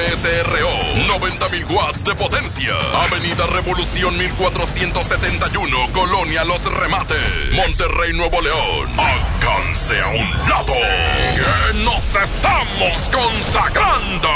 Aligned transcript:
XHSRO, 0.00 0.70
90.000 1.06 1.70
watts 1.70 2.02
de 2.04 2.14
potencia. 2.14 2.74
Avenida 3.04 3.46
Revolución 3.46 4.16
1471, 4.16 5.76
Colonia 5.92 6.42
Los 6.44 6.64
Remates, 6.72 7.18
Monterrey, 7.52 8.14
Nuevo 8.14 8.40
León. 8.40 8.88
Alcance 8.98 10.00
a 10.00 10.08
un 10.08 10.30
lado. 10.48 10.72
Que 10.72 11.84
nos 11.84 12.16
estamos 12.16 13.10
consagrando. 13.10 14.30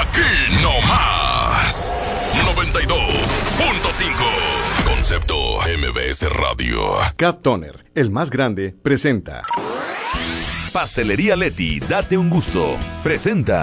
Aquí 0.00 0.60
no 0.62 0.80
más. 0.88 1.92
92.5. 2.56 4.84
Concepto 4.84 5.60
MBS 5.60 6.28
Radio. 6.30 6.96
Cat 7.16 7.40
Toner, 7.42 7.84
el 7.94 8.10
más 8.10 8.30
grande, 8.30 8.74
presenta. 8.82 9.44
Pastelería 10.72 11.36
Leti, 11.36 11.78
date 11.78 12.18
un 12.18 12.28
gusto. 12.28 12.76
Presenta. 13.04 13.62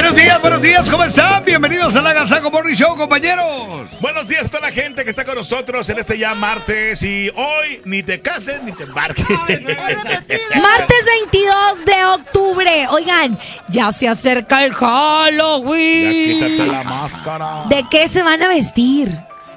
Buenos 0.00 0.14
días, 0.14 0.40
buenos 0.40 0.62
días, 0.62 0.88
¿cómo 0.88 1.02
están? 1.02 1.44
Bienvenidos 1.44 1.96
a 1.96 2.00
la 2.00 2.12
Gazaco 2.12 2.52
Morning 2.52 2.74
Show, 2.74 2.96
compañeros. 2.96 3.90
Buenos 4.00 4.28
días 4.28 4.46
a 4.46 4.48
toda 4.48 4.60
la 4.60 4.70
gente 4.70 5.02
que 5.02 5.10
está 5.10 5.24
con 5.24 5.34
nosotros 5.34 5.90
en 5.90 5.98
este 5.98 6.16
ya 6.16 6.36
martes 6.36 7.02
y 7.02 7.28
hoy 7.30 7.82
ni 7.84 8.04
te 8.04 8.20
cases 8.20 8.62
ni 8.62 8.70
te 8.70 8.84
embarques. 8.84 9.26
Martes 9.28 11.04
22 11.20 11.84
de 11.84 12.04
octubre. 12.14 12.86
Oigan, 12.90 13.36
ya 13.66 13.90
se 13.90 14.06
acerca 14.06 14.64
el 14.64 14.70
Ya 14.70 14.76
Halloween. 14.78 16.38
quítate 16.38 16.66
la 16.70 16.84
máscara. 16.84 17.64
¿De 17.68 17.84
qué 17.90 18.06
se 18.06 18.22
van 18.22 18.40
a 18.40 18.46
vestir? 18.46 19.10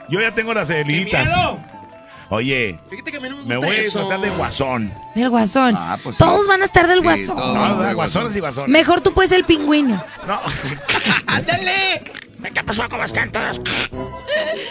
Yo 0.10 0.22
ya 0.22 0.34
tengo 0.34 0.56
las 0.56 0.70
celitas. 0.70 1.30
Oye, 2.34 2.80
Fíjate 2.90 3.12
que 3.12 3.18
a 3.18 3.20
mí 3.20 3.28
no 3.30 3.36
me 3.38 3.44
me 3.44 3.56
gusta 3.58 3.68
voy 3.68 3.76
a 3.76 3.80
eso. 3.82 4.00
disfrazar 4.00 4.22
de 4.22 4.30
guasón. 4.38 4.94
Del 5.16 5.30
guasón. 5.30 5.76
Ah, 5.78 5.98
pues 6.02 6.16
sí. 6.16 6.24
Todos 6.24 6.48
van 6.48 6.62
a 6.62 6.66
estar 6.66 6.88
del 6.88 7.00
Sí, 7.00 7.04
guasón. 7.04 7.36
todos. 7.36 7.56
No, 7.56 7.84
de 7.84 7.94
guasones 7.94 8.36
y 8.36 8.40
guasones. 8.40 8.70
Mejor 8.70 9.02
tú 9.02 9.14
puedes 9.14 9.34
el 9.34 9.44
pingüino. 9.44 10.02
No. 10.26 10.40
¡Ándale! 11.28 12.04
¿Qué 12.54 12.64
pasó 12.64 12.90
con 12.90 13.00
los 13.00 13.12
cantos? 13.12 13.62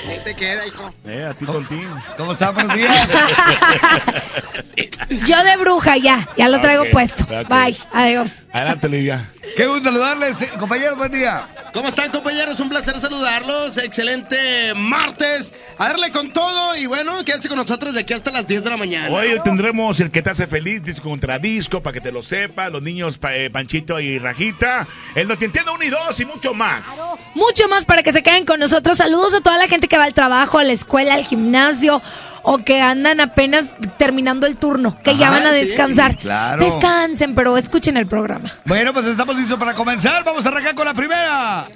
Sí 0.07 0.15
te 0.25 0.35
queda, 0.35 0.67
hijo. 0.67 0.93
Eh, 1.07 1.27
a 1.31 1.35
ti, 1.35 1.45
Tontín. 1.47 1.89
¿Cómo 2.17 2.33
están? 2.33 2.55
Buenos 2.55 2.77
días. 2.77 3.09
Yo 5.27 5.43
de 5.45 5.57
bruja 5.57 5.97
ya, 5.97 6.29
ya 6.37 6.49
lo 6.49 6.61
traigo 6.61 6.83
Ok, 6.85 6.91
puesto. 6.93 7.27
Bye, 7.49 7.77
adiós. 7.93 8.31
Adelante, 8.53 8.89
Livia. 8.89 9.31
Qué 9.57 9.67
gusto 9.67 9.85
saludarles, 9.85 10.43
eh, 10.43 10.51
compañeros, 10.59 10.99
buen 10.99 11.13
día. 11.13 11.49
¿Cómo 11.73 11.89
están, 11.89 12.11
compañeros? 12.11 12.59
Un 12.61 12.69
placer 12.69 12.99
saludarlos. 13.01 13.79
Excelente 13.79 14.75
martes. 14.75 15.53
A 15.79 15.89
darle 15.89 16.11
con 16.11 16.33
todo 16.33 16.77
y 16.77 16.87
bueno, 16.87 17.25
quédense 17.25 17.49
con 17.49 17.59
nosotros 17.59 17.95
de 17.95 18.01
aquí 18.01 18.13
hasta 18.13 18.31
las 18.33 18.47
10 18.49 18.65
de 18.65 18.71
la 18.71 18.77
mañana. 18.77 19.09
Hoy 19.15 19.39
tendremos 19.45 20.01
el 20.01 20.11
que 20.11 20.21
te 20.23 20.31
hace 20.31 20.47
feliz, 20.49 20.83
disco 20.83 21.09
contra 21.09 21.39
disco, 21.39 21.81
para 21.83 21.95
que 21.95 22.01
te 22.01 22.11
lo 22.11 22.23
sepas, 22.23 22.73
los 22.73 22.83
niños 22.83 23.19
pa- 23.19 23.35
eh, 23.37 23.51
Panchito 23.51 24.01
y 24.01 24.19
Rajita, 24.19 24.87
el 25.15 25.29
no 25.29 25.39
te 25.39 25.45
entiendo 25.45 25.73
uno 25.75 25.85
y 25.85 25.91
dos 25.91 26.19
y 26.21 26.25
mucho 26.27 26.53
más. 26.53 26.87
Mucho 27.35 27.60
más 27.69 27.85
para 27.85 28.03
que 28.03 28.13
se 28.13 28.23
queden 28.23 28.45
con 28.45 28.61
nosotros. 28.61 28.99
Saludos 28.99 29.35
a 29.35 29.41
toda 29.41 29.59
la 29.59 29.69
gente 29.69 29.89
que 29.89 29.99
va 29.99 30.05
al 30.05 30.15
trabajo, 30.15 30.59
a 30.59 30.65
la 30.65 30.73
escuela, 30.73 31.15
al 31.15 31.25
gimnasio 31.25 32.03
o 32.43 32.59
que 32.59 32.81
andan 32.81 33.21
apenas 33.21 33.67
terminando 33.99 34.47
el 34.47 34.57
turno, 34.57 34.97
que 35.03 35.17
ya 35.17 35.31
van 35.31 35.47
a 35.47 35.53
sí, 35.53 35.61
descansar. 35.61 36.17
claro. 36.17 36.65
Descansen, 36.65 37.35
pero 37.35 37.57
escuchen 37.59 37.97
el 37.97 38.07
programa. 38.07 38.51
Bueno, 38.65 38.93
pues 38.95 39.07
estamos 39.07 39.37
listos 39.37 39.59
para 39.59 39.75
comenzar. 39.75 40.25
Vamos 40.25 40.45
a 40.47 40.49
arrancar 40.49 40.75
con 40.75 40.87
la 40.87 40.95
primera. 40.95 41.69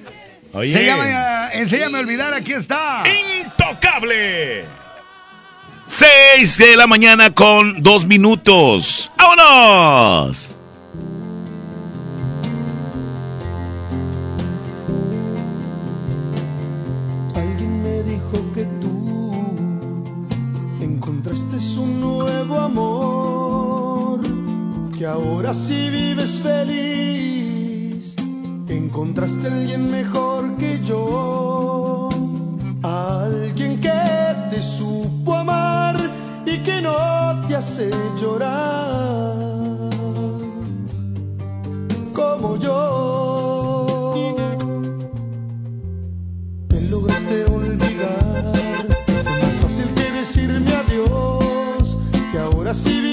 Oye, 0.52 0.72
Se 0.72 0.84
llama 0.84 1.50
eh, 1.52 1.60
Enséñame 1.60 1.98
a 1.98 2.00
olvidar, 2.00 2.32
aquí 2.32 2.52
está. 2.52 3.02
Intocable. 3.42 4.64
6 5.86 6.58
de 6.58 6.76
la 6.76 6.86
mañana 6.86 7.30
con 7.30 7.82
dos 7.82 8.06
minutos. 8.06 9.12
¡Vámonos! 9.18 10.53
Que 25.04 25.10
ahora 25.10 25.52
sí 25.52 25.90
vives 25.90 26.40
feliz, 26.40 28.14
encontraste 28.68 29.48
a 29.48 29.52
alguien 29.52 29.90
mejor 29.90 30.56
que 30.56 30.80
yo, 30.82 32.08
alguien 32.82 33.82
que 33.82 34.00
te 34.48 34.62
supo 34.62 35.34
amar 35.34 35.96
y 36.46 36.56
que 36.60 36.80
no 36.80 36.96
te 37.46 37.54
hace 37.54 37.90
llorar, 38.18 39.36
como 42.14 42.56
yo. 42.56 43.86
Me 46.70 46.80
lograste 46.88 47.44
olvidar. 47.44 48.52
Fue 49.06 49.22
más 49.42 49.54
fácil 49.60 49.88
que 49.96 50.10
decirme 50.20 50.72
adiós. 50.74 51.98
Que 52.32 52.38
ahora 52.38 52.72
sí 52.72 53.03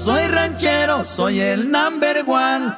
soy 0.00 0.26
ranchero, 0.28 1.04
soy 1.04 1.40
el 1.40 1.70
number 1.70 2.24
one. 2.26 2.74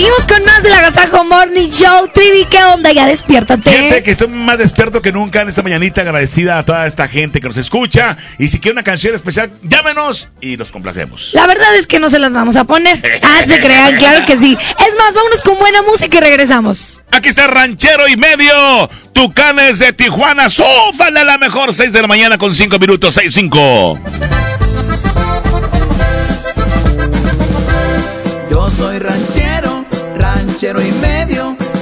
Seguimos 0.00 0.26
con 0.26 0.42
más 0.46 0.62
de 0.62 0.70
la 0.70 0.78
Agasajo 0.78 1.24
Morning 1.24 1.68
Show. 1.68 2.08
Trivi, 2.14 2.46
¿qué 2.46 2.56
onda? 2.64 2.90
Ya 2.90 3.04
despiértate. 3.04 3.70
Gente, 3.70 4.02
que 4.02 4.12
estoy 4.12 4.28
más 4.28 4.56
despierto 4.56 5.02
que 5.02 5.12
nunca 5.12 5.42
en 5.42 5.50
esta 5.50 5.62
mañanita. 5.62 6.00
Agradecida 6.00 6.56
a 6.56 6.64
toda 6.64 6.86
esta 6.86 7.06
gente 7.06 7.38
que 7.38 7.48
nos 7.48 7.58
escucha. 7.58 8.16
Y 8.38 8.48
si 8.48 8.60
quiere 8.60 8.72
una 8.72 8.82
canción 8.82 9.14
especial, 9.14 9.52
llámenos 9.62 10.30
y 10.40 10.56
los 10.56 10.72
complacemos. 10.72 11.32
La 11.34 11.46
verdad 11.46 11.76
es 11.76 11.86
que 11.86 12.00
no 12.00 12.08
se 12.08 12.18
las 12.18 12.32
vamos 12.32 12.56
a 12.56 12.64
poner. 12.64 12.98
Ah, 13.22 13.42
se 13.46 13.60
crean, 13.60 13.96
claro 13.96 14.24
que 14.24 14.38
sí. 14.38 14.56
Es 14.56 14.96
más, 14.96 15.12
vámonos 15.14 15.42
con 15.42 15.58
buena 15.58 15.82
música 15.82 16.16
y 16.16 16.20
regresamos. 16.20 17.02
Aquí 17.10 17.28
está 17.28 17.46
Ranchero 17.46 18.08
y 18.08 18.16
Medio. 18.16 18.88
Tucanes 19.12 19.80
de 19.80 19.92
Tijuana. 19.92 20.48
Súfale 20.48 21.20
a 21.20 21.24
la 21.24 21.36
mejor 21.36 21.74
6 21.74 21.92
de 21.92 22.00
la 22.00 22.08
mañana 22.08 22.38
con 22.38 22.54
5 22.54 22.78
minutos. 22.78 23.18
6-5. 23.18 24.49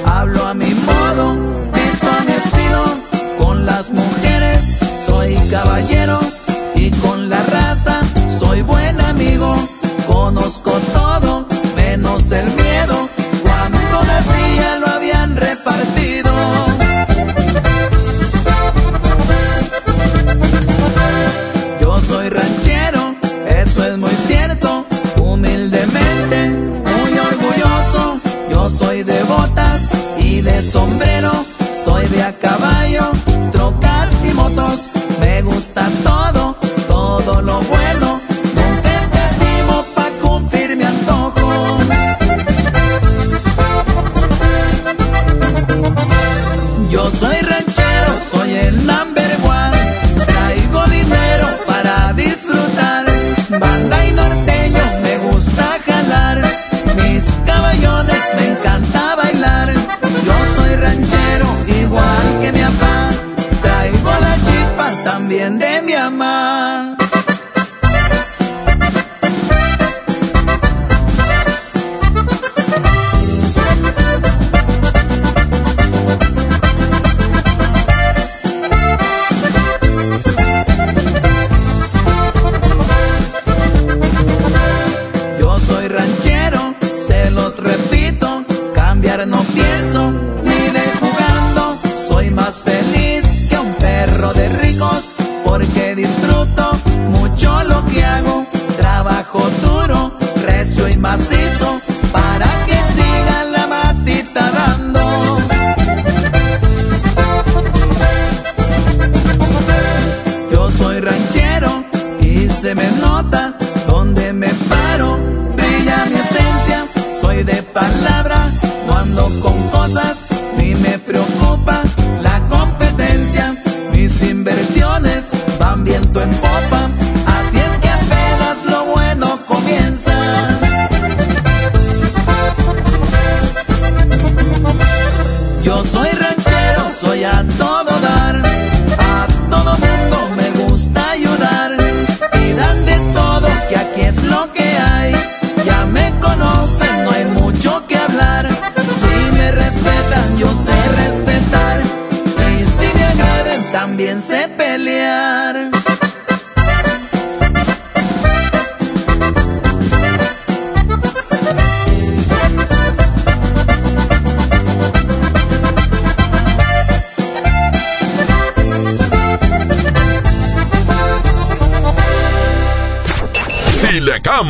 Hablo 0.05 0.45
a 0.47 0.53
mi 0.53 0.73
modo, 0.73 1.35
visto 1.73 2.07
a 2.07 2.23
mi 2.25 2.33
estilo, 2.33 2.83
con 3.39 3.65
las 3.65 3.89
mujeres 3.89 4.77
soy 5.05 5.35
caballero 5.49 6.19
y 6.75 6.91
con 6.91 7.29
la 7.29 7.41
raza 7.43 8.01
soy 8.29 8.61
buen 8.61 8.99
amigo, 9.01 9.55
conozco 10.07 10.71
todo 10.93 11.47
menos 11.75 12.31
el 12.31 12.45
miedo, 12.45 12.78
sombrero, 30.61 31.31
soy 31.73 32.05
de 32.07 32.23
a 32.23 32.33
caballo, 32.33 33.11
trocas 33.51 34.11
y 34.29 34.33
motos. 34.33 34.89
Me 35.19 35.41
gusta 35.41 35.87
todo 36.03 36.58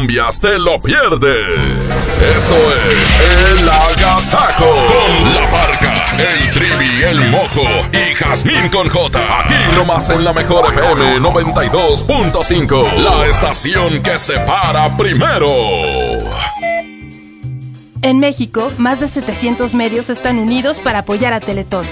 cambias, 0.09 0.39
te 0.39 0.57
lo 0.57 0.79
pierdes. 0.79 1.35
Esto 2.35 2.55
es 2.91 3.59
El 3.59 3.69
Agasajo 3.69 4.65
con 4.65 5.33
la 5.33 5.45
barca, 5.51 6.15
el 6.17 6.51
trivi, 6.53 7.03
el 7.03 7.29
mojo 7.29 7.63
y 7.91 8.15
Jazmín 8.15 8.69
con 8.69 8.89
J. 8.89 9.41
Aquí 9.41 9.53
nomás 9.75 10.09
en 10.09 10.23
la 10.23 10.33
mejor 10.33 10.73
FM 10.73 11.19
92.5. 11.19 12.93
La 12.95 13.27
estación 13.27 14.01
que 14.01 14.17
se 14.17 14.39
para 14.39 14.95
primero. 14.97 15.51
En 18.01 18.19
México, 18.19 18.71
más 18.77 19.01
de 19.01 19.07
700 19.07 19.75
medios 19.75 20.09
están 20.09 20.39
unidos 20.39 20.79
para 20.79 20.99
apoyar 20.99 21.33
a 21.33 21.39
Teletón. 21.39 21.85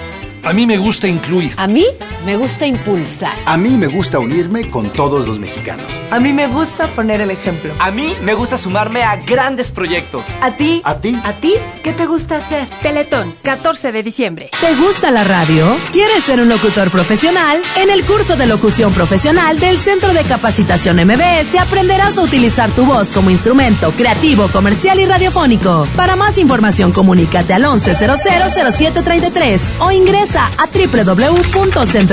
A 0.43 0.53
mí 0.53 0.65
me 0.65 0.77
gusta 0.77 1.07
incluir. 1.07 1.53
A 1.57 1.67
mí 1.67 1.85
me 2.27 2.35
gusta 2.35 2.67
impulsar. 2.67 3.31
A 3.45 3.55
mí 3.55 3.77
me 3.77 3.87
gusta 3.87 4.19
unirme 4.19 4.69
con 4.69 4.89
todos 4.89 5.25
los 5.25 5.39
mexicanos. 5.39 5.85
A 6.11 6.19
mí 6.19 6.33
me 6.33 6.47
gusta 6.47 6.87
poner 6.87 7.21
el 7.21 7.31
ejemplo. 7.31 7.73
A 7.79 7.89
mí 7.89 8.15
me 8.21 8.33
gusta 8.33 8.57
sumarme 8.57 9.01
a 9.01 9.15
grandes 9.15 9.71
proyectos. 9.71 10.25
¿A 10.41 10.57
ti? 10.57 10.81
¿A 10.83 10.95
ti? 10.95 11.17
¿A 11.23 11.31
ti? 11.31 11.53
¿Qué 11.83 11.93
te 11.93 12.05
gusta 12.05 12.35
hacer? 12.35 12.67
Teletón, 12.81 13.33
14 13.43 13.93
de 13.93 14.03
diciembre. 14.03 14.49
¿Te 14.59 14.75
gusta 14.75 15.09
la 15.09 15.23
radio? 15.23 15.77
¿Quieres 15.93 16.25
ser 16.25 16.41
un 16.41 16.49
locutor 16.49 16.91
profesional? 16.91 17.61
En 17.77 17.89
el 17.89 18.03
curso 18.03 18.35
de 18.35 18.45
locución 18.45 18.91
profesional 18.91 19.61
del 19.61 19.77
Centro 19.77 20.11
de 20.11 20.25
Capacitación 20.25 20.97
MBS 20.97 21.55
aprenderás 21.57 22.17
a 22.17 22.23
utilizar 22.23 22.71
tu 22.71 22.85
voz 22.85 23.13
como 23.13 23.29
instrumento 23.29 23.91
creativo, 23.91 24.49
comercial 24.49 24.99
y 24.99 25.05
radiofónico. 25.05 25.87
Para 25.95 26.17
más 26.17 26.37
información, 26.37 26.91
comunícate 26.91 27.53
al 27.53 27.63
11000733 27.63 29.75
o 29.79 29.91
ingresa 29.91 30.51
a 30.57 30.67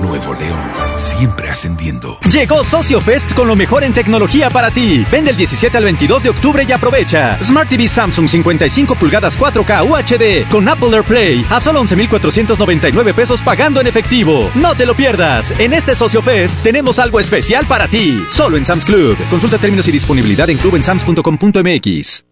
Nuevo 0.00 0.34
León, 0.34 0.60
siempre 0.96 1.48
ascendiendo. 1.50 2.18
Llegó 2.30 2.62
Socio 2.64 3.00
Fest 3.00 3.32
con 3.34 3.48
lo 3.48 3.56
mejor 3.56 3.84
en 3.84 3.92
tecnología 3.92 4.50
para 4.50 4.70
ti. 4.70 5.04
Vende 5.10 5.30
el 5.30 5.36
17 5.36 5.76
al 5.76 5.84
22 5.84 6.22
de 6.22 6.30
octubre 6.30 6.64
y 6.68 6.72
aprovecha. 6.72 7.38
Smart 7.42 7.68
TV 7.68 7.88
Samsung 7.88 8.28
55 8.28 8.94
pulgadas 8.94 9.38
4K 9.38 9.88
UHD 9.88 10.50
con 10.50 10.68
Apple 10.68 10.94
AirPlay 10.94 11.44
a 11.50 11.60
solo 11.60 11.80
11,499 11.80 13.14
pesos 13.14 13.40
pagando 13.42 13.80
en 13.80 13.86
efectivo. 13.86 14.50
No 14.54 14.74
te 14.74 14.86
lo 14.86 14.94
pierdas. 14.94 15.52
En 15.58 15.72
este 15.72 15.94
Socio 15.94 16.22
Fest 16.22 16.56
tenemos 16.62 16.98
algo 16.98 17.20
especial 17.20 17.66
para 17.66 17.88
ti. 17.88 18.22
Solo 18.28 18.56
en 18.56 18.64
Sam's 18.64 18.84
Club. 18.84 19.16
Consulta 19.30 19.58
términos 19.58 19.88
y 19.88 19.92
disponibilidad 19.92 20.48
en 20.50 20.58
clubensams.com.mx. 20.58 22.24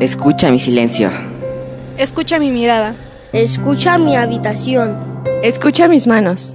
Escucha 0.00 0.50
mi 0.50 0.58
silencio. 0.58 1.10
Escucha 1.96 2.38
mi 2.38 2.50
mirada. 2.50 2.94
Escucha 3.32 3.98
mi 3.98 4.16
habitación. 4.16 4.96
Escucha 5.42 5.88
mis 5.88 6.06
manos. 6.06 6.54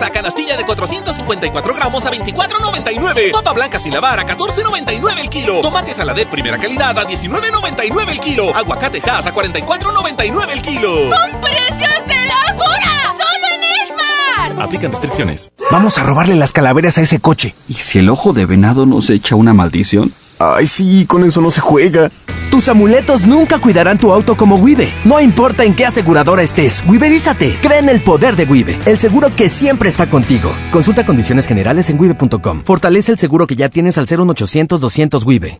Esmar! 0.00 0.10
Fresa 0.10 0.10
canastilla 0.10 0.56
de 0.56 0.64
454 0.64 1.74
gramos 1.74 2.06
a 2.06 2.10
24.99. 2.10 3.32
Papa 3.32 3.52
blanca 3.52 3.78
sin 3.78 3.92
lavar 3.92 4.18
a 4.18 4.26
14.99 4.26 5.20
el 5.20 5.28
kilo. 5.28 5.60
Tomate 5.60 5.92
saladet 5.92 6.28
primera 6.28 6.58
calidad 6.58 6.98
a 6.98 7.06
19.99 7.06 8.08
el 8.08 8.20
kilo. 8.20 8.54
Aguacate 8.54 9.02
Hass 9.08 9.26
a 9.26 9.34
44.99 9.34 10.52
el 10.52 10.62
kilo. 10.62 10.90
¡Con 11.10 11.40
precios 11.40 12.06
de 12.06 12.14
locura! 12.26 13.12
¡Solo 13.12 13.46
en 13.54 14.52
Esmar! 14.54 14.64
Aplican 14.64 14.92
restricciones. 14.92 15.50
Vamos 15.70 15.98
a 15.98 16.04
robarle 16.04 16.36
las 16.36 16.52
calaveras 16.52 16.98
a 16.98 17.02
ese 17.02 17.20
coche. 17.20 17.54
¿Y 17.68 17.74
si 17.74 17.98
el 17.98 18.08
ojo 18.08 18.32
de 18.32 18.46
venado 18.46 18.86
nos 18.86 19.10
echa 19.10 19.36
una 19.36 19.52
maldición? 19.54 20.14
Ay, 20.40 20.66
sí, 20.66 21.04
con 21.06 21.22
eso 21.24 21.42
no 21.42 21.50
se 21.50 21.60
juega. 21.60 22.10
Tus 22.50 22.68
amuletos 22.68 23.26
nunca 23.26 23.60
cuidarán 23.60 23.98
tu 23.98 24.10
auto 24.10 24.36
como 24.36 24.56
Wibe. 24.56 24.90
No 25.04 25.20
importa 25.20 25.64
en 25.64 25.76
qué 25.76 25.84
aseguradora 25.84 26.42
estés, 26.42 26.82
Wiberízate. 26.88 27.58
Cree 27.60 27.78
en 27.78 27.90
el 27.90 28.02
poder 28.02 28.36
de 28.36 28.44
Wibe, 28.44 28.78
el 28.86 28.98
seguro 28.98 29.28
que 29.36 29.50
siempre 29.50 29.90
está 29.90 30.08
contigo. 30.08 30.50
Consulta 30.72 31.04
condiciones 31.04 31.46
generales 31.46 31.90
en 31.90 32.00
wibe.com. 32.00 32.62
Fortalece 32.64 33.12
el 33.12 33.18
seguro 33.18 33.46
que 33.46 33.54
ya 33.54 33.68
tienes 33.68 33.98
al 33.98 34.06
01800 34.08 34.80
200 34.80 35.24
Wibe. 35.24 35.58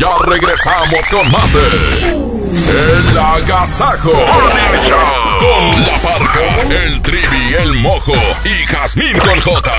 Ya 0.00 0.08
regresamos 0.26 1.08
con 1.10 1.30
más 1.30 1.52
de 1.52 2.08
El 3.10 3.18
Agasajo 3.18 4.10
Show 4.10 4.98
con 5.40 5.82
La 5.84 5.98
Parca, 6.00 6.84
el 6.84 7.02
Trivi, 7.02 7.54
el 7.60 7.74
Mojo 7.74 8.14
y 8.44 8.66
Jazmín 8.66 9.18
con 9.18 9.40
J. 9.42 9.72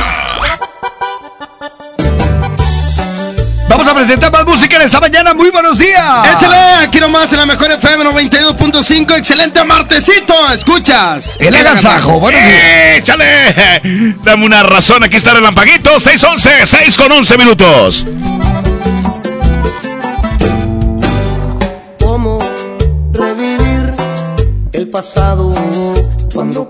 Vamos 3.73 3.87
a 3.87 3.95
presentar 3.95 4.31
más 4.31 4.45
música 4.45 4.75
en 4.75 4.83
esta 4.83 4.99
mañana. 4.99 5.33
Muy 5.33 5.49
buenos 5.49 5.79
días. 5.79 6.27
Échale, 6.31 6.85
aquí 6.85 6.99
nomás 6.99 7.31
en 7.33 7.39
la 7.39 7.47
mejor 7.47 7.71
FM 7.71 8.05
92.5. 8.05 9.17
Excelente 9.17 9.63
martesito. 9.63 10.35
Escuchas. 10.53 11.37
El 11.39 11.55
agasajo. 11.55 12.19
Buenos 12.19 12.39
días. 12.39 12.99
¡Échale! 12.99 14.15
Dame 14.23 14.45
una 14.45 14.61
razón. 14.61 15.03
Aquí 15.03 15.17
está 15.17 15.31
el 15.31 15.41
lampaguito. 15.41 15.99
611, 15.99 16.67
6 16.67 16.97
con 16.97 17.11
11 17.13 17.37
minutos. 17.39 18.05
¿Cómo 21.99 22.37
revivir 23.11 23.91
el 24.71 24.87
pasado 24.91 25.51
cuando 26.31 26.69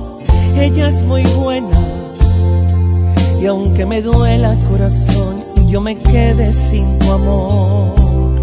ella 0.61 0.87
es 0.87 1.03
muy 1.03 1.23
buena. 1.23 1.79
Y 3.41 3.45
aunque 3.47 3.85
me 3.85 4.01
duela 4.01 4.57
corazón 4.69 5.43
y 5.55 5.71
yo 5.71 5.81
me 5.81 5.97
quede 5.97 6.53
sin 6.53 6.99
tu 6.99 7.11
amor, 7.11 8.41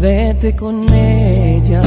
vete 0.00 0.56
con 0.56 0.92
ella. 0.92 1.82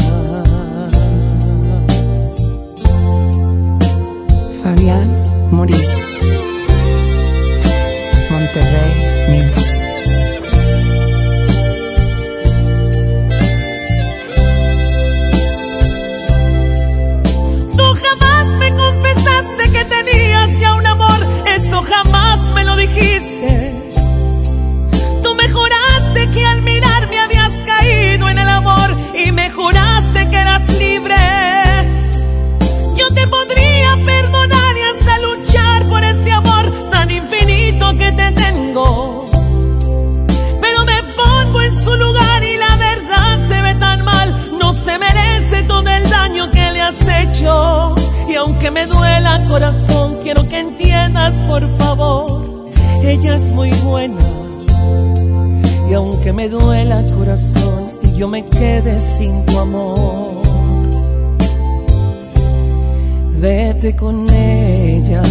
Fabián 4.64 5.10
Morir. 5.50 6.01
Por 51.52 51.68
favor 51.78 52.70
ella 53.04 53.36
es 53.36 53.50
muy 53.50 53.72
buena. 53.84 54.26
Y 55.90 55.94
aunque 55.94 56.32
me 56.32 56.48
duela 56.48 57.06
corazón 57.14 57.92
y 58.04 58.18
yo 58.18 58.30
me 58.30 58.46
quede 58.46 58.98
sin 59.02 59.46
tu 59.46 59.60
amor, 59.60 60.42
vete 63.42 63.94
con 63.98 64.16
ella. 64.34 65.22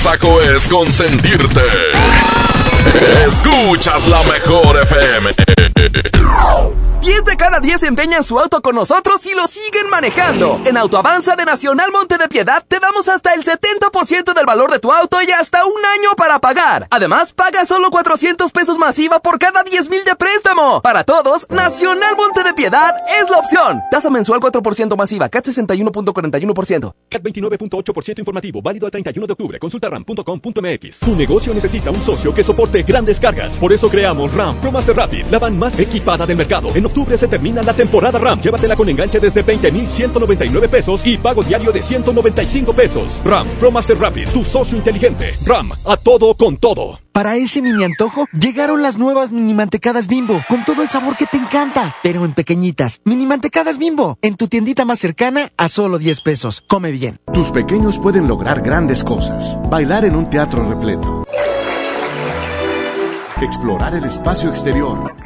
Agasaco 0.00 0.40
es 0.40 0.66
consentirte. 0.66 1.60
Escuchas 3.26 4.06
la 4.08 4.22
mejor 4.22 4.78
FM. 4.78 5.49
10 7.10 7.24
de 7.24 7.36
cada 7.36 7.58
10 7.58 7.82
empeñan 7.82 8.22
su 8.22 8.38
auto 8.38 8.62
con 8.62 8.76
nosotros 8.76 9.26
y 9.26 9.34
lo 9.34 9.48
siguen 9.48 9.90
manejando. 9.90 10.60
En 10.64 10.76
Autoavanza 10.76 11.34
de 11.34 11.44
Nacional 11.44 11.90
Monte 11.90 12.18
de 12.18 12.28
Piedad 12.28 12.64
te 12.68 12.78
damos 12.78 13.08
hasta 13.08 13.34
el 13.34 13.42
70% 13.42 14.32
del 14.32 14.46
valor 14.46 14.70
de 14.70 14.78
tu 14.78 14.92
auto 14.92 15.20
y 15.20 15.28
hasta 15.32 15.64
un 15.66 15.84
año 15.98 16.14
para 16.16 16.38
pagar. 16.38 16.86
Además, 16.88 17.32
paga 17.32 17.64
solo 17.64 17.90
400 17.90 18.52
pesos 18.52 18.78
masiva 18.78 19.18
por 19.18 19.40
cada 19.40 19.64
10 19.64 19.90
mil 19.90 20.04
de 20.04 20.14
préstamo. 20.14 20.82
Para 20.82 21.02
todos, 21.02 21.50
Nacional 21.50 22.14
Monte 22.16 22.44
de 22.44 22.54
Piedad 22.54 22.94
es 23.20 23.28
la 23.28 23.38
opción. 23.38 23.80
Tasa 23.90 24.08
mensual 24.08 24.38
4% 24.38 24.96
masiva, 24.96 25.28
CAT 25.28 25.46
61.41%. 25.46 26.94
CAT 27.08 27.22
29.8% 27.24 28.18
informativo, 28.20 28.62
válido 28.62 28.86
al 28.86 28.92
31 28.92 29.26
de 29.26 29.32
octubre. 29.32 29.58
Consulta 29.58 29.88
ram.com.mx. 29.88 31.00
Tu 31.00 31.16
negocio 31.16 31.52
necesita 31.52 31.90
un 31.90 32.00
socio 32.00 32.32
que 32.32 32.44
soporte 32.44 32.84
grandes 32.84 33.18
cargas. 33.18 33.58
Por 33.58 33.72
eso 33.72 33.90
creamos 33.90 34.32
RAM 34.32 34.60
Pro 34.60 34.70
Master 34.70 34.94
Rapid, 34.94 35.24
la 35.26 35.40
van 35.40 35.58
más 35.58 35.76
equipada 35.76 36.24
del 36.24 36.36
mercado 36.36 36.68
octubre 36.68 36.99
se 37.16 37.28
termina 37.28 37.62
la 37.62 37.74
temporada 37.74 38.18
RAM. 38.18 38.40
Llévatela 38.40 38.76
con 38.76 38.88
enganche 38.88 39.20
desde 39.20 39.42
20,199 39.42 40.68
pesos 40.68 41.06
y 41.06 41.16
pago 41.18 41.42
diario 41.42 41.72
de 41.72 41.82
195 41.82 42.72
pesos. 42.72 43.22
RAM 43.24 43.46
Pro 43.58 43.70
Master 43.70 43.98
Rapid, 43.98 44.28
tu 44.28 44.44
socio 44.44 44.76
inteligente. 44.76 45.36
RAM, 45.44 45.72
a 45.84 45.96
todo 45.96 46.34
con 46.34 46.56
todo. 46.56 46.98
Para 47.12 47.36
ese 47.36 47.60
mini 47.60 47.82
antojo, 47.82 48.26
llegaron 48.32 48.82
las 48.82 48.96
nuevas 48.96 49.32
mini 49.32 49.52
mantecadas 49.52 50.06
bimbo, 50.06 50.40
con 50.48 50.64
todo 50.64 50.82
el 50.82 50.88
sabor 50.88 51.16
que 51.16 51.26
te 51.26 51.38
encanta, 51.38 51.96
pero 52.02 52.24
en 52.24 52.32
pequeñitas. 52.32 53.00
Mini 53.04 53.26
mantecadas 53.26 53.78
bimbo, 53.78 54.16
en 54.22 54.36
tu 54.36 54.46
tiendita 54.46 54.84
más 54.84 55.00
cercana 55.00 55.50
a 55.56 55.68
solo 55.68 55.98
10 55.98 56.20
pesos. 56.20 56.62
Come 56.66 56.92
bien. 56.92 57.18
Tus 57.32 57.50
pequeños 57.50 57.98
pueden 57.98 58.28
lograr 58.28 58.62
grandes 58.62 59.02
cosas. 59.02 59.58
Bailar 59.68 60.04
en 60.04 60.14
un 60.14 60.30
teatro 60.30 60.68
repleto. 60.68 61.26
Explorar 63.42 63.94
el 63.94 64.04
espacio 64.04 64.50
exterior 64.50 65.19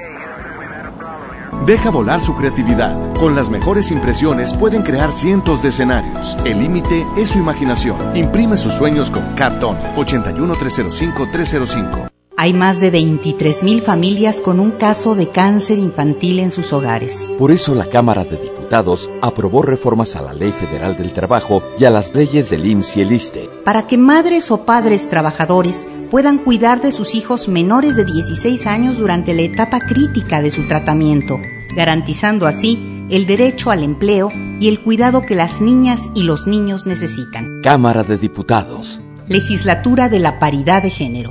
Deja 1.66 1.90
volar 1.90 2.20
su 2.20 2.34
creatividad. 2.34 3.14
Con 3.14 3.34
las 3.34 3.48
mejores 3.48 3.90
impresiones 3.90 4.52
pueden 4.52 4.82
crear 4.82 5.12
cientos 5.12 5.62
de 5.62 5.70
escenarios. 5.70 6.36
El 6.44 6.58
límite 6.58 7.06
es 7.16 7.30
su 7.30 7.38
imaginación. 7.38 7.96
Imprime 8.14 8.58
sus 8.58 8.74
sueños 8.74 9.10
con 9.10 9.22
Cartón 9.34 9.78
81305-305. 9.96 12.10
Hay 12.36 12.52
más 12.52 12.80
de 12.80 12.92
23.000 12.92 13.80
familias 13.80 14.42
con 14.42 14.60
un 14.60 14.72
caso 14.72 15.14
de 15.14 15.30
cáncer 15.30 15.78
infantil 15.78 16.40
en 16.40 16.50
sus 16.50 16.74
hogares. 16.74 17.30
Por 17.38 17.50
eso 17.50 17.74
la 17.74 17.86
Cámara 17.86 18.24
de 18.24 18.36
Diputados 18.36 19.08
aprobó 19.22 19.62
reformas 19.62 20.16
a 20.16 20.22
la 20.22 20.34
Ley 20.34 20.52
Federal 20.52 20.98
del 20.98 21.12
Trabajo 21.12 21.62
y 21.78 21.86
a 21.86 21.90
las 21.90 22.14
leyes 22.14 22.50
del 22.50 22.66
IMSS 22.66 22.96
y 22.98 23.00
el 23.00 23.12
ISTE. 23.12 23.48
Para 23.64 23.86
que 23.86 23.96
madres 23.96 24.50
o 24.50 24.66
padres 24.66 25.08
trabajadores 25.08 25.88
puedan 26.10 26.36
cuidar 26.38 26.82
de 26.82 26.92
sus 26.92 27.14
hijos 27.14 27.48
menores 27.48 27.96
de 27.96 28.04
16 28.04 28.66
años 28.66 28.98
durante 28.98 29.32
la 29.32 29.42
etapa 29.42 29.80
crítica 29.80 30.42
de 30.42 30.50
su 30.50 30.68
tratamiento, 30.68 31.40
garantizando 31.74 32.46
así 32.46 33.06
el 33.10 33.26
derecho 33.26 33.70
al 33.70 33.82
empleo 33.82 34.30
y 34.60 34.68
el 34.68 34.80
cuidado 34.80 35.22
que 35.22 35.34
las 35.34 35.60
niñas 35.60 36.08
y 36.14 36.22
los 36.22 36.46
niños 36.46 36.86
necesitan. 36.86 37.60
Cámara 37.62 38.02
de 38.02 38.16
Diputados. 38.16 39.00
Legislatura 39.28 40.08
de 40.08 40.18
la 40.18 40.38
Paridad 40.38 40.82
de 40.82 40.90
Género. 40.90 41.30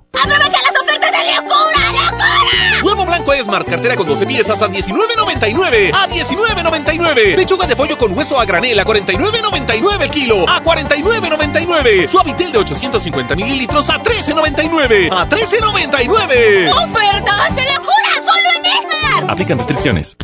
¡Aprovecha 0.23 0.59
las 0.61 0.81
ofertas 0.81 1.11
de 1.11 1.35
locura, 1.35 1.91
locura! 1.93 2.83
Huevo 2.83 3.05
blanco 3.05 3.33
Esmar, 3.33 3.65
cartera 3.65 3.95
con 3.95 4.07
12 4.07 4.25
piezas 4.25 4.61
a 4.61 4.69
19.99. 4.69 5.91
A 5.93 6.07
19.99. 6.07 7.35
Pechuga 7.35 7.65
de 7.65 7.75
pollo 7.75 7.97
con 7.97 8.15
hueso 8.15 8.39
a 8.39 8.45
granel 8.45 8.79
a 8.79 8.85
49.99 8.85 10.01
el 10.01 10.11
kilo. 10.11 10.47
A 10.47 10.63
49.99. 10.63 12.07
Suavitel 12.07 12.51
de 12.51 12.57
850 12.59 13.35
mililitros 13.35 13.89
a 13.89 14.01
13.99. 14.01 15.09
A 15.11 15.27
13.99. 15.27 16.71
¡Ofertas 16.71 17.55
de 17.55 17.65
locura! 17.65 18.11
¡Solo 18.23 18.49
en 18.57 18.65
Esmar! 18.65 19.31
Aplican 19.31 19.57
restricciones. 19.57 20.17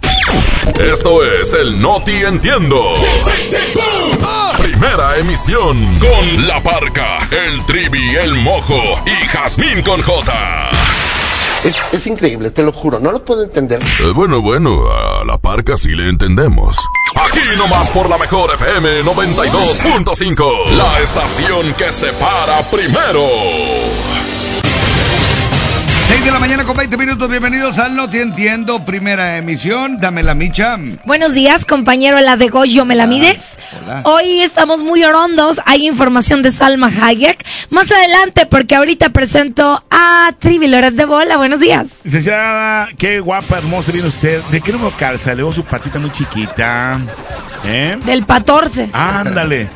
Esto 0.79 1.23
es 1.23 1.53
el 1.53 1.79
Noti 1.79 2.23
Entiendo. 2.23 2.93
Primera 4.79 5.17
emisión 5.17 5.97
con 5.97 6.47
La 6.47 6.59
Parca, 6.59 7.17
el 7.31 7.65
Trivi, 7.65 8.15
el 8.15 8.35
Mojo 8.35 8.79
y 9.07 9.27
Jazmín 9.27 9.81
con 9.81 10.03
J. 10.03 10.69
Es, 11.63 11.81
es 11.91 12.05
increíble, 12.05 12.51
te 12.51 12.61
lo 12.61 12.71
juro, 12.71 12.99
no 12.99 13.11
lo 13.11 13.25
puedo 13.25 13.43
entender. 13.43 13.81
Eh, 13.81 14.11
bueno, 14.15 14.39
bueno, 14.39 14.83
a 14.91 15.25
La 15.25 15.39
Parca 15.39 15.77
sí 15.77 15.89
le 15.89 16.07
entendemos. 16.07 16.77
Aquí 17.15 17.39
nomás 17.57 17.89
por 17.89 18.07
la 18.07 18.19
mejor 18.19 18.53
FM 18.53 19.01
92.5, 19.01 20.69
la 20.77 20.99
estación 20.99 21.73
que 21.73 21.91
se 21.91 22.13
para 22.13 22.61
primero. 22.69 23.27
6 26.07 26.23
de 26.23 26.31
la 26.31 26.39
mañana 26.39 26.63
con 26.63 26.77
20 26.77 26.95
minutos, 26.97 27.27
bienvenidos 27.27 27.79
al 27.79 27.95
No 27.95 28.09
Te 28.09 28.21
Entiendo, 28.21 28.85
primera 28.85 29.37
emisión, 29.37 29.99
dame 29.99 30.21
la 30.21 30.35
micha. 30.35 30.77
Buenos 31.03 31.33
días, 31.33 31.65
compañero 31.65 32.17
La 32.21 32.37
de 32.37 32.47
Goyo, 32.47 32.85
¿me 32.85 32.95
la 32.95 33.07
mides? 33.07 33.56
Hoy 34.03 34.41
estamos 34.41 34.83
muy 34.83 35.03
orondos, 35.03 35.61
hay 35.65 35.87
información 35.87 36.41
de 36.41 36.51
Salma 36.51 36.87
Hayek. 36.87 37.45
Más 37.69 37.91
adelante, 37.91 38.45
porque 38.45 38.75
ahorita 38.75 39.09
presento 39.09 39.83
a 39.89 40.31
Trivi 40.39 40.67
Loret 40.67 40.93
de 40.93 41.05
Bola. 41.05 41.37
Buenos 41.37 41.59
días. 41.59 41.87
Licenciada, 42.03 42.89
qué 42.97 43.19
guapa, 43.19 43.57
hermosa 43.57 43.91
viene 43.91 44.07
usted. 44.07 44.41
¿De 44.51 44.61
qué 44.61 44.71
número 44.71 44.93
calza? 44.97 45.31
Le 45.31 45.43
veo 45.43 45.51
su 45.51 45.63
patita 45.63 45.99
muy 45.99 46.11
chiquita. 46.11 46.99
¿Eh? 47.65 47.97
Del 48.05 48.25
14. 48.25 48.89
Ándale. 48.93 49.69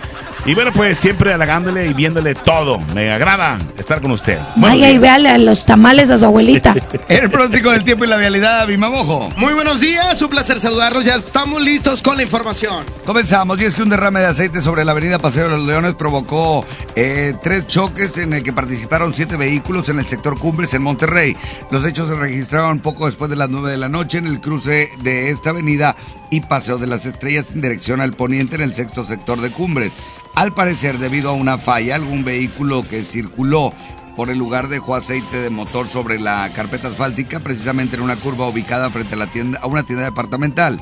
Y 0.43 0.56
bueno, 0.56 0.71
pues 0.73 0.97
siempre 0.97 1.34
halagándole 1.34 1.86
y 1.86 1.93
viéndole 1.93 2.34
todo. 2.34 2.80
Me 2.95 3.12
agrada 3.12 3.60
estar 3.77 4.01
con 4.01 4.10
usted. 4.10 4.39
Vaya 4.56 4.89
y 4.89 4.97
véale 4.97 5.30
a 5.30 5.38
los 5.38 5.67
tamales 5.67 6.10
a 6.10 6.17
su 6.17 6.25
abuelita. 6.25 6.73
El 7.08 7.30
pronóstico 7.30 7.69
del 7.69 7.84
tiempo 7.84 8.06
y 8.06 8.08
la 8.08 8.17
vialidad, 8.17 8.65
Bimamojo. 8.65 9.30
Muy 9.38 9.54
buenos 9.54 9.80
días, 9.80 10.19
un 10.19 10.30
placer 10.30 10.60
saludarlos. 10.60 11.06
Ya 11.06 11.15
estamos 11.15 11.62
listos 11.62 12.01
con 12.01 12.17
la 12.17 12.23
información. 12.23 12.86
Comenzamos, 13.06 13.62
y 13.62 13.65
es 13.65 13.75
que 13.75 13.84
un 13.84 13.89
derrame 13.89 14.21
de 14.21 14.25
aceite 14.27 14.62
sobre 14.62 14.84
la 14.84 14.93
avenida 14.93 15.19
Paseo 15.19 15.43
de 15.43 15.58
los 15.58 15.67
Leones 15.67 15.93
provocó 15.93 16.65
eh, 16.95 17.36
tres 17.43 17.67
choques 17.67 18.17
en 18.17 18.34
el 18.34 18.41
que 18.41 18.51
participaron 18.51 19.13
siete 19.13 19.38
vehículos 19.38 19.89
en 19.89 19.99
el 19.99 20.08
sector 20.08 20.39
Cumbres 20.39 20.73
en 20.73 20.82
Monterrey. 20.82 21.38
Los 21.69 21.86
hechos 21.86 22.10
se 22.10 22.15
registraron 22.15 22.80
poco 22.80 23.06
después 23.06 23.30
de 23.30 23.36
las 23.36 23.49
nueve 23.49 23.69
de 23.69 23.77
la 23.77 23.89
noche 23.89 24.17
en 24.17 24.25
el 24.25 24.41
cruce 24.41 24.89
de 25.04 25.30
esta 25.30 25.51
avenida 25.51 25.95
y 26.32 26.41
Paseo 26.41 26.80
de 26.80 26.88
las 26.88 27.06
Estrellas 27.06 27.47
en 27.54 27.62
dirección 27.62 28.01
al 28.01 28.13
poniente 28.13 28.56
en 28.56 28.62
el 28.62 28.73
sexto 28.73 29.04
sector 29.04 29.39
de 29.39 29.51
Cumbres. 29.51 29.93
Al 30.35 30.53
parecer, 30.53 30.97
debido 30.97 31.29
a 31.29 31.33
una 31.33 31.57
falla, 31.57 31.95
algún 31.95 32.23
vehículo 32.23 32.87
que 32.87 33.03
circuló 33.03 33.73
por 34.15 34.29
el 34.29 34.37
lugar 34.37 34.67
dejó 34.67 34.95
aceite 34.95 35.37
de 35.41 35.49
motor 35.49 35.87
sobre 35.87 36.19
la 36.19 36.49
carpeta 36.53 36.89
asfáltica, 36.89 37.39
precisamente 37.39 37.95
en 37.95 38.01
una 38.01 38.15
curva 38.15 38.47
ubicada 38.47 38.89
frente 38.89 39.15
a, 39.15 39.17
la 39.17 39.27
tienda, 39.27 39.59
a 39.61 39.67
una 39.67 39.83
tienda 39.83 40.05
departamental. 40.05 40.79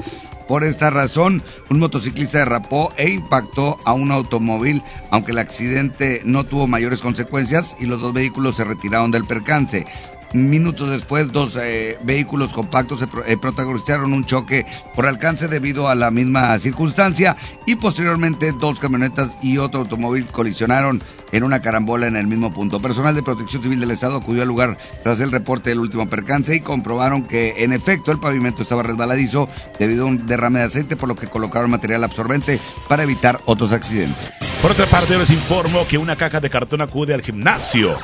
Por 0.48 0.64
esta 0.64 0.90
razón, 0.90 1.44
un 1.70 1.78
motociclista 1.78 2.40
derrapó 2.40 2.92
e 2.98 3.12
impactó 3.12 3.78
a 3.86 3.94
un 3.94 4.12
automóvil, 4.12 4.82
aunque 5.12 5.32
el 5.32 5.38
accidente 5.38 6.22
no 6.26 6.44
tuvo 6.44 6.66
mayores 6.66 7.02
consecuencias 7.02 7.76
y 7.80 7.86
los 7.86 8.02
dos 8.02 8.14
vehículos 8.14 8.56
se 8.56 8.64
retiraron 8.64 9.12
del 9.12 9.26
percance. 9.26 9.86
Minutos 10.34 10.92
después, 10.92 11.32
dos 11.32 11.56
eh, 11.56 11.98
vehículos 12.04 12.54
compactos 12.54 13.00
se 13.00 13.08
eh, 13.32 13.38
protagonizaron 13.38 14.14
un 14.14 14.26
choque 14.26 14.64
por 14.96 15.08
alcance 15.08 15.48
debido 15.48 15.90
a 15.90 15.96
la 15.96 16.12
misma 16.12 16.58
circunstancia 16.60 17.36
y 17.66 17.76
posteriormente 17.76 18.52
dos 18.52 18.80
camionetas 18.80 19.32
y 19.42 19.58
otro 19.58 19.82
automóvil 19.82 20.28
colisionaron 20.28 21.02
en 21.32 21.44
una 21.44 21.62
carambola 21.62 22.08
en 22.08 22.16
el 22.16 22.28
mismo 22.28 22.54
punto. 22.54 22.80
Personal 22.80 23.16
de 23.16 23.24
Protección 23.24 23.64
Civil 23.64 23.80
del 23.80 23.90
Estado 23.90 24.18
acudió 24.18 24.44
al 24.44 24.48
lugar 24.48 24.78
tras 25.04 25.20
el 25.20 25.32
reporte 25.32 25.72
del 25.72 25.80
último 25.80 26.08
percance 26.08 26.56
y 26.56 26.60
comprobaron 26.60 27.24
que 27.24 27.64
en 27.64 27.74
efecto 27.74 28.12
el 28.12 28.20
pavimento 28.20 28.62
estaba 28.62 28.84
resbaladizo 28.84 29.50
debido 29.80 30.04
a 30.04 30.08
un 30.10 30.28
derrame 30.28 30.60
de 30.60 30.66
aceite, 30.66 30.96
por 30.96 31.10
lo 31.10 31.16
que 31.16 31.28
colocaron 31.28 31.72
material 31.72 32.04
absorbente 32.04 32.60
para 32.88 33.02
evitar 33.02 33.42
otros 33.46 33.74
accidentes. 33.74 34.30
Por 34.62 34.72
otra 34.72 34.86
parte, 34.86 35.18
les 35.18 35.30
informo 35.30 35.88
que 35.88 35.98
una 35.98 36.16
caja 36.16 36.40
de 36.40 36.50
cartón 36.50 36.82
acude 36.82 37.14
al 37.14 37.22
gimnasio. 37.22 37.98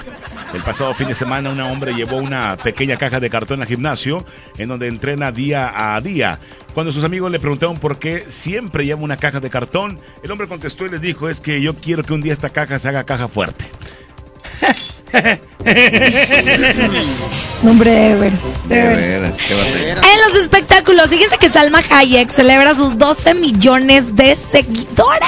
El 0.55 0.63
pasado 0.63 0.93
fin 0.93 1.09
de 1.09 1.15
semana 1.15 1.49
un 1.49 1.59
hombre 1.59 1.93
llevó 1.93 2.15
una 2.15 2.55
pequeña 2.55 2.95
caja 2.97 3.19
de 3.19 3.29
cartón 3.29 3.61
al 3.61 3.67
gimnasio 3.67 4.25
en 4.57 4.69
donde 4.69 4.87
entrena 4.87 5.33
día 5.33 5.93
a 5.93 5.99
día. 5.99 6.39
Cuando 6.73 6.93
sus 6.93 7.03
amigos 7.03 7.29
le 7.29 7.41
preguntaron 7.41 7.77
por 7.77 7.99
qué 7.99 8.23
siempre 8.27 8.85
lleva 8.85 9.01
una 9.01 9.17
caja 9.17 9.41
de 9.41 9.49
cartón, 9.49 9.99
el 10.23 10.31
hombre 10.31 10.47
contestó 10.47 10.85
y 10.85 10.89
les 10.89 11.01
dijo 11.01 11.27
es 11.27 11.41
que 11.41 11.61
yo 11.61 11.75
quiero 11.75 12.03
que 12.03 12.13
un 12.13 12.21
día 12.21 12.31
esta 12.31 12.51
caja 12.51 12.79
se 12.79 12.87
haga 12.87 13.03
caja 13.03 13.27
fuerte. 13.27 13.65
Nombre 17.61 18.11
Evers. 18.11 18.67
de 18.69 18.79
Evers. 18.79 19.37
En 19.49 20.21
los 20.25 20.35
espectáculos, 20.37 21.09
fíjense 21.09 21.37
que 21.37 21.49
Salma 21.49 21.83
Hayek 21.89 22.29
celebra 22.29 22.75
sus 22.75 22.97
12 22.97 23.33
millones 23.33 24.15
de 24.15 24.37
seguidores. 24.37 25.25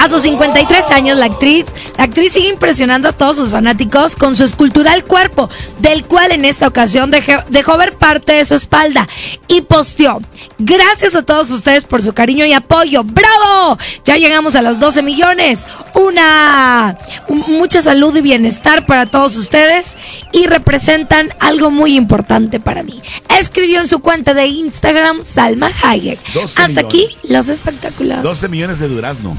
A 0.00 0.08
sus 0.08 0.22
53 0.22 0.90
años, 0.92 1.18
la 1.18 1.26
actriz, 1.26 1.66
la 1.98 2.04
actriz 2.04 2.32
sigue 2.32 2.48
impresionando 2.48 3.08
a 3.08 3.12
todos 3.12 3.36
sus 3.36 3.50
fanáticos 3.50 4.16
con 4.16 4.34
su 4.34 4.44
escultural 4.44 5.04
cuerpo, 5.04 5.50
del 5.78 6.04
cual 6.06 6.32
en 6.32 6.46
esta 6.46 6.66
ocasión 6.66 7.10
dejó, 7.10 7.32
dejó 7.50 7.76
ver 7.76 7.94
parte 7.96 8.32
de 8.32 8.44
su 8.46 8.54
espalda 8.54 9.06
y 9.46 9.60
posteó. 9.60 10.20
Gracias 10.58 11.14
a 11.14 11.22
todos 11.22 11.50
ustedes 11.50 11.84
por 11.84 12.02
su 12.02 12.14
cariño 12.14 12.46
y 12.46 12.54
apoyo. 12.54 13.04
¡Bravo! 13.04 13.76
Ya 14.06 14.16
llegamos 14.16 14.54
a 14.56 14.62
los 14.62 14.80
12 14.80 15.02
millones. 15.02 15.66
Una 15.94 16.96
un- 17.28 17.44
mucha 17.58 17.82
salud 17.82 18.16
y 18.16 18.22
bienestar 18.22 18.86
para 18.86 19.04
todos 19.06 19.36
ustedes 19.36 19.96
y 20.32 20.46
representan 20.46 21.28
algo 21.40 21.70
muy 21.70 21.96
importante 21.96 22.58
para 22.58 22.82
mí. 22.82 23.00
Escribió 23.38 23.80
en 23.80 23.88
su 23.88 24.00
cuenta 24.00 24.32
de 24.34 24.46
Instagram 24.46 25.24
Salma 25.24 25.70
Hayek. 25.82 26.18
12 26.32 26.62
Hasta 26.62 26.80
aquí 26.80 27.08
los 27.28 27.48
espectáculos. 27.48 28.22
12 28.22 28.48
millones 28.48 28.78
de 28.78 28.88
durazno. 28.88 29.36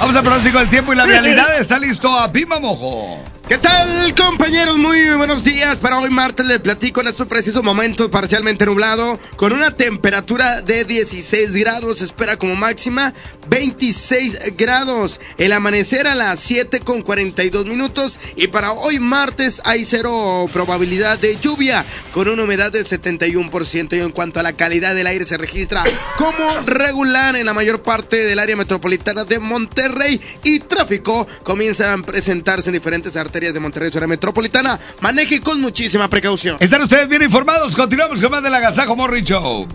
Vamos 0.00 0.16
al 0.16 0.22
pronóstico 0.22 0.58
del 0.58 0.70
tiempo 0.70 0.94
y 0.94 0.96
la 0.96 1.04
vialidad. 1.04 1.58
Está 1.58 1.78
listo 1.78 2.08
a 2.08 2.26
Bimamojo. 2.26 3.18
¿Qué 3.50 3.58
tal, 3.58 4.14
compañeros? 4.14 4.78
Muy 4.78 5.10
buenos 5.16 5.42
días. 5.42 5.76
Para 5.78 5.98
hoy 5.98 6.08
martes 6.08 6.46
les 6.46 6.60
platico 6.60 7.00
en 7.00 7.08
estos 7.08 7.26
precisos 7.26 7.64
momentos 7.64 8.08
parcialmente 8.08 8.64
nublado, 8.64 9.18
con 9.34 9.52
una 9.52 9.74
temperatura 9.74 10.62
de 10.62 10.84
16 10.84 11.56
grados, 11.56 12.00
espera 12.00 12.36
como 12.36 12.54
máxima 12.54 13.12
26 13.48 14.56
grados. 14.56 15.20
El 15.36 15.50
amanecer 15.50 16.06
a 16.06 16.14
las 16.14 16.38
7 16.38 16.78
con 16.78 17.02
42 17.02 17.66
minutos 17.66 18.20
y 18.36 18.46
para 18.46 18.70
hoy 18.70 19.00
martes 19.00 19.60
hay 19.64 19.84
cero 19.84 20.48
probabilidad 20.52 21.18
de 21.18 21.36
lluvia, 21.36 21.84
con 22.12 22.28
una 22.28 22.44
humedad 22.44 22.70
del 22.70 22.86
71% 22.86 23.96
y 23.96 23.98
en 23.98 24.12
cuanto 24.12 24.38
a 24.38 24.44
la 24.44 24.52
calidad 24.52 24.94
del 24.94 25.08
aire 25.08 25.24
se 25.24 25.36
registra 25.36 25.82
como 26.16 26.60
regular 26.66 27.34
en 27.34 27.46
la 27.46 27.54
mayor 27.54 27.82
parte 27.82 28.18
del 28.18 28.38
área 28.38 28.54
metropolitana 28.54 29.24
de 29.24 29.40
Monterrey 29.40 30.20
y 30.44 30.60
tráfico 30.60 31.26
comienza 31.42 31.92
a 31.92 31.98
presentarse 31.98 32.68
en 32.68 32.74
diferentes 32.74 33.16
arterias 33.16 33.39
de 33.40 33.60
Monterrey, 33.60 33.90
zona 33.90 34.06
metropolitana. 34.06 34.78
Maneje 35.00 35.40
con 35.40 35.60
muchísima 35.60 36.08
precaución. 36.08 36.58
Están 36.60 36.82
ustedes 36.82 37.08
bien 37.08 37.22
informados. 37.22 37.74
Continuamos 37.74 38.20
con 38.20 38.30
más 38.30 38.42
del 38.42 38.54
Agasajo 38.54 38.94
Morning 38.94 39.22
Show. 39.22 39.66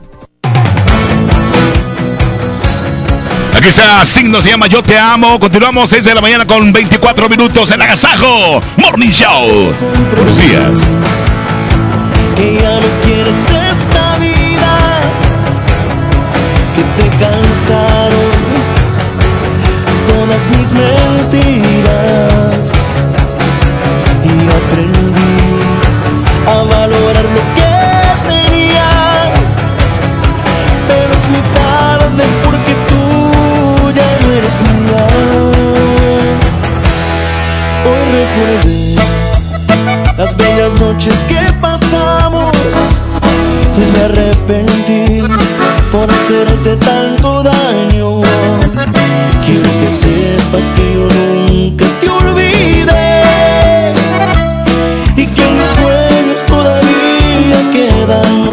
Aquí 3.55 3.69
está, 3.69 4.05
signo 4.05 4.39
se 4.41 4.49
llama 4.49 4.67
Yo 4.67 4.83
Te 4.83 4.99
Amo. 4.99 5.39
Continuamos 5.39 5.89
6 5.89 6.05
de 6.05 6.13
la 6.13 6.21
mañana 6.21 6.45
con 6.45 6.71
24 6.71 7.27
minutos 7.27 7.71
en 7.71 7.81
Agasajo 7.81 8.61
Morning 8.77 9.09
Show. 9.09 9.73
Buenos 10.15 10.37
días. 10.37 10.95
que 12.35 12.55
ya 12.61 12.79
no 12.79 13.01
quieres 13.01 13.35
esta 13.71 14.17
vida, 14.17 15.01
que 16.75 16.83
te 17.01 17.09
cansaron 17.17 18.31
todas 20.05 20.47
mis 20.49 20.71
mentiras 20.73 22.74
las 40.17 40.35
bellas 40.37 40.73
noches 40.79 41.15
que 41.27 41.39
pasamos. 41.61 42.55
Y 43.77 43.97
me 43.97 44.03
arrepentí 44.05 45.21
por 45.91 46.09
hacerte 46.09 46.75
tanto 46.77 47.43
daño. 47.43 48.21
Quiero 49.45 49.69
que 49.79 49.89
sepas 49.91 50.65
que 50.75 50.93
yo 50.93 51.07
nunca 51.13 51.85
te 51.99 52.09
olvidé 52.09 53.93
y 55.15 55.25
que 55.25 55.45
mis 55.55 55.69
sueños 55.77 56.41
todavía 56.47 57.59
quedan 57.73 58.44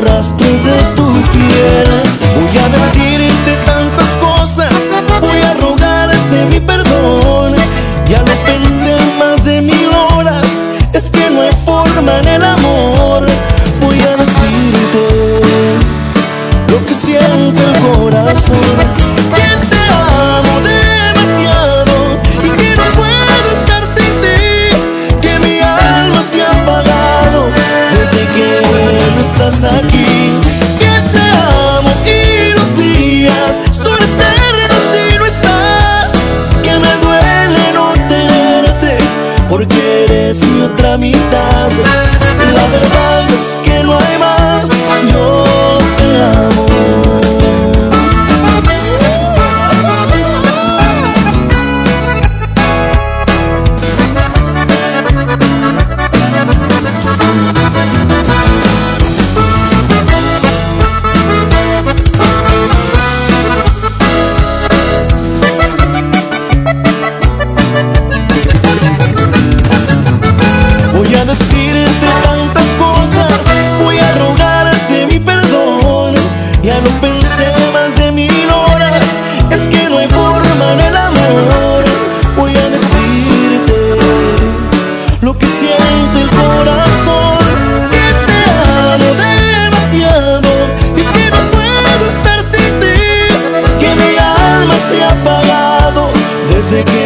en 12.09 12.29
el 12.29 12.45
amor. 12.45 13.27
Voy 13.81 14.01
a 14.01 14.17
decirte 14.17 15.05
lo 16.69 16.85
que 16.85 16.95
siente 16.95 17.63
el 17.63 17.79
corazón. 17.95 18.61
Que 19.35 19.67
te 19.67 19.83
mi 40.99 41.15
otra 41.15 42.02
desde 96.73 96.85
que 96.85 97.02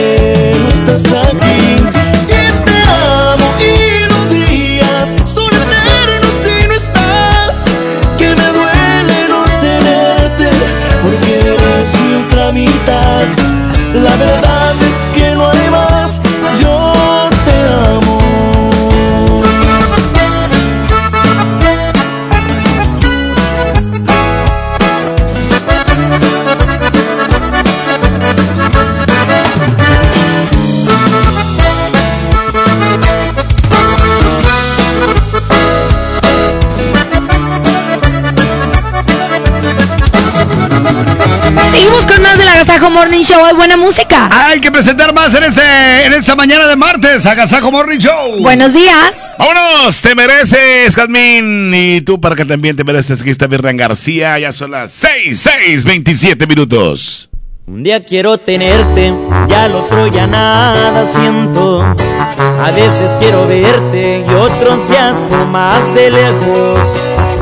Morning 42.96 43.22
Show. 43.22 43.44
Hay 43.44 43.54
buena 43.54 43.76
música. 43.76 44.30
Hay 44.32 44.58
que 44.58 44.72
presentar 44.72 45.12
más 45.12 45.34
en, 45.34 45.44
este, 45.44 46.06
en 46.06 46.14
esta 46.14 46.34
mañana 46.34 46.66
de 46.66 46.76
martes. 46.76 47.26
Agasajo 47.26 47.70
Morning 47.70 47.98
Show. 47.98 48.40
Buenos 48.40 48.72
días. 48.72 49.36
Vámonos, 49.38 50.00
te 50.00 50.14
mereces, 50.14 50.96
Jazmín. 50.96 51.74
Y 51.74 52.00
tú 52.00 52.18
para 52.18 52.34
que 52.34 52.46
también 52.46 52.74
te 52.74 52.84
mereces, 52.84 53.20
aquí 53.20 53.28
está 53.28 53.48
Virren 53.48 53.76
García. 53.76 54.38
Ya 54.38 54.50
son 54.50 54.70
las 54.70 54.92
6, 54.92 55.38
6, 55.38 55.84
27 55.84 56.46
minutos. 56.46 57.28
Un 57.66 57.82
día 57.82 58.02
quiero 58.02 58.38
tenerte, 58.38 59.12
ya 59.46 59.64
al 59.64 59.74
otro 59.74 60.06
ya 60.06 60.26
nada 60.26 61.06
siento. 61.06 61.82
A 61.82 62.70
veces 62.70 63.14
quiero 63.20 63.46
verte 63.46 64.24
y 64.26 64.32
otros 64.32 64.88
días 64.88 65.26
más 65.50 65.94
de 65.94 66.12
lejos. 66.12 66.80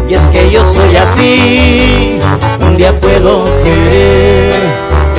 Y 0.08 0.14
es 0.14 0.22
que 0.32 0.50
yo 0.50 0.62
soy 0.74 0.96
así, 0.96 2.18
un 2.60 2.76
día 2.76 2.98
puedo 3.00 3.44
querer, 3.64 4.53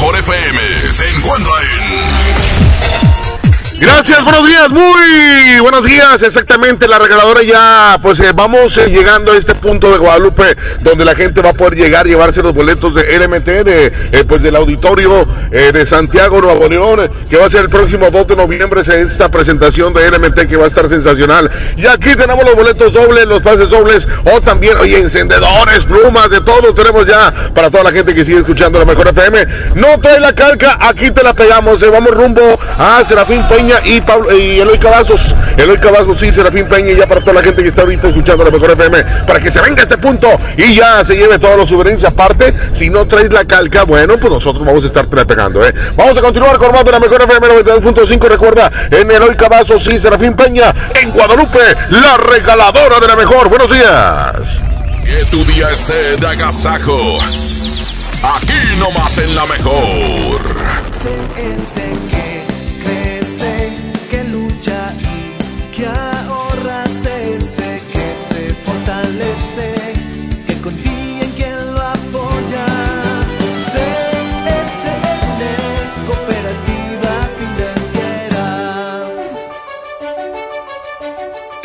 Mejor 0.00 0.14
FM 0.22 0.67
Buenos 4.08 4.46
días, 4.46 4.70
muy 4.70 5.60
buenos 5.60 5.84
días. 5.84 6.22
Exactamente, 6.22 6.88
la 6.88 6.98
regaladora 6.98 7.42
ya, 7.42 7.98
pues 8.00 8.18
eh, 8.20 8.32
vamos 8.34 8.76
eh, 8.78 8.88
llegando 8.88 9.32
a 9.32 9.36
este 9.36 9.54
punto 9.54 9.92
de 9.92 9.98
Guadalupe 9.98 10.56
donde 10.80 11.04
la 11.04 11.14
gente 11.14 11.42
va 11.42 11.50
a 11.50 11.52
poder 11.52 11.74
llegar, 11.74 12.06
llevarse 12.06 12.42
los 12.42 12.54
boletos 12.54 12.94
de 12.94 13.18
LMT, 13.18 13.46
de, 13.64 13.92
eh, 14.12 14.24
pues 14.26 14.42
del 14.42 14.56
auditorio 14.56 15.26
eh, 15.50 15.72
de 15.72 15.86
Santiago, 15.86 16.40
Nuevo 16.40 16.68
León, 16.68 17.10
que 17.28 17.36
va 17.36 17.46
a 17.46 17.50
ser 17.50 17.62
el 17.62 17.68
próximo 17.68 18.10
2 18.10 18.26
de 18.28 18.36
noviembre, 18.36 18.80
es 18.80 18.88
esta 18.88 19.28
presentación 19.28 19.92
de 19.92 20.10
LMT 20.10 20.46
que 20.48 20.56
va 20.56 20.64
a 20.64 20.68
estar 20.68 20.88
sensacional. 20.88 21.50
Y 21.76 21.86
aquí 21.86 22.14
tenemos 22.14 22.44
los 22.44 22.54
boletos 22.54 22.92
dobles, 22.92 23.26
los 23.26 23.42
pases 23.42 23.68
dobles, 23.68 24.08
o 24.24 24.40
también, 24.40 24.76
oye, 24.78 24.98
encendedores, 24.98 25.84
plumas, 25.84 26.30
de 26.30 26.40
todo 26.40 26.74
tenemos 26.74 27.06
ya 27.06 27.50
para 27.54 27.70
toda 27.70 27.84
la 27.84 27.92
gente 27.92 28.14
que 28.14 28.24
sigue 28.24 28.38
escuchando 28.38 28.78
la 28.78 28.84
mejor 28.84 29.08
FM. 29.08 29.46
No 29.74 29.98
trae 30.00 30.20
la 30.20 30.34
calca, 30.34 30.78
aquí 30.80 31.10
te 31.10 31.22
la 31.22 31.34
pegamos, 31.34 31.80
vamos 31.90 32.12
rumbo 32.12 32.58
a 32.78 33.02
Serafín 33.06 33.46
Peña 33.48 33.80
y, 33.84 33.97
Pablo, 34.00 34.36
y 34.36 34.60
Eloy 34.60 34.78
Cavazos. 34.78 35.34
Eloy 35.56 35.78
Cavazos, 35.78 36.18
sí, 36.18 36.32
Serafín 36.32 36.66
Peña, 36.66 36.92
y 36.92 36.96
ya 36.96 37.06
para 37.06 37.20
toda 37.20 37.34
la 37.34 37.42
gente 37.42 37.62
que 37.62 37.68
está 37.68 37.82
ahorita 37.82 38.08
escuchando 38.08 38.44
la 38.44 38.50
mejor 38.50 38.70
FM, 38.70 39.04
para 39.26 39.40
que 39.40 39.50
se 39.50 39.60
venga 39.60 39.80
a 39.80 39.84
este 39.84 39.98
punto 39.98 40.28
y 40.56 40.74
ya 40.74 41.04
se 41.04 41.16
lleve 41.16 41.38
todos 41.38 41.56
los 41.56 41.68
souvenirs. 41.68 42.04
Aparte, 42.04 42.54
si 42.72 42.90
no 42.90 43.06
traes 43.06 43.32
la 43.32 43.44
calca, 43.44 43.84
bueno, 43.84 44.16
pues 44.18 44.32
nosotros 44.32 44.64
vamos 44.64 44.84
a 44.84 44.86
estar 44.86 45.06
pegando, 45.06 45.66
¿eh? 45.66 45.74
Vamos 45.96 46.16
a 46.16 46.20
continuar 46.20 46.58
con 46.58 46.72
más 46.72 46.84
de 46.84 46.92
la 46.92 47.00
mejor 47.00 47.22
FM 47.22 47.48
92.5. 47.64 48.28
Recuerda, 48.28 48.70
en 48.90 49.10
Eloy 49.10 49.36
Cavazos 49.36 49.86
y 49.88 49.98
Serafín 49.98 50.34
Peña, 50.34 50.74
en 51.00 51.10
Guadalupe, 51.10 51.60
la 51.90 52.16
regaladora 52.16 53.00
de 53.00 53.06
la 53.08 53.16
mejor. 53.16 53.48
Buenos 53.48 53.70
días. 53.70 54.62
Que 55.04 55.24
tu 55.30 55.44
día 55.44 55.68
esté 55.70 56.16
de 56.16 56.26
agasajo. 56.26 57.16
Aquí 58.22 58.76
nomás 58.78 59.18
en 59.18 59.34
la 59.34 59.46
mejor. 59.46 60.40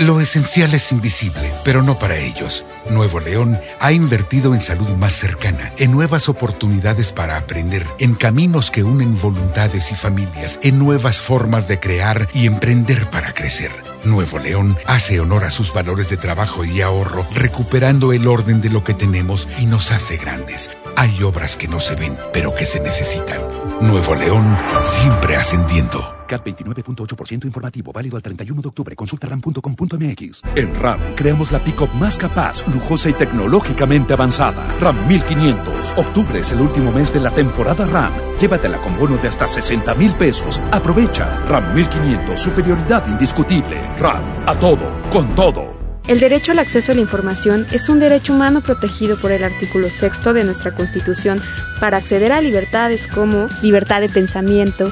Lo 0.05 0.19
esencial 0.19 0.73
es 0.73 0.91
invisible, 0.91 1.53
pero 1.63 1.81
no 1.81 1.97
para 1.97 2.17
ellos. 2.17 2.65
Nuevo 2.89 3.21
León 3.21 3.57
ha 3.79 3.93
invertido 3.93 4.53
en 4.53 4.59
salud 4.59 4.89
más 4.97 5.13
cercana, 5.13 5.71
en 5.77 5.93
nuevas 5.93 6.27
oportunidades 6.27 7.13
para 7.13 7.37
aprender, 7.37 7.85
en 7.99 8.13
caminos 8.13 8.69
que 8.69 8.83
unen 8.83 9.17
voluntades 9.17 9.93
y 9.93 9.95
familias, 9.95 10.59
en 10.61 10.77
nuevas 10.77 11.21
formas 11.21 11.69
de 11.69 11.79
crear 11.79 12.27
y 12.33 12.47
emprender 12.47 13.09
para 13.09 13.33
crecer. 13.33 13.71
Nuevo 14.03 14.39
León 14.39 14.77
hace 14.85 15.21
honor 15.21 15.45
a 15.45 15.49
sus 15.49 15.73
valores 15.73 16.09
de 16.09 16.17
trabajo 16.17 16.65
y 16.65 16.81
ahorro, 16.81 17.25
recuperando 17.33 18.11
el 18.11 18.27
orden 18.27 18.59
de 18.59 18.69
lo 18.69 18.83
que 18.83 18.93
tenemos 18.93 19.47
y 19.57 19.67
nos 19.67 19.93
hace 19.93 20.17
grandes. 20.17 20.69
Hay 20.97 21.23
obras 21.23 21.55
que 21.55 21.69
no 21.69 21.79
se 21.79 21.95
ven, 21.95 22.17
pero 22.33 22.53
que 22.53 22.65
se 22.65 22.81
necesitan. 22.81 23.39
Nuevo 23.79 24.15
León 24.15 24.57
siempre 24.81 25.37
ascendiendo. 25.37 26.22
CAT 26.33 26.45
29.8% 26.45 27.45
informativo, 27.45 27.91
válido 27.91 28.17
al 28.17 28.23
31 28.23 28.61
de 28.61 28.67
octubre. 28.67 28.95
Consulta 28.95 29.27
ram.com.mx. 29.27 30.41
En 30.55 30.73
RAM 30.75 31.13
creamos 31.15 31.51
la 31.51 31.63
pick-up 31.63 31.93
más 31.93 32.17
capaz, 32.17 32.67
lujosa 32.73 33.09
y 33.09 33.13
tecnológicamente 33.13 34.13
avanzada. 34.13 34.75
RAM 34.79 35.07
1500. 35.07 35.93
Octubre 35.95 36.39
es 36.39 36.51
el 36.51 36.61
último 36.61 36.91
mes 36.91 37.13
de 37.13 37.19
la 37.19 37.29
temporada 37.29 37.85
RAM. 37.85 38.13
Llévatela 38.39 38.79
con 38.79 38.97
bonos 38.97 39.21
de 39.21 39.27
hasta 39.27 39.45
60 39.45 39.93
mil 39.93 40.15
pesos. 40.15 40.59
Aprovecha. 40.71 41.39
RAM 41.45 41.75
1500. 41.75 42.39
Superioridad 42.39 43.07
indiscutible. 43.07 43.79
RAM. 43.99 44.23
A 44.47 44.57
todo. 44.59 45.09
Con 45.11 45.35
todo. 45.35 45.83
El 46.07 46.19
derecho 46.19 46.51
al 46.51 46.59
acceso 46.59 46.91
a 46.91 46.95
la 46.95 47.01
información 47.01 47.65
es 47.71 47.87
un 47.87 47.99
derecho 47.99 48.33
humano 48.33 48.61
protegido 48.61 49.17
por 49.17 49.31
el 49.31 49.43
artículo 49.43 49.89
sexto 49.89 50.33
de 50.33 50.43
nuestra 50.43 50.75
Constitución 50.75 51.39
para 51.79 51.97
acceder 51.97 52.33
a 52.33 52.41
libertades 52.41 53.07
como 53.07 53.47
libertad 53.61 54.01
de 54.01 54.09
pensamiento, 54.09 54.91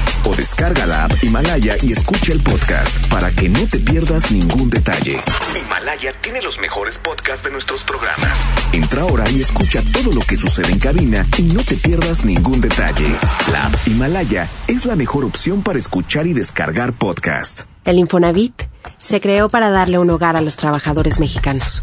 o 0.25 0.35
descarga 0.35 0.85
la 0.85 1.05
app 1.05 1.23
Himalaya 1.23 1.75
y 1.81 1.91
escucha 1.91 2.33
el 2.33 2.41
podcast 2.41 3.07
para 3.07 3.31
que 3.31 3.49
no 3.49 3.65
te 3.67 3.79
pierdas 3.79 4.31
ningún 4.31 4.69
detalle. 4.69 5.19
Himalaya 5.59 6.13
tiene 6.21 6.41
los 6.41 6.59
mejores 6.59 6.97
podcasts 6.97 7.43
de 7.43 7.51
nuestros 7.51 7.83
programas. 7.83 8.31
Entra 8.73 9.03
ahora 9.03 9.29
y 9.29 9.41
escucha 9.41 9.81
todo 9.91 10.11
lo 10.11 10.21
que 10.21 10.37
sucede 10.37 10.71
en 10.71 10.79
cabina 10.79 11.25
y 11.37 11.43
no 11.43 11.63
te 11.63 11.75
pierdas 11.75 12.25
ningún 12.25 12.61
detalle. 12.61 13.07
La 13.51 13.67
app 13.67 13.87
Himalaya 13.87 14.47
es 14.67 14.85
la 14.85 14.95
mejor 14.95 15.25
opción 15.25 15.61
para 15.63 15.79
escuchar 15.79 16.27
y 16.27 16.33
descargar 16.33 16.93
podcast. 16.93 17.61
El 17.85 17.97
Infonavit 17.97 18.63
se 18.97 19.19
creó 19.19 19.49
para 19.49 19.69
darle 19.69 19.97
un 19.97 20.09
hogar 20.09 20.35
a 20.35 20.41
los 20.41 20.55
trabajadores 20.57 21.19
mexicanos, 21.19 21.81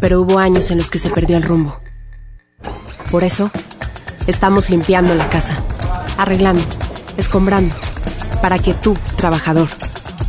pero 0.00 0.20
hubo 0.20 0.38
años 0.38 0.70
en 0.70 0.78
los 0.78 0.90
que 0.90 0.98
se 0.98 1.10
perdió 1.10 1.36
el 1.36 1.42
rumbo. 1.42 1.80
Por 3.10 3.24
eso, 3.24 3.50
estamos 4.26 4.70
limpiando 4.70 5.14
la 5.14 5.28
casa, 5.28 5.56
arreglando, 6.16 6.62
escombrando, 7.16 7.74
para 8.42 8.58
que 8.58 8.74
tú, 8.74 8.96
trabajador, 9.16 9.68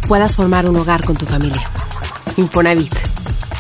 puedas 0.08 0.36
formar 0.36 0.70
un 0.70 0.78
hogar 0.78 1.04
con 1.04 1.16
tu 1.16 1.26
familia. 1.26 1.64
Infonavit, 2.38 2.94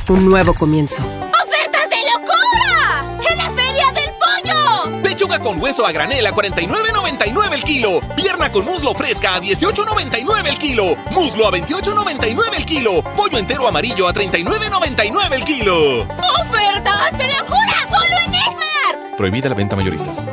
un 0.10 0.30
nuevo 0.30 0.54
comienzo. 0.54 1.02
¡Ofertas 1.02 1.90
de 1.90 1.98
locura! 2.14 3.30
¡En 3.30 3.38
la 3.38 3.50
Feria 3.50 3.86
del 3.94 4.12
Pollo! 4.20 5.02
Pechuga 5.04 5.40
con 5.40 5.62
hueso 5.62 5.86
a 5.86 5.92
granel 5.92 6.26
a 6.26 6.34
49.99 6.34 7.54
el 7.54 7.64
kilo. 7.64 7.90
Pierna 8.16 8.52
con 8.52 8.66
muslo 8.66 8.94
fresca 8.94 9.36
a 9.36 9.42
18.99 9.42 10.48
el 10.48 10.58
kilo. 10.58 10.84
Muslo 11.12 11.48
a 11.48 11.52
28.99 11.52 12.58
el 12.58 12.66
kilo. 12.66 13.02
Pollo 13.16 13.38
entero 13.38 13.68
amarillo 13.68 14.08
a 14.08 14.14
39.99 14.14 15.34
el 15.34 15.44
kilo. 15.46 16.02
¡Ofertas 16.02 17.18
de 17.18 17.28
locura! 17.28 17.88
¡Solo 17.90 18.16
en 18.26 18.36
Esmar! 18.36 19.18
Prohibida 19.18 19.50
la 19.50 19.56
venta 19.56 19.76
mayoristas. 19.76 20.26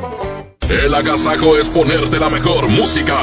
El 0.70 0.94
agasajo 0.94 1.58
es 1.58 1.68
ponerte 1.68 2.18
la 2.18 2.30
mejor 2.30 2.68
música. 2.68 3.18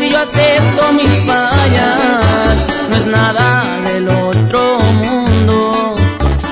Y 0.00 0.08
yo 0.10 0.18
acepto 0.18 0.92
mis 0.94 1.08
fallas. 1.26 2.66
No 2.90 2.96
es 2.96 3.06
nada 3.06 3.80
del 3.84 4.08
otro 4.08 4.78
mundo, 4.80 5.94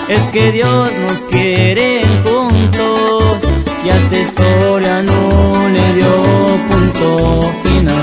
es 0.08 0.24
que 0.26 0.52
Dios 0.52 0.90
nos 1.08 1.24
quiere 1.24 2.02
juntos 2.24 3.48
y 3.84 3.88
a 3.90 3.96
esta 3.96 4.18
historia 4.18 5.02
no 5.02 5.68
le 5.68 5.94
dio 5.94 6.12
punto 6.68 7.52
final. 7.64 8.00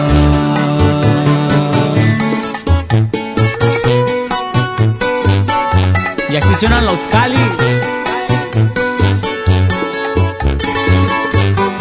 Y 6.30 6.36
así 6.36 6.56
suenan 6.56 6.86
los 6.86 7.00
cáliz. 7.12 7.40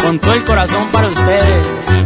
Con 0.02 0.18
todo 0.20 0.34
el 0.34 0.44
corazón 0.44 0.88
para 0.92 1.08
ustedes. 1.08 2.05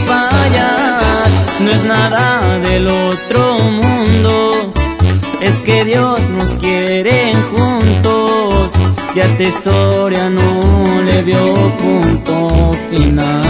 nada 1.91 2.59
del 2.59 2.87
otro 2.87 3.57
mundo, 3.59 4.73
es 5.41 5.55
que 5.61 5.83
Dios 5.83 6.29
nos 6.29 6.51
quiere 6.55 7.33
juntos 7.55 8.73
y 9.15 9.19
a 9.19 9.25
esta 9.25 9.43
historia 9.43 10.29
no 10.29 11.01
le 11.05 11.23
dio 11.23 11.53
punto 11.77 12.71
final. 12.89 13.41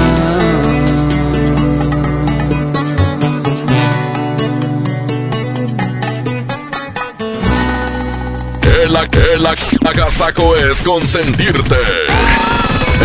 El, 8.83 8.95
el, 8.95 9.45
el 9.45 9.87
agasajo 9.87 10.55
es 10.55 10.81
consentirte. 10.81 11.77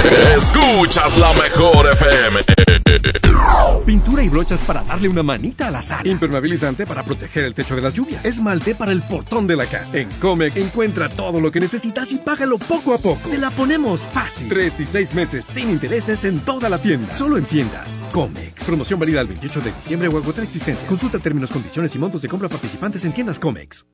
Escuchas 0.06 1.18
la 1.18 1.32
mejor 1.32 1.90
FM. 1.92 2.40
Pintura 3.84 4.22
y 4.22 4.28
brochas 4.28 4.62
para 4.62 4.84
darle 4.84 5.08
una 5.08 5.24
manita 5.24 5.66
a 5.66 5.70
la 5.70 5.82
sala. 5.82 6.08
Impermeabilizante 6.08 6.86
para 6.86 7.04
proteger 7.04 7.44
el 7.44 7.54
techo 7.54 7.74
de 7.74 7.82
las 7.82 7.92
lluvias. 7.92 8.24
Esmalte 8.24 8.76
para 8.76 8.92
el 8.92 9.02
portón 9.02 9.48
de 9.48 9.56
la 9.56 9.66
casa. 9.66 9.98
En 9.98 10.08
Comex 10.20 10.56
encuentra 10.56 11.08
todo 11.08 11.40
lo 11.40 11.50
que 11.50 11.58
necesitas 11.58 12.12
y 12.12 12.18
págalo 12.18 12.58
poco 12.58 12.94
a 12.94 12.98
poco. 12.98 13.28
Te 13.28 13.38
la 13.38 13.50
ponemos 13.50 14.06
fácil. 14.12 14.48
Tres 14.48 14.78
y 14.78 14.86
seis 14.86 15.12
meses 15.14 15.44
sin 15.44 15.70
intereses 15.70 16.24
en 16.24 16.38
toda 16.40 16.68
la 16.68 16.78
tienda. 16.80 17.12
Solo 17.12 17.36
en 17.36 17.44
tiendas. 17.44 18.04
Comex. 18.12 18.64
Promoción 18.64 19.00
válida 19.00 19.20
el 19.22 19.26
28 19.26 19.60
de 19.60 19.72
diciembre 19.72 20.08
o 20.08 20.16
agotar 20.16 20.44
existencia. 20.44 20.86
Consulta 20.86 21.18
términos, 21.18 21.50
condiciones 21.50 21.94
y 21.96 21.98
montos 21.98 22.22
de 22.22 22.28
compra 22.28 22.48
participantes 22.48 23.04
en 23.04 23.12
tiendas 23.12 23.40
Comex. 23.40 23.86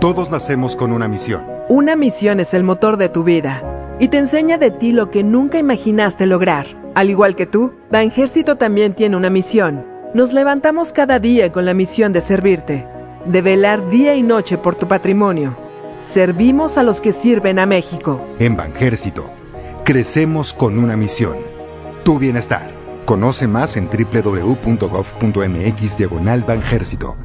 Todos 0.00 0.30
nacemos 0.30 0.76
con 0.76 0.92
una 0.92 1.08
misión. 1.08 1.44
Una 1.68 1.96
misión 1.96 2.38
es 2.38 2.54
el 2.54 2.62
motor 2.62 2.98
de 2.98 3.08
tu 3.08 3.24
vida 3.24 3.62
y 3.98 4.08
te 4.08 4.18
enseña 4.18 4.58
de 4.58 4.70
ti 4.70 4.92
lo 4.92 5.10
que 5.10 5.22
nunca 5.22 5.58
imaginaste 5.58 6.26
lograr. 6.26 6.66
Al 6.94 7.10
igual 7.10 7.34
que 7.36 7.46
tú, 7.46 7.72
Banjército 7.90 8.56
también 8.56 8.94
tiene 8.94 9.16
una 9.16 9.30
misión. 9.30 9.84
Nos 10.14 10.32
levantamos 10.32 10.92
cada 10.92 11.18
día 11.18 11.50
con 11.52 11.64
la 11.64 11.74
misión 11.74 12.12
de 12.12 12.20
servirte, 12.20 12.86
de 13.26 13.42
velar 13.42 13.88
día 13.90 14.14
y 14.14 14.22
noche 14.22 14.58
por 14.58 14.76
tu 14.76 14.86
patrimonio. 14.86 15.56
Servimos 16.02 16.78
a 16.78 16.82
los 16.82 17.00
que 17.00 17.12
sirven 17.12 17.58
a 17.58 17.66
México. 17.66 18.24
En 18.38 18.56
Banjército, 18.56 19.30
crecemos 19.84 20.54
con 20.54 20.78
una 20.78 20.96
misión. 20.96 21.36
Tu 22.04 22.18
bienestar. 22.18 22.70
Conoce 23.06 23.48
más 23.48 23.76
en 23.76 23.88
www.gov.mx 23.88 25.16
diagonal 25.98 26.42
Banjército. 26.42 27.16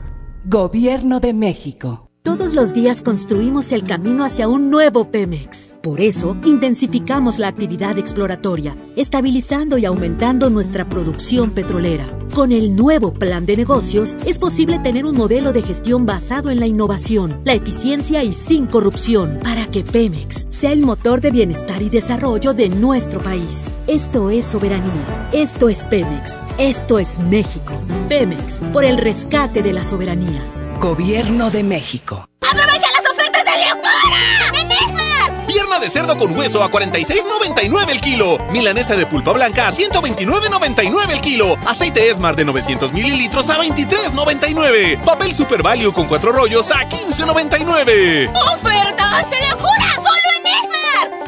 Gobierno 0.46 1.20
de 1.20 1.34
México. 1.34 2.09
Todos 2.22 2.54
los 2.54 2.74
días 2.74 3.02
construimos 3.02 3.72
el 3.72 3.86
camino 3.86 4.26
hacia 4.26 4.50
un 4.50 4.70
nuevo 4.70 5.10
Pemex. 5.10 5.74
Por 5.82 6.02
eso, 6.02 6.36
intensificamos 6.44 7.40
la 7.40 7.48
actividad 7.48 7.98
exploratoria, 7.98 8.76
estabilizando 8.98 9.78
y 9.78 9.86
aumentando 9.86 10.50
nuestra 10.50 10.88
producción 10.88 11.52
petrolera. 11.52 12.06
Con 12.36 12.52
el 12.52 12.76
nuevo 12.76 13.14
plan 13.14 13.46
de 13.46 13.56
negocios, 13.56 14.18
es 14.26 14.38
posible 14.38 14.80
tener 14.80 15.06
un 15.06 15.16
modelo 15.16 15.54
de 15.54 15.62
gestión 15.62 16.06
basado 16.06 16.52
en 16.52 16.60
la 16.60 16.68
innovación, 16.68 17.40
la 17.46 17.54
eficiencia 17.54 18.22
y 18.22 18.34
sin 18.34 18.68
corrupción, 18.68 19.40
para 19.42 19.66
que 19.68 19.86
Pemex 19.86 20.46
sea 20.50 20.74
el 20.74 20.82
motor 20.82 21.22
de 21.22 21.32
bienestar 21.32 21.82
y 21.82 21.90
desarrollo 21.90 22.54
de 22.54 22.68
nuestro 22.68 23.22
país. 23.22 23.74
Esto 23.88 24.30
es 24.30 24.46
soberanía. 24.46 25.30
Esto 25.32 25.70
es 25.70 25.86
Pemex. 25.86 26.38
Esto 26.58 27.00
es 27.00 27.18
México. 27.20 27.74
Pemex, 28.10 28.60
por 28.74 28.84
el 28.84 28.98
rescate 28.98 29.64
de 29.64 29.72
la 29.72 29.84
soberanía. 29.84 30.59
Gobierno 30.80 31.52
de 31.52 31.62
México. 31.62 32.30
¡Aprovecha 32.40 32.88
las 32.94 33.12
ofertas 33.12 33.44
de 33.44 33.52
locura! 33.68 34.62
¡En 34.62 34.72
Esmar! 34.72 35.46
Pierna 35.46 35.78
de 35.78 35.90
cerdo 35.90 36.16
con 36.16 36.34
hueso 36.38 36.64
a 36.64 36.72
46.99 36.72 37.90
el 37.90 38.00
kilo. 38.00 38.38
Milanesa 38.52 38.96
de 38.96 39.06
pulpa 39.06 39.34
blanca 39.34 39.68
a 39.68 39.72
129.99 39.74 41.12
el 41.12 41.20
kilo. 41.20 41.58
Aceite 41.66 42.10
Esmar 42.10 42.38
de 42.38 42.46
900 42.46 42.94
mililitros 42.94 43.50
a 43.50 43.58
23.99. 43.58 45.04
Papel 45.04 45.34
Super 45.34 45.62
Value 45.62 45.92
con 45.92 46.08
cuatro 46.08 46.32
rollos 46.32 46.72
a 46.72 46.88
15.99. 46.88 48.32
¡Ofertas 48.54 49.30
de 49.30 49.50
locura! 49.50 49.96
¡Solo! 49.96 50.29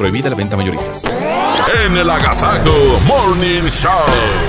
Prohibida 0.02 0.30
la 0.30 0.34
venta 0.34 0.56
mayoristas. 0.56 1.04
En 1.84 1.96
el 1.96 2.10
Agasajo 2.10 3.00
Morning 3.06 3.68
Show. 3.70 3.92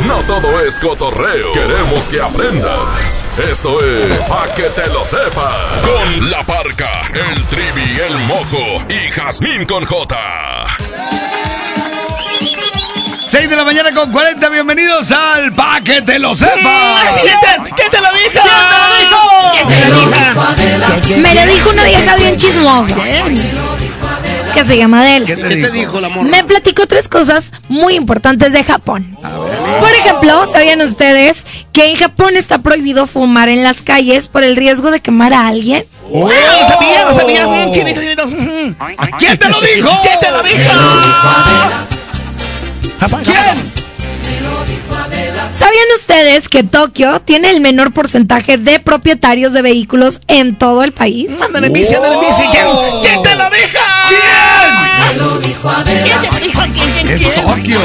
No 0.08 0.16
todo 0.22 0.60
es 0.62 0.80
cotorreo. 0.80 1.54
Queremos 1.54 2.08
que 2.10 2.20
aprendas. 2.20 3.24
Esto 3.52 3.80
es 3.86 4.16
Pa' 4.28 4.48
que 4.56 4.64
te 4.64 4.88
lo 4.88 5.06
sepas. 5.06 5.56
Con 5.84 6.32
la 6.32 6.42
parca, 6.42 7.04
el 7.14 7.44
trivi, 7.44 8.00
el 8.00 8.18
mojo 8.22 8.84
y 8.90 9.12
Jazmín 9.12 9.66
con 9.66 9.86
J. 9.86 10.18
6 13.28 13.50
de 13.50 13.56
la 13.56 13.64
mañana 13.64 13.94
con 13.94 14.12
40, 14.12 14.50
bienvenidos 14.50 15.12
al 15.12 15.54
Pa' 15.54 15.82
que 15.82 16.02
te 16.02 16.18
lo 16.18 16.36
sepas. 16.36 17.04
¿Quién 17.22 17.40
te, 17.40 17.74
quién 17.76 17.92
te 17.92 18.02
lo 18.02 18.08
dijo? 18.12 18.44
¿Quién 19.52 19.68
te 19.68 19.90
lo 19.90 20.00
dijo? 20.00 21.22
Me 21.22 21.36
lo 21.36 21.46
dijo 21.54 21.70
una 21.70 21.84
vieja 21.84 22.16
bien 22.16 22.38
chismosa. 22.38 22.96
Que 24.54 24.64
se 24.66 24.78
llama 24.78 25.02
Adele. 25.02 25.26
¿Qué 25.26 25.36
te 25.36 25.48
¿Qué 25.50 25.56
te 25.56 25.72
dijo? 25.72 26.00
la 26.00 26.10
morra? 26.10 26.30
Me 26.30 26.44
platicó 26.44 26.86
tres 26.88 27.08
cosas 27.08 27.52
muy 27.70 27.96
importantes 27.96 28.54
de 28.54 28.64
Japón. 28.64 29.18
Por 29.80 29.92
ejemplo, 29.92 30.48
¿sabían 30.48 30.82
ustedes 30.82 31.46
que 31.72 31.92
en 31.92 31.98
Japón 31.98 32.36
está 32.38 32.60
prohibido 32.60 33.08
fumar 33.08 33.50
en 33.50 33.64
las 33.64 33.82
calles 33.82 34.28
por 34.28 34.44
el 34.44 34.56
riesgo 34.56 34.92
de 34.92 35.02
quemar 35.02 35.34
a 35.34 35.48
alguien? 35.48 35.86
¡Oh! 36.12 36.28
¡No 36.30 36.68
sabía, 36.68 37.06
no 37.06 37.14
sabía! 37.14 37.72
Chinito, 37.74 38.02
chinito. 38.02 38.30
¿Quién 39.18 39.38
te 39.38 39.50
lo 39.50 39.62
dijo? 39.62 39.90
¿Quién 40.04 40.20
te 40.20 40.32
lo 40.32 40.44
dijo? 40.44 40.72
¿Quién? 43.24 43.73
¿Sabían 45.54 45.86
ustedes 45.96 46.50
que 46.50 46.64
Tokio 46.64 47.22
tiene 47.22 47.52
el 47.52 47.62
menor 47.62 47.94
porcentaje 47.94 48.58
de 48.58 48.80
propietarios 48.80 49.54
de 49.54 49.62
vehículos 49.62 50.20
en 50.28 50.56
todo 50.56 50.84
el 50.84 50.94
país? 50.94 51.30
Ándale, 51.40 51.70
bici, 51.70 51.94
ándale, 51.94 52.18
bici. 52.26 52.42
¿Quién, 52.52 52.66
¿Quién 53.04 53.22
te 53.22 53.36
lo 53.36 53.44
dijo? 53.52 53.80
¿Quién? 54.10 54.20
¿Quién 54.98 55.10
te 55.10 55.16
lo 55.16 55.38
dijo? 55.38 55.72
¿Quién, 55.86 56.92
quién, 56.94 57.08
Es? 57.08 57.36
Tokio. 57.36 57.80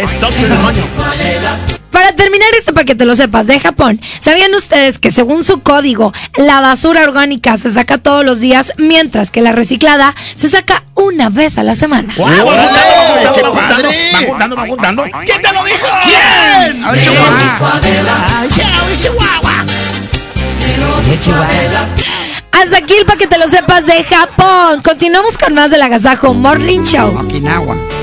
Es 0.00 0.20
Tokio, 0.20 0.48
demonio. 0.48 1.79
Para 1.90 2.12
terminar 2.12 2.48
esto, 2.58 2.72
para 2.72 2.84
que 2.84 2.94
te 2.94 3.04
lo 3.04 3.16
sepas, 3.16 3.46
de 3.46 3.58
Japón, 3.58 4.00
¿sabían 4.20 4.54
ustedes 4.54 4.98
que 4.98 5.10
según 5.10 5.44
su 5.44 5.60
código, 5.62 6.12
la 6.36 6.60
basura 6.60 7.02
orgánica 7.02 7.56
se 7.56 7.70
saca 7.70 7.98
todos 7.98 8.24
los 8.24 8.40
días, 8.40 8.72
mientras 8.76 9.30
que 9.30 9.40
la 9.40 9.52
reciclada 9.52 10.14
se 10.36 10.48
saca 10.48 10.84
una 10.94 11.30
vez 11.30 11.58
a 11.58 11.62
la 11.62 11.74
semana? 11.74 12.14
¡Wow! 12.16 12.26
Van 12.28 12.36
juntando, 12.38 13.32
¡Qué 13.34 13.42
van 13.42 13.52
juntando, 13.52 13.54
padre! 13.54 13.88
van 14.12 14.24
juntando, 14.26 14.56
van 14.56 14.68
juntando. 14.68 15.04
¿Quién 15.24 15.42
te 15.42 15.52
lo 15.52 15.64
dijo? 15.64 15.86
¿Quién? 16.02 16.84
A 16.84 16.92
ver, 16.92 17.02
Chihuahua. 17.02 17.80
Ay, 17.82 18.48
Chihuahua, 18.48 18.96
Chihuahua. 18.96 19.66
Hasta 22.52 22.76
aquí 22.76 22.94
el 22.94 23.06
para 23.06 23.18
que 23.18 23.26
te 23.26 23.38
lo 23.38 23.48
sepas 23.48 23.86
de 23.86 24.04
Japón. 24.04 24.82
Continuamos 24.82 25.38
con 25.38 25.54
más 25.54 25.70
del 25.70 25.82
Agasajo 25.82 26.34
Morning 26.34 26.82
Show. 26.82 27.16
Okinawa. 27.18 27.99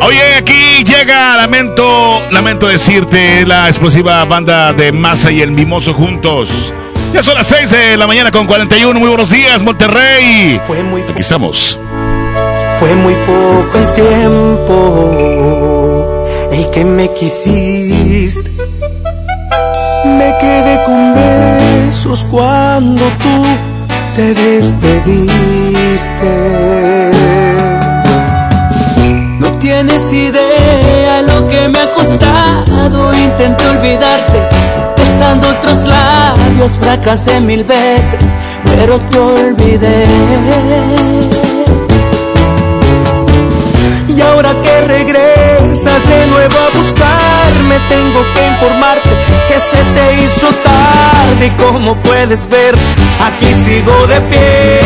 Oye, 0.00 0.36
aquí 0.36 0.84
llega, 0.84 1.36
lamento, 1.36 2.22
lamento 2.30 2.68
decirte, 2.68 3.44
la 3.44 3.66
explosiva 3.68 4.24
banda 4.24 4.72
de 4.72 4.92
Masa 4.92 5.30
y 5.32 5.42
el 5.42 5.50
Mimoso 5.50 5.92
juntos. 5.92 6.72
Ya 7.12 7.22
son 7.22 7.34
las 7.34 7.48
6 7.48 7.70
de 7.70 7.96
la 7.96 8.06
mañana 8.06 8.30
con 8.30 8.46
41. 8.46 8.98
Muy 8.98 9.08
buenos 9.08 9.30
días, 9.30 9.62
Monterrey. 9.62 10.60
Fue 10.66 10.82
muy, 10.82 11.02
Aquí 11.02 11.20
estamos. 11.20 11.78
fue 12.78 12.94
muy 12.94 13.14
poco 13.26 13.78
el 13.78 13.92
tiempo 13.94 15.14
el 16.52 16.70
que 16.70 16.84
me 16.84 17.12
quisiste. 17.14 18.50
Me 20.04 20.34
quedé 20.38 20.82
con 20.84 21.14
besos 21.14 22.24
cuando 22.30 23.02
tú 23.22 23.44
te 24.14 24.34
despediste. 24.34 26.28
Tienes 29.60 30.12
idea 30.12 31.22
lo 31.22 31.48
que 31.48 31.68
me 31.68 31.80
ha 31.80 31.92
costado. 31.92 33.12
Intenté 33.14 33.66
olvidarte, 33.66 34.48
besando 34.96 35.48
otros 35.48 35.84
labios. 35.86 36.76
Fracasé 36.80 37.40
mil 37.40 37.64
veces, 37.64 38.36
pero 38.64 38.98
te 39.00 39.18
olvidé. 39.18 40.06
Y 44.08 44.20
ahora 44.20 44.60
que 44.60 44.80
regresas 44.82 46.08
de 46.08 46.26
nuevo 46.28 46.56
a 46.58 46.76
buscarme, 46.76 47.78
tengo 47.88 48.24
que 48.34 48.46
informarte 48.46 49.10
que 49.48 49.60
se 49.60 49.76
te 49.94 50.22
hizo 50.22 50.48
tarde. 50.62 51.46
Y 51.46 51.50
como 51.50 51.96
puedes 51.96 52.48
ver, 52.48 52.74
aquí 53.24 53.52
sigo 53.64 54.06
de 54.06 54.20
pie. 54.22 54.80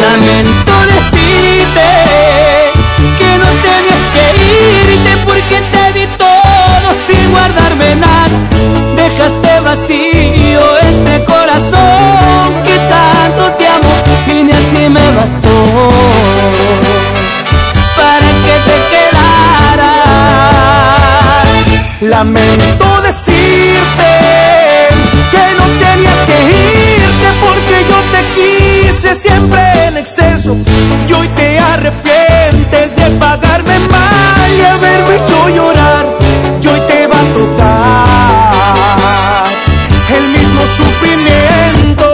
Lamento 0.00 0.72
decirte 0.86 2.09
sin 7.06 7.30
guardarme 7.30 7.96
nada. 7.96 8.36
Dejaste 8.96 9.60
vacío 9.60 10.62
este 10.90 11.24
corazón 11.24 12.62
que 12.64 12.76
tanto 12.94 13.42
te 13.58 13.66
amo 13.66 13.94
y 14.26 14.42
ni 14.44 14.52
así 14.52 14.88
me 14.88 15.06
bastó 15.12 15.56
para 17.96 18.28
que 18.44 18.54
te 18.68 18.76
quedaras. 18.92 19.90
Lamento 22.00 22.86
decirte 23.02 24.29
quise 29.00 29.14
siempre 29.14 29.58
en 29.86 29.96
exceso 29.96 30.54
y 31.08 31.12
hoy 31.14 31.26
te 31.28 31.58
arrepientes 31.58 32.94
de 32.96 33.10
pagarme 33.18 33.78
mal 33.88 34.50
y 34.58 34.60
haberme 34.60 35.14
hecho 35.16 35.48
llorar 35.48 36.06
y 36.62 36.66
hoy 36.66 36.80
te 36.80 37.06
va 37.06 37.16
a 37.16 37.24
tocar 37.32 38.52
el 40.16 40.28
mismo 40.28 40.60
sufrimiento 40.76 42.06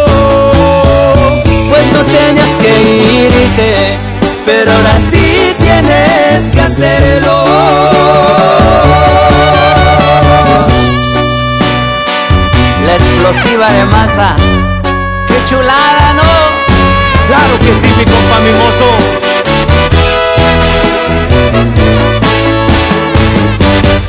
pues 1.70 1.92
no 1.92 2.04
tenías 2.04 2.50
que 2.60 2.82
irte 3.24 3.98
pero 4.44 4.70
ahora 4.70 4.96
sí 5.10 5.56
tienes 5.58 6.42
que 6.52 6.60
hacerlo 6.60 7.46
la 12.86 12.94
explosiva 12.94 13.72
de 13.72 13.84
masa. 13.86 14.36
¡Qué 15.26 15.44
chulada! 15.46 16.15
Claro 17.36 17.58
que 17.58 17.66
sí, 17.66 17.88
mi 17.98 18.04
compa 18.04 18.38
mimoso. 18.46 18.88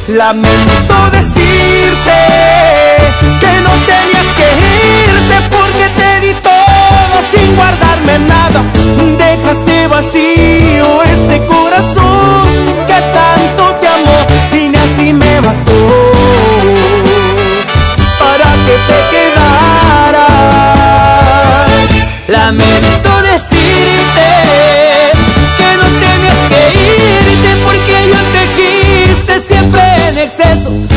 Lamento 0.07 0.95
decirte 1.11 2.19
que 3.41 3.51
no 3.65 3.71
tenías 3.91 4.30
que 4.38 4.47
irte 5.03 5.36
porque 5.55 5.86
te 5.99 6.11
di 6.25 6.34
todo 6.36 7.17
sin 7.30 7.55
guardarme 7.57 8.19
nada. 8.19 8.63
Dejaste 9.17 9.88
vacío 9.88 11.03
este 11.03 11.45
corazón 11.47 12.47
que 12.88 12.99
tanto 13.17 13.75
te 13.82 13.88
amó 13.89 14.19
y 14.53 14.69
ni 14.69 14.78
así 14.78 15.11
me 15.11 15.41
bastó 15.41 15.80
para 18.19 18.49
que 18.65 18.75
te 18.88 18.97
quedaras. 19.11 20.26
Lamento 22.48 23.12
decirte 23.24 24.28
que 25.58 25.70
no 25.76 25.88
tenías 26.00 26.39
que 26.48 26.62
irte 26.80 27.50
porque 27.66 27.95
yo 28.08 28.20
te 28.32 28.43
quise 28.56 29.34
siempre 29.45 29.82
en 30.08 30.18
exceso 30.18 30.97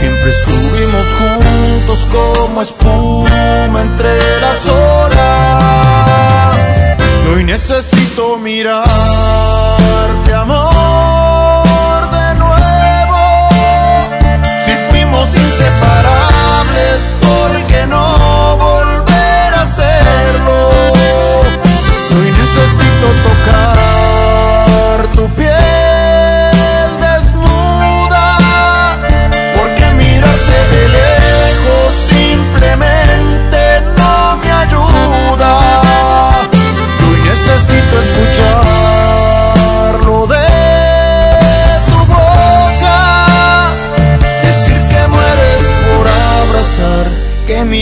Siempre 0.00 0.30
estuvimos 0.30 1.06
juntos 1.18 2.06
como 2.10 2.62
espuma 2.62 3.82
entre 3.82 4.40
las 4.40 4.66
horas. 4.66 6.56
Y 7.26 7.34
hoy 7.34 7.44
necesito 7.44 8.38
mirarte, 8.38 8.88
amor, 10.34 12.10
de 12.10 12.34
nuevo. 12.36 13.48
Si 14.64 14.72
fuimos 14.90 15.28
inseparables, 15.34 17.00
¿por 17.20 17.50
qué 17.66 17.86
no 17.86 18.56
volver 18.56 19.54
a 19.54 19.66
serlo? 19.66 20.70
Hoy 22.16 22.28
necesito 22.38 23.06
tocar 23.28 25.06
tu 25.14 25.28
piel. 25.34 25.59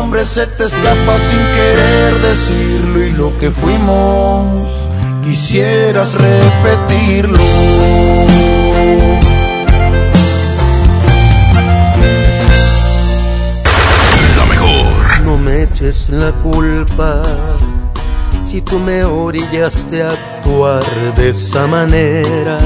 nombre 0.00 0.26
se 0.26 0.46
te 0.46 0.64
escapa 0.64 1.18
sin 1.18 1.38
querer 1.56 2.20
decirlo 2.20 3.02
y 3.02 3.12
lo 3.12 3.38
que 3.38 3.50
fuimos 3.50 4.68
quisieras 5.24 6.12
repetirlo. 6.12 7.42
La 14.36 14.44
mejor. 14.44 15.20
No 15.24 15.38
me 15.38 15.62
eches 15.62 16.10
la 16.10 16.30
culpa 16.42 17.22
si 18.46 18.60
tú 18.60 18.78
me 18.78 19.02
orillaste 19.02 20.02
a 20.02 20.10
actuar 20.10 20.84
de 21.16 21.30
esa 21.30 21.66
manera. 21.66 22.58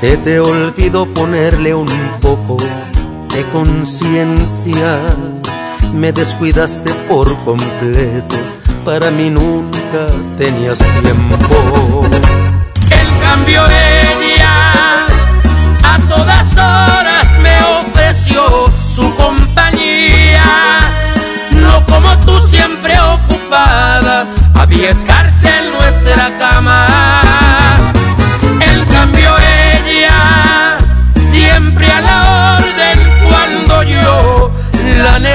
Se 0.00 0.16
te 0.16 0.40
olvidó 0.40 1.06
ponerle 1.06 1.72
un 1.76 1.92
poco 2.20 2.56
de 3.34 3.44
conciencia. 3.52 4.98
Me 5.92 6.10
descuidaste 6.12 6.92
por 7.08 7.36
completo. 7.44 8.36
Para 8.84 9.10
mí 9.10 9.30
nunca 9.30 10.06
tenías 10.38 10.78
tiempo. 10.78 12.04
En 12.90 13.20
cambio 13.20 13.62
ella 13.66 15.06
a 15.84 15.98
todas 16.08 16.52
horas 16.52 17.26
me 17.40 17.56
ofreció 17.80 18.66
su 18.94 19.14
compañía. 19.16 20.44
No 21.52 21.84
como 21.86 22.18
tú 22.20 22.38
siempre 22.48 22.98
ocupada, 22.98 24.26
había 24.54 24.90
escarcha 24.90 25.58
en 25.60 25.72
nuestra 25.72 26.38
cama. 26.38 27.21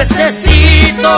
Necesito. 0.08 1.16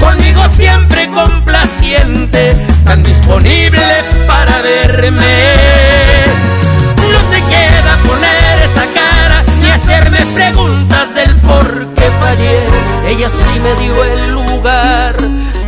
Conmigo 0.00 0.42
siempre 0.56 1.08
complaciente, 1.10 2.54
tan 2.84 3.02
disponible 3.02 4.04
para 4.26 4.62
verme. 4.62 5.52
No 6.96 7.18
te 7.30 7.40
queda 7.42 7.96
poner 8.06 8.62
esa 8.70 8.86
cara 8.94 9.44
ni 9.60 9.70
hacerme 9.70 10.26
preguntas 10.34 11.14
del 11.14 11.34
por 11.36 11.86
qué 11.94 12.10
fallé. 12.20 12.58
Ella 13.06 13.28
sí 13.30 13.60
me 13.60 13.74
dio 13.82 14.04
el 14.04 14.32
lugar 14.32 15.16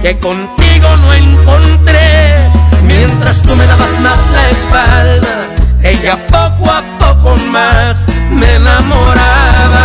que 0.02 0.18
contigo 0.18 0.96
no 1.02 1.12
encontré. 1.12 2.36
Mientras 2.82 3.42
tú 3.42 3.54
me 3.54 3.66
dabas 3.66 4.00
más 4.00 4.18
la 4.32 4.50
espalda, 4.50 5.46
ella 5.82 6.16
poco 6.26 6.70
a 6.70 6.82
poco 6.98 7.36
más 7.50 8.06
me 8.30 8.56
enamoraba. 8.56 9.84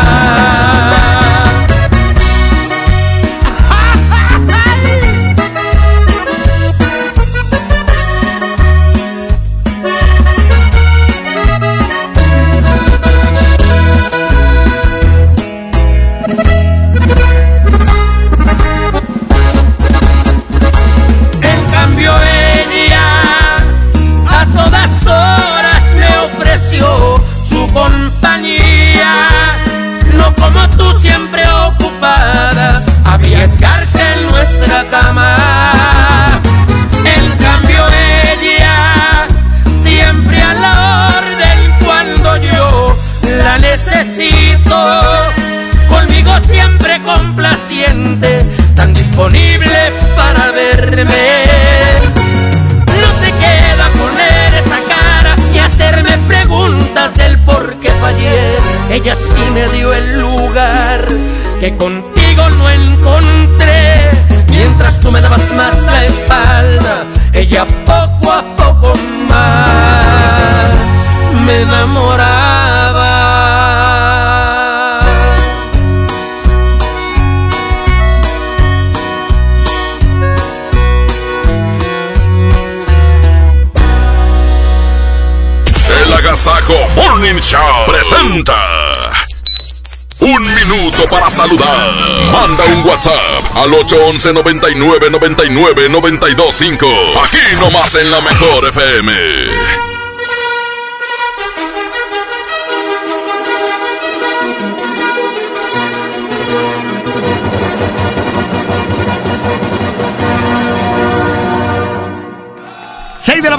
Disponible 49.19 49.91
para 50.15 50.51
verme. 50.51 51.43
No 52.85 53.09
te 53.19 53.31
queda 53.31 53.89
poner 53.97 54.53
esa 54.55 54.79
cara 54.87 55.35
y 55.53 55.59
hacerme 55.59 56.17
preguntas 56.27 57.13
del 57.15 57.37
por 57.39 57.75
qué 57.81 57.89
fallé. 58.01 58.55
Ella 58.89 59.15
sí 59.15 59.51
me 59.53 59.67
dio 59.77 59.93
el 59.93 60.21
lugar 60.21 61.05
que 61.59 61.75
contigo 61.75 62.49
no 62.49 62.69
encontré. 62.69 64.09
Mientras 64.49 64.99
tú 65.01 65.11
me 65.11 65.19
dabas 65.19 65.51
más 65.53 65.75
la 65.83 66.05
espalda, 66.05 67.03
ella 67.33 67.65
poco 67.85 68.31
a 68.31 68.43
poco 68.55 68.93
más 69.27 70.69
me 71.45 71.61
enamoraba. 71.61 72.28
Morning 87.29 87.85
presenta. 87.85 88.55
Un 90.21 90.41
minuto 90.41 91.07
para 91.11 91.29
saludar. 91.29 91.93
Manda 92.31 92.65
un 92.65 92.83
WhatsApp 92.87 93.55
al 93.55 93.71
811 93.71 94.33
99 94.33 95.11
99 95.11 95.89
925. 95.89 96.87
Aquí 97.23 97.55
nomás 97.61 97.93
en 97.95 98.09
la 98.09 98.21
mejor 98.21 98.65
FM. 98.69 99.13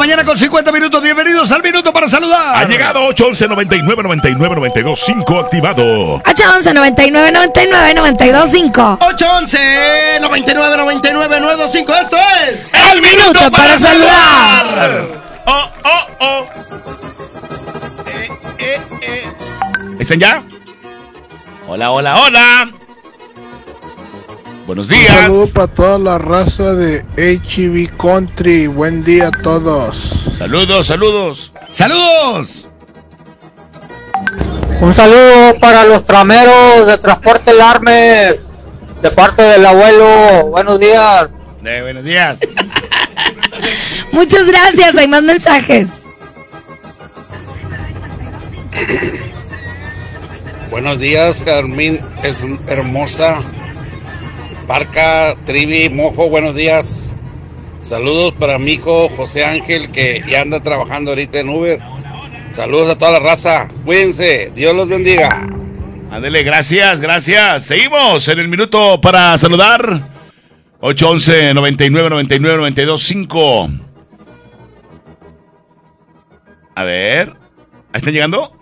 mañana 0.01 0.25
con 0.25 0.39
50 0.39 0.73
minutos. 0.73 1.03
Bienvenidos 1.03 1.53
al 1.53 1.63
Minuto 1.63 1.93
para. 1.93 2.00
Ha 2.41 2.65
llegado 2.65 3.05
811 3.07 3.49
99 3.49 4.03
99 4.03 4.55
92 4.57 5.01
5 5.01 5.39
activado. 5.39 6.15
811 6.27 6.75
99 6.75 7.33
99 7.33 7.95
92 7.95 8.51
5. 8.51 8.99
811 9.01 9.59
99 10.21 10.77
99 10.77 11.41
92 11.41 11.73
5. 11.73 11.95
Esto 11.95 12.17
es 12.17 12.65
El 12.93 13.03
Minuto 13.03 13.51
para 13.51 13.79
Saludar. 13.79 15.07
Oh, 15.47 15.71
oh, 15.85 16.07
oh. 16.21 16.47
Eh, 19.01 19.29
¿Están 19.99 20.19
ya? 20.19 20.43
Hola, 21.69 21.91
hola, 21.91 22.17
hola. 22.21 22.71
Buenos 24.67 24.89
días. 24.89 25.11
Un 25.11 25.17
saludo 25.17 25.47
para 25.53 25.67
toda 25.69 25.99
la 25.99 26.19
raza 26.19 26.75
de 26.75 27.03
HB 27.17 27.97
Country. 27.97 28.67
Buen 28.67 29.05
día 29.05 29.29
a 29.29 29.31
todos. 29.31 29.97
Saludos, 30.37 30.87
saludos. 30.87 31.53
¡Saludos! 31.71 32.69
Un 34.81 34.95
saludo 34.95 35.59
para 35.61 35.85
los 35.85 36.05
trameros 36.05 36.87
de 36.87 36.99
Transporte 36.99 37.53
Larmes, 37.53 38.45
de 39.03 39.11
parte 39.11 39.43
del 39.43 39.65
abuelo. 39.65 40.47
Buenos 40.51 40.81
días. 40.81 41.33
Eh, 41.65 41.81
buenos 41.83 42.05
días. 42.05 42.39
Muchas 44.13 44.47
gracias. 44.47 44.97
Hay 44.97 45.07
más 45.07 45.23
mensajes. 45.23 45.91
Buenos 50.71 50.99
días, 50.99 51.43
Carmín, 51.43 52.01
es 52.23 52.45
hermosa. 52.67 53.43
Parca, 54.67 55.37
Trivi, 55.45 55.91
Mojo, 55.91 56.31
buenos 56.31 56.55
días. 56.55 57.17
Saludos 57.83 58.35
para 58.39 58.59
mi 58.59 58.73
hijo 58.73 59.09
José 59.09 59.45
Ángel, 59.45 59.91
que 59.91 60.23
ya 60.29 60.43
anda 60.43 60.61
trabajando 60.61 61.13
ahorita 61.13 61.41
en 61.41 61.49
Uber. 61.49 61.81
Saludos 62.53 62.91
a 62.91 62.99
toda 62.99 63.13
la 63.13 63.21
raza. 63.21 63.69
Cuídense. 63.85 64.53
Dios 64.55 64.75
los 64.75 64.89
bendiga. 64.89 65.47
Ándele, 66.11 66.43
gracias, 66.43 67.01
gracias. 67.01 67.65
Seguimos 67.65 68.27
en 68.29 68.39
el 68.41 68.49
minuto 68.49 69.01
para 69.01 69.39
saludar. 69.39 70.03
811 70.81 71.55
99 71.55 72.11
99 72.11 72.57
92 72.59 73.03
5. 73.03 73.71
A 76.75 76.83
ver. 76.83 77.33
¿Ahí 77.93 77.99
están 77.99 78.13
llegando? 78.13 78.60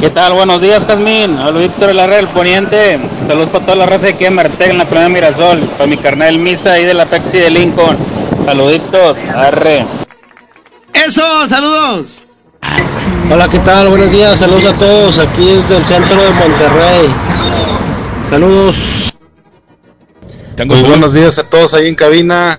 ¿Qué 0.00 0.08
tal? 0.08 0.32
Buenos 0.32 0.62
días, 0.62 0.86
Jazmín. 0.86 1.36
Hablo 1.36 1.60
Víctor 1.60 1.94
Larra 1.94 2.16
del 2.16 2.26
Poniente. 2.28 2.98
Saludos 3.22 3.50
para 3.50 3.66
toda 3.66 3.76
la 3.76 3.84
raza 3.84 4.06
de 4.06 4.12
aquí 4.14 4.24
en 4.24 4.34
Martec, 4.34 4.70
en 4.70 4.78
la 4.78 4.86
Primera 4.86 5.10
Mirasol. 5.10 5.60
Para 5.76 5.86
mi 5.86 5.98
carnal 5.98 6.38
Misa 6.38 6.72
ahí 6.72 6.86
de 6.86 6.94
la 6.94 7.04
Pepsi 7.04 7.36
de 7.36 7.50
Lincoln. 7.50 7.98
Saluditos. 8.42 9.18
Arre. 9.24 9.84
Eso, 10.94 11.46
saludos. 11.46 12.24
Hola, 13.30 13.48
¿qué 13.50 13.58
tal? 13.58 13.90
Buenos 13.90 14.10
días. 14.10 14.38
Saludos 14.38 14.72
a 14.72 14.78
todos. 14.78 15.18
Aquí 15.18 15.44
desde 15.44 15.76
el 15.76 15.84
centro 15.84 16.22
de 16.22 16.30
Monterrey. 16.30 17.14
Saludos. 18.30 19.12
Muy 20.64 20.80
buenos 20.80 21.12
días 21.12 21.38
a 21.38 21.42
todos 21.42 21.74
ahí 21.74 21.88
en 21.88 21.94
cabina. 21.94 22.58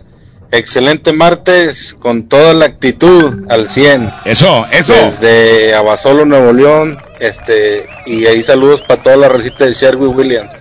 Excelente 0.51 1.11
martes 1.11 1.95
con 1.99 2.27
toda 2.27 2.53
la 2.53 2.65
actitud 2.65 3.49
al 3.49 3.67
100. 3.67 4.13
Eso, 4.25 4.67
eso. 4.71 4.93
Desde 4.93 5.73
Abasolo, 5.73 6.23
Nuevo 6.23 6.53
León. 6.53 6.99
Este, 7.21 7.85
y 8.07 8.25
ahí 8.25 8.41
saludos 8.41 8.81
para 8.81 9.03
toda 9.03 9.15
la 9.15 9.29
recita 9.29 9.65
de 9.65 9.73
Sherwin 9.73 10.15
Williams. 10.15 10.59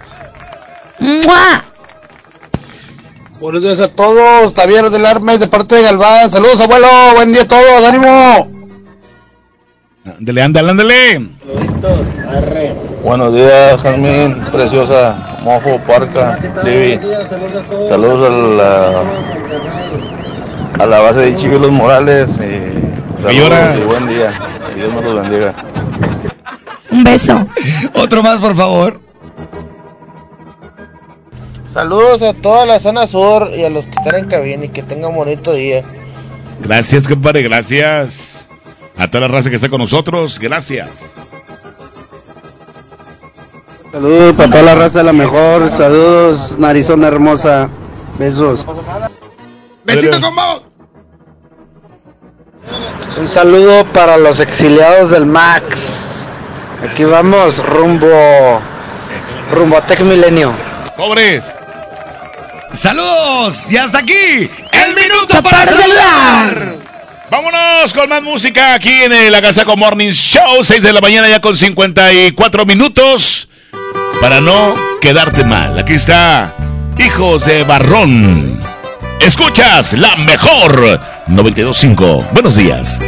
¡Mua! 0.99 1.65
Buenos 3.41 3.63
días 3.63 3.81
a 3.81 3.89
todos. 3.89 4.53
Javier 4.53 4.91
del 4.91 5.07
Armes 5.07 5.41
de 5.41 5.49
parte 5.49 5.77
de 5.77 5.85
Galván. 5.85 6.31
Saludos, 6.31 6.61
abuelo. 6.61 6.87
Buen 7.15 7.33
día 7.33 7.45
a 7.45 7.49
todos. 7.49 7.85
¡Ánimo! 7.89 8.51
Ándale, 10.05 10.43
ándale, 10.43 10.71
ándale. 10.71 11.31
Buenos 13.03 13.35
días, 13.35 13.81
Jazmín, 13.81 14.35
preciosa, 14.53 15.39
Mojo, 15.41 15.79
Parca, 15.87 16.39
Trivi. 16.61 17.01
Saludos 17.89 18.29
a 18.29 18.33
la, 20.79 20.85
a 20.85 20.87
la 20.87 21.01
base 21.01 21.21
de 21.21 21.37
Chivilos 21.37 21.71
Morales. 21.71 22.29
Y 22.33 23.23
saludos 23.23 23.79
y 23.79 23.85
buen 23.87 24.07
día. 24.09 24.39
Que 24.69 24.75
Dios 24.75 24.93
nos 24.93 25.05
los 25.05 25.23
bendiga. 25.23 25.55
Un 26.91 27.05
beso. 27.05 27.47
Otro 27.95 28.23
más, 28.23 28.41
por 28.41 28.55
favor. 28.55 29.01
Saludos 31.73 32.23
a 32.23 32.35
toda 32.35 32.67
la 32.67 32.81
zona 32.81 33.07
sur 33.07 33.51
y 33.57 33.65
a 33.65 33.71
los 33.71 33.85
que 33.87 33.93
están 33.93 34.17
en 34.17 34.29
cabina 34.29 34.65
y 34.65 34.69
que 34.71 34.83
tengan 34.83 35.15
bonito 35.15 35.53
día. 35.53 35.85
Gracias, 36.61 37.07
compadre, 37.07 37.43
gracias. 37.43 38.49
A 38.97 39.09
toda 39.09 39.29
la 39.29 39.29
raza 39.29 39.51
que 39.51 39.57
está 39.57 39.69
con 39.69 39.81
nosotros, 39.81 40.39
gracias. 40.39 41.13
Saludos 43.93 44.35
para 44.35 44.51
toda 44.51 44.63
la 44.63 44.75
raza 44.75 44.99
de 44.99 45.05
la 45.05 45.13
mejor. 45.13 45.69
Saludos, 45.71 46.59
narizona 46.59 47.09
hermosa. 47.09 47.69
Besos. 48.19 48.67
Besito 49.85 50.21
con 50.21 50.35
vos. 50.35 50.63
Un 53.19 53.29
saludo 53.29 53.85
para 53.93 54.17
los 54.17 54.41
exiliados 54.41 55.11
del 55.11 55.27
Max. 55.27 56.10
Aquí 56.83 57.05
vamos 57.05 57.59
rumbo 57.59 58.63
rumbo 59.51 59.77
a 59.77 59.87
Tech 59.87 60.01
Milenio. 60.01 60.55
Pobres. 60.97 61.45
Saludos. 62.73 63.71
Y 63.71 63.77
hasta 63.77 63.99
aquí, 63.99 64.51
el 64.73 64.95
minuto 64.95 65.43
Para 65.43 65.73
saludar. 65.73 66.75
Vámonos 67.31 67.95
con 67.95 68.09
más 68.09 68.23
música 68.23 68.75
aquí 68.75 69.03
en 69.03 69.13
el 69.13 69.35
Agasaco 69.35 69.77
Morning 69.77 70.11
Show, 70.11 70.65
6 70.65 70.83
de 70.83 70.93
la 70.93 71.01
mañana 71.01 71.29
ya 71.29 71.41
con 71.41 71.57
54 71.57 72.67
minutos. 72.67 73.49
Para 74.21 74.41
no 74.41 74.75
quedarte 75.01 75.45
mal, 75.45 75.79
aquí 75.79 75.95
está 75.95 76.55
Hijos 76.99 77.45
de 77.45 77.63
Barrón. 77.63 78.61
Escuchas 79.21 79.93
la 79.93 80.17
mejor 80.17 81.01
925. 81.29 82.27
Buenos 82.33 82.57
días. 82.57 82.99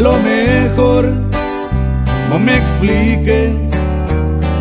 Lo 0.00 0.16
mejor 0.18 1.12
no 2.30 2.38
me 2.38 2.56
explique 2.56 3.52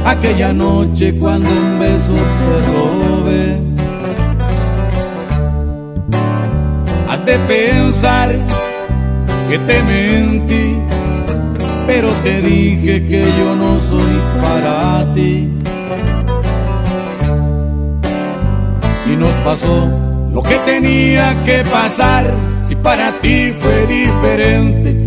aquella 0.04 0.52
noche 0.52 1.14
cuando 1.20 1.48
un 1.48 1.80
beso 1.80 2.16
te 2.40 2.56
robé. 2.72 3.58
Has 7.08 7.24
de 7.24 7.38
pensar 7.40 8.36
que 9.48 9.60
te 9.60 9.84
mentí, 9.84 10.76
pero 11.86 12.10
te 12.24 12.42
dije 12.42 13.06
que 13.06 13.24
yo 13.38 13.56
no 13.56 13.80
soy 13.80 14.20
para 14.42 15.14
ti. 15.14 15.54
Y 19.06 19.16
nos 19.16 19.36
pasó 19.36 19.88
lo 20.34 20.42
que 20.42 20.58
tenía 20.66 21.36
que 21.46 21.64
pasar. 21.72 22.34
Si 22.68 22.76
para 22.76 23.12
ti 23.22 23.54
fue 23.62 23.86
diferente, 23.86 25.07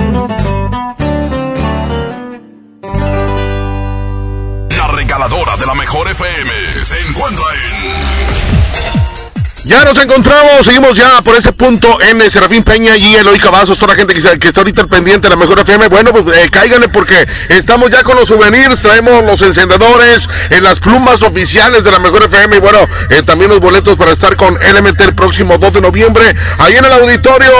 Mejor 5.81 6.07
FM 6.11 6.51
se 6.85 6.99
encuentra 7.07 7.43
en. 7.55 8.20
Ya 9.63 9.85
nos 9.85 9.95
encontramos, 9.99 10.65
seguimos 10.65 10.97
ya 10.97 11.21
por 11.21 11.35
ese 11.35 11.53
punto 11.53 11.99
en 12.01 12.19
Serafín 12.31 12.63
Peña 12.63 12.97
y 12.97 13.13
Eloy 13.13 13.37
Cavazos, 13.37 13.77
toda 13.77 13.93
la 13.93 13.99
gente 13.99 14.15
que, 14.15 14.47
está 14.47 14.61
ahorita 14.61 14.81
al 14.81 14.87
pendiente 14.87 15.29
de 15.29 15.35
la 15.35 15.39
mejor 15.39 15.59
FM. 15.59 15.87
Bueno, 15.87 16.11
pues 16.11 16.35
eh, 16.35 16.49
cáiganle 16.49 16.89
porque 16.89 17.27
estamos 17.47 17.91
ya 17.91 18.01
con 18.01 18.15
los 18.15 18.27
souvenirs, 18.27 18.81
traemos 18.81 19.23
los 19.23 19.39
encendedores, 19.43 20.27
en 20.49 20.63
las 20.63 20.79
plumas 20.79 21.21
oficiales 21.21 21.83
de 21.83 21.91
la 21.91 21.99
mejor 21.99 22.23
FM 22.23 22.57
y 22.57 22.59
bueno, 22.59 22.79
eh, 23.11 23.21
también 23.21 23.51
los 23.51 23.59
boletos 23.59 23.95
para 23.97 24.13
estar 24.13 24.35
con 24.35 24.55
LMT 24.55 24.99
el 25.01 25.13
próximo 25.13 25.59
2 25.59 25.73
de 25.73 25.81
noviembre, 25.81 26.35
ahí 26.57 26.75
en 26.75 26.85
el 26.85 26.93
auditorio 26.93 27.51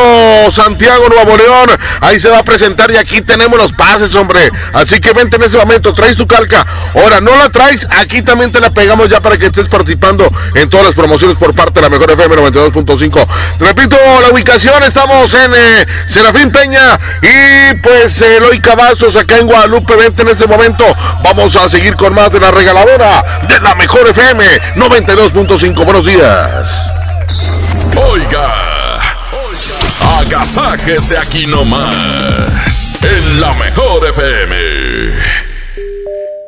Santiago, 0.51 1.07
Nuevo 1.07 1.37
León. 1.37 1.69
Ahí 1.99 2.19
se 2.19 2.29
va 2.29 2.39
a 2.39 2.43
presentar 2.43 2.89
y 2.89 2.97
aquí 2.97 3.21
tenemos 3.21 3.59
los 3.59 3.73
pases, 3.73 4.15
hombre. 4.15 4.49
Así 4.73 4.99
que 4.99 5.13
vente 5.13 5.35
en 5.35 5.43
ese 5.43 5.57
momento, 5.57 5.93
traes 5.93 6.17
tu 6.17 6.25
calca. 6.25 6.65
Ahora, 6.95 7.21
no 7.21 7.35
la 7.35 7.49
traes, 7.49 7.87
aquí 7.91 8.23
también 8.23 8.51
te 8.51 8.59
la 8.59 8.71
pegamos 8.71 9.07
ya 9.07 9.19
para 9.21 9.37
que 9.37 9.45
estés 9.45 9.67
participando 9.67 10.27
en 10.55 10.67
todas 10.67 10.87
las 10.87 10.95
promociones 10.95 11.37
por 11.37 11.53
parte 11.53 11.75
de 11.75 11.81
la 11.81 11.90
mejor 11.91 12.11
FM 12.11 12.35
92.5. 12.37 13.27
Repito, 13.59 13.97
la 14.21 14.29
ubicación, 14.29 14.81
estamos 14.83 15.33
en 15.33 15.51
eh, 15.53 15.85
Serafín 16.07 16.51
Peña 16.51 16.99
y 17.21 17.75
pues 17.75 18.19
Eloy 18.21 18.59
Cavazos 18.59 19.15
acá 19.15 19.37
en 19.37 19.47
Guadalupe. 19.47 19.95
Vente 19.95 20.23
en 20.23 20.29
este 20.29 20.47
momento. 20.47 20.85
Vamos 21.23 21.55
a 21.55 21.69
seguir 21.69 21.95
con 21.95 22.13
más 22.13 22.31
de 22.31 22.39
la 22.39 22.51
regaladora 22.51 23.41
de 23.47 23.59
la 23.59 23.75
mejor 23.75 24.07
FM 24.07 24.43
92.5. 24.75 25.85
Buenos 25.85 26.05
días. 26.05 26.91
Oiga, 27.95 28.99
agasáquese 30.19 31.17
aquí 31.17 31.45
nomás, 31.45 32.89
en 33.01 33.41
la 33.41 33.53
mejor 33.55 34.05
FM. 34.07 35.20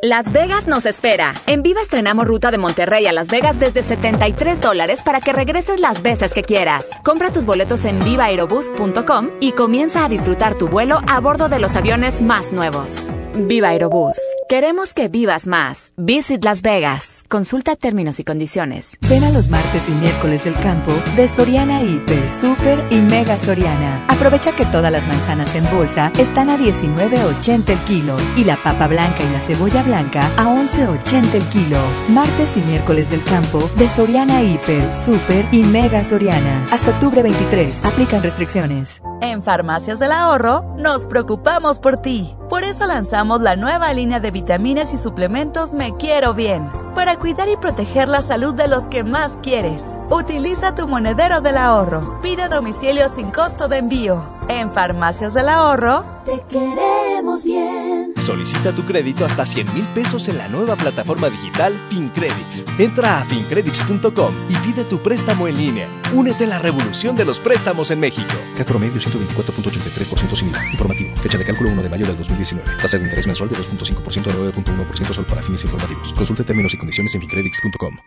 Las 0.04 0.32
Vegas 0.32 0.66
nos 0.66 0.84
espera. 0.84 1.32
En 1.46 1.62
Viva 1.62 1.80
estrenamos 1.80 2.28
ruta 2.28 2.50
de 2.50 2.58
Monterrey 2.58 3.06
a 3.06 3.12
Las 3.14 3.28
Vegas 3.28 3.58
desde 3.58 3.82
73 3.82 4.60
dólares 4.60 5.02
para 5.02 5.22
que 5.22 5.32
regreses 5.32 5.80
las 5.80 6.02
veces 6.02 6.34
que 6.34 6.42
quieras. 6.42 6.90
Compra 7.02 7.32
tus 7.32 7.46
boletos 7.46 7.86
en 7.86 8.04
vivaerobus.com 8.04 9.30
y 9.40 9.52
comienza 9.52 10.04
a 10.04 10.10
disfrutar 10.10 10.58
tu 10.58 10.68
vuelo 10.68 11.00
a 11.08 11.20
bordo 11.20 11.48
de 11.48 11.58
los 11.58 11.74
aviones 11.74 12.20
más 12.20 12.52
nuevos. 12.52 13.14
Viva 13.36 13.68
Aerobús. 13.70 14.16
Queremos 14.48 14.94
que 14.94 15.08
vivas 15.08 15.48
más. 15.48 15.92
Visit 15.96 16.44
Las 16.44 16.62
Vegas. 16.62 17.24
Consulta 17.28 17.74
términos 17.74 18.20
y 18.20 18.24
condiciones. 18.24 18.96
Ven 19.08 19.24
a 19.24 19.30
los 19.30 19.48
martes 19.48 19.82
y 19.88 19.92
miércoles 19.92 20.44
del 20.44 20.54
campo 20.54 20.92
de 21.16 21.26
Soriana 21.26 21.82
Hiper, 21.82 22.30
Super 22.40 22.84
y 22.90 23.00
Mega 23.00 23.38
Soriana. 23.40 24.06
Aprovecha 24.08 24.52
que 24.52 24.64
todas 24.66 24.92
las 24.92 25.08
manzanas 25.08 25.52
en 25.56 25.68
bolsa 25.76 26.12
están 26.16 26.48
a 26.48 26.56
19.80 26.56 27.70
el 27.70 27.78
kilo 27.80 28.16
y 28.36 28.44
la 28.44 28.56
papa 28.56 28.86
blanca 28.86 29.24
y 29.24 29.32
la 29.32 29.40
cebolla 29.40 29.82
blanca 29.82 30.30
a 30.36 30.44
11.80 30.44 31.34
el 31.34 31.42
kilo. 31.48 31.78
Martes 32.10 32.56
y 32.56 32.60
miércoles 32.60 33.10
del 33.10 33.24
campo 33.24 33.68
de 33.76 33.88
Soriana 33.88 34.42
Hiper, 34.42 34.94
Super 34.94 35.44
y 35.50 35.64
Mega 35.64 36.04
Soriana. 36.04 36.68
Hasta 36.70 36.90
octubre 36.90 37.22
23. 37.22 37.84
Aplican 37.84 38.22
restricciones. 38.22 39.00
En 39.20 39.42
Farmacias 39.42 39.98
del 39.98 40.12
Ahorro 40.12 40.64
nos 40.76 41.06
preocupamos 41.06 41.78
por 41.78 41.96
ti. 41.96 42.36
Por 42.48 42.62
eso 42.62 42.86
lanzamos 42.86 43.23
la 43.24 43.56
nueva 43.56 43.90
línea 43.94 44.20
de 44.20 44.30
vitaminas 44.30 44.92
y 44.92 44.98
suplementos 44.98 45.72
Me 45.72 45.96
Quiero 45.96 46.34
Bien, 46.34 46.68
para 46.94 47.18
cuidar 47.18 47.48
y 47.48 47.56
proteger 47.56 48.06
la 48.06 48.20
salud 48.20 48.52
de 48.54 48.68
los 48.68 48.84
que 48.84 49.02
más 49.02 49.38
quieres. 49.42 49.82
Utiliza 50.10 50.74
tu 50.74 50.86
monedero 50.86 51.40
del 51.40 51.56
ahorro. 51.56 52.20
Pide 52.20 52.48
domicilio 52.48 53.08
sin 53.08 53.30
costo 53.30 53.66
de 53.66 53.78
envío. 53.78 54.22
En 54.48 54.70
Farmacias 54.70 55.32
del 55.32 55.48
Ahorro, 55.48 56.04
te 56.26 56.42
queremos 56.50 57.44
bien. 57.44 58.12
Solicita 58.16 58.72
tu 58.72 58.84
crédito 58.84 59.24
hasta 59.24 59.46
100 59.46 59.72
mil 59.74 59.84
pesos 59.94 60.28
en 60.28 60.36
la 60.36 60.48
nueva 60.48 60.76
plataforma 60.76 61.30
digital 61.30 61.72
FinCredits. 61.88 62.66
Entra 62.78 63.20
a 63.20 63.24
fincredits.com 63.24 64.34
y 64.50 64.56
pide 64.56 64.84
tu 64.84 65.02
préstamo 65.02 65.48
en 65.48 65.56
línea. 65.56 65.88
Únete 66.12 66.44
a 66.44 66.48
la 66.48 66.58
revolución 66.58 67.16
de 67.16 67.24
los 67.24 67.40
préstamos 67.40 67.90
en 67.90 68.00
México. 68.00 68.34
Cat 68.56 68.66
promedio 68.66 69.00
124.83% 69.00 70.36
sin 70.36 70.48
IVA. 70.48 70.66
Informativo. 70.72 71.16
Fecha 71.16 71.38
de 71.38 71.44
cálculo 71.46 71.70
1 71.70 71.82
de 71.82 71.88
mayo 71.88 72.06
del 72.06 72.18
2019. 72.18 72.70
Tasa 72.82 72.98
de 72.98 73.04
interés 73.14 73.26
mensual 73.28 73.48
de 73.48 73.56
2.5% 73.56 74.26
a 74.26 74.34
9.1% 74.34 75.12
solo 75.12 75.26
para 75.28 75.42
fines 75.42 75.62
informativos. 75.62 76.12
Consulte 76.12 76.42
términos 76.42 76.74
y 76.74 76.78
condiciones 76.78 77.14
en. 77.14 78.02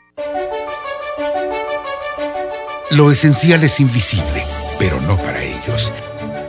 Lo 2.92 3.12
esencial 3.12 3.64
es 3.64 3.80
invisible, 3.80 4.44
pero 4.78 5.00
no 5.02 5.18
para 5.18 5.44
ellos. 5.44 5.94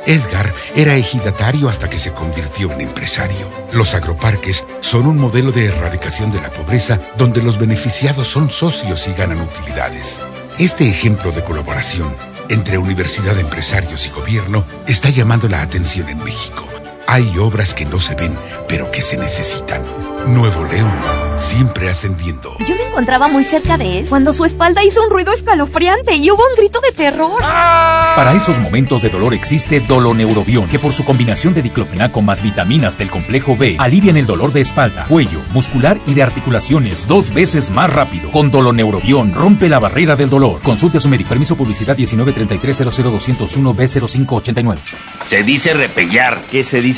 Edgar 0.07 0.53
era 0.75 0.97
ejidatario 0.97 1.69
hasta 1.69 1.89
que 1.89 1.99
se 1.99 2.13
convirtió 2.13 2.73
en 2.73 2.81
empresario. 2.81 3.49
Los 3.73 3.95
agroparques 3.95 4.65
son 4.81 5.07
un 5.07 5.19
modelo 5.19 5.53
de 5.53 5.67
erradicación 5.67 6.33
de 6.33 6.41
la 6.41 6.51
pobreza 6.51 7.01
donde 7.17 7.43
los 7.43 7.59
beneficiados 7.59 8.29
son 8.29 8.51
socios 8.51 9.07
y 9.07 9.13
ganan 9.13 9.41
utilidades. 9.41 10.21
Este 10.59 10.89
ejemplo 10.89 11.31
de 11.31 11.45
colaboración 11.45 12.17
entre 12.49 12.79
universidad, 12.79 13.39
empresarios 13.39 14.07
y 14.07 14.11
gobierno 14.11 14.65
está 14.87 15.11
llamando 15.11 15.49
la 15.49 15.61
atención 15.61 16.09
en 16.09 16.25
México. 16.25 16.65
Hay 17.11 17.39
obras 17.39 17.73
que 17.73 17.87
no 17.87 18.03
se 18.03 18.15
ven, 18.15 18.37
pero 18.69 18.91
que 18.91 19.01
se 19.01 19.17
necesitan. 19.17 19.83
Nuevo 20.27 20.63
León, 20.65 20.93
siempre 21.39 21.89
ascendiendo. 21.89 22.55
Yo 22.67 22.75
me 22.77 22.85
encontraba 22.85 23.29
muy 23.29 23.45
cerca 23.45 23.79
de 23.79 24.01
él 24.01 24.07
cuando 24.11 24.35
su 24.35 24.45
espalda 24.45 24.85
hizo 24.85 25.03
un 25.03 25.09
ruido 25.09 25.33
escalofriante 25.33 26.17
y 26.17 26.31
hubo 26.31 26.43
un 26.43 26.55
grito 26.55 26.81
de 26.81 26.93
terror. 26.93 27.41
Para 27.41 28.35
esos 28.35 28.59
momentos 28.59 29.01
de 29.01 29.09
dolor 29.09 29.33
existe 29.33 29.81
Doloneurobion, 29.81 30.69
que 30.69 30.79
por 30.79 30.93
su 30.93 31.03
combinación 31.03 31.55
de 31.55 31.63
diclofenaco 31.63 32.21
más 32.21 32.43
vitaminas 32.43 32.99
del 32.99 33.11
complejo 33.11 33.57
B 33.57 33.77
alivian 33.79 34.19
el 34.19 34.27
dolor 34.27 34.53
de 34.53 34.61
espalda, 34.61 35.07
cuello, 35.09 35.41
muscular 35.53 35.99
y 36.05 36.13
de 36.13 36.23
articulaciones 36.23 37.07
dos 37.07 37.33
veces 37.33 37.71
más 37.71 37.91
rápido. 37.91 38.31
Con 38.33 38.51
Doloneurobion 38.51 39.33
rompe 39.33 39.71
la 39.71 39.79
barrera 39.79 40.15
del 40.15 40.29
dolor. 40.29 40.61
Consulte 40.61 40.99
a 40.99 41.01
su 41.01 41.09
médico. 41.09 41.31
Permiso 41.31 41.57
publicidad 41.57 41.97
1933 41.97 42.83
00201 42.85 43.75
B0589. 43.75 44.79
Se 45.25 45.43
dice 45.43 45.73
repellar. 45.73 46.43
¿Qué 46.51 46.63
se 46.65 46.83
dice 46.83 46.98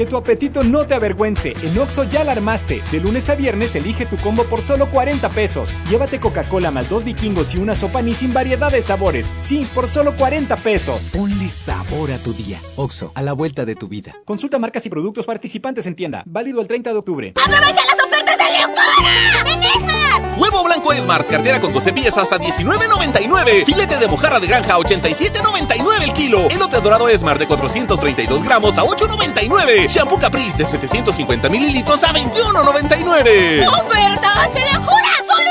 Que 0.00 0.06
tu 0.06 0.16
apetito 0.16 0.64
no 0.64 0.86
te 0.86 0.94
avergüence. 0.94 1.52
En 1.62 1.78
Oxo 1.78 2.04
ya 2.04 2.24
la 2.24 2.32
armaste. 2.32 2.82
De 2.90 3.00
lunes 3.00 3.28
a 3.28 3.34
viernes 3.34 3.76
elige 3.76 4.06
tu 4.06 4.16
combo 4.16 4.44
por 4.44 4.62
solo 4.62 4.90
40 4.90 5.28
pesos. 5.28 5.74
Llévate 5.90 6.18
Coca-Cola 6.18 6.70
más 6.70 6.88
dos 6.88 7.04
vikingos 7.04 7.54
y 7.54 7.58
una 7.58 7.74
sopa 7.74 8.00
ni 8.00 8.14
sin 8.14 8.32
variedad 8.32 8.72
de 8.72 8.80
sabores. 8.80 9.30
Sí, 9.36 9.68
por 9.74 9.86
solo 9.88 10.16
40 10.16 10.56
pesos. 10.56 11.10
Ponle 11.12 11.50
sabor 11.50 12.12
a 12.12 12.16
tu 12.16 12.32
día. 12.32 12.58
Oxo, 12.76 13.12
a 13.14 13.20
la 13.20 13.34
vuelta 13.34 13.66
de 13.66 13.74
tu 13.74 13.88
vida. 13.88 14.16
Consulta 14.24 14.58
marcas 14.58 14.86
y 14.86 14.88
productos 14.88 15.26
participantes 15.26 15.84
en 15.84 15.94
tienda. 15.94 16.22
Válido 16.24 16.62
el 16.62 16.66
30 16.66 16.92
de 16.92 16.96
octubre. 16.96 17.34
¡Aprovecha 17.36 17.82
las 17.84 17.99
ofertas 18.30 18.52
de 18.52 18.58
locura! 18.60 19.52
¡En 19.52 19.62
Esmar! 19.62 20.38
Huevo 20.38 20.64
blanco 20.64 20.92
Esmar, 20.92 21.26
cartera 21.26 21.60
con 21.60 21.72
12 21.72 21.92
piezas 21.92 22.32
a 22.32 22.38
19.99. 22.38 23.64
Filete 23.64 23.98
de 23.98 24.08
mojarra 24.08 24.40
de 24.40 24.46
granja 24.46 24.74
a 24.74 24.78
87.99 24.78 26.02
el 26.02 26.12
kilo. 26.12 26.48
Elote 26.50 26.80
dorado 26.80 27.08
Esmar 27.08 27.38
de 27.38 27.46
432 27.46 28.42
gramos 28.44 28.78
a 28.78 28.82
8.99. 28.82 29.88
Shampoo 29.88 30.18
Caprice 30.18 30.58
de 30.58 30.66
750 30.66 31.48
mililitros 31.48 32.02
a 32.04 32.12
21.99. 32.12 33.68
¡Ofertas 33.68 34.54
de 34.54 34.60
locura! 34.72 35.10
¡Solo! 35.26 35.49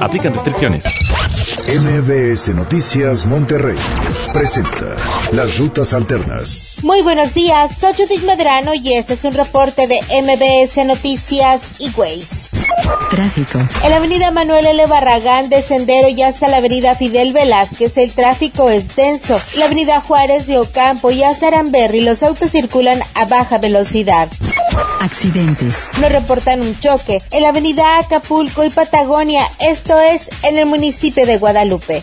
Aplican 0.00 0.34
restricciones. 0.34 0.84
MBS 1.66 2.54
Noticias 2.54 3.24
Monterrey 3.26 3.76
presenta 4.32 4.94
las 5.32 5.58
rutas 5.58 5.94
alternas. 5.94 6.76
Muy 6.82 7.02
buenos 7.02 7.32
días, 7.34 7.78
soy 7.78 7.94
Judith 7.94 8.22
Medrano 8.24 8.74
y 8.74 8.92
este 8.92 9.14
es 9.14 9.24
un 9.24 9.32
reporte 9.32 9.86
de 9.86 10.00
MBS 10.22 10.84
Noticias 10.86 11.62
y 11.78 11.90
Waze. 11.96 12.50
Tráfico. 13.10 13.58
En 13.82 13.90
la 13.90 13.96
avenida 13.96 14.30
Manuel 14.30 14.66
L. 14.66 14.86
Barragán 14.86 15.48
de 15.48 15.62
Sendero 15.62 16.08
y 16.08 16.22
hasta 16.22 16.48
la 16.48 16.58
avenida 16.58 16.94
Fidel 16.94 17.32
Velázquez 17.32 17.96
el 17.96 18.12
tráfico 18.12 18.70
es 18.70 18.94
denso. 18.94 19.40
La 19.56 19.64
avenida 19.64 20.00
Juárez 20.00 20.46
de 20.46 20.58
Ocampo 20.58 21.10
y 21.10 21.22
hasta 21.22 21.48
Aramberri 21.48 22.02
los 22.02 22.22
autos 22.22 22.50
circulan 22.50 23.00
a 23.14 23.24
baja 23.24 23.58
velocidad. 23.58 24.28
Accidentes. 25.00 25.88
Nos 26.00 26.10
reportan 26.10 26.60
un 26.62 26.78
choque 26.78 27.22
en 27.30 27.42
la 27.42 27.50
avenida 27.50 27.98
Acapulco 27.98 28.64
y 28.64 28.70
Patagonia, 28.70 29.48
esto 29.86 30.00
es 30.00 30.28
en 30.42 30.58
el 30.58 30.66
municipio 30.66 31.24
de 31.24 31.38
Guadalupe. 31.38 32.02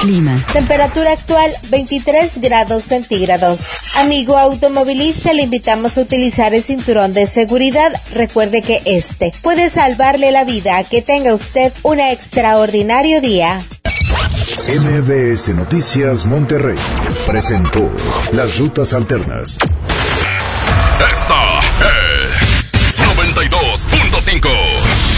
Clima. 0.00 0.34
Temperatura 0.52 1.12
actual 1.12 1.52
23 1.70 2.40
grados 2.40 2.82
centígrados. 2.82 3.68
Amigo 3.94 4.36
automovilista, 4.36 5.32
le 5.32 5.42
invitamos 5.42 5.96
a 5.96 6.00
utilizar 6.00 6.54
el 6.54 6.64
cinturón 6.64 7.12
de 7.12 7.28
seguridad. 7.28 7.92
Recuerde 8.12 8.62
que 8.62 8.82
este 8.84 9.32
puede 9.42 9.70
salvarle 9.70 10.32
la 10.32 10.42
vida. 10.42 10.82
Que 10.82 11.02
tenga 11.02 11.32
usted 11.34 11.72
un 11.84 12.00
extraordinario 12.00 13.20
día. 13.20 13.60
MBS 14.66 15.50
Noticias 15.50 16.26
Monterrey 16.26 16.78
presentó 17.28 17.92
las 18.32 18.58
rutas 18.58 18.92
alternas. 18.92 19.58
Esta 20.98 21.60
es 21.78 22.54
92.5. 23.16 24.93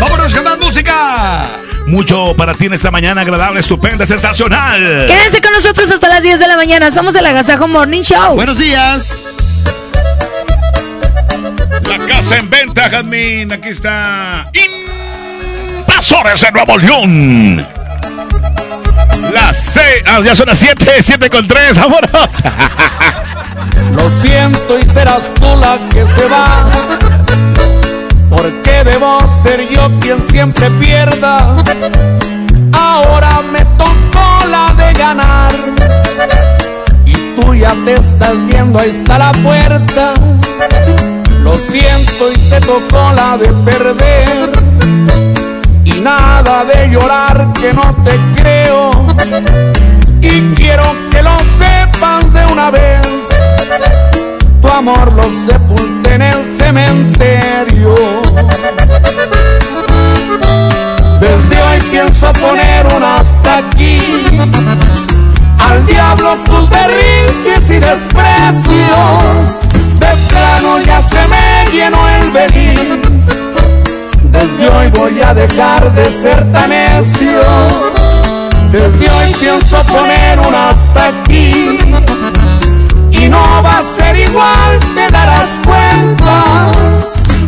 ¡Vámonos 0.00 0.34
con 0.34 0.44
más 0.44 0.58
música! 0.58 1.46
Mucho 1.86 2.34
para 2.36 2.54
ti 2.54 2.66
en 2.66 2.74
esta 2.74 2.90
mañana 2.90 3.20
agradable, 3.20 3.60
estupenda, 3.60 4.06
sensacional. 4.06 5.06
Quédense 5.06 5.40
con 5.40 5.52
nosotros 5.52 5.90
hasta 5.90 6.08
las 6.08 6.22
10 6.22 6.38
de 6.38 6.46
la 6.46 6.56
mañana. 6.56 6.90
Somos 6.90 7.14
el 7.14 7.26
Agasajo 7.26 7.68
Morning 7.68 8.02
Show. 8.02 8.34
Buenos 8.34 8.58
días. 8.58 9.26
La 11.82 11.98
casa 12.06 12.36
en 12.36 12.48
venta, 12.48 12.88
Jazmín. 12.88 13.52
Aquí 13.52 13.70
está. 13.70 14.50
Invasores 15.80 16.40
de 16.40 16.52
Nuevo 16.52 16.78
León. 16.78 17.66
Las 19.32 19.56
6. 19.58 20.04
Ah, 20.06 20.20
ya 20.24 20.34
son 20.34 20.46
las 20.46 20.58
7, 20.58 21.02
7 21.02 21.28
con 21.28 21.46
3. 21.48 21.76
Vámonos. 21.78 22.28
Lo 23.92 24.10
siento 24.22 24.78
y 24.78 24.88
serás 24.88 25.22
tú 25.34 25.56
la 25.56 25.76
que 25.90 26.06
se 26.14 26.26
va. 26.26 27.19
Porque 28.40 28.84
debo 28.84 29.20
ser 29.42 29.68
yo 29.68 29.90
quien 30.00 30.18
siempre 30.30 30.70
pierda. 30.70 31.58
Ahora 32.72 33.42
me 33.52 33.62
tocó 33.76 34.46
la 34.48 34.72
de 34.78 34.94
ganar. 34.94 35.52
Y 37.04 37.12
tú 37.36 37.54
ya 37.54 37.74
te 37.84 37.96
estás 37.96 38.34
viendo, 38.46 38.78
ahí 38.78 38.88
está 38.88 39.18
la 39.18 39.32
puerta. 39.32 40.14
Lo 41.42 41.54
siento 41.54 42.32
y 42.32 42.36
te 42.48 42.60
tocó 42.62 43.12
la 43.14 43.36
de 43.36 43.48
perder. 43.70 44.50
Y 45.84 46.00
nada 46.00 46.64
de 46.64 46.88
llorar 46.88 47.52
que 47.60 47.74
no 47.74 47.94
te 48.04 48.40
creo. 48.40 48.92
Y 50.22 50.54
quiero 50.54 50.84
que 51.10 51.22
lo 51.22 51.36
sepas 51.58 52.32
de 52.32 52.46
una 52.46 52.70
vez. 52.70 53.06
Tu 54.62 54.68
amor 54.68 55.12
lo 55.12 55.24
sepulté 55.46 55.99
en 56.10 56.22
el 56.22 56.58
cementerio. 56.58 57.94
Desde 61.20 61.62
hoy 61.62 61.80
pienso 61.90 62.32
poner 62.34 62.86
un 62.96 63.02
hasta 63.02 63.58
aquí. 63.58 64.00
Al 65.58 65.86
diablo 65.86 66.36
tus 66.44 66.68
berrinches 66.68 67.70
y 67.70 67.78
desprecios. 67.78 68.90
De 69.98 70.12
plano 70.28 70.80
ya 70.84 71.00
se 71.02 71.26
me 71.28 71.70
llenó 71.72 72.08
el 72.08 72.30
beliz. 72.30 72.80
Desde 74.24 74.68
hoy 74.68 74.88
voy 74.88 75.20
a 75.22 75.34
dejar 75.34 75.92
de 75.92 76.04
ser 76.06 76.52
tan 76.52 76.70
necio. 76.70 77.40
Desde 78.72 79.10
hoy 79.10 79.34
pienso 79.40 79.82
poner 79.84 80.38
un 80.40 80.54
hasta 80.54 81.08
aquí. 81.08 81.99
No 83.30 83.62
va 83.62 83.78
a 83.78 83.82
ser 83.96 84.16
igual, 84.16 84.80
te 84.94 85.10
darás 85.10 85.50
cuenta. 85.64 86.72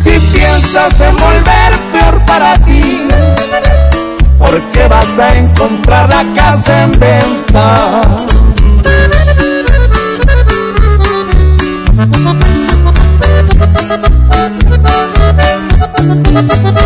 Si 0.01 0.17
piensas 0.31 0.99
en 1.01 1.15
volver 1.17 1.73
peor 1.91 2.25
para 2.25 2.57
ti. 2.59 3.07
Porque 4.39 4.87
vas 4.87 5.19
a 5.19 5.37
encontrar 5.37 6.09
la 6.09 6.23
casa 6.33 6.83
en 6.83 6.99
venta. 6.99 8.01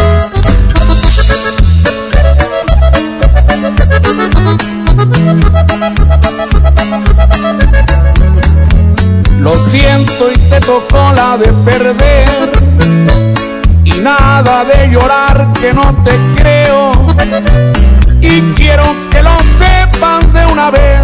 siento 9.69 10.31
y 10.31 10.37
te 10.49 10.59
tocó 10.59 11.11
la 11.13 11.37
de 11.37 11.51
perder. 11.65 12.51
Y 13.83 13.91
nada 14.01 14.63
de 14.65 14.89
llorar 14.89 15.47
que 15.59 15.73
no 15.73 15.95
te 16.03 16.11
creo. 16.37 16.91
Y 18.21 18.41
quiero 18.53 18.83
que 19.11 19.21
lo 19.21 19.37
sepan 19.57 20.31
de 20.33 20.45
una 20.45 20.69
vez. 20.71 21.01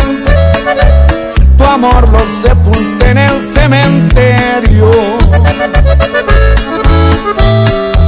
Tu 1.57 1.64
amor 1.64 2.07
lo 2.09 2.20
sepulté 2.41 3.11
en 3.11 3.18
el 3.18 3.53
cementerio. 3.53 4.91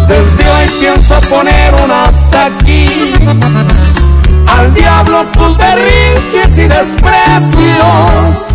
Desde 0.07 0.49
hoy 0.51 0.67
pienso 0.79 1.19
poner 1.21 1.73
un 1.83 1.91
hasta 1.91 2.45
aquí. 2.45 3.13
Al 4.47 4.73
diablo 4.73 5.25
tus 5.33 5.57
berrinches 5.57 6.57
y 6.57 6.67
desprecios 6.67 8.54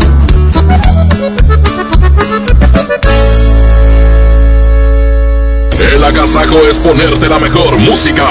El 6.01 6.07
agasajo 6.07 6.57
es 6.67 6.79
ponerte 6.79 7.29
la 7.29 7.37
mejor 7.37 7.77
música. 7.77 8.27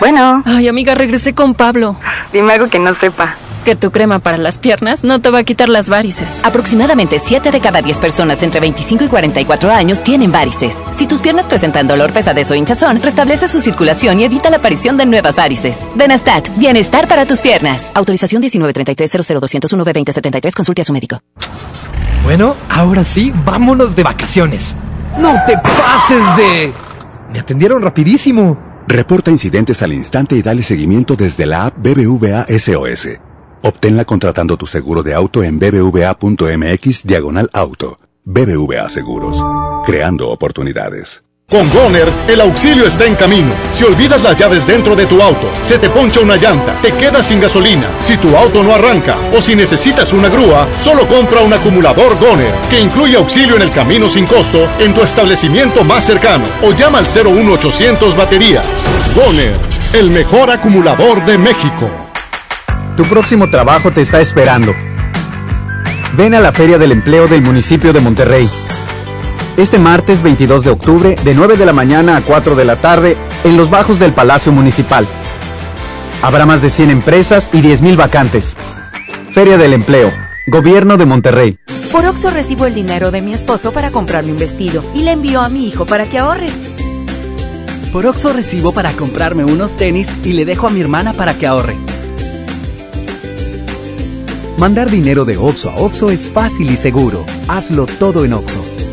Bueno. 0.00 0.42
Ay, 0.46 0.68
amiga, 0.68 0.94
regresé 0.94 1.34
con 1.34 1.54
Pablo. 1.54 1.96
Dime 2.32 2.52
algo 2.52 2.68
que 2.68 2.78
no 2.78 2.94
sepa. 2.94 3.36
Que 3.64 3.74
tu 3.76 3.90
crema 3.90 4.18
para 4.20 4.38
las 4.38 4.58
piernas 4.58 5.04
no 5.04 5.20
te 5.20 5.30
va 5.30 5.40
a 5.40 5.44
quitar 5.44 5.68
las 5.68 5.88
varices. 5.88 6.38
Aproximadamente 6.42 7.18
7 7.18 7.50
de 7.50 7.60
cada 7.60 7.82
10 7.82 7.98
personas 7.98 8.42
entre 8.42 8.60
25 8.60 9.04
y 9.04 9.08
44 9.08 9.70
años 9.70 10.02
tienen 10.02 10.32
varices. 10.32 10.74
Si 10.96 11.06
tus 11.06 11.20
piernas 11.20 11.46
presentan 11.46 11.86
dolor, 11.86 12.12
pesadez 12.12 12.50
o 12.50 12.54
hinchazón, 12.54 13.02
restablece 13.02 13.48
su 13.48 13.60
circulación 13.60 14.20
y 14.20 14.24
evita 14.24 14.48
la 14.48 14.58
aparición 14.58 14.96
de 14.96 15.04
nuevas 15.04 15.36
varices. 15.36 15.78
Benastat, 15.96 16.48
bienestar 16.56 17.08
para 17.08 17.26
tus 17.26 17.40
piernas. 17.40 17.90
Autorización 17.94 18.40
1933 18.40 19.10
b 19.12 19.40
2073 19.40 20.54
consulte 20.54 20.82
a 20.82 20.84
su 20.84 20.92
médico. 20.92 21.20
Bueno, 22.24 22.56
ahora 22.68 23.04
sí, 23.04 23.32
vámonos 23.44 23.96
de 23.96 24.02
vacaciones. 24.02 24.74
¡No 25.18 25.34
te 25.46 25.58
pases 25.58 26.36
de... 26.36 26.72
Me 27.32 27.40
atendieron 27.40 27.82
rapidísimo. 27.82 28.67
Reporta 28.90 29.30
incidentes 29.30 29.82
al 29.82 29.92
instante 29.92 30.34
y 30.34 30.40
dale 30.40 30.62
seguimiento 30.62 31.14
desde 31.14 31.44
la 31.44 31.66
app 31.66 31.76
BBVA 31.76 32.46
SOS. 32.48 33.18
Obténla 33.62 34.06
contratando 34.06 34.56
tu 34.56 34.66
seguro 34.66 35.02
de 35.02 35.12
auto 35.12 35.42
en 35.42 35.58
bbva.mx 35.58 37.02
diagonal 37.04 37.50
auto. 37.52 37.98
BBVA 38.24 38.88
Seguros. 38.88 39.44
Creando 39.84 40.30
oportunidades. 40.30 41.22
Con 41.50 41.70
Goner, 41.70 42.12
el 42.28 42.42
auxilio 42.42 42.84
está 42.84 43.06
en 43.06 43.14
camino. 43.14 43.54
Si 43.72 43.82
olvidas 43.82 44.22
las 44.22 44.36
llaves 44.36 44.66
dentro 44.66 44.94
de 44.94 45.06
tu 45.06 45.22
auto, 45.22 45.50
se 45.62 45.78
te 45.78 45.88
poncha 45.88 46.20
una 46.20 46.36
llanta, 46.36 46.78
te 46.82 46.92
quedas 46.92 47.26
sin 47.26 47.40
gasolina, 47.40 47.88
si 48.02 48.18
tu 48.18 48.36
auto 48.36 48.62
no 48.62 48.74
arranca 48.74 49.16
o 49.34 49.40
si 49.40 49.56
necesitas 49.56 50.12
una 50.12 50.28
grúa, 50.28 50.68
solo 50.78 51.08
compra 51.08 51.40
un 51.40 51.54
acumulador 51.54 52.18
Goner, 52.18 52.52
que 52.68 52.78
incluye 52.78 53.16
auxilio 53.16 53.56
en 53.56 53.62
el 53.62 53.70
camino 53.70 54.10
sin 54.10 54.26
costo 54.26 54.68
en 54.78 54.92
tu 54.92 55.00
establecimiento 55.00 55.84
más 55.84 56.04
cercano 56.04 56.44
o 56.62 56.72
llama 56.72 56.98
al 56.98 57.06
01800 57.06 58.14
baterías. 58.14 58.66
Goner, 59.14 59.56
el 59.94 60.10
mejor 60.10 60.50
acumulador 60.50 61.24
de 61.24 61.38
México. 61.38 61.90
Tu 62.94 63.04
próximo 63.04 63.48
trabajo 63.48 63.90
te 63.90 64.02
está 64.02 64.20
esperando. 64.20 64.74
Ven 66.12 66.34
a 66.34 66.40
la 66.40 66.52
Feria 66.52 66.76
del 66.76 66.92
Empleo 66.92 67.26
del 67.26 67.40
municipio 67.40 67.94
de 67.94 68.00
Monterrey. 68.00 68.50
Este 69.58 69.80
martes 69.80 70.22
22 70.22 70.62
de 70.62 70.70
octubre, 70.70 71.16
de 71.24 71.34
9 71.34 71.56
de 71.56 71.66
la 71.66 71.72
mañana 71.72 72.16
a 72.16 72.22
4 72.22 72.54
de 72.54 72.64
la 72.64 72.76
tarde, 72.76 73.16
en 73.42 73.56
los 73.56 73.68
bajos 73.68 73.98
del 73.98 74.12
Palacio 74.12 74.52
Municipal. 74.52 75.08
Habrá 76.22 76.46
más 76.46 76.62
de 76.62 76.70
100 76.70 76.90
empresas 76.90 77.50
y 77.52 77.60
10.000 77.60 77.96
vacantes. 77.96 78.56
Feria 79.32 79.58
del 79.58 79.72
Empleo, 79.72 80.12
Gobierno 80.46 80.96
de 80.96 81.06
Monterrey. 81.06 81.58
Por 81.90 82.06
Oxo 82.06 82.30
recibo 82.30 82.66
el 82.66 82.74
dinero 82.74 83.10
de 83.10 83.20
mi 83.20 83.34
esposo 83.34 83.72
para 83.72 83.90
comprarme 83.90 84.30
un 84.30 84.38
vestido 84.38 84.84
y 84.94 85.02
le 85.02 85.10
envío 85.10 85.40
a 85.40 85.48
mi 85.48 85.66
hijo 85.66 85.86
para 85.86 86.06
que 86.06 86.18
ahorre. 86.18 86.50
Por 87.92 88.06
Oxo 88.06 88.32
recibo 88.32 88.70
para 88.70 88.92
comprarme 88.92 89.44
unos 89.44 89.74
tenis 89.74 90.08
y 90.22 90.34
le 90.34 90.44
dejo 90.44 90.68
a 90.68 90.70
mi 90.70 90.80
hermana 90.80 91.14
para 91.14 91.34
que 91.34 91.48
ahorre. 91.48 91.76
Mandar 94.56 94.88
dinero 94.88 95.24
de 95.24 95.36
Oxo 95.36 95.68
a 95.70 95.74
Oxo 95.78 96.10
es 96.10 96.30
fácil 96.30 96.70
y 96.70 96.76
seguro. 96.76 97.26
Hazlo 97.48 97.86
todo 97.86 98.24
en 98.24 98.34
Oxo. 98.34 98.67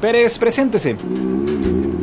Pérez, 0.00 0.38
preséntese. 0.38 0.96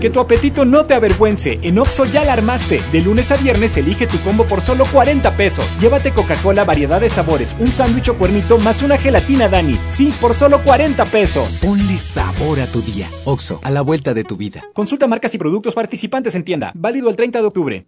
Que 0.02 0.10
tu 0.10 0.20
apetito 0.20 0.66
no 0.66 0.86
te 0.86 0.94
avergüence. 0.94 1.60
En 1.62 1.80
Oxo 1.80 2.06
ya 2.06 2.24
la 2.24 2.34
armaste. 2.34 2.82
De 2.92 3.02
lunes 3.02 3.32
a 3.32 3.38
viernes 3.38 3.76
elige 3.78 4.06
tu 4.06 4.20
combo 4.20 4.44
por 4.46 4.62
solo 4.62 4.86
40 4.92 5.36
pesos. 5.38 5.66
Llévate 5.80 6.12
Coca-Cola, 6.12 6.64
variedad 6.64 7.00
de 7.00 7.10
sabores, 7.10 7.56
un 7.60 7.72
sándwich 7.72 8.10
o 8.10 8.16
cuernito 8.16 8.58
más 8.58 8.82
una 8.82 8.98
gelatina 8.98 9.48
Dani. 9.48 9.80
Sí, 9.86 10.14
por 10.20 10.34
solo 10.34 10.62
40 10.64 11.06
pesos. 11.06 11.60
Ponle 11.62 11.98
sabor 11.98 12.60
a 12.60 12.68
tu 12.68 12.82
día. 12.82 13.08
Oxo, 13.24 13.60
a 13.64 13.72
la 13.72 13.82
vuelta 13.82 14.14
de 14.14 14.24
tu 14.24 14.36
vida. 14.38 14.64
Consulta 14.74 15.08
marcas 15.08 15.34
y 15.34 15.38
productos 15.38 15.74
participantes 15.74 16.36
en 16.36 16.44
tienda. 16.44 16.72
Válido 16.76 17.10
el 17.10 17.16
30 17.16 17.40
de 17.40 17.46
octubre. 17.48 17.88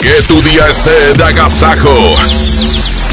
Que 0.00 0.22
tu 0.28 0.40
día 0.42 0.66
esté 0.68 1.14
de 1.14 1.24
agasajo. 1.24 2.14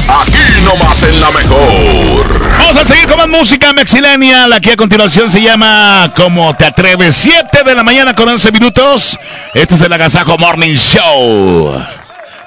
Aquí 0.08 0.62
nomás 0.64 1.02
en 1.02 1.20
la 1.20 1.30
mejor. 1.32 2.58
Vamos 2.58 2.76
a 2.76 2.84
seguir 2.84 3.08
con 3.08 3.16
más 3.16 3.28
música 3.28 3.72
mexilenia. 3.72 4.46
La 4.46 4.60
que 4.60 4.72
a 4.72 4.76
continuación 4.76 5.32
se 5.32 5.42
llama 5.42 6.12
Como 6.14 6.56
te 6.56 6.64
atreves. 6.64 7.16
7 7.16 7.64
de 7.64 7.74
la 7.74 7.82
mañana 7.82 8.14
con 8.14 8.28
11 8.28 8.52
minutos. 8.52 9.18
Este 9.52 9.74
es 9.74 9.80
el 9.80 9.92
Agasajo 9.92 10.38
Morning 10.38 10.74
Show. 10.74 11.82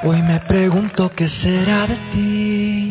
Hoy 0.03 0.21
me 0.21 0.39
pregunto 0.39 1.11
qué 1.13 1.27
será 1.27 1.85
de 1.85 1.95
ti. 2.11 2.88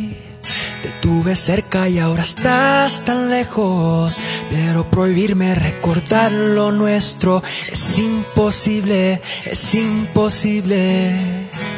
Te 0.82 0.90
tuve 1.00 1.36
cerca 1.36 1.88
y 1.88 1.98
ahora 1.98 2.22
estás 2.22 3.04
tan 3.04 3.30
lejos. 3.30 4.16
Pero 4.50 4.90
prohibirme 4.90 5.54
recordar 5.54 6.32
lo 6.32 6.72
nuestro 6.72 7.42
es 7.70 7.98
imposible, 7.98 9.20
es 9.44 9.74
imposible. 9.74 11.12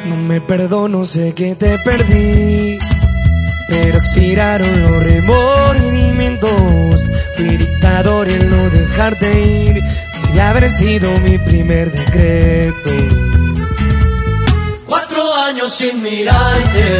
No 0.05 0.15
me 0.15 0.41
perdono, 0.41 1.05
sé 1.05 1.33
que 1.33 1.55
te 1.55 1.77
perdí. 1.79 2.79
Pero 3.67 3.97
expiraron 3.97 4.83
los 4.83 5.03
remordimientos. 5.03 7.03
Fui 7.35 7.57
dictador 7.57 8.29
en 8.29 8.49
no 8.49 8.69
dejarte 8.69 9.41
ir. 9.41 9.83
Y 10.33 10.39
haber 10.39 10.69
sido 10.69 11.11
mi 11.19 11.37
primer 11.37 11.91
decreto. 11.91 12.89
Cuatro 14.85 15.33
años 15.33 15.73
sin 15.73 16.01
mirarte, 16.01 16.99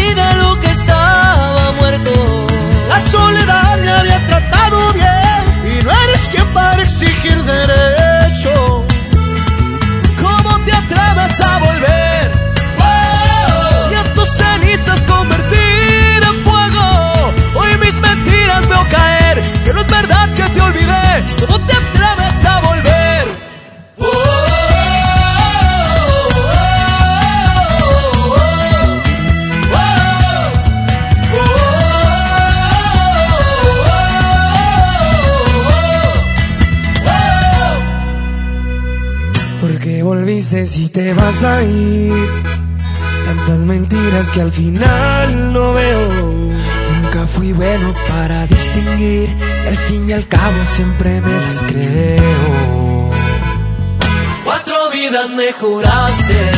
derecho. 7.45 8.85
¿Cómo 10.21 10.59
te 10.65 10.71
atreves 10.73 11.41
a 11.41 11.57
volver? 11.59 12.31
Y 13.91 13.95
a 13.95 14.03
tus 14.13 14.29
cenizas 14.29 15.01
convertir 15.05 16.21
en 16.23 16.43
fuego. 16.43 17.33
Hoy 17.55 17.77
mis 17.83 17.99
mentiras 17.99 18.67
veo 18.67 18.85
caer, 18.89 19.41
que 19.63 19.73
no 19.73 19.81
es 19.81 19.87
verdad 19.87 20.29
que 20.35 20.43
te 20.43 20.61
olvidé. 20.61 21.23
¿Cómo 21.39 21.59
te 21.61 21.70
volviste 40.41 40.65
si 40.65 40.89
te 40.89 41.13
vas 41.13 41.43
a 41.43 41.61
ir? 41.61 42.13
Tantas 43.25 43.63
mentiras 43.65 44.31
que 44.31 44.41
al 44.41 44.51
final 44.51 45.53
no 45.53 45.73
veo. 45.73 46.09
Nunca 47.01 47.27
fui 47.27 47.53
bueno 47.53 47.93
para 48.07 48.47
distinguir 48.47 49.29
y 49.63 49.67
al 49.67 49.77
fin 49.77 50.09
y 50.09 50.13
al 50.13 50.27
cabo 50.27 50.65
siempre 50.65 51.21
me 51.21 51.41
las 51.41 51.61
creo. 51.61 53.11
Cuatro 54.43 54.89
vidas 54.91 55.29
me 55.31 55.51
juraste. 55.51 56.51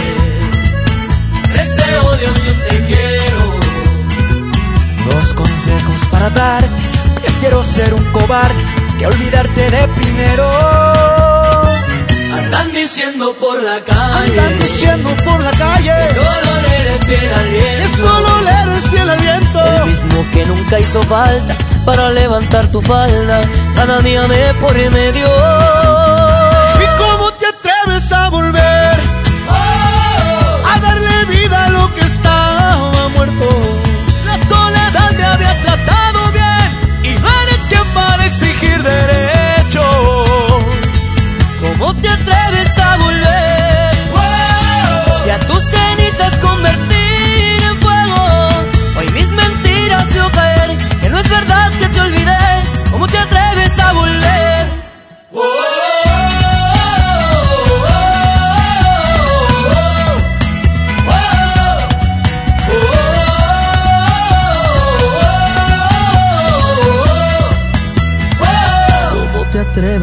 Tres 1.51 1.75
te 1.75 1.97
odio 1.97 2.33
si 2.41 2.51
te 2.69 2.85
quiero. 2.85 3.43
Dos 5.11 5.33
consejos 5.33 6.07
para 6.09 6.29
darte. 6.29 6.69
Prefiero 7.21 7.61
ser 7.61 7.93
un 7.93 8.03
cobarde 8.13 8.63
que 8.97 9.07
olvidarte 9.07 9.69
de 9.71 9.87
primero. 9.89 11.02
Diciendo 13.03 13.33
por 13.33 13.61
la 13.61 13.81
calle. 13.81 14.39
Andan 14.39 14.59
diciendo 14.59 15.09
por 15.25 15.39
la 15.41 15.51
calle. 15.51 15.91
Que 15.91 16.13
solo 16.13 16.61
le 16.61 16.75
eres 16.79 17.05
fiel 17.05 17.33
al 17.33 17.49
viento. 17.49 17.81
Que 17.81 17.97
solo 17.97 18.41
le 18.41 18.51
eres 18.51 18.89
fiel 18.89 19.09
al 19.09 19.19
viento. 19.19 19.59
El 19.65 19.85
mismo 19.91 20.25
que 20.31 20.45
nunca 20.45 20.79
hizo 20.79 21.03
falta 21.03 21.57
para 21.85 22.11
levantar 22.11 22.67
tu 22.67 22.81
falda. 22.81 23.41
Cada 23.75 23.99
día 23.99 24.25
me 24.29 24.53
por 24.61 24.73
medio. 24.73 25.27
¿Y 26.79 26.87
cómo 26.97 27.33
te 27.33 27.47
atreves 27.47 28.09
a 28.13 28.29
volver? 28.29 28.97
A 29.49 30.79
darle 30.79 31.25
vida 31.25 31.65
a 31.65 31.69
lo 31.71 31.93
que 31.93 32.01
estaba 32.01 33.09
muerto. 33.09 33.49
La 34.25 34.37
soledad 34.47 35.11
me 35.11 35.25
había 35.25 35.61
tratado 35.61 36.31
bien. 36.31 37.11
Y 37.15 37.19
no 37.19 37.27
eres 37.41 37.59
quien 37.67 37.85
para 37.93 38.25
exigir 38.27 38.81
derecho. 38.81 39.22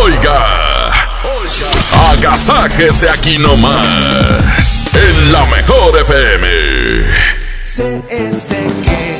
Oiga, 0.00 0.92
agasáquese 2.12 3.10
aquí 3.10 3.38
nomás, 3.38 4.84
en 4.94 5.32
la 5.32 5.44
mejor 5.46 5.96
FM. 5.98 6.46
Sé 7.64 9.17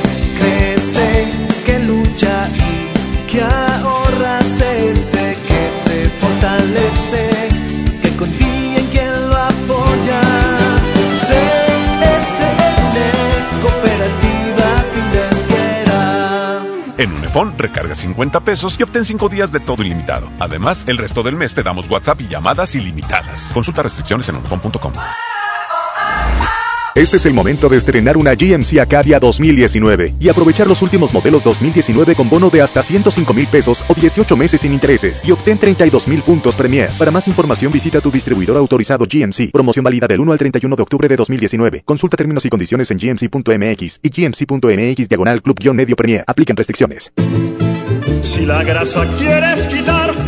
En 16.99 17.13
Unifón, 17.13 17.57
recarga 17.57 17.95
50 17.95 18.41
pesos 18.41 18.77
y 18.77 18.83
obtén 18.83 19.05
5 19.05 19.29
días 19.29 19.53
de 19.53 19.61
todo 19.61 19.83
ilimitado. 19.83 20.27
Además, 20.37 20.83
el 20.85 20.97
resto 20.97 21.23
del 21.23 21.37
mes 21.37 21.53
te 21.53 21.63
damos 21.63 21.89
WhatsApp 21.89 22.19
y 22.19 22.27
llamadas 22.27 22.75
ilimitadas. 22.75 23.51
Consulta 23.53 23.81
restricciones 23.81 24.27
en 24.27 24.35
unifón.com. 24.35 24.91
Este 26.99 27.15
es 27.15 27.25
el 27.25 27.33
momento 27.33 27.69
de 27.69 27.77
estrenar 27.77 28.17
una 28.17 28.33
GMC 28.33 28.77
Acadia 28.77 29.21
2019 29.21 30.15
y 30.19 30.27
aprovechar 30.27 30.67
los 30.67 30.81
últimos 30.81 31.13
modelos 31.13 31.45
2019 31.45 32.13
con 32.13 32.29
bono 32.29 32.49
de 32.49 32.61
hasta 32.61 32.81
105 32.81 33.33
mil 33.33 33.47
pesos 33.47 33.85
o 33.87 33.93
18 33.93 34.35
meses 34.35 34.59
sin 34.59 34.73
intereses 34.73 35.21
y 35.23 35.31
obtén 35.31 35.57
32 35.57 36.09
mil 36.09 36.21
puntos 36.23 36.57
Premier. 36.57 36.91
Para 36.99 37.09
más 37.09 37.25
información 37.29 37.71
visita 37.71 38.01
tu 38.01 38.11
distribuidor 38.11 38.57
autorizado 38.57 39.05
GMC. 39.05 39.49
Promoción 39.53 39.85
válida 39.85 40.07
del 40.07 40.19
1 40.19 40.29
al 40.33 40.37
31 40.37 40.75
de 40.75 40.81
octubre 40.81 41.07
de 41.07 41.15
2019. 41.15 41.83
Consulta 41.85 42.17
términos 42.17 42.43
y 42.43 42.49
condiciones 42.49 42.91
en 42.91 42.97
gmc.mx 42.97 44.01
y 44.03 44.09
gmc.mx 44.09 45.07
diagonal 45.07 45.41
club-medio 45.41 45.95
Premier. 45.95 46.25
Aplican 46.27 46.57
restricciones. 46.57 47.13
Si 48.21 48.45
la 48.45 48.61
grasa 48.63 49.05
quieres 49.17 49.67
quitar, 49.67 50.08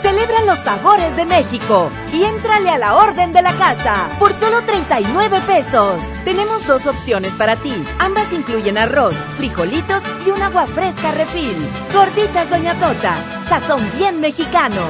celebra 0.00 0.42
los 0.46 0.58
sabores 0.58 1.16
de 1.16 1.24
México 1.24 1.90
y 2.12 2.24
éntrale 2.24 2.70
a 2.70 2.78
la 2.78 2.96
orden 2.96 3.32
de 3.32 3.42
la 3.42 3.52
casa 3.52 4.08
por 4.18 4.32
solo 4.32 4.62
39 4.62 5.40
pesos. 5.46 6.00
Tenemos 6.24 6.66
dos 6.66 6.86
opciones 6.86 7.32
para 7.34 7.56
ti. 7.56 7.72
Ambas 7.98 8.32
incluyen 8.32 8.78
arroz, 8.78 9.14
frijolitos 9.36 10.02
y 10.26 10.30
un 10.30 10.42
agua 10.42 10.66
fresca 10.66 11.12
refil. 11.12 11.56
Gorditas 11.92 12.50
Doña 12.50 12.74
Tota, 12.78 13.14
sazón 13.46 13.80
bien 13.98 14.20
mexicano. 14.20 14.82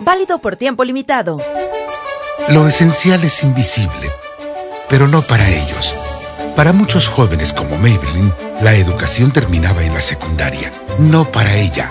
Válido 0.00 0.40
por 0.40 0.56
tiempo 0.56 0.84
limitado. 0.84 1.38
Lo 2.48 2.66
esencial 2.66 3.22
es 3.22 3.42
invisible, 3.44 4.10
pero 4.88 5.06
no 5.06 5.22
para 5.22 5.48
ellos. 5.48 5.94
Para 6.56 6.72
muchos 6.72 7.08
jóvenes 7.08 7.52
como 7.52 7.76
Maybelline, 7.78 8.32
la 8.60 8.74
educación 8.74 9.30
terminaba 9.30 9.84
en 9.84 9.94
la 9.94 10.00
secundaria. 10.00 10.72
No 10.98 11.24
para 11.24 11.54
ella. 11.54 11.90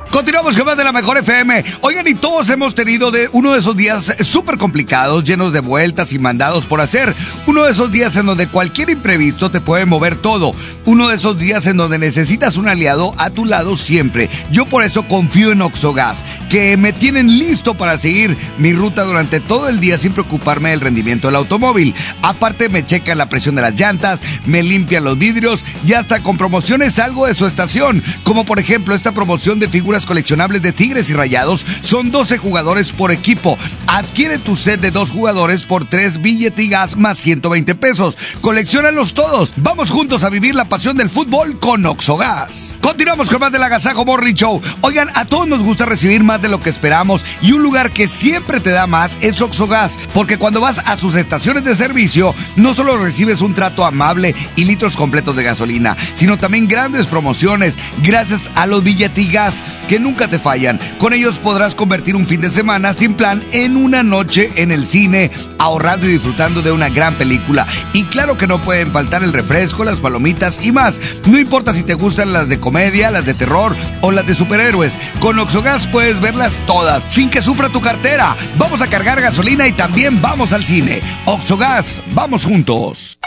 Continuamos 0.11 0.57
con 0.57 0.65
más 0.65 0.75
de 0.75 0.83
la 0.83 0.91
mejor 0.91 1.17
FM. 1.17 1.63
Oigan, 1.79 2.05
y 2.05 2.15
todos 2.15 2.49
hemos 2.49 2.75
tenido 2.75 3.11
de 3.11 3.29
uno 3.31 3.53
de 3.53 3.59
esos 3.59 3.77
días 3.77 4.13
súper 4.19 4.57
complicados, 4.57 5.23
llenos 5.23 5.53
de 5.53 5.61
vueltas 5.61 6.11
y 6.11 6.19
mandados 6.19 6.65
por 6.65 6.81
hacer. 6.81 7.15
Uno 7.47 7.63
de 7.63 7.71
esos 7.71 7.93
días 7.93 8.17
en 8.17 8.25
donde 8.25 8.47
cualquier 8.47 8.89
imprevisto 8.89 9.49
te 9.49 9.61
puede 9.61 9.85
mover 9.85 10.17
todo. 10.17 10.53
Uno 10.83 11.07
de 11.07 11.15
esos 11.15 11.37
días 11.37 11.65
en 11.65 11.77
donde 11.77 11.97
necesitas 11.97 12.57
un 12.57 12.67
aliado 12.67 13.15
a 13.17 13.29
tu 13.29 13.45
lado 13.45 13.77
siempre. 13.77 14.29
Yo 14.51 14.65
por 14.65 14.83
eso 14.83 15.07
confío 15.07 15.53
en 15.53 15.61
Oxogas, 15.61 16.25
que 16.49 16.75
me 16.75 16.91
tienen 16.91 17.39
listo 17.39 17.75
para 17.75 17.97
seguir 17.97 18.35
mi 18.57 18.73
ruta 18.73 19.05
durante 19.05 19.39
todo 19.39 19.69
el 19.69 19.79
día 19.79 19.97
sin 19.97 20.11
preocuparme 20.11 20.71
del 20.71 20.81
rendimiento 20.81 21.29
del 21.29 21.37
automóvil. 21.37 21.95
Aparte 22.21 22.67
me 22.67 22.85
checan 22.85 23.17
la 23.17 23.29
presión 23.29 23.55
de 23.55 23.61
las 23.61 23.79
llantas, 23.79 24.19
me 24.45 24.61
limpian 24.61 25.05
los 25.05 25.17
vidrios 25.17 25.63
y 25.87 25.93
hasta 25.93 26.21
con 26.21 26.37
promociones 26.37 26.95
salgo 26.95 27.27
de 27.27 27.35
su 27.35 27.45
estación. 27.45 28.03
Como 28.25 28.43
por 28.43 28.59
ejemplo 28.59 28.93
esta 28.93 29.13
promoción 29.13 29.57
de 29.59 29.69
figuras 29.69 30.00
coleccionables 30.05 30.61
de 30.61 30.73
Tigres 30.73 31.09
y 31.09 31.13
Rayados 31.13 31.65
son 31.81 32.11
12 32.11 32.37
jugadores 32.37 32.91
por 32.91 33.11
equipo. 33.11 33.57
Adquiere 33.87 34.37
tu 34.37 34.55
set 34.55 34.81
de 34.81 34.91
dos 34.91 35.11
jugadores 35.11 35.63
por 35.63 35.85
3 35.85 36.21
billetigas 36.21 36.97
más 36.97 37.17
120 37.19 37.75
pesos. 37.75 38.17
Colecciónalos 38.41 39.13
todos. 39.13 39.53
Vamos 39.57 39.89
juntos 39.89 40.23
a 40.23 40.29
vivir 40.29 40.55
la 40.55 40.65
pasión 40.65 40.97
del 40.97 41.09
fútbol 41.09 41.59
con 41.59 41.85
Oxogas. 41.85 42.77
Continuamos 42.81 43.29
con 43.29 43.39
más 43.39 43.51
del 43.51 43.63
Agasajo 43.63 44.05
Morning 44.05 44.33
Show. 44.33 44.61
Oigan, 44.81 45.09
a 45.15 45.25
todos 45.25 45.47
nos 45.47 45.59
gusta 45.59 45.85
recibir 45.85 46.23
más 46.23 46.41
de 46.41 46.49
lo 46.49 46.59
que 46.59 46.69
esperamos 46.69 47.25
y 47.41 47.51
un 47.51 47.63
lugar 47.63 47.91
que 47.91 48.07
siempre 48.07 48.59
te 48.59 48.71
da 48.71 48.87
más 48.87 49.17
es 49.21 49.41
Oxogas, 49.41 49.97
porque 50.13 50.37
cuando 50.37 50.61
vas 50.61 50.79
a 50.85 50.97
sus 50.97 51.15
estaciones 51.15 51.63
de 51.63 51.75
servicio, 51.75 52.33
no 52.55 52.73
solo 52.73 52.97
recibes 52.97 53.41
un 53.41 53.53
trato 53.53 53.85
amable 53.85 54.35
y 54.55 54.65
litros 54.65 54.95
completos 54.95 55.35
de 55.35 55.43
gasolina, 55.43 55.97
sino 56.13 56.37
también 56.37 56.67
grandes 56.67 57.05
promociones 57.05 57.75
gracias 58.03 58.49
a 58.55 58.65
los 58.65 58.83
billetigas 58.83 59.63
que 59.91 59.99
nunca 59.99 60.29
te 60.29 60.39
fallan. 60.39 60.79
Con 60.99 61.11
ellos 61.11 61.35
podrás 61.35 61.75
convertir 61.75 62.15
un 62.15 62.25
fin 62.25 62.39
de 62.39 62.49
semana 62.49 62.93
sin 62.93 63.13
plan 63.13 63.43
en 63.51 63.75
una 63.75 64.03
noche 64.03 64.49
en 64.55 64.71
el 64.71 64.87
cine, 64.87 65.31
ahorrando 65.57 66.07
y 66.07 66.13
disfrutando 66.13 66.61
de 66.61 66.71
una 66.71 66.87
gran 66.87 67.15
película. 67.15 67.67
Y 67.91 68.05
claro 68.05 68.37
que 68.37 68.47
no 68.47 68.61
pueden 68.61 68.93
faltar 68.93 69.21
el 69.21 69.33
refresco, 69.33 69.83
las 69.83 69.97
palomitas 69.97 70.61
y 70.63 70.71
más. 70.71 70.97
No 71.25 71.37
importa 71.37 71.73
si 71.73 71.83
te 71.83 71.95
gustan 71.95 72.31
las 72.31 72.47
de 72.47 72.57
comedia, 72.57 73.11
las 73.11 73.25
de 73.25 73.33
terror 73.33 73.75
o 73.99 74.11
las 74.11 74.25
de 74.25 74.33
superhéroes. 74.33 74.97
Con 75.19 75.37
Oxogas 75.39 75.87
puedes 75.87 76.21
verlas 76.21 76.53
todas 76.67 77.03
sin 77.11 77.29
que 77.29 77.41
sufra 77.41 77.67
tu 77.67 77.81
cartera. 77.81 78.37
Vamos 78.57 78.81
a 78.81 78.87
cargar 78.87 79.19
gasolina 79.19 79.67
y 79.67 79.73
también 79.73 80.21
vamos 80.21 80.53
al 80.53 80.63
cine. 80.63 81.01
Oxogas, 81.25 82.01
vamos 82.13 82.45
juntos. 82.45 83.19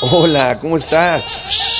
Hola, 0.00 0.56
¿cómo 0.62 0.78
estás? 0.78 1.79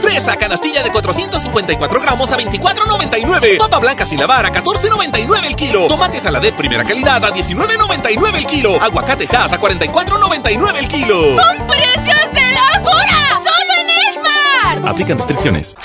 Fresa 0.00 0.36
canastilla 0.36 0.82
de 0.82 0.90
454 0.90 2.00
gramos 2.00 2.32
a 2.32 2.38
24.99. 2.38 3.58
Papa 3.58 3.78
blanca 3.78 4.04
sin 4.04 4.18
lavar 4.18 4.46
a 4.46 4.52
14.99 4.52 5.46
el 5.46 5.56
kilo. 5.56 5.88
Tomate 5.88 6.20
saladet 6.20 6.54
primera 6.54 6.84
calidad 6.84 7.24
a 7.24 7.32
19.99 7.32 8.34
el 8.36 8.46
kilo. 8.46 8.80
Aguacate 8.80 9.28
Hass 9.34 9.52
a 9.52 9.60
44.99 9.60 10.76
el 10.78 10.88
kilo. 10.88 11.36
¡Con 11.36 11.66
precios 11.66 12.32
de 12.32 12.42
locura! 12.50 13.19
Aplican 14.84 15.18
restricciones. 15.18 15.76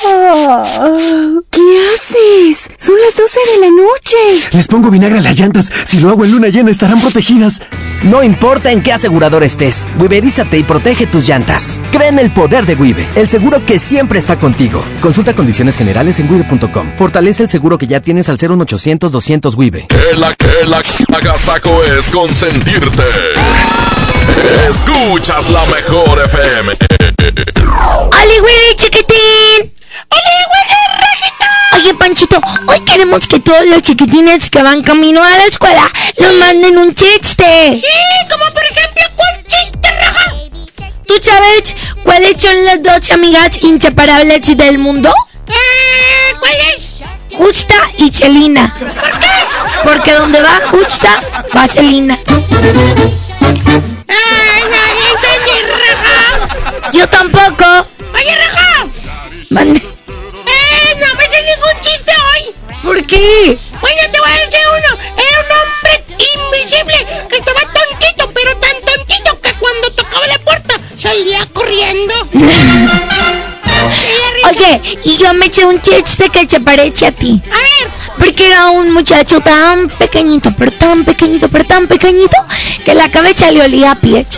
¿Qué 1.51 1.61
haces? 1.93 2.57
Son 2.77 2.95
las 3.03 3.15
12 3.15 3.39
de 3.53 3.59
la 3.59 3.69
noche. 3.69 4.47
Les 4.51 4.67
pongo 4.67 4.89
vinagre 4.89 5.19
a 5.19 5.21
las 5.21 5.37
llantas. 5.39 5.71
Si 5.83 5.99
lo 5.99 6.09
hago 6.09 6.25
en 6.25 6.31
luna 6.31 6.47
llena 6.47 6.71
estarán 6.71 7.01
protegidas. 7.01 7.61
No 8.03 8.23
importa 8.23 8.71
en 8.71 8.83
qué 8.83 8.93
asegurador 8.93 9.43
estés, 9.43 9.87
Wiberízate 9.99 10.57
y 10.57 10.63
protege 10.63 11.07
tus 11.07 11.27
llantas. 11.27 11.81
Cree 11.91 12.09
en 12.09 12.19
el 12.19 12.31
poder 12.31 12.65
de 12.65 12.75
Wibe, 12.75 13.07
el 13.15 13.27
seguro 13.29 13.65
que 13.65 13.79
siempre 13.79 14.19
está 14.19 14.37
contigo. 14.37 14.83
Consulta 15.01 15.33
condiciones 15.33 15.75
generales 15.75 16.19
en 16.19 16.31
wibe.com. 16.31 16.93
Fortalece 16.97 17.43
el 17.43 17.49
seguro 17.49 17.77
que 17.77 17.87
ya 17.87 17.99
tienes 18.01 18.29
al 18.29 18.37
01800 18.37 19.11
200 19.11 19.55
Wibe. 19.55 19.87
Que 19.87 20.17
la 20.17 20.33
que 20.35 20.65
la 20.67 20.81
agasaco 21.17 21.83
es 21.83 22.09
consentirte. 22.09 23.03
Escuchas 24.69 25.49
la 25.49 25.65
mejor 25.65 26.21
FM. 26.25 26.73
¡Oli, 28.11 28.39
Willy, 28.39 28.75
chiquitín! 28.85 29.73
¡Oli, 30.09 30.37
Willy, 30.51 30.81
Rajita! 30.99 31.49
Oye, 31.75 31.93
Panchito, 31.95 32.39
hoy 32.67 32.79
queremos 32.81 33.27
que 33.27 33.39
todos 33.39 33.65
los 33.67 33.81
chiquitines 33.81 34.49
que 34.49 34.61
van 34.61 34.83
camino 34.83 35.23
a 35.23 35.29
la 35.29 35.45
escuela 35.45 35.89
nos 36.19 36.33
manden 36.33 36.77
un 36.77 36.93
chiste. 36.93 37.79
Sí, 37.81 37.87
como 38.29 38.45
por 38.51 38.63
ejemplo, 38.63 39.01
¿cuál 39.15 39.43
chiste, 39.47 39.91
Raja? 39.91 40.33
¿Tú 41.07 41.15
sabes 41.21 41.75
cuáles 42.03 42.39
son 42.41 42.65
las 42.65 42.83
dos 42.83 43.09
amigas 43.11 43.57
inseparables 43.61 44.55
del 44.55 44.77
mundo? 44.77 45.11
Eh, 45.47 46.35
¿Cuál 46.39 46.53
es? 46.75 47.01
Justa 47.35 47.75
y 47.97 48.11
Celina. 48.11 48.75
¿Por 48.79 48.91
qué? 49.19 49.27
Porque 49.83 50.11
donde 50.13 50.41
va 50.41 50.61
Justa, 50.71 51.23
va 51.55 51.67
Celina. 51.67 52.19
¡Ay, 52.27 52.35
no, 54.71 54.77
entendí, 55.09 55.57
raja! 55.73 56.91
Yo 56.93 57.07
tampoco. 57.09 57.87
¡Oye, 58.15 58.35
raja! 58.35 58.87
Mande. 59.49 59.79
¡Eh, 59.79 60.95
no 60.99 61.15
me 61.15 61.27
sé 61.27 61.41
ningún 61.43 61.81
chiste 61.81 62.11
hoy! 62.11 62.55
¿Por 62.83 63.05
qué? 63.05 63.57
Bueno, 63.81 64.01
te 64.11 64.19
voy 64.19 64.29
a 64.29 64.45
decir 64.45 64.59
uno. 64.69 64.97
Era 65.17 65.37
un 65.43 65.49
hombre 65.59 65.93
invisible 66.17 66.97
que 67.29 67.37
estaba 67.37 67.61
tontito, 67.61 68.31
pero 68.33 68.55
tan 68.57 68.75
tontito 68.81 69.41
que 69.41 69.53
cuando 69.55 69.91
tocaba 69.91 70.27
la 70.27 70.39
puerta 70.39 70.79
salía 70.97 71.45
corriendo. 71.51 72.13
Oye, 74.49 74.81
y 75.03 75.17
yo 75.17 75.33
me 75.33 75.47
eché 75.47 75.65
un 75.65 75.81
chiste 75.81 76.29
que 76.29 76.47
se 76.47 76.59
parece 76.59 77.07
a 77.07 77.11
ti. 77.11 77.41
A 77.51 77.57
ver. 77.57 77.89
Porque 78.17 78.47
era 78.47 78.69
un 78.69 78.91
muchacho 78.91 79.41
tan 79.41 79.89
pequeñito, 79.89 80.53
pero 80.57 80.71
tan 80.71 81.03
pequeñito, 81.03 81.49
pero 81.49 81.65
tan 81.65 81.87
pequeñito, 81.87 82.37
que 82.85 82.93
la 82.93 83.11
cabeza 83.11 83.51
le 83.51 83.61
olía 83.61 83.91
a 83.91 83.95
pie. 83.95 84.25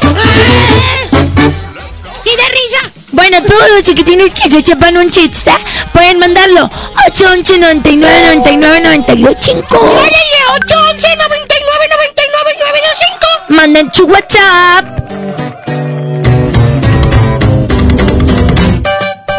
¿Tiene 2.28 2.44
risa? 2.44 2.92
Bueno, 3.14 3.42
todos 3.42 3.72
los 3.74 3.84
chiquitines 3.84 4.34
que 4.34 4.52
se 4.52 4.62
sepan 4.62 4.98
un 4.98 5.10
chiste 5.10 5.50
pueden 5.94 6.20
mandarlo 6.20 6.70
811 7.08 7.58
99 7.58 8.22
99 8.36 8.82
985. 8.82 9.78
¡Órale, 9.80 10.18
811 10.56 11.16
99 11.16 11.88
99 11.90 12.52
925! 12.60 13.28
Manden 13.48 13.94
su 13.94 14.08
WhatsApp. 14.08 14.86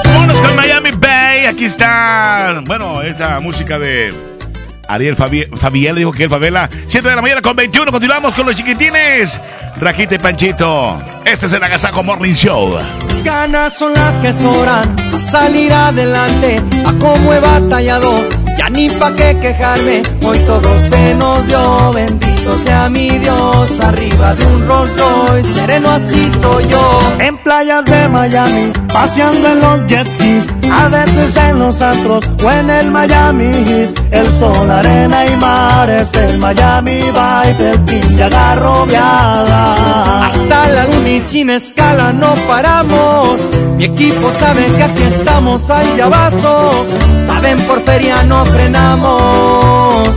Vámonos 0.06 0.38
con 0.38 0.56
Miami 0.56 0.90
Bay. 0.92 1.44
Aquí 1.44 1.66
está, 1.66 2.62
bueno, 2.64 3.02
esa 3.02 3.38
música 3.40 3.78
de 3.78 4.27
Ariel 4.88 5.16
Fabi 5.16 5.44
Fabiel, 5.56 5.96
dijo 5.96 6.12
que 6.12 6.24
el 6.24 6.30
Favela. 6.30 6.68
7 6.86 7.08
de 7.08 7.14
la 7.14 7.22
mañana 7.22 7.42
con 7.42 7.54
21. 7.54 7.92
Continuamos 7.92 8.34
con 8.34 8.46
los 8.46 8.56
chiquitines. 8.56 9.38
Rajita 9.76 10.14
y 10.16 10.18
Panchito. 10.18 11.00
Este 11.24 11.46
es 11.46 11.52
el 11.52 11.62
Agasajo 11.62 12.02
Morning 12.02 12.34
Show. 12.34 12.78
Ganas 13.22 13.78
son 13.78 13.92
las 13.94 14.18
que 14.18 14.32
sobran 14.32 15.07
salir 15.20 15.72
adelante. 15.72 16.56
A 16.86 16.92
cómo 16.98 17.32
he 17.32 17.40
batallado, 17.40 18.12
ya 18.56 18.68
ni 18.70 18.88
pa' 18.90 19.12
qué 19.12 19.36
quejarme. 19.40 20.02
Hoy 20.24 20.38
todo 20.40 20.80
se 20.88 21.14
nos 21.14 21.46
dio. 21.46 21.92
Bendito 21.92 22.58
sea 22.58 22.88
mi 22.88 23.10
Dios. 23.10 23.80
Arriba 23.80 24.34
de 24.34 24.46
un 24.46 24.66
Rolls 24.66 24.90
Royce, 24.98 25.54
sereno 25.54 25.90
así 25.90 26.30
soy 26.30 26.66
yo. 26.68 26.98
En 27.18 27.36
playas 27.38 27.84
de 27.84 28.08
Miami, 28.08 28.70
paseando 28.92 29.48
en 29.48 29.60
los 29.60 29.86
jet 29.86 30.06
skis. 30.06 30.46
A 30.70 30.88
veces 30.88 31.36
en 31.36 31.58
los 31.58 31.80
antros 31.80 32.24
o 32.44 32.50
en 32.50 32.70
el 32.70 32.90
Miami 32.90 33.52
Heat. 33.66 33.98
El 34.10 34.32
sol, 34.32 34.70
arena 34.70 35.26
y 35.26 35.36
mar 35.36 35.88
es 35.90 36.12
el 36.14 36.38
Miami 36.38 37.00
Vibe. 37.00 37.70
El 37.70 37.78
fin 37.86 38.16
de 38.16 38.24
agarrobeada. 38.24 40.26
Hasta 40.26 40.68
la 40.68 40.86
luna 40.86 41.10
y 41.10 41.20
sin 41.20 41.50
escala 41.50 42.12
no 42.12 42.34
paramos. 42.46 43.48
Mi 43.76 43.84
equipo 43.84 44.30
sabe 44.38 44.66
que 44.76 44.82
aquí 44.82 45.07
estamos 45.08 45.70
ahí 45.70 46.00
abajo. 46.00 46.86
Saben 47.26 47.58
por 47.66 47.82
feria 47.82 48.22
no 48.24 48.44
frenamos. 48.44 50.08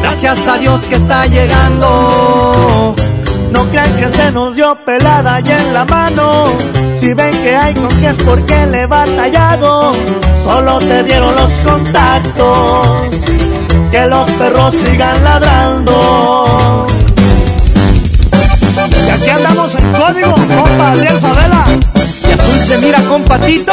Gracias 0.00 0.48
a 0.48 0.58
Dios 0.58 0.80
que 0.82 0.94
está 0.94 1.26
llegando. 1.26 2.94
No 3.52 3.64
crean 3.70 3.92
que 3.96 4.10
se 4.10 4.30
nos 4.32 4.54
dio 4.54 4.76
pelada 4.84 5.40
y 5.40 5.50
en 5.50 5.74
la 5.74 5.84
mano. 5.84 6.44
Si 6.98 7.12
ven 7.14 7.32
que 7.42 7.56
hay 7.56 7.74
con 7.74 7.88
que 7.88 8.08
es 8.08 8.18
porque 8.18 8.66
le 8.66 8.82
he 8.82 8.86
batallado. 8.86 9.92
Solo 10.44 10.80
se 10.80 11.02
dieron 11.04 11.34
los 11.34 11.50
contactos. 11.66 12.88
Que 13.90 14.06
los 14.06 14.30
perros 14.32 14.74
sigan 14.74 15.24
ladrando. 15.24 16.86
Y 19.06 19.10
aquí 19.10 19.30
andamos 19.30 19.74
en 19.74 19.92
código, 19.92 20.34
compa 20.34 20.90
Ariel 20.90 21.20
Favela. 21.20 21.64
Y 22.28 22.32
azul 22.32 22.58
se 22.66 22.78
mira 22.78 23.00
con 23.02 23.22
patito. 23.22 23.72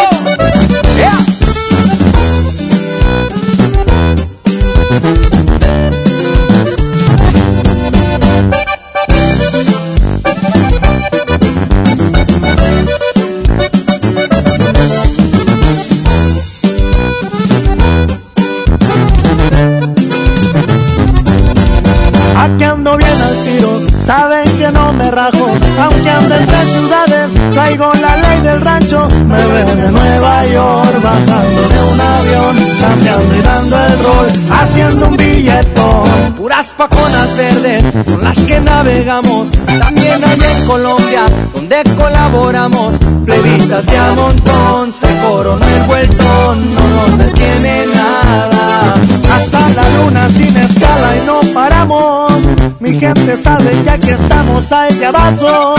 Aquí 22.38 22.64
ando 22.64 22.95
bien 22.98 23.10
al 23.10 23.36
tiro, 23.44 23.82
saben 24.06 24.45
que 24.57 24.69
no 24.72 24.94
me 24.94 25.10
rajo, 25.10 25.48
aunque 25.82 26.10
ande 26.10 26.36
entre 26.38 26.65
ciudades, 26.65 27.32
traigo 27.56 27.90
la 28.02 28.18
ley 28.18 28.41
del 28.41 28.60
rancho, 28.60 29.07
me 29.27 29.38
veo 29.48 29.76
Nueva 29.90 30.45
York, 30.45 31.02
bajando 31.02 31.61
de 31.73 31.80
un 31.94 32.02
avión, 32.02 32.77
chambeando 32.77 33.36
y 33.36 33.41
dando 33.41 33.77
el 33.86 34.03
rol, 34.03 34.27
haciendo 34.52 35.07
un 35.07 35.18
billetón. 35.18 36.34
Puras 36.36 36.73
paconas 36.77 37.36
verdes 37.38 37.84
son 38.06 38.22
las 38.22 38.38
que 38.40 38.60
navegamos, 38.60 39.52
también 39.80 40.22
hay 40.23 40.40
en 40.52 40.68
Colombia, 40.68 41.26
donde 41.53 41.82
colaboramos, 41.98 42.95
plebitas 43.26 43.86
de 43.86 43.98
a 43.98 44.11
montón, 44.11 44.91
se 44.91 45.07
coronó 45.22 45.65
el 45.65 45.84
vueltón, 45.84 46.76
no 46.76 47.07
nos 47.07 47.18
detiene 47.18 47.86
nada, 47.95 48.94
hasta 49.34 49.60
la 49.69 49.90
luna 49.98 50.27
sin 50.27 50.57
escala 50.57 51.15
y 51.15 51.26
no 51.26 51.53
paramos. 51.53 52.34
Mi 52.80 52.99
gente 52.99 53.38
sabe 53.38 53.82
ya 53.84 53.98
que 53.98 54.11
estamos 54.11 54.72
ahí 54.72 55.03
abajo. 55.03 55.76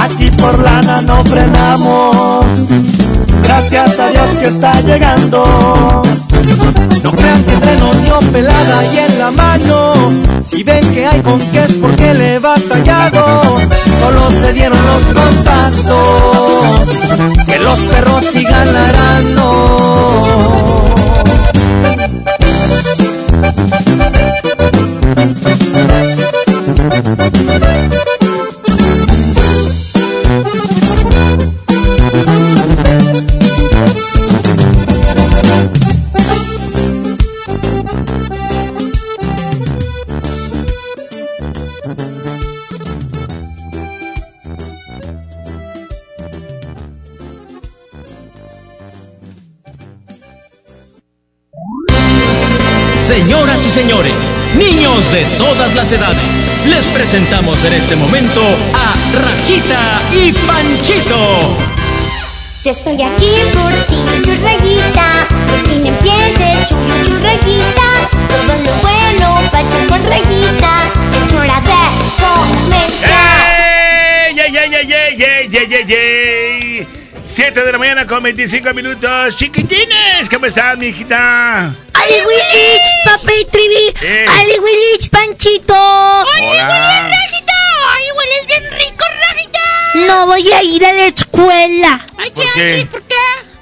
Aquí 0.00 0.30
por 0.32 0.58
lana 0.58 1.00
no 1.00 1.19
frenamos. 1.24 2.46
Gracias 3.42 3.98
a 3.98 4.08
Dios 4.08 4.28
que 4.40 4.46
está 4.46 4.80
llegando. 4.82 6.02
No 7.02 7.12
crean 7.12 7.44
que 7.44 7.56
se 7.56 7.76
nos 7.76 8.02
dio 8.02 8.18
pelada 8.32 8.84
y 8.92 8.98
en 8.98 9.18
la 9.18 9.30
mano. 9.30 9.92
Si 10.40 10.62
ven 10.62 10.88
que 10.92 11.06
hay 11.06 11.20
con 11.22 11.38
qué 11.38 11.64
es 11.64 11.72
porque 11.74 12.14
le 12.14 12.34
he 12.34 12.38
batallado. 12.38 13.58
Solo 13.98 14.30
se 14.30 14.52
dieron 14.52 14.78
los 14.86 15.02
contactos. 15.22 16.88
Que 17.46 17.58
los 17.58 17.78
perros 17.80 18.24
sigan 18.26 18.72
ladrando. 18.72 20.10
Señoras 53.10 53.66
y 53.66 53.70
señores, 53.70 54.14
niños 54.54 55.10
de 55.10 55.24
todas 55.36 55.74
las 55.74 55.90
edades, 55.90 56.22
les 56.64 56.86
presentamos 56.86 57.64
en 57.64 57.72
este 57.72 57.96
momento 57.96 58.40
a 58.72 58.94
Rajita 59.20 60.00
y 60.12 60.32
Panchito. 60.32 61.56
Yo 62.64 62.70
estoy 62.70 63.02
aquí 63.02 63.32
por 63.52 63.72
ti, 63.88 64.04
churraguita, 64.24 65.26
por 65.48 65.68
fin 65.68 65.86
empieces, 65.86 66.68
churro, 66.68 67.04
churraguita. 67.04 67.88
Todo 68.28 68.54
lo 68.64 68.72
bueno, 68.80 69.40
pacha 69.50 69.78
con 69.88 70.08
rajita, 70.08 70.72
es 71.26 71.32
hora 71.32 71.60
de 71.62 71.82
comenzar. 72.22 73.10
¡Ey, 74.28 74.38
ey, 74.38 74.56
ey, 74.56 74.72
ey, 74.72 74.92
ey, 74.94 75.50
ey, 75.52 75.74
ey, 75.74 75.94
ey! 75.94 76.69
7 77.40 77.58
de 77.58 77.72
la 77.72 77.78
mañana 77.78 78.06
con 78.06 78.22
25 78.22 78.74
minutos. 78.74 79.34
Chiquitines, 79.34 80.28
¿cómo 80.30 80.44
están, 80.44 80.78
mi 80.78 80.88
hijita? 80.88 81.74
¡Ali 81.94 82.14
Willich, 82.26 82.88
papi 83.06 83.46
Trivi! 83.50 83.94
Eh. 84.02 84.26
¡Ali 84.28 84.58
Willich, 84.58 85.08
Panchito! 85.08 85.72
Hola. 85.72 87.08
¡Rajita! 87.08 87.52
¡Ay, 87.94 88.04
hueles 88.14 88.46
bien 88.46 88.64
rico, 88.78 89.04
Rajita! 89.22 90.06
No 90.06 90.26
voy 90.26 90.52
a 90.52 90.62
ir 90.62 90.84
a 90.84 90.92
la 90.92 91.06
escuela. 91.06 92.06
¡Ay, 92.18 92.30
¿Por 92.30 92.44
qué 92.52 92.86
¿Por 92.90 93.02
qué? 93.04 93.14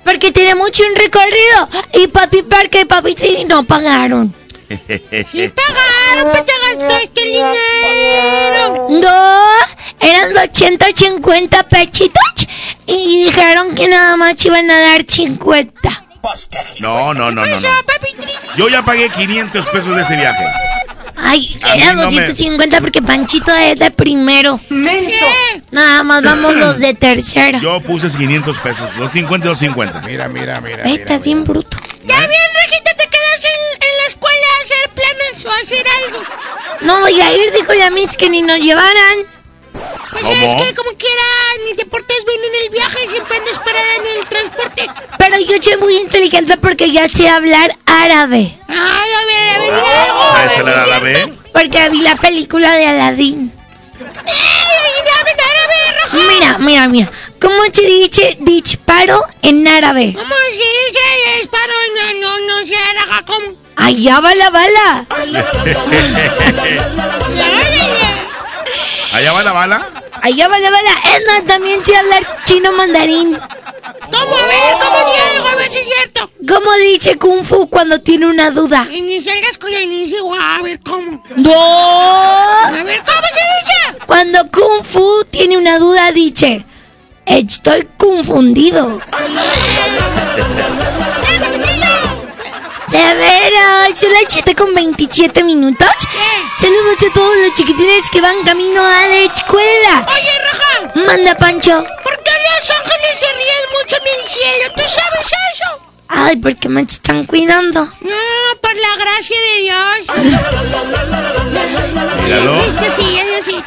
Porque 0.03 0.33
tenemos 0.33 0.71
un 0.71 0.97
recorrido. 0.97 1.69
Y 1.95 2.09
papi 2.09 2.43
Parque 2.43 2.81
y 2.81 2.85
papi 2.85 3.15
Trivi 3.15 3.45
no 3.45 3.63
pagaron. 3.63 4.35
Sí 4.69 5.49
pagaron, 5.49 6.31
pues 6.33 6.45
te 6.45 6.53
gastaste 6.77 7.23
el 7.23 7.33
dinero. 7.33 8.89
No, 8.91 9.43
eran 10.01 10.33
250 10.35 11.63
pechitos. 11.65 12.23
Y 12.87 13.25
dijeron 13.25 13.75
que 13.75 13.89
nada 13.89 14.17
más 14.17 14.45
iban 14.45 14.71
a 14.71 14.79
dar 14.81 15.05
50. 15.09 16.05
No, 16.81 17.15
no, 17.15 17.31
no, 17.31 17.47
no, 17.47 17.61
no. 17.61 17.69
Yo 18.57 18.69
ya 18.69 18.83
pagué 18.85 19.09
500 19.11 19.67
pesos 19.67 19.95
de 19.97 20.03
ese 20.03 20.17
viaje. 20.17 20.45
Ay, 21.21 21.59
A 21.63 21.75
mí 21.75 21.83
era 21.83 21.93
no 21.95 21.99
me- 22.03 22.05
250 22.23 22.81
porque 22.81 23.03
Panchito 23.03 23.55
es 23.55 23.79
de 23.79 23.91
primero. 23.91 24.61
Nada 25.71 26.03
más 26.05 26.23
vamos 26.23 26.55
los 26.55 26.79
de 26.79 26.95
tercera. 26.95 27.59
Yo 27.59 27.81
puse 27.83 28.09
500 28.09 28.59
pesos, 28.59 28.89
250 28.97 29.47
y 29.47 29.49
250. 29.49 30.01
Mira, 30.03 30.29
mira, 30.29 30.61
mira. 30.61 30.83
Ay, 30.85 30.95
estás 30.95 31.23
bien 31.23 31.45
bruto. 31.45 31.77
Ya 32.05 32.19
bien, 32.21 32.41
Rajita, 32.55 32.91
hacer 34.99 35.17
planes 35.17 35.45
o 35.45 35.51
a 35.51 35.55
hacer 35.55 35.87
algo. 36.05 36.23
No 36.81 37.01
voy 37.01 37.21
a 37.21 37.37
ir, 37.37 37.53
dijo 37.53 37.75
Yamitz, 37.75 38.17
que 38.17 38.31
ni 38.31 38.43
nos 38.43 38.59
llevaran. 38.59 39.19
Pues 40.11 40.23
¿Cómo? 40.23 40.35
es 40.35 40.55
que 40.67 40.75
como 40.75 40.91
quiera, 40.97 41.23
ni 41.67 41.75
te 41.75 41.85
portes 41.87 42.25
bien 42.27 42.41
en 42.45 42.65
el 42.65 42.71
viaje, 42.71 43.09
siempre 43.09 43.37
andas 43.37 43.59
parada 43.59 43.95
en 43.97 44.19
el 44.19 44.27
transporte. 44.27 44.91
Pero 45.19 45.39
yo 45.39 45.63
soy 45.63 45.77
muy 45.77 45.97
inteligente 45.97 46.57
porque 46.57 46.91
ya 46.91 47.09
sé 47.09 47.29
hablar 47.29 47.77
árabe. 47.87 48.59
Ay, 48.69 48.77
a 49.13 49.25
ver, 49.27 49.49
a 49.51 49.59
ver, 49.59 49.73
algo. 49.75 50.23
a 50.23 50.43
ver 50.43 50.51
¿Sabes 50.51 50.53
si 50.53 50.59
hablar 50.61 50.77
es 50.77 50.83
árabe? 50.83 51.15
cierto. 51.15 51.43
Porque 51.53 51.89
vi 51.91 52.01
la 52.01 52.17
película 52.17 52.73
de 52.75 52.87
Aladdin. 52.87 53.53
Mira, 56.13 56.59
mira, 56.59 56.89
mira. 56.89 57.11
¿Cómo 57.41 57.63
se 57.73 57.83
dice 57.83 58.37
disparo 58.41 59.23
en 59.43 59.67
árabe? 59.69 60.15
¿Cómo 60.17 60.35
se 60.51 60.53
dice 60.53 61.39
disparo? 61.41 61.73
No, 61.95 62.21
no, 62.21 62.39
no 62.39 63.25
¿cómo? 63.27 63.68
Allá 63.79 64.21
va 64.21 64.35
la 64.35 64.51
bala. 64.51 65.07
¿Allá 69.13 69.33
va 69.33 69.43
la 69.43 69.53
bala? 69.53 69.91
Allá 70.21 70.49
va 70.49 70.59
la 70.59 70.71
bala. 70.71 70.91
Es 71.05 71.25
más, 71.27 71.45
también 71.47 71.87
sé 71.87 71.97
hablar 71.97 72.27
chino 72.45 72.73
mandarín. 72.73 73.39
¿Cómo? 73.39 74.37
A 74.37 74.47
ver, 74.47 74.75
¿cómo 74.83 74.99
di 74.99 75.13
algo? 75.37 75.49
A 75.49 75.55
ver 75.55 75.71
si 75.71 75.79
es 75.79 75.87
cierto. 75.87 76.31
¿Cómo 76.47 76.75
dice 76.77 77.17
Kung 77.19 77.45
Fu 77.45 77.69
cuando 77.69 78.01
tiene 78.01 78.27
una 78.27 78.51
duda? 78.51 78.85
Ni 78.85 79.21
salgas 79.21 79.59
con 79.59 79.71
la 79.71 79.81
inicio, 79.81 80.19
a 80.35 80.61
ver, 80.63 80.81
¿cómo? 80.81 81.23
¡No! 81.37 82.65
A 82.65 82.71
ver, 82.71 83.03
¿cómo 83.07 83.29
se 83.33 83.41
dice? 83.61 83.75
Cuando 84.07 84.51
Kung 84.51 84.83
Fu 84.85 85.25
tiene 85.31 85.57
una 85.57 85.79
duda, 85.79 86.11
dice: 86.13 86.65
Estoy 87.27 87.87
confundido. 87.97 89.01
De 92.91 93.15
veras, 93.15 93.99
son 93.99 94.13
las 94.13 94.25
7 94.29 94.55
con 94.55 94.75
27 94.75 95.43
minutos. 95.45 95.89
Saludos 96.57 96.97
a 97.09 97.13
todos 97.13 97.37
los 97.45 97.55
chiquitines 97.55 98.09
que 98.11 98.21
van 98.21 98.43
camino 98.45 98.81
a 98.83 99.07
la 99.09 99.19
escuela. 99.19 100.07
Oye, 100.09 100.33
Raja. 100.43 100.93
Manda, 101.07 101.35
Pancho. 101.37 101.85
¿Por 102.03 102.23
qué 102.23 102.31
los 102.31 102.71
ángeles 102.71 103.19
se 103.21 103.27
ríen 103.35 103.65
mucho 103.73 103.97
en 103.97 104.07
el 104.21 104.29
cielo? 104.31 104.73
¿Tú 104.75 104.83
sabes 104.87 105.27
eso? 105.53 105.81
Ay, 106.09 106.37
porque 106.37 106.69
me 106.69 106.81
están 106.83 107.25
cuidando. 107.27 107.85
No, 107.85 108.57
por 108.63 108.75
la 108.75 108.97
gracia 108.99 109.37
de 109.41 109.61
Dios. 109.63 109.99
Míralo. 112.25 112.55
Sí, 112.97 113.19
es 113.19 113.43
así. 113.43 113.65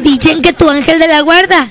Dicen 0.00 0.42
que 0.42 0.52
tu 0.52 0.68
ángel 0.68 0.98
de 0.98 1.08
la 1.08 1.20
guarda 1.22 1.68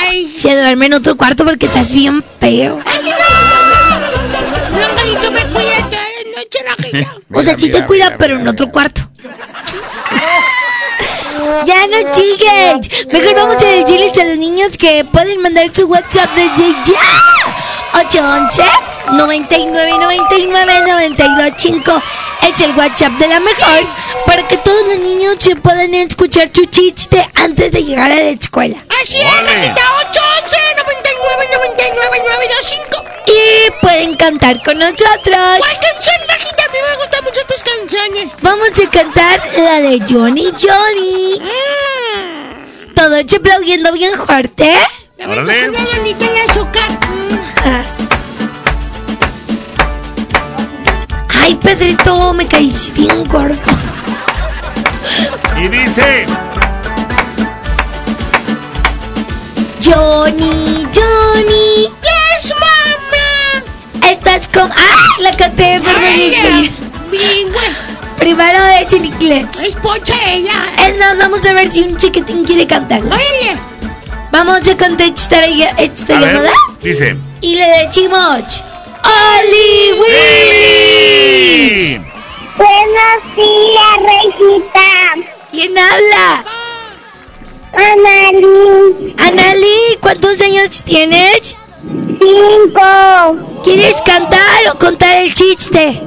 Ay. 0.00 0.34
se 0.36 0.56
duerme 0.56 0.86
en 0.86 0.94
otro 0.94 1.16
cuarto 1.16 1.44
porque 1.44 1.66
estás 1.66 1.92
bien 1.92 2.24
feo. 2.40 2.80
¡Ay, 2.86 3.00
no! 3.04 3.53
O 7.32 7.42
sea, 7.42 7.58
sí 7.58 7.70
te 7.70 7.84
cuida, 7.86 8.16
pero 8.18 8.38
en 8.38 8.46
otro 8.46 8.70
cuarto. 8.70 9.02
Ya 11.66 11.86
no 11.88 12.12
chigues. 12.12 13.06
Mejor 13.12 13.34
vamos 13.34 13.62
a 13.62 13.66
decirles 13.66 14.16
a 14.18 14.24
los 14.24 14.38
niños 14.38 14.70
que 14.78 15.04
pueden 15.04 15.42
mandar 15.42 15.74
su 15.74 15.86
WhatsApp 15.86 16.30
desde 16.34 16.72
ya. 16.86 17.00
811 17.94 18.62
99 19.12 19.98
99 19.98 20.80
92 20.86 21.52
5 21.56 22.02
es 22.42 22.60
el 22.60 22.76
WhatsApp 22.76 23.12
de 23.12 23.28
la 23.28 23.38
mejor 23.38 23.86
para 24.26 24.46
que 24.48 24.56
todos 24.56 24.86
los 24.88 24.98
niños 24.98 25.36
se 25.38 25.54
puedan 25.54 25.94
escuchar 25.94 26.50
su 26.52 26.64
chiste 26.66 27.28
antes 27.34 27.70
de 27.70 27.84
llegar 27.84 28.10
a 28.10 28.16
la 28.16 28.30
escuela. 28.30 28.76
Así 29.00 29.18
es, 29.18 29.40
Rajita. 29.40 29.82
811 30.10 30.56
99 30.76 31.48
99 31.52 32.22
925. 32.24 33.04
Y 33.26 33.70
pueden 33.80 34.16
cantar 34.16 34.62
con 34.64 34.78
nosotros. 34.78 35.08
¿Cuál 35.24 35.78
canción, 35.80 36.16
Rajita? 36.28 36.64
A 36.64 36.72
mí 36.72 36.78
me 36.82 36.96
gustan 36.96 37.24
mucho 37.24 37.40
tus 37.46 37.62
canciones. 37.62 38.32
Vamos 38.42 38.70
a 38.70 38.90
cantar 38.90 39.40
la 39.56 39.80
de 39.80 40.00
Johnny 40.08 40.52
Johnny. 40.60 41.40
Todos 42.94 43.34
aplaudiendo 43.34 43.92
bien 43.92 44.14
fuerte. 44.14 44.74
Órale. 45.26 45.68
Una 45.68 45.78
de 45.78 46.40
azúcar. 46.48 47.04
Ay, 51.28 51.54
Pedrito, 51.56 52.32
me 52.32 52.46
caís 52.46 52.90
bien 52.94 53.24
gordo. 53.24 53.56
Y 55.56 55.68
dice... 55.68 56.26
Johnny, 59.82 60.86
Johnny. 60.94 61.90
Yes, 62.02 62.52
mamá. 62.54 63.62
Estás 64.10 64.48
con. 64.48 64.70
¡Ah! 64.72 65.16
La 65.20 65.30
canté, 65.32 65.80
perdón. 65.80 66.70
Primero 68.18 68.64
de 68.64 68.78
hecho 68.80 68.96
en 68.96 69.04
inglés. 69.04 69.46
Es 69.62 69.74
pocha 69.76 70.14
ella. 70.32 70.64
Eh, 70.78 70.96
no, 70.98 71.16
vamos 71.18 71.44
a 71.44 71.52
ver 71.52 71.70
si 71.70 71.82
un 71.82 71.96
chiquitín 71.96 72.44
quiere 72.44 72.66
cantar. 72.66 73.02
Órale. 73.02 73.73
Vamos 74.34 74.66
a 74.66 74.76
contestar 74.76 75.44
esta 75.78 76.16
A 76.16 76.20
ver, 76.20 76.28
llamada 76.34 76.50
dice... 76.82 77.16
y 77.40 77.54
le 77.54 77.68
decimos. 77.84 78.64
¡Oli 79.04 79.92
Willy! 80.00 81.70
Buenos 82.56 83.20
días, 83.36 83.96
Regita. 84.10 84.90
¿Quién 85.52 85.78
habla? 85.78 86.44
Analí. 87.74 89.14
Analí, 89.18 89.98
¿cuántos 90.00 90.40
años 90.40 90.82
tienes? 90.82 91.56
Cinco. 92.18 93.62
¿Quieres 93.62 94.00
cantar 94.04 94.66
o 94.72 94.78
contar 94.80 95.22
el 95.22 95.32
chiste? 95.32 96.02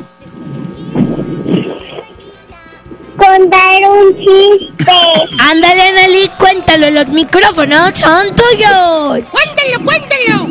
Contar 3.17 3.81
un 3.89 4.15
chiste. 4.15 4.97
Ándale, 5.39 5.81
Analí, 5.81 6.29
cuéntalo, 6.37 6.91
los 6.91 7.07
micrófonos 7.07 7.97
son 7.97 8.35
tuyos. 8.35 9.25
Cuéntalo, 9.31 9.79
cuéntalo. 9.83 10.47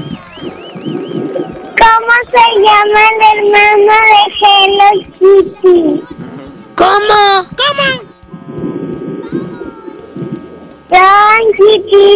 ¿Cómo 1.79 2.15
se 2.33 2.45
llama 2.65 3.01
el 3.13 3.21
hermano 3.33 3.95
de 4.11 4.21
Hello 4.41 4.89
Kitty? 5.19 6.05
¿Cómo? 6.75 7.21
¿Cómo? 7.57 7.89
Don 10.91 11.43
Kitty. 11.57 12.09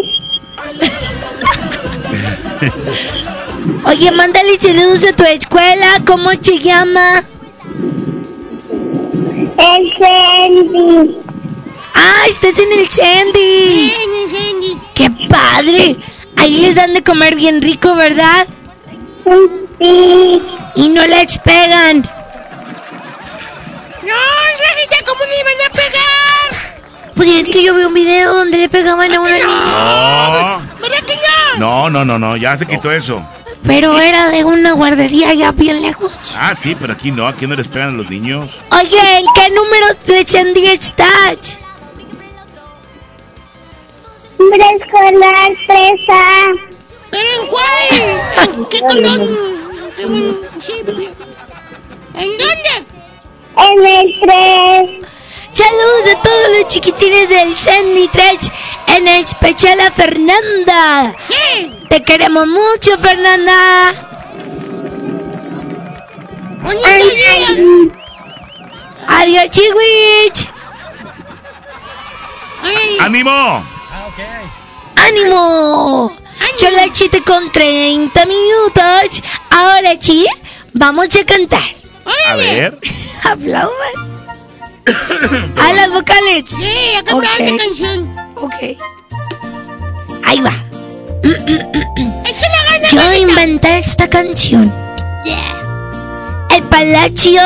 Oye, 3.86 4.10
mándale 4.12 4.58
saludos 4.60 5.04
a 5.04 5.12
tu 5.16 5.24
escuela, 5.24 6.00
¿cómo 6.06 6.30
se 6.42 6.58
llama? 6.58 7.24
El 9.60 9.92
Sandy. 9.98 11.16
Ah, 11.94 12.24
estás 12.28 12.58
en 12.58 12.72
el 12.78 12.88
Sandy. 12.88 13.92
Ven, 13.92 14.30
Sandy. 14.30 14.78
¡Qué 14.94 15.10
padre! 15.28 15.96
Ahí 16.36 16.60
les 16.60 16.74
dan 16.74 16.94
de 16.94 17.02
comer 17.02 17.34
bien 17.34 17.60
rico, 17.60 17.94
¿verdad? 17.94 18.46
Sí. 19.78 20.42
Y 20.76 20.88
no 20.88 21.06
les 21.06 21.36
pegan. 21.38 21.98
No, 24.02 24.14
Rajita, 24.58 24.96
¿cómo 25.06 25.24
le 25.24 25.40
iban 25.40 25.54
a 25.66 25.72
pegar? 25.72 27.12
Pues 27.14 27.28
es 27.28 27.48
que 27.50 27.62
yo 27.62 27.74
vi 27.74 27.82
un 27.82 27.92
video 27.92 28.32
donde 28.32 28.56
le 28.56 28.68
pegaban 28.70 29.12
a 29.12 29.20
una 29.20 29.30
niña. 29.30 29.46
No. 29.46 30.62
¿Verdad 30.80 31.06
que 31.06 31.16
no? 31.16 31.58
No, 31.58 31.90
no, 31.90 32.04
no, 32.04 32.18
no, 32.18 32.36
ya 32.38 32.56
se 32.56 32.64
quitó 32.66 32.90
eso. 32.90 33.22
Pero 33.66 33.98
era 34.00 34.28
de 34.30 34.44
una 34.44 34.72
guardería 34.72 35.34
ya 35.34 35.52
bien 35.52 35.82
lejos. 35.82 36.16
Ah, 36.36 36.54
sí, 36.54 36.74
pero 36.80 36.94
aquí 36.94 37.10
no, 37.10 37.26
aquí 37.26 37.46
no 37.46 37.54
les 37.56 37.68
pegan 37.68 37.90
a 37.90 37.92
los 37.92 38.08
niños. 38.10 38.58
Oye, 38.72 39.18
¿en 39.18 39.26
qué 39.34 39.50
número 39.54 39.86
de 40.06 40.26
Sandy 40.26 40.66
estás? 40.66 41.58
Preescolar 44.36 45.50
3A. 45.68 46.60
¿Pero 47.10 47.42
en 47.42 47.48
cuál? 47.48 48.56
¿En 48.56 48.64
qué 48.66 50.06
municipio. 50.06 51.10
¿En 52.14 52.28
dónde? 52.38 52.74
En 53.56 53.86
el 53.86 54.20
3. 54.20 55.10
Saludos 55.52 56.14
a 56.14 56.22
todos 56.22 56.58
los 56.58 56.68
chiquitines 56.68 57.28
del 57.28 57.58
Sandy 57.58 58.08
3, 58.08 58.50
en 58.88 59.08
especial 59.08 59.80
a 59.80 59.90
Fernanda. 59.90 61.14
¿Qué? 61.28 61.70
Te 61.88 62.02
queremos 62.04 62.46
mucho, 62.46 62.98
Fernanda. 62.98 63.92
Bonito 66.62 66.88
día. 66.88 67.90
Adiós, 69.08 69.50
chihuich. 69.50 70.48
Ay, 72.62 72.98
¡Ánimo! 73.00 73.64
¡Ánimo! 74.96 76.16
Son 76.58 76.74
las 76.74 76.90
7 76.92 77.22
con 77.24 77.50
30 77.50 78.26
minutos. 78.26 79.22
Ahora 79.48 79.96
sí, 79.98 80.26
vamos 80.74 81.08
a 81.16 81.24
cantar. 81.24 81.62
A 82.28 82.36
ver. 82.36 82.78
Aplaudan. 83.24 84.19
a 85.56 85.72
las 85.72 85.90
vocales. 85.90 86.44
Sí, 86.46 86.94
a 86.98 87.02
cantar 87.04 87.30
Ok. 87.34 87.40
esta 87.40 87.56
canción. 87.64 88.14
Ok. 88.36 88.54
Ahí 90.24 90.40
va. 90.40 90.52
Ganas, 92.80 92.92
Yo 92.92 93.12
inventé 93.14 93.78
esta 93.78 94.08
canción. 94.08 94.72
El 96.50 96.62
palacio, 96.64 97.40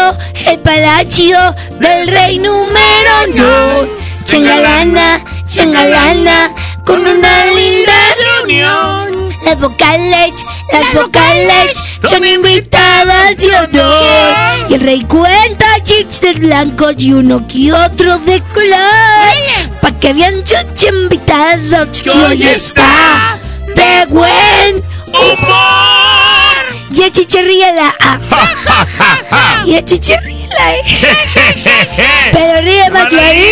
el 0.46 0.58
palacio 0.60 1.36
del 1.78 2.08
rey 2.08 2.38
número 2.38 3.26
no. 3.34 3.86
Chengalana, 4.24 5.22
chengalana, 5.48 6.54
con 6.84 7.00
una 7.00 7.44
linda 7.46 7.92
reunión. 8.38 9.03
Las 9.44 9.60
vocales, 9.60 10.44
las 10.72 10.94
vocales 10.94 11.82
son 12.08 12.24
invitadas 12.24 13.36
de 13.36 13.56
honor. 13.56 14.70
Y 14.70 14.74
el 14.74 14.80
rey 14.80 15.04
cuenta 15.04 15.66
chistes 15.82 16.38
blancos 16.38 16.94
y 16.98 17.12
uno 17.12 17.46
que 17.46 17.72
otro 17.72 18.18
de 18.20 18.40
color. 18.52 19.80
Pa' 19.80 19.92
que 20.00 20.12
vean 20.14 20.42
sus 20.46 20.88
invitados 20.88 22.00
que 22.02 22.10
hoy 22.10 22.42
está 22.42 23.38
de 23.74 24.06
buen 24.06 24.82
humor. 25.12 26.53
Y 26.94 27.02
el 27.02 27.10
chicharría 27.12 27.72
la 27.72 27.94
A. 28.00 28.20
Y 29.66 29.74
el 29.74 29.84
chicharría 29.84 30.46
la 30.48 30.74
E. 30.76 30.82
Pero 32.32 32.60
ríe 32.60 32.90
más 32.90 33.12
ahí. 33.12 33.44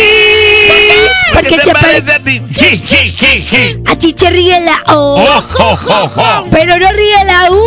Porque 1.33 1.59
se 1.63 1.73
parece 1.73 2.13
a 2.13 2.19
ti? 2.19 2.41
A 3.85 3.97
Chiche 3.97 4.29
ríe 4.29 4.59
la 4.61 4.81
O. 4.93 5.15
Oh. 5.19 6.45
Pero 6.51 6.77
no 6.77 6.91
ríe 6.91 7.25
la 7.25 7.51
U. 7.51 7.59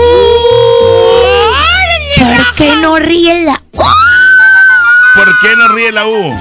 ¿Por 2.16 2.54
qué 2.54 2.76
no 2.76 2.98
ríe 2.98 3.44
la 3.44 3.62
U? 3.72 3.82
¿Por 5.14 5.40
qué 5.40 5.56
no 5.56 5.68
ríe 5.68 5.92
la 5.92 6.06
U? 6.06 6.40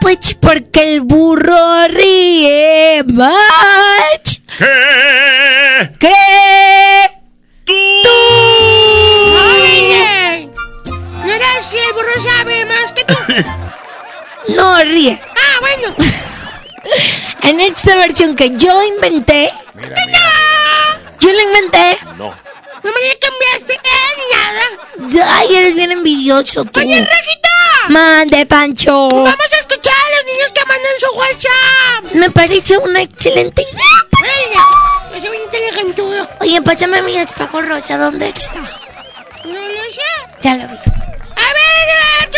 Pues 0.00 0.34
porque 0.40 0.94
el 0.94 1.02
burro 1.02 1.88
ríe 1.88 3.04
más 3.04 4.40
¿Qué? 4.58 5.90
que 5.98 6.89
sabe 12.22 12.64
más 12.66 12.92
que 12.92 13.04
tú. 13.04 13.14
no 14.54 14.82
ríe. 14.84 15.20
Ah, 15.22 15.60
bueno. 15.60 15.94
En 17.42 17.60
esta 17.60 17.94
versión 17.96 18.34
que 18.34 18.56
yo 18.56 18.82
inventé, 18.82 19.50
yo 21.20 21.32
la 21.32 21.42
inventé. 21.42 21.98
No 22.16 22.34
me 22.82 22.90
le 22.90 23.18
cambiaste 23.18 23.74
en 23.74 25.12
nada. 25.18 25.36
Ay, 25.36 25.56
eres 25.56 25.74
bien 25.74 25.92
envidioso 25.92 26.64
tú. 26.64 26.80
Oye, 26.80 26.98
Rajita. 27.00 27.48
Mande, 27.88 28.46
Pancho. 28.46 29.08
Vamos 29.08 29.52
a 29.52 29.58
escuchar 29.58 29.92
a 29.92 30.16
los 30.16 30.26
niños 30.32 30.52
que 30.54 30.64
mandan 30.64 30.92
su 30.98 31.18
WhatsApp. 31.18 32.14
Me 32.14 32.30
parece 32.30 32.78
una 32.78 33.02
excelente 33.02 33.62
idea. 33.62 34.30
Ella, 34.46 35.20
yo 35.20 35.26
soy 35.26 35.38
inteligentudo. 35.44 36.28
Oye, 36.40 36.62
pásame 36.62 37.02
mi 37.02 37.16
espejo 37.18 37.60
rosa. 37.62 37.98
¿Dónde 37.98 38.28
está? 38.30 38.60
No 39.44 39.68
lo 39.68 39.84
sé. 39.92 40.40
Ya 40.40 40.56
lo 40.56 40.68
vi. 40.68 40.99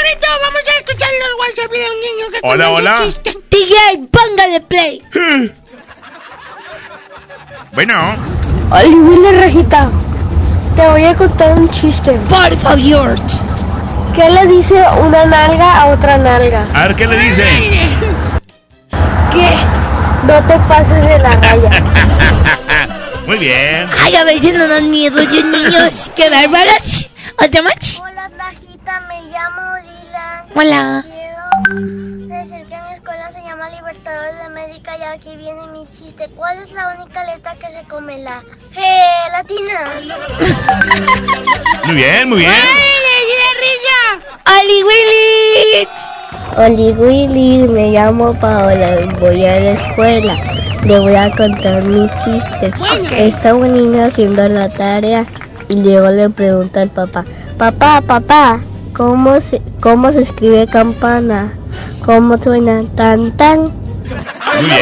Ver, 0.03 0.13
Arturito, 0.13 0.27
vamos 0.43 0.61
a 0.67 0.79
escuchar 0.81 1.09
los 1.21 1.41
WhatsApp 1.41 1.71
de 1.73 1.79
un 1.79 2.01
niño 2.01 2.31
que 2.33 2.39
Hola, 2.43 2.71
hola. 2.71 2.97
un 3.01 3.07
chiste. 3.07 3.39
DJ, 3.51 4.09
póngale 4.11 4.61
play. 4.63 5.03
Bueno. 7.75 7.95
Oli, 8.71 8.95
Willy 8.95 9.39
Rajita, 9.39 9.91
te 10.77 10.87
voy 10.89 11.05
a 11.05 11.15
contar 11.15 11.59
un 11.59 11.71
chiste. 11.71 12.13
Por 12.29 12.55
favor. 12.59 13.17
¿Qué 14.15 14.29
le 14.29 14.47
dice 14.47 14.85
una 15.01 15.25
nalga 15.25 15.81
a 15.81 15.87
otra 15.87 16.19
nalga? 16.19 16.67
A 16.75 16.89
ver, 16.89 16.97
¿qué 16.97 17.07
le 17.07 17.19
dice? 17.19 17.45
¿Qué? 19.33 19.57
No 20.27 20.47
te 20.47 20.59
pases 20.69 21.03
de 21.03 21.19
la 21.19 21.31
raya. 21.31 21.71
Muy 23.27 23.39
bien. 23.39 23.89
Ay, 24.03 24.17
a 24.17 24.25
veces 24.25 24.53
no 24.53 24.69
dan 24.69 24.91
miedo, 24.91 25.17
los 25.17 25.33
niños. 25.33 26.11
¡Qué 26.15 26.29
bárbaras! 26.29 27.09
¿Otra 27.43 27.63
más? 27.63 28.01
Hola, 28.03 28.22
Tajita, 28.93 29.01
me 29.09 29.23
llamo 29.31 29.63
Dylan. 29.83 30.47
Hola. 30.55 31.05
Quiero 31.65 32.43
decir 32.43 32.67
que 32.67 32.77
mi 32.83 32.95
escuela 32.95 33.31
se 33.31 33.43
llama 33.43 33.71
Libertadores 33.71 34.37
de 34.37 34.43
América 34.43 34.97
y 34.99 35.03
aquí 35.03 35.37
viene 35.37 35.67
mi 35.73 35.87
chiste. 35.87 36.29
¿Cuál 36.37 36.59
es 36.59 36.73
la 36.73 36.95
única 36.99 37.25
letra 37.25 37.55
que 37.55 37.71
se 37.71 37.83
come 37.85 38.19
la 38.19 38.43
gelatina? 38.73 39.93
Muy 41.85 41.95
bien, 41.95 42.29
muy 42.29 42.39
bien. 42.39 42.53
¡Ali 44.45 44.83
Willy! 44.83 45.89
Oli 46.57 46.93
Willy, 46.93 47.69
me 47.69 47.93
llamo 47.93 48.35
Paola, 48.35 48.97
voy 49.21 49.45
a 49.47 49.61
la 49.61 49.71
escuela. 49.73 50.37
Le 50.85 50.99
voy 50.99 51.15
a 51.15 51.31
contar 51.35 51.83
mi 51.85 52.09
chiste. 52.25 52.73
Está 53.17 53.55
un 53.55 53.73
niño 53.73 54.05
haciendo 54.05 54.47
la 54.49 54.69
tarea 54.69 55.25
y 55.69 55.77
luego 55.77 56.09
le 56.11 56.29
pregunta 56.29 56.83
al 56.83 56.91
papá, 56.91 57.25
papá, 57.57 58.03
papá, 58.03 58.61
¿cómo 58.93 59.41
se, 59.41 59.61
cómo 59.81 60.13
se 60.13 60.23
escribe 60.23 60.67
campana? 60.67 61.53
¿Cómo 62.05 62.37
suena 62.39 62.83
tan 62.97 63.33
tan? 63.37 63.61
Muy 63.61 64.65
bien. 64.65 64.79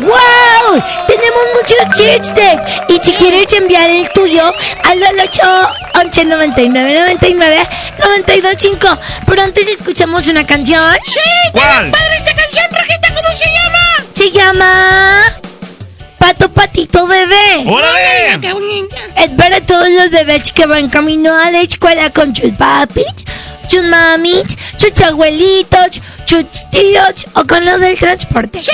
¡Wow! 0.00 0.82
Tenemos 1.06 1.42
muchos 1.54 1.78
chistes. 1.96 2.60
Y 2.88 2.98
si 3.04 3.12
quieres 3.14 3.52
enviar 3.52 3.90
el 3.90 4.08
tuyo, 4.10 4.52
al 4.84 5.02
8 5.02 5.42
11 6.04 6.24
99 6.24 7.00
99 7.00 7.68
92 7.98 8.54
5. 8.58 8.98
Pero 9.26 9.42
antes 9.42 9.66
escuchamos 9.66 10.26
una 10.28 10.46
canción. 10.46 10.96
¡Sí! 11.04 11.20
¿Cuál? 11.52 11.90
padre 11.90 12.16
esta 12.16 12.34
canción, 12.34 12.66
Rajita! 12.70 13.14
¿Cómo 13.14 13.36
se 13.36 13.44
llama? 13.52 14.04
Se 14.14 14.30
llama 14.30 15.40
Pato 16.18 16.50
Patito 16.50 17.06
Bebé. 17.06 17.64
¡Órale! 17.66 18.40
Es 19.16 19.30
para 19.36 19.60
todos 19.60 19.88
los 19.88 20.10
bebés 20.10 20.52
que 20.52 20.66
van 20.66 20.88
camino 20.88 21.34
a 21.34 21.50
la 21.50 21.60
escuela 21.60 22.10
con 22.10 22.34
sus 22.34 22.52
papis, 22.52 23.06
sus 23.68 23.82
mamis, 23.84 24.44
sus 24.76 25.00
abuelitos, 25.02 26.00
sus 26.24 26.44
tíos 26.70 27.26
o 27.34 27.44
con 27.46 27.64
los 27.64 27.80
del 27.80 27.98
transporte. 27.98 28.62
¡Sí! 28.62 28.70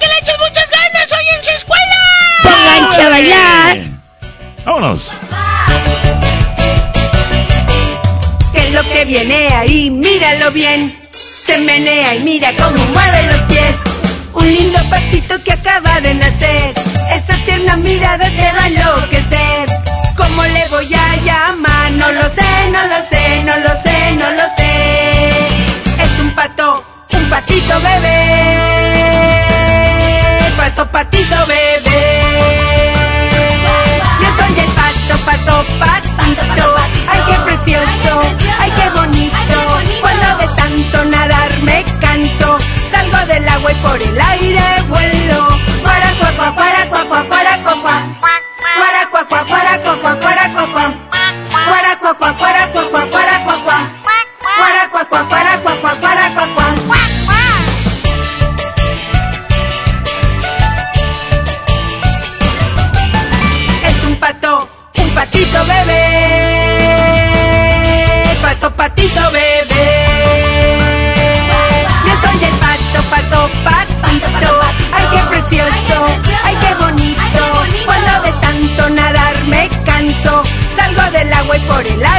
¡Que 0.00 0.06
le 0.06 0.18
eches 0.20 0.38
muchas 0.38 0.70
ganas 0.70 1.12
hoy 1.12 1.36
en 1.36 1.44
su 1.44 1.50
escuela! 1.50 1.96
Pónganse 2.42 3.02
a 3.02 3.08
bailar. 3.08 3.78
Vámonos. 4.64 5.12
¿Qué 8.52 8.64
es 8.66 8.72
lo 8.72 8.82
que 8.82 9.04
viene 9.04 9.48
ahí? 9.48 9.90
Míralo 9.90 10.52
bien. 10.52 10.94
Se 11.46 11.58
menea 11.58 12.14
y 12.14 12.20
mira 12.20 12.52
cómo 12.56 12.84
mueve 12.86 13.26
los 13.26 13.40
pies. 13.42 13.91
Un 14.34 14.46
lindo 14.46 14.78
patito 14.90 15.42
que 15.44 15.52
acaba 15.52 16.00
de 16.00 16.14
nacer. 16.14 16.74
Esa 17.14 17.36
tierna 17.44 17.76
mirada 17.76 18.26
te 18.26 18.52
va 18.52 18.64
a 18.64 18.66
enloquecer. 18.66 19.66
¿Cómo 20.16 20.42
le 20.44 20.68
voy 20.68 20.92
a 20.94 21.16
llamar? 21.16 21.92
No 21.92 22.10
lo 22.12 22.22
sé, 22.30 22.70
no 22.70 22.82
lo 22.82 23.06
sé, 23.10 23.42
no 23.44 23.56
lo 23.56 23.82
sé, 23.82 24.12
no 24.12 24.30
lo 24.30 24.44
sé. 24.56 25.28
Es 26.04 26.20
un 26.20 26.30
pato, 26.34 26.84
un 27.12 27.30
patito 27.30 27.80
bebé. 27.80 28.58
Pato, 30.56 30.86
patito 30.90 31.36
bebé. 31.46 32.92
Yo 34.20 34.28
soy 34.38 34.58
el 34.60 34.70
pato, 34.78 35.14
pato, 35.24 35.64
patito. 35.80 36.76
Ay, 37.08 37.20
qué 37.26 37.36
precioso, 37.44 38.22
ay, 38.58 38.70
qué 38.70 38.90
bonito. 38.90 39.58
Cuando 40.00 40.38
de 40.38 40.46
tanto 40.56 41.04
nadar 41.06 41.58
me 41.62 41.84
canso, 42.00 42.58
del 43.32 43.48
agua 43.48 43.72
y 43.72 43.74
por 43.76 44.02
el 44.02 44.20
aire 44.20 44.82
vuelo. 44.88 45.48
Para 45.82 46.12
cuacua, 46.18 46.54
para 46.54 46.88
cuacua, 46.88 47.24
para 47.28 47.62
cuacua. 47.62 47.96
Para 48.78 49.06
cuacua, 49.10 49.44
para 49.46 49.78
cuacua, 49.82 50.18
para 50.20 50.52
cuacua. 50.52 50.94
Para 51.50 51.98
cuacua, 51.98 52.32
para 52.36 52.66
cuacua, 52.72 53.06
para 53.10 53.44
cuacua. 53.44 53.78
Para 54.58 54.90
cuacua, 54.90 55.28
para 55.28 55.51
por 81.82 81.90
el 81.90 82.11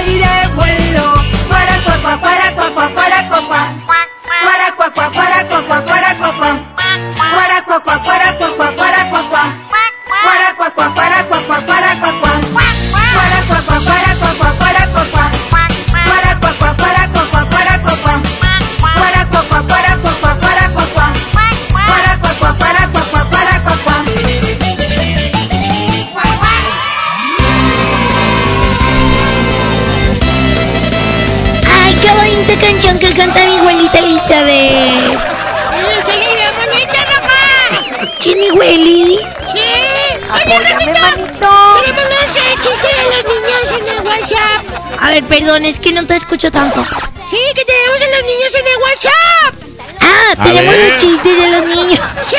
canta 33.16 33.46
mi 33.46 33.58
abuelita 33.58 34.00
Elizabeth. 34.00 35.20
¡Se 36.06 36.18
le 36.18 36.30
ve 36.36 36.48
bonita, 36.60 37.06
Rafa! 37.06 38.12
¿Quién 38.22 38.40
mi 38.40 38.52
Willy? 38.52 39.20
¡Sí! 39.54 39.60
¡Oye, 40.34 40.60
Rafita! 40.60 41.14
Tenemos 41.16 42.04
los 42.04 42.36
eh, 42.36 42.56
chistes 42.62 42.94
de 42.98 43.04
los 43.10 43.24
niños 43.26 43.66
en 43.72 43.98
el 43.98 44.08
WhatsApp. 44.08 45.02
A 45.02 45.10
ver, 45.12 45.24
perdón, 45.26 45.66
es 45.66 45.80
que 45.80 45.92
no 45.92 46.06
te 46.06 46.16
escucho 46.16 46.52
tanto. 46.52 46.84
Sí, 47.30 47.38
que 47.56 47.66
tenemos 47.66 48.02
a 48.02 48.08
los 48.18 48.24
niños 48.24 48.52
en 48.60 48.68
el 48.68 48.78
WhatsApp. 48.82 49.54
Ah, 50.02 50.34
A 50.38 50.44
tenemos 50.44 50.76
ver. 50.76 50.92
los 50.92 51.02
chistes 51.02 51.36
de 51.36 51.48
los 51.50 51.66
niños. 51.68 52.00
¡Sí, 52.30 52.36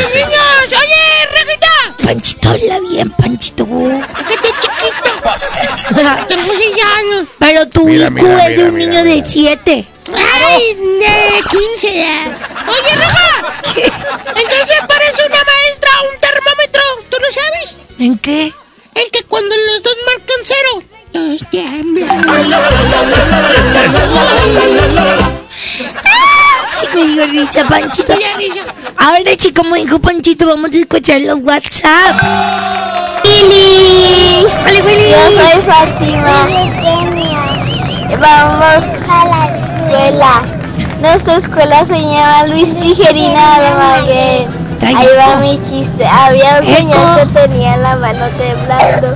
los 0.00 0.10
niños! 0.14 0.66
¡Oye, 0.68 1.26
Rafita! 1.32 2.04
Panchito 2.04 2.48
habla 2.50 2.80
bien, 2.90 3.10
Panchito. 3.10 3.64
¡Que 3.66 4.36
te 4.36 4.48
chiquito! 4.60 5.10
Tenemos 6.28 6.56
seis 6.56 6.76
años. 6.98 7.28
Pero 7.38 7.68
tu 7.68 7.84
Mira, 7.86 8.06
IQ 8.08 8.12
mira, 8.22 8.38
es 8.38 8.48
de 8.48 8.56
mira, 8.56 8.68
un 8.68 8.74
mira, 8.74 8.90
niño 8.90 9.04
de 9.04 9.24
7. 9.26 9.86
¡Ay, 10.16 10.74
de 10.74 11.42
15 11.48 11.94
ya! 11.94 12.38
Oye, 12.68 12.96
Rafa, 12.96 13.28
entonces 14.36 14.76
parece 14.86 15.26
una 15.26 15.42
maestra 15.44 15.90
un 16.10 16.18
termómetro, 16.20 16.82
¿tú 17.10 17.16
lo 17.20 17.30
sabes? 17.32 17.76
¿En 17.98 18.18
qué? 18.18 18.52
En 18.94 19.10
que 19.10 19.22
cuando 19.24 19.54
los 19.56 19.82
dos 19.82 19.96
marcan 20.06 20.36
cero, 20.44 20.82
todos 21.12 21.50
tiemblan. 21.50 22.22
Me 26.94 27.04
dijo 27.04 27.26
Richa, 27.26 27.66
Panchito. 27.68 28.12
Ahora, 28.98 29.32
sí, 29.38 29.52
como 29.52 29.76
dijo 29.76 29.98
Panchito, 29.98 30.46
vamos 30.46 30.72
a 30.72 30.76
escuchar 30.76 31.22
los 31.22 31.40
WhatsApps. 31.42 32.22
¡Willy! 33.24 34.44
¡Hola, 34.44 34.82
Willy! 34.84 35.10
Yo 35.10 35.30
soy 35.30 35.56
Fátima. 35.62 36.48
Vamos 38.20 38.84
a 39.08 39.24
la 39.26 39.61
escuela. 39.92 40.42
Nuestra 41.00 41.36
escuela 41.36 41.84
se 41.86 42.00
llama 42.00 42.46
Luis 42.48 42.74
Tijerina 42.80 43.58
de 43.60 43.70
Maguén. 43.74 44.62
Ahí 44.82 45.06
va 45.16 45.36
mi 45.36 45.60
chiste. 45.62 46.04
Había 46.06 46.60
un 46.60 46.66
señor 46.74 47.20
que 47.20 47.40
tenía 47.40 47.76
la 47.76 47.96
mano 47.96 48.26
temblando 48.38 49.14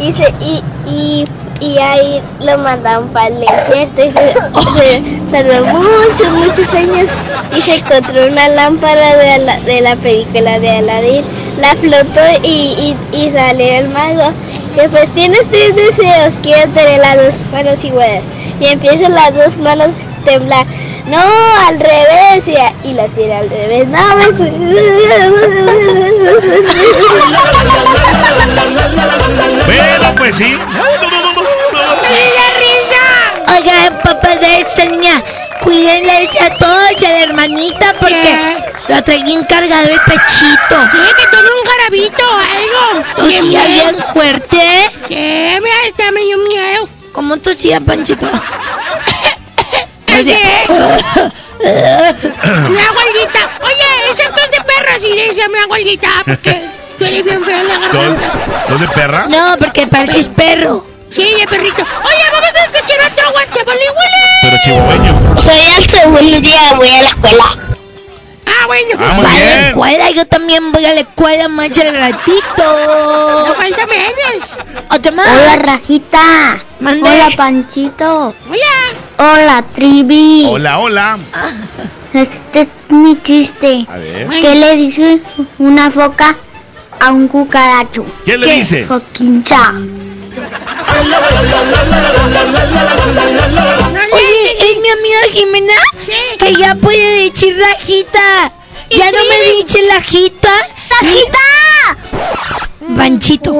y 0.00 0.12
se 0.12 0.32
y, 0.40 0.62
y, 0.88 1.28
y 1.60 1.78
ahí 1.78 2.20
lo 2.40 2.58
mandaron 2.58 3.08
para 3.08 3.26
el 3.28 3.40
desierto 3.40 4.02
y 4.04 4.10
se, 4.10 4.92
se 5.02 5.20
tardó 5.32 5.64
muchos, 5.66 6.30
muchos 6.32 6.72
años 6.74 7.10
y 7.56 7.60
se 7.60 7.76
encontró 7.76 8.26
una 8.28 8.48
lámpara 8.48 9.16
de, 9.16 9.30
Ala- 9.32 9.60
de 9.60 9.80
la 9.80 9.96
película 9.96 10.58
de 10.60 10.70
Aladdin. 10.78 11.24
La 11.58 11.74
flotó 11.74 12.20
y, 12.44 12.94
y, 13.12 13.16
y 13.16 13.30
salió 13.30 13.66
el 13.78 13.88
mago. 13.88 14.30
Que 14.74 14.88
pues 14.88 15.10
tienes 15.10 15.48
tres 15.48 15.74
deseos, 15.74 16.34
quiero 16.42 16.70
tener 16.70 17.00
las 17.00 17.16
dos 17.16 17.38
manos 17.52 17.82
iguales. 17.84 18.22
Y 18.60 18.66
empiezan 18.66 19.14
las 19.14 19.34
dos 19.34 19.58
manos 19.58 19.94
a 19.96 20.24
temblar. 20.24 20.66
No, 21.06 21.20
al 21.66 21.80
revés. 21.80 22.46
Y, 22.46 22.54
y 22.88 22.92
las 22.94 23.10
tiene 23.12 23.34
al 23.34 23.50
revés. 23.50 23.88
No, 23.88 24.16
me... 24.16 24.24
Bueno, 29.66 30.14
pues 30.16 30.36
sí. 30.36 30.56
risa! 32.58 33.54
Oigan, 33.56 33.98
papá 34.02 34.36
de 34.36 34.60
esta 34.60 34.84
niña, 34.84 35.22
cuídenla 35.62 36.14
a 36.40 36.50
todos, 36.56 37.02
a 37.02 37.08
la 37.08 37.22
hermanita, 37.22 37.94
porque 37.98 38.36
la 38.88 39.02
trae 39.02 39.22
bien 39.22 39.44
cargado 39.44 39.88
el 39.88 40.00
pechito. 40.00 40.76
Sí, 40.90 40.98
que 41.16 41.26
tome 41.30 41.48
un 41.48 41.64
jarabito 41.70 42.24
o 42.24 42.38
algo. 42.38 43.04
¿Tosía 43.16 43.64
Bien, 43.64 43.72
bien 43.72 44.04
fuerte? 44.12 44.90
Sí, 45.08 45.14
mira, 45.14 45.76
está 45.86 46.10
medio 46.12 46.38
miedo. 46.38 46.88
¿Cómo 47.12 47.36
tosía, 47.38 47.80
Panchito? 47.80 48.26
Me 51.60 52.80
hago 52.80 53.00
alguita. 53.00 53.50
Oye, 53.62 54.12
esa 54.12 54.30
tos 54.30 54.50
de 54.50 54.60
perro 54.64 54.96
así 54.96 55.08
de 55.08 55.28
esa 55.28 55.48
me 55.48 55.58
hago 55.60 55.74
alguita 55.74 56.08
porque 56.24 56.62
duele 56.98 57.22
bien 57.22 57.44
feo 57.44 57.62
la 57.64 57.78
garganta. 57.78 58.32
¿Dos 58.68 58.80
de 58.80 58.88
perra? 58.88 59.26
No, 59.28 59.56
porque 59.58 59.86
pareces 59.86 60.28
perro. 60.28 60.86
Sí, 61.10 61.34
de 61.38 61.46
perrito. 61.46 61.82
Oye, 61.82 62.24
vamos 62.32 62.50
a 62.50 62.69
Pero 64.42 64.56
chihuahueño. 64.64 65.40
Soy 65.40 65.54
el 65.78 65.88
segundo 65.88 66.40
día, 66.40 66.60
voy 66.76 66.88
a 66.88 67.02
la 67.02 67.08
escuela. 67.08 67.44
Ah, 68.46 68.66
bueno. 68.66 68.88
Ah, 68.98 69.12
muy 69.14 69.24
Va 69.24 69.30
a 69.30 69.34
la 69.34 69.40
bien. 69.44 69.64
escuela, 69.66 70.10
yo 70.10 70.26
también 70.26 70.72
voy 70.72 70.84
a 70.84 70.94
la 70.94 71.00
escuela 71.00 71.48
más 71.48 71.78
al 71.78 71.94
ratito. 71.96 72.42
No 72.58 73.54
falta 73.54 73.86
menos. 73.86 74.48
¿Otra 74.90 75.12
más? 75.12 75.26
Hola, 75.28 75.56
Rajita. 75.56 76.62
Mande. 76.80 77.08
Hola, 77.08 77.28
Panchito. 77.36 78.34
Hola. 78.48 78.78
Hola, 79.18 79.64
Trivi. 79.74 80.46
Hola, 80.48 80.78
hola. 80.78 81.18
Este 82.12 82.60
es 82.62 82.68
mi 82.88 83.22
chiste. 83.22 83.86
A 83.88 83.96
ver. 83.98 84.26
¿Qué 84.28 84.54
le 84.54 84.76
dice 84.76 85.20
una 85.58 85.90
foca 85.90 86.34
a 86.98 87.12
un 87.12 87.28
cucaracho? 87.28 88.04
¿Qué 88.24 88.36
le 88.36 88.52
dice? 88.54 88.84
Foquincha. 88.86 89.74
Oye, 94.12 94.56
es 94.58 94.76
mi 94.80 94.88
amiga 94.88 95.20
Jimena 95.32 95.74
que 96.38 96.54
ya 96.54 96.74
puede 96.74 97.24
decir 97.30 97.56
rajita. 97.58 98.52
Ya 98.90 99.10
no 99.10 99.18
me 99.24 99.40
dice 99.56 99.82
lajita. 99.82 100.52
¡Rajita! 101.00 101.38
Panchito. 102.96 103.52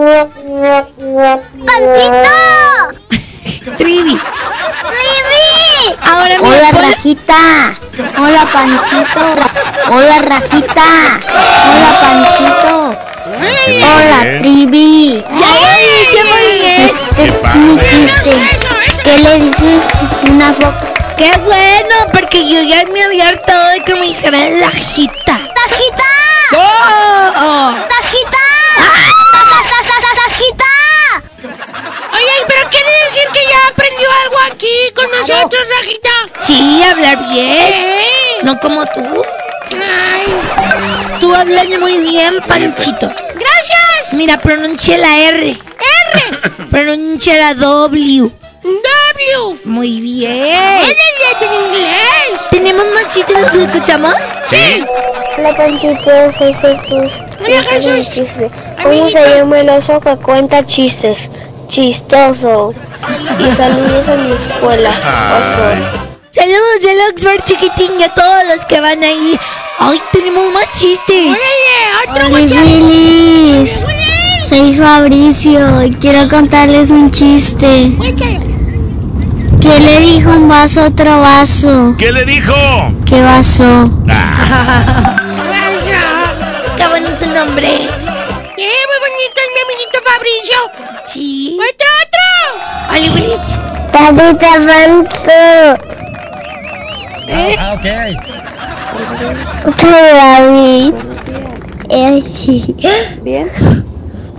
¡Panchito! 1.66 2.30
Trivi. 3.60 4.18
¡Trivi! 4.18 5.94
Ahora 6.02 6.40
me 6.40 6.48
Hola, 6.48 6.70
pon- 6.72 6.82
Rajita. 6.82 7.76
Hola, 8.18 8.46
Panchito. 8.52 9.92
Hola, 9.92 10.18
Rajita. 10.22 11.20
Hola, 11.28 11.90
Panchito. 12.00 12.96
Hola, 13.84 14.38
Trivi. 14.40 15.22
Ya 15.28 15.46
lo 16.24 16.30
muy 16.30 16.46
bien. 16.58 16.90
Este 17.18 17.24
es 17.24 17.54
mi 17.54 17.78
chiste. 17.78 18.32
¿Qué 19.04 19.18
le 19.18 19.38
dice 19.40 19.80
una 20.30 20.54
foca? 20.54 20.80
Qué 21.18 21.30
bueno, 21.44 21.94
porque 22.12 22.48
yo 22.48 22.62
ya 22.62 22.82
me 22.90 23.02
había 23.04 23.28
hartado 23.28 23.68
de 23.72 23.84
que 23.84 23.94
me 23.94 24.06
dijeran 24.06 24.58
lajita. 24.60 25.12
¡Tajita! 25.54 26.10
¡Oh! 26.56 27.74
¡Tajita! 27.88 28.38
¡Tajita! 28.76 29.19
Oye, 32.12 32.44
pero 32.46 32.68
quiere 32.70 32.90
decir 33.04 33.28
que 33.32 33.40
ya 33.48 33.68
aprendió 33.68 34.08
algo 34.24 34.36
aquí 34.52 34.92
con 34.94 35.10
nosotros, 35.10 35.62
Rajita. 35.76 36.10
Sí, 36.40 36.82
hablar 36.82 37.18
bien. 37.30 37.74
No 38.42 38.58
como 38.58 38.84
tú. 38.86 39.24
Tú 41.20 41.34
hablas 41.34 41.68
muy 41.78 41.98
bien, 41.98 42.40
Panchito. 42.46 43.06
Gracias. 43.06 44.12
Mira, 44.12 44.38
pronuncia 44.38 44.98
la 44.98 45.18
R. 45.18 45.50
R. 45.50 45.58
Pronuncia 46.70 47.36
la 47.36 47.54
W. 47.54 48.30
W. 48.62 49.58
Muy 49.64 50.00
bien. 50.00 50.82
En 51.40 51.52
inglés. 51.52 52.40
¿Tenemos 52.50 52.84
más 52.94 53.14
chistes 53.14 53.38
los 53.38 53.50
que 53.50 53.64
escuchamos? 53.64 54.14
Sí. 54.48 54.84
Hola 55.38 55.56
Panchito, 55.56 56.32
soy 56.32 56.52
Jesús. 56.54 57.22
Hola, 57.40 57.62
Jesús. 57.62 58.44
¿Cómo 58.82 59.08
se 59.08 59.36
llama 59.36 59.60
el 59.60 59.70
oso 59.70 60.00
que 60.00 60.16
cuenta 60.16 60.66
chistes? 60.66 61.30
Chistoso. 61.70 62.74
Y 63.38 63.50
saludos 63.54 64.08
a 64.08 64.16
mi 64.16 64.32
escuela. 64.32 64.90
Saludos 66.32 66.82
del 66.82 66.98
Oxford 67.12 67.44
chiquitín 67.44 67.92
y 68.00 68.02
a 68.02 68.12
todos 68.12 68.42
los 68.52 68.64
que 68.64 68.80
van 68.80 69.04
ahí. 69.04 69.38
Ay, 69.78 70.00
tenemos 70.12 70.52
más 70.52 70.68
chistes. 70.72 71.26
Órale, 71.26 72.10
otro. 72.10 72.26
Willis. 72.34 73.86
Soy 74.48 74.74
Fabricio 74.76 75.84
y 75.84 75.92
quiero 75.92 76.28
contarles 76.28 76.90
un 76.90 77.12
chiste. 77.12 77.92
¿Qué 79.60 79.78
le 79.78 80.00
dijo 80.00 80.30
un 80.30 80.48
vaso 80.48 80.80
a 80.80 80.86
otro 80.88 81.20
vaso? 81.20 81.94
¿Qué 81.96 82.10
le 82.10 82.24
dijo? 82.24 82.52
¿Qué 83.06 83.22
vaso? 83.22 83.88
Qué 86.76 86.88
bonito 86.88 87.26
nombre. 87.26 87.99
Eh, 89.20 89.32
es 89.34 89.48
mi 89.54 89.60
amiguito 89.64 89.98
Fabricio. 90.02 90.58
Sí. 91.06 91.58
Otro, 91.58 91.90
otro. 92.06 92.28
Hollywood. 92.90 93.46
David 93.92 94.42
Avanto. 94.44 95.38
¿Eh? 97.28 97.56
Ah, 97.58 97.74
ok. 97.74 97.86
David. 99.82 100.94
Bien. 103.22 103.50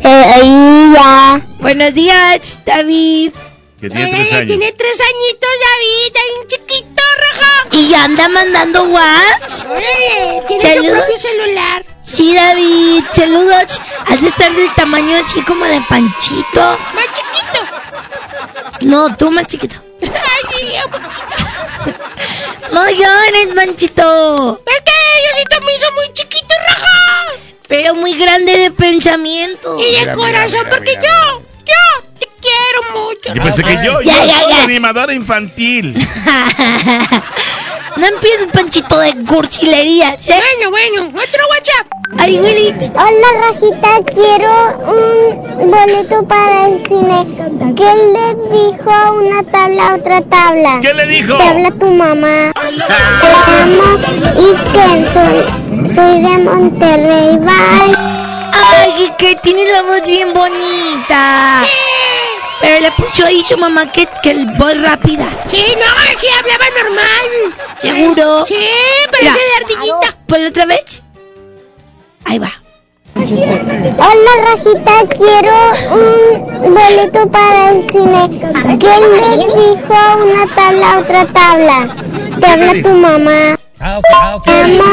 Eh, 0.04 0.26
ahí 0.34 0.94
ya. 0.96 1.42
Buenos 1.60 1.94
días, 1.94 2.60
David. 2.66 3.34
Que 3.80 3.90
tiene 3.90 4.06
Órale, 4.10 4.24
tres 4.24 4.34
años. 4.34 4.48
tiene 4.48 4.72
tres 4.74 5.00
añitos, 5.02 5.50
David. 5.68 6.16
Hay 6.22 6.30
un 6.42 6.48
chiquito, 6.48 7.04
Raja. 7.18 7.52
Y 7.72 7.94
anda 7.94 8.28
mandando 8.30 8.84
WhatsApp. 8.86 9.72
Órale, 9.72 10.44
tiene 10.48 10.62
Saludos. 10.62 10.92
su 10.92 10.98
propio 10.98 11.20
celular. 11.20 11.86
Sí, 12.12 12.34
David. 12.36 13.04
Saludos. 13.14 13.80
Has 14.08 14.22
de 14.22 14.28
estar 14.28 14.52
del 14.54 14.74
tamaño 14.76 15.16
así 15.24 15.42
como 15.44 15.66
de 15.66 15.82
Panchito. 15.88 16.78
Más 16.94 17.06
chiquito. 17.16 17.60
No, 18.82 19.16
tú 19.16 19.32
más 19.32 19.48
chiquito. 19.48 19.76
Ay, 20.02 20.10
sí, 20.60 20.66
poquito. 20.92 21.36
No 22.72 22.90
llores, 22.90 23.48
Panchito. 23.56 24.62
Es 24.66 24.82
que 24.84 24.92
Diosito 25.22 25.66
me 25.66 25.74
hizo 25.76 25.92
muy 25.94 26.14
chiquito, 26.14 26.54
raja. 26.68 26.88
Pero 27.68 27.96
muy 27.96 28.14
grande 28.18 28.58
de 28.58 28.72
pensamiento. 28.72 29.78
Y 29.80 29.92
de 29.94 30.00
Mira, 30.02 30.14
corazón, 30.16 30.52
mira, 30.52 30.64
mira, 30.64 30.70
porque 30.78 30.98
mira. 30.98 31.02
yo, 31.04 31.42
yo 31.66 32.04
te 32.20 32.28
quiero 32.42 32.82
mucho. 33.00 33.34
Yo 33.34 33.44
pensé 33.44 33.64
que 33.64 33.76
yo, 33.86 34.02
Ya, 34.02 34.20
yo 34.20 34.26
ya, 34.26 34.40
soy 34.42 34.54
ya. 34.54 34.64
animadora 34.64 35.14
infantil. 35.14 35.96
No 37.98 38.08
empieces, 38.08 38.48
Panchito, 38.54 39.00
de 39.00 39.14
cursilerías, 39.26 40.28
¿eh? 40.28 40.42
Bueno, 40.60 40.72
bueno, 40.72 41.08
otro 41.10 41.44
WhatsApp. 41.50 41.88
Willy. 42.24 42.74
Hola 42.94 43.28
Rajita, 43.42 44.00
quiero 44.14 44.52
un 45.60 45.72
boleto 45.72 46.24
para 46.28 46.68
el 46.68 46.86
cine. 46.86 47.26
¿Qué 47.76 47.94
le 48.14 48.36
dijo 48.50 48.90
a 48.90 49.12
una 49.12 49.44
tabla 49.44 49.88
a 49.88 49.96
otra 49.96 50.22
tabla? 50.22 50.80
¿Qué 50.82 50.94
le 50.94 51.06
dijo? 51.08 51.36
Te 51.36 51.44
habla 51.44 51.72
tu 51.72 51.88
mamá. 51.88 52.54
Te 52.54 53.28
amo 53.62 54.00
y 54.38 54.54
que 54.72 54.88
soy, 55.14 55.90
soy 55.90 56.22
de 56.22 56.38
Monterrey. 56.44 57.38
Bye. 57.38 57.96
Ay, 58.54 59.14
que 59.18 59.36
tienes 59.38 59.72
la 59.72 59.82
voz 59.84 60.02
bien 60.08 60.34
bonita. 60.34 61.64
Pero 62.62 62.80
le 62.80 62.92
puso 62.92 63.26
ahí 63.26 63.42
su 63.42 63.58
mamá 63.58 63.92
que, 63.92 64.08
que 64.22 64.32
el 64.32 64.46
voz 64.58 64.80
rápida. 64.82 65.26
Sí, 65.50 65.64
no, 65.76 66.18
sí 66.18 66.28
hablaba 66.40 66.66
normal. 66.84 67.56
¿Seguro? 67.78 68.46
Sí, 68.46 68.56
parece 69.12 69.40
de 69.40 69.56
ardillita. 69.64 70.18
¿Pues 70.28 70.50
otra 70.50 70.66
vez? 70.66 71.04
Ahí 72.26 72.40
va. 72.40 72.52
Hola 73.14 74.32
Rajita, 74.46 75.16
quiero 75.18 75.54
un 76.64 76.74
boleto 76.74 77.30
para 77.30 77.72
el 77.72 77.90
cine. 77.90 78.30
¿Qué 78.80 78.88
le 78.88 79.46
dijo 79.48 79.96
una 80.24 80.56
tabla 80.56 80.94
a 80.94 81.00
otra 81.00 81.26
tabla? 81.26 81.96
Te 82.40 82.46
habla 82.46 82.74
tu 82.82 82.90
mamá. 82.90 83.61
Te 83.82 84.14
amo 84.14 84.86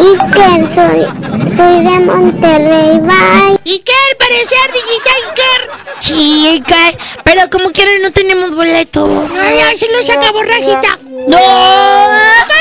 y 0.00 0.18
que 0.32 0.66
soy, 0.74 1.48
soy 1.48 1.84
de 1.84 2.00
Monterrey. 2.00 2.98
Bye. 2.98 3.56
Iker, 3.64 4.16
parece 4.18 4.56
ardillita 4.64 5.10
Iker. 5.28 5.70
Sí, 6.00 6.48
Iker, 6.48 6.98
pero 7.22 7.48
como 7.50 7.70
quieran 7.70 8.02
no 8.02 8.10
tenemos 8.10 8.52
boleto. 8.52 9.06
No, 9.06 9.28
ya 9.32 9.78
se 9.78 9.88
los 9.92 10.10
acabó, 10.10 10.42
Rajita. 10.42 10.98
¡No! 11.28 11.38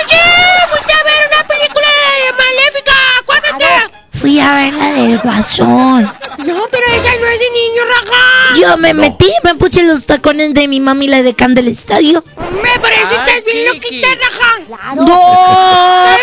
¡Sí! 0.07 0.17
Fui 4.21 4.39
a 4.39 4.53
ver 4.53 4.73
la 4.73 4.93
del 4.93 5.17
guasón. 5.17 6.03
No, 6.03 6.61
pero 6.69 6.85
esa 6.85 7.11
no 7.19 7.27
es 7.27 7.39
de 7.39 7.49
niño, 7.49 7.81
Raja. 7.89 8.61
Yo 8.61 8.77
me 8.77 8.93
metí, 8.93 9.31
me 9.43 9.55
puse 9.55 9.81
los 9.81 10.05
tacones 10.05 10.53
de 10.53 10.67
mi 10.67 10.79
mami, 10.79 11.07
la 11.07 11.23
de 11.23 11.33
Can 11.33 11.55
del 11.55 11.67
estadio. 11.67 12.23
Me 12.37 12.79
parece 12.79 13.01
que 13.09 13.15
estás 13.15 13.43
bien 13.45 13.65
loquita, 13.65 14.07
Raja. 14.21 14.95
¡No! 14.95 16.17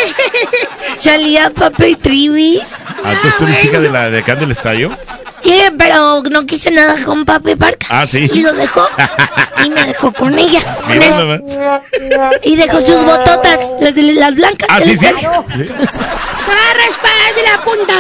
Salía 0.97 1.51
Pape 1.51 1.89
y 1.89 1.97
Trivi. 1.97 2.63
Ah, 3.03 3.15
¿tú 3.37 3.45
eres 3.45 3.61
chica 3.61 3.81
de 3.81 3.91
la 3.91 4.11
de 4.11 4.21
acá 4.21 4.37
del 4.37 4.53
estadio? 4.53 4.97
Sí, 5.41 5.63
pero 5.79 6.23
no 6.31 6.45
quise 6.47 6.71
nada 6.71 6.97
con 7.05 7.25
Pape 7.25 7.57
Parca. 7.57 7.87
Ah, 7.91 8.07
sí. 8.07 8.29
Y 8.33 8.43
lo 8.43 8.53
dejó. 8.53 8.87
Y 9.65 9.71
me 9.71 9.85
dejó 9.87 10.13
con 10.13 10.39
ella. 10.39 10.63
con 10.87 10.93
él. 11.03 11.43
Y 12.45 12.55
dejó 12.55 12.81
sus 12.81 13.05
bototas, 13.05 13.73
las, 13.81 13.93
de- 13.93 14.13
las 14.15 14.33
blancas. 14.37 14.69
Ah, 14.71 14.79
sí, 14.81 14.97
sí. 14.97 15.05
¡Ah, 15.07 15.43
raspadas 16.77 17.35
de 17.35 17.43
la 17.43 17.65
punta! 17.65 17.95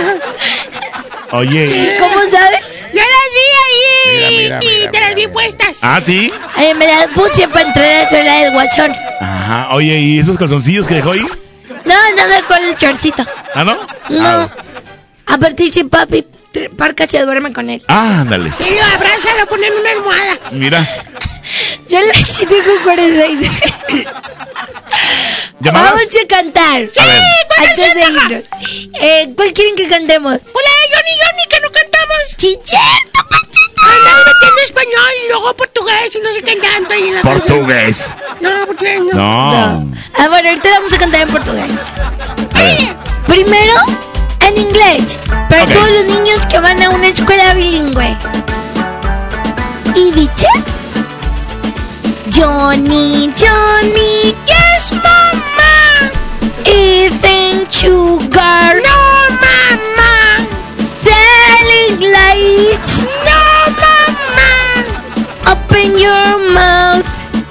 Oye. 1.32 1.66
Sí, 1.66 1.88
¿Cómo 1.98 2.14
sabes? 2.30 2.88
Yo 2.92 3.00
las 3.00 3.28
vi 3.34 3.46
ahí 3.64 4.38
Mira, 4.38 4.58
mira, 4.58 4.58
y 4.62 4.78
mira, 4.78 4.90
te 4.92 5.00
las 5.00 5.14
vi 5.16 5.26
puestas. 5.26 5.76
Ah, 5.82 6.00
sí. 6.04 6.32
Ay, 6.54 6.72
me 6.74 6.86
la 6.86 7.08
puse 7.08 7.48
para 7.48 7.66
entrar 7.66 8.06
a 8.14 8.22
la 8.24 8.34
del 8.42 8.52
guachón. 8.52 8.92
Ajá. 9.20 9.68
Oye, 9.72 9.98
¿y 9.98 10.18
esos 10.20 10.38
calzoncillos 10.38 10.86
que 10.86 10.94
dejó 10.94 11.10
ahí? 11.10 11.20
No, 11.84 11.94
no 12.16 12.28
dejó 12.28 12.54
el 12.54 12.76
chorcito. 12.76 13.24
¿Ah, 13.54 13.64
no? 13.64 13.76
No. 14.10 14.50
Aparte, 15.26 15.70
si 15.72 15.84
Papi 15.84 16.24
Parca 16.76 17.06
se 17.06 17.20
duerme 17.20 17.52
con 17.52 17.68
él. 17.70 17.82
Ah, 17.88 18.20
ándale. 18.20 18.50
Sí, 18.56 18.64
lo 18.64 18.84
abraza, 18.84 19.28
lo 19.38 19.46
pone 19.46 19.66
en 19.66 19.74
una 19.74 19.90
almohada. 19.90 20.38
Mira. 20.52 20.88
Yo 21.88 22.00
la 22.00 22.12
chiste 22.12 22.46
con 22.46 22.82
43. 22.84 24.06
¿Llamadas? 25.60 25.92
Vamos 25.92 26.08
a 26.22 26.26
cantar. 26.26 26.88
A 26.98 27.06
ver. 27.06 27.22
Antes 27.58 27.94
de 27.94 28.00
irnos. 28.00 28.42
Eh, 29.00 29.32
¿Cuál 29.36 29.52
quieren 29.52 29.74
que 29.74 29.88
cantemos? 29.88 30.32
Hola, 30.32 30.70
Johnny, 30.92 31.14
Johnny, 31.22 31.46
que 31.48 31.60
no 31.60 31.70
cantamos. 31.70 32.18
¡Chichito, 32.36 32.78
Andan 33.80 34.18
metiendo 34.26 34.62
español 34.64 35.12
y 35.24 35.28
luego 35.28 35.54
portugués 35.56 36.14
y 36.14 36.20
no 36.20 36.32
sé 36.32 36.42
qué 36.42 36.58
ahí 36.90 37.08
en 37.08 37.14
la 37.14 37.22
Portugués. 37.22 38.12
No, 38.40 38.66
portugués 38.66 39.00
no. 39.00 39.14
No. 39.14 39.96
Ah, 40.14 40.28
bueno, 40.28 40.48
ahorita 40.48 40.70
vamos 40.70 40.92
a 40.92 40.98
cantar 40.98 41.22
en 41.22 41.28
portugués. 41.28 41.92
Ver. 42.54 42.96
Primero, 43.26 43.74
en 44.58 44.66
inglés. 44.66 45.18
Para 45.48 45.66
todos 45.66 45.90
los 45.90 46.04
niños 46.06 46.40
que 46.48 46.58
van 46.58 46.82
a 46.82 46.90
una 46.90 47.08
escuela 47.08 47.54
bilingüe. 47.54 48.16
Y 49.94 50.12
dice... 50.12 50.46
Johnny, 52.30 53.32
Johnny, 53.36 54.34
yes, 54.46 54.92
mama. 54.92 56.10
Eating 56.64 57.66
sugar, 57.70 58.76
no, 58.76 59.36
mama. 59.44 60.46
Selling 61.02 62.00
lights, 62.12 63.02
no, 63.24 63.72
mama. 63.82 64.50
Open 65.50 65.98
your 65.98 66.38
mouth. 66.52 67.04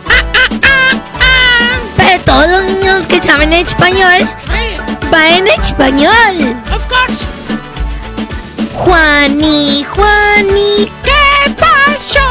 Ah, 0.07 0.23
ah, 0.35 0.49
ah, 0.63 1.01
ah. 1.19 1.79
Para 1.97 2.19
todos 2.19 2.47
los 2.47 2.63
niños 2.63 3.07
que 3.07 3.21
saben 3.21 3.51
español, 3.53 4.29
va 5.13 5.29
en 5.29 5.47
español. 5.47 6.55
Of 6.73 6.85
course. 6.87 7.23
Juani, 8.73 9.83
Juani, 9.83 10.91
¿qué 11.03 11.55
pasó? 11.55 12.27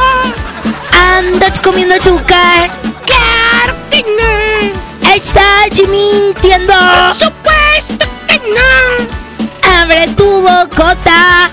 Andas 1.16 1.58
comiendo 1.60 1.94
azúcar. 1.94 2.70
Claro 3.04 3.76
que 3.90 4.02
no. 4.02 5.12
Estás 5.14 5.78
mintiendo. 5.88 6.72
Por 6.72 7.18
supuesto 7.18 8.06
que 8.28 8.38
no. 8.38 9.80
Abre 9.80 10.08
tu 10.16 10.42
bocota. 10.42 11.50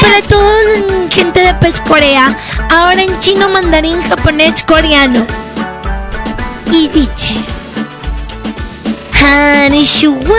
Para 0.00 0.22
toda 0.28 1.10
gente 1.10 1.40
de 1.40 1.54
Pez 1.54 1.80
Corea, 1.80 2.36
ahora 2.70 3.02
en 3.02 3.18
chino, 3.18 3.48
mandarín, 3.48 4.00
japonés, 4.02 4.62
coreano. 4.62 5.26
Y 6.70 6.88
dice: 6.88 7.34
Hanishua. 9.22 10.36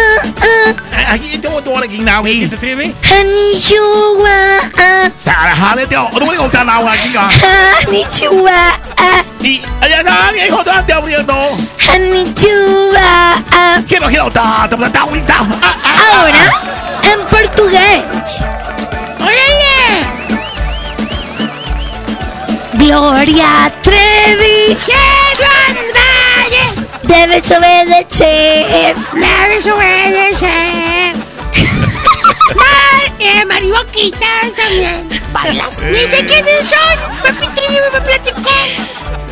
Aquí 1.10 1.38
te 1.38 1.48
voy 1.48 1.60
a 1.60 1.64
tomar 1.64 1.84
aquí 1.84 1.99
now. 1.99 2.24
¿Qué 2.24 2.48
se 2.48 2.56
escribe? 2.56 2.94
Sara, 5.18 5.56
jale, 5.56 5.88
tío. 5.88 6.10
No 6.12 6.26
voy 6.26 6.36
a 6.36 6.40
contar 6.40 6.66
nada 6.66 6.91
aquí. 6.91 7.14
Hanishua. 7.88 8.80
Y 9.41 9.62
allá 9.82 10.04
nadie 10.04 10.48
hijo 10.48 10.64
de 10.64 10.94
abriendo. 10.94 11.58
Quiero, 13.88 14.08
quiero, 14.08 14.32
ta, 14.32 14.68
ta, 14.70 14.78
ta, 14.78 14.90
ta, 14.91 15.08
ta. 15.26 15.38
Ahora, 16.14 16.62
en 17.04 17.20
portugués. 17.28 18.04
¡Órale! 19.20 20.18
Gloria 22.74 23.72
Trevi. 23.82 24.78
Debes 27.07 27.49
obedecer. 27.51 28.95
Debes 29.13 29.65
obedecer. 29.67 31.15
Mar, 32.55 33.11
eh, 33.19 33.45
Mariboquitas 33.45 34.53
también. 34.55 35.07
Bailas. 35.31 35.79
Ni 35.79 35.99
sé 36.09 36.25
quiénes 36.25 36.67
son. 36.67 36.99
Papi 37.23 37.47
Trivi 37.55 37.77
me 37.93 38.01
platicó. 38.01 38.49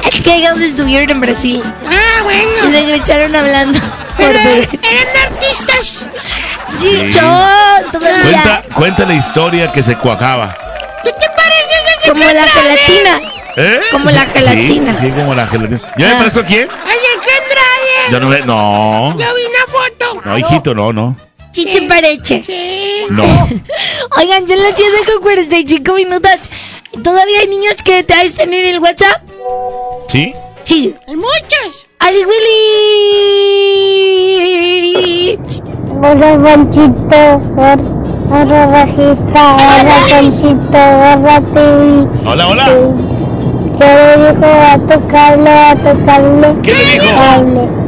Es 0.08 0.22
que 0.22 0.36
ellos 0.36 0.60
estuvieron 0.60 1.10
en 1.10 1.20
Brasil. 1.22 1.64
Ah, 1.88 2.20
Y 2.20 2.24
bueno. 2.24 2.72
regresaron 2.72 3.36
hablando 3.36 3.80
Pero 4.18 4.34
portugués. 4.34 4.70
eran 4.84 5.34
artistas. 5.34 6.06
Sí. 6.78 7.10
Cuenta, 8.24 8.64
cuenta 8.74 9.06
la 9.06 9.14
historia 9.14 9.72
que 9.72 9.82
se 9.84 9.96
cuajaba. 9.96 10.56
¿Tú 11.04 11.10
te 11.20 11.30
pareces 11.30 11.88
a 11.88 12.02
ese 12.02 12.10
Como 12.10 12.24
la 12.26 12.48
gelatina. 12.48 13.22
¿Eh? 13.58 13.80
Como 13.92 14.12
la 14.12 14.26
gelatina. 14.26 14.94
Sí, 15.00 15.10
como 15.12 15.34
la 15.34 15.48
gelatina. 15.48 15.80
¿Ya 15.98 16.08
me 16.08 16.14
Ah. 16.14 16.18
parezco 16.18 16.40
a 16.42 16.46
quién? 16.46 16.68
Yo 18.12 18.20
no 18.20 18.28
me. 18.30 18.40
No. 18.42 19.12
Yo 19.18 19.18
vi 19.18 19.46
una 19.46 19.66
foto. 19.68 20.22
No, 20.26 20.38
hijito, 20.38 20.76
no, 20.76 20.94
no. 20.94 21.16
Chiche 21.52 21.82
pareche. 21.84 22.44
Sí. 22.46 23.06
No. 23.10 23.24
Oigan, 24.18 24.48
son 24.48 24.62
las 24.62 24.74
7 24.76 24.92
con 25.06 25.22
45 25.24 25.94
minutos. 25.94 26.50
¿Todavía 27.04 27.40
hay 27.42 27.48
niños 27.48 27.76
que 27.84 28.04
te 28.04 28.26
están 28.26 28.54
en 28.54 28.66
el 28.66 28.80
WhatsApp? 28.80 29.22
¿Sí? 30.10 30.34
Sí. 30.64 30.94
Hay 31.08 31.16
muchos. 31.16 31.88
Ali 32.00 32.26
Willy. 32.26 33.06
Hola 35.98 36.38
Panchito, 36.44 37.42
hola 37.56 38.62
Rajita, 38.68 39.44
hola 39.56 39.98
Panchito, 40.10 40.78
hola 40.78 41.42
TV. 41.54 42.08
Hola, 42.30 42.48
hola. 42.48 42.66
Le 43.80 44.18
dijo 44.18 44.46
a 44.46 44.78
tocarle, 44.88 45.50
a 45.50 45.76
tocarle. 45.76 46.48
¿Qué 46.62 46.74
le 46.74 46.86
dijo? 47.00 47.85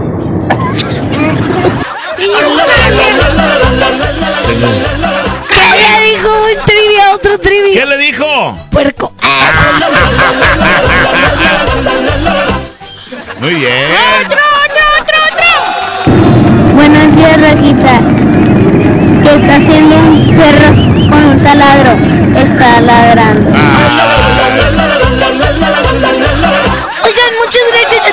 ¿Qué 2.18 2.26
le 5.84 6.00
dijo 6.06 6.28
un 6.28 6.66
trivia, 6.66 7.14
otro 7.14 7.40
trivia? 7.40 7.82
¿Qué 7.82 7.86
le 7.86 7.98
dijo? 7.98 8.58
Puerco. 8.72 9.14
Muy 13.40 13.54
bien. 13.54 13.86
Buenos 16.74 17.16
días, 17.16 17.40
Rajita. 17.40 18.00
Que 19.22 19.36
está 19.36 19.56
haciendo 19.56 19.96
un 19.98 20.36
perro 20.38 20.70
con 21.10 21.24
un 21.24 21.44
taladro. 21.44 21.92
Está 22.36 22.82
ladrando. 22.82 23.50
Oigan, 27.04 27.32
muchas 27.44 27.64
gracias 27.74 28.06
a 28.06 28.07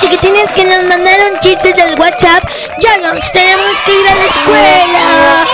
chiquitines 0.00 0.52
que 0.52 0.64
nos 0.64 0.82
mandaron 0.84 1.38
chistes 1.40 1.76
del 1.76 1.98
WhatsApp. 1.98 2.42
Ya 2.80 2.96
nos 2.98 3.30
tenemos 3.32 3.82
que 3.82 3.92
ir 3.92 4.08
a 4.08 4.14
la 4.14 4.24
escuela. 4.24 5.46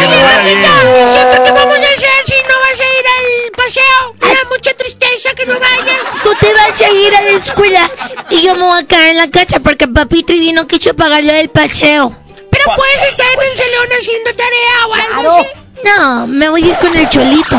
Bien. 0.44 1.10
Siempre 1.10 1.43
que 1.43 1.51
vamos 1.52 1.77
a 1.77 1.81
hacer 1.81 2.24
si 2.24 2.35
no 2.48 2.55
vas 2.60 2.81
a 2.81 2.85
ir 2.85 3.06
al 3.16 3.52
paseo. 3.52 4.14
Me 4.20 4.28
da 4.28 4.48
mucha 4.48 4.73
tristeza 4.74 5.35
que 5.35 5.47
no 5.47 5.59
vayas. 5.59 6.01
Tú 6.23 6.32
te 6.40 6.52
vas 6.55 6.81
a 6.81 6.90
ir 6.90 7.16
a 7.16 7.23
la 7.23 7.31
escuela 7.31 7.90
y 8.31 8.43
yo 8.43 8.55
me 8.55 8.62
voy 8.62 8.78
a 8.78 8.86
quedar 8.86 9.06
en 9.06 9.16
la 9.16 9.31
casa 9.31 9.60
porque 9.60 9.89
papi 9.89 10.23
Trivi 10.23 10.52
no 10.52 10.66
quiso 10.66 10.94
pagarle 10.94 11.40
el 11.40 11.48
paseo. 11.48 12.14
Pero 12.51 12.64
puedes 12.77 13.02
estar 13.10 13.27
en 13.35 13.51
el 13.51 13.59
salón 13.59 13.89
haciendo 13.98 14.31
tarea 14.35 14.86
o 14.89 14.94
algo 14.94 15.40
así. 15.40 15.48
No, 15.85 16.27
me 16.27 16.48
voy 16.48 16.64
a 16.64 16.68
ir 16.68 16.77
con 16.77 16.97
el 16.97 17.09
cholito. 17.09 17.56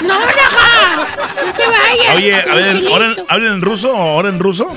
No, 0.00 0.18
Raja. 0.18 1.06
No 1.44 1.52
te 1.52 1.66
vayas. 1.66 2.16
Oye, 2.16 2.34
a 2.34 2.54
ver, 2.54 2.86
¿ahora 2.90 3.14
¿hablan 3.28 3.54
en 3.54 3.62
ruso 3.62 3.92
o 3.92 3.96
ahora 3.96 4.30
en 4.30 4.38
ruso? 4.38 4.76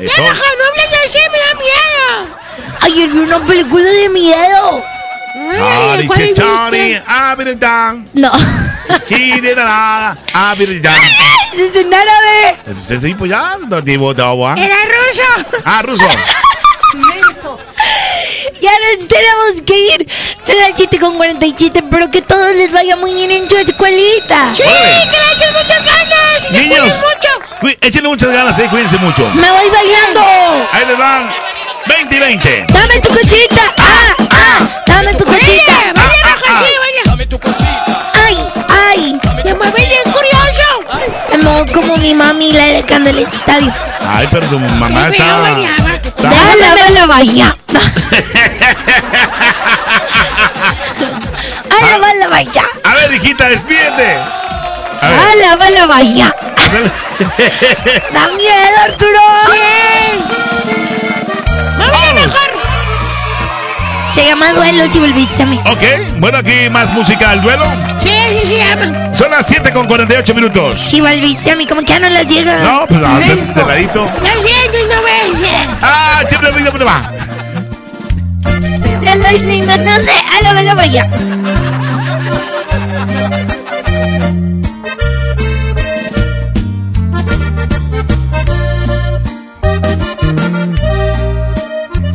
Eso. 0.00 0.16
Ya, 0.16 0.30
Raja, 0.30 0.44
no 0.58 0.64
hables 0.64 0.98
así, 1.06 1.18
me 1.30 1.38
da 1.38 1.54
miedo. 1.60 2.36
Ayer 2.80 3.08
vi 3.08 3.18
una 3.18 3.38
película 3.40 3.84
de 3.84 4.08
miedo. 4.08 4.82
Tari, 5.58 6.08
che, 6.08 6.34
tari, 6.34 7.02
abiridan. 7.06 8.08
No. 8.14 8.32
Kirirara, 9.06 10.16
abiridan. 10.32 10.96
Es 11.52 11.76
un 11.76 11.92
árabe. 11.92 12.56
Entonces, 12.66 13.02
sí, 13.02 13.14
pues 13.14 13.30
ya, 13.30 13.58
no 13.68 13.80
de 13.80 14.22
agua. 14.22 14.54
Era 14.56 14.76
ruso. 14.84 15.60
Ah, 15.64 15.82
ruso. 15.82 16.08
Ya 18.60 18.70
nos 18.96 19.08
tenemos 19.08 19.62
que 19.66 19.78
ir. 19.94 20.08
Soy 20.44 20.56
la 20.60 20.74
chiste 20.74 20.98
con 20.98 21.16
47, 21.16 21.82
pero 21.90 22.10
que 22.10 22.22
todos 22.22 22.54
les 22.54 22.70
vaya 22.72 22.96
muy 22.96 23.14
bien 23.14 23.30
en 23.30 23.48
su 23.48 23.56
escuelita. 23.56 24.54
Sí, 24.54 24.62
que 24.62 24.68
le 24.68 25.32
eches 25.32 25.52
muchas 25.52 25.84
ganas. 25.84 26.44
Y 26.48 26.52
se 26.52 26.60
Niños, 26.60 26.78
cuiden 26.78 27.00
mucho. 27.00 27.76
échenle 27.80 28.08
muchas 28.08 28.30
ganas, 28.30 28.58
eh, 28.58 28.66
cuídense 28.70 28.96
mucho. 28.98 29.28
Me 29.34 29.50
voy 29.50 29.68
bailando. 29.70 30.20
Ahí 30.72 30.86
les 30.86 30.98
van 30.98 31.30
20 31.86 32.14
y 32.14 32.18
20. 32.18 32.66
Dame 32.72 33.00
tu 33.00 33.08
cosita. 33.08 33.74
Ah, 33.78 34.16
ah. 34.30 34.82
Dame 34.86 35.14
tu 35.14 35.24
cosita. 35.24 35.72
Vaya, 35.94 36.22
Raja, 36.22 36.64
sí, 36.64 36.72
vaya. 36.78 37.02
Dame 37.06 37.26
tu 37.26 37.38
cosita. 37.38 38.12
Ay, 38.14 38.48
ay. 38.68 39.20
Muevo 41.42 41.66
como 41.72 41.96
mi 41.98 42.14
mami 42.14 42.52
la 42.52 42.64
de 42.64 42.82
Candela 42.84 43.20
Estadio. 43.22 43.72
Ay, 44.06 44.28
pero 44.30 44.46
tu 44.48 44.58
mamá 44.58 45.10
Qué 45.10 45.16
está. 45.16 45.24
feo 45.24 45.40
bailaba. 45.42 45.94
está- 45.96 46.30
Dale, 46.30 46.90
la 46.94 47.06
vaya. 47.06 47.56
Ala, 51.80 51.98
va 51.98 52.14
la 52.14 52.28
vaya. 52.34 52.64
A 52.84 52.94
ver, 52.94 53.14
hijita, 53.14 53.48
despídete. 53.48 54.16
A 55.02 55.08
ver. 55.08 55.18
Ala, 55.18 55.56
va 55.56 55.70
la 55.70 55.86
vaya. 55.86 56.34
Da 58.12 58.28
miedo, 58.28 58.76
Arturo. 58.84 59.20
Vamos 61.78 62.14
mejor. 62.14 62.49
Se 64.10 64.24
llama 64.24 64.52
Duelo 64.52 64.90
si 64.92 64.98
volviste 64.98 65.42
a 65.42 65.46
mí. 65.46 65.60
Ok, 65.66 66.18
bueno, 66.18 66.38
aquí 66.38 66.68
más 66.70 66.92
música 66.92 67.30
al 67.30 67.40
duelo. 67.42 67.64
Sí, 68.02 68.10
sí 68.42 68.46
se 68.48 68.56
llama. 68.58 69.16
Son 69.16 69.30
las 69.30 69.46
7 69.46 69.72
con 69.72 69.86
48 69.86 70.34
minutos. 70.34 70.80
Si 70.80 71.00
volviste 71.00 71.50
a 71.50 71.56
mí, 71.56 71.66
como 71.66 71.80
que 71.82 71.88
ya 71.88 72.00
no 72.00 72.08
las 72.10 72.26
llega. 72.26 72.58
No, 72.60 72.86
pues 72.88 73.00
ah, 73.04 73.18
de, 73.18 73.36
de 73.36 73.64
ladito. 73.66 74.08
Viendo 74.42 74.78
y 74.78 74.94
no 74.94 75.02
ves. 75.02 75.40
eh. 75.48 75.66
Ah, 75.82 76.22
siempre 76.28 76.50
vida, 76.52 76.70
¿dónde 76.70 76.84
va? 76.84 77.12
De 79.00 79.16
los 79.16 79.42
niños, 79.42 79.76
¿dónde? 79.76 80.12
Ala, 80.38 80.52
va 80.54 80.62
la 80.62 80.74
vaya. 80.74 81.10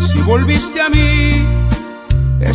Si 0.07 0.19
volviste 0.21 0.81
a 0.81 0.89
mí, 0.89 1.14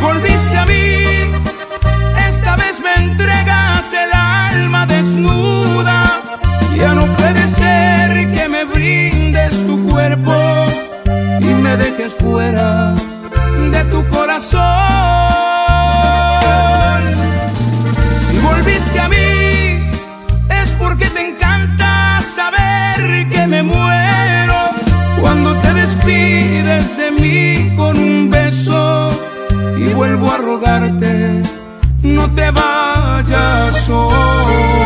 Volviste 0.00 0.56
a 0.56 0.64
mí, 0.64 1.32
esta 2.28 2.56
vez 2.56 2.80
me 2.80 2.94
entregas 3.04 3.92
el 3.92 4.12
alma 4.12 4.86
desnuda. 4.86 6.22
Ya 6.76 6.94
no 6.94 7.06
puede 7.16 7.46
ser 7.48 8.30
que 8.32 8.48
me 8.48 8.64
brindes 8.64 9.66
tu 9.66 9.88
cuerpo 9.88 10.34
y 11.40 11.46
me 11.46 11.76
dejes 11.76 12.14
fuera 12.14 12.94
de 13.72 13.84
tu 13.84 14.06
corazón. 14.08 14.62
Si 18.20 18.38
volviste 18.38 19.00
a 19.00 19.08
mí, 19.08 19.90
es 20.62 20.70
porque 20.78 21.06
te 21.10 21.28
encanta 21.30 22.20
saber 22.22 23.28
que 23.28 23.46
me 23.46 23.62
muero 23.64 24.54
cuando 25.20 25.54
te 25.56 25.74
despides 25.74 26.96
de 26.96 27.10
mí 27.10 27.76
con 27.76 27.98
un 27.98 28.30
beso 28.30 29.10
y 29.78 29.94
vuelvo 29.94 30.30
a 30.30 30.36
rogarte, 30.38 31.42
no 32.02 32.34
te 32.34 32.50
vayas 32.50 33.88
hoy. 33.88 34.78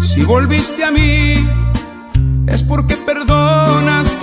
Si 0.00 0.24
volviste 0.24 0.84
a 0.84 0.90
mí, 0.90 1.46
es 2.46 2.62
porque 2.64 2.96
perdonas 2.96 3.93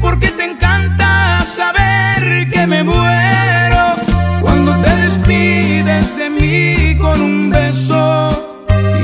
Porque 0.00 0.28
te 0.30 0.44
encanta 0.44 1.40
saber 1.44 2.48
que 2.50 2.66
me 2.66 2.82
muero 2.82 3.94
cuando 4.40 4.72
te 4.82 4.96
despides 4.96 6.16
de 6.16 6.30
mí 6.30 6.96
con 6.96 7.20
un 7.20 7.50
beso 7.50 8.30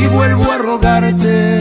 y 0.01 0.06
vuelvo 0.06 0.52
a 0.52 0.59
rogarte. 0.59 1.59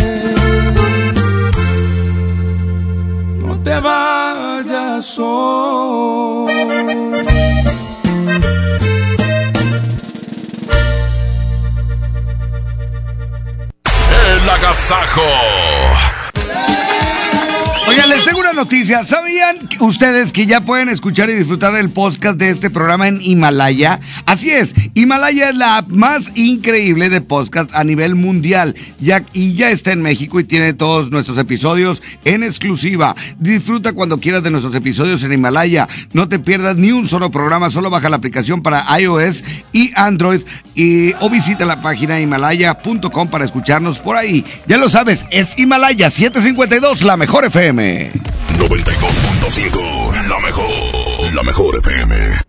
No 3.40 3.60
te 3.64 3.80
vayas 3.80 5.20
hoy. 5.20 6.54
El 14.26 14.50
agasajo. 14.50 15.83
Les 18.14 18.26
tengo 18.26 18.44
noticia. 18.54 19.04
¿Sabían 19.04 19.58
ustedes 19.80 20.32
que 20.32 20.46
ya 20.46 20.62
pueden 20.62 20.88
escuchar 20.90 21.30
y 21.30 21.34
disfrutar 21.34 21.76
el 21.76 21.90
podcast 21.90 22.38
de 22.38 22.50
este 22.50 22.70
programa 22.70 23.08
en 23.08 23.20
Himalaya? 23.20 24.00
Así 24.26 24.52
es, 24.52 24.74
Himalaya 24.94 25.50
es 25.50 25.56
la 25.58 25.78
app 25.78 25.90
más 25.90 26.32
increíble 26.36 27.10
de 27.10 27.22
podcast 27.22 27.74
a 27.74 27.84
nivel 27.84 28.16
mundial. 28.16 28.76
Ya, 29.00 29.24
y 29.34 29.54
ya 29.54 29.70
está 29.70 29.92
en 29.92 30.02
México 30.02 30.40
y 30.40 30.44
tiene 30.44 30.74
todos 30.74 31.12
nuestros 31.12 31.38
episodios 31.38 32.02
en 32.26 32.44
exclusiva. 32.44 33.16
Disfruta 33.40 33.94
cuando 33.94 34.20
quieras 34.20 34.44
de 34.44 34.52
nuestros 34.52 34.76
episodios 34.76 35.24
en 35.24 35.34
Himalaya. 35.34 35.88
No 36.14 36.30
te 36.30 36.40
pierdas 36.40 36.76
ni 36.76 36.92
un 36.92 37.08
solo 37.08 37.32
programa, 37.32 37.72
solo 37.72 37.90
baja 37.90 38.10
la 38.10 38.18
aplicación 38.18 38.62
para 38.62 38.86
iOS 39.00 39.44
y 39.72 39.92
Android 39.96 40.42
y, 40.76 41.14
o 41.22 41.30
visita 41.30 41.66
la 41.66 41.82
página 41.82 42.20
himalaya.com 42.20 43.28
para 43.30 43.46
escucarnos 43.46 43.98
por 43.98 44.16
ahí. 44.16 44.46
Ya 44.68 44.78
lo 44.78 44.90
sabes, 44.90 45.26
es 45.32 45.58
Himalaya 45.58 46.12
752, 46.12 47.02
la 47.02 47.18
mejor 47.18 47.46
FM. 47.46 48.03
92.5, 48.58 50.28
la 50.28 50.40
mejor, 50.40 51.34
la 51.34 51.44
mejor 51.44 51.78
FM. 51.78 52.42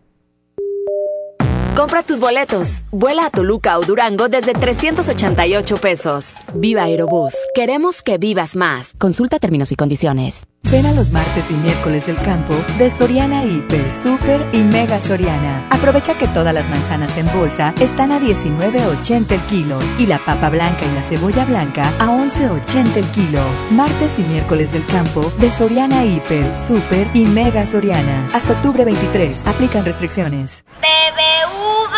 Compra 1.77 2.03
tus 2.05 2.21
boletos. 2.21 2.83
Vuela 2.93 3.27
a 3.27 3.31
Toluca 3.31 3.79
o 3.79 3.85
Durango 3.85 4.29
desde 4.29 4.53
388 4.53 5.77
pesos. 5.79 6.37
Viva 6.55 6.85
Aerobús. 6.85 7.35
Queremos 7.55 8.01
que 8.03 8.17
vivas 8.17 8.55
más. 8.55 8.95
Consulta 8.99 9.41
términos 9.41 9.73
y 9.73 9.77
condiciones. 9.77 10.47
Ven 10.71 10.87
a 10.87 10.93
los 10.93 11.11
martes 11.11 11.51
y 11.51 11.55
miércoles 11.55 12.07
del 12.07 12.17
campo 12.17 12.55
de 12.79 12.91
Soriana 12.91 13.45
Hiper, 13.45 13.93
Super 13.93 14.45
y 14.53 14.63
Mega 14.63 15.01
Soriana. 15.01 15.67
Aprovecha 15.71 16.15
que 16.15 16.27
todas 16.29 16.53
las 16.53 16.69
manzanas 16.69 17.17
en 17.17 17.27
bolsa 17.33 17.73
están 17.81 18.11
a 18.11 18.19
19.80 18.19 19.31
el 19.33 19.41
kilo 19.43 19.79
y 19.99 20.07
la 20.07 20.19
papa 20.19 20.51
blanca 20.51 20.85
y 20.85 20.95
la 20.95 21.03
cebolla 21.03 21.45
blanca 21.45 21.93
a 22.01 22.07
11.80 22.09 22.97
el 22.97 23.07
kilo. 23.09 23.41
Martes 23.71 24.19
y 24.19 24.23
miércoles 24.23 24.73
del 24.73 24.85
campo 24.87 25.33
de 25.39 25.51
Soriana 25.51 26.05
Hiper, 26.05 26.45
Super 26.57 27.07
y 27.15 27.25
Mega 27.25 27.67
Soriana. 27.67 28.29
Hasta 28.33 28.55
octubre 28.55 28.85
23. 28.85 29.47
Aplican 29.47 29.85
restricciones. 29.85 30.65
BBVA, 30.81 31.95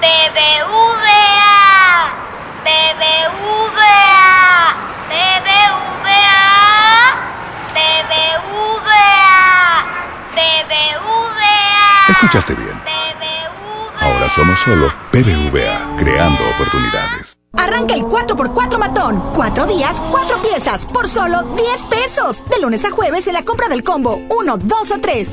BBVA, 0.00 1.40
BBVA, 2.64 3.90
BBVA, 5.08 5.89
BBVA, 7.80 9.04
BBVA. 10.34 12.10
Escuchaste 12.10 12.54
bien. 12.54 12.78
Ahora 14.00 14.28
somos 14.28 14.58
solo 14.58 14.92
BBVA, 15.12 15.96
creando 15.96 16.48
oportunidades. 16.50 17.34
Arranca 17.56 17.94
el 17.94 18.02
4x4 18.02 18.78
matón. 18.78 19.22
Cuatro 19.34 19.66
días, 19.66 20.00
cuatro 20.10 20.38
piezas, 20.42 20.84
por 20.86 21.08
solo 21.08 21.42
10 21.42 21.84
pesos. 21.84 22.44
De 22.50 22.60
lunes 22.60 22.84
a 22.84 22.90
jueves 22.90 23.26
en 23.28 23.34
la 23.34 23.44
compra 23.44 23.68
del 23.68 23.82
combo 23.82 24.20
1, 24.28 24.56
2 24.58 24.90
o 24.90 25.00
3. 25.00 25.32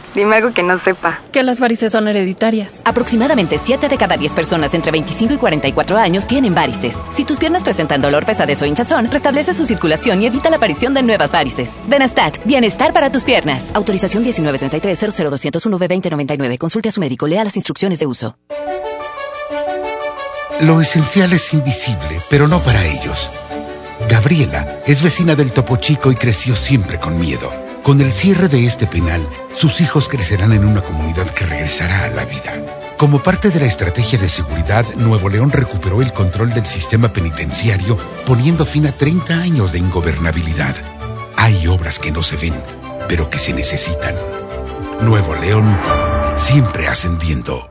Dime 0.15 0.35
algo 0.35 0.53
que 0.53 0.63
no 0.63 0.79
sepa. 0.79 1.19
Que 1.31 1.43
las 1.43 1.59
varices 1.59 1.91
son 1.91 2.07
hereditarias. 2.07 2.81
Aproximadamente 2.85 3.57
7 3.57 3.89
de 3.89 3.97
cada 3.97 4.15
10 4.17 4.33
personas 4.33 4.73
entre 4.73 4.91
25 4.91 5.33
y 5.33 5.37
44 5.37 5.97
años 5.97 6.27
tienen 6.27 6.55
varices. 6.55 6.95
Si 7.13 7.25
tus 7.25 7.39
piernas 7.39 7.63
presentan 7.63 8.01
dolor, 8.01 8.25
pesadez 8.25 8.61
o 8.61 8.65
hinchazón, 8.65 9.09
restablece 9.09 9.53
su 9.53 9.65
circulación 9.65 10.21
y 10.21 10.25
evita 10.25 10.49
la 10.49 10.57
aparición 10.57 10.93
de 10.93 11.03
nuevas 11.03 11.31
varices. 11.31 11.69
Benastat, 11.87 12.43
bienestar 12.45 12.91
para 12.93 13.11
tus 13.11 13.23
piernas. 13.23 13.71
Autorización 13.73 14.23
1933-00201-B2099. 14.25 16.57
Consulte 16.57 16.89
a 16.89 16.91
su 16.91 16.99
médico, 16.99 17.27
lea 17.27 17.43
las 17.43 17.55
instrucciones 17.55 17.99
de 17.99 18.07
uso. 18.07 18.35
Lo 20.61 20.79
esencial 20.79 21.33
es 21.33 21.53
invisible, 21.53 22.21
pero 22.29 22.47
no 22.47 22.59
para 22.59 22.85
ellos. 22.85 23.31
Gabriela 24.07 24.79
es 24.85 25.01
vecina 25.01 25.35
del 25.35 25.51
Topo 25.51 25.77
Chico 25.77 26.11
y 26.11 26.15
creció 26.15 26.55
siempre 26.55 26.99
con 26.99 27.19
miedo. 27.19 27.51
Con 27.83 27.99
el 27.99 28.11
cierre 28.11 28.47
de 28.47 28.63
este 28.63 28.85
penal, 28.85 29.27
sus 29.53 29.81
hijos 29.81 30.07
crecerán 30.07 30.53
en 30.53 30.65
una 30.65 30.81
comunidad 30.81 31.27
que 31.31 31.47
regresará 31.47 32.05
a 32.05 32.09
la 32.09 32.25
vida. 32.25 32.93
Como 32.95 33.23
parte 33.23 33.49
de 33.49 33.59
la 33.59 33.65
estrategia 33.65 34.19
de 34.19 34.29
seguridad, 34.29 34.85
Nuevo 34.97 35.29
León 35.29 35.51
recuperó 35.51 36.03
el 36.03 36.13
control 36.13 36.53
del 36.53 36.67
sistema 36.67 37.11
penitenciario, 37.11 37.97
poniendo 38.27 38.67
fin 38.67 38.85
a 38.85 38.91
30 38.91 39.33
años 39.33 39.71
de 39.71 39.79
ingobernabilidad. 39.79 40.75
Hay 41.35 41.65
obras 41.65 41.97
que 41.97 42.11
no 42.11 42.21
se 42.21 42.35
ven, 42.35 42.53
pero 43.07 43.31
que 43.31 43.39
se 43.39 43.51
necesitan. 43.51 44.13
Nuevo 45.01 45.33
León, 45.33 45.75
siempre 46.35 46.87
ascendiendo. 46.87 47.70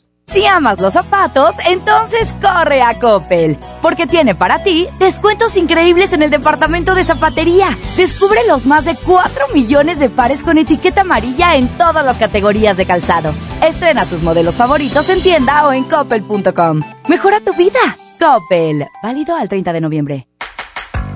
Si 0.31 0.45
amas 0.45 0.79
los 0.79 0.93
zapatos, 0.93 1.55
entonces 1.67 2.33
corre 2.41 2.81
a 2.81 2.97
Coppel, 2.97 3.57
porque 3.81 4.07
tiene 4.07 4.33
para 4.33 4.63
ti 4.63 4.87
descuentos 4.97 5.57
increíbles 5.57 6.13
en 6.13 6.23
el 6.23 6.29
departamento 6.29 6.95
de 6.95 7.03
zapatería. 7.03 7.67
Descubre 7.97 8.39
los 8.47 8.65
más 8.65 8.85
de 8.85 8.95
4 8.95 9.49
millones 9.53 9.99
de 9.99 10.09
pares 10.09 10.41
con 10.41 10.57
etiqueta 10.57 11.01
amarilla 11.01 11.55
en 11.57 11.67
todas 11.67 12.05
las 12.05 12.15
categorías 12.15 12.77
de 12.77 12.85
calzado. 12.85 13.33
Estrena 13.61 14.05
tus 14.05 14.21
modelos 14.21 14.55
favoritos 14.55 15.09
en 15.09 15.21
tienda 15.21 15.67
o 15.67 15.73
en 15.73 15.83
coppel.com. 15.83 16.81
Mejora 17.09 17.41
tu 17.41 17.53
vida. 17.53 17.79
Coppel, 18.17 18.87
válido 19.03 19.35
al 19.35 19.49
30 19.49 19.73
de 19.73 19.81
noviembre. 19.81 20.27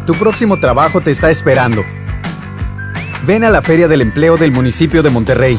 Tu 0.05 0.13
próximo 0.15 0.59
trabajo 0.59 0.99
te 0.99 1.11
está 1.11 1.29
esperando. 1.29 1.85
Ven 3.25 3.45
a 3.45 3.49
la 3.49 3.61
Feria 3.61 3.87
del 3.87 4.01
Empleo 4.01 4.35
del 4.35 4.51
municipio 4.51 5.01
de 5.01 5.09
Monterrey. 5.09 5.57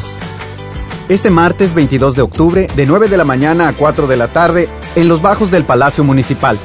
Este 1.09 1.29
martes 1.29 1.73
22 1.73 2.15
de 2.15 2.21
octubre, 2.21 2.67
de 2.75 2.85
9 2.85 3.07
de 3.07 3.15
la 3.15 3.23
mañana 3.23 3.69
a 3.69 3.73
4 3.73 4.07
de 4.07 4.17
la 4.17 4.27
tarde, 4.27 4.67
en 4.95 5.07
los 5.07 5.21
bajos 5.21 5.51
del 5.51 5.63
Palacio 5.63 6.03
Municipal. 6.03 6.59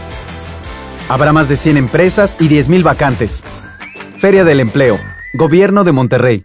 Habrá 1.09 1.33
más 1.33 1.49
de 1.49 1.57
100 1.57 1.77
empresas 1.77 2.37
y 2.41 2.49
10.000 2.49 2.83
vacantes. 2.83 3.45
Feria 4.17 4.43
del 4.43 4.59
Empleo, 4.59 4.99
Gobierno 5.35 5.85
de 5.85 5.93
Monterrey. 5.93 6.45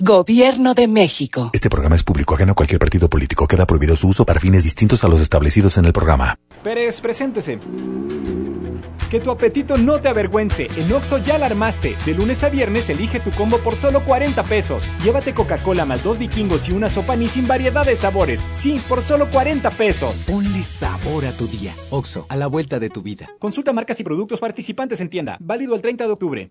Gobierno 0.00 0.74
de 0.74 0.88
México. 0.88 1.50
Este 1.54 1.70
programa 1.70 1.96
es 1.96 2.02
público 2.02 2.34
ajeno 2.34 2.52
a 2.52 2.54
cualquier 2.54 2.78
partido 2.78 3.08
político. 3.08 3.48
Queda 3.48 3.66
prohibido 3.66 3.96
su 3.96 4.08
uso 4.08 4.26
para 4.26 4.38
fines 4.40 4.62
distintos 4.62 5.02
a 5.04 5.08
los 5.08 5.22
establecidos 5.22 5.78
en 5.78 5.86
el 5.86 5.94
programa. 5.94 6.38
Pérez, 6.62 7.00
preséntese. 7.00 7.58
Que 9.10 9.20
tu 9.20 9.30
apetito 9.30 9.78
no 9.78 9.98
te 9.98 10.08
avergüence. 10.08 10.68
En 10.76 10.92
Oxo 10.92 11.16
ya 11.18 11.38
la 11.38 11.46
armaste. 11.46 11.96
De 12.04 12.12
lunes 12.12 12.44
a 12.44 12.50
viernes 12.50 12.90
elige 12.90 13.20
tu 13.20 13.30
combo 13.30 13.56
por 13.58 13.74
solo 13.74 14.04
40 14.04 14.42
pesos. 14.42 14.86
Llévate 15.02 15.32
Coca-Cola 15.32 15.86
más 15.86 16.04
dos 16.04 16.18
vikingos 16.18 16.68
y 16.68 16.72
una 16.72 16.90
sopa 16.90 17.16
ni 17.16 17.28
sin 17.28 17.46
variedad 17.46 17.86
de 17.86 17.96
sabores. 17.96 18.46
Sí, 18.50 18.78
por 18.88 19.00
solo 19.00 19.30
40 19.30 19.70
pesos. 19.70 20.24
Ponle 20.26 20.62
sabor 20.64 21.24
a 21.24 21.32
tu 21.32 21.46
día. 21.46 21.74
Oxo, 21.88 22.26
a 22.28 22.36
la 22.36 22.48
vuelta 22.48 22.78
de 22.78 22.90
tu 22.90 23.00
vida. 23.00 23.30
Consulta 23.38 23.72
marcas 23.72 23.98
y 24.00 24.04
productos 24.04 24.40
participantes 24.40 25.00
en 25.00 25.08
tienda. 25.08 25.38
Válido 25.40 25.74
el 25.74 25.80
30 25.80 26.04
de 26.04 26.10
octubre. 26.10 26.50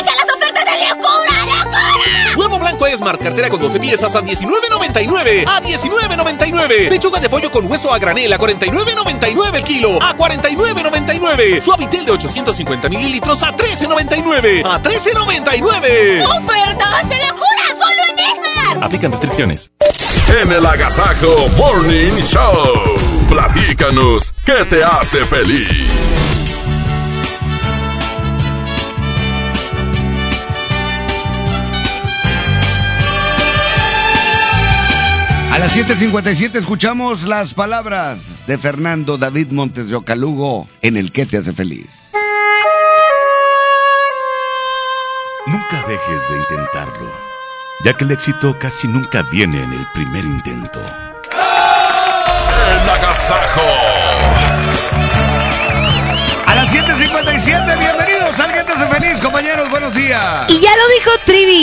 Esmart, 3.01 3.19
cartera 3.19 3.49
con 3.49 3.59
12 3.59 3.79
piezas 3.79 4.13
a 4.13 4.21
19.99. 4.21 5.43
A 5.47 5.59
19.99. 5.59 6.89
Pechuga 6.89 7.19
de 7.19 7.29
pollo 7.29 7.49
con 7.49 7.65
hueso 7.69 7.91
a 7.91 7.97
granel 7.97 8.31
a 8.31 8.37
49.99 8.37 9.55
el 9.55 9.63
kilo. 9.63 9.89
A 9.99 10.15
49.99. 10.15 11.63
Suavitel 11.63 12.05
de 12.05 12.11
850 12.11 12.89
mililitros 12.89 13.41
a 13.41 13.57
13.99. 13.57 14.63
A 14.63 14.79
13.99. 14.79 16.23
¡Ofertas 16.25 17.09
de 17.09 17.17
locura! 17.25 17.65
¡Solo 17.69 18.03
en 18.11 18.19
Esmart! 18.19 18.83
Aplican 18.83 19.11
restricciones. 19.11 19.71
En 20.39 20.51
el 20.51 20.63
Agasajo 20.63 21.47
Morning 21.57 22.21
Show. 22.21 22.99
Platícanos, 23.27 24.31
¿qué 24.45 24.63
te 24.69 24.83
hace 24.83 25.25
feliz? 25.25 26.10
Las 35.61 35.77
7.57 35.77 36.55
escuchamos 36.55 37.21
las 37.21 37.53
palabras 37.53 38.47
de 38.47 38.57
Fernando 38.57 39.19
David 39.19 39.51
Montes 39.51 39.91
de 39.91 39.95
Ocalugo 39.95 40.67
en 40.81 40.97
el 40.97 41.11
que 41.11 41.27
te 41.27 41.37
hace 41.37 41.53
feliz. 41.53 42.09
Nunca 45.45 45.85
dejes 45.87 46.29
de 46.29 46.37
intentarlo, 46.39 47.13
ya 47.85 47.93
que 47.93 48.05
el 48.05 48.11
éxito 48.11 48.57
casi 48.57 48.87
nunca 48.87 49.21
viene 49.21 49.61
en 49.61 49.73
el 49.73 49.87
primer 49.93 50.25
intento. 50.25 50.81
El 51.29 52.89
Agasajo. 52.89 53.61
A 56.47 56.55
las 56.55 56.73
7.57, 56.73 57.77
bienvenidos 57.77 58.39
al 58.39 58.51
que 58.51 58.63
te 58.63 58.71
hace 58.71 58.87
feliz, 58.87 59.21
compañeros, 59.21 59.69
buenos 59.69 59.93
días. 59.93 60.49
Y 60.49 60.59
ya 60.59 60.71
lo 60.75 60.87
dijo 60.95 61.11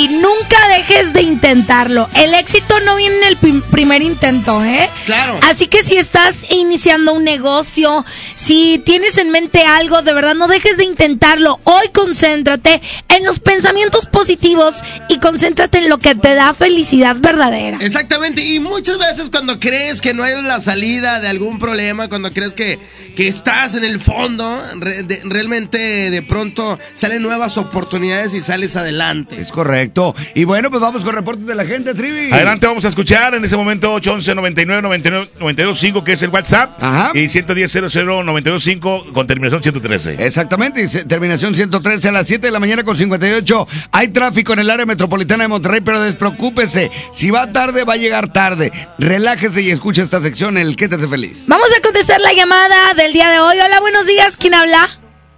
Nunca 0.06 0.68
dejes 0.68 1.12
de 1.12 1.22
intentarlo. 1.22 2.08
El 2.14 2.34
éxito 2.34 2.78
no 2.80 2.94
viene 2.94 3.16
en 3.18 3.24
el 3.24 3.36
prim- 3.36 3.62
primer 3.62 4.02
intento, 4.02 4.62
¿eh? 4.64 4.88
Claro. 5.06 5.36
Así 5.48 5.66
que 5.66 5.82
si 5.82 5.96
estás 5.96 6.46
iniciando 6.50 7.14
un 7.14 7.24
negocio, 7.24 8.04
si 8.36 8.80
tienes 8.84 9.18
en 9.18 9.30
mente 9.30 9.62
algo, 9.64 10.02
de 10.02 10.12
verdad 10.14 10.34
no 10.36 10.46
dejes 10.46 10.76
de 10.76 10.84
intentarlo. 10.84 11.58
Hoy 11.64 11.88
concéntrate 11.92 12.80
en 13.08 13.24
los 13.24 13.40
pensamientos 13.40 14.06
positivos 14.06 14.76
y 15.08 15.18
concéntrate 15.18 15.78
en 15.78 15.88
lo 15.88 15.98
que 15.98 16.14
te 16.14 16.34
da 16.34 16.54
felicidad 16.54 17.16
verdadera. 17.18 17.78
Exactamente, 17.80 18.44
y 18.44 18.60
muchas 18.60 18.98
veces 18.98 19.30
cuando 19.30 19.58
crees 19.58 20.00
que 20.00 20.14
no 20.14 20.22
hay 20.22 20.40
la 20.42 20.60
salida 20.60 21.18
de 21.20 21.28
algún 21.28 21.58
problema, 21.58 22.08
cuando 22.08 22.30
crees 22.32 22.54
que, 22.54 22.78
que 23.16 23.26
estás 23.26 23.74
en 23.74 23.84
el 23.84 23.98
fondo, 24.00 24.62
re- 24.76 25.02
de- 25.02 25.22
realmente 25.24 25.78
de 26.10 26.22
pronto 26.22 26.78
salen 26.94 27.22
nuevas 27.22 27.56
oportunidades 27.56 28.34
y 28.34 28.40
sales 28.40 28.76
adelante. 28.76 29.40
Es 29.40 29.50
correcto. 29.50 29.87
Y 30.34 30.44
bueno, 30.44 30.70
pues 30.70 30.80
vamos 30.80 31.04
con 31.04 31.14
reportes 31.14 31.46
de 31.46 31.54
la 31.54 31.64
gente, 31.64 31.94
Trivi. 31.94 32.32
Adelante, 32.32 32.66
vamos 32.66 32.84
a 32.84 32.88
escuchar 32.88 33.34
en 33.34 33.44
ese 33.44 33.56
momento 33.56 33.92
811 33.92 34.34
99 34.34 34.82
99 34.82 35.30
925 35.38 36.04
que 36.04 36.12
es 36.12 36.22
el 36.22 36.30
WhatsApp. 36.30 36.82
Ajá. 36.82 37.12
Y 37.14 37.28
110 37.28 37.70
00 37.70 38.22
925 38.24 39.12
con 39.12 39.26
terminación 39.26 39.62
113. 39.62 40.16
Exactamente, 40.24 40.82
y 40.82 40.88
terminación 41.06 41.54
113 41.54 42.08
a 42.08 42.12
las 42.12 42.26
7 42.26 42.46
de 42.46 42.50
la 42.50 42.60
mañana 42.60 42.82
con 42.82 42.96
58. 42.96 43.66
Hay 43.92 44.08
tráfico 44.08 44.52
en 44.52 44.60
el 44.60 44.70
área 44.70 44.86
metropolitana 44.86 45.44
de 45.44 45.48
Monterrey, 45.48 45.80
pero 45.80 46.00
despreocúpese. 46.00 46.90
Si 47.12 47.30
va 47.30 47.52
tarde, 47.52 47.84
va 47.84 47.94
a 47.94 47.96
llegar 47.96 48.32
tarde. 48.32 48.72
Relájese 48.98 49.62
y 49.62 49.70
escuche 49.70 50.02
esta 50.02 50.20
sección, 50.20 50.58
el 50.58 50.76
que 50.76 50.88
te 50.88 50.96
hace 50.96 51.08
feliz. 51.08 51.44
Vamos 51.46 51.68
a 51.76 51.80
contestar 51.80 52.20
la 52.20 52.32
llamada 52.32 52.94
del 52.94 53.12
día 53.12 53.30
de 53.30 53.40
hoy. 53.40 53.56
Hola, 53.64 53.80
buenos 53.80 54.06
días. 54.06 54.36
¿Quién 54.36 54.54
habla? 54.54 54.88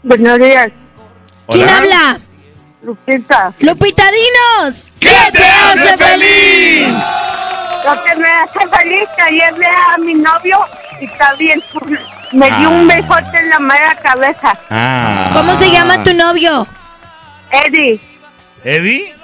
Buenos 0.03 0.39
días. 0.39 0.71
¿Quién 1.49 1.69
habla? 1.69 2.21
Lupita. 2.83 3.53
Lupita, 3.61 4.05
dinos. 4.11 4.93
¿Qué 4.99 5.11
te 5.33 5.45
hace 5.45 5.97
feliz? 5.99 6.89
Lo 7.85 8.03
que 8.05 8.15
me 8.17 8.29
hace 8.29 8.69
feliz 8.79 9.09
que 9.17 9.23
ayer 9.23 9.55
ve 9.55 9.67
a 9.67 9.99
mi 9.99 10.15
novio 10.15 10.59
y 11.01 11.05
está 11.05 11.35
bien 11.35 11.63
chulo. 11.73 11.99
Me 12.33 12.47
dio 12.47 12.69
Ah. 12.69 12.73
un 12.73 12.87
besote 12.89 13.39
en 13.39 13.51
la 13.51 13.59
mera 13.61 13.95
cabeza. 13.97 14.59
Ah. 14.71 15.31
¿Cómo 15.33 15.55
se 15.57 15.71
llama 15.71 16.03
tu 16.05 16.15
novio? 16.15 16.67
Eddie, 17.51 18.01
¿Eddie? 18.65 19.15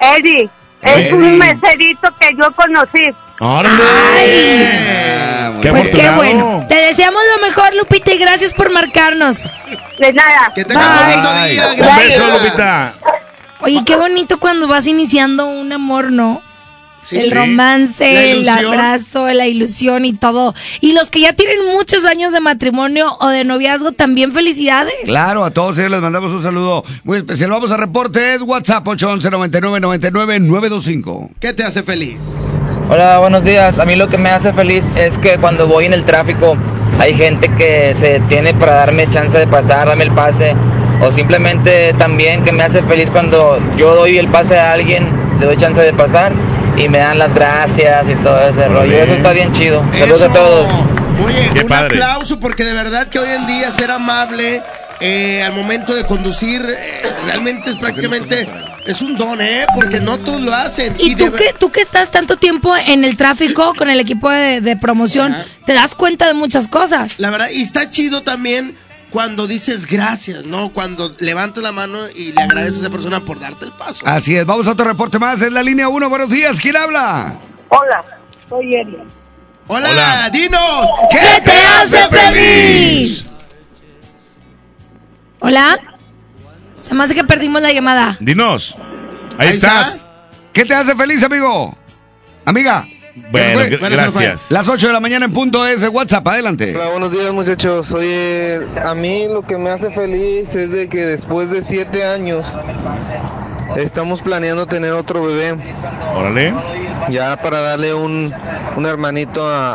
Eddie. 0.00 0.50
Es 0.82 0.96
Eddie. 0.96 1.12
un 1.14 1.38
meserito 1.38 2.08
que 2.20 2.34
yo 2.36 2.50
conocí. 2.52 3.10
¡Órale! 3.40 5.27
¡Qué 5.60 5.70
Pues 5.70 5.90
qué 5.90 6.10
bueno. 6.10 6.64
Te 6.68 6.74
deseamos 6.76 7.20
lo 7.36 7.46
mejor, 7.46 7.74
Lupita, 7.74 8.12
y 8.12 8.18
gracias 8.18 8.52
por 8.54 8.70
marcarnos. 8.70 9.50
De 9.98 10.12
nada. 10.12 10.52
Que 10.54 10.64
tengas 10.64 10.86
un 11.00 11.10
bonito 11.10 11.28
Ay. 11.30 11.52
día. 11.52 11.68
Un 11.90 11.96
beso, 11.96 12.22
Lupita. 12.38 12.92
Oye, 13.60 13.82
qué 13.84 13.96
bonito 13.96 14.38
cuando 14.38 14.68
vas 14.68 14.86
iniciando 14.86 15.46
un 15.46 15.72
amor, 15.72 16.12
¿no? 16.12 16.42
Sí. 17.04 17.16
el 17.16 17.24
Sí. 17.24 17.30
romance, 17.30 18.32
el 18.32 18.46
abrazo, 18.48 19.28
la 19.28 19.46
ilusión 19.46 20.04
y 20.04 20.12
todo. 20.12 20.54
Y 20.80 20.92
los 20.92 21.08
que 21.08 21.20
ya 21.20 21.32
tienen 21.32 21.64
muchos 21.72 22.04
años 22.04 22.32
de 22.34 22.40
matrimonio 22.40 23.16
o 23.20 23.28
de 23.28 23.44
noviazgo, 23.44 23.92
también 23.92 24.30
felicidades. 24.32 24.92
Claro, 25.04 25.42
a 25.44 25.50
todos 25.50 25.78
ellos 25.78 25.92
les 25.92 26.00
mandamos 26.02 26.32
un 26.32 26.42
saludo 26.42 26.84
muy 27.04 27.18
especial. 27.18 27.50
Vamos 27.50 27.70
a 27.70 27.78
reportes, 27.78 28.42
WhatsApp 28.42 28.86
811 28.86 29.30
99 29.30 29.80
99 29.80 30.40
925. 30.40 31.30
¿Qué 31.40 31.54
te 31.54 31.64
hace 31.64 31.82
feliz? 31.82 32.20
Hola, 32.90 33.18
buenos 33.18 33.44
días. 33.44 33.78
A 33.78 33.84
mí 33.84 33.96
lo 33.96 34.08
que 34.08 34.16
me 34.18 34.30
hace 34.30 34.52
feliz 34.52 34.84
es 34.96 35.18
que 35.18 35.36
cuando 35.38 35.66
voy 35.66 35.84
en 35.84 35.92
el 35.92 36.04
tráfico 36.04 36.56
hay 36.98 37.14
gente 37.14 37.48
que 37.56 37.94
se 37.98 38.18
detiene 38.20 38.54
para 38.54 38.74
darme 38.74 39.08
chance 39.08 39.36
de 39.38 39.46
pasar, 39.46 39.88
darme 39.88 40.04
el 40.04 40.12
pase. 40.12 40.54
O 41.00 41.12
simplemente 41.12 41.92
también 41.98 42.44
que 42.44 42.50
me 42.50 42.64
hace 42.64 42.82
feliz 42.82 43.08
cuando 43.10 43.58
yo 43.76 43.94
doy 43.94 44.18
el 44.18 44.26
pase 44.28 44.58
a 44.58 44.72
alguien, 44.72 45.08
le 45.38 45.46
doy 45.46 45.56
chance 45.56 45.80
de 45.80 45.92
pasar 45.92 46.32
y 46.76 46.88
me 46.88 46.98
dan 46.98 47.18
las 47.18 47.32
gracias 47.34 48.08
y 48.08 48.14
todo 48.16 48.40
ese 48.48 48.66
rollo. 48.66 48.92
Eso 48.96 49.12
está 49.14 49.32
bien 49.32 49.52
chido. 49.52 49.84
Saludos 49.96 50.22
a 50.22 50.24
Eso. 50.24 50.34
todos. 50.34 50.66
Oye, 51.24 51.50
Qué 51.52 51.60
un 51.60 51.68
padre. 51.68 51.86
aplauso 52.02 52.40
porque 52.40 52.64
de 52.64 52.72
verdad 52.72 53.06
que 53.08 53.18
hoy 53.20 53.28
en 53.30 53.46
día 53.46 53.70
ser 53.70 53.90
amable 53.92 54.60
eh, 55.00 55.42
al 55.44 55.52
momento 55.52 55.94
de 55.94 56.04
conducir 56.04 56.62
eh, 56.68 57.02
realmente 57.26 57.70
es 57.70 57.76
prácticamente 57.76 58.48
es 58.88 59.02
un 59.02 59.18
don, 59.18 59.40
¿eh? 59.42 59.66
Porque 59.74 60.00
no 60.00 60.18
todos 60.18 60.40
lo 60.40 60.54
hacen. 60.54 60.94
Y 60.98 61.14
tú 61.14 61.30
que, 61.32 61.52
tú 61.58 61.70
que 61.70 61.82
estás 61.82 62.10
tanto 62.10 62.38
tiempo 62.38 62.74
en 62.74 63.04
el 63.04 63.18
tráfico 63.18 63.74
con 63.76 63.90
el 63.90 64.00
equipo 64.00 64.30
de, 64.30 64.62
de 64.62 64.76
promoción, 64.78 65.36
te 65.66 65.74
das 65.74 65.94
cuenta 65.94 66.26
de 66.26 66.32
muchas 66.32 66.68
cosas. 66.68 67.20
La 67.20 67.28
verdad, 67.28 67.50
y 67.52 67.60
está 67.60 67.90
chido 67.90 68.22
también 68.22 68.76
cuando 69.10 69.46
dices 69.46 69.86
gracias, 69.86 70.46
¿no? 70.46 70.70
Cuando 70.70 71.14
levantas 71.18 71.62
la 71.62 71.70
mano 71.70 72.08
y 72.08 72.32
le 72.32 72.40
agradeces 72.42 72.78
a 72.78 72.80
esa 72.84 72.90
persona 72.90 73.20
por 73.20 73.38
darte 73.38 73.66
el 73.66 73.72
paso. 73.72 74.00
Así 74.06 74.34
es, 74.34 74.46
vamos 74.46 74.66
a 74.66 74.72
otro 74.72 74.86
reporte 74.86 75.18
más. 75.18 75.42
Es 75.42 75.52
la 75.52 75.62
línea 75.62 75.90
1. 75.90 76.08
Buenos 76.08 76.30
días, 76.30 76.58
¿quién 76.58 76.76
habla? 76.76 77.38
Hola, 77.68 78.00
soy 78.48 78.74
Eddie. 78.74 79.04
Hola, 79.66 79.90
Hola. 79.90 80.30
dinos. 80.32 80.86
¿Qué 81.10 81.42
te 81.44 81.52
hace 81.52 82.08
feliz? 82.08 83.32
Hola. 85.40 85.78
Se 86.80 86.94
me 86.94 87.02
hace 87.02 87.14
que 87.14 87.24
perdimos 87.24 87.60
la 87.62 87.72
llamada. 87.72 88.16
Dinos. 88.20 88.76
Ahí, 89.38 89.48
Ahí 89.48 89.54
estás. 89.54 89.94
está. 89.96 90.08
¿Qué 90.52 90.64
te 90.64 90.74
hace 90.74 90.94
feliz, 90.94 91.22
amigo? 91.22 91.76
Amiga. 92.44 92.86
Bueno, 93.30 93.60
gracias. 93.80 94.46
Las 94.48 94.68
8 94.68 94.86
de 94.86 94.92
la 94.92 95.00
mañana 95.00 95.26
en 95.26 95.32
punto 95.32 95.66
es 95.66 95.86
WhatsApp. 95.88 96.26
Adelante. 96.28 96.74
Hola, 96.74 96.88
buenos 96.90 97.12
días 97.12 97.32
muchachos. 97.32 97.90
Oye, 97.92 98.60
a 98.84 98.94
mí 98.94 99.26
lo 99.28 99.42
que 99.42 99.58
me 99.58 99.70
hace 99.70 99.90
feliz 99.90 100.54
es 100.54 100.70
de 100.70 100.88
que 100.88 101.00
después 101.04 101.50
de 101.50 101.62
siete 101.64 102.04
años 102.04 102.46
estamos 103.76 104.22
planeando 104.22 104.66
tener 104.66 104.92
otro 104.92 105.22
bebé. 105.24 105.54
Órale. 106.14 106.54
Ya 107.10 107.36
para 107.40 107.60
darle 107.60 107.94
un, 107.94 108.34
un 108.76 108.86
hermanito 108.86 109.42
a, 109.48 109.72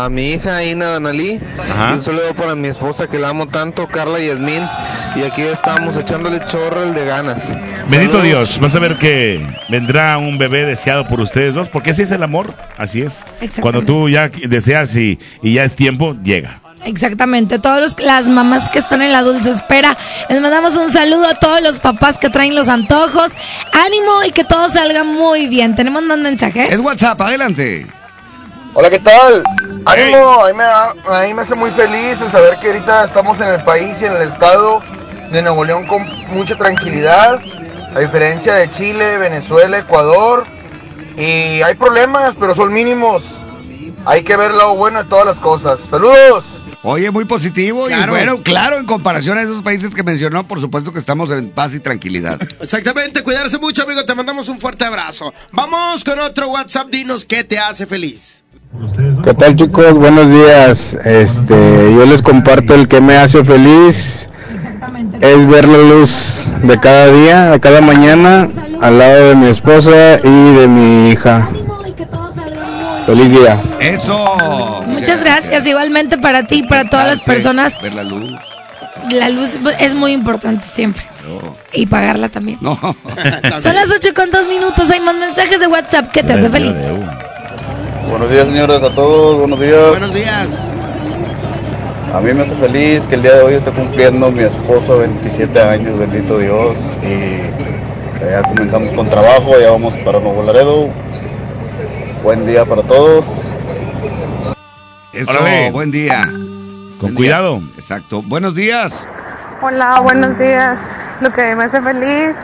a- 0.00 0.04
a 0.06 0.10
mi 0.10 0.30
hija 0.32 0.64
Ina 0.64 0.86
Danalí. 0.86 1.40
Ajá. 1.72 1.90
Y 1.90 1.94
un 1.94 2.02
saludo 2.02 2.34
para 2.34 2.54
mi 2.54 2.68
esposa 2.68 3.06
que 3.06 3.18
la 3.18 3.28
amo 3.28 3.46
tanto, 3.46 3.86
Carla 3.86 4.18
Yasmín, 4.18 4.62
y 5.14 5.22
aquí 5.22 5.42
estamos 5.42 5.96
echándole 5.96 6.44
chorro 6.46 6.82
el 6.82 6.94
de 6.94 7.04
ganas. 7.04 7.46
Bendito 7.88 8.14
Saludos. 8.18 8.22
Dios, 8.24 8.60
vas 8.60 8.74
a 8.74 8.78
ver 8.80 8.96
que 8.98 9.46
vendrá 9.68 10.18
un 10.18 10.36
bebé 10.38 10.64
deseado 10.64 11.06
por 11.06 11.20
ustedes 11.20 11.54
dos, 11.54 11.68
porque 11.68 11.90
así 11.90 12.02
es 12.02 12.10
el 12.12 12.22
amor, 12.22 12.52
así 12.76 13.02
es. 13.02 13.18
Exactamente. 13.40 13.60
Cuando 13.60 13.82
tú 13.84 14.08
ya 14.08 14.28
deseas 14.28 14.96
y, 14.96 15.20
y 15.42 15.54
ya 15.54 15.64
es 15.64 15.76
tiempo, 15.76 16.16
llega. 16.24 16.60
Exactamente, 16.84 17.58
todas 17.58 17.80
los- 17.80 17.98
las 18.00 18.28
mamás 18.28 18.68
que 18.68 18.78
están 18.78 19.00
en 19.02 19.10
la 19.12 19.22
dulce 19.22 19.50
espera, 19.50 19.96
les 20.28 20.40
mandamos 20.40 20.76
un 20.76 20.90
saludo 20.90 21.26
a 21.28 21.34
todos 21.34 21.60
los 21.62 21.78
papás 21.80 22.18
que 22.18 22.28
traen 22.28 22.54
los 22.54 22.68
antojos, 22.68 23.32
ánimo 23.72 24.22
y 24.26 24.32
que 24.32 24.44
todo 24.44 24.68
salga 24.68 25.02
muy 25.02 25.46
bien. 25.46 25.74
¿Tenemos 25.74 26.02
más 26.02 26.18
mensajes? 26.18 26.72
Es 26.72 26.80
WhatsApp, 26.80 27.20
adelante. 27.22 27.86
Hola, 28.74 28.90
¿qué 28.90 28.98
tal? 28.98 29.42
Ánimo, 29.86 30.44
a 30.44 30.48
mí, 30.48 30.52
me, 30.58 30.64
da- 30.64 30.94
a 31.08 31.20
mí 31.26 31.32
me 31.34 31.42
hace 31.42 31.54
muy 31.54 31.70
feliz 31.70 32.20
el 32.20 32.30
saber 32.30 32.58
que 32.58 32.66
ahorita 32.68 33.04
estamos 33.04 33.40
en 33.40 33.48
el 33.48 33.62
país 33.62 33.96
y 34.02 34.04
en 34.04 34.12
el 34.12 34.22
estado 34.28 34.82
de 35.30 35.42
Nuevo 35.42 35.64
León 35.64 35.86
con 35.86 36.06
mucha 36.28 36.56
tranquilidad, 36.56 37.38
a 37.94 37.98
diferencia 37.98 38.54
de 38.54 38.70
Chile, 38.72 39.16
Venezuela, 39.18 39.78
Ecuador. 39.78 40.44
Y 41.16 41.62
hay 41.62 41.74
problemas, 41.76 42.34
pero 42.38 42.54
son 42.54 42.72
mínimos. 42.74 43.36
Hay 44.04 44.22
que 44.24 44.36
ver 44.36 44.52
lo 44.52 44.74
bueno 44.74 45.02
de 45.04 45.08
todas 45.08 45.24
las 45.24 45.38
cosas. 45.38 45.80
¡Saludos! 45.80 46.44
Oye, 46.86 47.10
muy 47.10 47.24
positivo 47.24 47.86
y 47.88 47.92
Claro. 47.92 48.12
bueno, 48.12 48.42
claro, 48.42 48.78
en 48.78 48.84
comparación 48.84 49.38
a 49.38 49.42
esos 49.42 49.62
países 49.62 49.94
que 49.94 50.02
mencionó, 50.02 50.46
por 50.46 50.60
supuesto 50.60 50.92
que 50.92 50.98
estamos 50.98 51.30
en 51.30 51.48
paz 51.48 51.74
y 51.74 51.80
tranquilidad. 51.80 52.38
Exactamente, 52.60 53.22
cuidarse 53.22 53.56
mucho, 53.58 53.84
amigo. 53.84 54.04
Te 54.04 54.14
mandamos 54.14 54.48
un 54.50 54.58
fuerte 54.58 54.84
abrazo. 54.84 55.32
Vamos 55.50 56.04
con 56.04 56.18
otro 56.18 56.48
WhatsApp. 56.50 56.88
Dinos 56.90 57.24
qué 57.24 57.42
te 57.42 57.58
hace 57.58 57.86
feliz. 57.86 58.44
¿Qué 59.24 59.32
tal 59.32 59.56
chicos? 59.56 59.94
Buenos 59.94 60.28
días. 60.30 60.94
Este, 61.04 61.54
yo 61.94 62.04
les 62.04 62.20
comparto 62.20 62.74
el 62.74 62.86
que 62.86 63.00
me 63.00 63.16
hace 63.16 63.42
feliz 63.44 64.28
es 65.20 65.48
ver 65.48 65.66
la 65.66 65.78
luz 65.78 66.10
de 66.62 66.78
cada 66.80 67.06
día, 67.06 67.50
de 67.52 67.60
cada 67.60 67.80
mañana, 67.80 68.48
al 68.82 68.98
lado 68.98 69.28
de 69.28 69.34
mi 69.36 69.46
esposa 69.46 70.18
y 70.22 70.54
de 70.54 70.68
mi 70.68 71.10
hija. 71.10 71.48
Feliz 73.06 73.30
día. 73.30 73.62
Eso. 73.80 74.73
Muchas 75.04 75.22
gracias, 75.22 75.66
igualmente 75.66 76.16
para 76.16 76.46
ti 76.46 76.60
y 76.60 76.62
para 76.62 76.88
todas 76.88 77.06
las 77.06 77.20
personas. 77.20 77.78
Ver 77.82 77.92
la 77.92 78.04
luz. 78.04 78.32
La 79.12 79.28
luz 79.28 79.58
es 79.78 79.94
muy 79.94 80.12
importante 80.12 80.66
siempre. 80.66 81.02
Y 81.74 81.84
pagarla 81.84 82.30
también. 82.30 82.56
No. 82.62 82.78
Son 83.60 83.74
las 83.74 83.90
8 83.90 84.14
con 84.14 84.30
2 84.30 84.48
minutos, 84.48 84.88
hay 84.88 85.00
más 85.00 85.14
mensajes 85.14 85.60
de 85.60 85.66
WhatsApp 85.66 86.10
que 86.10 86.22
te 86.22 86.32
hace 86.32 86.48
feliz. 86.48 86.72
Buenos 88.08 88.30
días, 88.30 88.46
señores, 88.46 88.82
a 88.82 88.94
todos. 88.94 89.40
Buenos 89.40 89.60
días. 89.60 89.90
Buenos 89.90 90.14
días. 90.14 90.68
A 92.14 92.20
mí 92.20 92.32
me 92.32 92.42
hace 92.42 92.54
feliz 92.54 93.06
que 93.06 93.16
el 93.16 93.22
día 93.22 93.34
de 93.34 93.42
hoy 93.42 93.54
esté 93.54 93.72
cumpliendo 93.72 94.30
mi 94.30 94.44
esposo 94.44 95.00
27 95.00 95.60
años, 95.60 95.98
bendito 95.98 96.38
Dios. 96.38 96.76
Y 97.02 98.24
ya 98.24 98.40
comenzamos 98.42 98.94
con 98.94 99.06
trabajo, 99.10 99.60
ya 99.60 99.70
vamos 99.70 99.92
para 100.02 100.18
Nuevo 100.18 100.42
Laredo. 100.44 100.88
Buen 102.22 102.46
día 102.46 102.64
para 102.64 102.80
todos. 102.82 103.26
Eso, 105.14 105.30
Órale. 105.30 105.70
buen 105.70 105.90
día. 105.90 106.24
Con 106.98 107.14
cuidado. 107.14 107.62
Exacto. 107.78 108.20
Buenos 108.22 108.54
días. 108.54 109.06
Hola, 109.62 110.00
buenos 110.00 110.36
días. 110.38 110.80
Lo 111.20 111.32
que 111.32 111.54
me 111.54 111.64
hace 111.64 111.80
feliz, 111.80 112.36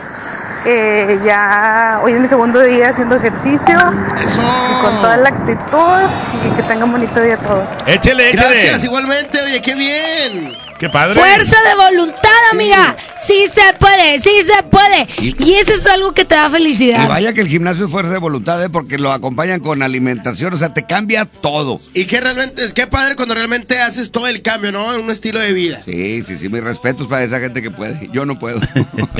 eh, 0.65 1.19
ya 1.25 1.99
hoy 2.03 2.13
es 2.13 2.19
mi 2.19 2.27
segundo 2.27 2.61
día 2.61 2.89
haciendo 2.89 3.15
ejercicio. 3.17 3.75
Y 3.77 4.81
con 4.81 5.01
toda 5.01 5.17
la 5.17 5.29
actitud 5.29 6.09
y 6.45 6.55
que 6.55 6.63
tengan 6.63 6.91
bonito 6.91 7.19
día 7.21 7.35
todos. 7.37 7.69
Échele, 7.85 8.29
échele. 8.29 8.47
Gracias, 8.47 8.83
igualmente. 8.85 9.41
Oye, 9.41 9.61
qué 9.61 9.75
bien. 9.75 10.57
Qué 10.81 10.89
padre. 10.89 11.13
Fuerza 11.13 11.57
de 11.69 11.75
voluntad, 11.75 12.31
amiga. 12.51 12.97
Sí 13.23 13.45
se 13.53 13.61
puede, 13.77 14.17
sí 14.17 14.31
se 14.43 14.63
puede. 14.63 15.07
Y 15.45 15.53
eso 15.53 15.73
es 15.73 15.85
algo 15.85 16.11
que 16.11 16.25
te 16.25 16.33
da 16.33 16.47
Y 16.47 16.51
felicidad. 16.51 17.07
vaya 17.07 17.33
que 17.33 17.41
el 17.41 17.47
gimnasio 17.49 17.85
es 17.85 17.91
fuerza 17.91 18.11
de 18.11 18.17
voluntad, 18.17 18.63
¿eh? 18.63 18.67
porque 18.67 18.97
lo 18.97 19.11
acompañan 19.11 19.59
con 19.59 19.83
alimentación, 19.83 20.55
o 20.55 20.57
sea, 20.57 20.73
te 20.73 20.87
cambia 20.87 21.25
todo. 21.25 21.79
Y 21.93 22.05
que 22.05 22.19
realmente, 22.19 22.65
es 22.65 22.73
que 22.73 22.87
padre 22.87 23.15
cuando 23.15 23.35
realmente 23.35 23.79
haces 23.79 24.09
todo 24.09 24.25
el 24.27 24.41
cambio, 24.41 24.71
¿no? 24.71 24.91
En 24.95 25.01
un 25.01 25.11
estilo 25.11 25.39
de 25.39 25.53
vida. 25.53 25.83
Sí, 25.85 26.23
sí, 26.23 26.35
sí, 26.39 26.49
mis 26.49 26.63
respetos 26.63 27.05
para 27.05 27.23
esa 27.23 27.39
gente 27.39 27.61
que 27.61 27.69
puede. 27.69 28.09
Yo 28.11 28.25
no 28.25 28.39
puedo. 28.39 28.59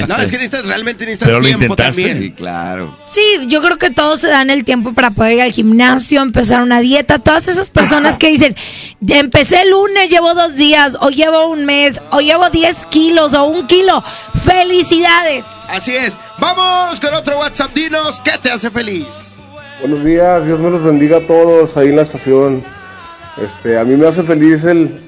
No, 0.07 0.17
es 0.17 0.31
que 0.31 0.37
necesitas, 0.39 0.65
realmente 0.65 1.05
necesitas 1.05 1.43
tiempo 1.43 1.75
también. 1.75 2.21
Sí, 2.23 2.31
claro. 2.31 2.97
Sí, 3.13 3.21
yo 3.47 3.61
creo 3.61 3.77
que 3.77 3.91
todos 3.91 4.19
se 4.19 4.27
dan 4.29 4.49
el 4.49 4.63
tiempo 4.63 4.93
para 4.93 5.11
poder 5.11 5.33
ir 5.33 5.41
al 5.41 5.51
gimnasio, 5.51 6.21
empezar 6.23 6.63
una 6.63 6.79
dieta. 6.79 7.19
Todas 7.19 7.47
esas 7.47 7.69
personas 7.69 8.17
que 8.17 8.29
dicen, 8.29 8.55
"Ya 8.99 9.19
empecé 9.19 9.61
el 9.61 9.69
lunes, 9.71 10.09
llevo 10.09 10.33
dos 10.33 10.55
días, 10.55 10.97
o 10.99 11.09
llevo 11.09 11.50
un 11.51 11.65
mes, 11.65 12.01
o 12.11 12.19
llevo 12.19 12.49
10 12.49 12.85
kilos, 12.87 13.33
o 13.33 13.43
un 13.45 13.67
kilo. 13.67 14.01
¡Felicidades! 14.43 15.45
Así 15.67 15.95
es. 15.95 16.17
Vamos 16.39 16.99
con 16.99 17.13
otro 17.13 17.37
WhatsApp. 17.39 17.71
Dinos 17.73 18.21
qué 18.21 18.31
te 18.41 18.49
hace 18.49 18.71
feliz. 18.71 19.07
Buenos 19.79 20.03
días, 20.03 20.45
Dios 20.45 20.59
me 20.59 20.69
los 20.69 20.83
bendiga 20.83 21.17
a 21.17 21.21
todos 21.21 21.75
ahí 21.75 21.89
en 21.89 21.97
la 21.97 22.03
estación. 22.03 22.63
Este, 23.37 23.77
a 23.77 23.83
mí 23.83 23.95
me 23.95 24.07
hace 24.07 24.23
feliz 24.23 24.63
el, 24.63 25.01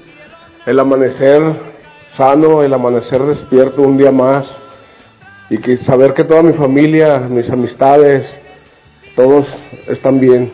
el 0.65 0.79
amanecer 0.79 1.41
sano, 2.11 2.63
el 2.63 2.73
amanecer 2.73 3.21
despierto 3.23 3.81
un 3.81 3.97
día 3.97 4.11
más 4.11 4.45
y 5.49 5.57
que 5.57 5.77
saber 5.77 6.13
que 6.13 6.23
toda 6.23 6.41
mi 6.41 6.53
familia, 6.53 7.19
mis 7.19 7.49
amistades, 7.49 8.25
todos 9.15 9.47
están 9.87 10.19
bien. 10.19 10.51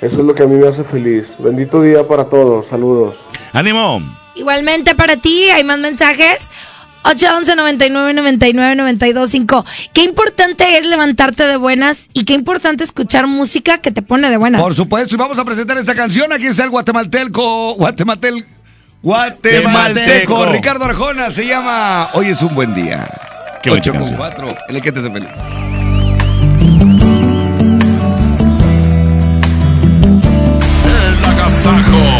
Eso 0.00 0.20
es 0.20 0.24
lo 0.24 0.34
que 0.34 0.44
a 0.44 0.46
mí 0.46 0.54
me 0.54 0.68
hace 0.68 0.84
feliz. 0.84 1.26
Bendito 1.38 1.82
día 1.82 2.06
para 2.06 2.24
todos. 2.24 2.66
Saludos. 2.66 3.16
¡Ánimo! 3.52 4.19
Igualmente 4.40 4.94
para 4.94 5.18
ti, 5.18 5.50
hay 5.50 5.64
más 5.64 5.78
mensajes. 5.78 6.50
811 7.02 7.56
99 7.56 8.14
99 8.14 8.74
92 8.74 9.30
5. 9.30 9.64
Qué 9.92 10.02
importante 10.02 10.78
es 10.78 10.86
levantarte 10.86 11.46
de 11.46 11.56
buenas 11.58 12.08
y 12.14 12.24
qué 12.24 12.32
importante 12.32 12.82
escuchar 12.82 13.26
música 13.26 13.78
que 13.78 13.90
te 13.90 14.00
pone 14.00 14.30
de 14.30 14.38
buenas. 14.38 14.62
Por 14.62 14.74
supuesto, 14.74 15.14
y 15.14 15.18
vamos 15.18 15.38
a 15.38 15.44
presentar 15.44 15.76
esta 15.76 15.94
canción. 15.94 16.32
Aquí 16.32 16.46
está 16.46 16.64
el 16.64 16.70
guatemalteco, 16.70 17.74
guatemaltel, 17.74 18.46
guatemalteco, 19.02 19.68
Guatemalteco. 19.68 20.46
Ricardo 20.46 20.84
Arjona. 20.86 21.30
Se 21.30 21.46
llama 21.46 22.08
Hoy 22.14 22.28
es 22.28 22.42
un 22.42 22.54
buen 22.54 22.72
día. 22.72 23.06
Qué 23.62 23.68
bonita 23.68 23.90
8 23.90 23.92
con 23.92 24.00
canción. 24.00 24.16
4. 24.18 24.56
En 24.70 24.76
el 24.76 24.82
que 24.82 24.92
te 24.92 25.00
hace 25.00 25.10
feliz. 25.10 25.28
El 30.84 31.24
agasajo. 31.24 32.19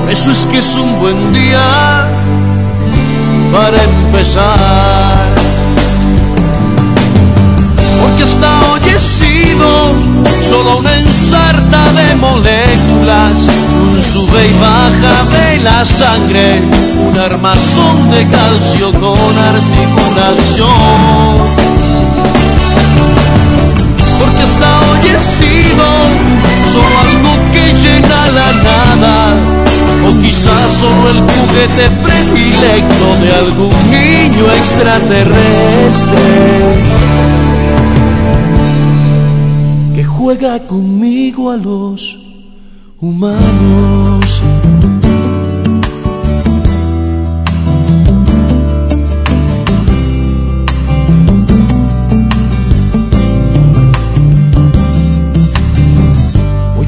Por 0.01 0.11
eso 0.11 0.31
es 0.31 0.45
que 0.47 0.57
es 0.59 0.75
un 0.75 0.99
buen 0.99 1.31
día 1.33 2.09
para 3.51 3.83
empezar. 3.83 5.27
Porque 8.01 8.23
hasta 8.23 8.49
hoy 8.71 8.79
sido 8.99 9.93
solo 10.43 10.77
una 10.79 10.97
ensarta 10.97 11.93
de 11.93 12.15
moléculas, 12.15 13.47
un 13.81 14.01
sube 14.01 14.47
y 14.47 14.53
baja 14.59 15.23
de 15.37 15.59
la 15.63 15.85
sangre, 15.85 16.61
un 17.07 17.17
armazón 17.17 18.11
de 18.11 18.27
calcio 18.27 18.91
con 18.93 19.37
articulación. 19.37 21.78
Porque 24.19 24.43
hasta 24.43 24.67
hoy 24.81 24.99
he 25.15 25.19
sido 25.19 25.87
solo 26.73 26.93
algo 27.07 27.31
que 27.53 27.65
llena 27.73 28.21
la 28.37 28.49
nada, 28.69 29.15
o 30.07 30.21
quizás 30.21 30.73
solo 30.73 31.09
el 31.09 31.19
juguete 31.21 31.85
predilecto 32.03 33.05
de 33.21 33.29
algún 33.35 33.77
niño 33.89 34.45
extraterrestre 34.51 36.27
que 39.95 40.03
juega 40.03 40.59
conmigo 40.67 41.51
a 41.51 41.57
los 41.57 42.17
humanos. 42.99 44.41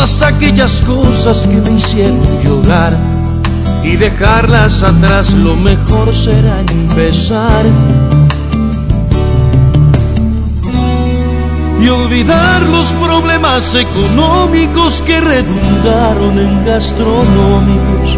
todas 0.00 0.22
aquellas 0.22 0.80
cosas 0.80 1.46
que 1.46 1.60
me 1.60 1.72
hicieron 1.72 2.22
llorar. 2.42 2.96
Y 3.84 3.96
dejarlas 3.96 4.82
atrás 4.82 5.34
lo 5.34 5.54
mejor 5.56 6.14
será 6.14 6.60
empezar. 6.60 7.66
Y 11.82 11.88
olvidar 11.88 12.62
los 12.62 12.86
problemas 12.92 13.74
económicos 13.74 15.02
que 15.02 15.20
redundaron 15.20 16.38
en 16.38 16.64
gastronómicos. 16.64 18.16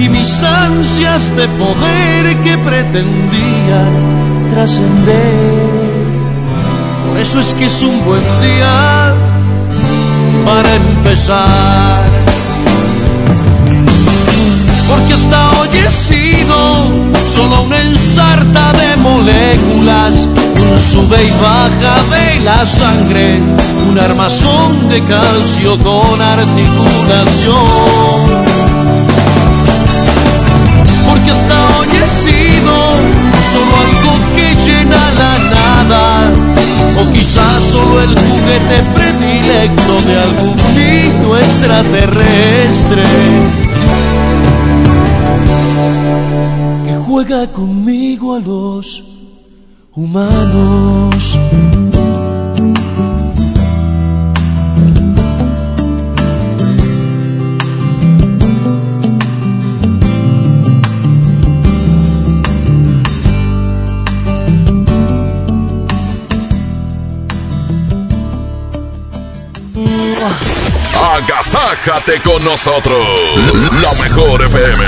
Y 0.00 0.08
mis 0.08 0.42
ansias 0.42 1.36
de 1.36 1.46
poder 1.46 2.36
que 2.42 2.58
pretendían 2.58 3.92
trascender. 4.52 5.70
Por 7.08 7.18
eso 7.18 7.38
es 7.38 7.54
que 7.54 7.66
es 7.66 7.82
un 7.82 8.04
buen 8.04 8.22
día 8.40 9.09
para 10.44 10.74
empezar. 10.74 12.02
Porque 14.88 15.14
hasta 15.14 15.50
hoy 15.52 15.68
he 15.86 15.90
sido 15.90 16.56
solo 17.32 17.62
una 17.62 17.80
ensarta 17.80 18.72
de 18.72 18.96
moléculas, 18.96 20.26
un 20.56 20.80
sube 20.80 21.24
y 21.24 21.30
baja 21.40 21.96
de 22.10 22.40
la 22.44 22.66
sangre, 22.66 23.38
un 23.88 23.98
armazón 23.98 24.88
de 24.88 25.02
calcio 25.04 25.78
con 25.78 26.20
articulación. 26.20 27.54
Porque 31.08 31.30
hasta 31.30 31.56
hoy 31.78 31.88
he 31.88 32.06
sido 32.06 32.74
solo 33.52 33.72
algo 33.86 34.12
que 34.34 34.54
llena 34.64 35.02
la 35.20 35.32
nada, 35.54 36.49
o 37.00 37.12
quizás 37.12 37.62
solo 37.64 38.02
el 38.02 38.08
juguete 38.08 38.78
predilecto 38.94 40.02
de 40.06 40.16
algún 40.26 40.56
niño 40.74 41.36
extraterrestre 41.36 43.04
que 46.86 46.94
juega 47.06 47.46
conmigo 47.48 48.34
a 48.34 48.40
los 48.40 49.04
humanos. 49.94 51.38
Agasájate 71.22 72.22
con 72.22 72.42
nosotros. 72.42 73.06
La 73.82 73.92
mejor 74.02 74.40
FM. 74.40 74.84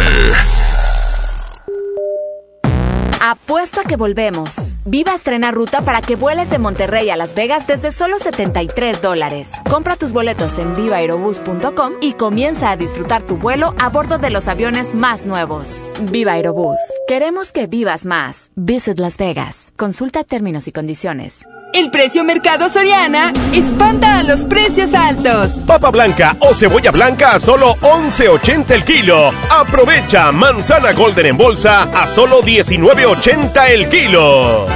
Apuesto 3.21 3.81
a 3.81 3.85
que 3.85 3.97
volvemos. 3.97 4.77
Viva 4.87 5.15
estrena 5.15 5.51
ruta 5.51 5.83
para 5.83 6.01
que 6.01 6.17
vueles 6.17 6.49
de 6.49 6.59
Monterrey 6.59 7.11
a 7.11 7.17
Las 7.17 7.35
Vegas 7.35 7.67
desde 7.67 7.91
solo 7.91 8.19
73 8.19 9.03
dólares. 9.03 9.53
Compra 9.69 9.97
tus 9.97 10.13
boletos 10.13 10.57
en 10.57 10.75
vivaerobus.com 10.75 11.93
y 12.01 12.15
comienza 12.15 12.71
a 12.71 12.77
disfrutar 12.77 13.23
tu 13.23 13.37
vuelo 13.37 13.75
a 13.79 13.91
bordo 13.91 14.17
de 14.17 14.31
los 14.31 14.49
aviones 14.49 14.95
más 14.95 15.27
nuevos. 15.27 15.93
Viva 16.01 16.33
Aerobús. 16.33 16.79
Queremos 17.07 17.53
que 17.53 17.67
vivas 17.67 18.07
más. 18.07 18.51
Visit 18.57 18.99
Las 18.99 19.19
Vegas. 19.19 19.75
Consulta 19.77 20.25
términos 20.25 20.67
y 20.67 20.73
condiciones. 20.73 21.45
El 21.73 21.91
precio 21.91 22.23
Mercado 22.23 22.69
Soriana 22.69 23.33
espanta 23.55 24.19
a 24.19 24.23
los 24.23 24.45
precios 24.45 24.95
altos. 24.95 25.53
Papa 25.67 25.91
blanca 25.91 26.37
o 26.41 26.55
cebolla 26.55 26.91
blanca 26.91 27.35
a 27.35 27.41
solo 27.41 27.77
11.80 27.77 28.71
el 28.73 28.85
kilo. 28.85 29.33
Aprovecha 29.51 30.31
manzana 30.33 30.93
golden 30.93 31.27
en 31.27 31.37
bolsa 31.37 31.85
a 31.85 32.07
solo 32.07 32.43
19.80 32.43 33.71
el 33.71 33.89
kilo. 33.89 34.67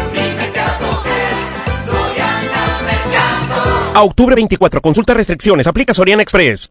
A 3.94 4.02
octubre 4.02 4.35
24, 4.35 4.81
consulta 4.81 5.12
restricciones, 5.14 5.66
aplica 5.66 5.93
Soriana 5.93 6.23
Express. 6.23 6.70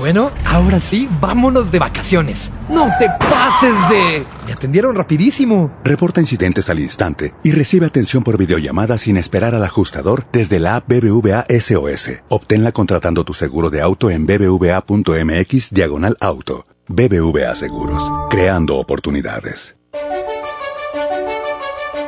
Bueno, 0.00 0.30
ahora 0.46 0.80
sí, 0.80 1.10
vámonos 1.20 1.70
de 1.70 1.78
vacaciones. 1.78 2.50
No 2.70 2.88
te 2.98 3.06
pases 3.18 3.74
de... 3.90 4.24
Me 4.46 4.54
atendieron 4.54 4.96
rapidísimo. 4.96 5.70
Reporta 5.84 6.22
incidentes 6.22 6.70
al 6.70 6.80
instante 6.80 7.34
y 7.42 7.52
recibe 7.52 7.84
atención 7.84 8.24
por 8.24 8.38
videollamada 8.38 8.96
sin 8.96 9.18
esperar 9.18 9.54
al 9.54 9.62
ajustador 9.62 10.24
desde 10.32 10.58
la 10.58 10.76
app 10.76 10.88
BBVA 10.88 11.44
SOS. 11.50 12.12
Obténla 12.30 12.72
contratando 12.72 13.24
tu 13.24 13.34
seguro 13.34 13.68
de 13.68 13.82
auto 13.82 14.08
en 14.08 14.24
bbva.mx 14.24 15.70
diagonal 15.70 16.16
auto. 16.18 16.64
BBVA 16.88 17.54
Seguros, 17.54 18.10
creando 18.30 18.78
oportunidades. 18.78 19.76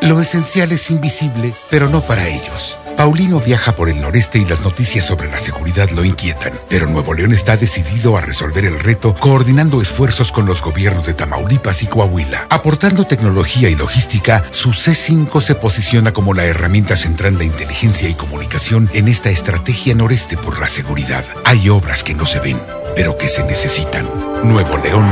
Lo 0.01 0.19
esencial 0.19 0.73
es 0.73 0.90
invisible, 0.90 1.52
pero 1.70 1.90
no 1.90 2.01
para 2.01 2.27
ellos. 2.27 2.78
Paulino 3.03 3.41
viaja 3.41 3.74
por 3.74 3.89
el 3.89 4.01
noreste 4.01 4.39
y 4.39 4.45
las 4.45 4.61
noticias 4.61 5.05
sobre 5.05 5.29
la 5.29 5.41
seguridad 5.41 5.91
lo 5.91 6.05
inquietan, 6.05 6.53
pero 6.69 6.87
Nuevo 6.87 7.15
León 7.15 7.33
está 7.33 7.57
decidido 7.57 8.16
a 8.16 8.20
resolver 8.20 8.65
el 8.65 8.79
reto 8.79 9.12
coordinando 9.16 9.83
esfuerzos 9.83 10.31
con 10.31 10.47
los 10.47 10.62
gobiernos 10.62 11.05
de 11.05 11.15
Tamaulipas 11.15 11.83
y 11.83 11.89
Coahuila. 11.89 12.47
Aportando 12.49 13.05
tecnología 13.05 13.69
y 13.69 13.74
logística, 13.74 14.45
su 14.53 14.70
C5 14.70 15.41
se 15.41 15.57
posiciona 15.57 16.12
como 16.12 16.33
la 16.33 16.45
herramienta 16.45 16.95
central 16.95 17.39
de 17.39 17.47
inteligencia 17.47 18.09
y 18.09 18.15
comunicación 18.15 18.89
en 18.93 19.09
esta 19.09 19.31
estrategia 19.31 19.97
noreste 19.97 20.37
por 20.37 20.61
la 20.61 20.69
seguridad. 20.69 21.24
Hay 21.45 21.69
obras 21.70 22.05
que 22.05 22.15
no 22.15 22.24
se 22.24 22.39
ven, 22.39 22.62
pero 22.95 23.19
que 23.19 23.27
se 23.27 23.43
necesitan. 23.43 24.09
Nuevo 24.45 24.79
León, 24.79 25.09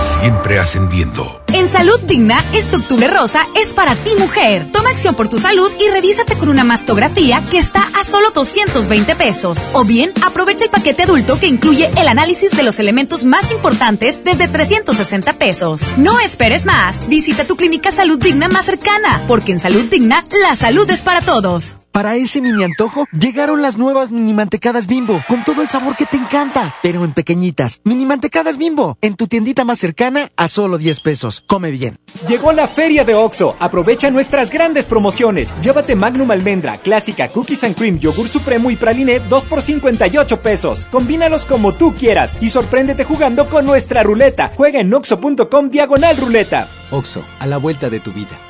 siempre 0.00 0.58
ascendiendo. 0.58 1.42
En 1.52 1.68
Salud 1.68 1.98
Digna, 2.00 2.42
este 2.54 2.76
octubre 2.76 3.08
rosa 3.08 3.46
es 3.60 3.74
para 3.74 3.94
ti 3.96 4.10
mujer. 4.18 4.70
Toma 4.72 4.90
acción 4.90 5.14
por 5.14 5.28
tu 5.28 5.38
salud 5.38 5.70
y 5.78 5.90
revísate 5.90 6.36
con 6.36 6.48
una 6.48 6.64
mastografía 6.64 7.42
que 7.50 7.58
está 7.58 7.82
a 8.00 8.04
solo 8.04 8.30
220 8.30 9.16
pesos. 9.16 9.70
O 9.72 9.84
bien, 9.84 10.12
aprovecha 10.24 10.64
el 10.64 10.70
paquete 10.70 11.02
adulto 11.02 11.38
que 11.38 11.48
incluye 11.48 11.90
el 11.96 12.08
análisis 12.08 12.56
de 12.56 12.62
los 12.62 12.78
elementos 12.78 13.24
más 13.24 13.50
importantes 13.50 14.22
desde 14.24 14.48
360 14.48 15.34
pesos. 15.34 15.92
No 15.96 16.18
esperes 16.20 16.66
más. 16.66 17.08
Visita 17.08 17.44
tu 17.44 17.56
clínica 17.56 17.90
Salud 17.90 18.18
Digna 18.18 18.48
más 18.48 18.64
cercana, 18.64 19.22
porque 19.26 19.52
en 19.52 19.58
Salud 19.58 19.84
Digna, 19.84 20.24
la 20.48 20.56
salud 20.56 20.88
es 20.90 21.02
para 21.02 21.20
todos. 21.20 21.78
Para 21.92 22.14
ese 22.14 22.40
mini 22.40 22.62
antojo, 22.62 23.04
llegaron 23.10 23.62
las 23.62 23.76
nuevas 23.76 24.12
mini 24.12 24.32
mantecadas 24.32 24.86
bimbo, 24.86 25.20
con 25.26 25.42
todo 25.42 25.60
el 25.60 25.68
sabor 25.68 25.96
que 25.96 26.06
te 26.06 26.16
encanta, 26.16 26.76
pero 26.84 27.04
en 27.04 27.12
pequeñitas. 27.12 27.80
Mini 27.82 28.06
mantecadas 28.06 28.58
bimbo, 28.58 28.96
en 29.00 29.16
tu 29.16 29.26
tiendita 29.26 29.64
más 29.64 29.80
cercana 29.80 29.89
a 30.36 30.48
solo 30.48 30.78
10 30.78 31.00
pesos. 31.00 31.42
Come 31.46 31.70
bien. 31.70 31.98
Llegó 32.28 32.52
la 32.52 32.68
feria 32.68 33.04
de 33.04 33.14
OXO. 33.14 33.56
Aprovecha 33.58 34.10
nuestras 34.10 34.50
grandes 34.50 34.86
promociones. 34.86 35.54
Llévate 35.62 35.94
Magnum 35.94 36.30
Almendra, 36.30 36.78
Clásica, 36.78 37.28
Cookies 37.28 37.64
and 37.64 37.76
Cream, 37.76 37.98
Yogur 37.98 38.28
Supremo 38.28 38.70
y 38.70 38.76
Praline 38.76 39.20
2 39.28 39.44
por 39.46 39.62
58 39.62 40.40
pesos. 40.40 40.86
Combínalos 40.90 41.44
como 41.44 41.72
tú 41.72 41.94
quieras 41.94 42.36
y 42.40 42.48
sorpréndete 42.48 43.04
jugando 43.04 43.48
con 43.48 43.64
nuestra 43.64 44.02
ruleta. 44.02 44.52
Juega 44.56 44.80
en 44.80 44.92
oxo.com 44.92 45.70
diagonal 45.70 46.16
ruleta. 46.16 46.68
OXO, 46.90 47.22
a 47.38 47.46
la 47.46 47.58
vuelta 47.58 47.88
de 47.88 48.00
tu 48.00 48.12
vida. 48.12 48.49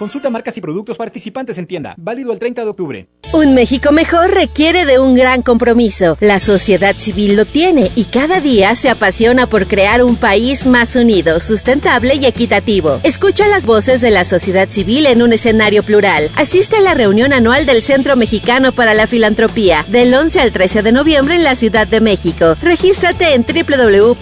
Consulta 0.00 0.30
marcas 0.30 0.56
y 0.56 0.62
productos 0.62 0.96
participantes 0.96 1.58
en 1.58 1.66
tienda. 1.66 1.94
Válido 1.98 2.32
el 2.32 2.38
30 2.38 2.62
de 2.62 2.68
octubre. 2.70 3.06
Un 3.34 3.54
México 3.54 3.92
mejor 3.92 4.30
requiere 4.30 4.86
de 4.86 4.98
un 4.98 5.14
gran 5.14 5.42
compromiso. 5.42 6.16
La 6.20 6.40
sociedad 6.40 6.96
civil 6.96 7.36
lo 7.36 7.44
tiene 7.44 7.90
y 7.96 8.06
cada 8.06 8.40
día 8.40 8.74
se 8.74 8.88
apasiona 8.88 9.46
por 9.46 9.66
crear 9.66 10.02
un 10.02 10.16
país 10.16 10.66
más 10.66 10.96
unido, 10.96 11.38
sustentable 11.38 12.14
y 12.14 12.24
equitativo. 12.24 12.98
Escucha 13.02 13.46
las 13.46 13.66
voces 13.66 14.00
de 14.00 14.10
la 14.10 14.24
sociedad 14.24 14.70
civil 14.70 15.04
en 15.04 15.20
un 15.20 15.34
escenario 15.34 15.82
plural. 15.82 16.30
Asiste 16.34 16.76
a 16.76 16.80
la 16.80 16.94
reunión 16.94 17.34
anual 17.34 17.66
del 17.66 17.82
Centro 17.82 18.16
Mexicano 18.16 18.72
para 18.72 18.94
la 18.94 19.06
Filantropía 19.06 19.84
del 19.86 20.14
11 20.14 20.40
al 20.40 20.50
13 20.50 20.82
de 20.82 20.92
noviembre 20.92 21.34
en 21.34 21.44
la 21.44 21.54
Ciudad 21.56 21.86
de 21.86 22.00
México. 22.00 22.56
Regístrate 22.62 23.34
en 23.34 23.44
www.cmefi.org. 23.44 24.16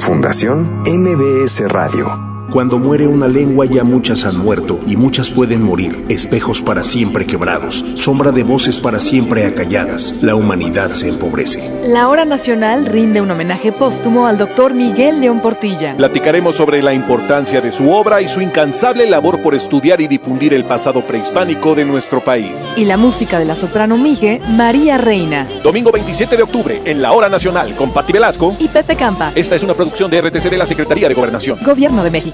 Fundación 0.00 0.82
MBS 0.86 1.68
Radio. 1.68 2.33
Cuando 2.50 2.78
muere 2.78 3.06
una 3.06 3.26
lengua 3.26 3.66
ya 3.66 3.82
muchas 3.84 4.24
han 4.24 4.38
muerto 4.38 4.78
y 4.86 4.96
muchas 4.96 5.30
pueden 5.30 5.62
morir, 5.62 6.04
espejos 6.08 6.60
para 6.60 6.84
siempre 6.84 7.26
quebrados, 7.26 7.84
sombra 7.96 8.30
de 8.30 8.42
voces 8.42 8.78
para 8.78 9.00
siempre 9.00 9.46
acalladas, 9.46 10.22
la 10.22 10.36
humanidad 10.36 10.90
se 10.90 11.08
empobrece. 11.08 11.72
La 11.88 12.08
Hora 12.08 12.24
Nacional 12.24 12.86
rinde 12.86 13.20
un 13.20 13.30
homenaje 13.30 13.72
póstumo 13.72 14.26
al 14.26 14.38
doctor 14.38 14.74
Miguel 14.74 15.20
León 15.20 15.40
Portilla. 15.40 15.96
Platicaremos 15.96 16.54
sobre 16.54 16.82
la 16.82 16.92
importancia 16.92 17.60
de 17.60 17.72
su 17.72 17.90
obra 17.90 18.20
y 18.20 18.28
su 18.28 18.40
incansable 18.40 19.08
labor 19.08 19.42
por 19.42 19.54
estudiar 19.54 20.00
y 20.00 20.06
difundir 20.06 20.54
el 20.54 20.64
pasado 20.64 21.06
prehispánico 21.06 21.74
de 21.74 21.84
nuestro 21.84 22.22
país. 22.22 22.74
Y 22.76 22.84
la 22.84 22.96
música 22.96 23.38
de 23.38 23.46
la 23.46 23.56
soprano 23.56 23.96
Mige, 23.96 24.40
María 24.50 24.98
Reina. 24.98 25.46
Domingo 25.62 25.90
27 25.90 26.36
de 26.36 26.42
octubre, 26.42 26.82
en 26.84 27.02
la 27.02 27.12
Hora 27.12 27.28
Nacional, 27.28 27.74
con 27.74 27.92
Patti 27.92 28.12
Velasco 28.12 28.54
y 28.58 28.68
Pepe 28.68 28.96
Campa. 28.96 29.32
Esta 29.34 29.56
es 29.56 29.62
una 29.62 29.74
producción 29.74 30.10
de 30.10 30.20
RTC 30.20 30.50
de 30.50 30.58
la 30.58 30.66
Secretaría 30.66 31.08
de 31.08 31.14
Gobernación. 31.14 31.58
Gobierno 31.64 32.04
de 32.04 32.10
México. 32.10 32.33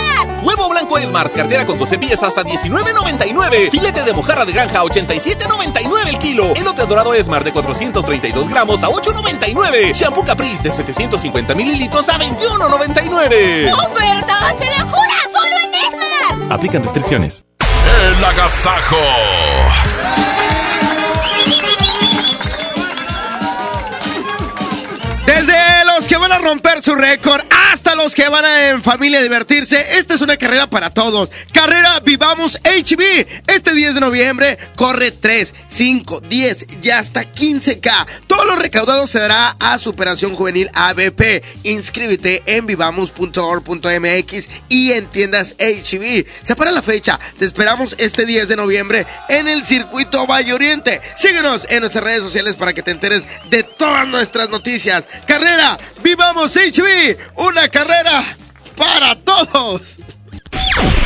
Huevo 0.41 0.69
blanco 0.69 0.97
Esmar, 0.97 1.31
cartera 1.31 1.65
con 1.65 1.77
12 1.77 1.99
piezas 1.99 2.37
a 2.37 2.43
19.99. 2.43 3.69
Filete 3.69 4.03
de 4.03 4.13
mojarra 4.13 4.45
de 4.45 4.53
granja 4.53 4.79
a 4.79 4.83
87.99 4.83 6.07
el 6.07 6.17
kilo. 6.17 6.53
Elote 6.55 6.85
dorado 6.85 7.13
Esmar 7.13 7.43
de 7.43 7.51
432 7.51 8.49
gramos 8.49 8.83
a 8.83 8.87
8.99. 8.87 9.93
Shampoo 9.93 10.25
Caprice 10.25 10.63
de 10.63 10.71
750 10.71 11.53
mililitros 11.55 12.09
a 12.09 12.17
21.99. 12.17 13.73
¡Ofertas 13.73 14.59
de 14.59 14.65
locura! 14.79 15.15
¡Solo 15.31 15.57
en 15.63 15.73
Esmar! 15.75 16.51
Aplican 16.51 16.83
restricciones. 16.83 17.43
El 17.59 18.25
agasajo. 18.25 18.97
A 26.31 26.39
romper 26.39 26.81
su 26.81 26.95
récord 26.95 27.43
hasta 27.71 27.95
los 27.95 28.15
que 28.15 28.29
van 28.29 28.45
a 28.45 28.69
en 28.69 28.81
familia 28.81 29.21
divertirse, 29.21 29.97
esta 29.97 30.13
es 30.13 30.21
una 30.21 30.37
carrera 30.37 30.67
para 30.67 30.89
todos. 30.89 31.29
Carrera 31.51 31.99
Vivamos 31.99 32.57
HB. 32.63 33.27
Este 33.47 33.73
10 33.73 33.95
de 33.95 33.99
noviembre 34.01 34.57
corre 34.75 35.11
3, 35.11 35.53
5, 35.67 36.21
10 36.21 36.65
y 36.81 36.89
hasta 36.89 37.23
15K. 37.23 38.07
Todo 38.31 38.45
lo 38.45 38.55
recaudado 38.55 39.07
se 39.07 39.19
dará 39.19 39.57
a 39.59 39.77
Superación 39.77 40.35
Juvenil 40.35 40.69
ABP. 40.73 41.43
Inscríbete 41.63 42.41
en 42.45 42.65
vivamos.org.mx 42.65 44.49
y 44.69 44.93
en 44.93 45.07
tiendas 45.07 45.57
HB. 45.59 46.25
Separa 46.41 46.71
la 46.71 46.81
fecha. 46.81 47.19
Te 47.37 47.43
esperamos 47.43 47.93
este 47.97 48.25
10 48.25 48.47
de 48.47 48.55
noviembre 48.55 49.05
en 49.27 49.49
el 49.49 49.65
circuito 49.65 50.25
Valle 50.27 50.53
Oriente. 50.53 51.01
Síguenos 51.13 51.67
en 51.69 51.81
nuestras 51.81 52.05
redes 52.05 52.23
sociales 52.23 52.55
para 52.55 52.73
que 52.73 52.81
te 52.81 52.91
enteres 52.91 53.25
de 53.49 53.63
todas 53.63 54.07
nuestras 54.07 54.49
noticias. 54.49 55.09
Carrera, 55.27 55.77
vivamos 56.01 56.55
HB, 56.55 57.17
una 57.35 57.67
carrera 57.67 58.23
para 58.77 59.13
todos. 59.17 59.97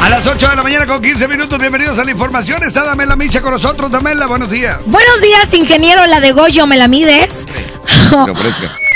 A 0.00 0.08
las 0.08 0.26
8 0.26 0.48
de 0.48 0.56
la 0.56 0.62
mañana 0.62 0.86
con 0.86 1.02
15 1.02 1.28
minutos, 1.28 1.58
bienvenidos 1.58 1.98
a 1.98 2.04
la 2.04 2.10
información. 2.10 2.62
Está 2.62 2.84
Damela 2.84 3.16
Micha 3.16 3.42
con 3.42 3.52
nosotros. 3.52 3.90
Damela, 3.90 4.26
buenos 4.26 4.48
días. 4.48 4.78
Buenos 4.86 5.20
días, 5.20 5.52
ingeniero, 5.52 6.06
la 6.06 6.20
de 6.20 6.32
Goyo, 6.32 6.66
¿me 6.66 6.78
la 6.78 6.88
mides? 6.88 7.44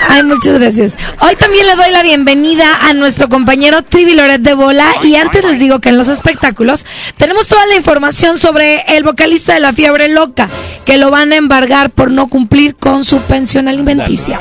Ay, 0.01 0.23
muchas 0.23 0.61
gracias. 0.61 0.97
Hoy 1.21 1.37
también 1.37 1.67
le 1.67 1.75
doy 1.75 1.91
la 1.91 2.03
bienvenida 2.03 2.89
a 2.89 2.95
nuestro 2.95 3.29
compañero 3.29 3.83
Trivi 3.83 4.15
Loret 4.15 4.41
de 4.41 4.55
Bola. 4.55 4.87
Y 5.03 5.17
antes 5.17 5.45
les 5.45 5.61
digo 5.61 5.81
que 5.81 5.91
en 5.91 5.97
los 5.97 6.09
espectáculos 6.09 6.85
tenemos 7.17 7.49
toda 7.49 7.67
la 7.67 7.77
información 7.77 8.39
sobre 8.39 8.83
el 8.89 9.05
vocalista 9.05 9.55
de 9.55 9.61
la 9.61 9.73
fiebre 9.73 10.09
loca, 10.09 10.49
que 10.85 10.99
lo 10.99 11.11
van 11.11 11.33
a 11.33 11.37
embargar 11.37 11.91
por 11.91 12.11
no 12.11 12.29
cumplir 12.29 12.75
con 12.75 13.05
su 13.05 13.21
pensión 13.23 13.69
alimenticia. 13.69 14.41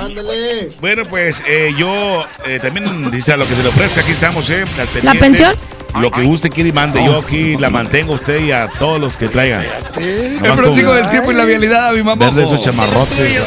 Bueno, 0.82 1.04
pues 1.06 1.44
eh, 1.48 1.74
yo 1.78 2.26
eh, 2.46 2.60
también 2.62 3.12
dice 3.12 3.34
a 3.34 3.38
lo 3.38 3.48
que 3.48 3.56
se 3.56 3.64
le 3.64 3.70
ofrezca, 3.70 4.02
aquí 4.02 4.12
estamos, 4.12 4.50
¿eh? 4.50 4.64
al 4.64 5.06
¿La 5.06 5.14
pensión? 5.16 5.54
lo 6.00 6.12
que 6.12 6.24
guste, 6.24 6.50
quiere 6.50 6.70
y 6.70 6.74
mande. 6.74 7.04
Yo 7.04 7.20
aquí 7.20 7.58
la 7.58 7.70
mantengo 7.70 8.14
a 8.14 8.16
usted 8.16 8.44
y 8.44 8.52
a 8.52 8.68
todos 8.68 9.00
los 9.00 9.16
que 9.16 9.28
traigan. 9.28 9.66
El 9.98 10.40
pronóstico 10.40 10.94
del 10.94 11.10
tiempo 11.10 11.32
y 11.32 11.36
la 11.36 11.46
vialidad, 11.46 11.94
mi 11.94 12.04
mamá. 12.04 12.26
Verde 12.26 12.44
esos 12.44 12.62
chamarrotes. 12.62 13.42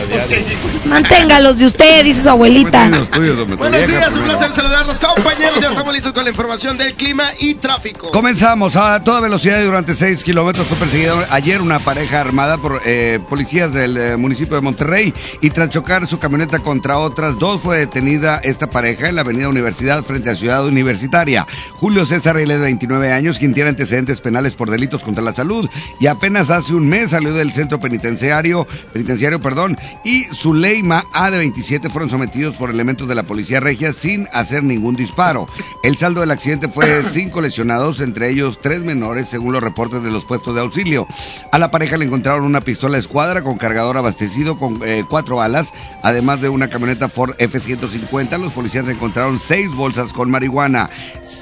Manténgalos 0.85 1.59
de 1.59 1.67
usted, 1.67 1.96
dice 2.03 2.23
su 2.23 2.29
abuelita. 2.29 2.89
Buenos 2.89 3.87
días, 3.87 4.15
un 4.15 4.25
placer 4.25 4.53
saludarlos, 4.53 4.99
compañeros. 4.99 5.61
Ya 5.61 5.71
estamos 5.71 5.95
listos 5.95 6.13
con 6.13 6.25
la 6.25 6.31
información 6.31 6.77
del 6.77 6.95
clima 6.95 7.25
y 7.39 7.55
tráfico. 7.55 8.11
Comenzamos 8.11 8.77
a 8.77 9.03
toda 9.03 9.21
velocidad 9.21 9.61
y 9.61 9.65
durante 9.65 9.95
6 9.95 10.23
kilómetros. 10.25 10.67
Fue 10.67 10.77
perseguida 10.77 11.27
ayer 11.31 11.61
una 11.61 11.79
pareja 11.79 12.21
armada 12.21 12.59
por 12.59 12.81
eh, 12.85 13.19
policías 13.29 13.73
del 13.73 13.97
eh, 13.97 14.17
municipio 14.17 14.57
de 14.57 14.63
Monterrey 14.63 15.15
y 15.41 15.51
tras 15.51 15.71
chocar 15.71 16.07
su 16.07 16.19
camioneta 16.19 16.59
contra 16.59 16.99
otras 16.99 17.39
dos 17.39 17.61
fue 17.61 17.79
detenida 17.79 18.39
esta 18.39 18.69
pareja 18.69 19.09
en 19.09 19.17
la 19.17 19.23
avenida 19.23 19.49
Universidad 19.49 20.05
frente 20.05 20.31
a 20.31 20.37
Ciudad 20.37 20.67
Universitaria. 20.67 21.47
Julio 21.75 22.05
César 22.07 22.37
L. 22.37 22.53
de 22.53 22.61
29 22.61 23.13
años, 23.13 23.39
quien 23.39 23.55
tiene 23.55 23.71
antecedentes 23.71 24.21
penales 24.21 24.55
por 24.55 24.71
delitos 24.71 25.03
contra 25.03 25.23
la 25.23 25.35
salud 25.35 25.69
y 26.01 26.07
apenas 26.07 26.51
hace 26.51 26.75
un 26.75 26.89
mes 26.89 27.11
salió 27.11 27.33
del 27.35 27.53
centro 27.53 27.81
penitenciario, 27.81 28.67
penitenciario, 28.93 29.41
perdón, 29.41 29.77
y 30.05 30.25
Zuleima 30.25 31.05
A. 31.13 31.31
de 31.31 31.39
27 31.39 31.86
fueron 31.91 32.11
sometidos 32.11 32.57
por 32.57 32.71
elementos 32.71 33.09
de 33.09 33.15
la 33.15 33.23
policía 33.23 33.61
regia 33.61 33.93
sin 33.93 34.29
hacer 34.33 34.63
ningún 34.63 34.97
disparo. 34.97 35.49
El 35.83 35.97
saldo 35.97 36.21
del 36.21 36.31
accidente 36.31 36.69
fue 36.69 37.03
cinco 37.11 37.41
lesionados, 37.41 38.01
entre 38.01 38.31
ellos 38.31 38.59
tres 38.63 38.83
menores, 38.83 39.29
según 39.29 39.53
los 39.53 39.63
reportes 39.63 40.03
de 40.03 40.11
los 40.11 40.25
puestos 40.25 40.55
de 40.55 40.61
auxilio. 40.61 41.07
A 41.53 41.59
la 41.59 41.71
pareja 41.71 41.97
le 41.97 42.05
encontraron 42.05 42.45
una 42.45 42.61
pistola 42.61 42.99
escuadra 42.99 43.43
con 43.43 43.59
cargador 43.59 43.97
abastecido 43.97 44.59
con 44.59 44.81
eh, 44.85 45.05
cuatro 45.09 45.37
balas, 45.37 45.73
además 46.03 46.41
de 46.41 46.49
una 46.49 46.69
camioneta 46.69 47.09
Ford 47.09 47.35
F-150. 47.39 48.39
Los 48.39 48.53
policías 48.53 48.89
encontraron 48.89 49.39
seis 49.39 49.75
bolsas 49.75 50.13
con 50.13 50.31
marihuana. 50.31 50.91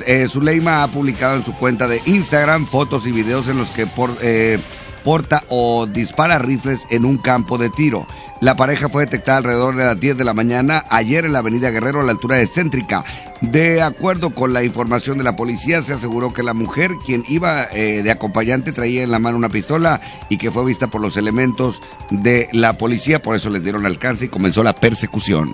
Eh, 0.07 0.27
Zuleima 0.31 0.83
ha 0.83 0.89
publicado 0.89 1.37
en 1.37 1.45
su 1.45 1.55
cuenta 1.55 1.89
de 1.89 2.03
Instagram 2.07 2.67
fotos 2.67 3.07
y 3.07 3.13
videos 3.13 3.49
en 3.49 3.59
los 3.59 3.71
que 3.71 3.87
por, 3.87 4.17
eh, 4.21 4.59
porta 5.05 5.45
o 5.49 5.87
dispara 5.87 6.39
rifles 6.39 6.87
en 6.91 7.05
un 7.05 7.19
campo 7.19 7.59
de 7.59 7.71
tiro. 7.71 8.07
La 8.41 8.57
pareja 8.57 8.89
fue 8.89 9.05
detectada 9.05 9.39
alrededor 9.39 9.77
de 9.77 9.85
las 9.85 9.99
10 9.99 10.19
de 10.19 10.25
la 10.25 10.35
mañana 10.35 10.85
ayer 10.91 11.25
en 11.25 11.33
la 11.33 11.39
avenida 11.39 11.71
Guerrero 11.71 12.01
a 12.01 12.05
la 12.05 12.13
altura 12.13 12.37
de 12.37 12.47
Céntrica. 12.47 13.05
De 13.41 13.81
acuerdo 13.83 14.31
con 14.31 14.53
la 14.53 14.65
información 14.65 15.19
de 15.19 15.25
la 15.25 15.37
policía, 15.37 15.83
se 15.83 15.93
aseguró 15.93 16.33
que 16.33 16.43
la 16.43 16.55
mujer, 16.55 16.91
quien 17.05 17.25
iba 17.29 17.65
eh, 17.73 18.03
de 18.03 18.11
acompañante, 18.11 18.73
traía 18.73 19.03
en 19.03 19.11
la 19.11 19.19
mano 19.19 19.37
una 19.37 19.49
pistola 19.49 20.01
y 20.29 20.39
que 20.39 20.51
fue 20.51 20.65
vista 20.65 20.89
por 20.89 21.01
los 21.01 21.17
elementos 21.17 21.81
de 22.11 22.49
la 22.53 22.75
policía. 22.75 23.23
Por 23.23 23.37
eso 23.37 23.51
les 23.51 23.63
dieron 23.63 23.87
alcance 23.87 24.27
y 24.27 24.29
comenzó 24.29 24.63
la 24.63 24.75
persecución. 24.75 25.53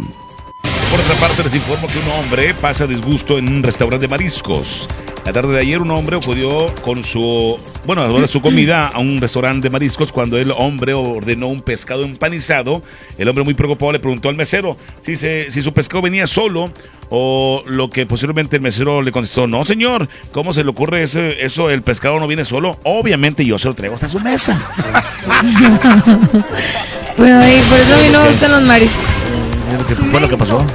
Por 0.91 0.99
otra 0.99 1.15
parte, 1.17 1.45
les 1.45 1.55
informo 1.55 1.87
que 1.87 1.99
un 1.99 2.09
hombre 2.19 2.53
pasa 2.53 2.85
disgusto 2.85 3.39
en 3.39 3.49
un 3.49 3.63
restaurante 3.63 4.07
de 4.07 4.11
mariscos. 4.11 4.89
La 5.25 5.33
tarde 5.33 5.55
de 5.55 5.61
ayer 5.61 5.81
un 5.81 5.91
hombre 5.93 6.17
acudió 6.17 6.67
con 6.83 7.05
su, 7.05 7.61
bueno, 7.87 8.27
su 8.27 8.41
comida 8.41 8.89
a 8.89 8.99
un 8.99 9.21
restaurante 9.21 9.69
de 9.69 9.71
mariscos 9.71 10.11
cuando 10.11 10.37
el 10.37 10.51
hombre 10.51 10.93
ordenó 10.95 11.47
un 11.47 11.63
pescado 11.63 12.03
empanizado. 12.03 12.83
El 13.19 13.29
hombre 13.29 13.45
muy 13.45 13.55
preocupado 13.55 13.93
le 13.93 14.01
preguntó 14.01 14.29
al 14.29 14.35
mesero 14.35 14.77
si, 15.01 15.17
se, 15.17 15.51
si 15.53 15.63
su 15.63 15.73
pescado 15.73 16.03
venía 16.03 16.27
solo 16.27 16.73
o 17.09 17.63
lo 17.67 17.89
que 17.89 18.07
posiblemente 18.07 18.57
el 18.57 18.63
mesero 18.63 19.03
le 19.03 19.13
contestó, 19.13 19.47
no 19.47 19.65
señor, 19.65 20.09
¿cómo 20.33 20.53
se 20.53 20.65
le 20.65 20.71
ocurre 20.71 21.05
ese, 21.05 21.45
eso? 21.45 21.71
El 21.71 21.83
pescado 21.83 22.19
no 22.19 22.27
viene 22.27 22.45
solo. 22.45 22.81
Obviamente 22.83 23.45
yo 23.45 23.59
se 23.59 23.69
lo 23.69 23.75
traigo 23.75 23.95
hasta 23.95 24.09
su 24.09 24.19
mesa. 24.19 24.61
Bueno, 27.17 27.39
por 27.69 27.79
eso 27.79 27.95
a 27.95 27.99
mí 27.99 28.09
no 28.11 28.25
gustan 28.25 28.53
los 28.53 28.63
mariscos. 28.63 29.30
¿Qué 29.87 29.95
fue 29.95 30.21
lo 30.21 30.29
que 30.29 30.37
pasó? 30.37 30.59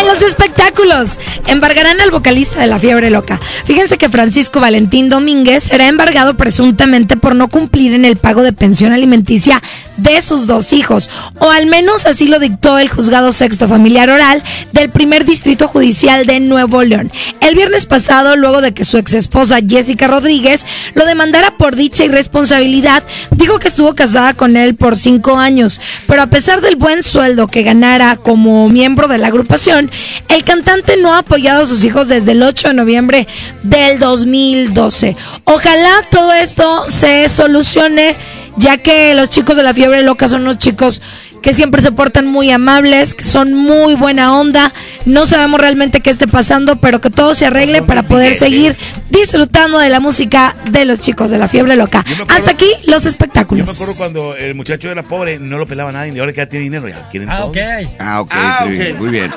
En 0.00 0.06
los 0.06 0.22
espectáculos, 0.22 1.18
embargarán 1.46 2.00
al 2.00 2.12
vocalista 2.12 2.60
de 2.60 2.68
La 2.68 2.78
Fiebre 2.78 3.10
Loca. 3.10 3.40
Fíjense 3.64 3.98
que 3.98 4.08
Francisco 4.08 4.60
Valentín 4.60 5.08
Domínguez 5.08 5.64
será 5.64 5.88
embargado 5.88 6.34
presuntamente 6.34 7.16
por 7.16 7.34
no 7.34 7.48
cumplir 7.48 7.94
en 7.94 8.04
el 8.04 8.16
pago 8.16 8.42
de 8.42 8.52
pensión 8.52 8.92
alimenticia 8.92 9.60
de 9.98 10.22
sus 10.22 10.46
dos 10.46 10.72
hijos, 10.72 11.10
o 11.38 11.50
al 11.50 11.66
menos 11.66 12.06
así 12.06 12.26
lo 12.26 12.38
dictó 12.38 12.78
el 12.78 12.88
juzgado 12.88 13.32
sexto 13.32 13.68
familiar 13.68 14.10
oral 14.10 14.42
del 14.72 14.90
primer 14.90 15.24
distrito 15.24 15.68
judicial 15.68 16.26
de 16.26 16.40
Nuevo 16.40 16.82
León. 16.82 17.12
El 17.40 17.54
viernes 17.54 17.86
pasado, 17.86 18.36
luego 18.36 18.60
de 18.60 18.72
que 18.72 18.84
su 18.84 18.96
ex 18.98 19.12
esposa 19.14 19.58
Jessica 19.66 20.06
Rodríguez 20.06 20.64
lo 20.94 21.04
demandara 21.04 21.56
por 21.56 21.76
dicha 21.76 22.04
irresponsabilidad, 22.04 23.02
dijo 23.32 23.58
que 23.58 23.68
estuvo 23.68 23.94
casada 23.94 24.34
con 24.34 24.56
él 24.56 24.74
por 24.74 24.96
cinco 24.96 25.36
años, 25.36 25.80
pero 26.06 26.22
a 26.22 26.28
pesar 26.28 26.60
del 26.60 26.76
buen 26.76 27.02
sueldo 27.02 27.48
que 27.48 27.62
ganara 27.62 28.16
como 28.16 28.68
miembro 28.68 29.08
de 29.08 29.18
la 29.18 29.28
agrupación, 29.28 29.90
el 30.28 30.44
cantante 30.44 30.96
no 30.96 31.14
ha 31.14 31.18
apoyado 31.18 31.62
a 31.62 31.66
sus 31.66 31.84
hijos 31.84 32.08
desde 32.08 32.32
el 32.32 32.42
8 32.42 32.68
de 32.68 32.74
noviembre 32.74 33.28
del 33.62 33.98
2012. 33.98 35.16
Ojalá 35.44 35.92
todo 36.10 36.32
esto 36.32 36.88
se 36.88 37.28
solucione, 37.28 38.16
ya 38.58 38.76
que 38.78 39.14
los 39.14 39.30
chicos 39.30 39.56
de 39.56 39.62
la 39.62 39.74
fiebre 39.74 40.02
loca 40.02 40.28
son 40.28 40.42
unos 40.42 40.58
chicos 40.58 41.00
que 41.42 41.54
siempre 41.54 41.80
se 41.82 41.92
portan 41.92 42.26
muy 42.26 42.50
amables, 42.50 43.14
que 43.14 43.24
son 43.24 43.54
muy 43.54 43.94
buena 43.94 44.34
onda. 44.36 44.72
No 45.06 45.24
sabemos 45.26 45.60
realmente 45.60 46.00
qué 46.00 46.10
esté 46.10 46.26
pasando, 46.26 46.76
pero 46.76 47.00
que 47.00 47.10
todo 47.10 47.34
se 47.36 47.46
arregle 47.46 47.80
para 47.82 48.02
poder 48.02 48.34
seguir 48.34 48.74
disfrutando 49.10 49.78
de 49.78 49.88
la 49.88 50.00
música 50.00 50.56
de 50.70 50.84
los 50.84 51.00
chicos 51.00 51.30
de 51.30 51.38
la 51.38 51.46
fiebre 51.48 51.76
loca. 51.76 52.04
Hasta 52.28 52.50
aquí 52.50 52.66
los 52.86 53.06
espectáculos. 53.06 53.66
Yo 53.66 53.72
me 53.72 53.76
acuerdo 53.76 53.94
cuando 53.96 54.34
el 54.34 54.54
muchacho 54.56 54.90
era 54.90 55.02
pobre, 55.04 55.38
no 55.38 55.58
lo 55.58 55.66
pelaba 55.66 55.92
nadie, 55.92 56.12
y 56.12 56.18
ahora 56.18 56.32
que 56.32 56.38
ya 56.38 56.48
tiene 56.48 56.64
dinero, 56.64 56.88
ya 56.88 57.08
quieren 57.08 57.30
Ah, 57.30 57.38
todo. 57.38 57.52
Ah, 58.00 58.20
ok, 58.20 58.30
Ah, 58.34 58.60
muy 58.64 58.74
ok. 58.74 58.80
bien, 58.80 58.98
muy 58.98 59.08
bien. 59.08 59.30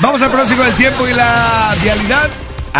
Vamos 0.00 0.22
al 0.22 0.30
próximo 0.30 0.62
del 0.62 0.74
tiempo 0.74 1.08
y 1.08 1.12
la 1.14 1.74
vialidad. 1.82 2.28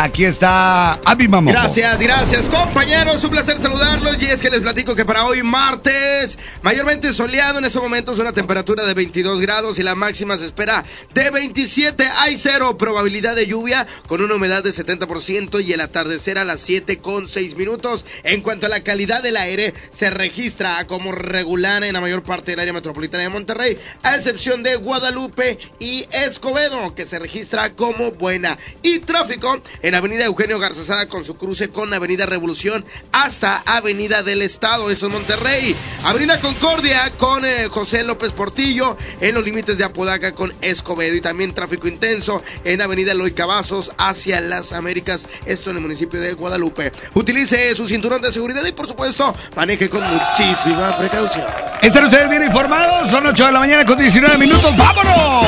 Aquí 0.00 0.24
está 0.24 1.00
Mamojo. 1.28 1.52
Gracias, 1.52 1.98
gracias 1.98 2.46
compañeros, 2.46 3.24
un 3.24 3.30
placer 3.30 3.58
saludarlos 3.58 4.22
y 4.22 4.26
es 4.26 4.40
que 4.40 4.48
les 4.48 4.60
platico 4.60 4.94
que 4.94 5.04
para 5.04 5.24
hoy 5.24 5.42
martes, 5.42 6.38
mayormente 6.62 7.12
soleado 7.12 7.58
en 7.58 7.64
estos 7.64 7.82
momentos 7.82 8.20
una 8.20 8.32
temperatura 8.32 8.86
de 8.86 8.94
22 8.94 9.40
grados 9.40 9.80
y 9.80 9.82
la 9.82 9.96
máxima 9.96 10.36
se 10.36 10.44
espera 10.44 10.84
de 11.12 11.30
27, 11.30 12.08
hay 12.16 12.36
cero 12.36 12.78
probabilidad 12.78 13.34
de 13.34 13.48
lluvia 13.48 13.88
con 14.06 14.22
una 14.22 14.36
humedad 14.36 14.62
de 14.62 14.70
70% 14.70 15.64
y 15.64 15.72
el 15.72 15.80
atardecer 15.80 16.38
a 16.38 16.44
las 16.44 16.60
7 16.60 16.98
con 16.98 17.26
6 17.26 17.56
minutos. 17.56 18.04
En 18.22 18.40
cuanto 18.42 18.66
a 18.66 18.68
la 18.68 18.84
calidad 18.84 19.20
del 19.22 19.36
aire, 19.36 19.74
se 19.90 20.10
registra 20.10 20.86
como 20.86 21.10
regular 21.10 21.82
en 21.82 21.94
la 21.94 22.00
mayor 22.00 22.22
parte 22.22 22.52
del 22.52 22.60
área 22.60 22.72
metropolitana 22.72 23.24
de 23.24 23.30
Monterrey, 23.30 23.78
a 24.04 24.14
excepción 24.14 24.62
de 24.62 24.76
Guadalupe 24.76 25.58
y 25.80 26.06
Escobedo, 26.12 26.94
que 26.94 27.04
se 27.04 27.18
registra 27.18 27.74
como 27.74 28.12
buena. 28.12 28.56
Y 28.82 29.00
tráfico 29.00 29.60
Avenida 29.94 30.24
Eugenio 30.24 30.58
Garzazada 30.58 31.06
con 31.08 31.24
su 31.24 31.36
cruce 31.36 31.70
con 31.70 31.92
Avenida 31.94 32.26
Revolución 32.26 32.84
hasta 33.12 33.62
Avenida 33.64 34.22
del 34.22 34.42
Estado, 34.42 34.90
eso 34.90 35.06
es 35.06 35.12
Monterrey. 35.12 35.76
Avenida 36.04 36.40
Concordia 36.40 37.12
con 37.16 37.44
eh, 37.44 37.68
José 37.68 38.02
López 38.02 38.32
Portillo 38.32 38.96
en 39.20 39.34
los 39.34 39.44
límites 39.44 39.78
de 39.78 39.84
Apodaca 39.84 40.32
con 40.32 40.52
Escobedo 40.60 41.14
y 41.14 41.20
también 41.20 41.54
tráfico 41.54 41.88
intenso 41.88 42.42
en 42.64 42.82
Avenida 42.82 43.12
Eloy 43.12 43.32
Cavazos 43.32 43.92
hacia 43.98 44.40
las 44.40 44.72
Américas, 44.72 45.26
esto 45.46 45.70
en 45.70 45.76
el 45.76 45.82
municipio 45.82 46.20
de 46.20 46.32
Guadalupe. 46.34 46.92
Utilice 47.14 47.74
su 47.74 47.86
cinturón 47.88 48.20
de 48.20 48.32
seguridad 48.32 48.64
y 48.64 48.72
por 48.72 48.86
supuesto 48.86 49.34
maneje 49.56 49.88
con 49.88 50.02
muchísima 50.02 50.96
precaución. 50.98 51.46
¿Están 51.82 52.04
ustedes 52.04 52.28
bien 52.28 52.42
informados? 52.42 53.10
Son 53.10 53.26
8 53.26 53.46
de 53.46 53.52
la 53.52 53.60
mañana 53.60 53.84
con 53.84 53.96
19 53.98 54.38
minutos. 54.38 54.76
¡Vámonos! 54.76 55.46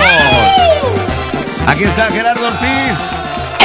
Aquí 1.66 1.84
está 1.84 2.10
Gerardo 2.10 2.46
Ortiz. 2.46 3.19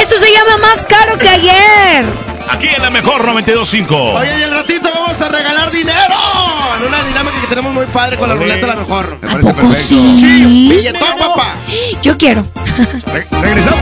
Esto 0.08 0.18
se 0.18 0.30
llama 0.32 0.56
más 0.58 0.86
caro 0.86 1.18
que 1.18 1.28
ayer. 1.28 2.04
Aquí 2.50 2.68
en 2.68 2.80
la 2.82 2.90
mejor 2.90 3.26
92.5. 3.26 3.90
Oye, 4.20 4.38
y 4.38 4.42
el 4.42 4.52
ratito 4.52 4.88
vamos 4.94 5.20
a 5.20 5.28
regalar 5.28 5.70
dinero 5.72 6.14
en 6.78 6.86
una 6.86 7.02
dinámica 7.02 7.40
que 7.40 7.46
tenemos 7.48 7.72
muy 7.74 7.86
padre 7.86 8.16
con 8.16 8.28
la 8.28 8.36
ruleta 8.36 8.68
la 8.68 8.76
mejor. 8.76 9.18
Me 9.20 9.28
parece 9.28 9.40
poco 9.48 9.54
perfecto. 9.60 9.88
sí? 9.88 10.20
Sí, 10.20 10.68
billetón, 10.70 11.18
papá. 11.18 11.54
Yo 12.02 12.16
quiero. 12.16 12.46
Re- 13.12 13.26
regresamos. 13.42 13.80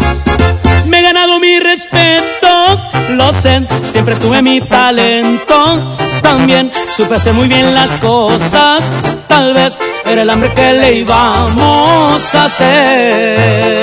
Me 0.86 1.00
he 1.00 1.02
ganado 1.02 1.38
mi 1.40 1.58
respeto, 1.60 2.80
lo 3.10 3.32
sé, 3.32 3.66
siempre 3.90 4.14
tuve 4.16 4.40
mi 4.42 4.66
talento. 4.68 5.96
También 6.22 6.72
supe 6.96 7.16
hacer 7.16 7.34
muy 7.34 7.48
bien 7.48 7.74
las 7.74 7.90
cosas, 8.00 8.82
tal 9.28 9.52
vez 9.54 9.78
era 10.06 10.22
el 10.22 10.30
hambre 10.30 10.52
que 10.54 10.72
le 10.72 10.92
íbamos 11.00 12.34
a 12.34 12.44
hacer. 12.44 13.74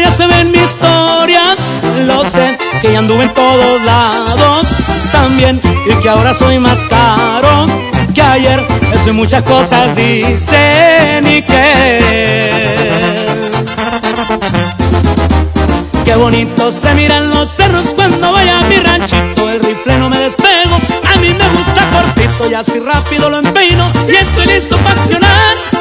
Ya 0.00 0.12
se 0.12 0.26
ve 0.26 0.44
mi 0.44 0.58
historia, 0.58 1.56
lo 2.06 2.24
sé, 2.24 2.56
que 2.80 2.92
ya 2.92 3.00
anduve 3.00 3.24
en 3.24 3.34
todos 3.34 3.82
lados. 3.82 4.66
También, 5.10 5.60
y 5.86 5.94
que 6.02 6.08
ahora 6.08 6.32
soy 6.34 6.58
más 6.58 6.78
caro 6.88 7.66
que 8.14 8.22
ayer. 8.22 8.64
Eso 8.92 9.10
y 9.10 9.12
muchas 9.12 9.42
cosas 9.42 9.96
dicen 9.96 11.26
y 11.26 11.42
que. 11.42 11.98
Qué 16.04 16.14
bonito 16.14 16.72
se 16.72 16.94
miran 16.94 17.30
los 17.30 17.50
cerros 17.50 17.88
cuando 17.94 18.32
voy 18.32 18.48
a 18.48 18.60
mi 18.62 18.76
ranchito. 18.76 19.50
El 19.50 19.60
rifle 19.60 19.98
no 19.98 20.08
me 20.08 20.18
despego, 20.18 20.76
a 21.12 21.18
mí 21.18 21.34
me 21.34 21.48
gusta 21.48 21.88
cortito 21.90 22.50
y 22.50 22.54
así 22.54 22.78
rápido 22.80 23.28
lo 23.30 23.38
empeino 23.38 23.90
y 24.08 24.14
estoy 24.14 24.46
listo 24.46 24.76
para 24.78 25.00
accionar. 25.00 25.77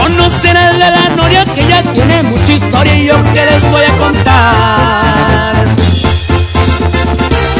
Conocer 0.00 0.56
viene 0.56 0.56
el 0.56 0.78
de 0.78 0.90
la 0.90 1.08
noria 1.16 1.44
que 1.44 1.66
ya 1.66 1.82
tiene 1.82 2.22
mucha 2.22 2.52
historia 2.52 2.96
y 2.96 3.06
yo 3.06 3.22
que 3.32 3.44
les 3.44 3.70
voy 3.70 3.84
a 3.84 3.96
contar. 3.98 5.64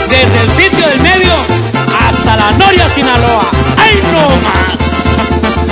Desde 0.08 0.40
el 0.42 0.50
sitio 0.50 0.88
del 0.88 1.00
medio 1.00 1.34
hasta 1.98 2.36
la 2.36 2.52
noria 2.52 2.88
Sinaloa. 2.88 3.50
¡Ay 3.76 4.02
no 4.12 4.28
más! 4.46 5.71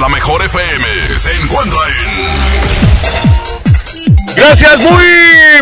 La 0.00 0.08
mejor 0.08 0.42
FM 0.42 1.18
se 1.18 1.34
encuentra 1.36 1.78
en... 1.88 2.89
Gracias, 4.36 4.78
muy 4.78 5.04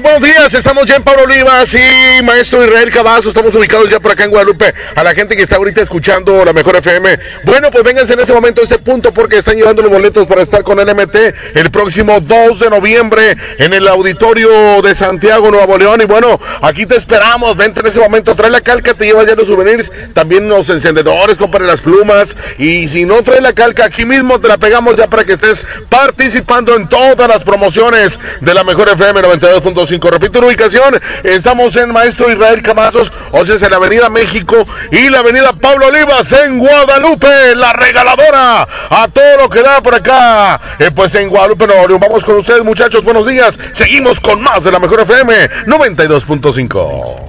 buenos 0.03 0.23
días. 0.23 0.53
Estamos 0.53 0.87
ya 0.87 0.97
en 0.97 1.03
Pablo 1.03 1.23
Olivas 1.25 1.75
y 1.75 2.23
maestro 2.23 2.65
Israel 2.65 2.91
Cavazo. 2.93 3.29
Estamos 3.29 3.55
ubicados 3.55 3.89
ya 3.89 3.99
por 3.99 4.13
acá 4.13 4.25
en 4.25 4.31
Guadalupe. 4.31 4.75
A 4.95 5.03
la 5.03 5.15
gente 5.15 5.37
que 5.37 5.43
está 5.43 5.57
ahorita 5.57 5.83
escuchando 5.83 6.45
la 6.45 6.53
mejor 6.53 6.77
FM. 6.77 7.19
Bueno, 7.45 7.71
pues 7.71 7.83
vénganse 7.83 8.13
en 8.13 8.21
ese 8.21 8.33
momento 8.33 8.61
a 8.61 8.65
este 8.65 8.79
punto 8.79 9.13
porque 9.13 9.39
están 9.39 9.57
llevando 9.57 9.83
los 9.83 9.91
boletos 9.91 10.27
para 10.27 10.43
estar 10.43 10.63
con 10.63 10.79
LMT 10.79 11.17
el 11.55 11.71
próximo 11.71 12.21
2 12.21 12.61
de 12.61 12.71
noviembre 12.71 13.37
en 13.59 13.73
el 13.73 13.89
auditorio 13.89 14.83
de 14.83 14.95
Santiago, 14.95 15.51
Nuevo 15.51 15.79
León. 15.79 16.01
Y 16.03 16.05
bueno, 16.05 16.41
aquí 16.61 16.87
te 16.87 16.97
esperamos. 16.97 17.57
Vente 17.57 17.81
en 17.81 17.87
ese 17.87 18.01
momento. 18.01 18.37
Trae 18.37 18.51
la 18.51 18.61
calca, 18.61 18.95
te 18.95 19.07
llevas 19.07 19.27
ya 19.27 19.35
los 19.35 19.49
souvenirs. 19.49 19.91
También 20.13 20.49
los 20.49 20.69
encendedores, 20.69 21.39
compre 21.39 21.65
las 21.67 21.81
plumas. 21.81 22.37
Y 22.59 22.87
si 22.89 23.05
no 23.05 23.23
trae 23.23 23.41
la 23.41 23.53
calca, 23.53 23.87
aquí 23.87 24.05
mismo 24.05 24.41
te 24.41 24.49
la 24.49 24.59
pegamos 24.59 24.97
ya 24.97 25.07
para 25.09 25.25
que 25.25 25.33
estés 25.33 25.67
participando 25.89 26.77
en 26.77 26.89
todas 26.89 27.29
las 27.29 27.43
promociones 27.45 28.19
de 28.41 28.55
la 28.55 28.65
mejor 28.69 28.91
FM 28.91 29.23
92.5. 29.23 30.11
Repito 30.11 30.41
la 30.43 30.49
ubicación, 30.49 31.01
estamos 31.25 31.75
en 31.77 31.91
Maestro 31.91 32.31
Israel 32.31 32.63
Camazos, 32.63 33.11
o 33.33 33.45
sea, 33.47 33.57
en 33.57 33.71
la 33.71 33.77
Avenida 33.79 34.11
México 34.11 34.67
y 34.93 35.09
la 35.09 35.21
Avenida 35.21 35.55
Pablo 35.55 35.87
Olivas 35.87 36.31
en 36.35 36.59
Guadalupe, 36.59 37.55
la 37.57 37.73
regaladora, 37.73 38.69
a 38.91 39.09
todo 39.09 39.39
lo 39.39 39.49
que 39.49 39.63
da 39.63 39.81
por 39.81 39.95
acá, 39.95 40.61
eh, 40.79 40.91
pues 40.95 41.15
en 41.15 41.31
Guadalupe, 41.31 41.67
Nuevo. 41.67 41.99
Vamos 41.99 42.27
con 42.27 42.37
ustedes, 42.37 42.63
muchachos, 42.63 43.03
buenos 43.03 43.27
días. 43.27 43.59
Seguimos 43.73 44.21
con 44.21 44.43
más 44.43 44.63
de 44.63 44.71
la 44.71 44.79
mejor 44.79 45.01
FM 45.01 45.49
92.5. 45.67 47.27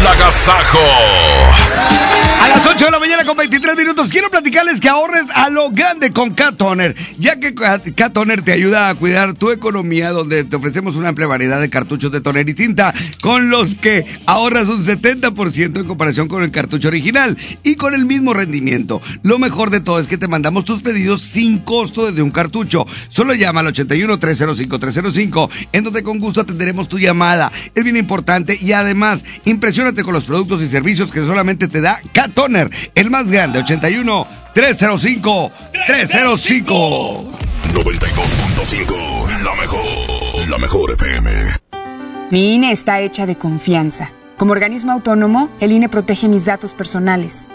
El 0.00 0.06
agasajo. 0.06 0.80
Las 2.62 2.76
8 2.76 2.84
de 2.84 2.90
la 2.92 3.00
mañana 3.00 3.24
con 3.24 3.36
23 3.36 3.76
minutos 3.76 4.08
quiero 4.08 4.30
platicarles 4.30 4.80
que 4.80 4.88
ahorres 4.88 5.26
a 5.34 5.50
lo 5.50 5.70
grande 5.70 6.12
con 6.12 6.32
K-Toner, 6.32 6.94
ya 7.18 7.40
que 7.40 7.56
K-Toner 7.56 8.42
te 8.42 8.52
ayuda 8.52 8.88
a 8.88 8.94
cuidar 8.94 9.34
tu 9.34 9.50
economía 9.50 10.10
donde 10.10 10.44
te 10.44 10.54
ofrecemos 10.54 10.94
una 10.94 11.08
amplia 11.08 11.26
variedad 11.26 11.60
de 11.60 11.68
cartuchos 11.68 12.12
de 12.12 12.20
toner 12.20 12.48
y 12.48 12.54
tinta 12.54 12.94
con 13.20 13.50
los 13.50 13.74
que 13.74 14.06
ahorras 14.26 14.68
un 14.68 14.84
70% 14.84 15.80
en 15.80 15.86
comparación 15.86 16.28
con 16.28 16.44
el 16.44 16.52
cartucho 16.52 16.86
original 16.86 17.36
y 17.64 17.74
con 17.74 17.94
el 17.94 18.04
mismo 18.04 18.32
rendimiento. 18.32 19.02
Lo 19.24 19.40
mejor 19.40 19.70
de 19.70 19.80
todo 19.80 19.98
es 19.98 20.06
que 20.06 20.16
te 20.16 20.28
mandamos 20.28 20.64
tus 20.64 20.82
pedidos 20.82 21.20
sin 21.22 21.58
costo 21.58 22.06
desde 22.06 22.22
un 22.22 22.30
cartucho. 22.30 22.86
Solo 23.08 23.34
llama 23.34 23.58
al 23.58 23.66
81 23.68 24.20
305 24.20 24.78
305 24.78 25.50
en 25.72 25.82
donde 25.82 26.04
con 26.04 26.20
gusto 26.20 26.42
atenderemos 26.42 26.88
tu 26.88 27.00
llamada. 27.00 27.50
Es 27.74 27.82
bien 27.82 27.96
importante 27.96 28.56
y 28.60 28.70
además 28.70 29.24
impresiónate 29.46 30.04
con 30.04 30.14
los 30.14 30.24
productos 30.24 30.62
y 30.62 30.68
servicios 30.68 31.10
que 31.10 31.26
solamente 31.26 31.66
te 31.66 31.80
da 31.80 32.00
El 32.94 33.10
más 33.10 33.30
grande, 33.30 33.60
81 33.60 34.26
305 34.52 35.52
305. 35.86 37.24
92.5. 37.72 39.42
La 39.42 39.54
mejor. 39.54 40.48
La 40.48 40.58
mejor 40.58 40.92
FM. 40.92 41.56
Mi 42.30 42.54
INE 42.54 42.72
está 42.72 43.00
hecha 43.00 43.26
de 43.26 43.36
confianza. 43.36 44.10
Como 44.36 44.52
organismo 44.52 44.92
autónomo, 44.92 45.50
el 45.60 45.72
INE 45.72 45.88
protege 45.88 46.28
mis 46.28 46.44
datos 46.44 46.72
personales. 46.72 47.48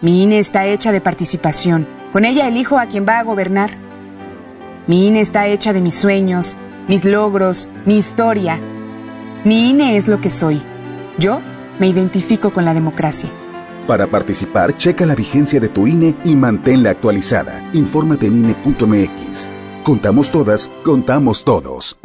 Mi 0.00 0.22
INE 0.22 0.38
está 0.38 0.66
hecha 0.66 0.92
de 0.92 1.00
participación. 1.00 1.86
Con 2.12 2.24
ella 2.24 2.48
elijo 2.48 2.78
a 2.78 2.86
quien 2.86 3.06
va 3.06 3.18
a 3.18 3.24
gobernar. 3.24 3.76
Mi 4.86 5.06
INE 5.08 5.20
está 5.20 5.46
hecha 5.46 5.72
de 5.72 5.80
mis 5.80 5.94
sueños, 5.94 6.56
mis 6.88 7.04
logros, 7.04 7.68
mi 7.86 7.98
historia. 7.98 8.58
Mi 9.44 9.70
INE 9.70 9.96
es 9.96 10.08
lo 10.08 10.20
que 10.20 10.30
soy. 10.30 10.62
Yo 11.18 11.40
me 11.78 11.88
identifico 11.88 12.52
con 12.52 12.64
la 12.64 12.74
democracia. 12.74 13.30
Para 13.92 14.06
participar, 14.06 14.74
checa 14.78 15.04
la 15.04 15.14
vigencia 15.14 15.60
de 15.60 15.68
tu 15.68 15.86
INE 15.86 16.16
y 16.24 16.34
manténla 16.34 16.88
actualizada. 16.88 17.68
Infórmate 17.74 18.26
en 18.26 18.38
INE.mx. 18.38 19.50
Contamos 19.84 20.30
todas, 20.30 20.70
contamos 20.82 21.44
todos. 21.44 21.98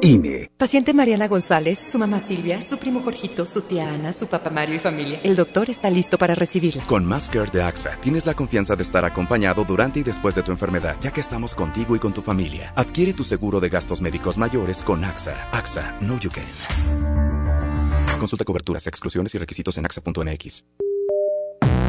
INE. 0.00 0.50
Paciente 0.56 0.94
Mariana 0.94 1.28
González, 1.28 1.84
su 1.86 1.98
mamá 1.98 2.18
Silvia, 2.18 2.62
su 2.62 2.78
primo 2.78 3.02
Jorgito, 3.02 3.44
su 3.44 3.60
tía 3.60 3.92
Ana, 3.92 4.14
su 4.14 4.26
papá 4.26 4.48
Mario 4.48 4.76
y 4.76 4.78
familia. 4.78 5.20
El 5.22 5.36
doctor 5.36 5.68
está 5.68 5.90
listo 5.90 6.16
para 6.16 6.34
recibirla. 6.34 6.82
Con 6.86 7.04
Masker 7.04 7.50
de 7.50 7.60
AXA 7.60 7.98
tienes 8.00 8.24
la 8.24 8.32
confianza 8.32 8.74
de 8.74 8.82
estar 8.82 9.04
acompañado 9.04 9.66
durante 9.66 10.00
y 10.00 10.02
después 10.02 10.34
de 10.34 10.42
tu 10.42 10.50
enfermedad, 10.50 10.96
ya 11.02 11.10
que 11.10 11.20
estamos 11.20 11.54
contigo 11.54 11.94
y 11.94 11.98
con 11.98 12.14
tu 12.14 12.22
familia. 12.22 12.72
Adquiere 12.74 13.12
tu 13.12 13.22
seguro 13.22 13.60
de 13.60 13.68
gastos 13.68 14.00
médicos 14.00 14.38
mayores 14.38 14.82
con 14.82 15.04
AXA. 15.04 15.50
AXA, 15.52 15.98
no 16.00 16.18
you 16.18 16.30
can. 16.30 17.49
Consulta 18.20 18.44
coberturas, 18.44 18.86
exclusiones 18.86 19.34
y 19.34 19.38
requisitos 19.38 19.78
en 19.78 19.86
AXA.mx. 19.86 20.64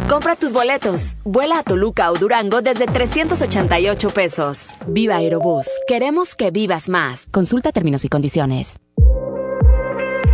Compra 0.09 0.35
tus 0.35 0.51
boletos. 0.51 1.15
Vuela 1.23 1.59
a 1.59 1.63
Toluca 1.63 2.11
o 2.11 2.17
Durango 2.17 2.61
desde 2.61 2.85
388 2.85 4.09
pesos. 4.09 4.71
Viva 4.87 5.15
Aerobús. 5.15 5.67
Queremos 5.87 6.35
que 6.35 6.51
vivas 6.51 6.89
más. 6.89 7.27
Consulta 7.31 7.71
términos 7.71 8.03
y 8.03 8.09
condiciones. 8.09 8.77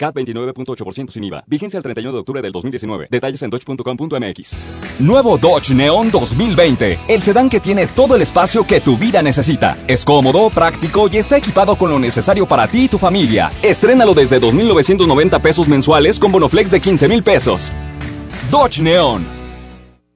CAT 0.00 0.14
29.8% 0.14 1.10
sin 1.10 1.24
IVA. 1.24 1.44
Vigencia 1.46 1.76
el 1.76 1.82
31 1.82 2.12
de 2.12 2.18
octubre 2.20 2.40
del 2.40 2.52
2019. 2.52 3.08
Detalles 3.10 3.42
en 3.42 3.50
dodge.com.mx. 3.50 4.54
Nuevo 4.98 5.36
Dodge 5.36 5.74
Neon 5.74 6.10
2020. 6.10 6.98
El 7.06 7.20
sedán 7.20 7.50
que 7.50 7.60
tiene 7.60 7.86
todo 7.86 8.16
el 8.16 8.22
espacio 8.22 8.66
que 8.66 8.80
tu 8.80 8.96
vida 8.96 9.22
necesita. 9.22 9.76
Es 9.86 10.04
cómodo, 10.04 10.48
práctico 10.48 11.08
y 11.12 11.18
está 11.18 11.36
equipado 11.36 11.76
con 11.76 11.90
lo 11.90 11.98
necesario 11.98 12.46
para 12.46 12.66
ti 12.66 12.84
y 12.84 12.88
tu 12.88 12.96
familia. 12.96 13.52
Estrénalo 13.62 14.14
desde 14.14 14.40
2.990 14.40 15.40
pesos 15.42 15.68
mensuales 15.68 16.18
con 16.18 16.32
Bonoflex 16.32 16.70
de 16.70 16.80
15 16.80 17.08
mil 17.08 17.22
pesos. 17.22 17.70
Dodge 18.50 18.80
Neon. 18.80 19.39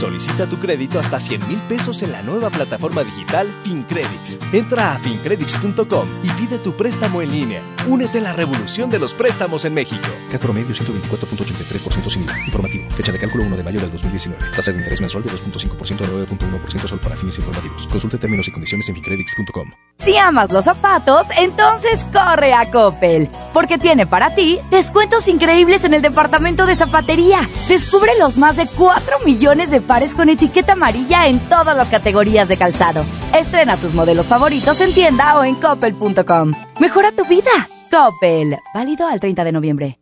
Solicita 0.00 0.46
tu 0.46 0.58
crédito 0.58 0.98
hasta 0.98 1.20
100 1.20 1.46
mil 1.46 1.58
pesos 1.68 2.02
en 2.02 2.12
la 2.12 2.22
nueva 2.22 2.48
plataforma 2.48 3.04
digital 3.04 3.54
FinCredits. 3.64 4.38
Entra 4.50 4.94
a 4.94 4.98
fincredits.com 4.98 6.08
y 6.22 6.30
pide 6.40 6.56
tu 6.56 6.74
préstamo 6.74 7.20
en 7.20 7.30
línea. 7.30 7.62
Únete 7.86 8.16
a 8.16 8.22
la 8.22 8.32
revolución 8.32 8.88
de 8.88 8.98
los 8.98 9.12
préstamos 9.12 9.66
en 9.66 9.74
México. 9.74 10.08
Cat 10.32 10.40
promedio 10.40 10.74
124.83% 10.74 12.08
sin 12.08 12.22
IVA. 12.22 12.38
Informativo. 12.46 12.90
Fecha 12.92 13.12
de 13.12 13.18
cálculo 13.18 13.44
1 13.44 13.58
de 13.58 13.62
mayo 13.62 13.78
del 13.78 13.92
2019. 13.92 14.42
Tasa 14.56 14.72
de 14.72 14.78
interés 14.78 15.02
mensual 15.02 15.22
de 15.22 15.32
2.5% 15.32 16.00
a 16.00 16.08
9.1% 16.08 16.86
sol 16.86 16.98
para 17.00 17.14
fines 17.16 17.36
informativos. 17.36 17.86
Consulte 17.86 18.16
términos 18.16 18.48
y 18.48 18.52
condiciones 18.52 18.88
en 18.88 18.94
fincredits.com. 18.94 19.70
Si 19.98 20.16
amas 20.16 20.50
los 20.50 20.64
zapatos, 20.64 21.26
entonces 21.36 22.06
corre 22.10 22.54
a 22.54 22.70
Coppel. 22.70 23.28
Porque 23.52 23.76
tiene 23.76 24.06
para 24.06 24.34
ti 24.34 24.58
descuentos 24.70 25.28
increíbles 25.28 25.84
en 25.84 25.92
el 25.92 26.00
departamento 26.00 26.64
de 26.64 26.74
zapatería. 26.74 27.46
Descubre 27.68 28.12
los 28.18 28.38
más 28.38 28.56
de 28.56 28.66
4 28.66 29.18
millones 29.26 29.70
de 29.70 29.82
pares 29.90 30.14
con 30.14 30.28
etiqueta 30.28 30.74
amarilla 30.74 31.26
en 31.26 31.40
todas 31.40 31.76
las 31.76 31.88
categorías 31.88 32.46
de 32.46 32.56
calzado. 32.56 33.04
Estrena 33.36 33.76
tus 33.76 33.92
modelos 33.92 34.28
favoritos 34.28 34.80
en 34.80 34.94
tienda 34.94 35.36
o 35.36 35.42
en 35.42 35.56
coppel.com. 35.56 36.52
Mejora 36.78 37.10
tu 37.10 37.24
vida. 37.24 37.50
Coppel. 37.90 38.56
Válido 38.72 39.08
al 39.08 39.18
30 39.18 39.42
de 39.42 39.50
noviembre. 39.50 39.98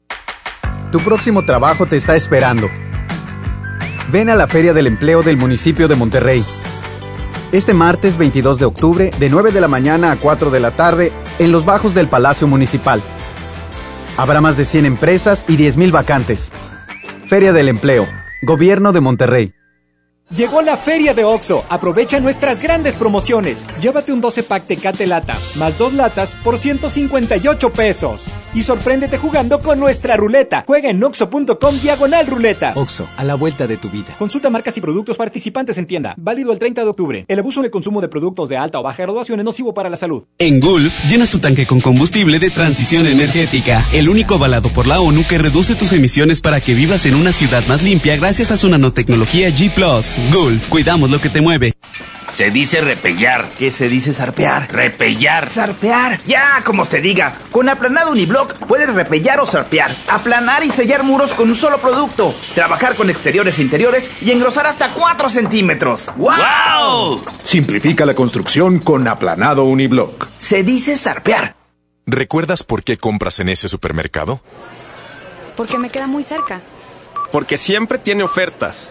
Tu 0.92 0.98
próximo 1.00 1.46
trabajo 1.46 1.86
te 1.86 1.96
está 1.96 2.14
esperando. 2.16 2.68
Ven 4.12 4.28
a 4.28 4.36
la 4.36 4.46
Feria 4.46 4.74
del 4.74 4.88
Empleo 4.88 5.22
del 5.22 5.38
municipio 5.38 5.88
de 5.88 5.96
Monterrey. 5.96 6.44
Este 7.52 7.72
martes 7.72 8.18
22 8.18 8.58
de 8.58 8.66
octubre, 8.66 9.10
de 9.18 9.30
9 9.30 9.52
de 9.52 9.62
la 9.62 9.68
mañana 9.68 10.12
a 10.12 10.16
4 10.16 10.50
de 10.50 10.60
la 10.60 10.72
tarde, 10.72 11.14
en 11.38 11.50
los 11.50 11.64
bajos 11.64 11.94
del 11.94 12.08
Palacio 12.08 12.46
Municipal. 12.46 13.02
Habrá 14.18 14.42
más 14.42 14.58
de 14.58 14.66
100 14.66 14.84
empresas 14.84 15.46
y 15.48 15.56
10.000 15.56 15.90
vacantes. 15.92 16.52
Feria 17.24 17.54
del 17.54 17.70
Empleo. 17.70 18.06
Gobierno 18.42 18.92
de 18.92 19.00
Monterrey. 19.00 19.54
Llegó 20.36 20.60
la 20.60 20.76
feria 20.76 21.14
de 21.14 21.24
OXO. 21.24 21.64
Aprovecha 21.70 22.20
nuestras 22.20 22.60
grandes 22.60 22.96
promociones. 22.96 23.64
Llévate 23.80 24.12
un 24.12 24.20
12 24.20 24.42
pack 24.42 24.66
Tecate 24.66 25.06
Lata, 25.06 25.38
más 25.54 25.78
dos 25.78 25.94
latas 25.94 26.34
por 26.44 26.58
158 26.58 27.72
pesos. 27.72 28.26
Y 28.52 28.60
sorpréndete 28.60 29.16
jugando 29.16 29.62
con 29.62 29.80
nuestra 29.80 30.18
ruleta. 30.18 30.64
Juega 30.66 30.90
en 30.90 31.02
oxo.com 31.02 31.78
diagonal 31.80 32.26
ruleta. 32.26 32.74
OXO, 32.74 33.08
a 33.16 33.24
la 33.24 33.36
vuelta 33.36 33.66
de 33.66 33.78
tu 33.78 33.88
vida. 33.88 34.14
Consulta 34.18 34.50
marcas 34.50 34.76
y 34.76 34.82
productos 34.82 35.16
participantes 35.16 35.78
en 35.78 35.86
tienda. 35.86 36.14
Válido 36.18 36.52
el 36.52 36.58
30 36.58 36.82
de 36.82 36.88
octubre. 36.88 37.24
El 37.26 37.38
abuso 37.38 37.60
en 37.60 37.66
el 37.66 37.70
consumo 37.70 38.02
de 38.02 38.08
productos 38.08 38.50
de 38.50 38.58
alta 38.58 38.80
o 38.80 38.82
baja 38.82 39.04
graduación 39.04 39.38
es 39.38 39.46
nocivo 39.46 39.72
para 39.72 39.88
la 39.88 39.96
salud. 39.96 40.24
En 40.38 40.60
Gulf, 40.60 40.92
llenas 41.08 41.30
tu 41.30 41.38
tanque 41.38 41.66
con 41.66 41.80
combustible 41.80 42.38
de 42.38 42.50
transición 42.50 43.06
energética. 43.06 43.82
El 43.94 44.10
único 44.10 44.34
avalado 44.34 44.70
por 44.74 44.86
la 44.86 45.00
ONU 45.00 45.26
que 45.26 45.38
reduce 45.38 45.74
tus 45.74 45.94
emisiones 45.94 46.42
para 46.42 46.60
que 46.60 46.74
vivas 46.74 47.06
en 47.06 47.14
una 47.14 47.32
ciudad 47.32 47.66
más 47.66 47.82
limpia 47.82 48.14
gracias 48.16 48.50
a 48.50 48.58
su 48.58 48.68
nanotecnología 48.68 49.48
G⁇ 49.48 49.72
Gulf, 50.32 50.68
cuidamos 50.68 51.10
lo 51.10 51.20
que 51.20 51.28
te 51.28 51.40
mueve. 51.40 51.72
Se 52.34 52.50
dice 52.50 52.80
repellar. 52.80 53.48
¿Qué 53.58 53.70
se 53.70 53.88
dice 53.88 54.12
zarpear? 54.12 54.70
Repellar. 54.70 55.48
Zarpear. 55.48 56.20
Ya, 56.26 56.62
como 56.64 56.84
se 56.84 57.00
diga. 57.00 57.34
Con 57.50 57.68
aplanado 57.68 58.10
uniblock 58.10 58.54
puedes 58.66 58.92
repellar 58.92 59.40
o 59.40 59.46
zarpear. 59.46 59.90
Aplanar 60.08 60.62
y 60.62 60.70
sellar 60.70 61.02
muros 61.02 61.32
con 61.32 61.48
un 61.48 61.56
solo 61.56 61.78
producto. 61.78 62.34
Trabajar 62.54 62.96
con 62.96 63.10
exteriores 63.10 63.58
e 63.58 63.62
interiores 63.62 64.10
y 64.20 64.30
engrosar 64.30 64.66
hasta 64.66 64.90
4 64.92 65.30
centímetros. 65.30 66.10
¡Wow! 66.16 67.22
Simplifica 67.42 68.04
la 68.04 68.14
construcción 68.14 68.78
con 68.78 69.08
aplanado 69.08 69.64
uniblock. 69.64 70.28
Se 70.38 70.62
dice 70.62 70.96
zarpear. 70.96 71.56
¿Recuerdas 72.06 72.62
por 72.62 72.84
qué 72.84 72.98
compras 72.98 73.40
en 73.40 73.48
ese 73.48 73.68
supermercado? 73.68 74.40
Porque 75.56 75.78
me 75.78 75.90
queda 75.90 76.06
muy 76.06 76.22
cerca. 76.22 76.60
Porque 77.32 77.58
siempre 77.58 77.98
tiene 77.98 78.22
ofertas. 78.22 78.90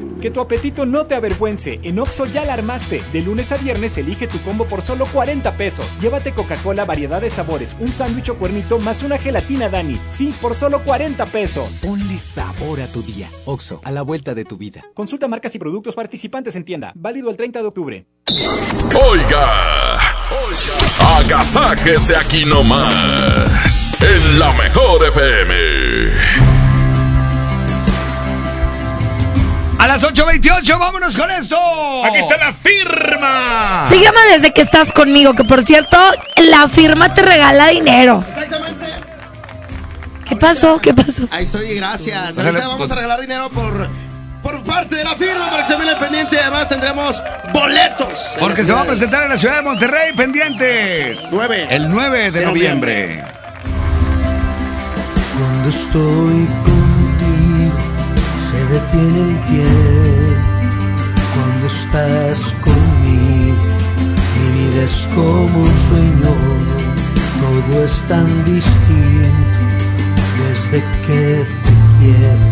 Que 0.21 0.29
tu 0.29 0.39
apetito 0.39 0.85
no 0.85 1.07
te 1.07 1.15
avergüence. 1.15 1.79
En 1.81 1.97
Oxo 1.97 2.27
ya 2.27 2.45
la 2.45 2.53
armaste. 2.53 3.01
De 3.11 3.21
lunes 3.21 3.51
a 3.51 3.57
viernes 3.57 3.97
elige 3.97 4.27
tu 4.27 4.39
combo 4.41 4.65
por 4.65 4.83
solo 4.83 5.07
40 5.07 5.57
pesos. 5.57 5.97
Llévate 5.99 6.31
Coca-Cola, 6.31 6.85
variedad 6.85 7.19
de 7.19 7.31
sabores, 7.31 7.75
un 7.79 7.91
sándwich 7.91 8.29
o 8.29 8.35
cuernito 8.37 8.77
más 8.77 9.01
una 9.01 9.17
gelatina 9.17 9.67
Dani. 9.67 9.99
Sí, 10.05 10.31
por 10.39 10.53
solo 10.53 10.83
40 10.83 11.25
pesos. 11.25 11.79
Ponle 11.81 12.19
sabor 12.19 12.81
a 12.81 12.87
tu 12.87 13.01
día. 13.01 13.29
Oxo, 13.45 13.81
a 13.83 13.89
la 13.89 14.03
vuelta 14.03 14.35
de 14.35 14.45
tu 14.45 14.57
vida. 14.57 14.85
Consulta 14.93 15.27
marcas 15.27 15.55
y 15.55 15.59
productos 15.59 15.95
participantes 15.95 16.55
en 16.55 16.65
tienda. 16.65 16.91
Válido 16.93 17.31
el 17.31 17.37
30 17.37 17.59
de 17.59 17.65
octubre. 17.65 18.05
Oiga, 18.29 19.97
oiga, 20.45 21.17
agasáquese 21.17 22.15
aquí 22.15 22.45
nomás. 22.45 23.89
En 23.99 24.37
la 24.37 24.53
mejor 24.53 25.03
FM. 25.07 26.40
A 29.81 29.87
las 29.87 30.03
8.28, 30.03 30.77
vámonos 30.77 31.17
con 31.17 31.31
esto. 31.31 31.57
Aquí 32.05 32.17
está 32.17 32.37
la 32.37 32.53
firma. 32.53 33.83
Se 33.87 33.99
llama 33.99 34.19
desde 34.31 34.53
que 34.53 34.61
estás 34.61 34.91
conmigo, 34.91 35.33
que 35.33 35.43
por 35.43 35.63
cierto, 35.63 35.97
la 36.35 36.69
firma 36.69 37.11
te 37.15 37.23
regala 37.23 37.69
dinero. 37.69 38.23
Exactamente. 38.29 38.85
¿Qué 40.29 40.35
pasó? 40.35 40.79
¿Qué 40.79 40.93
pasó? 40.93 41.27
Ahí 41.31 41.45
estoy, 41.45 41.73
gracias. 41.73 42.37
Ahorita 42.37 42.67
vamos 42.67 42.91
a 42.91 42.93
regalar 42.93 43.21
dinero 43.21 43.49
por, 43.49 43.89
por 44.43 44.61
parte 44.61 44.97
de 44.97 45.03
la 45.03 45.15
firma 45.15 45.49
para 45.49 45.65
que 45.65 45.73
se 45.73 45.79
vea 45.79 45.97
pendiente. 45.97 46.39
Además 46.39 46.69
tendremos 46.69 47.23
boletos. 47.51 48.35
Porque 48.39 48.63
se 48.63 48.73
va 48.73 48.81
a 48.81 48.85
presentar 48.85 49.23
en 49.23 49.29
la 49.29 49.37
ciudad 49.37 49.55
de 49.55 49.61
Monterrey, 49.63 50.13
pendientes. 50.15 51.17
9. 51.31 51.67
El 51.71 51.89
9 51.89 52.31
de, 52.31 52.39
De 52.39 52.45
noviembre. 52.45 53.23
Cuando 55.39 55.69
estoy 55.69 56.47
se 56.65 56.80
detiene 58.71 59.19
el 59.29 59.43
tiempo. 59.43 60.47
Cuando 61.35 61.67
estás 61.67 62.53
conmigo 62.63 63.63
mi 64.37 64.47
vida 64.57 64.83
es 64.83 65.07
como 65.13 65.59
un 65.59 65.77
sueño. 65.87 66.33
Todo 67.41 67.83
es 67.83 67.95
tan 68.07 68.27
distinto 68.45 69.59
desde 70.41 70.79
que 71.05 71.45
te 71.63 71.73
quiero. 71.99 72.47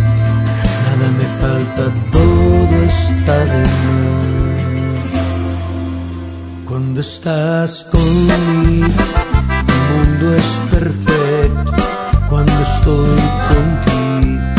Nada 0.85 1.07
me 1.19 1.27
falta, 1.41 1.83
todo 2.11 2.75
está 2.83 3.38
de 3.53 3.64
más. 3.85 4.59
Cuando 6.65 6.99
estás 7.01 7.85
conmigo 7.91 9.03
mi 9.67 9.80
mundo 9.89 10.35
es 10.35 10.49
perfecto. 10.72 11.73
Cuando 12.30 12.61
estoy 12.61 13.19
contigo 13.49 14.58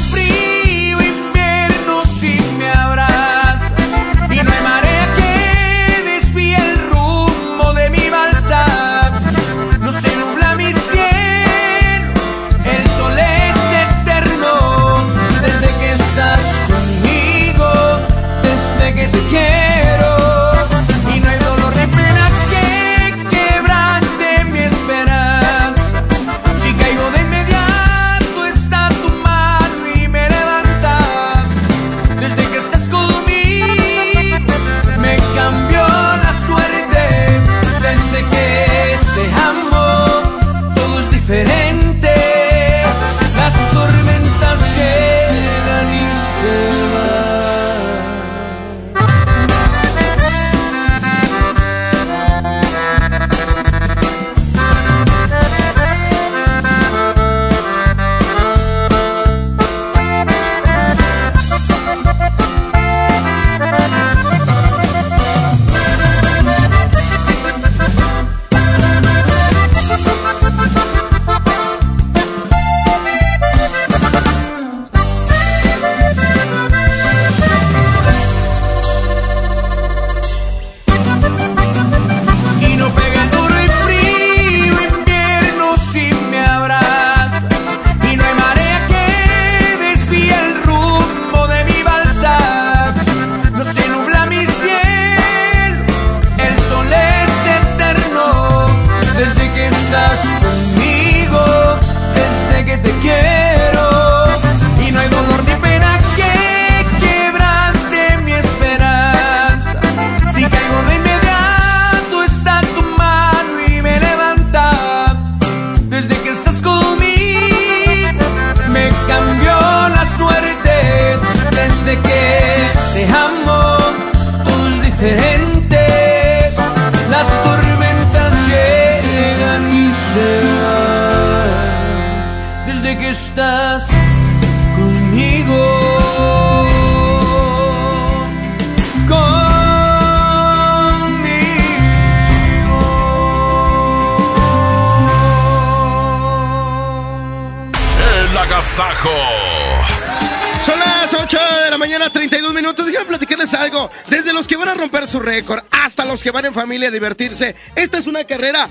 su 155.11 155.19
récord. 155.19 155.61
Hasta 155.71 156.05
los 156.05 156.23
que 156.23 156.31
van 156.31 156.45
en 156.45 156.53
familia 156.53 156.87
a 156.87 156.91
divertirse, 156.91 157.55
esta 157.75 157.97
es 157.97 158.07
una 158.07 158.23
carrera 158.23 158.69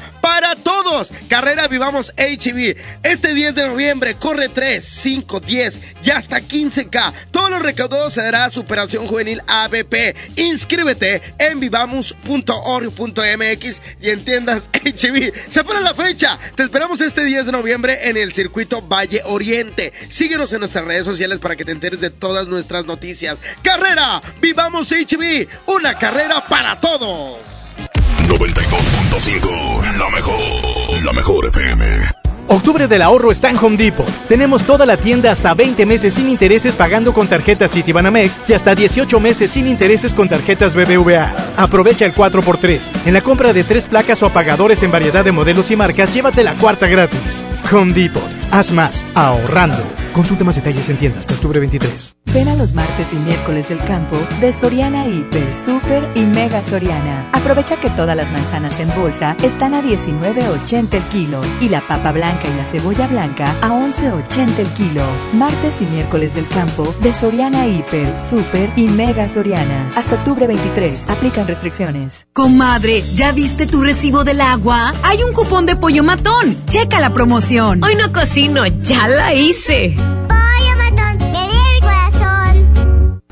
Carrera 1.28 1.68
Vivamos 1.68 2.12
HB. 2.16 2.74
Este 3.04 3.32
10 3.32 3.54
de 3.54 3.68
noviembre 3.68 4.16
corre 4.16 4.48
3, 4.48 4.84
5, 4.84 5.38
10 5.40 5.80
y 6.02 6.10
hasta 6.10 6.40
15K. 6.40 7.12
Todos 7.30 7.50
los 7.50 7.62
recaudados 7.62 8.14
se 8.14 8.22
dará 8.22 8.46
a 8.46 8.50
Superación 8.50 9.06
Juvenil 9.06 9.40
ABP. 9.46 10.16
Inscríbete 10.36 11.22
en 11.38 11.60
vivamos.org.mx 11.60 13.80
y 14.00 14.10
en 14.10 14.24
tiendas 14.24 14.68
HB. 14.72 15.32
Separa 15.50 15.78
la 15.80 15.94
fecha. 15.94 16.36
Te 16.56 16.64
esperamos 16.64 17.00
este 17.00 17.24
10 17.24 17.46
de 17.46 17.52
noviembre 17.52 18.08
en 18.08 18.16
el 18.16 18.32
circuito 18.32 18.82
Valle 18.82 19.22
Oriente. 19.26 19.92
Síguenos 20.08 20.52
en 20.52 20.58
nuestras 20.60 20.84
redes 20.84 21.04
sociales 21.04 21.38
para 21.38 21.54
que 21.54 21.64
te 21.64 21.70
enteres 21.70 22.00
de 22.00 22.10
todas 22.10 22.48
nuestras 22.48 22.84
noticias. 22.84 23.38
Carrera, 23.62 24.20
vivamos 24.40 24.90
HB, 24.90 25.46
una 25.66 25.96
carrera 25.96 26.44
para 26.46 26.80
todos. 26.80 27.59
92.5, 28.28 29.98
la 29.98 30.10
mejor, 30.10 31.04
la 31.04 31.12
mejor 31.12 31.46
FM. 31.46 32.20
Octubre 32.48 32.88
del 32.88 33.02
ahorro 33.02 33.30
está 33.30 33.48
en 33.48 33.56
Home 33.58 33.76
Depot. 33.76 34.06
Tenemos 34.26 34.64
toda 34.64 34.84
la 34.84 34.96
tienda 34.96 35.30
hasta 35.30 35.54
20 35.54 35.86
meses 35.86 36.14
sin 36.14 36.28
intereses 36.28 36.74
pagando 36.74 37.14
con 37.14 37.28
tarjetas 37.28 37.72
Citibanamex 37.72 38.40
y 38.48 38.54
hasta 38.54 38.74
18 38.74 39.20
meses 39.20 39.52
sin 39.52 39.68
intereses 39.68 40.14
con 40.14 40.28
tarjetas 40.28 40.74
BBVA. 40.74 41.32
Aprovecha 41.56 42.06
el 42.06 42.14
4x3. 42.14 43.06
En 43.06 43.14
la 43.14 43.20
compra 43.20 43.52
de 43.52 43.62
tres 43.62 43.86
placas 43.86 44.20
o 44.24 44.26
apagadores 44.26 44.82
en 44.82 44.90
variedad 44.90 45.24
de 45.24 45.30
modelos 45.30 45.70
y 45.70 45.76
marcas, 45.76 46.12
llévate 46.12 46.42
la 46.42 46.56
cuarta 46.56 46.88
gratis. 46.88 47.44
Home 47.72 47.92
Depot. 47.92 48.39
Haz 48.50 48.72
más 48.72 49.04
ahorrando. 49.14 49.78
Consulta 50.12 50.42
más 50.42 50.56
detalles 50.56 50.88
en 50.88 50.96
tiendas 50.96 51.20
hasta 51.20 51.34
octubre 51.34 51.60
23. 51.60 52.16
Ven 52.34 52.48
a 52.48 52.54
los 52.54 52.74
martes 52.74 53.12
y 53.12 53.16
miércoles 53.16 53.68
del 53.68 53.78
campo 53.78 54.16
de 54.40 54.52
Soriana 54.52 55.06
Hiper, 55.06 55.54
Super 55.64 56.10
y 56.14 56.24
Mega 56.24 56.62
Soriana. 56.62 57.28
Aprovecha 57.32 57.76
que 57.76 57.90
todas 57.90 58.16
las 58.16 58.30
manzanas 58.32 58.78
en 58.80 58.94
bolsa 58.94 59.36
están 59.42 59.74
a 59.74 59.82
19.80 59.82 60.94
el 60.94 61.02
kilo 61.04 61.40
y 61.60 61.68
la 61.68 61.80
papa 61.80 62.12
blanca 62.12 62.42
y 62.48 62.56
la 62.56 62.66
cebolla 62.66 63.06
blanca 63.06 63.54
a 63.62 63.68
11.80 63.70 64.58
el 64.58 64.68
kilo. 64.74 65.04
Martes 65.32 65.80
y 65.80 65.86
miércoles 65.86 66.34
del 66.34 66.46
campo 66.48 66.92
de 67.02 67.12
Soriana 67.12 67.66
Hiper, 67.66 68.14
Super 68.18 68.70
y 68.76 68.88
Mega 68.88 69.28
Soriana. 69.28 69.92
Hasta 69.96 70.16
octubre 70.16 70.46
23. 70.46 71.08
Aplican 71.08 71.46
restricciones. 71.46 72.26
Comadre, 72.32 73.02
¿ya 73.14 73.32
viste 73.32 73.66
tu 73.66 73.82
recibo 73.82 74.24
del 74.24 74.40
agua? 74.40 74.92
Hay 75.04 75.22
un 75.22 75.32
cupón 75.32 75.66
de 75.66 75.76
pollo 75.76 76.04
matón. 76.04 76.56
Checa 76.66 77.00
la 77.00 77.10
promoción. 77.10 77.82
Hoy 77.82 77.94
no 77.96 78.12
ya 78.88 79.06
la 79.08 79.34
hice. 79.34 79.94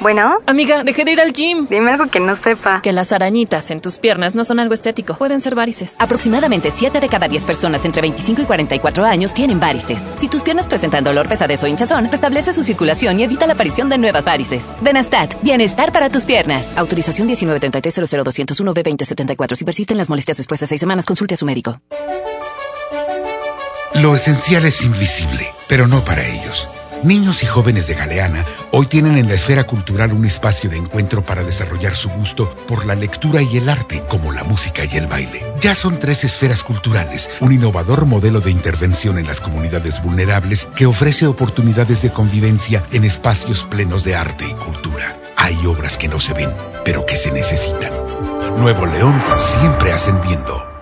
Bueno. 0.00 0.38
Amiga, 0.46 0.84
dejé 0.84 1.04
de 1.04 1.12
ir 1.12 1.20
al 1.20 1.32
gym. 1.32 1.66
Dime 1.68 1.92
algo 1.92 2.06
que 2.06 2.20
no 2.20 2.36
sepa. 2.36 2.80
Que 2.82 2.92
las 2.92 3.12
arañitas 3.12 3.70
en 3.70 3.80
tus 3.80 3.98
piernas 3.98 4.34
no 4.34 4.44
son 4.44 4.60
algo 4.60 4.74
estético. 4.74 5.14
Pueden 5.14 5.40
ser 5.40 5.54
varices. 5.54 5.96
Aproximadamente 5.98 6.70
7 6.70 7.00
de 7.00 7.08
cada 7.08 7.28
10 7.28 7.44
personas 7.44 7.84
entre 7.84 8.02
25 8.02 8.42
y 8.42 8.44
44 8.44 9.04
años 9.04 9.34
tienen 9.34 9.58
varices. 9.58 10.00
Si 10.20 10.28
tus 10.28 10.42
piernas 10.42 10.66
presentan 10.66 11.04
dolor, 11.04 11.28
pesadez 11.28 11.62
o 11.64 11.66
hinchazón, 11.66 12.08
restablece 12.10 12.52
su 12.52 12.62
circulación 12.62 13.18
y 13.18 13.24
evita 13.24 13.46
la 13.46 13.54
aparición 13.54 13.88
de 13.88 13.98
nuevas 13.98 14.24
varices. 14.24 14.64
Benastat, 14.80 15.34
bienestar 15.42 15.92
para 15.92 16.10
tus 16.10 16.24
piernas. 16.24 16.76
Autorización 16.76 17.28
193300201 17.28 18.74
b 18.74 18.82
2074 18.82 19.56
Si 19.56 19.64
persisten 19.64 19.96
las 19.96 20.08
molestias 20.08 20.36
después 20.36 20.60
de 20.60 20.66
6 20.66 20.80
semanas, 20.80 21.06
consulte 21.06 21.34
a 21.34 21.36
su 21.36 21.46
médico. 21.46 21.80
Lo 23.94 24.14
esencial 24.14 24.64
es 24.64 24.82
invisible, 24.84 25.52
pero 25.66 25.88
no 25.88 26.04
para 26.04 26.24
ellos. 26.24 26.68
Niños 27.04 27.44
y 27.44 27.46
jóvenes 27.46 27.86
de 27.86 27.94
Galeana 27.94 28.44
hoy 28.72 28.86
tienen 28.86 29.16
en 29.16 29.28
la 29.28 29.34
esfera 29.34 29.64
cultural 29.64 30.12
un 30.12 30.24
espacio 30.24 30.68
de 30.68 30.76
encuentro 30.76 31.22
para 31.22 31.44
desarrollar 31.44 31.94
su 31.94 32.08
gusto 32.10 32.50
por 32.66 32.86
la 32.86 32.96
lectura 32.96 33.40
y 33.40 33.56
el 33.56 33.68
arte, 33.68 34.02
como 34.08 34.32
la 34.32 34.42
música 34.42 34.84
y 34.84 34.96
el 34.96 35.06
baile. 35.06 35.44
Ya 35.60 35.74
son 35.74 36.00
tres 36.00 36.24
esferas 36.24 36.64
culturales, 36.64 37.30
un 37.40 37.52
innovador 37.52 38.04
modelo 38.04 38.40
de 38.40 38.50
intervención 38.50 39.18
en 39.18 39.28
las 39.28 39.40
comunidades 39.40 40.02
vulnerables 40.02 40.68
que 40.76 40.86
ofrece 40.86 41.26
oportunidades 41.26 42.02
de 42.02 42.10
convivencia 42.10 42.82
en 42.90 43.04
espacios 43.04 43.62
plenos 43.62 44.02
de 44.02 44.16
arte 44.16 44.46
y 44.48 44.54
cultura. 44.54 45.16
Hay 45.36 45.64
obras 45.66 45.96
que 45.96 46.08
no 46.08 46.18
se 46.18 46.32
ven, 46.32 46.50
pero 46.84 47.06
que 47.06 47.16
se 47.16 47.30
necesitan. 47.30 47.92
Nuevo 48.58 48.86
León 48.86 49.20
siempre 49.38 49.92
ascendiendo. 49.92 50.77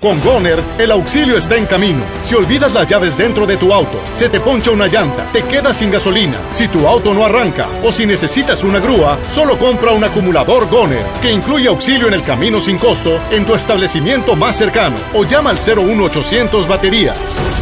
Con 0.00 0.20
Goner, 0.22 0.62
el 0.78 0.90
auxilio 0.90 1.38
está 1.38 1.56
en 1.56 1.66
camino. 1.66 2.04
Si 2.24 2.34
olvidas 2.34 2.74
las 2.74 2.86
llaves 2.86 3.16
dentro 3.16 3.46
de 3.46 3.56
tu 3.56 3.72
auto, 3.72 3.98
se 4.12 4.28
te 4.28 4.38
poncha 4.38 4.70
una 4.70 4.86
llanta, 4.86 5.26
te 5.32 5.42
quedas 5.44 5.78
sin 5.78 5.90
gasolina, 5.90 6.38
si 6.52 6.68
tu 6.68 6.86
auto 6.86 7.14
no 7.14 7.24
arranca 7.24 7.68
o 7.82 7.90
si 7.90 8.04
necesitas 8.04 8.64
una 8.64 8.80
grúa, 8.80 9.18
solo 9.30 9.58
compra 9.58 9.92
un 9.92 10.04
acumulador 10.04 10.68
Goner, 10.68 11.06
que 11.22 11.32
incluye 11.32 11.68
auxilio 11.68 12.08
en 12.08 12.14
el 12.14 12.22
camino 12.22 12.60
sin 12.60 12.76
costo 12.76 13.18
en 13.30 13.46
tu 13.46 13.54
establecimiento 13.54 14.36
más 14.36 14.56
cercano 14.56 14.96
o 15.14 15.24
llama 15.24 15.50
al 15.50 15.58
01800 15.58 16.68
baterías. 16.68 17.16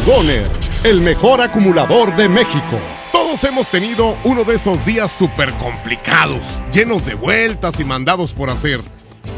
Goner, 0.05 0.45
el 0.83 1.01
mejor 1.01 1.39
acumulador 1.39 2.13
de 2.15 2.27
México. 2.27 2.77
Todos 3.13 3.41
hemos 3.45 3.69
tenido 3.69 4.17
uno 4.25 4.43
de 4.43 4.55
esos 4.55 4.83
días 4.85 5.11
súper 5.11 5.53
complicados, 5.53 6.41
llenos 6.73 7.05
de 7.05 7.13
vueltas 7.13 7.79
y 7.79 7.85
mandados 7.85 8.33
por 8.33 8.49
hacer. 8.49 8.81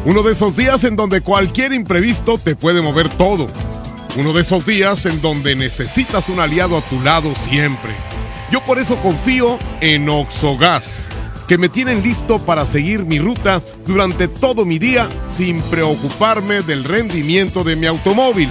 Uno 0.05 0.23
de 0.23 0.33
esos 0.33 0.55
días 0.55 0.83
en 0.83 0.95
donde 0.95 1.21
cualquier 1.21 1.73
imprevisto 1.73 2.37
te 2.37 2.55
puede 2.55 2.81
mover 2.81 3.09
todo. 3.09 3.47
Uno 4.17 4.33
de 4.33 4.41
esos 4.41 4.65
días 4.65 5.05
en 5.05 5.21
donde 5.21 5.55
necesitas 5.55 6.29
un 6.29 6.39
aliado 6.39 6.77
a 6.77 6.81
tu 6.81 7.01
lado 7.01 7.33
siempre. 7.35 7.91
Yo 8.51 8.61
por 8.61 8.79
eso 8.79 8.97
confío 9.01 9.57
en 9.81 10.07
Oxogas, 10.07 11.07
que 11.47 11.57
me 11.57 11.69
tienen 11.69 12.03
listo 12.03 12.39
para 12.39 12.65
seguir 12.65 13.03
mi 13.03 13.19
ruta 13.19 13.61
durante 13.85 14.27
todo 14.27 14.65
mi 14.65 14.79
día 14.79 15.09
sin 15.31 15.61
preocuparme 15.63 16.61
del 16.61 16.83
rendimiento 16.83 17.63
de 17.63 17.75
mi 17.75 17.87
automóvil. 17.87 18.49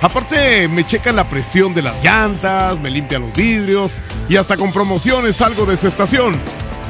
Aparte, 0.00 0.68
me 0.68 0.84
checan 0.84 1.16
la 1.16 1.28
presión 1.28 1.74
de 1.74 1.82
las 1.82 2.02
llantas, 2.02 2.78
me 2.80 2.90
limpian 2.90 3.22
los 3.22 3.34
vidrios 3.34 3.92
y 4.28 4.36
hasta 4.36 4.56
con 4.56 4.72
promociones 4.72 5.36
salgo 5.36 5.64
de 5.64 5.76
su 5.76 5.86
estación. 5.86 6.40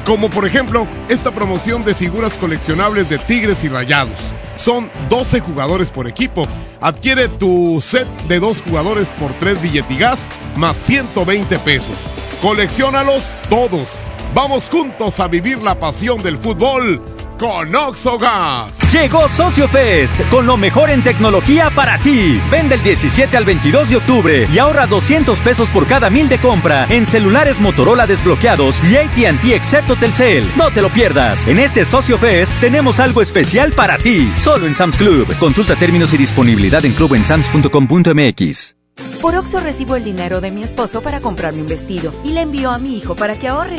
Como 0.04 0.28
por 0.28 0.46
ejemplo, 0.46 0.86
esta 1.08 1.30
promoción 1.30 1.82
de 1.82 1.94
figuras 1.94 2.34
coleccionables 2.34 3.08
de 3.08 3.18
Tigres 3.18 3.64
y 3.64 3.68
Rayados. 3.68 4.18
Son 4.56 4.90
12 5.08 5.40
jugadores 5.40 5.90
por 5.90 6.06
equipo. 6.06 6.46
Adquiere 6.80 7.28
tu 7.28 7.80
set 7.80 8.06
de 8.28 8.38
dos 8.38 8.60
jugadores 8.60 9.08
por 9.18 9.32
3 9.32 9.62
billetigas 9.62 10.18
más 10.56 10.76
120 10.76 11.58
pesos. 11.60 11.96
Colecciónalos 12.42 13.30
todos. 13.48 14.02
Vamos 14.34 14.68
juntos 14.68 15.20
a 15.20 15.28
vivir 15.28 15.62
la 15.62 15.78
pasión 15.78 16.22
del 16.22 16.36
fútbol 16.36 17.00
con 17.38 17.74
Oxogas. 17.74 18.72
Llegó 18.92 19.28
Socio 19.28 19.68
Fest 19.68 20.14
con 20.30 20.46
lo 20.46 20.56
mejor 20.56 20.90
en 20.90 21.02
tecnología 21.02 21.70
para 21.70 21.98
ti. 21.98 22.40
Vende 22.50 22.76
el 22.76 22.82
17 22.82 23.36
al 23.36 23.44
22 23.44 23.90
de 23.90 23.96
octubre 23.96 24.48
y 24.52 24.58
ahorra 24.58 24.86
200 24.86 25.38
pesos 25.40 25.68
por 25.70 25.86
cada 25.86 26.10
mil 26.10 26.28
de 26.28 26.38
compra 26.38 26.86
en 26.88 27.06
celulares 27.06 27.60
Motorola 27.60 28.06
desbloqueados 28.06 28.82
y 28.84 28.96
AT&T 28.96 29.54
excepto 29.54 29.96
Telcel. 29.96 30.50
No 30.56 30.70
te 30.70 30.82
lo 30.82 30.88
pierdas. 30.88 31.46
En 31.46 31.58
este 31.58 31.84
Socio 31.84 32.18
Fest 32.18 32.52
tenemos 32.60 33.00
algo 33.00 33.22
especial 33.22 33.72
para 33.72 33.98
ti. 33.98 34.32
Solo 34.38 34.66
en 34.66 34.74
Sam's 34.74 34.96
Club. 34.96 35.26
Consulta 35.38 35.76
términos 35.76 36.12
y 36.12 36.18
disponibilidad 36.18 36.84
en 36.84 36.92
clubensams.com.mx. 36.92 38.76
Por 39.20 39.34
Oxo 39.34 39.58
recibo 39.58 39.96
el 39.96 40.04
dinero 40.04 40.40
de 40.40 40.50
mi 40.50 40.62
esposo 40.62 41.00
para 41.00 41.20
comprarme 41.20 41.62
un 41.62 41.68
vestido 41.68 42.12
y 42.24 42.30
le 42.30 42.42
envío 42.42 42.70
a 42.70 42.78
mi 42.78 42.96
hijo 42.96 43.16
para 43.16 43.36
que 43.36 43.48
ahorre. 43.48 43.78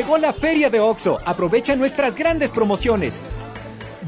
Llegó 0.00 0.16
la 0.16 0.32
feria 0.32 0.70
de 0.70 0.80
OXO. 0.80 1.18
Aprovecha 1.26 1.76
nuestras 1.76 2.14
grandes 2.14 2.50
promociones. 2.50 3.20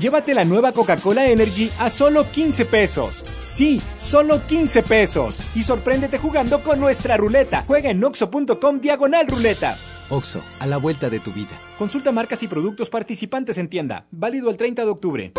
Llévate 0.00 0.32
la 0.32 0.42
nueva 0.42 0.72
Coca-Cola 0.72 1.26
Energy 1.26 1.70
a 1.78 1.90
solo 1.90 2.24
15 2.30 2.64
pesos. 2.64 3.22
Sí, 3.44 3.78
solo 3.98 4.40
15 4.46 4.84
pesos. 4.84 5.42
Y 5.54 5.60
sorpréndete 5.60 6.16
jugando 6.16 6.62
con 6.62 6.80
nuestra 6.80 7.18
ruleta. 7.18 7.64
Juega 7.66 7.90
en 7.90 8.02
oxo.com 8.02 8.80
diagonal 8.80 9.26
ruleta. 9.26 9.76
OXO, 10.08 10.42
a 10.60 10.66
la 10.66 10.78
vuelta 10.78 11.10
de 11.10 11.20
tu 11.20 11.30
vida. 11.30 11.50
Consulta 11.76 12.10
marcas 12.10 12.42
y 12.42 12.48
productos 12.48 12.88
participantes 12.88 13.58
en 13.58 13.68
tienda. 13.68 14.06
Válido 14.10 14.48
el 14.48 14.56
30 14.56 14.86
de 14.86 14.90
octubre. 14.90 15.32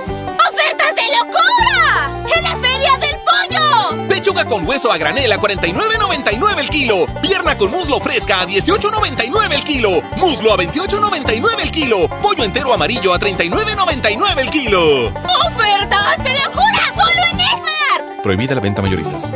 Pollo! 4.14 4.14
Pechuga 4.14 4.46
con 4.46 4.68
hueso 4.68 4.92
a 4.92 4.98
granel 4.98 5.32
a 5.32 5.40
49.99 5.40 6.60
el 6.60 6.70
kilo. 6.70 7.06
Pierna 7.22 7.58
con 7.58 7.72
muslo 7.72 8.00
fresca 8.00 8.42
a 8.42 8.48
18.99 8.48 9.54
el 9.54 9.64
kilo. 9.64 9.90
Muslo 10.18 10.54
a 10.54 10.58
28.99 10.58 11.62
el 11.62 11.72
kilo. 11.72 12.08
Pollo 12.22 12.44
entero 12.44 12.74
amarillo 12.74 13.14
a 13.14 13.20
39.99 13.20 14.40
el 14.40 14.50
kilo. 14.50 15.08
¡Ofertas 15.48 16.24
de 16.24 16.34
locura! 16.34 16.94
¡Solo 16.96 17.24
en 17.32 17.40
Esmart! 17.40 18.22
Prohibida 18.22 18.56
la 18.56 18.62
venta 18.62 18.82
mayoristas. 18.82 19.32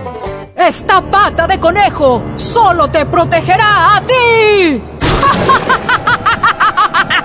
Esta 0.55 1.01
pata 1.01 1.47
de 1.47 1.59
conejo 1.59 2.23
solo 2.35 2.87
te 2.87 3.05
protegerá 3.05 3.95
a 3.95 4.01
ti. 4.01 4.13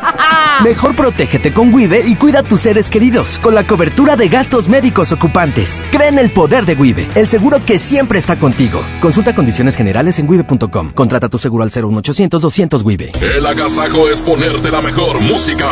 Mejor 0.64 0.94
protégete 0.94 1.52
con 1.52 1.72
Wibe 1.72 2.02
y 2.06 2.16
cuida 2.16 2.40
a 2.40 2.42
tus 2.42 2.62
seres 2.62 2.88
queridos 2.88 3.38
con 3.38 3.54
la 3.54 3.64
cobertura 3.66 4.16
de 4.16 4.28
gastos 4.28 4.68
médicos 4.68 5.12
ocupantes. 5.12 5.84
Cree 5.90 6.08
en 6.08 6.18
el 6.18 6.30
poder 6.30 6.66
de 6.66 6.74
Wibe, 6.74 7.08
el 7.14 7.28
seguro 7.28 7.60
que 7.64 7.78
siempre 7.78 8.18
está 8.18 8.38
contigo. 8.38 8.82
Consulta 9.00 9.34
condiciones 9.34 9.76
generales 9.76 10.18
en 10.18 10.28
wibe.com. 10.28 10.92
Contrata 10.92 11.28
tu 11.28 11.38
seguro 11.38 11.64
al 11.64 11.70
01800 11.70 12.42
200 12.42 12.82
Wibe. 12.82 13.12
El 13.20 13.46
agasajo 13.46 14.08
es 14.08 14.20
ponerte 14.20 14.70
la 14.70 14.82
mejor 14.82 15.20
música. 15.20 15.68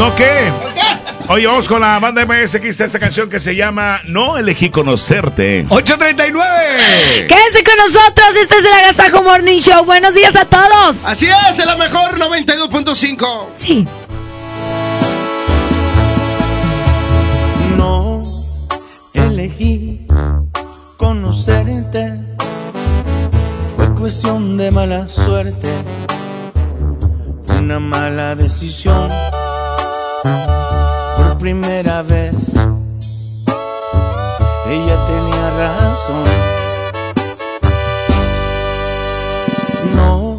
¿No 0.01 0.17
qué? 0.17 0.51
Hoy 1.29 1.45
vamos 1.45 1.69
con 1.69 1.83
la 1.83 1.99
banda 1.99 2.25
MS 2.25 2.59
que 2.59 2.69
está 2.69 2.87
esta 2.87 2.99
canción 2.99 3.29
que 3.29 3.39
se 3.39 3.55
llama 3.55 4.01
No 4.07 4.39
elegí 4.39 4.70
conocerte. 4.70 5.67
839. 5.69 7.27
Quédense 7.29 7.62
con 7.62 7.77
nosotros, 7.77 8.35
este 8.41 8.57
es 8.57 8.65
el 8.65 8.73
Agasajo 8.73 9.23
Morning 9.23 9.59
Show. 9.59 9.85
Buenos 9.85 10.15
días 10.15 10.35
a 10.37 10.47
todos. 10.47 10.97
Así 11.05 11.27
es, 11.27 11.59
en 11.59 11.67
la 11.67 11.77
mejor 11.77 12.19
92.5. 12.19 13.49
Sí. 13.57 13.87
No 17.77 18.23
elegí 19.12 20.07
conocerte. 20.97 22.15
Fue 23.77 23.95
cuestión 23.97 24.57
de 24.57 24.70
mala 24.70 25.07
suerte. 25.07 25.69
Una 27.59 27.79
mala 27.79 28.35
decisión 28.35 29.11
primera 31.41 32.02
vez. 32.02 32.55
Ella 34.69 35.07
tenía 35.07 35.51
razón. 35.59 36.25
No 39.97 40.39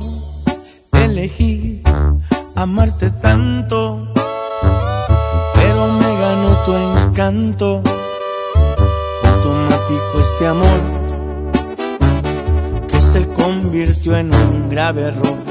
elegí 0.93 1.81
amarte 2.55 3.09
tanto, 3.09 4.07
pero 5.55 5.87
me 5.93 6.19
ganó 6.19 6.55
tu 6.65 6.75
encanto. 6.75 7.81
Fue 9.21 9.29
automático 9.29 10.19
este 10.21 10.47
amor 10.47 10.81
que 12.87 13.01
se 13.01 13.25
convirtió 13.33 14.15
en 14.17 14.33
un 14.33 14.69
grave 14.69 15.01
error. 15.07 15.50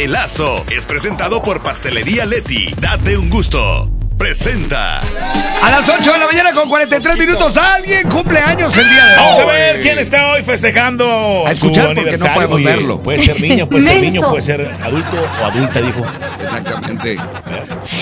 Pastelazo 0.00 0.64
es 0.70 0.86
presentado 0.86 1.42
por 1.42 1.62
Pastelería 1.62 2.24
Leti. 2.24 2.74
Date 2.80 3.18
un 3.18 3.28
gusto. 3.28 3.86
Presenta. 4.16 5.00
A 5.00 5.70
las 5.70 5.86
8 5.86 6.12
de 6.12 6.18
la 6.18 6.26
mañana 6.26 6.52
con 6.52 6.70
43 6.70 7.18
minutos, 7.18 7.54
alguien 7.58 8.08
cumple 8.08 8.38
años 8.38 8.74
el 8.78 8.88
día 8.88 9.04
de 9.04 9.12
hoy. 9.12 9.18
Vamos 9.18 9.38
a 9.40 9.44
ver 9.44 9.80
quién 9.82 9.98
está 9.98 10.32
hoy 10.32 10.42
festejando 10.42 11.46
A 11.46 11.52
escuchar 11.52 11.88
su 11.88 11.94
porque 11.94 11.94
no 11.94 12.00
aniversario. 12.00 12.34
podemos 12.34 12.56
Oye, 12.56 12.64
verlo. 12.64 13.00
Puede 13.00 13.18
ser 13.22 13.40
niño, 13.42 13.68
puede 13.68 13.82
ser 13.84 14.00
niño, 14.00 14.28
puede 14.30 14.42
ser 14.42 14.70
adulto 14.82 15.28
o 15.42 15.44
adulta, 15.44 15.80
dijo. 15.82 16.06
Exactamente. 16.42 17.16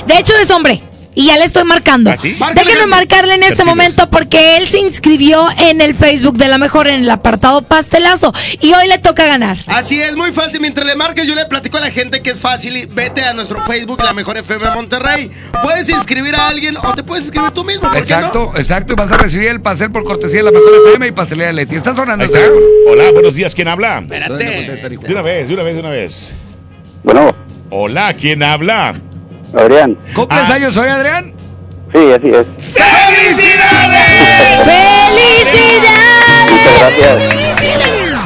De 0.06 0.18
hecho, 0.18 0.32
es 0.40 0.50
hombre. 0.50 0.80
Y 1.18 1.26
ya 1.26 1.36
le 1.36 1.46
estoy 1.46 1.64
marcando. 1.64 2.12
¿Ah, 2.12 2.16
sí? 2.16 2.38
Déjenme 2.54 2.86
marcarle 2.86 3.34
en 3.34 3.42
este 3.42 3.56
Perfiles. 3.56 3.66
momento 3.66 4.08
porque 4.08 4.56
él 4.56 4.68
se 4.68 4.78
inscribió 4.78 5.48
en 5.58 5.80
el 5.80 5.96
Facebook 5.96 6.38
de 6.38 6.46
la 6.46 6.58
mejor 6.58 6.86
en 6.86 6.94
el 6.94 7.10
apartado 7.10 7.62
pastelazo. 7.62 8.32
Y 8.60 8.72
hoy 8.72 8.86
le 8.86 8.98
toca 8.98 9.26
ganar. 9.26 9.56
Así 9.66 10.00
es, 10.00 10.14
muy 10.14 10.30
fácil. 10.30 10.60
Mientras 10.60 10.86
le 10.86 10.94
marques, 10.94 11.26
yo 11.26 11.34
le 11.34 11.44
platico 11.46 11.78
a 11.78 11.80
la 11.80 11.90
gente 11.90 12.22
que 12.22 12.30
es 12.30 12.38
fácil. 12.38 12.76
y 12.76 12.86
Vete 12.86 13.24
a 13.24 13.32
nuestro 13.32 13.64
Facebook, 13.66 14.00
La 14.00 14.12
Mejor 14.12 14.38
FM 14.38 14.70
Monterrey. 14.70 15.28
Puedes 15.60 15.88
inscribir 15.88 16.36
a 16.36 16.46
alguien 16.46 16.76
o 16.76 16.94
te 16.94 17.02
puedes 17.02 17.24
inscribir 17.24 17.50
tú 17.50 17.64
mismo. 17.64 17.82
¿por 17.82 17.94
qué 17.94 17.98
Exacto, 17.98 18.52
exacto. 18.54 18.92
Y 18.92 18.96
vas 18.96 19.10
a 19.10 19.16
recibir 19.16 19.48
el 19.48 19.60
pastel 19.60 19.90
por 19.90 20.04
cortesía 20.04 20.44
de 20.44 20.44
la 20.44 20.52
mejor 20.52 20.70
FM 20.86 21.08
y 21.08 21.10
pastelería 21.10 21.52
Leti. 21.52 21.74
Está 21.74 21.96
sonando 21.96 22.26
está. 22.26 22.38
Hola, 22.88 23.10
buenos 23.10 23.34
días, 23.34 23.56
¿quién 23.56 23.66
habla? 23.66 23.98
Espérate. 23.98 24.34
De 24.34 25.12
una 25.12 25.22
vez, 25.22 25.48
de 25.48 25.54
una 25.54 25.64
vez, 25.64 25.74
de 25.74 25.80
una 25.80 25.90
vez. 25.90 26.32
Bueno, 27.02 27.34
Hola, 27.70 28.14
¿quién 28.14 28.42
habla? 28.42 28.94
Adrián. 29.56 29.96
¿Cumples 30.14 30.40
Ah. 30.48 30.54
años 30.54 30.76
hoy, 30.76 30.88
Adrián? 30.88 31.32
Sí, 31.92 31.98
así 32.12 32.28
es. 32.28 32.46
¡Felicidades! 32.74 34.64
¡Felicidades! 34.64 36.50
Muchas 36.50 36.78
gracias. 36.78 37.16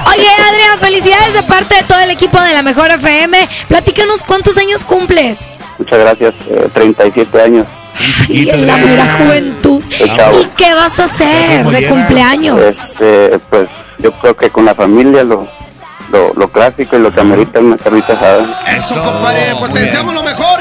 Oye, 0.07 0.29
Adrián, 0.29 0.79
felicidades 0.81 1.35
de 1.35 1.43
parte 1.45 1.75
de 1.77 1.83
todo 1.85 2.01
el 2.01 2.11
equipo 2.11 2.41
de 2.41 2.53
la 2.53 2.63
mejor 2.63 2.91
FM. 2.91 3.49
Platícanos 3.69 4.23
cuántos 4.25 4.59
años 4.59 4.85
cumples. 4.85 5.53
Muchas 5.79 5.99
gracias. 6.01 6.35
Eh, 6.51 6.69
37 6.75 7.41
años. 7.41 7.67
Y 8.29 8.49
en 8.51 8.67
la 8.67 8.77
mera 8.77 9.07
juventud. 9.19 9.83
¿Y 9.91 10.45
qué 10.57 10.75
vas 10.75 10.99
a 10.99 11.05
hacer 11.05 11.65
de 11.67 11.87
cumpleaños? 11.89 12.59
Este, 12.61 13.39
pues 13.51 13.69
yo 13.99 14.13
creo 14.13 14.37
que 14.37 14.51
con 14.51 14.65
la 14.65 14.75
familia 14.75 15.23
lo, 15.23 15.47
lo, 16.11 16.33
lo 16.35 16.49
clásico 16.49 16.97
y 16.97 17.01
lo 17.01 17.13
que 17.13 17.21
amerita 17.21 17.61
una 17.61 17.77
carnita 17.77 18.15
asada. 18.15 18.61
Eso, 18.75 18.95
compadre. 19.03 19.55
Pues 19.59 19.73
te 19.73 19.79
deseamos 19.81 20.15
lo 20.15 20.23
mejor. 20.23 20.52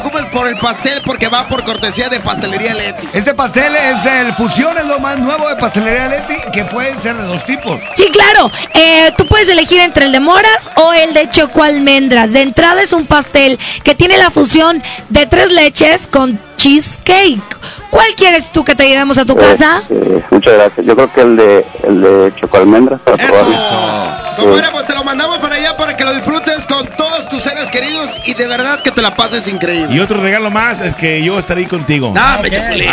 Preocupes 0.00 0.26
por 0.32 0.48
el 0.48 0.56
pastel 0.56 1.02
porque 1.04 1.28
va 1.28 1.46
por 1.48 1.64
cortesía 1.64 2.08
de 2.08 2.20
Pastelería 2.20 2.74
Leti. 2.74 3.08
Este 3.12 3.34
pastel 3.34 3.74
es 3.76 4.06
el 4.06 4.32
fusión, 4.32 4.76
es 4.78 4.84
lo 4.84 4.98
más 4.98 5.18
nuevo 5.18 5.48
de 5.48 5.56
pastelería 5.56 6.08
Leti, 6.08 6.34
que 6.52 6.64
pueden 6.64 7.00
ser 7.00 7.16
de 7.16 7.24
dos 7.24 7.44
tipos. 7.44 7.80
Sí, 7.94 8.10
claro. 8.10 8.50
Eh, 8.74 9.12
tú 9.16 9.26
puedes 9.26 9.48
elegir 9.48 9.80
entre 9.80 10.06
el 10.06 10.12
de 10.12 10.20
moras 10.20 10.70
o 10.76 10.92
el 10.92 11.12
de 11.12 11.28
choco 11.28 11.62
almendras. 11.62 12.32
De 12.32 12.42
entrada 12.42 12.80
es 12.82 12.92
un 12.92 13.06
pastel 13.06 13.58
que 13.84 13.94
tiene 13.94 14.16
la 14.16 14.30
fusión 14.30 14.82
de 15.10 15.26
tres 15.26 15.50
leches 15.50 16.06
con 16.06 16.38
cheesecake. 16.56 17.58
¿Cuál 17.90 18.14
quieres 18.16 18.52
tú 18.52 18.64
que 18.64 18.74
te 18.74 18.88
llevemos 18.88 19.18
a 19.18 19.24
tu 19.24 19.34
casa? 19.36 19.82
Eh, 19.90 20.22
muchas 20.30 20.54
gracias. 20.54 20.86
Yo 20.86 20.94
creo 20.94 21.12
que 21.12 21.20
el 21.20 21.36
de, 21.36 21.66
el 21.86 22.00
de 22.00 22.32
chocoalmendras 22.36 23.00
para 23.00 23.16
probarlo. 23.16 24.30
Compadre, 24.36 24.68
pues 24.72 24.86
te 24.86 24.94
lo 24.94 25.04
mandamos 25.04 25.38
para 25.38 25.56
allá 25.56 25.76
para 25.76 25.96
que 25.96 26.04
lo 26.04 26.14
disfrutes 26.14 26.66
con 26.66 26.86
todos 26.96 27.28
tus 27.28 27.42
seres 27.42 27.68
queridos 27.70 28.10
y 28.24 28.34
de 28.34 28.46
verdad 28.46 28.82
que 28.82 28.90
te 28.90 29.02
la 29.02 29.14
pases 29.14 29.46
increíble. 29.48 29.89
Y 29.90 29.98
otro 29.98 30.20
regalo 30.20 30.50
más 30.50 30.80
es 30.80 30.94
que 30.94 31.22
yo 31.22 31.38
estaré 31.38 31.62
ahí 31.62 31.66
contigo. 31.66 32.12
No, 32.14 32.42
me 32.42 32.50
chapulín. 32.50 32.88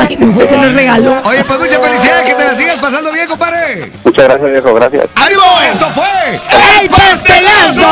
Ay, 0.00 0.16
no, 0.16 0.40
se 0.40 0.56
los 0.56 0.74
regaló. 0.74 1.22
Oye, 1.24 1.44
pues 1.44 1.58
muchas 1.58 1.78
felicidades, 1.78 2.24
que 2.24 2.34
te 2.34 2.44
la 2.44 2.54
sigas 2.56 2.76
pasando 2.78 3.12
bien, 3.12 3.28
compadre. 3.28 3.92
Muchas 4.04 4.24
gracias, 4.24 4.50
viejo. 4.50 4.74
Gracias. 4.74 5.06
¡Ánimo! 5.14 5.42
Esto 5.72 5.90
fue 5.90 6.40
¡El 6.80 6.88
pastelazo! 6.88 7.86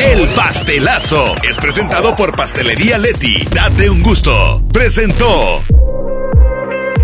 El 0.00 0.26
pastelazo 0.28 1.36
es 1.48 1.56
presentado 1.58 2.16
por 2.16 2.34
Pastelería 2.34 2.98
Leti. 2.98 3.46
Date 3.52 3.88
un 3.88 4.02
gusto. 4.02 4.60
Presentó. 4.72 5.62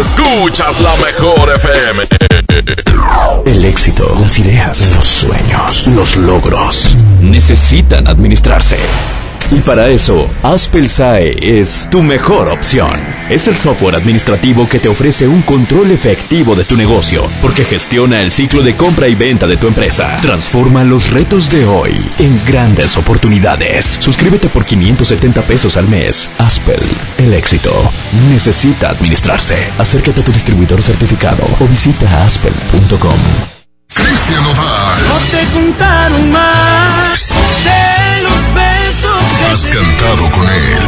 Escuchas 0.00 0.80
la 0.80 0.96
mejor 0.96 1.50
FM. 1.56 2.04
El 3.46 3.64
éxito, 3.64 4.16
las 4.20 4.38
ideas, 4.38 4.94
los 4.96 5.08
sueños, 5.08 5.86
los 5.88 6.16
logros 6.16 6.96
necesitan 7.20 8.06
administrarse. 8.08 8.78
Y 9.52 9.60
para 9.60 9.88
eso, 9.88 10.30
Aspel 10.44 10.88
SAE 10.88 11.60
es 11.60 11.88
tu 11.90 12.02
mejor 12.02 12.48
opción. 12.48 13.00
Es 13.28 13.48
el 13.48 13.56
software 13.56 13.96
administrativo 13.96 14.68
que 14.68 14.78
te 14.78 14.88
ofrece 14.88 15.26
un 15.26 15.42
control 15.42 15.90
efectivo 15.90 16.54
de 16.54 16.64
tu 16.64 16.76
negocio, 16.76 17.24
porque 17.42 17.64
gestiona 17.64 18.20
el 18.20 18.30
ciclo 18.30 18.62
de 18.62 18.76
compra 18.76 19.08
y 19.08 19.16
venta 19.16 19.48
de 19.48 19.56
tu 19.56 19.66
empresa. 19.66 20.18
Transforma 20.22 20.84
los 20.84 21.10
retos 21.10 21.50
de 21.50 21.64
hoy 21.64 21.92
en 22.18 22.40
grandes 22.46 22.96
oportunidades. 22.96 23.98
Suscríbete 24.00 24.48
por 24.48 24.64
570 24.64 25.42
pesos 25.42 25.76
al 25.76 25.88
mes. 25.88 26.30
Aspel, 26.38 26.80
el 27.18 27.34
éxito, 27.34 27.72
necesita 28.30 28.90
administrarse. 28.90 29.56
Acércate 29.78 30.20
a 30.20 30.24
tu 30.24 30.32
distribuidor 30.32 30.80
certificado 30.80 31.42
o 31.58 31.66
visita 31.66 32.24
aspel.com. 32.24 33.59
Cristian 33.94 34.44
Odal. 34.46 35.08
No 35.08 35.18
te 35.30 35.46
contaron 35.52 36.30
más 36.30 37.34
de 37.64 38.22
los 38.22 38.54
besos 38.54 39.24
que 39.38 39.52
Has 39.52 39.66
cantado 39.66 40.30
con 40.30 40.44
él. 40.48 40.78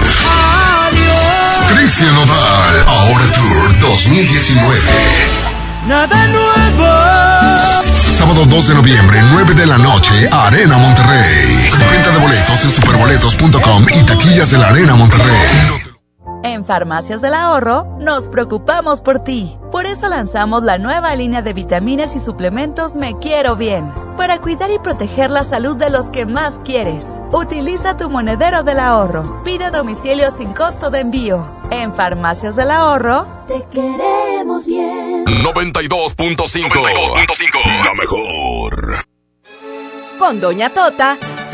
Adiós. 0.88 1.76
Cristian 1.76 2.16
Odal. 2.16 2.84
Ahora 2.86 3.24
Tour 3.32 3.78
2019. 3.80 4.78
Nada 5.86 6.26
nuevo. 6.28 7.82
Sábado 8.16 8.44
2 8.46 8.68
de 8.68 8.74
noviembre, 8.74 9.20
9 9.32 9.54
de 9.54 9.66
la 9.66 9.78
noche, 9.78 10.28
Arena 10.30 10.76
Monterrey. 10.78 11.70
Venta 11.90 12.10
de 12.10 12.18
boletos 12.18 12.64
en 12.64 12.72
superboletos.com 12.72 13.86
y 13.92 14.02
taquillas 14.04 14.50
de 14.50 14.58
la 14.58 14.68
Arena 14.68 14.94
Monterrey. 14.94 15.91
En 16.44 16.64
Farmacias 16.64 17.20
del 17.20 17.34
Ahorro 17.34 17.86
nos 18.00 18.26
preocupamos 18.26 19.00
por 19.00 19.20
ti. 19.20 19.56
Por 19.70 19.86
eso 19.86 20.08
lanzamos 20.08 20.64
la 20.64 20.76
nueva 20.76 21.14
línea 21.14 21.40
de 21.40 21.52
vitaminas 21.52 22.16
y 22.16 22.18
suplementos 22.18 22.96
Me 22.96 23.16
Quiero 23.20 23.54
Bien, 23.54 23.88
para 24.16 24.40
cuidar 24.40 24.72
y 24.72 24.80
proteger 24.80 25.30
la 25.30 25.44
salud 25.44 25.76
de 25.76 25.88
los 25.88 26.10
que 26.10 26.26
más 26.26 26.58
quieres. 26.64 27.06
Utiliza 27.30 27.96
tu 27.96 28.10
monedero 28.10 28.64
del 28.64 28.80
ahorro. 28.80 29.40
Pide 29.44 29.70
domicilio 29.70 30.32
sin 30.32 30.52
costo 30.52 30.90
de 30.90 30.98
envío. 31.00 31.46
En 31.70 31.92
Farmacias 31.92 32.56
del 32.56 32.72
Ahorro 32.72 33.24
te 33.46 33.64
queremos 33.72 34.66
bien. 34.66 35.24
92.5. 35.24 37.84
La 37.84 37.94
mejor. 37.94 39.04
Con 40.18 40.40
Doña 40.40 40.70
Tota, 40.70 41.18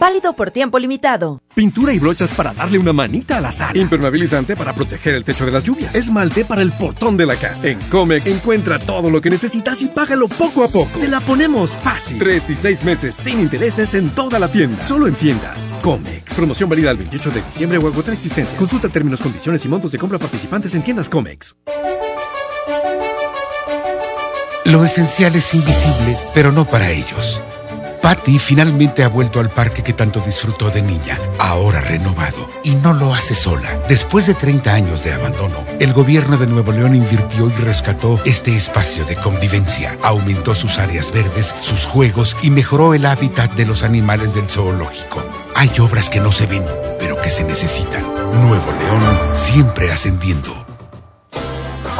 Válido 0.00 0.32
por 0.32 0.50
tiempo 0.50 0.78
limitado. 0.78 1.42
Pintura 1.54 1.92
y 1.92 1.98
brochas 1.98 2.32
para 2.32 2.54
darle 2.54 2.78
una 2.78 2.94
manita 2.94 3.36
a 3.36 3.40
la 3.42 3.52
sala. 3.52 3.78
Impermeabilizante 3.78 4.56
para 4.56 4.74
proteger 4.74 5.14
el 5.14 5.24
techo 5.24 5.44
de 5.44 5.52
las 5.52 5.62
lluvias. 5.62 5.94
Esmalte 5.94 6.46
para 6.46 6.62
el 6.62 6.72
portón 6.72 7.18
de 7.18 7.26
la 7.26 7.36
casa. 7.36 7.68
En 7.68 7.78
Comex 7.90 8.26
encuentra 8.26 8.78
todo 8.78 9.10
lo 9.10 9.20
que 9.20 9.28
necesitas 9.28 9.82
y 9.82 9.90
págalo 9.90 10.26
poco 10.26 10.64
a 10.64 10.68
poco. 10.68 10.98
Te 10.98 11.06
la 11.06 11.20
ponemos 11.20 11.76
fácil. 11.76 12.18
Tres 12.18 12.48
y 12.48 12.56
seis 12.56 12.82
meses 12.82 13.14
sin 13.14 13.40
intereses 13.40 13.92
en 13.92 14.08
toda 14.08 14.38
la 14.38 14.50
tienda. 14.50 14.82
Solo 14.82 15.06
en 15.06 15.14
tiendas. 15.16 15.74
Comex. 15.82 16.32
Promoción 16.32 16.70
válida 16.70 16.92
el 16.92 16.96
28 16.96 17.30
de 17.32 17.42
diciembre 17.42 17.76
o 17.76 17.86
agotar 17.86 18.14
existencia. 18.14 18.56
Consulta 18.56 18.88
términos, 18.88 19.20
condiciones 19.20 19.62
y 19.66 19.68
montos 19.68 19.92
de 19.92 19.98
compra 19.98 20.18
participantes 20.18 20.74
en 20.74 20.82
tiendas 20.82 21.10
Comex. 21.10 21.56
Lo 24.64 24.82
esencial 24.82 25.34
es 25.36 25.52
invisible, 25.52 26.16
pero 26.32 26.52
no 26.52 26.64
para 26.64 26.90
ellos. 26.90 27.38
Patty 28.02 28.38
finalmente 28.38 29.04
ha 29.04 29.08
vuelto 29.08 29.40
al 29.40 29.50
parque 29.50 29.82
que 29.82 29.92
tanto 29.92 30.20
disfrutó 30.20 30.70
de 30.70 30.80
niña, 30.80 31.18
ahora 31.38 31.80
renovado, 31.80 32.48
y 32.64 32.74
no 32.76 32.94
lo 32.94 33.12
hace 33.12 33.34
sola. 33.34 33.78
Después 33.88 34.26
de 34.26 34.34
30 34.34 34.72
años 34.72 35.04
de 35.04 35.12
abandono, 35.12 35.64
el 35.78 35.92
gobierno 35.92 36.38
de 36.38 36.46
Nuevo 36.46 36.72
León 36.72 36.94
invirtió 36.94 37.48
y 37.48 37.52
rescató 37.62 38.18
este 38.24 38.56
espacio 38.56 39.04
de 39.04 39.16
convivencia, 39.16 39.98
aumentó 40.02 40.54
sus 40.54 40.78
áreas 40.78 41.12
verdes, 41.12 41.54
sus 41.60 41.84
juegos 41.84 42.36
y 42.42 42.50
mejoró 42.50 42.94
el 42.94 43.04
hábitat 43.04 43.52
de 43.52 43.66
los 43.66 43.82
animales 43.82 44.34
del 44.34 44.48
zoológico. 44.48 45.22
Hay 45.54 45.70
obras 45.78 46.08
que 46.08 46.20
no 46.20 46.32
se 46.32 46.46
ven, 46.46 46.64
pero 46.98 47.20
que 47.20 47.30
se 47.30 47.44
necesitan. 47.44 48.02
Nuevo 48.32 48.72
León 48.80 49.34
siempre 49.34 49.92
ascendiendo. 49.92 50.59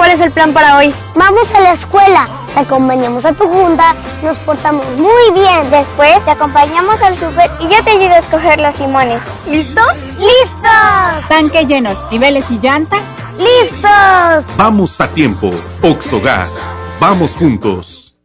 ¿Cuál 0.01 0.13
es 0.13 0.21
el 0.23 0.31
plan 0.31 0.55
para 0.55 0.79
hoy? 0.79 0.95
Vamos 1.15 1.55
a 1.55 1.61
la 1.61 1.75
escuela, 1.75 2.27
te 2.55 2.61
acompañamos 2.61 3.23
a 3.27 3.35
tu 3.35 3.47
junta, 3.47 3.95
nos 4.23 4.35
portamos 4.39 4.87
muy 4.97 5.31
bien. 5.35 5.71
Después 5.71 6.25
te 6.25 6.31
acompañamos 6.31 7.03
al 7.03 7.15
súper 7.15 7.51
y 7.61 7.65
yo 7.65 7.85
te 7.85 7.91
ayudo 7.91 8.15
a 8.15 8.19
escoger 8.21 8.59
los 8.61 8.79
limones. 8.79 9.21
¿Listos? 9.47 9.95
¡Listos! 10.17 11.29
Tanque 11.29 11.67
lleno, 11.67 11.91
niveles 12.11 12.51
y 12.51 12.59
llantas. 12.61 13.03
¡Listos! 13.37 14.47
Vamos 14.57 14.99
a 15.03 15.09
tiempo. 15.09 15.53
Oxogas. 15.83 16.75
Vamos 16.99 17.37
juntos. 17.37 18.17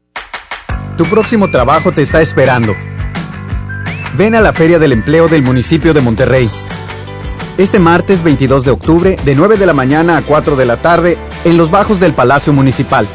Tu 0.95 1.03
próximo 1.03 1.51
trabajo 1.51 1.91
te 1.91 2.03
está 2.03 2.21
esperando. 2.21 2.73
Ven 4.13 4.33
a 4.35 4.39
la 4.39 4.53
Feria 4.53 4.79
del 4.79 4.93
Empleo 4.93 5.27
del 5.27 5.41
municipio 5.41 5.93
de 5.93 5.99
Monterrey. 5.99 6.49
Este 7.58 7.80
martes 7.80 8.22
22 8.22 8.66
de 8.66 8.72
octubre, 8.72 9.16
de 9.24 9.34
9 9.34 9.56
de 9.56 9.66
la 9.66 9.74
mañana 9.74 10.17
a 10.17 10.24
4 10.24 10.58
de 10.58 10.66
la 10.66 10.75
tarde, 10.77 11.17
en 11.45 11.56
los 11.56 11.72
bajos 11.72 12.01
del 12.01 12.14
Palacio 12.14 12.51
Municipal. 12.51 13.08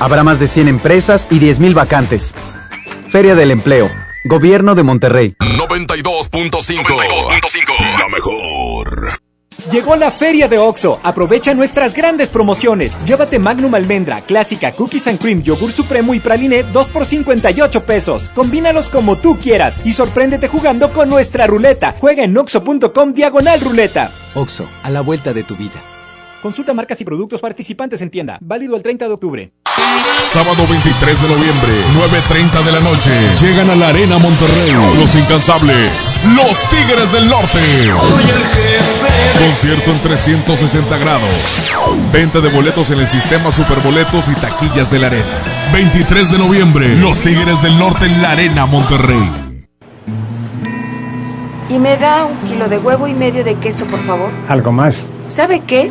Habrá 0.00 0.22
más 0.22 0.38
de 0.38 0.48
100 0.48 0.68
empresas 0.68 1.26
y 1.30 1.40
10.000 1.40 1.72
vacantes. 1.72 2.34
Feria 3.08 3.34
del 3.34 3.50
Empleo. 3.50 3.90
Gobierno 4.24 4.74
de 4.74 4.82
Monterrey. 4.82 5.34
92.5. 5.38 7.98
La 7.98 8.08
mejor. 8.08 9.21
Llegó 9.70 9.96
la 9.96 10.10
feria 10.10 10.48
de 10.48 10.58
OXO. 10.58 10.98
Aprovecha 11.02 11.54
nuestras 11.54 11.94
grandes 11.94 12.28
promociones. 12.28 12.98
Llévate 13.04 13.38
Magnum 13.38 13.74
Almendra, 13.74 14.20
Clásica, 14.22 14.72
Cookies 14.72 15.06
and 15.06 15.20
Cream, 15.20 15.42
Yogur 15.42 15.72
Supremo 15.72 16.14
y 16.14 16.20
Praline 16.20 16.64
2 16.64 16.88
por 16.88 17.06
58 17.06 17.84
pesos. 17.84 18.30
Combínalos 18.34 18.88
como 18.88 19.16
tú 19.16 19.38
quieras 19.38 19.80
y 19.84 19.92
sorpréndete 19.92 20.48
jugando 20.48 20.92
con 20.92 21.08
nuestra 21.08 21.46
ruleta. 21.46 21.94
Juega 22.00 22.24
en 22.24 22.36
oxo.com 22.36 23.12
diagonal 23.14 23.60
ruleta. 23.60 24.10
Oxo, 24.34 24.66
a 24.82 24.90
la 24.90 25.00
vuelta 25.00 25.32
de 25.32 25.44
tu 25.44 25.56
vida. 25.56 25.80
Consulta 26.42 26.74
marcas 26.74 27.00
y 27.00 27.04
productos 27.04 27.40
participantes 27.40 28.02
en 28.02 28.10
tienda. 28.10 28.38
Válido 28.40 28.74
el 28.74 28.82
30 28.82 29.06
de 29.06 29.12
octubre. 29.12 29.52
Sábado 30.18 30.66
23 30.68 31.22
de 31.22 31.28
noviembre, 31.28 31.72
9.30 31.94 32.64
de 32.64 32.72
la 32.72 32.80
noche. 32.80 33.10
Llegan 33.40 33.70
a 33.70 33.76
la 33.76 33.88
Arena 33.88 34.18
Monterrey. 34.18 34.72
Los 34.98 35.14
incansables. 35.14 36.20
Los 36.34 36.68
Tigres 36.70 37.12
del 37.12 37.28
Norte. 37.28 37.60
Concierto 39.38 39.90
en 39.90 40.00
360 40.00 40.98
grados. 40.98 41.30
Venta 42.12 42.40
de 42.40 42.48
boletos 42.48 42.90
en 42.90 43.00
el 43.00 43.08
sistema 43.08 43.50
Superboletos 43.50 44.28
y 44.28 44.34
taquillas 44.34 44.90
de 44.90 44.98
la 44.98 45.08
Arena. 45.08 45.42
23 45.72 46.30
de 46.30 46.38
noviembre, 46.38 46.96
Los 46.96 47.20
Tigres 47.20 47.60
del 47.62 47.78
Norte 47.78 48.06
en 48.06 48.22
la 48.22 48.32
Arena 48.32 48.66
Monterrey. 48.66 49.30
Y 51.68 51.78
me 51.78 51.96
da 51.96 52.24
un 52.26 52.38
kilo 52.46 52.68
de 52.68 52.78
huevo 52.78 53.08
y 53.08 53.14
medio 53.14 53.44
de 53.44 53.54
queso, 53.54 53.86
por 53.86 54.00
favor. 54.00 54.30
¿Algo 54.48 54.72
más? 54.72 55.10
¿Sabe 55.26 55.60
qué? 55.60 55.90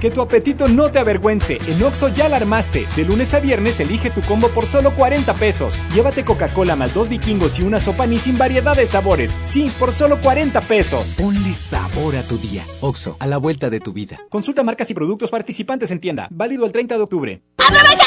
Que 0.00 0.10
tu 0.10 0.20
apetito 0.20 0.68
no 0.68 0.90
te 0.90 0.98
avergüence. 0.98 1.58
En 1.66 1.82
Oxo 1.82 2.08
ya 2.08 2.28
la 2.28 2.36
armaste. 2.36 2.86
De 2.96 3.04
lunes 3.04 3.32
a 3.34 3.40
viernes 3.40 3.80
elige 3.80 4.10
tu 4.10 4.20
combo 4.22 4.48
por 4.48 4.66
solo 4.66 4.94
40 4.94 5.32
pesos. 5.34 5.78
Llévate 5.94 6.24
Coca-Cola 6.24 6.76
más 6.76 6.92
dos 6.92 7.08
vikingos 7.08 7.58
y 7.58 7.62
una 7.62 7.80
sopa 7.80 8.06
ni 8.06 8.18
sin 8.18 8.36
variedad 8.36 8.76
de 8.76 8.86
sabores. 8.86 9.36
Sí, 9.40 9.72
por 9.78 9.92
solo 9.92 10.20
40 10.20 10.60
pesos. 10.62 11.14
Ponle 11.16 11.54
sabor 11.54 12.16
a 12.16 12.22
tu 12.22 12.38
día. 12.38 12.64
Oxo, 12.80 13.16
a 13.18 13.26
la 13.26 13.38
vuelta 13.38 13.70
de 13.70 13.80
tu 13.80 13.92
vida. 13.92 14.20
Consulta 14.28 14.62
marcas 14.62 14.90
y 14.90 14.94
productos 14.94 15.30
participantes 15.30 15.90
en 15.90 16.00
tienda. 16.00 16.28
Válido 16.30 16.66
el 16.66 16.72
30 16.72 16.96
de 16.96 17.02
octubre. 17.02 17.42
¡Aprovecha 17.58 18.05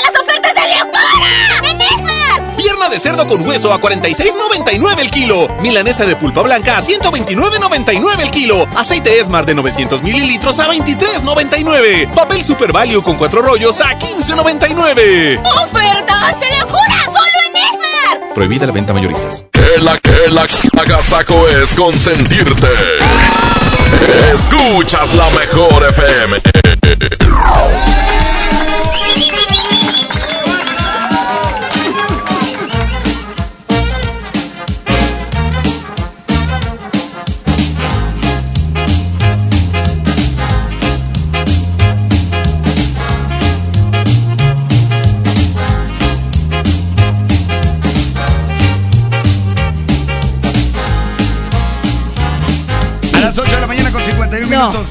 de 0.62 0.78
locura! 0.78 1.70
¡En 1.70 1.82
Esmar! 1.82 2.56
Pierna 2.56 2.90
de 2.90 3.00
cerdo 3.00 3.26
con 3.28 3.46
hueso 3.48 3.72
a 3.74 3.80
46.99 3.80 5.00
el 5.00 5.12
kilo. 5.12 5.48
Milanesa 5.62 6.06
de 6.06 6.16
pulpa 6.16 6.42
blanca 6.42 6.78
a 6.78 6.82
129.99 6.82 8.20
el 8.20 8.32
kilo. 8.32 8.68
Aceite 8.76 9.20
Esmar 9.20 9.46
de 9.46 9.56
900 9.56 10.04
mililitros 10.04 10.60
a 10.60 10.68
23.99. 10.68 12.14
Papel 12.14 12.44
Super 12.44 12.72
Value 12.72 13.02
con 13.02 13.18
cuatro 13.18 13.42
rollos 13.42 13.80
a 13.82 13.98
15.99. 13.98 15.42
¡Ofertas 15.64 16.40
de 16.40 16.60
locura! 16.60 17.06
¡Solo 17.06 17.40
en 17.48 17.56
Esmar! 17.56 18.34
Prohibida 18.36 18.66
la 18.66 18.72
venta 18.72 18.94
mayoristas. 18.94 19.46
Que 19.52 19.82
la 19.82 19.98
que 19.98 20.30
la 20.30 20.46
agasaco 20.82 21.48
es 21.48 21.74
consentirte. 21.74 22.68
Escuchas 24.34 25.14
la 25.14 25.30
mejor 25.32 25.86
FM. 25.90 27.19
No. 54.60 54.86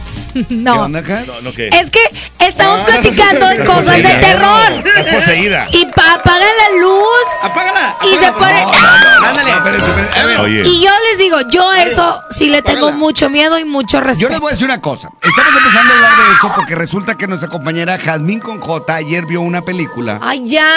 No. 0.50 0.72
¿Qué 0.74 0.78
onda, 0.78 1.02
Cas? 1.02 1.26
No, 1.26 1.40
no, 1.40 1.52
¿qué? 1.52 1.68
Es 1.68 1.90
que 1.90 2.00
estamos 2.38 2.82
platicando 2.82 3.46
de 3.48 3.64
cosas 3.64 3.96
de 3.96 4.02
terror. 4.02 4.86
Estás 4.86 5.06
poseída. 5.14 5.66
Y 5.72 5.86
pa- 5.86 6.14
apagan 6.14 6.40
la 6.40 6.78
luz. 6.80 7.26
Apágala. 7.42 7.96
Y 8.04 8.16
se 8.24 8.30
pone. 8.32 8.64
¡Ah! 8.72 9.30
Ándale. 9.30 10.36
Oye. 10.40 10.62
Y 10.68 10.84
yo 10.84 10.90
les 11.10 11.18
digo, 11.18 11.38
yo 11.50 11.68
a 11.68 11.82
eso 11.82 12.20
sí 12.30 12.50
le 12.50 12.62
tengo 12.62 12.92
mucho 12.92 13.28
miedo 13.30 13.58
y 13.58 13.64
mucho 13.64 13.98
Yo 13.98 14.04
respeto. 14.04 14.30
les 14.30 14.40
voy 14.40 14.50
a 14.50 14.52
decir 14.52 14.66
una 14.66 14.80
cosa. 14.80 15.08
Estamos 15.22 15.56
empezando 15.56 15.92
a 15.92 15.96
hablar 15.96 16.12
de 16.26 16.32
esto 16.34 16.52
porque 16.54 16.74
resulta 16.76 17.14
que 17.16 17.26
nuestra 17.26 17.48
compañera 17.48 17.98
Jazmín 17.98 18.38
con 18.40 18.60
J 18.60 18.94
ayer 18.94 19.26
vio 19.26 19.40
una 19.40 19.62
película. 19.62 20.18
Ay, 20.22 20.46
ya. 20.46 20.68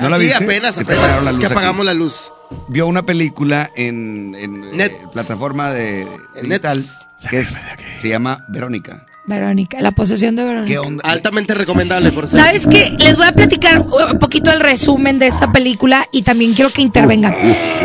¿No 0.00 0.08
la 0.08 0.16
Sí, 0.16 0.22
viste? 0.24 0.44
apenas, 0.44 0.76
Que 0.78 0.84
te 0.84 0.92
apenas. 0.92 1.04
apagaron 1.04 1.24
la 1.24 1.30
Es 1.30 1.36
luz 1.36 1.40
que 1.40 1.46
aquí. 1.46 1.52
apagamos 1.54 1.86
la 1.86 1.94
luz. 1.94 2.32
Vio 2.68 2.86
una 2.86 3.02
película 3.02 3.70
en, 3.76 4.34
en, 4.38 4.60
Net. 4.72 4.92
eh, 4.92 5.06
plataforma 5.12 5.70
de 5.72 6.06
digital 6.42 6.84
que 7.28 7.40
es- 7.40 7.56
se 8.00 8.08
llama 8.08 8.44
Verónica. 8.48 9.06
Verónica, 9.26 9.80
la 9.80 9.92
posesión 9.92 10.34
de 10.34 10.42
Verónica. 10.44 10.66
¿Qué 10.66 10.78
onda? 10.78 11.02
Altamente 11.04 11.54
recomendable, 11.54 12.10
por 12.10 12.26
cierto. 12.26 12.44
¿Sabes 12.44 12.66
qué? 12.66 12.96
Les 12.98 13.16
voy 13.16 13.26
a 13.26 13.32
platicar 13.32 13.80
un 13.80 14.18
poquito 14.18 14.50
el 14.50 14.58
resumen 14.58 15.18
de 15.20 15.28
esta 15.28 15.52
película 15.52 16.08
y 16.10 16.22
también 16.22 16.54
quiero 16.54 16.70
que 16.70 16.82
intervengan. 16.82 17.36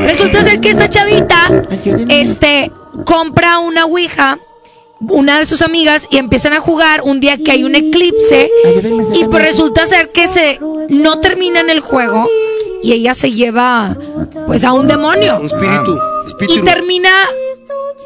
Resulta 0.06 0.42
ser 0.44 0.60
que 0.62 0.70
esta 0.72 0.90
chavita, 0.90 1.62
este, 2.10 2.72
compra 3.06 3.60
una 3.60 3.86
Ouija, 3.86 4.40
una 5.10 5.40
de 5.40 5.46
sus 5.46 5.62
amigas, 5.62 6.08
y 6.10 6.18
empiezan 6.18 6.54
a 6.54 6.60
jugar 6.60 7.02
un 7.04 7.20
día 7.20 7.38
que 7.38 7.52
hay 7.52 7.64
un 7.64 7.76
eclipse. 7.76 8.50
Y 9.14 9.26
pues 9.26 9.44
resulta 9.44 9.86
ser 9.86 10.10
que 10.14 10.28
se 10.28 10.60
no 10.90 11.20
terminan 11.20 11.70
el 11.70 11.80
juego 11.80 12.28
y 12.84 12.94
ella 12.94 13.16
se 13.16 13.32
lleva 13.32 13.98
pues 14.46 14.64
a 14.64 14.74
un 14.74 14.88
demonio. 14.88 15.40
Un 15.40 15.48
espíritu. 15.48 16.00
Y 16.24 16.28
espíritu. 16.28 16.66
termina 16.66 17.10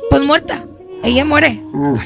pues 0.09 0.23
muerta. 0.23 0.63
Ella 1.03 1.23
muere. 1.23 1.61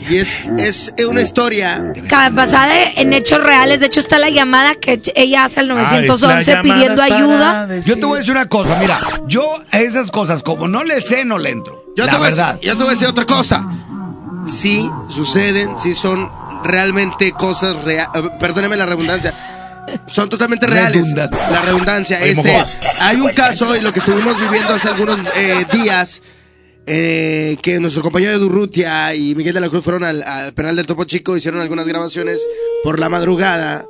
Y 0.09 0.17
es, 0.17 0.39
es 0.57 0.93
una 1.07 1.21
historia. 1.21 1.93
Basada 2.31 2.83
en 2.95 3.13
hechos 3.13 3.43
reales. 3.43 3.79
De 3.79 3.87
hecho, 3.87 3.99
está 3.99 4.19
la 4.19 4.29
llamada 4.29 4.75
que 4.75 5.01
ella 5.15 5.45
hace 5.45 5.61
al 5.61 5.67
911 5.67 6.57
pidiendo 6.61 7.01
ayuda. 7.01 7.79
Yo 7.85 7.95
te 7.95 8.05
voy 8.05 8.17
a 8.17 8.19
decir 8.19 8.33
una 8.33 8.47
cosa, 8.47 8.77
mira, 8.79 8.99
yo 9.27 9.43
a 9.71 9.79
esas 9.79 10.11
cosas, 10.11 10.43
como 10.43 10.67
no 10.67 10.83
le 10.83 11.01
sé, 11.01 11.25
no 11.25 11.37
le 11.37 11.49
entro. 11.49 11.83
Yo 11.95 12.05
la 12.05 12.11
te, 12.11 12.17
voy 12.17 12.27
a 12.27 12.29
verdad. 12.29 12.59
yo 12.61 12.71
te 12.71 12.83
voy 12.83 12.87
a 12.87 12.91
decir 12.91 13.07
otra 13.07 13.25
cosa. 13.25 13.67
Sí 14.47 14.89
suceden, 15.09 15.77
sí 15.79 15.93
son 15.93 16.29
realmente 16.63 17.31
cosas 17.31 17.83
reales. 17.83 18.09
Perdóneme 18.39 18.75
la 18.77 18.85
redundancia. 18.85 19.33
Son 20.07 20.29
totalmente 20.29 20.65
reales. 20.65 21.03
Redundancia. 21.13 21.49
La 21.51 21.61
redundancia. 21.61 22.19
Este, 22.21 22.63
hay 22.99 23.17
un 23.17 23.31
caso 23.33 23.75
en 23.75 23.83
lo 23.83 23.91
que 23.91 23.99
estuvimos 23.99 24.39
viviendo 24.39 24.73
hace 24.73 24.87
algunos 24.87 25.19
eh, 25.35 25.65
días. 25.73 26.21
eh, 26.85 27.57
que 27.61 27.79
nuestro 27.79 28.01
compañero 28.01 28.37
Durrutia 28.39 29.13
y 29.15 29.35
Miguel 29.35 29.53
de 29.53 29.61
la 29.61 29.69
Cruz 29.69 29.83
fueron 29.83 30.03
al, 30.03 30.21
al 30.23 30.53
penal 30.53 30.75
del 30.75 30.85
Topo 30.85 31.05
Chico, 31.05 31.35
hicieron 31.37 31.61
algunas 31.61 31.85
grabaciones 31.87 32.41
por 32.83 32.99
la 32.99 33.07
madrugada 33.09 33.85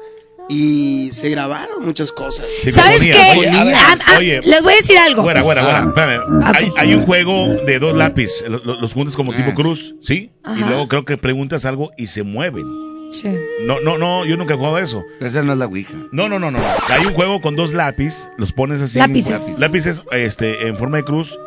y 0.50 1.10
se 1.12 1.30
grabaron 1.30 1.84
muchas 1.86 2.12
cosas. 2.12 2.46
¿Sabes 2.70 3.02
qué? 3.02 3.14
Oye, 3.38 3.50
a 3.50 3.64
ver, 3.64 3.76
Ah, 3.78 3.96
ah, 4.08 4.16
oye. 4.18 4.42
les 4.44 4.62
voy 4.62 4.74
a 4.74 4.76
decir 4.78 4.98
algo. 4.98 5.24
Fuera, 5.24 5.42
fuera, 5.44 5.64
fuera. 5.64 5.80
Espérame. 5.88 6.22
Ah, 6.44 6.52
Hay, 6.56 6.72
hay 6.78 6.94
un 6.96 7.06
juego 7.06 7.48
de 7.66 7.80
dos 7.80 7.96
lápices. 7.96 8.48
Los, 8.50 8.66
los- 8.66 8.80
los 8.82 8.94
juntas 8.94 9.16
como 9.16 9.34
tipo 9.34 9.54
cruz, 9.54 9.96
¿sí? 10.02 10.32
Y 10.56 10.60
luego 10.64 10.88
creo 10.88 11.06
que 11.06 11.18
preguntas 11.18 11.66
algo 11.66 11.92
y 11.98 12.08
se 12.08 12.24
mueven. 12.24 12.66
Sí. 13.12 13.32
No, 13.68 13.80
no, 13.80 13.98
no, 14.00 14.26
yo 14.26 14.36
nunca 14.38 14.56
he 14.56 14.58
jugado 14.58 14.78
a 14.78 14.82
eso. 14.82 15.04
Esa 15.22 15.44
no 15.44 15.54
es 15.54 15.60
la 15.60 15.68
Ouija. 15.68 15.94
No, 16.12 16.28
no, 16.30 16.40
no, 16.40 16.50
no. 16.50 16.58
Hay 16.90 17.06
un 17.06 17.14
juego 17.14 17.42
con 17.42 17.56
dos 17.56 17.72
lápices, 17.74 18.28
los 18.38 18.52
pones 18.54 18.82
así. 18.82 18.98
Lápices. 18.98 19.60
Lápices, 19.60 20.02
este, 20.12 20.68
en 20.68 20.78
forma 20.78 20.98
de 20.98 21.04
cruz. 21.04 21.38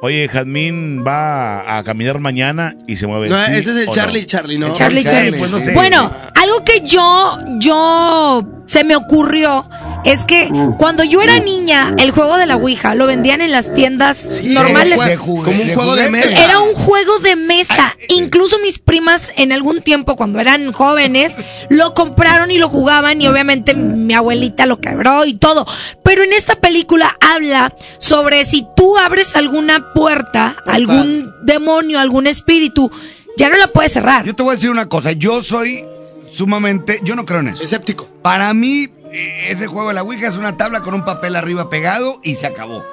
Oye, 0.00 0.28
Jazmín 0.28 1.04
va 1.04 1.76
a 1.78 1.82
caminar 1.82 2.20
mañana 2.20 2.76
y 2.86 2.96
se 2.96 3.06
mueve. 3.08 3.28
No, 3.28 3.36
¿sí 3.46 3.52
ese 3.52 3.70
es 3.70 3.76
el 3.76 3.90
Charlie 3.90 4.20
no? 4.20 4.26
Charlie, 4.26 4.58
¿no? 4.58 4.72
Charlie 4.72 5.02
Sí, 5.02 5.08
Charlie. 5.08 5.38
pues 5.38 5.50
no 5.50 5.60
sé. 5.60 5.72
Bueno, 5.74 6.12
algo 6.34 6.64
que 6.64 6.80
yo, 6.82 7.38
yo 7.58 8.42
se 8.68 8.84
me 8.84 8.96
ocurrió 8.96 9.68
es 10.04 10.24
que 10.24 10.48
cuando 10.78 11.02
yo 11.02 11.22
era 11.22 11.38
niña, 11.40 11.94
el 11.98 12.10
juego 12.12 12.36
de 12.36 12.46
la 12.46 12.56
Ouija 12.56 12.94
lo 12.94 13.06
vendían 13.06 13.40
en 13.40 13.50
las 13.50 13.72
tiendas 13.74 14.40
normales. 14.44 14.98
como 15.18 15.62
un 15.62 15.74
juego 15.74 15.96
de 15.96 16.10
mesa. 16.10 16.44
Era 16.44 16.60
un 16.60 16.74
juego 16.74 17.18
de 17.18 17.34
mesa. 17.34 17.96
Incluso 18.08 18.58
mis 18.60 18.78
primas 18.78 19.32
en 19.36 19.52
algún 19.52 19.80
tiempo, 19.80 20.16
cuando 20.16 20.38
eran 20.38 20.72
jóvenes, 20.72 21.32
lo 21.70 21.94
compraron 21.94 22.50
y 22.50 22.58
lo 22.58 22.68
jugaban 22.68 23.20
y 23.20 23.26
obviamente 23.26 23.74
mi 23.74 24.14
abuelita 24.14 24.66
lo 24.66 24.80
quebró 24.80 25.24
y 25.24 25.34
todo. 25.34 25.66
Pero 26.04 26.22
en 26.22 26.32
esta 26.32 26.56
película 26.56 27.16
habla 27.20 27.74
sobre 27.98 28.44
si 28.44 28.66
tú 28.76 28.98
abres 28.98 29.34
alguna 29.34 29.92
puerta, 29.94 30.56
algún 30.66 31.34
demonio, 31.42 31.98
algún 31.98 32.26
espíritu, 32.26 32.90
ya 33.38 33.48
no 33.48 33.56
la 33.56 33.68
puedes 33.68 33.92
cerrar. 33.92 34.24
Yo 34.24 34.34
te 34.34 34.42
voy 34.42 34.52
a 34.52 34.54
decir 34.56 34.70
una 34.70 34.88
cosa, 34.88 35.12
yo 35.12 35.42
soy 35.42 35.84
sumamente, 36.32 37.00
yo 37.02 37.16
no 37.16 37.24
creo 37.24 37.40
en 37.40 37.48
eso. 37.48 37.62
Escéptico. 37.62 38.08
Para 38.22 38.52
mí, 38.54 38.88
eh, 39.12 39.46
ese 39.50 39.66
juego 39.66 39.88
de 39.88 39.94
la 39.94 40.02
Ouija 40.02 40.28
es 40.28 40.36
una 40.36 40.56
tabla 40.56 40.82
con 40.82 40.94
un 40.94 41.04
papel 41.04 41.36
arriba 41.36 41.70
pegado 41.70 42.20
y 42.22 42.36
se 42.36 42.46
acabó. 42.46 42.84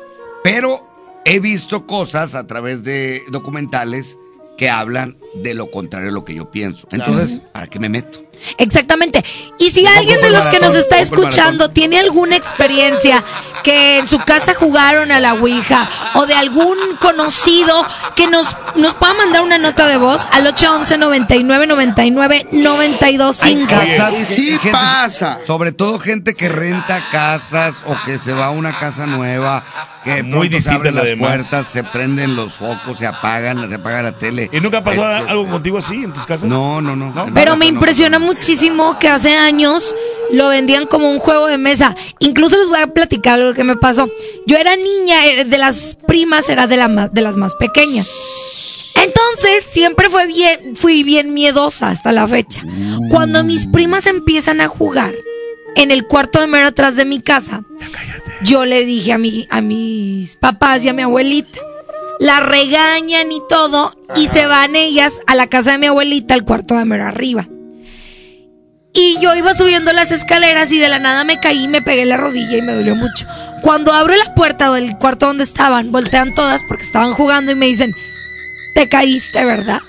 Pero 0.43 0.79
he 1.25 1.39
visto 1.39 1.87
cosas 1.87 2.35
a 2.35 2.47
través 2.47 2.83
de 2.83 3.23
documentales 3.29 4.17
que 4.57 4.69
hablan 4.69 5.17
de 5.35 5.53
lo 5.53 5.69
contrario 5.69 6.09
a 6.09 6.13
lo 6.13 6.23
que 6.23 6.35
yo 6.35 6.51
pienso. 6.51 6.87
Entonces, 6.91 7.41
¿para 7.51 7.67
qué 7.67 7.79
me 7.79 7.89
meto? 7.89 8.24
Exactamente. 8.57 9.23
Y 9.59 9.69
si 9.71 9.85
alguien 9.87 10.21
de 10.21 10.29
los 10.29 10.47
que 10.47 10.59
nos 10.59 10.75
está 10.75 10.99
escuchando 10.99 11.69
tiene 11.69 11.99
alguna 11.99 12.35
experiencia 12.35 13.23
que 13.63 13.99
en 13.99 14.07
su 14.07 14.19
casa 14.19 14.53
jugaron 14.53 15.11
a 15.11 15.19
la 15.19 15.33
Ouija 15.33 15.89
o 16.15 16.25
de 16.25 16.35
algún 16.35 16.77
conocido 17.01 17.85
que 18.15 18.27
nos, 18.27 18.55
nos 18.75 18.93
pueda 18.93 19.13
mandar 19.15 19.41
una 19.41 19.57
nota 19.57 19.87
de 19.87 19.97
voz 19.97 20.27
al 20.31 20.45
811 20.47 20.97
99 20.97 21.67
99 21.67 22.47
925. 22.51 23.67
Casas 23.69 24.13
Y 24.13 24.17
que- 24.17 24.25
sí 24.25 24.49
gente- 24.51 24.71
pasa. 24.71 25.39
Sobre 25.47 25.71
todo 25.71 25.99
gente 25.99 26.33
que 26.35 26.49
renta 26.49 27.03
casas 27.11 27.83
o 27.87 27.95
que 28.05 28.17
se 28.19 28.33
va 28.33 28.47
a 28.47 28.49
una 28.51 28.77
casa 28.77 29.05
nueva, 29.05 29.63
que 30.03 30.21
Muy 30.21 30.49
se 30.61 30.69
abren 30.69 30.93
las 30.95 31.03
demás. 31.05 31.29
puertas, 31.31 31.67
se 31.67 31.83
prenden 31.83 32.35
los 32.35 32.53
focos, 32.53 32.99
se 32.99 33.07
apagan, 33.07 33.67
se 33.67 33.75
apaga 33.75 34.01
la 34.03 34.11
tele. 34.11 34.49
¿Y 34.51 34.59
nunca 34.59 34.83
pasó 34.83 35.01
Eh, 35.01 35.25
algo 35.27 35.47
contigo 35.49 35.79
así 35.79 35.95
en 35.95 36.13
tus 36.13 36.25
casas? 36.25 36.47
No, 36.47 36.79
no, 36.81 36.95
no. 36.95 37.11
Pero 37.33 37.55
me 37.55 37.65
casa 37.65 37.73
no. 37.73 37.79
Muchísimo 38.25 38.97
que 38.99 39.07
hace 39.07 39.35
años 39.35 39.93
lo 40.31 40.49
vendían 40.49 40.87
como 40.87 41.09
un 41.09 41.19
juego 41.19 41.47
de 41.47 41.57
mesa. 41.57 41.95
Incluso 42.19 42.57
les 42.57 42.67
voy 42.67 42.79
a 42.79 42.87
platicar 42.87 43.39
algo 43.39 43.53
que 43.53 43.63
me 43.63 43.75
pasó. 43.75 44.09
Yo 44.45 44.57
era 44.57 44.75
niña, 44.75 45.27
eh, 45.27 45.45
de 45.45 45.57
las 45.57 45.95
primas 46.07 46.49
era 46.49 46.67
de, 46.67 46.77
la 46.77 47.09
de 47.11 47.21
las 47.21 47.37
más 47.37 47.53
pequeñas. 47.55 48.09
Entonces 48.95 49.63
siempre 49.69 50.09
fue 50.09 50.25
bien, 50.25 50.75
fui 50.75 51.03
bien 51.03 51.33
miedosa 51.33 51.89
hasta 51.89 52.11
la 52.11 52.27
fecha. 52.27 52.63
Cuando 53.09 53.43
mis 53.43 53.67
primas 53.67 54.07
empiezan 54.07 54.61
a 54.61 54.67
jugar 54.67 55.13
en 55.75 55.91
el 55.91 56.07
cuarto 56.07 56.39
de 56.39 56.47
mero 56.47 56.67
atrás 56.67 56.95
de 56.95 57.05
mi 57.05 57.21
casa, 57.21 57.63
yo 58.41 58.65
le 58.65 58.85
dije 58.85 59.11
a, 59.11 59.17
mi, 59.17 59.47
a 59.49 59.61
mis 59.61 60.37
papás 60.37 60.83
y 60.85 60.89
a 60.89 60.93
mi 60.93 61.01
abuelita, 61.01 61.59
la 62.19 62.39
regañan 62.39 63.31
y 63.31 63.41
todo, 63.49 63.93
y 64.15 64.27
se 64.27 64.45
van 64.45 64.75
ellas 64.75 65.19
a 65.27 65.35
la 65.35 65.47
casa 65.47 65.73
de 65.73 65.77
mi 65.77 65.87
abuelita, 65.87 66.33
al 66.33 66.45
cuarto 66.45 66.75
de 66.75 66.85
mero 66.85 67.05
arriba. 67.05 67.47
Y 68.97 69.19
yo 69.19 69.35
iba 69.35 69.53
subiendo 69.53 69.91
las 69.91 70.11
escaleras 70.11 70.71
y 70.71 70.79
de 70.79 70.87
la 70.87 70.99
nada 70.99 71.25
me 71.25 71.41
caí, 71.41 71.67
me 71.67 71.81
pegué 71.81 72.05
la 72.05 72.15
rodilla 72.15 72.57
y 72.57 72.61
me 72.61 72.73
dolió 72.73 72.95
mucho. 72.95 73.27
Cuando 73.61 73.93
abro 73.93 74.15
la 74.15 74.33
puerta 74.33 74.71
del 74.71 74.97
cuarto 74.97 75.27
donde 75.27 75.43
estaban, 75.43 75.91
voltean 75.91 76.33
todas 76.33 76.63
porque 76.63 76.83
estaban 76.83 77.13
jugando 77.13 77.51
y 77.51 77.55
me 77.55 77.65
dicen, 77.65 77.93
te 78.73 78.87
caíste, 78.87 79.43
¿verdad? 79.43 79.81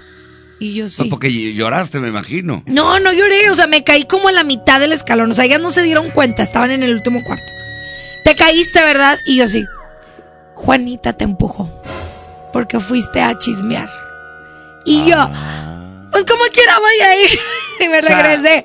Y 0.58 0.74
yo 0.74 0.88
sí. 0.88 1.04
No, 1.04 1.10
porque 1.10 1.30
lloraste, 1.54 2.00
me 2.00 2.08
imagino. 2.08 2.64
No, 2.66 2.98
no 2.98 3.12
lloré, 3.12 3.48
o 3.50 3.54
sea, 3.54 3.68
me 3.68 3.84
caí 3.84 4.06
como 4.06 4.26
a 4.26 4.32
la 4.32 4.42
mitad 4.42 4.80
del 4.80 4.92
escalón, 4.92 5.30
o 5.30 5.34
sea, 5.34 5.44
ellas 5.44 5.60
no 5.60 5.70
se 5.70 5.82
dieron 5.82 6.10
cuenta, 6.10 6.42
estaban 6.42 6.72
en 6.72 6.82
el 6.82 6.92
último 6.92 7.22
cuarto. 7.22 7.46
Te 8.24 8.34
caíste, 8.34 8.82
¿verdad? 8.82 9.18
Y 9.24 9.36
yo 9.36 9.46
sí. 9.46 9.64
Juanita 10.54 11.12
te 11.12 11.22
empujó, 11.22 11.70
porque 12.52 12.80
fuiste 12.80 13.22
a 13.22 13.38
chismear. 13.38 13.88
Y 14.84 15.04
yo, 15.04 15.30
pues 16.10 16.24
como 16.24 16.44
quiera 16.52 16.78
voy 16.78 17.06
a 17.06 17.20
ir. 17.22 17.30
y 17.80 17.88
me 17.88 18.00
regresé. 18.00 18.64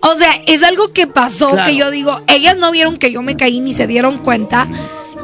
O 0.00 0.14
sea, 0.16 0.40
es 0.46 0.62
algo 0.62 0.92
que 0.92 1.06
pasó, 1.06 1.50
Claro. 1.50 1.70
que 1.70 1.76
yo 1.76 1.90
digo, 1.90 2.20
ellas 2.28 2.56
no 2.56 2.70
vieron 2.70 2.96
que 2.96 3.12
yo 3.12 3.22
me 3.22 3.36
caí 3.36 3.60
ni 3.60 3.74
se 3.74 3.86
dieron 3.86 4.18
cuenta. 4.18 4.66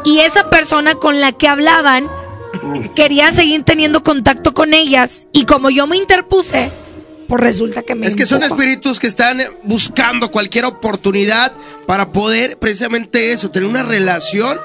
Y 0.04 0.20
esa 0.20 0.48
persona 0.50 0.94
con 0.94 1.20
la 1.20 1.32
que 1.32 1.48
hablaban 1.48 2.08
quería 2.94 3.32
seguir 3.32 3.62
teniendo 3.64 4.02
contacto 4.02 4.54
con 4.54 4.74
ellas. 4.74 5.26
Y 5.32 5.44
como 5.44 5.70
yo 5.70 5.86
me 5.86 5.96
interpuse, 5.96 6.70
pues 7.28 7.42
resulta 7.42 7.82
que 7.82 7.94
me 7.94 8.06
Es 8.06 8.16
que 8.16 8.26
son 8.26 8.42
espíritus 8.42 8.98
que 8.98 9.06
están 9.06 9.42
buscando 9.64 10.30
cualquier 10.30 10.64
oportunidad 10.64 11.52
para 11.86 12.10
poder 12.10 12.58
precisamente 12.58 13.32
eso, 13.32 13.50
tener 13.50 13.68
una 13.68 13.82
relación 13.82 14.58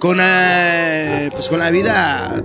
con, 0.00 0.18
eh, 0.20 1.30
pues 1.32 1.48
con 1.48 1.58
la 1.58 1.70
vida 1.70 2.42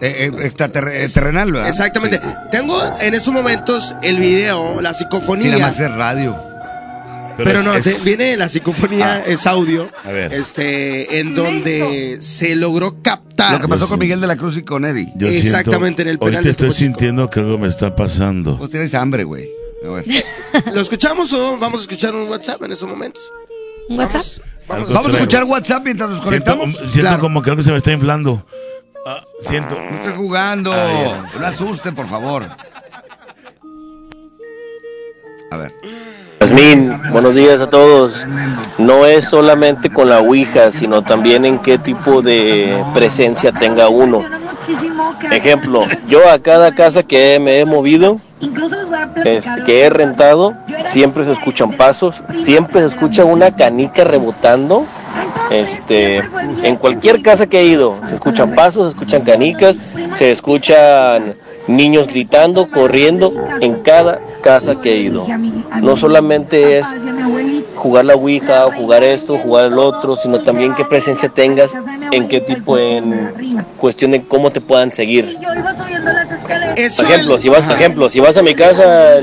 Eh, 0.00 0.30
eh, 0.40 0.52
eh, 0.56 1.08
terrenal, 1.12 1.52
¿verdad? 1.52 1.68
Exactamente. 1.68 2.20
Tengo 2.50 2.80
en 3.00 3.14
estos 3.14 3.32
momentos 3.32 3.94
el 4.02 4.16
video, 4.18 4.80
la 4.80 4.94
psicofonía. 4.94 5.52
nada 5.52 5.66
más 5.68 5.78
es 5.80 5.90
radio. 5.92 6.36
pero 7.36 7.60
es- 7.60 7.64
no, 7.64 7.74
es- 7.74 7.84
te- 7.84 8.04
viene 8.04 8.36
la 8.36 8.48
psicofonía, 8.48 9.14
Ah. 9.14 9.22
es 9.26 9.46
audio. 9.46 9.88
A 10.04 10.10
ver. 10.10 10.32
Este, 10.34 11.18
en 11.20 11.34
donde 11.34 12.18
se 12.20 12.54
logró 12.54 13.00
captar. 13.02 13.52
Lo 13.54 13.60
que 13.60 13.68
pasó 13.68 13.88
con 13.88 13.98
Miguel 13.98 14.20
de 14.20 14.26
la 14.26 14.36
Cruz 14.36 14.56
y 14.58 14.62
con 14.62 14.84
Eddie. 14.84 15.12
Yo 15.16 15.28
Exactamente, 15.28 16.02
en 16.02 16.08
el 16.08 16.18
penal 16.18 16.34
Ahorita 16.36 16.42
de 16.44 16.50
estoy 16.50 16.68
Topo 16.68 16.78
Chico. 16.78 16.90
sintiendo 16.98 17.30
que 17.30 17.40
algo 17.40 17.56
me 17.58 17.68
está 17.68 17.96
pasando. 17.96 18.58
Pues 18.58 18.70
tienes 18.70 18.92
hambre, 18.94 19.24
güey. 19.24 19.48
¿Lo 20.74 20.80
escuchamos 20.80 21.32
o 21.32 21.56
vamos 21.58 21.80
a 21.80 21.82
escuchar 21.82 22.14
un 22.14 22.28
WhatsApp 22.28 22.62
en 22.64 22.72
estos 22.72 22.88
momentos? 22.88 23.22
¿Un 23.88 23.98
WhatsApp? 23.98 24.22
Vamos, 24.68 24.90
a 25.14 25.18
escuchar 25.18 25.44
WhatsApp 25.44 25.82
mientras 25.84 26.10
nos 26.10 26.24
Siento, 26.24 26.52
conectamos. 26.54 26.76
siento 26.78 27.00
Claro. 27.00 27.20
como 27.20 27.42
que 27.42 27.50
algo 27.50 27.62
se 27.62 27.72
me 27.72 27.78
está 27.78 27.90
inflando. 27.92 28.46
Ah, 29.04 29.20
siento. 29.40 29.74
No 29.74 29.96
estoy 29.96 30.12
jugando. 30.12 30.72
Ah, 30.72 31.24
no 31.38 31.46
asuste, 31.46 31.92
por 31.92 32.06
favor. 32.06 32.44
A 35.50 35.56
ver. 35.56 35.74
Yasmín, 36.40 37.00
buenos 37.10 37.34
días 37.34 37.60
a 37.60 37.68
todos. 37.68 38.24
No 38.78 39.04
es 39.06 39.24
solamente 39.24 39.90
con 39.90 40.08
la 40.08 40.20
Ouija, 40.20 40.70
sino 40.70 41.02
también 41.02 41.44
en 41.44 41.58
qué 41.58 41.78
tipo 41.78 42.22
de 42.22 42.84
presencia 42.94 43.52
tenga 43.52 43.88
uno. 43.88 44.24
Ejemplo, 45.30 45.84
yo 46.08 46.28
a 46.30 46.38
cada 46.38 46.74
casa 46.74 47.02
que 47.02 47.38
me 47.40 47.58
he 47.58 47.64
movido, 47.64 48.20
este, 49.24 49.64
que 49.64 49.82
he 49.82 49.90
rentado, 49.90 50.54
siempre 50.84 51.24
se 51.24 51.32
escuchan 51.32 51.72
pasos, 51.72 52.22
siempre 52.34 52.80
se 52.80 52.86
escucha 52.86 53.24
una 53.24 53.54
canica 53.54 54.04
rebotando. 54.04 54.86
Este, 55.50 56.22
en 56.62 56.76
cualquier 56.76 57.22
casa 57.22 57.46
que 57.46 57.60
he 57.60 57.64
ido, 57.66 57.98
se 58.08 58.14
escuchan 58.14 58.54
pasos, 58.54 58.84
se 58.84 58.88
escuchan 58.90 59.22
canicas, 59.22 59.76
se 60.14 60.30
escuchan 60.30 61.36
Niños 61.68 62.08
gritando, 62.08 62.68
corriendo 62.70 63.32
en 63.60 63.82
cada 63.82 64.20
casa 64.42 64.80
que 64.80 64.94
he 64.94 64.96
ido. 64.96 65.26
No 65.80 65.96
solamente 65.96 66.78
es 66.78 66.94
jugar 67.76 68.04
la 68.04 68.14
Ouija, 68.14 68.66
o 68.66 68.72
jugar 68.72 69.04
esto, 69.04 69.38
jugar 69.38 69.66
el 69.66 69.78
otro, 69.78 70.16
sino 70.16 70.40
también 70.40 70.74
qué 70.74 70.84
presencia 70.84 71.28
tengas, 71.28 71.74
en 72.10 72.28
qué 72.28 72.40
tipo, 72.40 72.78
en 72.78 73.64
cuestión 73.78 74.10
de 74.10 74.24
cómo 74.26 74.50
te 74.50 74.60
puedan 74.60 74.90
seguir. 74.90 75.38
Por 76.96 77.04
ejemplo, 77.06 77.38
si 77.38 77.48
vas, 77.48 77.68
si 78.10 78.20
vas 78.20 78.36
a 78.36 78.42
mi 78.42 78.54
casa 78.54 79.18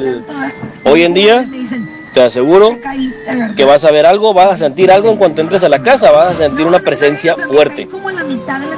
hoy 0.85 1.03
en 1.03 1.13
día, 1.13 1.45
te 2.19 2.25
aseguro 2.25 2.77
que 3.55 3.63
vas 3.63 3.85
a 3.85 3.91
ver 3.91 4.05
algo, 4.05 4.33
vas 4.33 4.51
a 4.51 4.57
sentir 4.57 4.91
algo 4.91 5.09
en 5.09 5.15
cuanto 5.15 5.39
entres 5.39 5.63
a 5.63 5.69
la 5.69 5.81
casa, 5.81 6.11
vas 6.11 6.33
a 6.33 6.35
sentir 6.35 6.65
una 6.65 6.79
presencia 6.79 7.35
fuerte. 7.47 7.87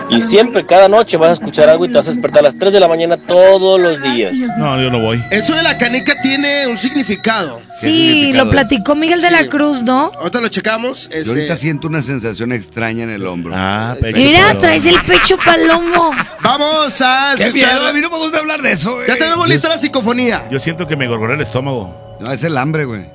Y 0.10 0.22
siempre, 0.22 0.64
cada 0.66 0.88
noche 0.88 1.18
vas 1.18 1.32
a 1.32 1.34
escuchar 1.34 1.68
algo 1.70 1.86
y 1.86 1.88
te 1.92 1.98
vas 1.98 2.08
a 2.08 2.12
despertar 2.12 2.42
a 2.42 2.44
las 2.44 2.56
3 2.60 2.72
de 2.74 2.80
la 2.80 2.88
mañana 2.88 3.18
todos 3.18 3.80
los 3.80 4.00
días. 4.04 4.38
No, 4.60 4.80
yo 4.80 4.92
no 4.92 5.00
voy. 5.00 5.24
Eso 5.32 5.56
de 5.56 5.64
la 5.64 5.76
canica 5.78 6.14
tiene 6.22 6.68
un 6.68 6.78
significado. 6.78 7.62
Sí, 7.80 8.32
lo 8.34 8.48
platicó 8.48 8.94
Miguel 8.94 9.22
de 9.22 9.32
la 9.32 9.48
Cruz, 9.48 9.82
¿no? 9.82 10.12
Ahorita 10.20 10.40
lo 10.42 10.48
checamos. 10.50 11.10
Yo 11.10 11.16
Este, 11.18 11.30
ahorita 11.32 11.58
siento 11.58 11.88
una 11.88 12.04
sensación 12.04 12.52
extraña 12.52 13.06
en 13.06 13.10
el 13.10 13.26
hombro. 13.26 13.54
Ah, 13.56 13.96
Mira, 14.14 14.56
traes 14.60 14.86
el 14.86 15.02
pecho 15.02 15.36
palomo. 15.44 16.12
Vamos 16.44 17.02
a 17.02 17.34
Qué 17.38 17.46
escuchar. 17.46 17.74
miedo, 17.74 17.88
a 17.88 17.94
mí 17.94 18.02
no 18.02 18.10
me 18.12 18.18
gusta 18.18 18.38
hablar 18.38 18.62
de 18.62 18.74
eso, 18.74 19.00
Ya 19.02 19.06
güey. 19.16 19.20
tenemos 19.20 19.48
lista 19.48 19.68
la 19.70 19.80
psicofonía. 19.80 20.44
Yo 20.52 20.60
siento 20.60 20.86
que 20.86 20.96
me 20.96 21.08
gorgoré 21.08 21.34
el 21.34 21.42
estómago. 21.42 22.18
No, 22.20 22.32
es 22.32 22.44
el 22.44 22.56
hambre, 22.58 22.86
güey. 22.86 23.06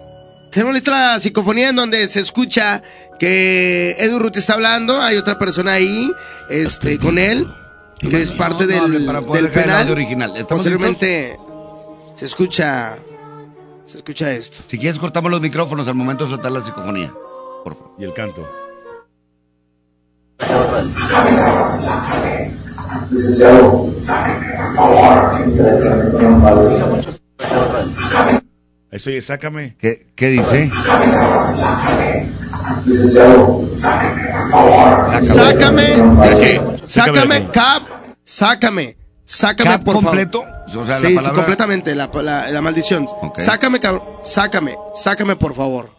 Tenemos 0.57 0.73
lista 0.73 0.91
la 0.91 1.21
psicofonía 1.21 1.69
en 1.69 1.77
donde 1.77 2.09
se 2.09 2.21
escucha 2.21 2.83
que 3.19 3.95
Edu 3.99 4.19
Ruth 4.19 4.39
está 4.39 4.55
hablando, 4.55 5.03
hay 5.03 5.19
otra 5.19 5.39
persona 5.39 5.73
ahí, 5.73 6.11
este, 6.49 6.99
con 6.99 7.19
él, 7.19 7.47
que 8.01 8.23
es 8.23 8.33
parte 8.33 8.67
del, 8.67 9.07
del 9.07 9.51
penal. 9.51 9.91
original. 9.91 10.31
¿Estamos 10.31 10.65
Posteriormente 10.65 11.39
se 12.17 12.25
escucha, 12.25 12.97
se 13.85 13.99
escucha 13.99 14.33
esto. 14.33 14.65
Si 14.67 14.79
quieres, 14.79 14.99
cortamos 14.99 15.31
los 15.31 15.43
micrófonos 15.43 15.89
al 15.89 15.95
momento 15.95 16.25
de 16.25 16.31
soltar 16.31 16.51
la 16.51 16.63
psicofonía. 16.63 17.13
Y 17.99 18.05
el 18.05 18.15
canto. 18.15 18.49
Eso 28.97 29.11
oye, 29.11 29.21
sácame. 29.21 29.77
¿Qué, 29.79 30.07
qué 30.17 30.29
dice? 30.29 30.71
Sácame, 35.23 35.97
dice, 36.31 36.61
Sácame 36.87 37.49
cap, 37.53 37.83
sácame, 38.25 38.97
sácame 39.25 39.71
¿Cap 39.71 39.85
por 39.85 39.95
favor. 39.95 40.05
completo? 40.11 40.45
O 40.75 40.85
sea, 40.85 40.99
la 40.99 41.09
sí, 41.23 41.29
completamente, 41.35 41.95
la, 41.95 42.11
la- 42.23 42.51
la 42.51 42.63
maldición. 42.63 43.07
Sácame, 43.37 43.81
cabrón, 43.81 44.03
sácame, 44.23 44.77
sácame 44.95 45.37
por 45.37 45.55
favor. 45.55 45.91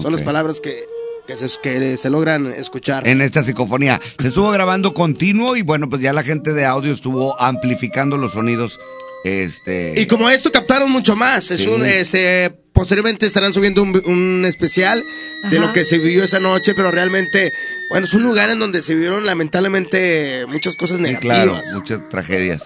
Son 0.00 0.12
las 0.12 0.20
palabras 0.22 0.60
que, 0.60 0.84
que, 1.26 1.36
se, 1.36 1.48
que 1.62 1.96
se 1.96 2.10
logran 2.10 2.46
escuchar. 2.52 3.06
En 3.08 3.20
esta 3.20 3.42
psicofonía. 3.42 4.00
Se 4.20 4.28
estuvo 4.28 4.50
grabando 4.50 4.94
continuo 4.94 5.56
y 5.56 5.62
bueno, 5.62 5.88
pues 5.88 6.02
ya 6.02 6.12
la 6.12 6.22
gente 6.22 6.52
de 6.52 6.64
audio 6.66 6.92
estuvo 6.92 7.40
amplificando 7.40 8.16
los 8.16 8.32
sonidos. 8.32 8.78
Este. 9.24 9.94
Y 10.00 10.06
como 10.06 10.28
esto 10.28 10.50
captaron 10.50 10.90
mucho 10.90 11.14
más, 11.16 11.50
es 11.50 11.60
Sí. 11.60 11.68
un, 11.68 11.84
este, 11.86 12.50
posteriormente 12.72 13.26
estarán 13.26 13.52
subiendo 13.52 13.82
un, 13.82 14.02
un 14.06 14.44
especial 14.46 15.04
de 15.50 15.58
lo 15.60 15.72
que 15.72 15.84
se 15.84 15.98
vivió 15.98 16.24
esa 16.24 16.40
noche, 16.40 16.74
pero 16.74 16.90
realmente, 16.90 17.52
bueno, 17.90 18.06
es 18.06 18.14
un 18.14 18.22
lugar 18.24 18.50
en 18.50 18.58
donde 18.58 18.82
se 18.82 18.94
vivieron 18.94 19.24
lamentablemente 19.26 20.44
muchas 20.48 20.74
cosas 20.76 20.96
Sí, 20.96 21.02
negativas. 21.04 21.36
claro, 21.44 21.60
muchas 21.74 22.08
tragedias. 22.08 22.64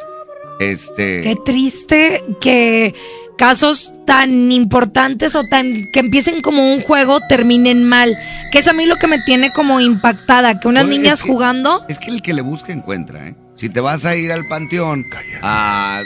Este. 0.60 1.20
Qué 1.22 1.36
triste 1.44 2.22
que 2.40 2.94
casos 3.36 3.92
tan 4.06 4.50
importantes 4.50 5.34
o 5.34 5.44
tan 5.44 5.74
que 5.92 6.00
empiecen 6.00 6.40
como 6.40 6.72
un 6.72 6.80
juego 6.80 7.20
terminen 7.28 7.84
mal. 7.84 8.16
Que 8.50 8.60
es 8.60 8.68
a 8.68 8.72
mí 8.72 8.86
lo 8.86 8.96
que 8.96 9.08
me 9.08 9.18
tiene 9.26 9.52
como 9.52 9.78
impactada, 9.80 10.58
que 10.58 10.68
unas 10.68 10.84
Oye, 10.84 10.98
niñas 10.98 11.18
es 11.18 11.22
que- 11.24 11.28
jugando 11.28 11.84
Es 11.90 11.98
que 11.98 12.10
el 12.10 12.22
que 12.22 12.32
le 12.32 12.40
busca 12.40 12.72
encuentra, 12.72 13.28
¿eh? 13.28 13.34
Si 13.56 13.68
te 13.70 13.80
vas 13.80 14.04
a 14.04 14.14
ir 14.16 14.30
al 14.32 14.46
panteón 14.48 15.04
a, 15.42 16.02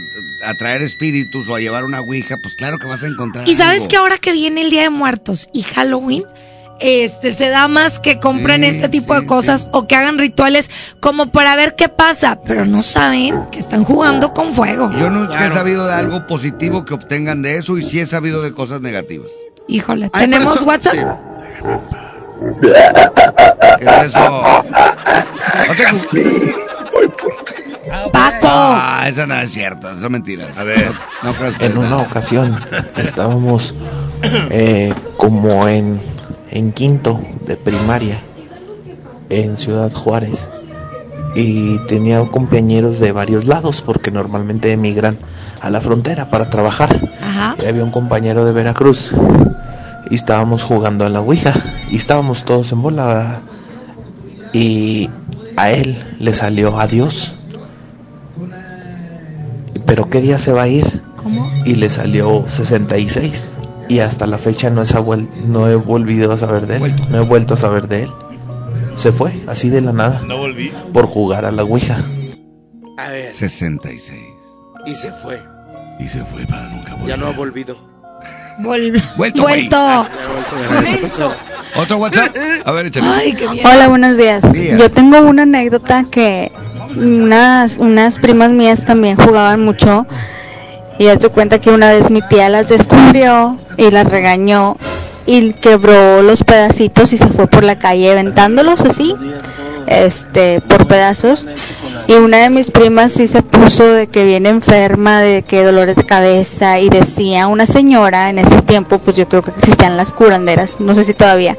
a 0.47 0.55
traer 0.55 0.83
espíritus 0.83 1.49
o 1.49 1.57
a 1.57 1.61
llevar 1.61 1.85
una 1.85 2.01
ouija, 2.01 2.37
pues 2.41 2.55
claro 2.55 2.79
que 2.79 2.87
vas 2.87 3.03
a 3.03 3.07
encontrar. 3.09 3.49
Y 3.49 3.55
sabes 3.57 3.79
algo. 3.83 3.89
que 3.89 3.97
ahora 3.97 4.19
que 4.19 4.33
viene 4.33 4.61
el 4.63 4.71
Día 4.71 4.83
de 4.83 4.91
Muertos 4.91 5.49
y 5.53 5.63
Halloween, 5.63 6.25
este 6.79 7.33
se 7.33 7.49
da 7.49 7.67
más 7.69 7.99
que 7.99 8.21
compren 8.21 8.61
Sí, 8.63 8.69
este 8.69 8.89
tipo 8.89 9.15
sí, 9.15 9.21
de 9.23 9.27
cosas 9.27 9.69
o 9.73 9.87
que 9.89 9.97
hagan 9.97 10.17
rituales 10.19 10.71
como 11.01 11.31
para 11.33 11.57
ver 11.57 11.75
qué 11.75 11.89
pasa, 11.89 12.41
pero 12.47 12.65
no 12.67 12.83
saben 12.83 13.47
que 13.51 13.59
están 13.59 13.85
jugando 13.85 14.33
con 14.33 14.53
fuego. 14.55 14.91
Yo 14.97 15.11
nunca 15.11 15.47
he 15.47 15.51
sabido 15.51 15.87
de 15.87 15.93
algo 15.95 16.27
positivo 16.29 16.85
que 16.85 16.95
obtengan 16.95 17.43
de 17.43 17.57
eso 17.57 17.77
y 17.79 17.83
sí 17.85 17.99
he 18.01 18.07
sabido 18.07 18.43
de 18.43 18.53
cosas 18.55 18.81
negativas. 18.81 19.29
Híjole, 19.69 20.09
¿tenemos 20.11 20.57
eso- 20.57 20.65
WhatsApp? 20.65 20.95
¿Qué 23.79 23.85
es 23.85 24.03
eso? 24.05 24.43
No 25.69 25.75
te- 25.75 26.70
Paco. 28.13 28.49
Ah, 28.51 29.07
eso 29.09 29.27
no 29.27 29.35
es 29.35 29.51
cierto, 29.53 29.91
eso 29.91 30.07
es 30.07 30.11
mentiras. 30.11 30.57
A 30.59 30.65
ver. 30.65 30.93
No, 31.23 31.33
no 31.33 31.39
creo 31.39 31.53
En 31.61 31.79
una 31.79 31.91
nada. 31.91 32.03
ocasión 32.03 32.59
estábamos 32.97 33.75
eh, 34.51 34.93
como 35.17 35.69
en, 35.69 36.01
en 36.51 36.73
quinto 36.73 37.21
de 37.47 37.57
primaria 37.57 38.19
en 39.29 39.57
Ciudad 39.59 39.93
Juárez 39.93 40.51
y 41.35 41.79
tenía 41.87 42.21
compañeros 42.25 42.99
de 42.99 43.13
varios 43.13 43.47
lados 43.47 43.83
porque 43.83 44.11
normalmente 44.11 44.73
emigran 44.73 45.17
a 45.61 45.71
la 45.71 45.81
frontera 45.81 46.31
para 46.31 46.51
trabajar. 46.51 47.01
Ajá. 47.23 47.55
Y 47.63 47.67
había 47.67 47.85
un 47.85 47.91
compañero 47.91 48.45
de 48.45 48.53
Veracruz 48.53 49.13
y 50.11 50.15
estábamos 50.15 50.65
jugando 50.65 51.07
a 51.07 51.09
la 51.09 51.21
Ouija 51.21 51.55
y 51.91 51.97
estábamos 51.97 52.45
todos 52.45 52.73
en 52.73 52.83
bola 52.83 53.41
y 54.53 55.09
a 55.57 55.71
él 55.71 56.03
le 56.19 56.35
salió 56.35 56.81
adiós. 56.81 57.35
Pero 59.87 60.09
¿qué 60.09 60.21
día 60.21 60.39
se 60.39 60.53
va 60.53 60.63
a 60.63 60.69
ir? 60.69 61.03
¿Cómo? 61.17 61.51
y 61.67 61.75
le 61.75 61.91
salió 61.91 62.45
66 62.49 63.57
y 63.91 63.99
hasta 63.99 64.27
la 64.27 64.39
fecha 64.39 64.71
no, 64.71 64.83
vuel- 64.83 65.29
no 65.47 65.69
he 65.69 65.77
volvido 65.77 66.33
a 66.33 66.39
saber 66.39 66.67
de 66.67 66.77
él, 66.77 66.95
no 67.11 67.19
he 67.19 67.21
vuelto 67.21 67.55
a 67.55 67.57
saber 67.59 67.89
de 67.89 68.05
él. 68.05 68.11
Se 68.97 69.13
fue, 69.13 69.33
así 69.47 69.69
de 69.69 69.81
la 69.83 69.93
nada, 69.93 70.23
No 70.27 70.39
volví. 70.39 70.73
por 70.95 71.07
jugar 71.07 71.45
a 71.45 71.51
la 71.53 71.63
Ouija. 71.65 71.99
A 72.97 73.09
ver, 73.11 73.33
66. 73.35 74.19
y 74.87 74.95
se 74.95 75.13
fue. 75.13 75.41
Y 75.99 76.09
se 76.09 76.25
fue 76.25 76.47
para 76.47 76.69
nunca 76.71 76.93
volver. 76.95 77.09
Ya 77.09 77.17
no 77.19 77.27
ha 77.27 77.33
volvido. 77.33 77.77
Vol- 78.61 79.03
Vuelto. 79.17 79.43
Vuelto. 79.43 79.77
Ya 79.77 80.01
ha 80.07 80.81
vuelto. 80.81 81.33
¿Otro 81.77 81.97
WhatsApp? 81.99 82.35
A 82.65 82.73
ver, 82.73 82.87
échale. 82.87 83.07
Ay, 83.09 83.33
qué 83.35 83.49
miedo. 83.49 83.69
Hola, 83.73 83.89
buenos 83.89 84.17
días. 84.17 84.51
Días. 84.53 84.79
Yo 84.79 84.91
tengo 84.91 85.21
una 85.21 85.43
anécdota 85.43 86.05
que 86.11 86.51
unas, 86.97 87.79
unas 87.79 88.19
primas 88.19 88.51
mías 88.51 88.85
también 88.85 89.17
jugaban 89.17 89.65
mucho 89.65 90.07
y 90.99 91.09
haz 91.09 91.21
de 91.21 91.29
cuenta 91.31 91.61
que 91.61 91.71
una 91.71 91.91
vez 91.91 92.11
mi 92.11 92.21
tía 92.23 92.49
las 92.49 92.69
descubrió 92.69 93.59
y 93.77 93.91
las 93.91 94.11
regañó 94.11 94.77
y 95.27 95.53
quebró 95.55 96.23
los 96.23 96.45
pedacitos 96.45 97.13
y 97.13 97.17
se 97.17 97.29
fue 97.29 97.47
por 97.47 97.65
la 97.65 97.79
calle 97.79 98.11
aventándolos 98.11 98.83
así, 98.83 99.15
este, 99.87 100.61
por 100.61 100.87
pedazos. 100.87 101.47
Y 102.07 102.15
una 102.15 102.39
de 102.39 102.51
mis 102.51 102.71
primas 102.71 103.13
sí 103.13 103.29
se 103.29 103.43
puso 103.43 103.87
de 103.87 104.09
que 104.09 104.25
viene 104.25 104.49
enferma, 104.49 105.21
de 105.21 105.43
que 105.43 105.63
dolores 105.63 105.97
de 105.97 106.05
cabeza 106.05 106.81
y 106.81 106.89
decía 106.89 107.47
una 107.47 107.67
señora 107.67 108.29
en 108.31 108.39
ese 108.39 108.61
tiempo, 108.63 108.99
pues 108.99 109.17
yo 109.17 109.29
creo 109.29 109.43
que 109.43 109.53
existían 109.53 109.97
las 109.97 110.13
curanderas, 110.13 110.81
no 110.81 110.95
sé 110.95 111.05
si 111.05 111.15
todavía, 111.15 111.57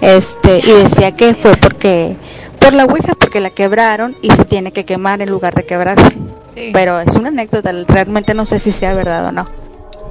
este, 0.00 0.58
y 0.58 0.70
decía 0.82 1.16
que 1.16 1.34
fue 1.34 1.52
porque, 1.52 2.16
por 2.58 2.74
la 2.74 2.84
ouija, 2.84 3.14
porque 3.14 3.40
la 3.40 3.50
quebraron 3.50 4.16
y 4.22 4.30
se 4.30 4.44
tiene 4.44 4.72
que 4.72 4.84
quemar 4.84 5.22
en 5.22 5.30
lugar 5.30 5.54
de 5.54 5.64
quebrarse. 5.64 6.10
Sí. 6.54 6.70
Pero 6.72 7.00
es 7.00 7.14
una 7.16 7.28
anécdota, 7.28 7.72
realmente 7.86 8.34
no 8.34 8.46
sé 8.46 8.58
si 8.58 8.72
sea 8.72 8.94
verdad 8.94 9.26
o 9.26 9.32
no. 9.32 9.48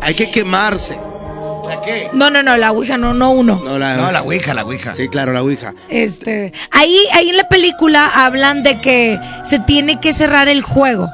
Hay 0.01 0.15
que 0.15 0.31
quemarse. 0.31 0.97
¿La 1.67 1.81
qué? 1.81 2.09
No, 2.13 2.29
no, 2.29 2.41
no, 2.43 2.55
la 2.55 2.71
Ouija 2.71 2.97
no, 2.97 3.13
no 3.13 3.31
uno. 3.31 3.61
No, 3.63 3.77
la, 3.77 3.97
No, 3.97 4.11
la 4.11 4.21
ouija, 4.21 4.53
la 4.53 4.63
ouija. 4.63 4.93
Sí, 4.95 5.09
claro, 5.09 5.33
la 5.33 5.43
ouija. 5.43 5.73
Este, 5.89 6.53
ahí, 6.71 6.97
ahí 7.13 7.29
en 7.29 7.37
la 7.37 7.49
película 7.49 8.07
hablan 8.07 8.63
de 8.63 8.79
que 8.79 9.19
se 9.43 9.59
tiene 9.59 9.99
que 9.99 10.13
cerrar 10.13 10.47
el 10.47 10.61
juego. 10.61 11.09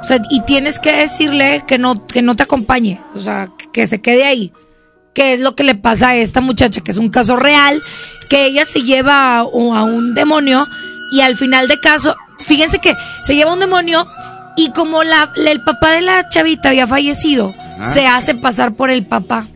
O 0.00 0.04
sea, 0.04 0.20
y 0.30 0.40
tienes 0.42 0.78
que 0.78 0.92
decirle 0.92 1.64
que 1.66 1.76
no, 1.76 2.06
que 2.06 2.22
no 2.22 2.36
te 2.36 2.44
acompañe. 2.44 3.00
O 3.14 3.20
sea, 3.20 3.50
que 3.72 3.86
se 3.86 4.00
quede 4.00 4.24
ahí. 4.24 4.52
Que 5.12 5.34
es 5.34 5.40
lo 5.40 5.54
que 5.56 5.64
le 5.64 5.74
pasa 5.74 6.10
a 6.10 6.16
esta 6.16 6.40
muchacha, 6.40 6.80
que 6.80 6.92
es 6.92 6.96
un 6.96 7.10
caso 7.10 7.36
real, 7.36 7.82
que 8.28 8.46
ella 8.46 8.64
se 8.64 8.80
lleva 8.82 9.38
a, 9.38 9.44
un- 9.44 9.76
a 9.76 9.84
un 9.84 10.14
demonio 10.14 10.66
y 11.12 11.20
al 11.20 11.36
final 11.36 11.68
de 11.68 11.78
caso, 11.80 12.14
fíjense 12.46 12.78
que 12.78 12.94
se 13.22 13.34
lleva 13.34 13.52
un 13.52 13.60
demonio 13.60 14.06
y 14.56 14.70
como 14.72 15.02
la, 15.04 15.30
el 15.36 15.62
papá 15.62 15.90
de 15.92 16.00
la 16.02 16.28
chavita 16.28 16.70
había 16.70 16.86
fallecido, 16.86 17.54
Ah. 17.80 17.92
se 17.94 18.06
hace 18.06 18.34
pasar 18.34 18.74
por 18.74 18.90
el 18.90 19.06
papá. 19.06 19.46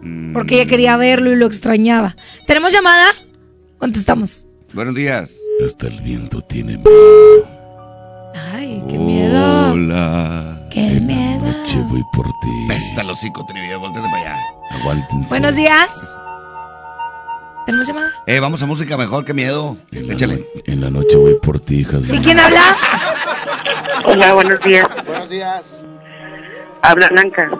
Mm, 0.00 0.32
Porque 0.32 0.54
ella 0.60 0.66
quería 0.70 0.96
verlo 0.96 1.32
y 1.32 1.36
lo 1.36 1.46
extrañaba. 1.46 2.14
¿Tenemos 2.46 2.72
llamada? 2.72 3.06
Contestamos. 3.78 4.46
Buenos 4.72 4.94
días. 4.94 5.30
Hasta 5.64 5.88
el 5.88 6.00
viento 6.02 6.40
tiene 6.42 6.78
Ay, 8.54 8.80
qué 8.88 8.96
miedo. 8.98 9.72
Hola. 9.72 10.60
Qué 10.70 11.00
miedo. 11.00 11.40
Noche 11.46 11.78
voy 11.88 12.02
por 12.12 12.26
ti. 12.26 12.50
Pesta 12.68 13.02
los 13.02 13.18
hocico, 13.18 13.44
trivia, 13.46 13.78
para 13.80 14.04
allá. 14.20 14.36
Aguántense. 14.80 15.28
Buenos 15.30 15.56
días. 15.56 15.88
¿Tenemos 17.68 17.86
llamada? 17.86 18.10
Eh, 18.24 18.40
vamos 18.40 18.62
a 18.62 18.66
música 18.66 18.96
mejor, 18.96 19.26
qué 19.26 19.34
miedo. 19.34 19.76
Échale. 19.92 20.46
En 20.64 20.80
la 20.80 20.88
noche 20.88 21.18
voy 21.18 21.34
por 21.34 21.60
ti, 21.60 21.80
hijas. 21.80 22.06
¿Sí 22.06 22.18
quién 22.18 22.40
habla? 22.40 22.62
Hola, 24.06 24.32
buenos 24.32 24.64
días. 24.64 24.88
Buenos 25.04 25.28
días. 25.28 25.78
Habla 26.80 27.08
Blanca. 27.10 27.50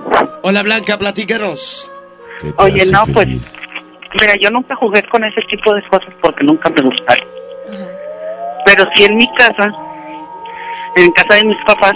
Hola 0.45 0.63
Blanca, 0.63 0.97
platícanos. 0.97 1.91
Oye, 2.57 2.87
no, 2.87 3.05
pues, 3.13 3.29
mira, 4.19 4.35
yo 4.41 4.51
nunca 4.51 4.75
jugué 4.77 5.03
con 5.11 5.25
ese 5.25 5.43
tipo 5.43 5.75
de 5.75 5.87
cosas 5.89 6.09
porque 6.23 6.43
nunca 6.43 6.71
me 6.71 6.89
gustaron. 6.89 7.29
Pero 8.65 8.87
sí 8.95 9.05
en 9.05 9.15
mi 9.15 9.31
casa, 9.35 9.71
en 10.97 11.13
casa 11.13 11.35
de 11.35 11.45
mis 11.45 11.65
papás, 11.67 11.95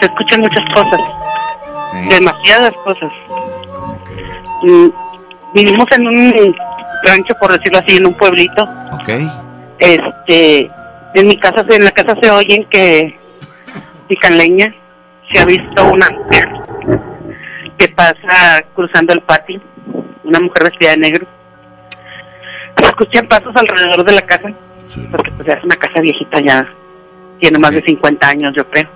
se 0.00 0.06
escuchan 0.06 0.40
muchas 0.40 0.74
cosas. 0.74 1.00
Demasiadas 2.08 2.74
cosas. 2.82 3.12
Mm, 4.64 4.88
Vivimos 5.54 5.86
en 5.92 6.06
un 6.08 6.54
rancho, 7.06 7.34
por 7.40 7.52
decirlo 7.52 7.78
así, 7.78 7.96
en 7.96 8.06
un 8.06 8.14
pueblito. 8.14 8.62
Ok. 8.92 9.10
Este, 9.78 10.70
en 11.14 11.26
mi 11.26 11.38
casa, 11.38 11.64
en 11.68 11.84
la 11.84 11.90
casa 11.90 12.16
se 12.20 12.30
oyen 12.30 12.64
que 12.64 13.18
pican 14.08 14.36
leña. 14.36 14.74
Se 15.32 15.40
ha 15.40 15.44
visto 15.44 15.84
una 15.90 16.08
mujer 16.10 16.48
que 17.78 17.88
pasa 17.88 18.64
cruzando 18.74 19.12
el 19.12 19.20
patio, 19.20 19.60
una 20.24 20.40
mujer 20.40 20.64
vestida 20.64 20.90
de 20.90 20.96
negro. 20.98 21.26
Se 22.78 22.86
escuchan 22.86 23.26
pasos 23.26 23.54
alrededor 23.56 24.04
de 24.04 24.12
la 24.12 24.22
casa, 24.22 24.48
porque 25.10 25.30
pues 25.32 25.46
ya 25.46 25.54
es 25.54 25.64
una 25.64 25.76
casa 25.76 26.00
viejita 26.00 26.40
ya, 26.40 26.66
tiene 27.40 27.58
más 27.58 27.72
de 27.72 27.82
50 27.82 28.28
años 28.28 28.54
yo 28.56 28.68
creo. 28.70 28.88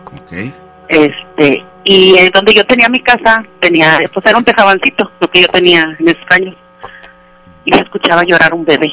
Este, 0.88 1.64
y 1.84 2.16
eh, 2.18 2.30
donde 2.32 2.54
yo 2.54 2.64
tenía 2.64 2.88
mi 2.88 3.00
casa, 3.00 3.44
tenía, 3.60 3.98
pues 4.12 4.26
era 4.26 4.38
un 4.38 4.44
tejabancito, 4.44 5.10
lo 5.20 5.28
que 5.30 5.42
yo 5.42 5.48
tenía 5.48 5.96
en 5.98 6.08
esos 6.08 6.26
años. 6.30 6.56
Y 7.70 7.72
se 7.72 7.80
escuchaba 7.82 8.24
llorar 8.24 8.52
un 8.52 8.64
bebé. 8.64 8.90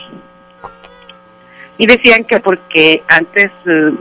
Y 1.79 1.87
decían 1.87 2.23
que 2.25 2.39
porque 2.39 3.01
antes 3.07 3.51
eh, 3.65 3.91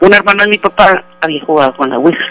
un 0.00 0.12
hermano 0.14 0.42
de 0.42 0.48
mi 0.48 0.58
papá 0.58 1.04
había 1.20 1.44
jugado 1.44 1.76
con 1.76 1.90
la 1.90 1.98
Ouija. 1.98 2.24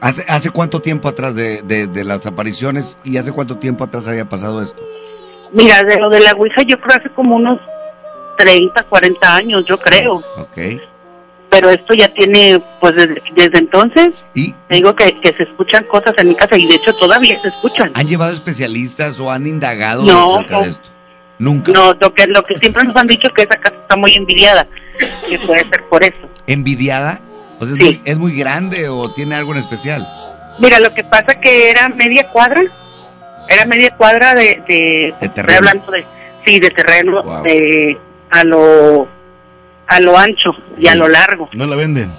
¿Hace, 0.00 0.24
¿Hace 0.28 0.50
cuánto 0.50 0.80
tiempo 0.80 1.08
atrás 1.08 1.34
de, 1.36 1.62
de- 1.62 1.86
de 1.86 2.04
las 2.04 2.26
apariciones 2.26 2.96
y 3.04 3.18
hace 3.18 3.30
cuánto 3.32 3.56
tiempo 3.58 3.84
atrás 3.84 4.08
había 4.08 4.24
pasado 4.24 4.62
esto? 4.62 4.82
Mira, 5.52 5.82
de 5.84 5.98
lo 6.00 6.08
de 6.10 6.20
la 6.20 6.32
Ouija 6.32 6.62
yo 6.62 6.80
creo 6.80 6.96
hace 6.96 7.10
como 7.10 7.36
unos 7.36 7.60
30, 8.38 8.82
40 8.84 9.34
años, 9.36 9.64
yo 9.68 9.78
creo. 9.78 10.14
Ok. 10.38 10.58
Pero 11.50 11.68
esto 11.68 11.94
ya 11.94 12.08
tiene, 12.08 12.62
pues 12.80 12.94
desde, 12.94 13.20
desde 13.34 13.58
entonces, 13.58 14.14
te 14.34 14.74
digo 14.74 14.94
que, 14.94 15.18
que 15.20 15.32
se 15.32 15.42
escuchan 15.42 15.82
cosas 15.84 16.14
en 16.18 16.28
mi 16.28 16.36
casa 16.36 16.56
y 16.56 16.66
de 16.66 16.76
hecho 16.76 16.94
todavía 16.94 17.40
se 17.42 17.48
escuchan. 17.48 17.90
¿Han 17.94 18.06
llevado 18.06 18.32
especialistas 18.32 19.18
o 19.18 19.30
han 19.30 19.46
indagado 19.48 20.04
No, 20.04 20.36
acerca 20.36 20.56
no. 20.56 20.62
de 20.62 20.70
esto? 20.70 20.90
Nunca. 21.40 21.72
No, 21.72 21.94
lo 21.94 22.14
que, 22.14 22.26
lo 22.28 22.42
que 22.44 22.54
siempre 22.56 22.84
nos 22.84 22.94
han 22.94 23.08
dicho 23.08 23.26
es 23.26 23.32
que 23.32 23.42
esa 23.42 23.56
casa 23.56 23.76
está 23.82 23.96
muy 23.96 24.14
envidiada, 24.14 24.68
que 25.28 25.38
puede 25.40 25.60
ser 25.64 25.82
por 25.88 26.04
eso. 26.04 26.28
¿Envidiada? 26.46 27.20
O 27.58 27.66
sea, 27.66 27.74
es, 27.76 27.84
muy, 27.84 28.00
¿Es 28.04 28.16
muy 28.16 28.36
grande 28.36 28.88
o 28.88 29.12
tiene 29.12 29.34
algo 29.34 29.52
en 29.52 29.58
especial? 29.58 30.06
Mira, 30.60 30.78
lo 30.78 30.94
que 30.94 31.02
pasa 31.02 31.40
que 31.40 31.70
era 31.70 31.88
media 31.88 32.28
cuadra, 32.30 32.62
era 33.48 33.64
media 33.64 33.90
cuadra 33.96 34.34
de... 34.34 34.62
de, 34.68 35.14
terreno. 35.20 35.32
estoy 35.34 35.54
hablando 35.56 35.90
de, 35.92 36.06
sí, 36.44 36.60
de 36.60 36.70
terreno, 36.70 37.42
de, 37.42 37.98
a 38.30 38.44
lo 38.44 39.08
a 39.90 40.00
lo 40.00 40.16
ancho 40.16 40.52
y 40.78 40.86
a 40.86 40.94
lo 40.94 41.08
largo. 41.08 41.48
No 41.52 41.66
la 41.66 41.76
venden. 41.76 42.12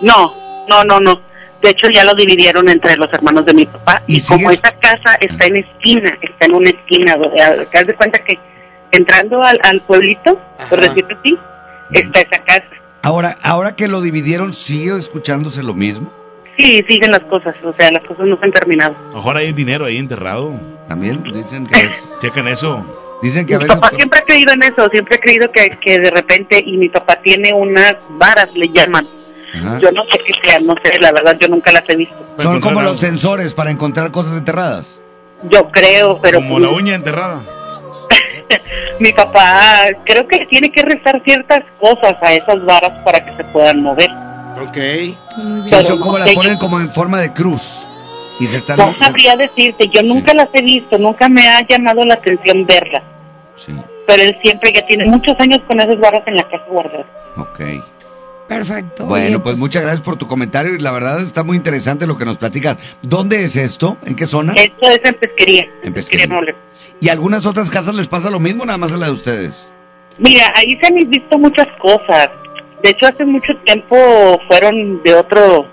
No, 0.00 0.34
no, 0.68 0.82
no, 0.82 0.98
no. 0.98 1.20
De 1.62 1.70
hecho 1.70 1.90
ya 1.90 2.04
lo 2.04 2.14
dividieron 2.14 2.68
entre 2.68 2.96
los 2.96 3.12
hermanos 3.12 3.44
de 3.44 3.54
mi 3.54 3.66
papá 3.66 4.02
y, 4.06 4.20
como 4.22 4.50
esa 4.50 4.70
casa 4.72 5.14
está 5.20 5.46
en 5.46 5.56
esquina, 5.56 6.16
está 6.20 6.46
en 6.46 6.54
una 6.54 6.70
esquina, 6.70 7.16
te 7.18 7.78
das 7.78 7.86
de 7.86 7.94
cuenta 7.94 8.18
que 8.20 8.38
entrando 8.92 9.42
al, 9.42 9.60
al 9.62 9.80
pueblito, 9.82 10.40
por 10.70 10.80
decirlo 10.80 11.18
así, 11.18 11.36
está 11.92 12.20
esa 12.20 12.44
casa. 12.44 12.66
Ahora, 13.02 13.36
ahora 13.42 13.76
que 13.76 13.88
lo 13.88 14.00
dividieron, 14.00 14.54
¿sigue 14.54 14.98
escuchándose 14.98 15.62
lo 15.62 15.74
mismo? 15.74 16.12
Sí, 16.56 16.82
siguen 16.88 17.10
las 17.10 17.22
cosas, 17.22 17.56
o 17.62 17.72
sea, 17.72 17.90
las 17.90 18.02
cosas 18.04 18.26
no 18.26 18.38
se 18.38 18.44
han 18.44 18.52
terminado. 18.52 18.96
Mejor 19.14 19.36
hay 19.36 19.52
dinero 19.52 19.84
ahí 19.84 19.98
enterrado. 19.98 20.54
También 20.88 21.22
dicen 21.22 21.66
que 21.66 21.80
es... 21.86 22.18
Chequen 22.20 22.48
eso. 22.48 23.05
Dicen 23.22 23.46
que 23.46 23.54
a 23.54 23.58
Mi 23.58 23.64
veces... 23.64 23.80
papá 23.80 23.96
siempre 23.96 24.20
ha 24.20 24.22
creído 24.22 24.52
en 24.52 24.62
eso, 24.62 24.88
siempre 24.90 25.16
ha 25.16 25.20
creído 25.20 25.50
que, 25.50 25.70
que 25.70 25.98
de 25.98 26.10
repente, 26.10 26.62
y 26.64 26.76
mi 26.76 26.88
papá 26.88 27.16
tiene 27.22 27.52
unas 27.52 27.96
varas, 28.10 28.48
le 28.54 28.68
llaman. 28.68 29.06
Ajá. 29.54 29.78
Yo 29.78 29.90
no 29.92 30.02
sé 30.10 30.18
qué 30.18 30.32
sean, 30.42 30.66
no 30.66 30.74
sé, 30.84 30.98
la 31.00 31.12
verdad 31.12 31.36
yo 31.40 31.48
nunca 31.48 31.72
las 31.72 31.88
he 31.88 31.96
visto. 31.96 32.14
Son 32.38 32.60
como 32.60 32.82
los 32.82 33.00
sensores 33.00 33.54
para 33.54 33.70
encontrar 33.70 34.10
cosas 34.10 34.36
enterradas. 34.36 35.00
Yo 35.50 35.70
creo, 35.70 36.20
pero 36.20 36.38
Como 36.38 36.58
la 36.58 36.68
uña 36.68 36.94
enterrada. 36.94 37.40
mi 39.00 39.12
papá 39.12 39.86
creo 40.04 40.26
que 40.26 40.46
tiene 40.50 40.70
que 40.70 40.82
rezar 40.82 41.22
ciertas 41.24 41.62
cosas 41.80 42.16
a 42.22 42.34
esas 42.34 42.64
varas 42.64 42.92
para 43.04 43.24
que 43.24 43.36
se 43.36 43.44
puedan 43.44 43.82
mover. 43.82 44.10
Ok. 44.62 44.76
Sí, 44.76 45.84
son 45.84 46.00
como 46.00 46.18
las 46.18 46.30
ponen 46.30 46.56
como 46.56 46.80
en 46.80 46.90
forma 46.90 47.20
de 47.20 47.32
cruz. 47.32 47.86
Y 48.38 48.46
se 48.46 48.58
están... 48.58 48.78
No 48.78 48.94
sabría 48.98 49.36
decirte, 49.36 49.88
yo 49.88 50.02
nunca 50.02 50.34
las 50.34 50.48
he 50.52 50.62
visto, 50.62 50.98
nunca 50.98 51.28
me 51.28 51.48
ha 51.48 51.66
llamado 51.66 52.04
la 52.04 52.14
atención 52.14 52.66
verlas. 52.66 53.02
Pero 54.06 54.22
él 54.22 54.36
siempre 54.42 54.72
ya 54.72 54.86
tiene 54.86 55.06
muchos 55.06 55.34
años 55.40 55.60
con 55.66 55.80
esas 55.80 55.98
varas 55.98 56.22
en 56.26 56.36
la 56.36 56.44
casa 56.44 56.64
guardadas. 56.68 57.06
Ok. 57.36 57.60
Perfecto. 58.48 59.06
Bueno, 59.06 59.26
Oye, 59.26 59.38
pues 59.40 59.58
muchas 59.58 59.82
gracias 59.82 60.02
por 60.02 60.16
tu 60.16 60.28
comentario 60.28 60.74
y 60.74 60.78
la 60.78 60.92
verdad 60.92 61.20
está 61.20 61.42
muy 61.42 61.56
interesante 61.56 62.06
lo 62.06 62.16
que 62.16 62.24
nos 62.24 62.38
platicas. 62.38 62.76
¿Dónde 63.02 63.42
es 63.42 63.56
esto? 63.56 63.98
¿En 64.04 64.14
qué 64.14 64.26
zona? 64.26 64.52
Esto 64.54 64.88
es 64.88 65.00
en 65.02 65.14
pesquería. 65.14 65.66
En 65.82 65.92
Pesquería. 65.92 66.28
¿Y 67.00 67.08
algunas 67.08 67.44
otras 67.46 67.70
casas 67.70 67.96
les 67.96 68.06
pasa 68.06 68.30
lo 68.30 68.38
mismo 68.38 68.64
nada 68.64 68.78
más 68.78 68.92
a 68.92 68.96
la 68.96 69.06
de 69.06 69.12
ustedes? 69.12 69.72
Mira, 70.18 70.52
ahí 70.54 70.78
se 70.80 70.86
han 70.86 71.10
visto 71.10 71.38
muchas 71.38 71.66
cosas. 71.78 72.30
De 72.82 72.90
hecho, 72.90 73.06
hace 73.06 73.24
mucho 73.24 73.54
tiempo 73.64 73.96
fueron 74.46 75.02
de 75.02 75.14
otro 75.14 75.66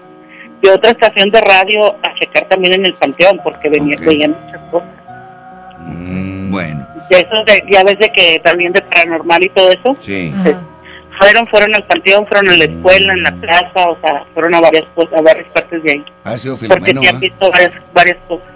de 0.64 0.72
otra 0.72 0.92
estación 0.92 1.30
de 1.30 1.42
radio 1.42 1.96
a 2.02 2.16
checar 2.18 2.48
también 2.48 2.74
en 2.76 2.86
el 2.86 2.94
panteón 2.96 3.40
porque 3.44 3.70
venía, 3.70 3.98
veían 4.00 4.36
muchas 4.46 4.62
cosas. 4.72 4.90
Bueno, 6.50 6.88
De 7.10 7.18
eso, 7.20 7.44
de, 7.46 7.64
ya 7.70 7.84
ves 7.84 8.00
de 8.00 8.10
que 8.12 8.40
también 8.44 8.72
de 8.72 8.82
paranormal 8.82 9.44
y 9.44 9.50
todo 9.50 9.70
eso. 9.72 9.98
sí. 10.00 10.34
Fueron, 11.20 11.46
fueron 11.46 11.76
al 11.76 11.86
panteón, 11.86 12.26
fueron 12.26 12.50
a 12.50 12.58
la 12.58 12.64
escuela, 12.64 13.14
en 13.14 13.22
la 13.22 13.32
plaza, 13.36 13.92
o 13.92 13.98
sea, 14.02 14.26
fueron 14.34 14.56
a 14.56 14.62
varias 14.62 14.86
cosas, 14.96 15.14
a 15.14 15.22
varias 15.22 15.46
partes 15.54 15.84
de 15.84 15.92
ahí. 15.92 16.06
Ha 16.24 16.38
sido 16.40 16.58
Porque 16.58 16.92
se 16.92 17.08
han 17.08 17.20
visto 17.20 17.52
varias, 17.52 17.72
varias 17.94 18.18
cosas. 18.28 18.48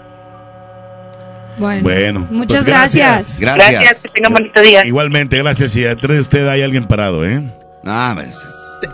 Bueno, 1.60 1.84
Bueno. 1.84 2.28
Muchas 2.32 2.64
pues 2.64 2.74
gracias. 2.74 3.40
Gracias, 3.40 4.02
que 4.02 4.10
tengan 4.10 4.34
bonito 4.34 4.60
día. 4.62 4.84
Igualmente, 4.86 5.38
gracias. 5.38 5.76
Y 5.76 5.86
atrás 5.86 6.16
de 6.16 6.20
usted 6.20 6.48
hay 6.48 6.64
alguien 6.64 6.86
parado, 6.86 7.24
¿eh? 7.26 7.44
Ah, 7.86 8.14
pues. 8.16 8.44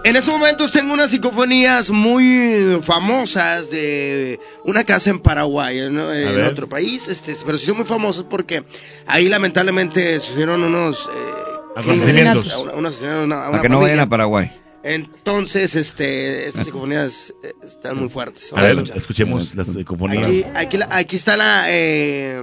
En 0.05 0.15
estos 0.15 0.33
momentos 0.33 0.71
tengo 0.71 0.93
unas 0.93 1.11
psicofonías 1.11 1.89
muy 1.89 2.79
famosas 2.81 3.69
de 3.69 4.39
una 4.63 4.83
casa 4.85 5.09
en 5.09 5.19
Paraguay, 5.19 5.89
¿no? 5.91 6.13
en 6.13 6.35
ver. 6.35 6.45
otro 6.51 6.67
país, 6.69 7.07
este, 7.07 7.33
pero 7.45 7.57
sí 7.57 7.65
son 7.65 7.77
muy 7.77 7.85
famosas 7.85 8.23
porque 8.29 8.63
ahí 9.07 9.27
lamentablemente 9.27 10.19
sucedieron 10.19 10.63
unos 10.63 11.09
eh, 11.13 11.81
crímenes, 11.81 12.51
a 12.53 12.59
una- 12.59 12.73
un 12.73 12.85
asesinato 12.85 13.19
a 13.19 13.23
una- 13.23 13.35
a 13.35 13.39
Para 13.39 13.49
una 13.51 13.61
que 13.61 13.69
no 13.69 13.79
vayan 13.81 13.99
a 13.99 14.07
Paraguay. 14.09 14.51
Entonces, 14.83 15.75
este, 15.75 16.47
estas 16.47 16.65
psicofonías 16.65 17.33
eh, 17.43 17.53
están 17.65 17.97
muy 17.97 18.09
fuertes. 18.09 18.51
A 18.55 18.61
ver, 18.61 18.83
escuchemos 18.95 19.55
las 19.55 19.67
psicofonías. 19.67 20.25
Aquí, 20.27 20.45
aquí, 20.55 20.77
la- 20.77 20.87
aquí 20.91 21.15
está 21.15 21.35
la, 21.37 21.65
eh, 21.69 22.41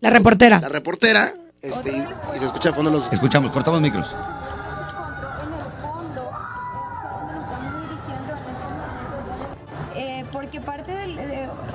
La 0.00 0.10
reportera. 0.10 0.60
la 0.60 0.68
reportera 0.68 1.34
este, 1.62 1.90
y, 1.90 2.04
y 2.36 2.38
se 2.38 2.46
escucha 2.46 2.70
de 2.70 2.74
fondo 2.74 2.90
los... 2.90 3.10
Escuchamos, 3.12 3.50
cortamos 3.50 3.80
micros. 3.82 4.14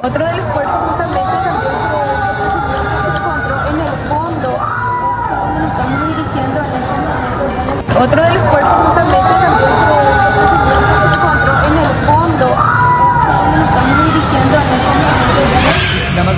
Otro 0.06 0.24
de 0.24 0.34
los 0.34 0.45
cuerpos 0.51 0.75
justamente 0.88 1.19
también 1.19 1.66
se, 1.66 1.90
se 3.01 3.09
encontró 3.09 3.56
en 3.69 3.80
el 3.82 3.95
fondo 4.08 4.50
nos 5.01 5.17
estamos 5.24 5.90
dirigiendo 6.06 6.58
en 6.59 6.66
este 6.77 6.98
momento. 7.01 8.03
Otro 8.03 8.22
de 8.22 8.30
los 8.30 8.43
cuerpos 8.50 8.74
justamente 8.85 9.05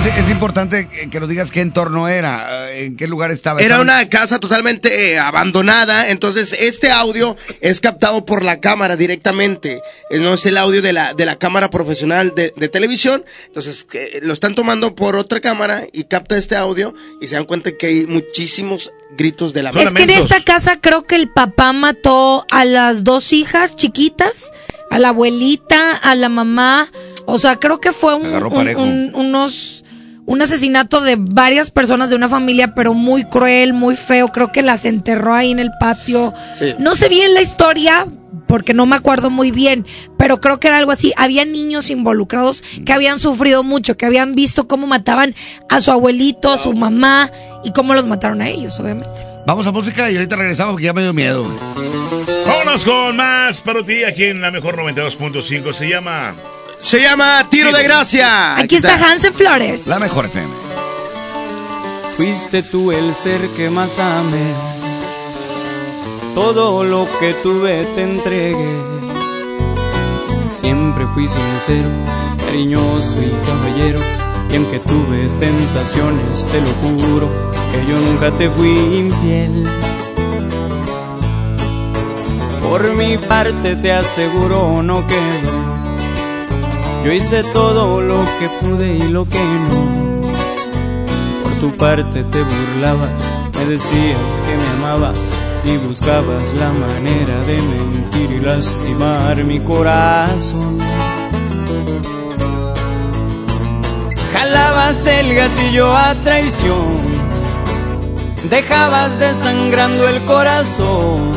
es 0.06 0.30
importante 0.30 0.88
que- 1.10 1.18
nos 1.20 1.28
digas 1.28 1.50
qué 1.50 1.60
entorno 1.60 2.08
era, 2.08 2.70
eh, 2.70 2.84
en 2.86 2.96
qué 2.96 3.06
lugar 3.08 3.30
estaba. 3.30 3.60
Era 3.60 3.80
una 3.80 4.08
casa 4.08 4.38
totalmente 4.38 5.12
eh, 5.12 5.18
abandonada, 5.18 6.08
entonces 6.08 6.54
este 6.58 6.90
audio 6.90 7.36
es 7.60 7.80
captado 7.80 8.24
por 8.24 8.42
la 8.44 8.60
cámara 8.60 8.96
directamente, 8.96 9.82
Eh, 10.10 10.18
no 10.20 10.34
es 10.34 10.46
el 10.46 10.56
audio 10.56 10.80
de 10.80 10.92
la, 10.92 11.12
de 11.14 11.26
la 11.26 11.36
cámara 11.36 11.68
profesional 11.70 12.32
de, 12.34 12.52
de 12.56 12.68
televisión, 12.68 13.24
entonces 13.48 13.84
que 13.84 14.20
lo 14.22 14.32
están 14.32 14.54
tomando 14.54 14.94
por 14.94 15.16
otra 15.16 15.40
cámara 15.40 15.82
y 15.92 16.04
capta 16.04 16.36
este 16.38 16.56
audio 16.56 16.94
y 17.20 17.26
se 17.26 17.34
dan 17.34 17.44
cuenta 17.44 17.72
que 17.76 17.86
hay 17.88 18.06
muchísimos 18.06 18.90
gritos 19.16 19.52
de 19.52 19.62
la 19.64 19.70
Es 19.70 19.92
que 19.92 20.02
en 20.04 20.10
esta 20.10 20.42
casa 20.44 20.80
creo 20.80 21.02
que 21.04 21.16
el 21.16 21.28
papá 21.28 21.72
mató 21.72 22.46
a 22.50 22.64
las 22.64 23.04
dos 23.04 23.32
hijas 23.32 23.74
chiquitas 23.76 24.50
a 24.90 24.98
la 24.98 25.08
abuelita, 25.10 25.96
a 25.96 26.14
la 26.14 26.30
mamá. 26.30 26.88
O 27.26 27.38
sea, 27.38 27.56
creo 27.56 27.78
que 27.78 27.92
fue 27.92 28.14
un, 28.14 28.24
Agarró 28.24 28.48
un- 28.48 28.54
parejo. 28.54 28.80
un- 28.82 29.10
unos 29.14 29.84
un 30.28 30.42
asesinato 30.42 31.00
de 31.00 31.16
varias 31.18 31.70
personas 31.70 32.10
de 32.10 32.16
una 32.16 32.28
familia, 32.28 32.74
pero 32.74 32.92
muy 32.92 33.24
cruel, 33.24 33.72
muy 33.72 33.96
feo. 33.96 34.28
Creo 34.28 34.52
que 34.52 34.60
las 34.60 34.84
enterró 34.84 35.34
ahí 35.34 35.50
en 35.50 35.58
el 35.58 35.70
patio. 35.80 36.34
Sí. 36.54 36.74
No 36.78 36.94
sé 36.94 37.08
bien 37.08 37.32
la 37.32 37.40
historia, 37.40 38.06
porque 38.46 38.74
no 38.74 38.84
me 38.84 38.94
acuerdo 38.94 39.30
muy 39.30 39.50
bien, 39.50 39.86
pero 40.18 40.38
creo 40.38 40.60
que 40.60 40.68
era 40.68 40.76
algo 40.76 40.92
así. 40.92 41.14
Había 41.16 41.46
niños 41.46 41.88
involucrados 41.88 42.62
que 42.84 42.92
habían 42.92 43.18
sufrido 43.18 43.62
mucho, 43.62 43.96
que 43.96 44.04
habían 44.04 44.34
visto 44.34 44.68
cómo 44.68 44.86
mataban 44.86 45.34
a 45.70 45.80
su 45.80 45.90
abuelito, 45.92 46.52
a 46.52 46.58
su 46.58 46.74
mamá 46.74 47.30
y 47.64 47.72
cómo 47.72 47.94
los 47.94 48.04
mataron 48.04 48.42
a 48.42 48.50
ellos, 48.50 48.78
obviamente. 48.78 49.24
Vamos 49.46 49.66
a 49.66 49.72
música 49.72 50.10
y 50.10 50.16
ahorita 50.16 50.36
regresamos 50.36 50.74
porque 50.74 50.84
ya 50.84 50.92
me 50.92 51.00
dio 51.00 51.14
miedo. 51.14 51.42
Vámonos 52.46 52.84
con 52.84 53.16
más 53.16 53.62
para 53.62 53.82
ti 53.82 54.04
aquí 54.04 54.24
en 54.24 54.42
la 54.42 54.50
mejor 54.50 54.76
92.5. 54.76 55.72
Se 55.72 55.88
llama. 55.88 56.34
Se 56.80 57.00
llama 57.00 57.46
Tiro 57.50 57.72
de 57.72 57.82
Gracia. 57.82 58.56
Aquí 58.56 58.76
está 58.76 58.94
Hansen 58.94 59.34
Flores. 59.34 59.86
La 59.86 59.98
mejor 59.98 60.26
FM. 60.26 60.48
Fuiste 62.16 62.62
tú 62.62 62.92
el 62.92 63.14
ser 63.14 63.40
que 63.56 63.68
más 63.70 63.98
amé. 63.98 64.52
Todo 66.34 66.84
lo 66.84 67.06
que 67.20 67.34
tuve 67.34 67.84
te 67.94 68.02
entregué. 68.02 68.76
Siempre 70.50 71.06
fui 71.14 71.28
sincero, 71.28 71.90
cariñoso 72.46 73.14
y 73.22 73.30
caballero. 73.46 74.00
Y 74.50 74.56
aunque 74.56 74.78
tuve 74.78 75.28
tentaciones, 75.40 76.46
te 76.46 76.60
lo 76.60 76.70
juro, 76.82 77.28
que 77.70 77.90
yo 77.90 78.00
nunca 78.00 78.30
te 78.36 78.48
fui 78.50 78.70
infiel. 78.70 79.64
Por 82.62 82.94
mi 82.94 83.18
parte 83.18 83.76
te 83.76 83.92
aseguro 83.92 84.82
no 84.82 85.06
quedó. 85.06 85.57
Yo 87.08 87.14
hice 87.14 87.42
todo 87.54 88.02
lo 88.02 88.22
que 88.38 88.50
pude 88.60 88.96
y 88.96 89.08
lo 89.08 89.26
que 89.26 89.42
no. 89.42 90.20
Por 91.42 91.52
tu 91.52 91.74
parte 91.78 92.22
te 92.22 92.42
burlabas, 92.42 93.22
me 93.54 93.64
decías 93.64 94.42
que 94.44 94.54
me 94.54 94.68
amabas 94.76 95.30
y 95.64 95.78
buscabas 95.78 96.52
la 96.52 96.70
manera 96.70 97.40
de 97.46 97.62
mentir 97.62 98.30
y 98.30 98.40
lastimar 98.40 99.42
mi 99.42 99.58
corazón. 99.58 100.80
Jalabas 104.34 105.06
el 105.06 105.34
gatillo 105.34 105.90
a 105.90 106.14
traición, 106.16 106.98
dejabas 108.50 109.18
desangrando 109.18 110.06
el 110.08 110.20
corazón, 110.24 111.32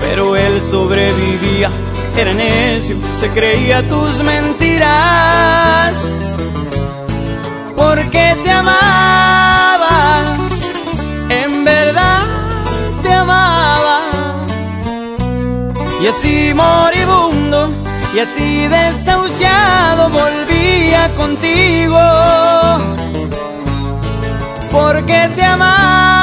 pero 0.00 0.36
él 0.36 0.62
sobrevivía, 0.62 1.70
era 2.20 2.34
necio, 2.34 2.96
se 3.14 3.28
creía 3.30 3.82
tus 3.88 4.22
mentiras. 4.24 6.08
Porque 7.76 8.36
te 8.42 8.50
amaba, 8.50 10.24
en 11.28 11.64
verdad 11.64 12.24
te 13.02 13.12
amaba. 13.12 14.00
Y 16.02 16.06
así 16.08 16.52
moribundo, 16.54 17.70
y 18.14 18.18
así 18.18 18.66
desahuciado 18.66 20.10
volvía 20.10 21.14
contigo, 21.16 22.00
porque 24.72 25.30
te 25.36 25.44
amaba, 25.44 26.17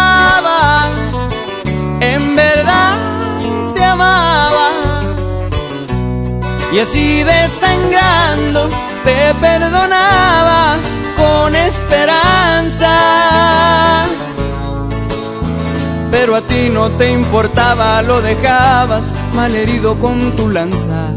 Y 6.75 6.79
así 6.79 7.23
desangrando 7.23 8.67
te 9.05 9.33
perdonaba 9.35 10.75
con 11.15 11.55
esperanza. 11.55 12.93
Pero 16.11 16.35
a 16.35 16.41
ti 16.41 16.69
no 16.69 16.91
te 16.97 17.09
importaba, 17.11 18.01
lo 18.01 18.21
dejabas 18.21 19.13
malherido 19.35 19.97
con 20.01 20.35
tu 20.35 20.49
lanza. 20.49 21.11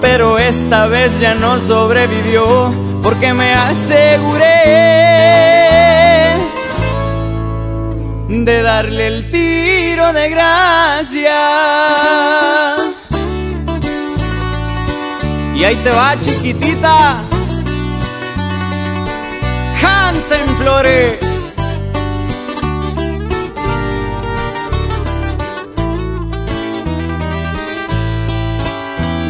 Pero 0.00 0.38
esta 0.40 0.88
vez 0.88 1.20
ya 1.20 1.36
no 1.36 1.60
sobrevivió 1.60 2.72
porque 3.00 3.32
me 3.32 3.54
aseguré 3.54 4.98
de 8.28 8.62
darle 8.62 9.06
el 9.06 9.30
tiro 9.30 10.12
de 10.12 10.28
gracia. 10.28 12.07
Ahí 15.68 15.76
te 15.76 15.90
va, 15.90 16.16
chiquitita. 16.18 17.24
Hansen 19.82 20.48
Flores. 20.56 21.18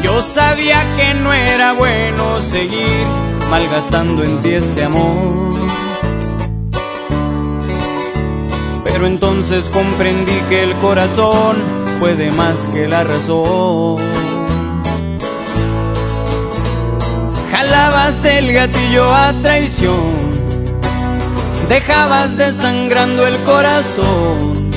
Yo 0.04 0.22
sabía 0.22 0.84
que 0.96 1.14
no 1.14 1.32
era 1.32 1.72
bueno 1.72 2.40
seguir 2.40 3.06
malgastando 3.50 4.22
en 4.22 4.40
ti 4.42 4.50
este 4.50 4.84
amor. 4.84 5.54
Pero 8.84 9.06
entonces 9.06 9.68
comprendí 9.70 10.38
que 10.48 10.62
el 10.62 10.74
corazón 10.76 11.56
puede 11.98 12.30
más 12.30 12.68
que 12.68 12.86
la 12.86 13.02
razón. 13.02 14.27
Jalabas 17.68 18.24
el 18.24 18.50
gatillo 18.54 19.14
a 19.14 19.30
traición, 19.42 20.40
dejabas 21.68 22.34
desangrando 22.34 23.26
el 23.26 23.36
corazón, 23.44 24.70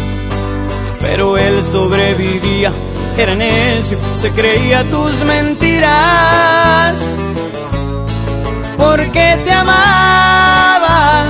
pero 1.00 1.38
él 1.38 1.64
sobrevivía, 1.64 2.74
era 3.18 3.34
necio, 3.34 3.98
se 4.14 4.32
creía 4.32 4.84
tus 4.90 5.24
mentiras, 5.24 7.08
porque 8.78 9.40
te 9.45 9.53
amaba, 9.53 11.24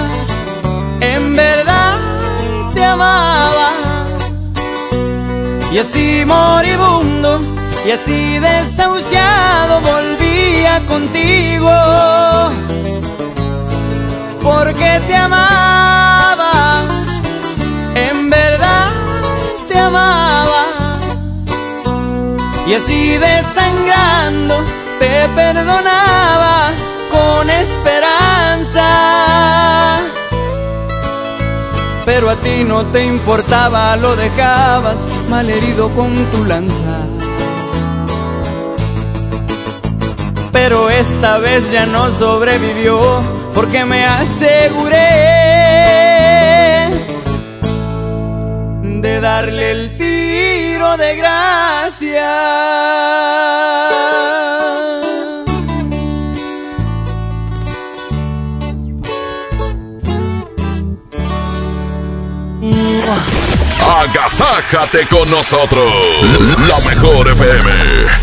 en 0.99 1.35
verdad 1.35 1.99
te 2.73 2.83
amaba, 2.83 3.69
y 5.72 5.77
así 5.77 6.23
moribundo, 6.25 7.60
y 7.85 7.91
así 7.91 8.39
desahuciado 8.39 9.81
volvía 9.81 10.81
contigo, 10.87 11.71
porque 14.41 15.01
te 15.07 15.15
amaba, 15.15 16.83
en 17.95 18.29
verdad 18.29 18.91
te 19.67 19.79
amaba, 19.79 20.65
y 22.67 22.73
así 22.75 23.17
desangrando 23.17 24.63
te 24.99 25.27
perdonaba 25.35 26.71
con 27.11 27.49
esperanza. 27.49 28.87
Pero 32.05 32.29
a 32.29 32.35
ti 32.35 32.63
no 32.63 32.85
te 32.87 33.05
importaba, 33.05 33.95
lo 33.95 34.15
dejabas 34.15 35.07
malherido 35.29 35.89
con 35.91 36.13
tu 36.31 36.45
lanza. 36.45 37.20
Pero 40.51 40.89
esta 40.89 41.38
vez 41.38 41.71
ya 41.71 41.85
no 41.85 42.11
sobrevivió 42.11 42.99
porque 43.53 43.85
me 43.85 44.03
aseguré 44.05 44.99
de 49.01 49.19
darle 49.19 49.71
el 49.71 49.97
tiro 49.97 50.97
de 50.97 51.15
gracia. 51.15 52.31
Agasájate 64.01 65.07
con 65.07 65.30
nosotros. 65.30 65.93
La 66.67 66.89
mejor 66.89 67.27
FM. 67.30 68.20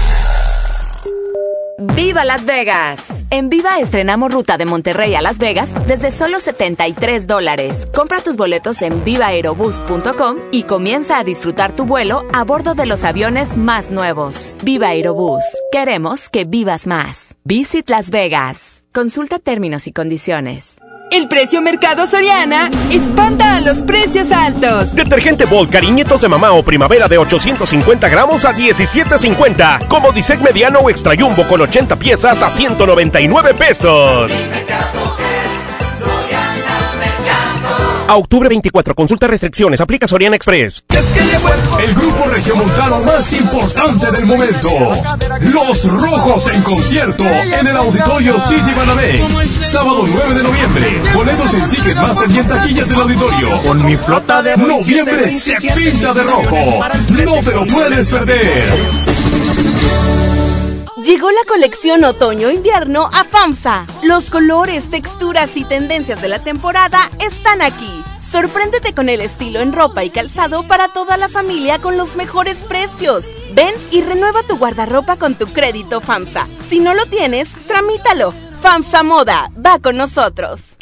¡Viva 1.99 2.25
Las 2.25 2.47
Vegas! 2.47 3.27
En 3.29 3.49
Viva 3.49 3.81
estrenamos 3.81 4.33
ruta 4.33 4.57
de 4.57 4.65
Monterrey 4.65 5.17
a 5.17 5.21
Las 5.21 5.39
Vegas 5.39 5.75
desde 5.89 6.13
solo 6.13 6.39
73 6.39 7.27
dólares. 7.27 7.89
Compra 7.93 8.23
tus 8.23 8.37
boletos 8.37 8.83
en 8.83 9.05
vivaerobus.com 9.05 10.37
y 10.53 10.63
comienza 10.63 11.19
a 11.19 11.25
disfrutar 11.25 11.75
tu 11.75 11.87
vuelo 11.87 12.25
a 12.33 12.45
bordo 12.45 12.77
de 12.77 12.87
los 12.87 13.03
aviones 13.03 13.57
más 13.57 13.91
nuevos. 13.91 14.59
Viva 14.63 14.91
Aerobús. 14.91 15.43
Queremos 15.73 16.29
que 16.29 16.45
vivas 16.45 16.87
más. 16.87 17.35
Visit 17.43 17.91
Las 17.91 18.11
Vegas. 18.11 18.85
Consulta 18.95 19.41
términos 19.41 19.89
y 19.89 19.93
condiciones. 19.93 20.79
El 21.11 21.29
precio 21.29 21.63
Mercado 21.63 22.07
Soriana 22.07 22.71
espanta 22.93 23.57
a 23.57 23.61
los 23.61 23.83
precios 23.83 24.31
altos. 24.31 24.95
Detergente 24.95 25.47
Bol 25.47 25.69
Cariñitos 25.69 26.21
de 26.21 26.29
mamá 26.29 26.53
o 26.53 26.63
primavera 26.63 27.09
de 27.09 27.19
850 27.19 28.09
gramos 28.09 28.45
a 28.45 28.55
17.50. 28.55 29.89
Como 29.89 30.13
Disec 30.13 30.41
mediano 30.41 30.81
o 30.81 30.91
extra 30.91 31.15
jumbo 31.19 31.47
con 31.49 31.61
80 31.61 31.97
piezas 31.97 32.43
a 32.43 32.51
199 32.51 33.55
pesos. 33.55 34.31
A 38.09 38.17
octubre 38.17 38.49
24, 38.49 38.95
consulta 38.95 39.27
restricciones, 39.27 39.83
aplica 39.83 40.07
Soriana 40.07 40.35
Express. 40.35 40.83
El 41.79 41.95
grupo 41.95 42.25
regiomontano 42.25 43.01
más 43.01 43.31
importante 43.35 44.11
del 44.11 44.25
momento. 44.25 44.71
Los 45.43 45.85
Rojos 45.85 46.49
en 46.49 46.63
concierto 46.63 47.23
en 47.23 47.67
el 47.67 47.77
Auditorio 47.77 48.41
City 48.49 48.73
Banamex. 48.75 49.21
Sábado 49.71 50.05
9 50.07 50.35
de 50.35 50.43
noviembre. 50.43 51.03
Boletos 51.15 51.53
en 51.53 51.69
Ticketmaster 51.69 52.31
y 52.31 52.39
en 52.39 52.49
taquillas 52.49 52.89
del 52.89 53.01
auditorio. 53.03 53.63
Con 53.63 53.85
mi 53.85 53.97
flota 53.99 54.43
de 54.43 54.57
Noviembre 54.57 55.29
se 55.29 55.57
pinta 55.75 56.15
de 56.15 56.23
rojo. 56.23 56.57
No 57.11 57.41
te 57.43 57.51
lo 57.53 57.67
puedes 57.67 58.09
perder. 58.09 59.08
Llegó 61.05 61.31
la 61.31 61.45
colección 61.47 62.03
otoño-invierno 62.03 63.09
a 63.13 63.23
FAMSA. 63.23 63.87
Los 64.03 64.31
colores, 64.31 64.91
texturas 64.91 65.57
y 65.57 65.65
tendencias 65.65 66.21
de 66.21 66.29
la 66.29 66.41
temporada 66.41 66.99
están 67.21 67.63
aquí. 67.63 68.03
Sorpréndete 68.21 68.95
con 68.95 69.09
el 69.09 69.21
estilo 69.21 69.61
en 69.61 69.73
ropa 69.73 70.03
y 70.03 70.11
calzado 70.11 70.65
para 70.65 70.89
toda 70.89 71.17
la 71.17 71.29
familia 71.29 71.79
con 71.79 71.97
los 71.97 72.17
mejores 72.17 72.63
precios. 72.63 73.27
Ven 73.55 73.73
y 73.93 74.03
renueva 74.03 74.43
tu 74.43 74.59
guardarropa 74.59 75.17
con 75.17 75.37
tu 75.37 75.47
crédito 75.47 76.01
FAMSA. 76.01 76.49
Si 76.69 76.81
no 76.81 76.95
lo 76.95 77.07
tienes, 77.07 77.51
tramítalo. 77.67 78.35
FAMSA 78.61 79.05
Moda, 79.05 79.53
va 79.65 79.79
con 79.79 79.97
nosotros. 79.97 80.77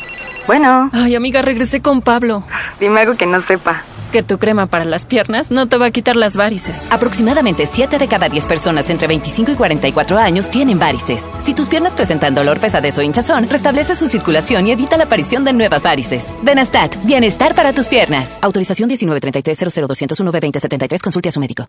Bueno. 0.47 0.89
Ay, 0.95 1.15
amiga, 1.15 1.43
regresé 1.43 1.83
con 1.83 2.01
Pablo. 2.01 2.43
Dime 2.81 3.01
algo 3.01 3.17
que 3.17 3.27
no 3.27 3.43
sepa. 3.43 3.85
Que 4.13 4.23
tu 4.23 4.39
crema 4.39 4.67
para 4.67 4.85
las 4.85 5.05
piernas 5.05 5.51
no 5.51 5.67
te 5.67 5.77
va 5.77 5.87
a 5.87 5.91
quitar 5.91 6.17
las 6.17 6.37
varices. 6.37 6.87
Aproximadamente 6.91 7.67
7 7.67 7.99
de 7.99 8.09
cada 8.09 8.29
10 8.29 8.47
personas 8.47 8.89
entre 8.89 9.09
25 9.09 9.53
y 9.53 9.55
44 9.55 10.19
años 10.19 10.49
tienen 10.49 10.79
varices. 10.79 11.23
Si 11.43 11.55
tus 11.55 11.69
piernas 11.69 11.95
presentan 11.95 12.35
dolor, 12.35 12.61
pesadez 12.61 12.97
o 12.99 13.03
hinchazón, 13.03 13.49
restablece 13.49 13.97
su 13.97 14.09
circulación 14.09 14.67
y 14.67 14.73
evita 14.73 14.97
la 14.97 15.05
aparición 15.05 15.45
de 15.45 15.53
nuevas 15.53 15.83
varices. 15.83 16.25
Benastat, 16.43 16.97
bienestar 17.05 17.55
para 17.55 17.73
tus 17.73 17.89
piernas. 17.89 18.39
Autorización 18.41 18.89
1933 18.89 19.59
00201 19.59 20.33
2073 20.33 21.03
Consulte 21.03 21.29
a 21.29 21.33
su 21.33 21.41
médico. 21.41 21.69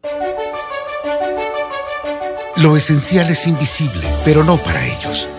Lo 2.58 2.76
esencial 2.76 3.30
es 3.30 3.46
invisible, 3.46 4.08
pero 4.26 4.44
no 4.44 4.58
para 4.58 4.84
ellos. 4.86 5.30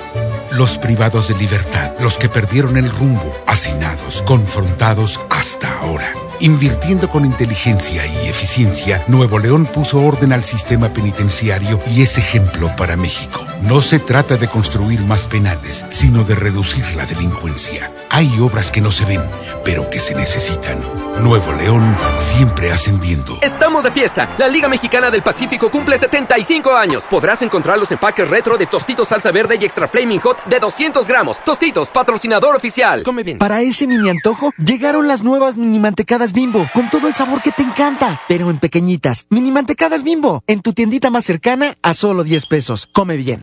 Los 0.53 0.79
privados 0.79 1.29
de 1.29 1.35
libertad, 1.35 1.93
los 2.01 2.17
que 2.17 2.29
perdieron 2.29 2.77
el 2.77 2.89
rumbo, 2.91 3.35
hacinados, 3.47 4.23
confrontados 4.23 5.21
hasta 5.29 5.81
ahora. 5.81 6.13
Invirtiendo 6.41 7.09
con 7.11 7.25
inteligencia 7.25 8.07
y 8.07 8.29
eficiencia, 8.29 9.05
Nuevo 9.09 9.41
León 9.41 9.67
puso 9.67 10.01
orden 10.01 10.33
al 10.33 10.45
sistema 10.45 10.93
penitenciario 10.93 11.81
y 11.93 12.03
es 12.03 12.17
ejemplo 12.17 12.71
para 12.77 12.97
México. 12.97 13.48
No 13.63 13.83
se 13.83 13.99
trata 13.99 14.37
de 14.37 14.47
construir 14.49 15.01
más 15.01 15.27
penales, 15.27 15.85
sino 15.91 16.23
de 16.23 16.37
reducir 16.37 16.85
la 16.95 17.07
delincuencia. 17.07 17.93
Hay 18.09 18.39
obras 18.39 18.71
que 18.71 18.81
no 18.81 18.93
se 18.93 19.05
ven, 19.05 19.21
pero 19.65 19.91
que 19.91 19.99
se 19.99 20.15
necesitan. 20.15 20.81
Nuevo 21.23 21.53
León 21.53 21.97
siempre 22.17 22.71
ascendiendo. 22.71 23.39
Estamos 23.43 23.83
de 23.83 23.91
fiesta. 23.91 24.37
La 24.39 24.47
Liga 24.47 24.69
Mexicana 24.69 25.11
del 25.11 25.23
Pacífico 25.23 25.71
cumple 25.71 25.99
75 25.99 26.71
años. 26.77 27.07
Podrás 27.09 27.43
encontrar 27.43 27.79
los 27.79 27.91
empaques 27.91 28.29
retro 28.29 28.57
de 28.57 28.67
Tostitos 28.67 29.09
Salsa 29.09 29.33
Verde 29.33 29.59
y 29.61 29.65
Extra 29.65 29.89
Flaming 29.89 30.21
Hot 30.21 30.45
de 30.45 30.61
200 30.61 31.07
gramos. 31.09 31.43
Tostitos, 31.45 31.91
patrocinador 31.91 32.55
oficial. 32.55 33.03
Come 33.03 33.25
bien. 33.25 33.39
Para 33.39 33.61
ese 33.63 33.89
mini 33.89 34.09
antojo, 34.09 34.53
llegaron 34.65 35.09
las 35.09 35.25
nuevas 35.25 35.59
mini 35.59 35.81
mantecadas 35.81 36.33
bimbo, 36.33 36.69
con 36.73 36.89
todo 36.89 37.09
el 37.09 37.15
sabor 37.15 37.43
que 37.43 37.51
te 37.51 37.65
encanta, 37.65 38.21
pero 38.29 38.51
en 38.51 38.59
pequeñitas. 38.59 39.27
Mini 39.29 39.51
mantecadas 39.51 40.05
bimbo, 40.05 40.45
en 40.47 40.63
tu 40.63 40.73
tiendita 40.73 41.11
más 41.11 41.25
cercana 41.25 41.77
a 41.83 41.95
solo 41.95 42.23
10 42.23 42.47
pesos. 42.47 42.89
Come 42.93 43.17
bien. 43.17 43.43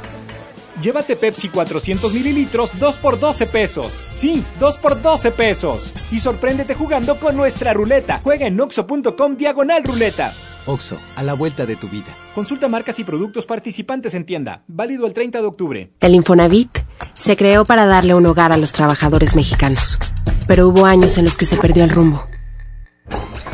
Llévate 0.81 1.15
Pepsi 1.15 1.49
400 1.49 2.11
mililitros 2.11 2.71
2 2.79 2.97
por 2.97 3.19
12 3.19 3.45
pesos. 3.45 3.99
Sí, 4.09 4.43
2 4.59 4.77
por 4.77 4.99
12 4.99 5.31
pesos. 5.31 5.91
Y 6.11 6.17
sorpréndete 6.17 6.73
jugando 6.73 7.19
con 7.19 7.37
nuestra 7.37 7.71
ruleta. 7.71 8.19
Juega 8.23 8.47
en 8.47 8.59
oxo.com 8.59 9.37
diagonal 9.37 9.83
ruleta. 9.83 10.33
Oxo, 10.65 10.97
a 11.15 11.23
la 11.23 11.33
vuelta 11.33 11.65
de 11.67 11.75
tu 11.75 11.87
vida. 11.87 12.15
Consulta 12.33 12.67
marcas 12.67 12.97
y 12.97 13.03
productos 13.03 13.45
participantes 13.45 14.15
en 14.15 14.25
tienda. 14.25 14.63
Válido 14.67 15.05
el 15.05 15.13
30 15.13 15.39
de 15.39 15.45
octubre. 15.45 15.91
El 15.99 16.15
Infonavit 16.15 16.79
se 17.13 17.35
creó 17.35 17.63
para 17.63 17.85
darle 17.85 18.15
un 18.15 18.25
hogar 18.25 18.51
a 18.51 18.57
los 18.57 18.71
trabajadores 18.73 19.35
mexicanos. 19.35 19.99
Pero 20.47 20.67
hubo 20.67 20.85
años 20.85 21.17
en 21.19 21.25
los 21.25 21.37
que 21.37 21.45
se 21.45 21.57
perdió 21.57 21.83
el 21.83 21.91
rumbo. 21.91 22.25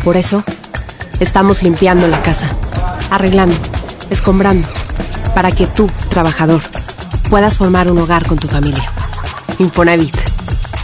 Por 0.04 0.16
eso, 0.16 0.44
estamos 1.20 1.62
limpiando 1.62 2.08
la 2.08 2.22
casa, 2.22 2.50
arreglando, 3.12 3.56
escombrando, 4.10 4.68
para 5.36 5.52
que 5.52 5.68
tú, 5.68 5.90
trabajador, 6.10 6.62
puedas 7.30 7.58
formar 7.58 7.92
un 7.92 8.00
hogar 8.00 8.26
con 8.26 8.38
tu 8.38 8.48
familia. 8.48 8.86
Infonavit, 9.60 10.16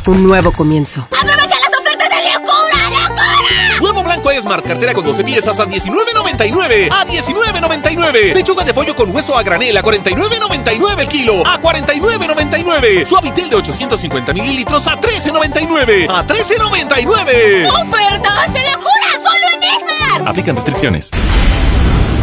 un 0.07 0.23
nuevo 0.23 0.51
comienzo. 0.51 1.07
¡Aprovecha 1.11 1.55
las 1.59 1.79
ofertas 1.79 2.09
de 2.09 2.33
locura, 2.33 2.89
locura! 2.89 3.81
Huevo 3.81 4.03
blanco 4.03 4.31
Esmar, 4.31 4.63
cartera 4.63 4.93
con 4.93 5.05
12 5.05 5.23
piezas 5.23 5.59
a 5.59 5.65
19.99. 5.65 6.89
A 6.91 7.05
19.99. 7.05 8.33
Pechuga 8.33 8.63
de 8.63 8.73
pollo 8.73 8.95
con 8.95 9.13
hueso 9.15 9.37
a 9.37 9.43
granel 9.43 9.77
a 9.77 9.83
49.99 9.83 10.99
el 10.99 11.07
kilo. 11.07 11.33
A 11.45 11.61
49.99. 11.61 13.07
Suavitel 13.07 13.49
de 13.49 13.55
850 13.57 14.33
mililitros 14.33 14.87
a 14.87 14.99
13.99. 14.99 16.07
A 16.09 16.25
13.99. 16.25 17.67
¡Ofertas 17.67 18.53
de 18.53 18.61
locura! 18.71 19.09
¡Solo 19.13 19.47
en 19.55 19.63
Esmar! 19.63 20.29
Aplican 20.29 20.55
restricciones. 20.55 21.09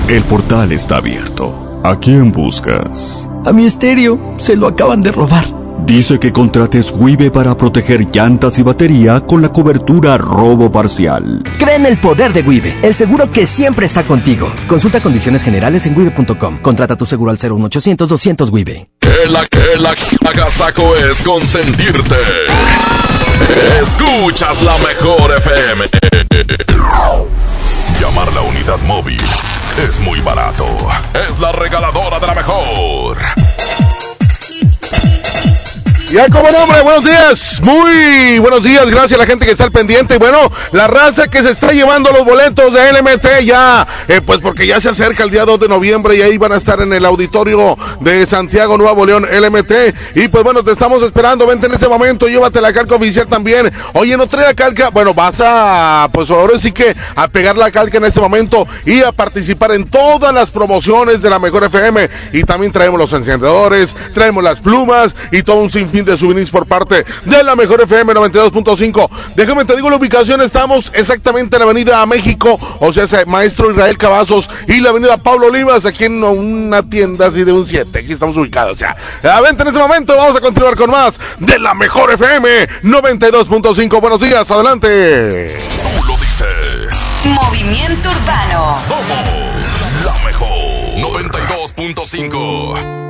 El 0.08 0.24
portal 0.24 0.72
está 0.72 0.96
abierto. 0.96 1.80
¿A 1.84 1.98
quién 1.98 2.32
buscas? 2.32 3.29
A 3.44 3.52
mi 3.52 3.64
estéreo. 3.66 4.18
Se 4.38 4.56
lo 4.56 4.66
acaban 4.66 5.00
de 5.02 5.12
robar. 5.12 5.44
Dice 5.86 6.20
que 6.20 6.32
contrates 6.32 6.92
Wibe 6.96 7.30
para 7.30 7.56
proteger 7.56 8.06
llantas 8.12 8.58
y 8.58 8.62
batería 8.62 9.20
con 9.20 9.40
la 9.42 9.48
cobertura 9.48 10.18
robo 10.18 10.70
parcial. 10.70 11.42
Cree 11.58 11.76
en 11.76 11.86
el 11.86 11.98
poder 11.98 12.32
de 12.32 12.42
Wibe, 12.42 12.76
el 12.82 12.94
seguro 12.94 13.30
que 13.32 13.46
siempre 13.46 13.86
está 13.86 14.02
contigo. 14.04 14.52
Consulta 14.68 15.00
condiciones 15.00 15.42
generales 15.42 15.86
en 15.86 15.96
wibe.com. 15.96 16.58
Contrata 16.58 16.96
tu 16.96 17.06
seguro 17.06 17.30
al 17.30 17.38
01800 17.38 18.08
200 18.08 18.50
Wibe. 18.50 18.90
El, 19.00 19.34
el, 19.34 19.86
el 19.86 19.86
agasajo 20.28 20.94
es 20.96 21.20
consentirte. 21.22 22.16
Escuchas 23.82 24.62
la 24.62 24.76
mejor 24.78 25.32
FM. 25.38 25.86
Llamar 28.00 28.32
la 28.32 28.40
unidad 28.40 28.80
móvil 28.80 29.20
es 29.86 30.00
muy 30.00 30.20
barato. 30.20 30.64
Es 31.12 31.38
la 31.38 31.52
regaladora 31.52 32.18
de 32.18 32.26
la 32.26 32.34
mejor. 32.34 33.18
Y 36.10 36.18
hay 36.18 36.28
como 36.28 36.50
nombre, 36.50 36.82
buenos 36.82 37.04
días, 37.04 37.60
muy 37.62 38.40
buenos 38.40 38.64
días, 38.64 38.90
gracias 38.90 39.12
a 39.12 39.18
la 39.18 39.26
gente 39.26 39.46
que 39.46 39.52
está 39.52 39.62
al 39.62 39.70
pendiente. 39.70 40.18
Bueno, 40.18 40.50
la 40.72 40.88
raza 40.88 41.28
que 41.28 41.40
se 41.40 41.50
está 41.50 41.70
llevando 41.70 42.10
los 42.10 42.24
boletos 42.24 42.74
de 42.74 42.92
LMT 42.94 43.44
ya, 43.44 43.86
eh, 44.08 44.20
pues 44.20 44.40
porque 44.40 44.66
ya 44.66 44.80
se 44.80 44.88
acerca 44.88 45.22
el 45.22 45.30
día 45.30 45.44
2 45.44 45.60
de 45.60 45.68
noviembre 45.68 46.16
y 46.16 46.22
ahí 46.22 46.36
van 46.36 46.50
a 46.50 46.56
estar 46.56 46.80
en 46.80 46.92
el 46.92 47.04
auditorio 47.04 47.78
de 48.00 48.26
Santiago 48.26 48.76
Nuevo 48.76 49.06
León 49.06 49.24
LMT. 49.30 50.16
Y 50.16 50.26
pues 50.26 50.42
bueno, 50.42 50.64
te 50.64 50.72
estamos 50.72 51.00
esperando, 51.04 51.46
vente 51.46 51.66
en 51.66 51.74
ese 51.74 51.88
momento, 51.88 52.26
llévate 52.26 52.60
la 52.60 52.72
calca 52.72 52.96
oficial 52.96 53.28
también. 53.28 53.72
Oye, 53.92 54.16
no 54.16 54.26
trae 54.26 54.46
la 54.46 54.54
calca, 54.54 54.90
bueno, 54.90 55.14
vas 55.14 55.40
a, 55.40 56.08
pues 56.12 56.28
ahora 56.32 56.58
sí 56.58 56.72
que 56.72 56.96
a 57.14 57.28
pegar 57.28 57.56
la 57.56 57.70
calca 57.70 57.98
en 57.98 58.06
ese 58.06 58.20
momento 58.20 58.66
y 58.84 59.00
a 59.02 59.12
participar 59.12 59.70
en 59.70 59.84
todas 59.88 60.34
las 60.34 60.50
promociones 60.50 61.22
de 61.22 61.30
la 61.30 61.38
Mejor 61.38 61.62
FM. 61.62 62.10
Y 62.32 62.42
también 62.42 62.72
traemos 62.72 62.98
los 62.98 63.12
encendedores, 63.12 63.94
traemos 64.12 64.42
las 64.42 64.60
plumas 64.60 65.14
y 65.30 65.44
todo 65.44 65.58
un 65.58 65.70
sinfín 65.70 65.99
de 66.04 66.18
souvenirs 66.18 66.50
por 66.50 66.66
parte 66.66 67.04
de 67.24 67.42
la 67.42 67.56
Mejor 67.56 67.80
FM 67.82 68.14
92.5. 68.14 69.08
Déjame 69.36 69.64
te 69.64 69.76
digo 69.76 69.90
la 69.90 69.96
ubicación, 69.96 70.40
estamos 70.40 70.90
exactamente 70.94 71.56
en 71.56 71.60
la 71.60 71.66
Avenida 71.66 72.04
México, 72.06 72.58
o 72.78 72.92
sea, 72.92 73.06
Maestro 73.26 73.70
Israel 73.70 73.98
Cavazos 73.98 74.48
y 74.66 74.80
la 74.80 74.90
Avenida 74.90 75.16
Pablo 75.16 75.48
Olivas, 75.48 75.86
aquí 75.86 76.04
en 76.04 76.22
una 76.22 76.82
tienda 76.82 77.26
así 77.26 77.44
de 77.44 77.52
un 77.52 77.66
7. 77.66 77.98
Aquí 77.98 78.12
estamos 78.12 78.36
ubicados 78.36 78.78
ya. 78.78 78.96
A 79.22 79.40
vente 79.40 79.62
en 79.62 79.68
este 79.68 79.80
momento, 79.80 80.16
vamos 80.16 80.36
a 80.36 80.40
continuar 80.40 80.76
con 80.76 80.90
más 80.90 81.18
de 81.38 81.58
la 81.58 81.74
Mejor 81.74 82.12
FM 82.12 82.68
92.5. 82.82 84.00
Buenos 84.00 84.20
días, 84.20 84.50
adelante. 84.50 85.58
Tú 85.96 86.04
lo 86.06 86.16
dices. 86.16 86.90
Movimiento 87.24 88.08
Urbano. 88.08 88.78
Somos 88.88 89.28
la 90.04 90.14
mejor 90.24 90.48
92.5. 90.96 93.09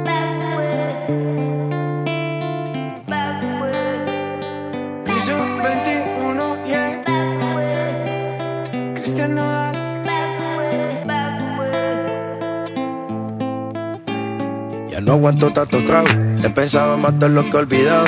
No 15.03 15.13
aguanto 15.13 15.51
tanto 15.51 15.83
trago, 15.85 16.09
he 16.43 16.51
pensado 16.51 16.97
de 17.13 17.29
lo 17.29 17.45
que 17.45 17.51
he 17.51 17.57
olvidado. 17.57 18.07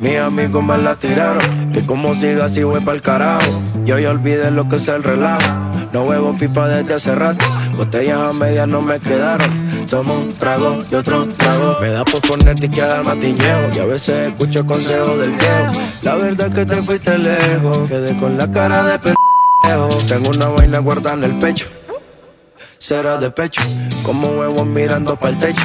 Mis 0.00 0.18
amigos 0.18 0.62
me 0.64 0.76
la 0.78 0.96
tiraron, 0.96 1.72
que 1.72 1.86
como 1.86 2.14
siga 2.14 2.46
así 2.46 2.62
voy 2.64 2.80
pa'l 2.80 3.00
carajo. 3.00 3.62
Yo 3.84 3.98
ya 3.98 4.10
olvidé 4.10 4.50
lo 4.50 4.68
que 4.68 4.76
es 4.76 4.88
el 4.88 5.02
relajo, 5.02 5.46
no 5.92 6.02
huevo 6.04 6.36
pipa 6.36 6.68
desde 6.68 6.94
hace 6.94 7.14
rato. 7.14 7.44
Botellas 7.76 8.18
a 8.18 8.32
medias 8.32 8.66
no 8.66 8.82
me 8.82 8.98
quedaron, 8.98 9.86
tomo 9.88 10.14
un 10.18 10.34
trago 10.34 10.84
y 10.90 10.94
otro 10.94 11.26
trago. 11.28 11.78
Me 11.80 11.90
da 11.90 12.04
por 12.04 12.20
ponerte 12.22 12.66
y 12.66 12.68
quedar 12.68 13.04
matiñeo, 13.04 13.70
y 13.74 13.78
a 13.78 13.84
veces 13.84 14.32
escucho 14.32 14.66
consejos 14.66 15.20
del 15.20 15.30
viejo. 15.32 15.72
La 16.02 16.16
verdad 16.16 16.48
es 16.48 16.54
que 16.54 16.66
te 16.66 16.76
fuiste 16.82 17.16
lejos, 17.16 17.78
quedé 17.88 18.16
con 18.16 18.36
la 18.36 18.50
cara 18.50 18.84
de 18.84 18.98
pendejo. 18.98 19.88
Tengo 20.08 20.30
una 20.30 20.48
vaina 20.48 20.78
guardada 20.80 21.16
en 21.16 21.24
el 21.24 21.38
pecho, 21.38 21.66
será 22.78 23.16
de 23.18 23.30
pecho, 23.30 23.62
como 24.02 24.26
huevos 24.28 24.66
mirando 24.66 25.16
para 25.16 25.32
el 25.32 25.38
techo 25.38 25.64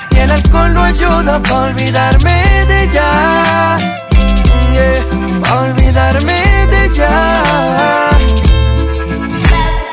y 0.11 0.19
el 0.19 0.31
alcohol 0.31 0.73
no 0.73 0.83
ayuda 0.83 1.39
para 1.41 1.61
olvidarme 1.63 2.65
de 2.67 2.83
ella. 2.83 3.77
Yeah, 4.73 5.39
para 5.41 5.61
olvidarme 5.61 6.67
de 6.67 6.85
ella. 6.85 7.09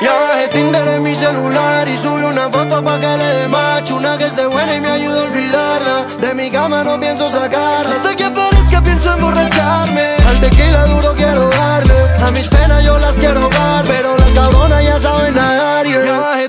Ya 0.01 0.13
bajé 0.13 0.49
Tinder 0.53 0.89
en 0.89 1.03
mi 1.03 1.15
celular 1.15 1.89
y 1.89 1.99
subí 1.99 2.23
una 2.23 2.49
foto 2.49 2.83
pa' 2.83 2.99
que 3.01 3.17
le 3.17 3.25
dé 3.25 3.49
macho. 3.49 3.97
Una 3.97 4.17
que 4.17 4.27
esté 4.27 4.47
buena 4.47 4.75
y 4.77 4.81
me 4.81 4.91
ayude 4.91 5.19
a 5.19 5.23
olvidarla. 5.23 6.07
De 6.21 6.35
mi 6.35 6.51
cama 6.51 6.85
no 6.85 6.99
pienso 7.01 7.29
sacarla. 7.29 7.97
Hasta 7.97 8.15
que 8.15 8.25
aparezca 8.25 8.81
pienso 8.83 9.13
emborracharme. 9.13 10.17
Al 10.29 10.41
tequila 10.41 10.85
duro 10.87 11.15
quiero 11.15 11.51
darle. 11.51 11.95
A 12.27 12.31
mis 12.31 12.49
penas 12.49 12.85
yo 12.85 12.99
las 12.99 13.17
quiero 13.17 13.49
dar, 13.49 13.85
pero 13.85 14.17
las 14.17 14.31
cabronas 14.31 14.85
ya 14.85 15.01
saben 15.01 15.35
nadar. 15.35 15.87
Yeah. 15.87 16.05
Ya 16.05 16.19
bajé 16.19 16.49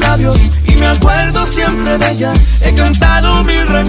Labios 0.00 0.36
y 0.66 0.74
me 0.76 0.86
acuerdo 0.86 1.46
siempre 1.46 1.98
de 1.98 2.10
ella. 2.10 2.32
He 2.62 2.72
cantado 2.74 3.44
mil 3.44 3.66
rancheras 3.66 3.87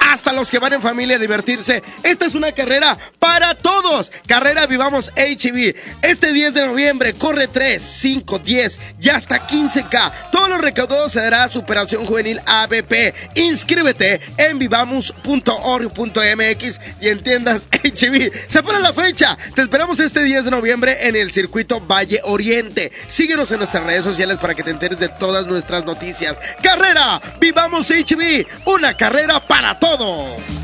hasta 0.00 0.32
los 0.32 0.50
que 0.50 0.58
van 0.58 0.72
en 0.72 0.82
familia 0.82 1.16
a 1.16 1.18
divertirse, 1.18 1.82
esta 2.02 2.26
es 2.26 2.34
una 2.34 2.52
carrera 2.52 2.96
para 3.34 3.54
todos. 3.56 4.12
Carrera 4.28 4.68
Vivamos 4.68 5.10
HB. 5.16 5.74
Este 6.02 6.32
10 6.32 6.54
de 6.54 6.66
noviembre 6.66 7.14
corre 7.14 7.48
3, 7.48 7.82
5, 7.82 8.38
10 8.38 8.78
y 9.00 9.08
hasta 9.08 9.44
15K. 9.44 10.30
Todos 10.30 10.48
los 10.48 10.60
recaudados 10.60 11.10
se 11.10 11.20
dará 11.20 11.42
a 11.42 11.48
Superación 11.48 12.06
Juvenil 12.06 12.40
ABP. 12.46 13.12
Inscríbete 13.34 14.20
en 14.36 14.60
vivamos.org.mx 14.60 16.80
y 17.00 17.08
en 17.08 17.24
tiendas 17.24 17.68
HB. 17.72 18.30
Separa 18.46 18.78
la 18.78 18.92
fecha. 18.92 19.36
Te 19.56 19.62
esperamos 19.62 19.98
este 19.98 20.22
10 20.22 20.44
de 20.44 20.52
noviembre 20.52 21.08
en 21.08 21.16
el 21.16 21.32
circuito 21.32 21.80
Valle 21.80 22.20
Oriente. 22.22 22.92
Síguenos 23.08 23.50
en 23.50 23.58
nuestras 23.58 23.82
redes 23.82 24.04
sociales 24.04 24.38
para 24.38 24.54
que 24.54 24.62
te 24.62 24.70
enteres 24.70 25.00
de 25.00 25.08
todas 25.08 25.48
nuestras 25.48 25.84
noticias. 25.84 26.38
Carrera 26.62 27.20
Vivamos 27.40 27.88
HB. 27.88 28.46
Una 28.66 28.96
carrera 28.96 29.40
para 29.40 29.76
todos. 29.76 30.63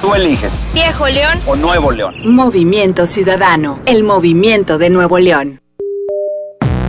Tú 0.00 0.14
eliges. 0.14 0.68
Viejo 0.72 1.08
León 1.08 1.40
o 1.46 1.56
Nuevo 1.56 1.90
León. 1.90 2.14
Movimiento 2.24 3.06
Ciudadano, 3.06 3.80
el 3.84 4.04
movimiento 4.04 4.78
de 4.78 4.90
Nuevo 4.90 5.18
León. 5.18 5.60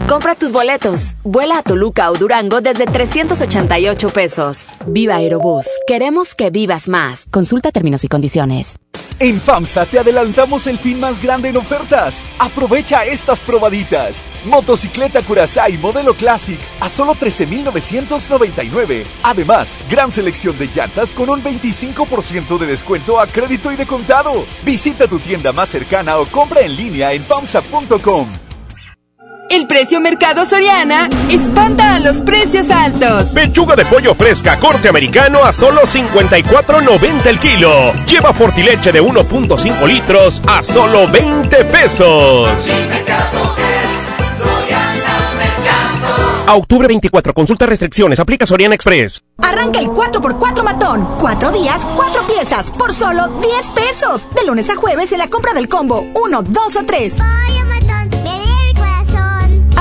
Compra 0.10 0.34
tus 0.34 0.52
boletos. 0.52 1.16
Vuela 1.24 1.60
a 1.60 1.62
Toluca 1.62 2.10
o 2.10 2.18
Durango 2.18 2.62
desde 2.62 2.88
388 2.88 4.10
pesos. 4.10 4.70
Viva 4.88 5.18
Aerobús. 5.18 5.68
Queremos 5.86 6.34
que 6.34 6.50
vivas 6.50 6.88
más. 6.88 7.28
Consulta 7.30 7.72
términos 7.72 8.04
y 8.04 8.08
condiciones. 8.08 8.80
En 9.20 9.40
FAMSA 9.40 9.86
te 9.86 10.00
adelantamos 10.00 10.66
el 10.66 10.80
fin 10.80 11.00
más 11.00 11.22
grande 11.22 11.50
en 11.50 11.58
ofertas. 11.58 12.26
Aprovecha 12.40 13.06
estas 13.06 13.42
probaditas. 13.42 14.26
Motocicleta 14.46 15.22
Curaçao 15.22 15.72
modelo 15.80 16.16
Classic 16.16 16.60
a 16.80 16.90
solo 16.90 17.14
13,999. 17.14 19.06
Además, 19.22 19.78
gran 19.92 20.12
selección 20.12 20.58
de 20.58 20.70
llantas 20.74 21.14
con 21.14 21.30
un 21.30 21.44
25% 21.44 22.58
de 22.58 22.66
descuento 22.66 23.20
a 23.20 23.28
crédito 23.28 23.72
y 23.72 23.76
de 23.76 23.86
contado. 23.86 24.44
Visita 24.66 25.08
tu 25.08 25.20
tienda 25.20 25.52
más 25.52 25.70
cercana 25.70 26.18
o 26.18 26.26
compra 26.26 26.62
en 26.62 26.76
línea 26.76 27.14
en 27.14 27.22
FAMSA.com. 27.22 28.49
El 29.50 29.66
precio 29.66 30.00
Mercado 30.00 30.46
Soriana 30.46 31.10
espanta 31.32 31.96
a 31.96 32.00
los 32.00 32.22
precios 32.22 32.70
altos. 32.70 33.30
Pechuga 33.30 33.76
de 33.76 33.84
pollo 33.84 34.14
fresca 34.14 34.60
corte 34.60 34.90
americano 34.90 35.44
a 35.44 35.52
solo 35.52 35.82
54.90 35.82 37.26
el 37.26 37.40
kilo. 37.40 37.94
Lleva 38.06 38.32
fortileche 38.32 38.92
de 38.92 39.02
1.5 39.02 39.88
litros 39.88 40.42
a 40.48 40.62
solo 40.62 41.08
20 41.08 41.66
pesos. 41.66 42.50
A 46.46 46.56
octubre 46.56 46.88
24, 46.88 47.34
consulta 47.34 47.66
restricciones, 47.66 48.20
aplica 48.20 48.46
Soriana 48.46 48.76
Express. 48.76 49.24
Arranca 49.38 49.80
el 49.80 49.88
4x4 49.88 50.64
matón. 50.64 51.08
Cuatro 51.20 51.52
días, 51.52 51.86
cuatro 51.96 52.22
piezas, 52.28 52.72
por 52.72 52.94
solo 52.94 53.28
10 53.42 53.70
pesos. 53.72 54.28
De 54.36 54.46
lunes 54.46 54.70
a 54.70 54.76
jueves 54.76 55.12
en 55.12 55.20
la 55.20 55.30
compra 55.30 55.54
del 55.54 55.68
combo 55.68 56.06
1, 56.14 56.42
2 56.44 56.76
o 56.76 56.86
3. 56.86 57.16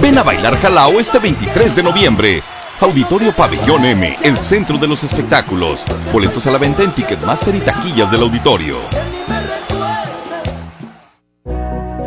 Ven 0.01 0.17
a 0.17 0.23
bailar 0.23 0.59
Jalao 0.59 0.99
este 0.99 1.19
23 1.19 1.75
de 1.75 1.83
noviembre. 1.83 2.43
Auditorio 2.81 3.31
Pabellón 3.31 3.85
M, 3.85 4.17
el 4.23 4.37
centro 4.37 4.75
de 4.79 4.87
los 4.87 5.03
espectáculos. 5.03 5.85
Boletos 6.11 6.47
a 6.47 6.51
la 6.51 6.57
venta 6.57 6.81
en 6.81 6.91
Ticketmaster 6.91 7.53
y 7.53 7.59
taquillas 7.59 8.09
del 8.09 8.23
auditorio. 8.23 8.77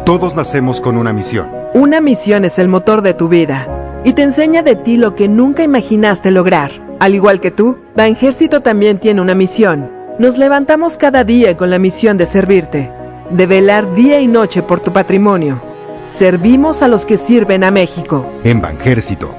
Todos 0.05 0.35
nacemos 0.35 0.81
con 0.81 0.97
una 0.97 1.12
misión. 1.12 1.49
Una 1.75 2.01
misión 2.01 2.44
es 2.44 2.59
el 2.59 2.67
motor 2.67 3.03
de 3.03 3.15
tu 3.15 3.28
vida 3.28 4.03
y 4.03 4.15
te 4.15 4.23
enseña 4.23 4.62
de 4.62 4.75
ti 4.75 4.97
lo 4.97 5.15
que 5.15 5.28
nunca 5.28 5.62
imaginaste 5.62 6.33
lograr. 6.33 6.73
Al 6.99 7.15
igual 7.15 7.41
que 7.41 7.53
tú, 7.53 7.78
Banjército 7.94 8.61
también 8.61 8.99
tiene 8.99 9.20
una 9.20 9.36
misión. 9.36 9.93
Nos 10.19 10.39
levantamos 10.39 10.97
cada 10.97 11.23
día 11.23 11.57
con 11.57 11.70
la 11.70 11.78
misión 11.78 12.19
de 12.19 12.27
servirte, 12.27 12.91
de 13.31 13.47
velar 13.47 13.94
día 13.94 14.19
y 14.20 14.27
noche 14.27 14.61
por 14.65 14.81
tu 14.81 14.93
patrimonio. 14.93 15.62
Servimos 16.09 16.83
a 16.83 16.89
los 16.89 17.07
que 17.07 17.17
sirven 17.17 17.62
a 17.62 17.70
México. 17.70 18.28
En 18.43 18.61
Banjército, 18.61 19.36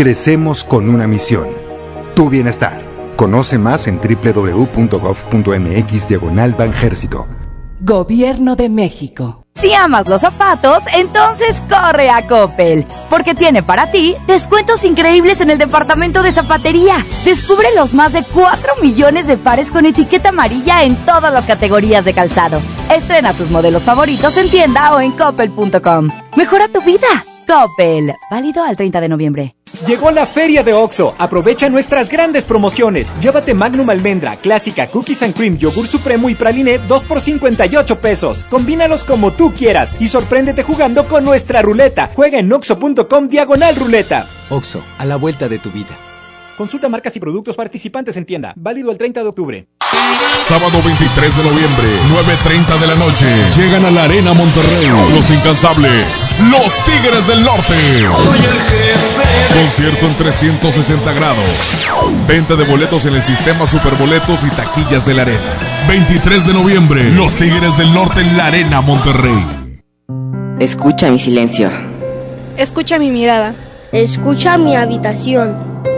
crecemos 0.00 0.64
con 0.64 0.88
una 0.88 1.06
misión. 1.06 1.46
Tu 2.14 2.30
bienestar. 2.30 2.80
Conoce 3.16 3.58
más 3.58 3.86
en 3.86 4.00
www.gov.mx 4.00 5.28
diagonal 6.08 6.54
Banjército. 6.54 7.28
Gobierno 7.80 8.56
de 8.56 8.70
México. 8.70 9.44
Si 9.56 9.74
amas 9.74 10.08
los 10.08 10.22
zapatos, 10.22 10.84
entonces 10.96 11.62
corre 11.68 12.08
a 12.08 12.26
Coppel, 12.26 12.86
porque 13.10 13.34
tiene 13.34 13.62
para 13.62 13.90
ti 13.90 14.16
descuentos 14.26 14.86
increíbles 14.86 15.42
en 15.42 15.50
el 15.50 15.58
departamento 15.58 16.22
de 16.22 16.32
zapatería. 16.32 16.96
Descubre 17.26 17.68
los 17.76 17.92
más 17.92 18.14
de 18.14 18.24
4 18.24 18.76
millones 18.80 19.26
de 19.26 19.36
pares 19.36 19.70
con 19.70 19.84
etiqueta 19.84 20.30
amarilla 20.30 20.82
en 20.82 20.96
todas 21.04 21.30
las 21.30 21.44
categorías 21.44 22.06
de 22.06 22.14
calzado. 22.14 22.62
Estrena 22.90 23.34
tus 23.34 23.50
modelos 23.50 23.82
favoritos 23.82 24.34
en 24.38 24.48
tienda 24.48 24.94
o 24.94 25.00
en 25.00 25.12
coppel.com. 25.12 26.08
Mejora 26.38 26.68
tu 26.68 26.80
vida. 26.80 27.26
Coppel, 27.50 28.14
válido 28.30 28.62
al 28.62 28.76
30 28.76 29.00
de 29.00 29.08
noviembre. 29.08 29.56
Llegó 29.84 30.12
la 30.12 30.24
feria 30.24 30.62
de 30.62 30.72
OXO. 30.72 31.16
Aprovecha 31.18 31.68
nuestras 31.68 32.08
grandes 32.08 32.44
promociones. 32.44 33.12
Llévate 33.20 33.54
Magnum 33.54 33.90
Almendra, 33.90 34.36
Clásica, 34.36 34.86
Cookies 34.86 35.24
and 35.24 35.34
Cream, 35.34 35.58
Yogur 35.58 35.88
Supremo 35.88 36.28
y 36.28 36.36
Praliné 36.36 36.78
2 36.78 37.04
por 37.04 37.20
58 37.20 37.98
pesos. 37.98 38.44
Combínalos 38.44 39.02
como 39.02 39.32
tú 39.32 39.52
quieras 39.52 39.96
y 39.98 40.06
sorpréndete 40.06 40.62
jugando 40.62 41.08
con 41.08 41.24
nuestra 41.24 41.60
ruleta. 41.60 42.08
Juega 42.14 42.38
en 42.38 42.52
oxo.com 42.52 43.28
diagonal 43.28 43.74
ruleta. 43.74 44.28
OXO, 44.48 44.80
a 44.98 45.04
la 45.04 45.16
vuelta 45.16 45.48
de 45.48 45.58
tu 45.58 45.72
vida. 45.72 46.09
Consulta 46.60 46.90
marcas 46.90 47.16
y 47.16 47.20
productos 47.20 47.56
participantes 47.56 48.18
en 48.18 48.26
tienda. 48.26 48.52
Válido 48.54 48.90
el 48.90 48.98
30 48.98 49.22
de 49.22 49.26
octubre. 49.26 49.66
Sábado 50.34 50.82
23 50.84 51.36
de 51.38 51.42
noviembre, 51.42 51.86
9.30 52.10 52.78
de 52.78 52.86
la 52.86 52.96
noche. 52.96 53.26
Llegan 53.56 53.86
a 53.86 53.90
la 53.90 54.04
Arena 54.04 54.34
Monterrey. 54.34 54.86
Los 55.10 55.30
incansables. 55.30 56.36
Los 56.50 56.84
Tigres 56.84 57.26
del 57.26 57.42
Norte. 57.44 57.74
Concierto 59.54 60.04
en 60.04 60.16
360 60.18 61.12
grados. 61.14 61.48
Venta 62.28 62.54
de 62.56 62.64
boletos 62.64 63.06
en 63.06 63.14
el 63.14 63.22
sistema 63.22 63.64
Superboletos 63.64 64.44
y 64.44 64.50
taquillas 64.50 65.06
de 65.06 65.14
la 65.14 65.22
Arena. 65.22 65.86
23 65.88 66.46
de 66.46 66.52
noviembre, 66.52 67.10
Los 67.12 67.36
Tigres 67.36 67.74
del 67.78 67.90
Norte 67.94 68.20
en 68.20 68.36
la 68.36 68.48
Arena 68.48 68.82
Monterrey. 68.82 69.46
Escucha 70.58 71.10
mi 71.10 71.18
silencio. 71.18 71.70
Escucha 72.58 72.98
mi 72.98 73.10
mirada. 73.10 73.54
Escucha 73.92 74.58
mi 74.58 74.76
habitación. 74.76 75.69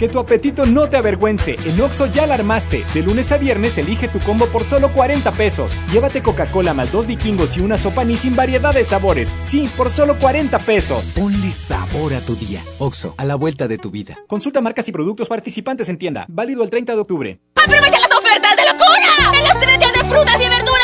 Que 0.00 0.08
tu 0.08 0.18
apetito 0.18 0.64
no 0.64 0.88
te 0.88 0.96
avergüence. 0.96 1.56
En 1.62 1.78
Oxo 1.78 2.06
ya 2.06 2.26
la 2.26 2.32
armaste. 2.32 2.86
De 2.94 3.02
lunes 3.02 3.32
a 3.32 3.36
viernes 3.36 3.76
elige 3.76 4.08
tu 4.08 4.18
combo 4.18 4.46
por 4.46 4.64
solo 4.64 4.90
40 4.94 5.30
pesos. 5.32 5.76
Llévate 5.92 6.22
Coca-Cola 6.22 6.72
más 6.72 6.90
dos 6.90 7.06
vikingos 7.06 7.58
y 7.58 7.60
una 7.60 7.76
sopa 7.76 8.02
ni 8.02 8.16
sin 8.16 8.34
variedad 8.34 8.72
de 8.72 8.82
sabores. 8.82 9.36
Sí, 9.40 9.70
por 9.76 9.90
solo 9.90 10.18
40 10.18 10.58
pesos. 10.60 11.12
Ponle 11.14 11.52
sabor 11.52 12.14
a 12.14 12.20
tu 12.22 12.34
día. 12.34 12.62
Oxo, 12.78 13.12
a 13.18 13.26
la 13.26 13.34
vuelta 13.34 13.68
de 13.68 13.76
tu 13.76 13.90
vida. 13.90 14.16
Consulta 14.26 14.62
marcas 14.62 14.88
y 14.88 14.92
productos 14.92 15.28
participantes 15.28 15.90
en 15.90 15.98
tienda. 15.98 16.24
Válido 16.30 16.62
el 16.62 16.70
30 16.70 16.94
de 16.94 16.98
octubre. 16.98 17.38
¡Aprovecha 17.56 18.00
las 18.00 18.18
ofertas 18.18 18.56
de 18.56 18.62
locura! 18.72 19.38
¡En 19.38 19.48
los 19.48 19.58
tres 19.58 19.78
días 19.78 19.92
de 19.92 20.04
frutas 20.06 20.36
y 20.36 20.48
verduras 20.48 20.79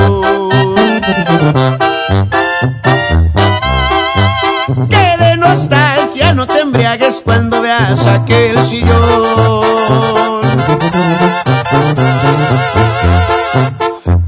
No 6.42 6.48
te 6.48 6.60
embriagues 6.60 7.22
cuando 7.24 7.61
veas 7.61 8.08
aquel 8.08 8.58
sillón. 8.66 10.42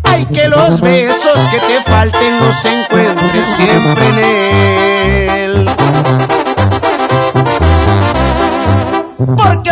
Hay 0.04 0.24
que 0.26 0.48
los 0.48 0.80
besos 0.80 1.40
que 1.50 1.60
te 1.60 1.82
falten 1.82 2.40
los 2.40 2.66
encuentres 2.66 3.50
siempre 3.56 4.08
en 4.10 4.18
él. 4.20 5.66
Porque 9.36 9.72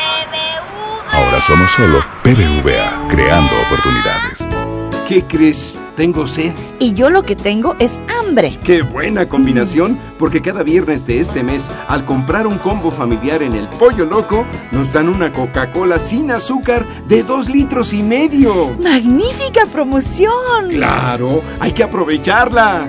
Ahora 1.13 1.27
Ahora 1.27 1.41
somos 1.41 1.71
solo 1.73 2.05
BBVA, 2.23 3.09
creando 3.09 3.61
oportunidades. 3.63 4.47
¿Qué 5.09 5.25
crees? 5.25 5.75
Tengo 5.97 6.27
sed. 6.27 6.53
Y 6.79 6.95
yo 6.95 7.11
lo 7.11 7.23
que 7.25 7.35
tengo 7.35 7.75
es 7.81 7.99
Qué 8.65 8.83
buena 8.83 9.27
combinación, 9.27 9.99
porque 10.19 10.43
cada 10.43 10.63
viernes 10.63 11.07
de 11.07 11.21
este 11.21 11.43
mes, 11.43 11.71
al 11.89 12.05
comprar 12.05 12.47
un 12.47 12.59
combo 12.59 12.91
familiar 12.91 13.43
en 13.43 13.55
el 13.55 13.67
Pollo 13.69 14.05
Loco, 14.05 14.45
nos 14.71 14.93
dan 14.93 15.09
una 15.09 15.33
Coca-Cola 15.33 15.99
sin 15.99 16.31
azúcar 16.31 16.85
de 17.07 17.23
dos 17.23 17.49
litros 17.49 17.93
y 17.93 18.03
medio. 18.03 18.77
¡Magnífica 18.83 19.65
promoción! 19.73 20.69
Claro, 20.69 21.43
hay 21.59 21.73
que 21.73 21.83
aprovecharla. 21.83 22.89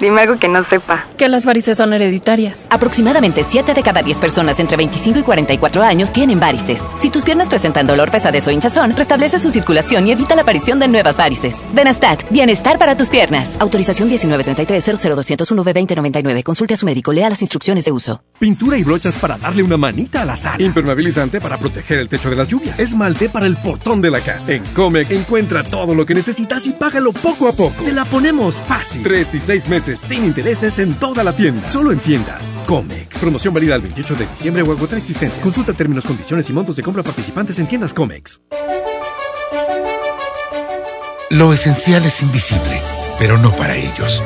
Dime 0.00 0.22
algo 0.22 0.38
que 0.38 0.48
no 0.48 0.64
sepa. 0.64 1.06
Que 1.18 1.28
las 1.28 1.44
varices 1.44 1.76
son 1.76 1.92
hereditarias. 1.92 2.68
Aproximadamente 2.70 3.44
7 3.46 3.74
de 3.74 3.82
cada 3.82 4.02
10 4.02 4.18
personas 4.18 4.58
entre 4.58 4.78
25 4.78 5.18
y 5.18 5.22
44 5.22 5.82
años 5.82 6.10
tienen 6.10 6.40
varices. 6.40 6.80
Si 6.98 7.10
tus 7.10 7.22
piernas 7.22 7.50
presentan 7.50 7.86
dolor, 7.86 8.10
pesadez 8.10 8.48
o 8.48 8.50
hinchazón, 8.50 8.96
restablece 8.96 9.38
su 9.38 9.50
circulación 9.50 10.06
y 10.06 10.12
evita 10.12 10.34
la 10.34 10.40
aparición 10.42 10.78
de 10.78 10.88
nuevas 10.88 11.18
varices. 11.18 11.54
Benastat, 11.74 12.22
bienestar 12.30 12.78
para 12.78 12.96
tus 12.96 13.10
piernas. 13.10 13.60
Autorización 13.60 14.08
1933-00201-2099. 14.08 16.44
Consulte 16.44 16.72
a 16.72 16.78
su 16.78 16.86
médico, 16.86 17.12
lea 17.12 17.28
las 17.28 17.42
instrucciones 17.42 17.84
de 17.84 17.92
uso. 17.92 18.22
Pintura 18.38 18.78
y 18.78 18.84
brochas 18.84 19.18
para 19.18 19.36
darle 19.36 19.62
una 19.62 19.76
manita 19.76 20.22
a 20.22 20.24
la 20.24 20.38
sala. 20.38 20.62
Impermeabilizante 20.62 21.42
para 21.42 21.58
proteger 21.58 21.98
el 21.98 22.08
techo 22.08 22.30
de 22.30 22.36
las 22.36 22.48
lluvias. 22.48 22.80
Esmalte 22.80 23.28
para 23.28 23.44
el 23.44 23.58
portón 23.58 24.00
de 24.00 24.10
la 24.10 24.20
casa. 24.20 24.52
En 24.52 24.64
Comex 24.72 25.10
encuentra 25.10 25.62
todo 25.62 25.94
lo 25.94 26.06
que 26.06 26.14
necesitas 26.14 26.66
y 26.66 26.72
págalo 26.72 27.12
poco 27.12 27.48
a 27.48 27.52
poco. 27.52 27.84
Te 27.84 27.92
la 27.92 28.06
ponemos 28.06 28.62
fácil. 28.62 29.02
Tres 29.02 29.34
y 29.34 29.40
seis 29.40 29.68
meses 29.68 29.89
sin 29.96 30.24
intereses 30.24 30.78
en 30.78 30.94
toda 30.94 31.24
la 31.24 31.34
tienda. 31.34 31.66
Solo 31.66 31.92
en 31.92 31.98
tiendas. 31.98 32.58
Comex. 32.66 33.18
Promoción 33.18 33.54
válida 33.54 33.74
el 33.74 33.82
28 33.82 34.14
de 34.14 34.26
diciembre 34.26 34.62
o 34.62 34.72
agotar 34.72 34.98
existencia. 34.98 35.42
Consulta 35.42 35.72
términos, 35.72 36.06
condiciones 36.06 36.48
y 36.50 36.52
montos 36.52 36.76
de 36.76 36.82
compra 36.82 37.02
participantes 37.02 37.58
en 37.58 37.66
tiendas 37.66 37.94
Comex. 37.94 38.40
Lo 41.30 41.52
esencial 41.52 42.04
es 42.04 42.22
invisible, 42.22 42.82
pero 43.18 43.38
no 43.38 43.54
para 43.54 43.76
ellos. 43.76 44.20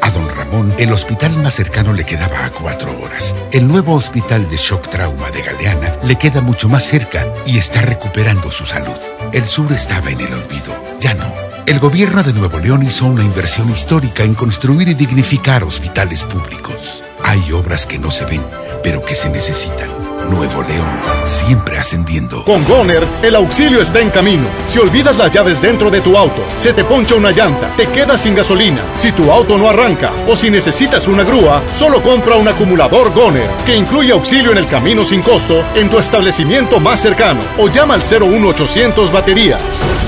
A 0.00 0.10
don 0.10 0.26
Ramón, 0.34 0.74
el 0.78 0.92
hospital 0.94 1.36
más 1.42 1.52
cercano 1.52 1.92
le 1.92 2.06
quedaba 2.06 2.46
a 2.46 2.50
cuatro 2.50 2.98
horas. 3.02 3.36
El 3.52 3.68
nuevo 3.68 3.94
hospital 3.94 4.48
de 4.48 4.56
shock 4.56 4.88
trauma 4.88 5.30
de 5.30 5.42
Galeana 5.42 5.96
le 6.04 6.16
queda 6.16 6.40
mucho 6.40 6.68
más 6.70 6.84
cerca 6.84 7.26
y 7.44 7.58
está 7.58 7.82
recuperando 7.82 8.50
su 8.50 8.64
salud. 8.64 8.96
El 9.34 9.44
sur 9.44 9.70
estaba 9.72 10.10
en 10.10 10.20
el 10.20 10.32
olvido, 10.32 10.74
ya 11.00 11.12
no. 11.12 11.47
El 11.68 11.80
gobierno 11.80 12.22
de 12.22 12.32
Nuevo 12.32 12.58
León 12.58 12.82
hizo 12.82 13.04
una 13.04 13.22
inversión 13.22 13.70
histórica 13.70 14.22
en 14.22 14.32
construir 14.32 14.88
y 14.88 14.94
dignificar 14.94 15.64
hospitales 15.64 16.24
públicos. 16.24 17.04
Hay 17.22 17.52
obras 17.52 17.84
que 17.84 17.98
no 17.98 18.10
se 18.10 18.24
ven, 18.24 18.40
pero 18.82 19.04
que 19.04 19.14
se 19.14 19.28
necesitan. 19.28 19.90
Nuevo 20.30 20.62
León, 20.62 20.88
siempre 21.26 21.76
ascendiendo. 21.76 22.42
Con 22.44 22.64
Goner, 22.64 23.06
el 23.22 23.34
auxilio 23.34 23.82
está 23.82 24.00
en 24.00 24.08
camino. 24.08 24.48
Si 24.66 24.78
olvidas 24.78 25.18
las 25.18 25.30
llaves 25.30 25.60
dentro 25.60 25.90
de 25.90 26.00
tu 26.00 26.16
auto, 26.16 26.42
se 26.56 26.72
te 26.72 26.84
poncha 26.84 27.16
una 27.16 27.32
llanta, 27.32 27.70
te 27.76 27.86
quedas 27.88 28.22
sin 28.22 28.34
gasolina, 28.34 28.80
si 28.96 29.12
tu 29.12 29.30
auto 29.30 29.58
no 29.58 29.68
arranca 29.68 30.10
o 30.26 30.36
si 30.36 30.50
necesitas 30.50 31.06
una 31.06 31.22
grúa, 31.22 31.62
solo 31.74 32.02
compra 32.02 32.36
un 32.36 32.48
acumulador 32.48 33.12
Goner, 33.12 33.50
que 33.66 33.76
incluye 33.76 34.12
auxilio 34.12 34.52
en 34.52 34.58
el 34.58 34.66
camino 34.68 35.04
sin 35.04 35.20
costo 35.20 35.62
en 35.74 35.90
tu 35.90 35.98
establecimiento 35.98 36.80
más 36.80 37.00
cercano 37.00 37.40
o 37.58 37.68
llama 37.68 37.92
al 37.92 38.00
01800 38.00 39.12
baterías. 39.12 39.60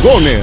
Goner, 0.03 0.43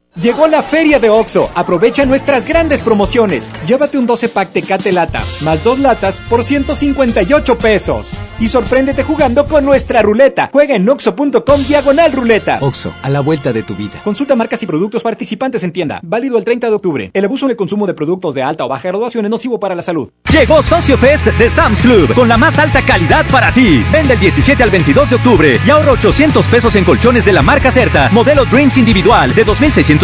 Llegó 0.19 0.45
la 0.45 0.61
feria 0.61 0.99
de 0.99 1.09
OXO. 1.09 1.49
Aprovecha 1.55 2.05
nuestras 2.05 2.43
grandes 2.43 2.81
promociones. 2.81 3.49
Llévate 3.65 3.97
un 3.97 4.05
12 4.05 4.27
pack 4.27 4.51
Tecate 4.51 4.91
Lata, 4.91 5.23
más 5.39 5.63
dos 5.63 5.79
latas 5.79 6.19
por 6.29 6.43
158 6.43 7.57
pesos. 7.57 8.11
Y 8.37 8.49
sorpréndete 8.49 9.03
jugando 9.03 9.45
con 9.45 9.63
nuestra 9.63 10.01
ruleta. 10.01 10.49
Juega 10.51 10.75
en 10.75 10.89
oxo.com 10.89 11.63
diagonal 11.65 12.11
ruleta. 12.11 12.57
OXO, 12.59 12.91
a 13.01 13.09
la 13.09 13.21
vuelta 13.21 13.53
de 13.53 13.63
tu 13.63 13.73
vida. 13.73 14.01
Consulta 14.03 14.35
marcas 14.35 14.61
y 14.61 14.65
productos 14.65 15.01
participantes 15.01 15.63
en 15.63 15.71
tienda. 15.71 16.01
Válido 16.03 16.37
el 16.37 16.43
30 16.43 16.67
de 16.67 16.73
octubre. 16.73 17.11
El 17.13 17.23
abuso 17.23 17.45
en 17.45 17.51
el 17.51 17.57
consumo 17.57 17.87
de 17.87 17.93
productos 17.93 18.35
de 18.35 18.43
alta 18.43 18.65
o 18.65 18.67
baja 18.67 18.89
graduación 18.89 19.23
es 19.23 19.31
nocivo 19.31 19.61
para 19.61 19.75
la 19.75 19.81
salud. 19.81 20.09
Llegó 20.29 20.61
Socio 20.61 20.97
Fest 20.97 21.27
de 21.27 21.49
Sam's 21.49 21.79
Club 21.79 22.13
con 22.15 22.27
la 22.27 22.35
más 22.35 22.59
alta 22.59 22.81
calidad 22.81 23.25
para 23.31 23.53
ti. 23.53 23.81
Vende 23.93 24.15
el 24.15 24.19
17 24.19 24.61
al 24.61 24.71
22 24.71 25.09
de 25.09 25.15
octubre 25.15 25.59
y 25.65 25.69
ahorra 25.69 25.93
800 25.93 26.45
pesos 26.47 26.75
en 26.75 26.83
colchones 26.83 27.23
de 27.23 27.31
la 27.31 27.41
marca 27.41 27.71
Certa. 27.71 28.09
Modelo 28.11 28.43
Dreams 28.43 28.77
individual 28.77 29.33
de 29.33 29.45
2600 29.45 30.00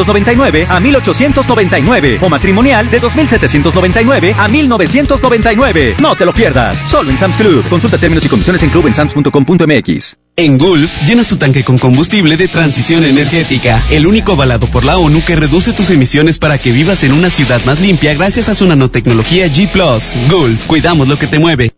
a 0.70 0.80
1899 0.80 2.20
o 2.22 2.30
matrimonial 2.30 2.90
de 2.90 3.00
2799 3.00 4.36
a 4.38 4.48
1999. 4.48 5.96
No 6.00 6.16
te 6.16 6.26
lo 6.26 6.34
pierdas. 6.34 6.80
Solo 6.86 7.12
en 7.12 7.18
Sam's 7.18 7.38
Club. 7.38 7.68
Consulta 7.70 7.98
términos 7.98 8.26
y 8.26 8.30
condiciones 8.30 8.64
en 8.64 8.70
clubensams.com.mx. 8.70 10.18
En 10.40 10.60
Gulf, 10.60 11.02
llenas 11.08 11.28
tu 11.28 11.38
tanque 11.38 11.64
con 11.64 11.80
combustible 11.80 12.38
de 12.38 12.48
transición 12.48 13.04
energética, 13.04 13.84
el 13.90 14.06
único 14.06 14.34
avalado 14.34 14.70
por 14.70 14.86
la 14.86 14.98
ONU 15.00 15.26
que 15.26 15.36
reduce 15.36 15.74
tus 15.74 15.90
emisiones 15.90 16.38
para 16.38 16.60
que 16.60 16.72
vivas 16.72 17.04
en 17.04 17.14
una 17.14 17.32
ciudad 17.32 17.60
más 17.66 17.82
limpia 17.82 18.14
gracias 18.14 18.48
a 18.48 18.54
su 18.54 18.68
nanotecnología 18.68 19.48
G⁇ 19.48 19.72
Gulf, 20.30 20.68
cuidamos 20.68 21.08
lo 21.08 21.18
que 21.18 21.26
te 21.26 21.40
mueve. 21.40 21.74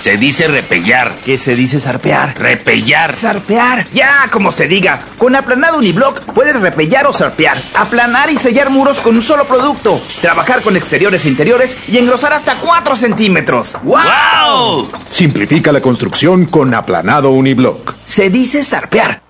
Se 0.00 0.16
dice 0.16 0.48
repellar. 0.48 1.14
¿Qué 1.24 1.38
se 1.38 1.54
dice 1.54 1.80
zarpear? 1.80 2.38
Repellar. 2.38 3.14
Zarpear. 3.14 3.86
Ya, 3.92 4.28
como 4.30 4.52
se 4.52 4.68
diga. 4.68 5.00
Con 5.18 5.34
aplanado 5.34 5.78
uniblock 5.78 6.20
puedes 6.32 6.60
repellar 6.60 7.06
o 7.06 7.12
zarpear. 7.12 7.56
Aplanar 7.74 8.30
y 8.30 8.36
sellar 8.36 8.70
muros 8.70 9.00
con 9.00 9.16
un 9.16 9.22
solo 9.22 9.44
producto. 9.44 10.00
Trabajar 10.20 10.62
con 10.62 10.76
exteriores 10.76 11.24
e 11.24 11.28
interiores 11.28 11.76
y 11.88 11.98
engrosar 11.98 12.32
hasta 12.32 12.54
4 12.56 12.96
centímetros. 12.96 13.76
¡Wow! 13.82 14.88
Simplifica 15.10 15.72
la 15.72 15.80
construcción 15.80 16.46
con 16.46 16.74
aplanado 16.74 17.30
uniblock. 17.30 17.94
Se 18.04 18.30
dice 18.30 18.62
zarpear. 18.62 19.22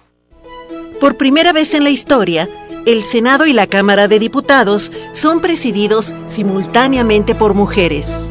Por 1.00 1.16
primera 1.16 1.52
vez 1.52 1.74
en 1.74 1.84
la 1.84 1.90
historia, 1.90 2.48
el 2.86 3.04
Senado 3.04 3.46
y 3.46 3.52
la 3.52 3.66
Cámara 3.66 4.08
de 4.08 4.18
Diputados 4.18 4.92
son 5.12 5.40
presididos 5.40 6.14
simultáneamente 6.26 7.34
por 7.34 7.54
mujeres. 7.54 8.30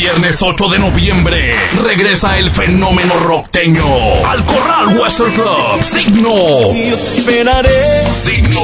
Viernes 0.00 0.40
8 0.40 0.68
de 0.70 0.78
noviembre 0.78 1.54
regresa 1.84 2.38
el 2.38 2.50
fenómeno 2.50 3.20
rockteño 3.20 3.84
al 4.26 4.46
Corral 4.46 4.98
Western 4.98 5.30
Club. 5.32 5.82
Signo. 5.82 6.72
Y 6.74 6.88
yo 6.88 6.96
te 6.96 7.06
esperaré. 7.06 7.70
Signo. 8.10 8.62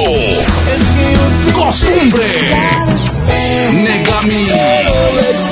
Costumbre. 1.53 2.25
Negami. 3.71 4.47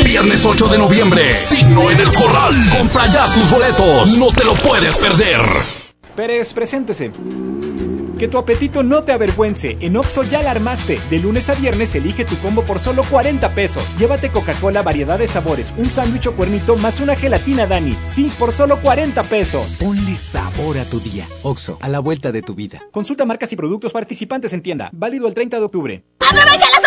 Viernes 0.03 0.43
8 0.43 0.67
de 0.69 0.77
noviembre. 0.79 1.31
Signo 1.31 1.91
en 1.91 1.99
el 1.99 2.11
Corral. 2.11 2.55
Compra 2.75 3.05
ya 3.05 3.31
tus 3.31 3.47
boletos. 3.51 4.17
No 4.17 4.31
te 4.31 4.43
lo 4.43 4.53
puedes 4.53 4.97
perder. 4.97 5.41
Pérez, 6.15 6.51
preséntese. 6.51 7.11
Que 8.17 8.27
tu 8.27 8.37
apetito 8.37 8.83
no 8.83 9.03
te 9.03 9.11
avergüence. 9.11 9.77
En 9.79 9.97
Oxo 9.97 10.23
ya 10.23 10.41
la 10.41 10.51
armaste. 10.51 10.99
De 11.09 11.19
lunes 11.19 11.49
a 11.49 11.53
viernes 11.53 11.93
elige 11.95 12.25
tu 12.25 12.37
combo 12.37 12.63
por 12.63 12.79
solo 12.79 13.03
40 13.03 13.53
pesos. 13.53 13.83
Llévate 13.97 14.29
Coca-Cola, 14.29 14.81
variedad 14.81 15.19
de 15.19 15.27
sabores, 15.27 15.73
un 15.77 15.89
sándwich 15.89 16.27
o 16.27 16.33
cuernito 16.33 16.75
más 16.77 16.99
una 16.99 17.15
gelatina 17.15 17.65
Dani. 17.65 17.97
Sí, 18.03 18.31
por 18.39 18.51
solo 18.51 18.81
40 18.81 19.23
pesos. 19.23 19.75
Ponle 19.79 20.15
sabor 20.15 20.77
a 20.77 20.85
tu 20.85 20.99
día. 20.99 21.27
Oxo, 21.43 21.77
a 21.81 21.89
la 21.89 21.99
vuelta 21.99 22.31
de 22.31 22.41
tu 22.41 22.55
vida. 22.55 22.81
Consulta 22.91 23.25
marcas 23.25 23.51
y 23.51 23.55
productos 23.55 23.91
participantes 23.91 24.53
en 24.53 24.61
tienda. 24.61 24.89
Válido 24.93 25.27
el 25.27 25.33
30 25.33 25.57
de 25.57 25.63
octubre. 25.63 26.03
¡Aprovecha 26.19 26.69
las! 26.71 26.84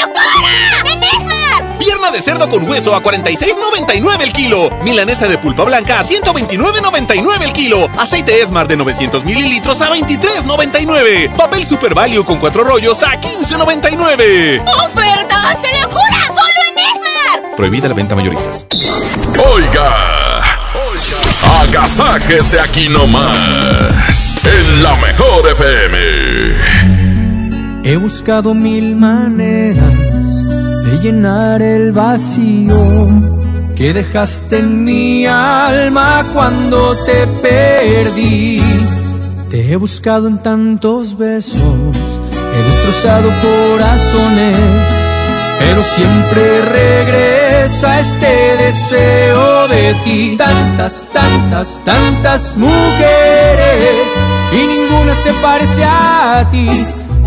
Locura! 0.00 0.92
¡En 0.92 1.02
Esmar! 1.02 1.78
Pierna 1.78 2.10
de 2.10 2.20
cerdo 2.22 2.48
con 2.48 2.68
hueso 2.68 2.94
a 2.94 3.02
46.99 3.02 4.22
el 4.22 4.32
kilo. 4.32 4.70
Milanesa 4.82 5.28
de 5.28 5.38
pulpa 5.38 5.64
blanca 5.64 6.00
a 6.00 6.04
129.99 6.04 7.42
el 7.42 7.52
kilo. 7.52 7.88
Aceite 7.98 8.40
Esmar 8.42 8.66
de 8.68 8.76
900 8.76 9.24
mililitros 9.24 9.80
a 9.80 9.90
23.99. 9.90 11.34
Papel 11.36 11.64
Super 11.66 11.94
Value 11.94 12.24
con 12.24 12.38
cuatro 12.38 12.64
rollos 12.64 13.02
a 13.02 13.20
15.99. 13.20 14.62
¡Ofertas 14.84 15.62
de 15.62 15.80
locura! 15.80 16.26
¡Solo 16.26 16.62
en 16.70 16.78
Esmar! 16.78 17.56
Prohibida 17.56 17.88
la 17.88 17.94
venta 17.94 18.14
mayoristas. 18.14 18.66
Oiga, 19.52 20.42
oiga, 20.74 21.60
agasáquese 21.62 22.60
aquí 22.60 22.88
nomás. 22.88 24.34
En 24.44 24.82
la 24.82 24.96
mejor 24.96 25.46
FM. 25.48 26.57
He 27.90 27.96
buscado 27.96 28.52
mil 28.52 28.96
maneras 28.96 29.94
de 30.84 30.98
llenar 31.02 31.62
el 31.62 31.90
vacío 31.90 33.08
que 33.74 33.94
dejaste 33.94 34.58
en 34.58 34.84
mi 34.84 35.24
alma 35.24 36.26
cuando 36.34 36.94
te 37.06 37.26
perdí. 37.40 38.60
Te 39.48 39.72
he 39.72 39.76
buscado 39.76 40.28
en 40.28 40.36
tantos 40.42 41.16
besos, 41.16 41.96
he 42.54 42.62
destrozado 42.62 43.30
corazones, 43.40 44.58
pero 45.58 45.82
siempre 45.82 46.60
regresa 46.66 48.00
este 48.00 48.56
deseo 48.66 49.66
de 49.68 49.94
ti. 50.04 50.34
Tantas, 50.36 51.08
tantas, 51.10 51.80
tantas 51.86 52.54
mujeres 52.58 54.08
y 54.52 54.56
ninguna 54.58 55.14
se 55.14 55.32
parece 55.40 55.84
a 55.84 56.46
ti. 56.50 56.97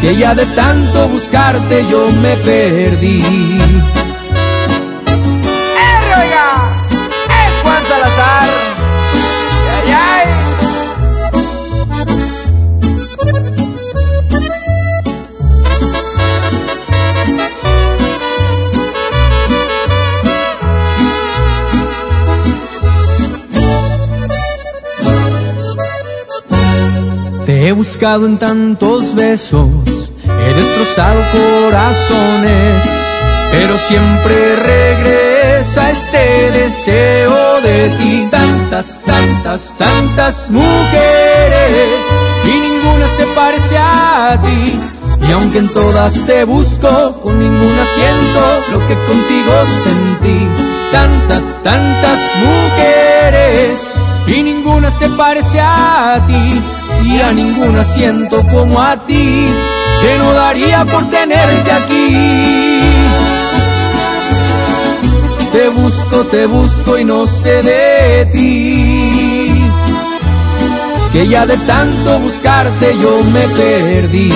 Que 0.00 0.16
ya 0.16 0.34
de 0.34 0.46
tanto 0.46 1.08
buscarte 1.08 1.84
yo 1.90 2.10
me 2.22 2.36
perdí. 2.36 3.22
es 7.46 7.62
Juan 7.62 7.84
Salazar. 7.84 8.48
Ay, 9.76 9.92
ay. 9.92 10.50
Te 27.50 27.66
he 27.66 27.72
buscado 27.72 28.26
en 28.26 28.38
tantos 28.38 29.14
besos, 29.16 29.68
he 30.38 30.54
destrozado 30.54 31.20
corazones, 31.32 32.84
pero 33.50 33.78
siempre 33.78 34.56
regresa 34.56 35.90
este 35.90 36.50
deseo 36.52 37.60
de 37.60 37.88
ti. 37.98 38.28
Tantas, 38.30 39.00
tantas, 39.04 39.74
tantas 39.76 40.50
mujeres 40.50 42.00
y 42.44 42.60
ninguna 42.68 43.06
se 43.08 43.26
parece 43.26 43.76
a 43.78 44.40
ti. 44.42 44.80
Y 45.28 45.32
aunque 45.32 45.58
en 45.58 45.68
todas 45.68 46.14
te 46.26 46.44
busco, 46.44 47.20
con 47.20 47.38
ninguna 47.38 47.84
siento 47.94 48.62
lo 48.72 48.78
que 48.86 48.94
contigo 48.94 49.52
sentí. 49.84 50.48
Tantas, 50.90 51.62
tantas 51.62 52.18
mujeres 52.44 53.92
y 54.26 54.42
ninguna 54.42 54.90
se 54.90 55.08
parece 55.10 55.60
a 55.60 56.24
ti. 56.26 56.62
Y 57.04 57.20
a 57.20 57.32
ninguna 57.32 57.84
siento 57.84 58.46
como 58.48 58.80
a 58.80 58.96
ti, 59.06 59.46
que 60.00 60.18
no 60.18 60.32
daría 60.32 60.84
por 60.84 61.08
tenerte 61.10 61.72
aquí. 61.72 62.16
Te 65.52 65.68
busco, 65.68 66.26
te 66.26 66.46
busco 66.46 66.98
y 66.98 67.04
no 67.04 67.26
sé 67.26 67.62
de 67.62 68.26
ti. 68.32 69.64
Que 71.12 71.26
ya 71.26 71.44
de 71.44 71.56
tanto 71.58 72.18
buscarte 72.20 72.96
yo 73.02 73.22
me 73.24 73.48
perdí. 73.48 74.30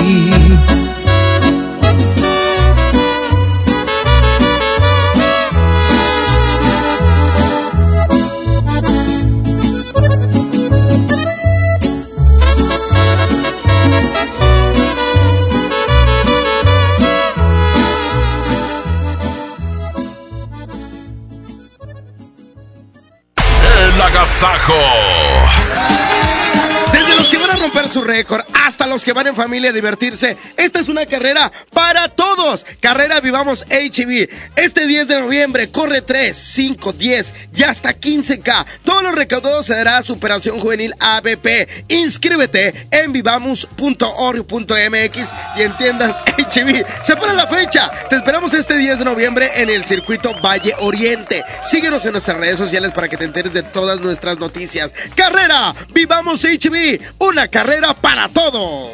Su 27.95 28.03
récord 28.03 28.43
hasta 28.65 28.87
los 28.87 29.05
que 29.05 29.13
van 29.13 29.27
en 29.27 29.37
familia 29.37 29.69
a 29.69 29.73
divertirse, 29.73 30.35
esta 30.57 30.81
es 30.81 30.89
una 30.89 31.05
carrera 31.05 31.49
para 31.71 32.09
todos. 32.09 32.65
Carrera 32.81 33.21
Vivamos 33.21 33.65
HB. 33.69 34.27
Este 34.57 34.85
10 34.85 35.07
de 35.07 35.21
noviembre 35.21 35.71
corre 35.71 36.01
3, 36.01 36.35
5, 36.35 36.91
10 36.91 37.33
y 37.55 37.63
hasta 37.63 37.97
15K. 37.97 38.65
Todos 38.83 39.01
los 39.01 39.15
recaudados 39.15 39.67
se 39.67 39.75
dará 39.75 39.97
a 39.97 40.03
Superación 40.03 40.59
Juvenil 40.59 40.93
ABP. 40.99 41.87
Inscríbete 41.87 42.89
en 42.91 43.13
vivamos.org.mx 43.13 45.29
y 45.55 45.61
en 45.61 45.77
tiendas 45.77 46.17
HB. 46.37 46.85
Se 47.01 47.15
pone 47.15 47.33
la 47.33 47.47
fecha. 47.47 47.89
Te 48.09 48.17
esperamos 48.17 48.53
este 48.53 48.77
10 48.77 48.99
de 48.99 49.05
noviembre 49.05 49.51
en 49.55 49.69
el 49.69 49.85
circuito 49.85 50.33
Valle 50.41 50.75
Oriente. 50.79 51.45
Síguenos 51.63 52.05
en 52.05 52.11
nuestras 52.11 52.35
redes 52.35 52.57
sociales 52.57 52.91
para 52.91 53.07
que 53.07 53.15
te 53.15 53.23
enteres 53.23 53.53
de 53.53 53.63
todas 53.63 54.01
nuestras 54.01 54.37
noticias. 54.37 54.93
Carrera 55.15 55.73
Vivamos 55.93 56.43
HB. 56.43 56.99
Una 57.19 57.47
carrera 57.47 57.84
para 58.00 58.28
todos. 58.28 58.90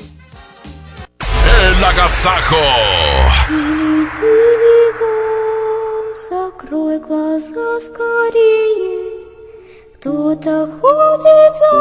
El 1.21 1.85
agasajo. 1.85 2.57
Закрой 6.29 6.99
глаза 6.99 7.81
скорее. 7.81 9.25
Кто-то 9.95 10.69
ходит 10.81 11.57
за 11.61 11.75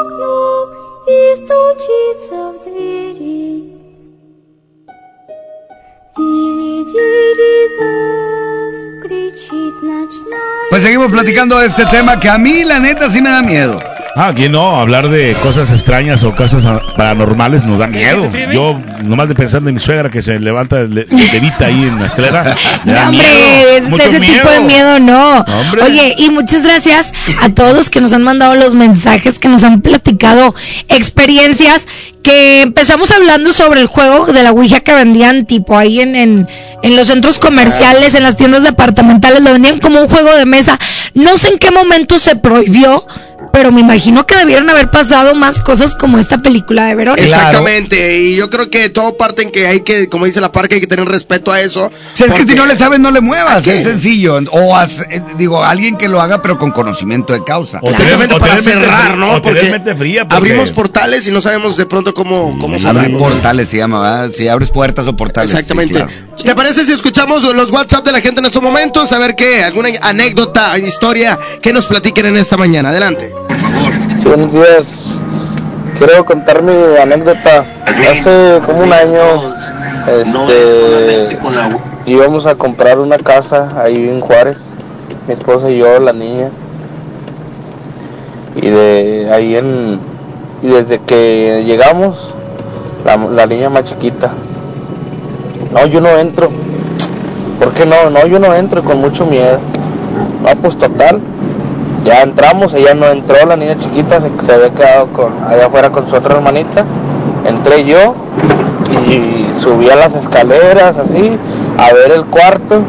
окном 0.00 0.66
и 1.06 1.36
стучится 1.36 2.38
в 2.52 2.54
двери. 2.64 3.46
Дили-дили-бом, 6.16 8.72
кричит 9.02 9.76
ночная 9.82 10.70
Pues 10.70 10.82
seguimos 10.82 11.10
platicando 11.10 11.58
de 11.58 11.66
este 11.66 11.84
tema 11.86 12.18
que 12.18 12.28
a 12.28 12.38
mí 12.38 12.64
la 12.64 12.78
neta 12.78 13.10
sí 13.10 13.20
me 13.20 13.30
da 13.30 13.42
miedo. 13.42 13.80
Ah, 14.15 14.27
aquí 14.27 14.49
no, 14.49 14.79
hablar 14.81 15.07
de 15.09 15.33
cosas 15.41 15.71
extrañas 15.71 16.23
o 16.23 16.35
cosas 16.35 16.65
paranormales 16.97 17.63
nos 17.63 17.79
da 17.79 17.87
miedo. 17.87 18.29
Yo, 18.51 18.77
nomás 19.03 19.29
de 19.29 19.35
pensando 19.35 19.69
en 19.69 19.75
mi 19.75 19.81
suegra 19.81 20.09
que 20.09 20.21
se 20.21 20.37
levanta, 20.37 20.79
le- 20.83 21.05
levita 21.09 21.67
ahí 21.67 21.83
en 21.83 21.97
la 21.97 22.07
escalera, 22.07 22.43
me 22.85 22.91
da 22.91 23.05
No, 23.05 23.09
hombre, 23.11 23.25
miedo, 23.27 23.69
es- 23.77 23.83
de 23.83 23.89
mucho 23.89 24.09
ese 24.09 24.19
tipo 24.19 24.49
de 24.49 24.59
miedo 24.61 24.99
no. 24.99 25.45
No. 25.45 25.83
Oye, 25.85 26.15
y 26.17 26.29
muchas 26.29 26.61
gracias 26.61 27.13
a 27.41 27.49
todos 27.49 27.73
los 27.73 27.89
que 27.89 28.01
nos 28.01 28.11
han 28.11 28.23
mandado 28.23 28.55
los 28.55 28.75
mensajes, 28.75 29.39
que 29.39 29.47
nos 29.47 29.63
han 29.63 29.79
platicado 29.81 30.53
experiencias, 30.89 31.87
que 32.23 32.61
empezamos 32.61 33.11
hablando 33.11 33.51
sobre 33.51 33.81
el 33.81 33.87
juego 33.87 34.25
de 34.27 34.43
la 34.43 34.51
Ouija 34.51 34.79
que 34.81 34.93
vendían 34.93 35.45
tipo 35.45 35.77
ahí 35.77 36.01
en, 36.01 36.15
en, 36.15 36.47
en 36.83 36.95
los 36.95 37.07
centros 37.07 37.39
comerciales, 37.39 38.13
en 38.15 38.23
las 38.23 38.37
tiendas 38.37 38.63
departamentales, 38.63 39.41
lo 39.41 39.51
vendían 39.53 39.79
como 39.79 40.01
un 40.01 40.07
juego 40.07 40.35
de 40.35 40.45
mesa. 40.45 40.79
No 41.13 41.37
sé 41.37 41.53
en 41.53 41.59
qué 41.59 41.71
momento 41.71 42.19
se 42.19 42.35
prohibió, 42.35 43.05
pero 43.51 43.71
me 43.71 43.81
imagino 43.81 44.25
que 44.25 44.35
debieron 44.37 44.69
haber 44.69 44.89
pasado 44.89 45.35
más 45.35 45.61
cosas 45.61 45.95
como 45.95 46.17
esta 46.19 46.37
película 46.41 46.85
de 46.85 46.95
Verónica. 46.95 47.21
Exactamente, 47.25 48.19
y 48.21 48.35
yo 48.37 48.49
creo 48.49 48.69
que 48.69 48.87
todo 48.87 49.17
parte 49.17 49.41
en 49.41 49.51
que 49.51 49.67
hay 49.67 49.81
que, 49.81 50.07
como 50.07 50.25
dice 50.25 50.39
la 50.39 50.51
parca, 50.53 50.75
hay 50.75 50.81
que 50.81 50.87
tener 50.87 51.05
respeto 51.05 51.51
a 51.51 51.59
eso. 51.59 51.91
Si 52.13 52.23
es 52.23 52.31
que 52.31 52.43
si 52.45 52.55
no 52.55 52.65
le 52.65 52.77
sabes, 52.77 52.99
no 52.99 53.11
le 53.11 53.19
muevas. 53.19 53.67
Es 53.67 53.83
sencillo. 53.83 54.39
O 54.51 54.73
haz- 54.77 55.05
eh, 55.09 55.21
digo, 55.37 55.61
alguien 55.63 55.97
que 55.97 56.07
lo 56.07 56.21
haga, 56.21 56.41
pero 56.41 56.57
con 56.57 56.71
conocimiento 56.71 57.33
de 57.33 57.43
causa. 57.43 57.79
O 57.81 57.89
Exactamente, 57.89 58.35
tener- 58.35 58.37
o 58.37 58.39
para 58.39 58.61
cerrar, 58.61 59.17
¿no? 59.17 59.33
o 59.35 59.41
Porque 59.41 59.63
mente 59.69 59.95
fría, 59.95 60.21
porque- 60.23 60.35
abrimos 60.37 60.69
portales 60.71 61.27
y 61.27 61.31
no 61.31 61.41
sabemos 61.41 61.75
de 61.75 61.85
pronto 61.85 62.10
cómo, 62.13 62.57
cómo 62.59 62.79
cerrarlos. 62.79 63.21
portales 63.21 63.69
se 63.69 63.77
llama, 63.77 64.01
¿verdad? 64.01 64.31
Si 64.35 64.47
abres 64.47 64.71
puertas 64.71 65.07
o 65.07 65.15
portales. 65.15 65.51
sí, 65.51 65.57
Exactamente. 65.57 65.95
claro. 65.95 66.11
¿Te 66.43 66.55
parece 66.55 66.85
si 66.85 66.91
escuchamos 66.93 67.43
los 67.43 67.71
WhatsApp 67.71 68.05
de 68.05 68.11
la 68.11 68.21
gente 68.21 68.39
en 68.39 68.45
estos 68.45 68.61
momentos? 68.61 69.11
A 69.11 69.19
ver 69.19 69.35
qué, 69.35 69.63
alguna 69.63 69.89
anécdota, 70.01 70.77
historia 70.79 71.37
que 71.61 71.71
nos 71.73 71.85
platiquen 71.85 72.25
en 72.27 72.37
esta 72.37 72.57
mañana. 72.57 72.89
Adelante. 72.89 73.31
Sí, 74.21 74.27
buenos 74.27 74.53
días. 74.53 75.19
Quiero 75.97 76.25
contar 76.25 76.63
mi 76.63 76.73
anécdota. 76.99 77.65
Hace 77.85 78.59
como 78.65 78.83
un 78.83 78.93
año, 78.93 79.53
este, 80.07 81.37
íbamos 82.05 82.45
a 82.47 82.55
comprar 82.55 82.97
una 82.97 83.17
casa 83.17 83.71
ahí 83.81 84.09
en 84.09 84.19
Juárez, 84.19 84.65
mi 85.27 85.33
esposa 85.33 85.69
y 85.69 85.77
yo, 85.77 85.99
la 85.99 86.13
niña. 86.13 86.49
Y 88.55 88.69
de 88.69 89.29
ahí 89.31 89.55
en, 89.55 89.99
y 90.61 90.67
desde 90.67 90.99
que 90.99 91.63
llegamos, 91.65 92.33
la, 93.05 93.17
la 93.17 93.45
niña 93.45 93.69
más 93.69 93.85
chiquita, 93.85 94.31
no, 95.73 95.85
yo 95.87 96.01
no 96.01 96.09
entro. 96.17 96.49
¿Por 97.59 97.71
qué 97.73 97.85
no? 97.85 98.09
No, 98.09 98.25
yo 98.27 98.39
no 98.39 98.53
entro 98.53 98.83
con 98.83 98.99
mucho 98.99 99.25
miedo. 99.25 99.59
No, 100.43 100.49
pues 100.61 100.77
total, 100.77 101.21
ya 102.03 102.23
entramos, 102.23 102.73
ella 102.73 102.93
no 102.93 103.07
entró, 103.07 103.45
la 103.45 103.55
niña 103.55 103.77
chiquita 103.77 104.19
se, 104.19 104.51
había 104.51 104.69
quedado 104.71 105.07
con, 105.07 105.31
allá 105.47 105.67
afuera 105.67 105.91
con 105.91 106.07
su 106.07 106.15
otra 106.15 106.35
hermanita. 106.35 106.83
Entré 107.45 107.85
yo 107.85 108.15
y 109.07 109.53
subí 109.53 109.89
a 109.89 109.95
las 109.95 110.15
escaleras 110.15 110.97
así 110.97 111.37
a 111.77 111.93
ver 111.93 112.11
el 112.11 112.25
cuarto 112.25 112.81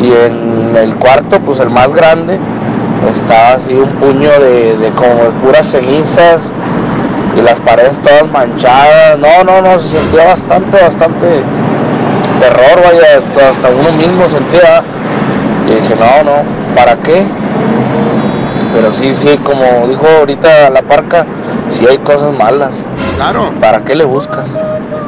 y 0.00 0.06
en 0.06 0.76
el 0.76 0.94
cuarto 0.96 1.40
pues 1.40 1.58
el 1.58 1.70
más 1.70 1.92
grande 1.92 2.38
estaba 3.10 3.54
así 3.54 3.74
un 3.74 3.88
puño 3.90 4.30
de, 4.30 4.76
de 4.76 4.90
como 4.90 5.24
de 5.24 5.30
puras 5.42 5.66
cenizas 5.66 6.52
y 7.42 7.44
las 7.44 7.60
paredes 7.60 8.00
todas 8.00 8.30
manchadas. 8.30 9.18
No, 9.18 9.44
no, 9.44 9.60
no, 9.60 9.80
se 9.80 9.98
sentía 9.98 10.24
bastante, 10.26 10.80
bastante 10.80 11.26
terror, 12.40 12.82
vaya, 12.84 13.50
hasta 13.50 13.68
uno 13.68 13.92
mismo 13.92 14.28
sentía. 14.28 14.82
Y 15.68 15.74
dije, 15.80 15.94
no, 15.96 16.24
no, 16.24 16.74
¿para 16.74 16.96
qué? 17.02 17.24
Pero 18.74 18.92
sí, 18.92 19.12
sí, 19.14 19.38
como 19.44 19.86
dijo 19.88 20.06
ahorita 20.06 20.70
la 20.70 20.82
parca, 20.82 21.26
sí 21.68 21.86
hay 21.86 21.98
cosas 21.98 22.32
malas. 22.32 22.70
Claro. 23.16 23.52
¿Para 23.60 23.84
qué 23.84 23.94
le 23.94 24.04
buscas? 24.04 24.48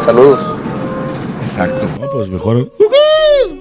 Saludos. 0.04 0.40
Exacto. 1.42 1.86
No, 2.00 2.06
pues 2.12 2.28
mejor. 2.28 2.70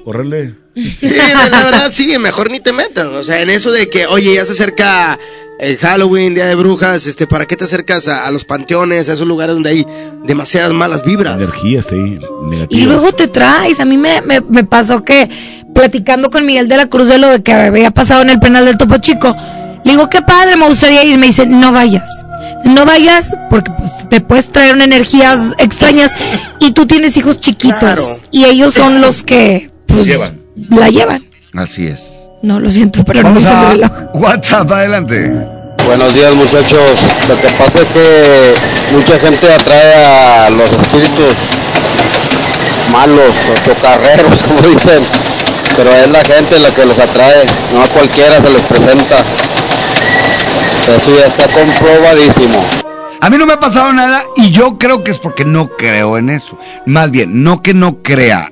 Correle. 0.04 0.56
Sí, 0.76 1.16
la, 1.16 1.50
la 1.50 1.64
verdad 1.64 1.90
sí, 1.92 2.18
mejor 2.18 2.50
ni 2.52 2.60
te 2.60 2.74
metas. 2.74 3.08
O 3.08 3.24
sea, 3.24 3.42
en 3.42 3.50
eso 3.50 3.72
de 3.72 3.90
que, 3.90 4.08
oye, 4.08 4.36
ya 4.36 4.46
se 4.46 4.54
acerca 4.54 5.18
el 5.64 5.78
Halloween, 5.78 6.36
Día 6.36 6.46
de 6.46 6.56
Brujas, 6.56 7.08
este, 7.08 7.26
¿para 7.28 7.46
qué 7.46 7.56
te 7.56 7.64
acercas 7.64 8.08
a, 8.08 8.26
a 8.26 8.32
los 8.32 8.46
panteones, 8.46 9.10
a 9.10 9.14
esos 9.14 9.28
lugares 9.28 9.56
donde 9.56 9.70
hay 9.72 9.88
demasiadas 10.26 10.74
malas 10.74 11.04
vibras? 11.04 11.38
Energía 11.42 11.80
está 11.80 11.96
ahí. 11.96 12.20
Negativa. 12.50 12.68
Y 12.82 12.86
luego 12.86 13.12
te 13.14 13.28
traes. 13.28 13.80
A 13.80 13.86
mí 13.86 13.98
me, 13.98 14.22
me, 14.22 14.42
me 14.42 14.64
pasó 14.64 15.04
que 15.04 15.30
platicando 15.74 16.30
con 16.30 16.46
Miguel 16.46 16.68
de 16.68 16.78
la 16.78 16.88
Cruz 16.88 17.08
de 17.08 17.18
lo 17.18 17.30
de 17.30 17.42
que 17.42 17.54
había 17.54 17.92
pasado 17.92 18.22
en 18.22 18.30
el 18.30 18.40
penal 18.40 18.66
del 18.66 18.78
Topo 18.78 18.98
Chico, 18.98 19.36
le 19.84 19.92
digo, 19.92 20.10
qué 20.10 20.22
padre, 20.22 20.56
me 20.56 20.68
gustaría 20.68 21.04
ir. 21.04 21.18
Me 21.18 21.28
dice, 21.28 21.46
no 21.48 21.72
vayas. 21.72 22.10
No 22.66 22.86
vayas 22.86 23.36
porque 23.50 23.72
pues, 23.78 23.92
te 24.10 24.22
puedes 24.22 24.48
traer 24.52 24.80
energías 24.80 25.54
extrañas 25.58 26.12
y 26.60 26.72
tú 26.72 26.86
tienes 26.86 27.16
hijos 27.18 27.40
chiquitos 27.40 27.80
Claro. 27.80 28.04
y 28.32 28.46
ellos 28.46 28.74
son 28.74 29.02
los 29.02 29.24
que 29.24 29.70
pues, 29.88 30.06
Llevan. 30.06 30.40
la 30.70 30.90
llevan. 30.90 31.26
Así 31.54 31.88
es. 31.88 32.04
No, 32.42 32.60
lo 32.60 32.70
siento, 32.70 33.04
pero 33.06 33.22
no 33.22 33.30
Vamos 33.30 33.46
el 33.46 33.52
a 33.54 33.72
reloj. 33.72 33.92
WhatsApp, 34.16 34.72
adelante. 34.72 35.32
Buenos 35.86 36.14
días 36.14 36.34
muchachos. 36.34 37.04
Lo 37.28 37.36
que 37.36 37.48
pasa 37.58 37.82
es 37.82 37.90
que 37.90 38.54
mucha 38.94 39.20
gente 39.20 39.52
atrae 39.54 39.94
a 39.94 40.50
los 40.50 40.72
espíritus 40.72 41.34
malos 42.92 43.34
o 43.52 43.66
chocarreros, 43.66 44.42
como 44.48 44.62
dicen. 44.62 45.04
Pero 45.76 45.92
es 45.92 46.10
la 46.10 46.24
gente 46.24 46.58
la 46.60 46.70
que 46.72 46.86
los 46.86 46.98
atrae, 46.98 47.46
no 47.74 47.84
a 47.84 47.88
cualquiera 47.88 48.42
se 48.42 48.50
les 48.50 48.62
presenta. 48.62 49.18
Eso 50.96 51.18
ya 51.18 51.26
está 51.26 51.48
comprobadísimo. 51.48 52.66
A 53.20 53.30
mí 53.30 53.38
no 53.38 53.46
me 53.46 53.54
ha 53.54 53.60
pasado 53.60 53.92
nada 53.92 54.24
y 54.38 54.52
yo 54.52 54.78
creo 54.78 55.04
que 55.04 55.12
es 55.12 55.20
porque 55.20 55.44
no 55.44 55.68
creo 55.68 56.18
en 56.18 56.30
eso. 56.30 56.58
Más 56.86 57.12
bien, 57.12 57.44
no 57.44 57.62
que 57.62 57.74
no 57.74 57.98
crea. 58.02 58.50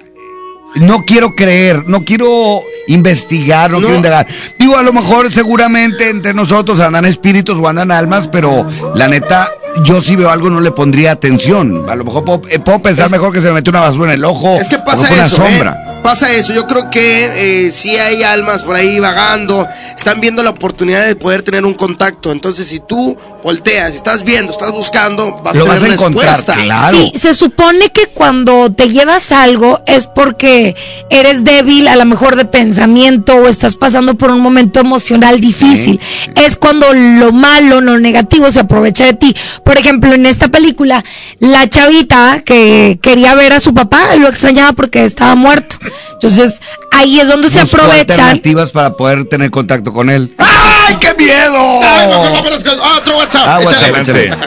No 0.75 1.03
quiero 1.05 1.33
creer, 1.35 1.87
no 1.87 2.03
quiero 2.03 2.61
investigar, 2.87 3.71
no, 3.71 3.79
quiero 3.79 3.95
indagar. 3.95 4.27
Digo, 4.57 4.77
a 4.77 4.83
lo 4.83 4.93
mejor 4.93 5.31
seguramente 5.31 6.09
entre 6.09 6.33
nosotros 6.33 6.79
andan 6.79 7.05
espíritus 7.05 7.57
o 7.59 7.67
andan 7.67 7.91
almas, 7.91 8.27
pero 8.27 8.65
la 8.95 9.07
neta, 9.07 9.49
yo 9.83 10.01
si 10.01 10.15
veo 10.15 10.29
algo 10.29 10.49
no 10.49 10.59
le 10.59 10.71
pondría 10.71 11.11
atención. 11.11 11.85
A 11.89 11.95
lo 11.95 12.03
mejor 12.03 12.25
puedo, 12.25 12.41
eh, 12.49 12.59
puedo 12.59 12.81
pensar 12.81 13.09
mejor 13.09 13.33
que 13.33 13.41
se 13.41 13.47
me 13.47 13.55
mete 13.55 13.69
una 13.69 13.81
basura 13.81 14.11
en 14.13 14.19
el 14.19 14.25
ojo. 14.25 14.55
Es 14.55 14.67
que 14.69 14.75
o 14.77 14.83
pasa 14.85 15.07
una 15.11 15.25
eso, 15.25 15.35
sombra. 15.37 15.71
¿eh? 15.87 15.91
Pasa 16.03 16.31
eso. 16.33 16.53
Yo 16.53 16.65
creo 16.67 16.89
que 16.89 17.67
eh, 17.67 17.71
sí 17.71 17.95
hay 17.95 18.23
almas 18.23 18.63
por 18.63 18.75
ahí 18.75 18.99
vagando, 18.99 19.67
están 19.95 20.19
viendo 20.19 20.41
la 20.41 20.49
oportunidad 20.49 21.05
de 21.05 21.15
poder 21.15 21.43
tener 21.43 21.63
un 21.65 21.73
contacto. 21.75 22.31
Entonces, 22.31 22.67
si 22.67 22.79
tú 22.79 23.15
volteas, 23.43 23.93
estás 23.95 24.23
viendo, 24.23 24.51
estás 24.51 24.71
buscando, 24.71 25.39
vas 25.43 25.55
Lo 25.55 25.63
a 25.63 25.65
tener 25.65 25.79
vas 25.79 25.89
a 25.89 25.93
encontrar, 25.93 26.35
respuesta. 26.37 26.63
claro. 26.63 26.97
Sí, 26.97 27.13
se 27.17 27.33
supone 27.33 27.89
que 27.89 28.07
cuando 28.07 28.71
te 28.71 28.89
llevas 28.89 29.31
algo 29.31 29.81
es 29.85 30.07
porque 30.07 30.75
eres 31.09 31.43
débil, 31.43 31.87
a 31.87 31.95
lo 31.95 32.05
mejor 32.05 32.35
de 32.35 32.45
pensamiento, 32.45 33.35
o 33.35 33.47
estás 33.47 33.75
pasando 33.75 34.15
por 34.15 34.31
un 34.31 34.39
momento 34.39 34.79
emocional 34.79 35.39
difícil. 35.39 35.99
Es 36.35 36.55
cuando 36.55 36.93
lo 36.93 37.31
malo, 37.31 37.79
lo 37.81 37.99
negativo 37.99 38.51
se 38.51 38.59
aprovecha 38.59 39.05
de 39.05 39.13
ti. 39.13 39.35
Por 39.65 39.77
ejemplo, 39.77 40.13
en 40.13 40.25
esta 40.25 40.47
película, 40.49 41.03
la 41.39 41.69
chavita 41.69 42.41
que 42.43 42.99
quería 43.01 43.35
ver 43.35 43.53
a 43.53 43.59
su 43.59 43.73
papá 43.73 44.15
lo 44.17 44.27
extrañaba 44.27 44.73
porque 44.73 45.05
estaba 45.05 45.35
muerto. 45.35 45.77
Entonces, 46.13 46.59
ahí 46.91 47.19
es 47.19 47.27
donde 47.27 47.49
se 47.49 47.61
aprovechan. 47.61 48.19
alternativas 48.19 48.71
para 48.71 48.93
poder 48.93 49.25
tener 49.25 49.49
contacto 49.51 49.93
con 49.93 50.09
él. 50.09 50.33
¡Ay, 50.37 50.95
qué 50.99 51.13
miedo! 51.13 51.79
Ay, 51.83 52.09
vámonos 52.09 52.63
con 52.63 52.79
otro 52.79 53.17
WhatsApp. 53.17 53.43
Ah, 53.45 53.59
WhatsApp, 53.63 53.95
Échale. 53.97 54.23
échale. 54.25 54.37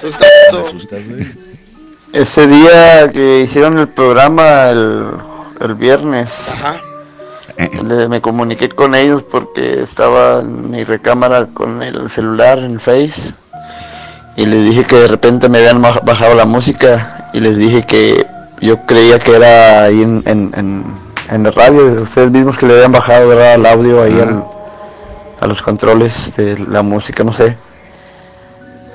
Sustazo. 0.00 0.72
Ese 2.12 2.46
día 2.48 3.08
que 3.12 3.42
hicieron 3.42 3.78
el 3.78 3.88
programa 3.88 4.70
el, 4.70 5.06
el 5.60 5.74
viernes, 5.76 6.32
le- 7.84 8.08
me 8.08 8.20
comuniqué 8.20 8.68
con 8.68 8.94
ellos 8.96 9.22
porque 9.22 9.80
estaba 9.82 10.40
en 10.40 10.70
mi 10.70 10.82
recámara 10.84 11.46
con 11.54 11.82
el 11.84 12.10
celular 12.10 12.58
en 12.58 12.80
Face 12.80 13.32
y 14.40 14.46
les 14.46 14.64
dije 14.64 14.84
que 14.84 14.96
de 14.96 15.08
repente 15.08 15.48
me 15.48 15.58
habían 15.58 15.82
baj- 15.82 16.02
bajado 16.04 16.34
la 16.34 16.46
música 16.46 17.28
y 17.32 17.40
les 17.40 17.56
dije 17.56 17.84
que 17.86 18.26
yo 18.60 18.78
creía 18.86 19.18
que 19.18 19.36
era 19.36 19.84
ahí 19.84 20.02
en, 20.02 20.22
en, 20.26 20.52
en, 20.56 20.84
en 21.30 21.42
la 21.42 21.50
radio, 21.50 22.02
ustedes 22.02 22.30
mismos 22.30 22.56
que 22.58 22.66
le 22.66 22.74
habían 22.74 22.92
bajado 22.92 23.28
¿verdad? 23.28 23.54
el 23.54 23.66
audio 23.66 24.02
ahí 24.02 24.18
al- 24.18 24.44
a 25.40 25.46
los 25.46 25.62
controles 25.62 26.34
de 26.36 26.58
la 26.68 26.82
música, 26.82 27.22
no 27.24 27.32
sé. 27.32 27.56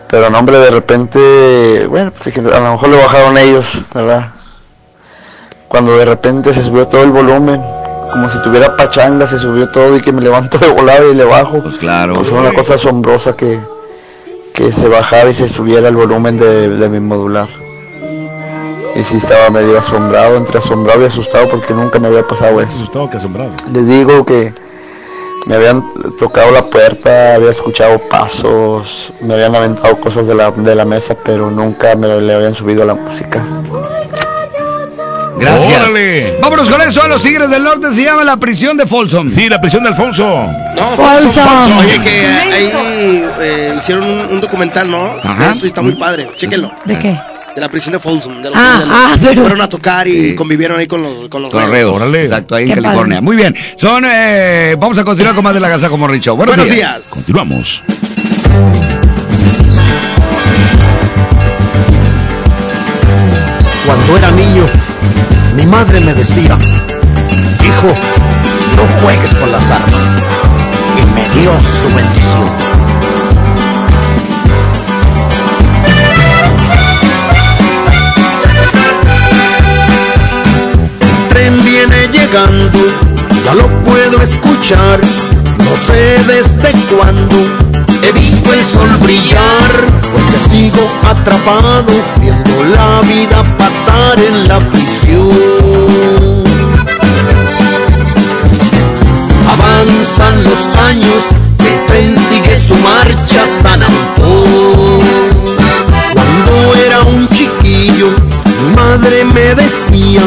Pero 0.07 0.29
no, 0.29 0.37
hombre, 0.39 0.57
de 0.59 0.69
repente, 0.69 1.87
bueno, 1.89 2.11
pues 2.11 2.25
dije, 2.25 2.39
a 2.39 2.59
lo 2.59 2.71
mejor 2.73 2.89
le 2.89 2.97
bajaron 2.97 3.37
ellos, 3.37 3.81
¿verdad? 3.93 4.29
Cuando 5.67 5.97
de 5.97 6.05
repente 6.05 6.53
se 6.53 6.63
subió 6.63 6.87
todo 6.87 7.01
el 7.03 7.11
volumen, 7.11 7.61
como 8.11 8.29
si 8.29 8.37
tuviera 8.43 8.77
pachanga, 8.77 9.25
se 9.25 9.39
subió 9.39 9.69
todo 9.69 9.95
y 9.97 10.01
que 10.01 10.11
me 10.11 10.21
levanto 10.21 10.57
de 10.59 10.67
volada 10.69 11.03
y 11.11 11.15
le 11.15 11.25
bajo. 11.25 11.59
Pues 11.61 11.77
claro. 11.77 12.13
Pues 12.13 12.27
fue 12.29 12.39
una 12.39 12.53
cosa 12.53 12.75
asombrosa 12.75 13.35
que, 13.35 13.59
que 14.55 14.71
se 14.71 14.87
bajara 14.87 15.29
y 15.29 15.33
se 15.33 15.49
subiera 15.49 15.89
el 15.89 15.95
volumen 15.95 16.37
de, 16.37 16.69
de 16.69 16.89
mi 16.89 16.99
modular. 16.99 17.49
Y 18.95 19.03
sí 19.03 19.17
estaba 19.17 19.49
medio 19.49 19.77
asombrado, 19.77 20.37
entre 20.37 20.59
asombrado 20.59 21.01
y 21.01 21.05
asustado 21.05 21.49
porque 21.49 21.73
nunca 21.73 21.99
me 21.99 22.07
había 22.07 22.25
pasado 22.25 22.61
eso. 22.61 22.83
Asustado 22.83 23.09
que 23.09 23.17
asombrado. 23.17 23.51
Les 23.73 23.87
digo 23.87 24.25
que 24.25 24.53
me 25.45 25.55
habían 25.55 25.83
tocado 26.17 26.51
la 26.51 26.65
puerta, 26.69 27.35
había 27.35 27.49
escuchado 27.49 27.99
pasos, 27.99 29.11
me 29.21 29.33
habían 29.33 29.53
aventado 29.53 29.99
cosas 29.99 30.27
de 30.27 30.35
la, 30.35 30.49
de 30.51 30.73
la 30.73 30.85
mesa, 30.85 31.15
pero 31.23 31.51
nunca 31.51 31.95
me 31.95 32.07
le 32.21 32.33
habían 32.33 32.53
subido 32.53 32.85
la 32.85 32.95
música. 32.95 33.45
Gracias. 35.39 35.81
Órale. 35.81 36.37
Vámonos 36.41 36.69
con 36.69 36.81
esto 36.81 37.01
a 37.03 37.07
los 37.07 37.21
Tigres 37.21 37.49
del 37.49 37.63
Norte. 37.63 37.93
Se 37.93 38.03
llama 38.03 38.23
la 38.23 38.37
prisión 38.37 38.77
de 38.77 38.85
Folsom. 38.85 39.31
Sí, 39.31 39.49
la 39.49 39.59
prisión 39.59 39.83
de 39.83 39.89
Alfonso. 39.89 40.23
No, 40.75 40.89
falso, 40.95 41.29
falso. 41.41 41.77
Oye, 41.77 41.99
que 42.01 42.27
ahí 42.27 43.23
eh, 43.41 43.75
hicieron 43.77 44.03
un, 44.05 44.19
un 44.33 44.41
documental, 44.41 44.89
¿no? 44.89 45.15
Ajá. 45.23 45.45
De 45.47 45.51
esto 45.51 45.65
está 45.65 45.81
muy 45.81 45.95
padre. 45.95 46.29
Chéquenlo. 46.37 46.71
¿De 46.85 46.97
qué? 46.97 47.19
De 47.55 47.61
la 47.61 47.69
prisión 47.69 47.93
de 47.93 47.99
Folsom. 47.99 48.41
De 48.41 48.49
los 48.49 48.57
Ah, 48.57 48.77
de 48.79 48.85
los- 48.85 48.95
ah, 48.97 49.17
pero- 49.21 49.41
Fueron 49.41 49.61
a 49.61 49.69
tocar 49.69 50.07
y 50.07 50.35
convivieron 50.35 50.79
ahí 50.79 50.87
con 50.87 51.01
los, 51.01 51.27
con 51.29 51.41
los 51.41 51.53
los 51.53 51.69
reos. 51.69 52.01
Exacto, 52.15 52.55
ahí 52.55 52.63
en 52.69 52.75
California. 52.75 53.17
padre. 53.17 53.21
Muy 53.21 53.35
bien. 53.35 53.55
Son, 53.77 54.03
eh, 54.05 54.75
vamos 54.79 54.97
a 54.97 55.03
continuar 55.03 55.35
con 55.35 55.43
más 55.43 55.53
de 55.53 55.59
la 55.59 55.69
Casa 55.69 55.89
como 55.89 56.07
Richo. 56.07 56.35
Buenos, 56.35 56.55
Buenos 56.55 56.73
días. 56.73 56.95
días. 56.97 57.09
Continuamos. 57.09 57.83
Cuando 63.85 64.17
era 64.17 64.31
niño, 64.31 64.65
mi 65.55 65.65
madre 65.65 66.01
me 66.01 66.13
decía, 66.13 66.57
hijo, 67.63 67.87
no 68.75 69.01
juegues 69.01 69.33
con 69.35 69.51
las 69.51 69.71
armas. 69.71 70.03
Y 70.97 71.05
me 71.13 71.23
dio 71.39 71.51
su 71.81 71.87
bendición. 71.95 72.49
El 81.01 81.27
tren 81.29 81.63
viene 81.63 82.07
llegando, 82.11 82.79
ya 83.45 83.53
lo 83.53 83.67
puedo 83.83 84.21
escuchar. 84.21 84.99
No 85.57 85.75
sé 85.87 86.19
desde 86.27 86.73
cuándo 86.93 87.35
he 88.03 88.11
visto 88.11 88.53
el 88.53 88.65
sol 88.65 88.89
brillar, 89.01 89.71
porque 90.11 90.49
sigo 90.49 90.85
atrapado 91.09 91.93
viendo 92.19 92.63
la 92.63 93.01
vida 93.01 93.57
pasar 93.57 93.64
en 93.95 94.47
la 94.47 94.59
prisión. 94.59 96.43
Avanzan 99.47 100.43
los 100.43 100.77
años, 100.77 101.23
el 101.59 101.85
tren 101.87 102.15
sigue 102.29 102.59
su 102.59 102.75
marcha 102.75 103.45
San 103.61 103.81
Antón. 103.83 104.99
Cuando 106.13 106.75
era 106.85 107.01
un 107.01 107.27
chiquillo, 107.29 108.09
mi 108.61 108.75
madre 108.75 109.23
me 109.25 109.55
decía, 109.55 110.21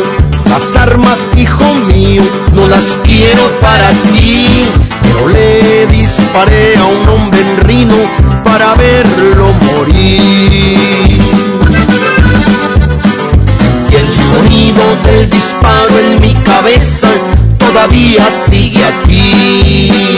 las 0.49 0.75
armas, 0.77 1.21
hijo 1.37 1.75
mío, 1.75 2.23
no 2.55 2.69
las 2.69 2.97
quiero 3.05 3.61
para 3.61 3.91
ti. 3.91 4.67
Pero 5.03 5.29
le 5.29 5.87
disparé 5.87 6.77
a 6.77 6.85
un 6.85 7.09
hombre 7.09 7.41
en 7.41 7.57
Rino 7.59 7.97
para 8.45 8.75
verlo 8.75 9.53
morir. 9.73 10.78
Del 15.05 15.31
disparo 15.31 15.99
en 15.99 16.21
mi 16.21 16.35
cabeza 16.43 17.09
todavía 17.59 18.27
sigue 18.51 18.85
aquí. 18.85 20.18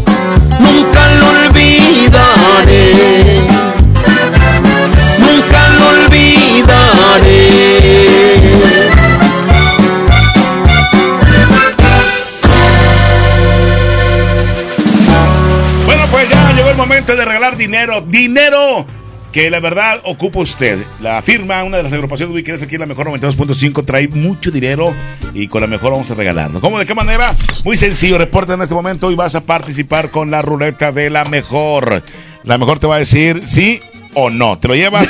dinero. 17.57 18.01
Dinero 18.01 18.85
que 19.31 19.49
la 19.49 19.59
verdad 19.59 20.01
ocupa 20.05 20.39
usted. 20.39 20.79
La 20.99 21.21
firma, 21.21 21.63
una 21.63 21.77
de 21.77 21.83
las 21.83 21.93
agrupaciones 21.93 22.33
ubicadas 22.33 22.61
aquí 22.61 22.75
en 22.75 22.81
la 22.81 22.87
mejor 22.87 23.07
92.5, 23.07 23.85
trae 23.85 24.07
mucho 24.09 24.51
dinero 24.51 24.93
y 25.33 25.47
con 25.47 25.61
la 25.61 25.67
mejor 25.67 25.91
vamos 25.91 26.11
a 26.11 26.15
regalarlo. 26.15 26.59
¿Cómo? 26.59 26.79
¿De 26.79 26.85
qué 26.85 26.93
manera? 26.93 27.35
Muy 27.63 27.77
sencillo, 27.77 28.17
reporta 28.17 28.53
en 28.53 28.61
este 28.61 28.75
momento 28.75 29.11
y 29.11 29.15
vas 29.15 29.35
a 29.35 29.41
participar 29.41 30.09
con 30.09 30.31
la 30.31 30.41
ruleta 30.41 30.91
de 30.91 31.09
la 31.09 31.25
mejor. 31.25 32.03
La 32.43 32.57
mejor 32.57 32.79
te 32.79 32.87
va 32.87 32.95
a 32.95 32.99
decir 32.99 33.43
sí 33.45 33.81
o 34.13 34.29
no. 34.29 34.57
¿Te 34.57 34.67
lo 34.67 34.75
llevas 34.75 35.07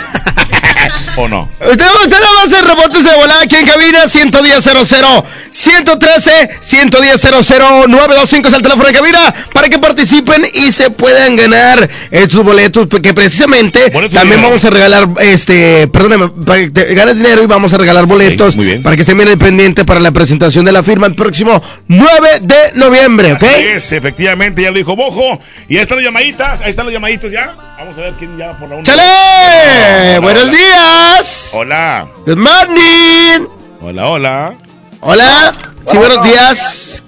o 1.17 1.27
no? 1.27 1.49
Usted, 1.59 1.85
usted 2.03 2.19
no 2.19 2.35
va 2.35 2.41
a 2.41 2.45
hacer 2.45 2.65
reportes 2.65 3.03
de 3.03 3.15
volada 3.15 3.41
aquí 3.43 3.55
en 3.55 3.65
cabina 3.65 4.07
110 4.07 4.63
00 4.63 5.25
113 5.51 6.49
110 6.59 7.21
00 7.21 7.87
925 7.87 8.47
es 8.47 8.53
el 8.53 8.61
teléfono 8.61 8.87
de 8.87 8.93
cabina 8.93 9.33
para 9.53 9.69
que 9.69 9.79
participen 9.79 10.45
y 10.53 10.71
se 10.71 10.89
puedan 10.91 11.35
ganar 11.35 11.89
estos 12.09 12.43
boletos 12.43 12.87
porque 12.87 13.13
precisamente 13.13 13.91
también 14.11 14.41
vamos 14.41 14.63
a 14.65 14.69
regalar 14.69 15.09
este 15.19 15.87
perdóname 15.87 16.29
para 16.29 16.59
que 16.61 16.71
te 16.71 16.93
ganes 16.95 17.17
dinero 17.17 17.43
y 17.43 17.47
vamos 17.47 17.73
a 17.73 17.77
regalar 17.77 18.05
boletos 18.05 18.55
para 18.83 18.95
que 18.95 19.01
estén 19.01 19.17
bien 19.17 19.29
al 19.29 19.37
pendiente 19.37 19.85
para 19.85 19.99
la 19.99 20.11
presentación 20.11 20.65
de 20.65 20.71
la 20.71 20.83
firma 20.83 21.07
el 21.07 21.15
próximo 21.15 21.61
9 21.87 22.29
de 22.41 22.71
noviembre 22.75 23.33
¿ok? 23.33 23.43
Así 23.43 23.63
es, 23.63 23.91
efectivamente, 23.91 24.61
ya 24.61 24.71
lo 24.71 24.77
dijo 24.77 24.95
Bojo. 24.95 25.39
Y 25.67 25.75
ahí 25.77 25.81
están 25.83 25.97
las 25.97 26.05
llamaditas, 26.05 26.61
ahí 26.61 26.69
están 26.69 26.85
los 26.85 26.93
llamaditos 26.93 27.31
ya. 27.31 27.55
Vamos 27.77 27.97
a 27.97 28.01
ver 28.01 28.13
quién 28.13 28.37
llama 28.37 28.57
por 28.57 28.69
la 28.69 28.75
una. 28.75 28.83
¡Chale! 28.83 29.01
Hola, 29.01 30.19
¡Buenos 30.21 30.43
hola. 30.43 30.51
días! 30.51 31.49
Hola. 31.53 32.07
Good 32.25 32.37
morning. 32.37 33.47
Hola, 33.81 34.07
hola. 34.07 34.53
Hola. 35.01 35.53
Sí, 35.87 35.97
buenos 35.97 36.23
días. 36.23 37.03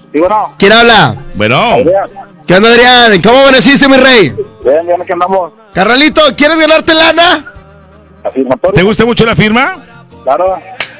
¿Quién 0.58 0.72
habla? 0.72 1.16
Bueno. 1.34 1.76
¿Qué 2.46 2.56
onda, 2.56 2.68
Adrián? 2.68 3.22
¿Cómo 3.22 3.40
amaneciste, 3.40 3.88
mi 3.88 3.96
rey? 3.96 4.36
Bien, 4.64 4.86
bien, 4.86 5.00
aquí 5.00 5.12
andamos. 5.12 5.52
Carnalito, 5.72 6.20
¿quieres 6.36 6.58
ganarte 6.58 6.92
lana? 6.92 7.52
¿Te 8.74 8.82
gusta 8.82 9.04
mucho 9.04 9.24
la 9.24 9.36
firma? 9.36 9.76
Claro. 10.24 10.58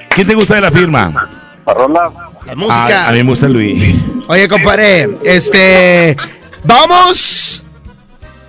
¿Quién 0.09 0.27
te 0.27 0.35
gusta 0.35 0.55
de 0.55 0.61
la 0.61 0.71
firma? 0.71 1.29
La. 1.67 2.13
La 2.47 2.55
música. 2.55 3.05
Ah, 3.07 3.09
a 3.09 3.13
mí 3.13 3.25
me 3.25 3.31
gusta 3.31 3.49
Luis. 3.49 3.97
Oye, 4.29 4.49
compadre, 4.49 5.19
este. 5.25 6.17
Vamos 6.63 7.65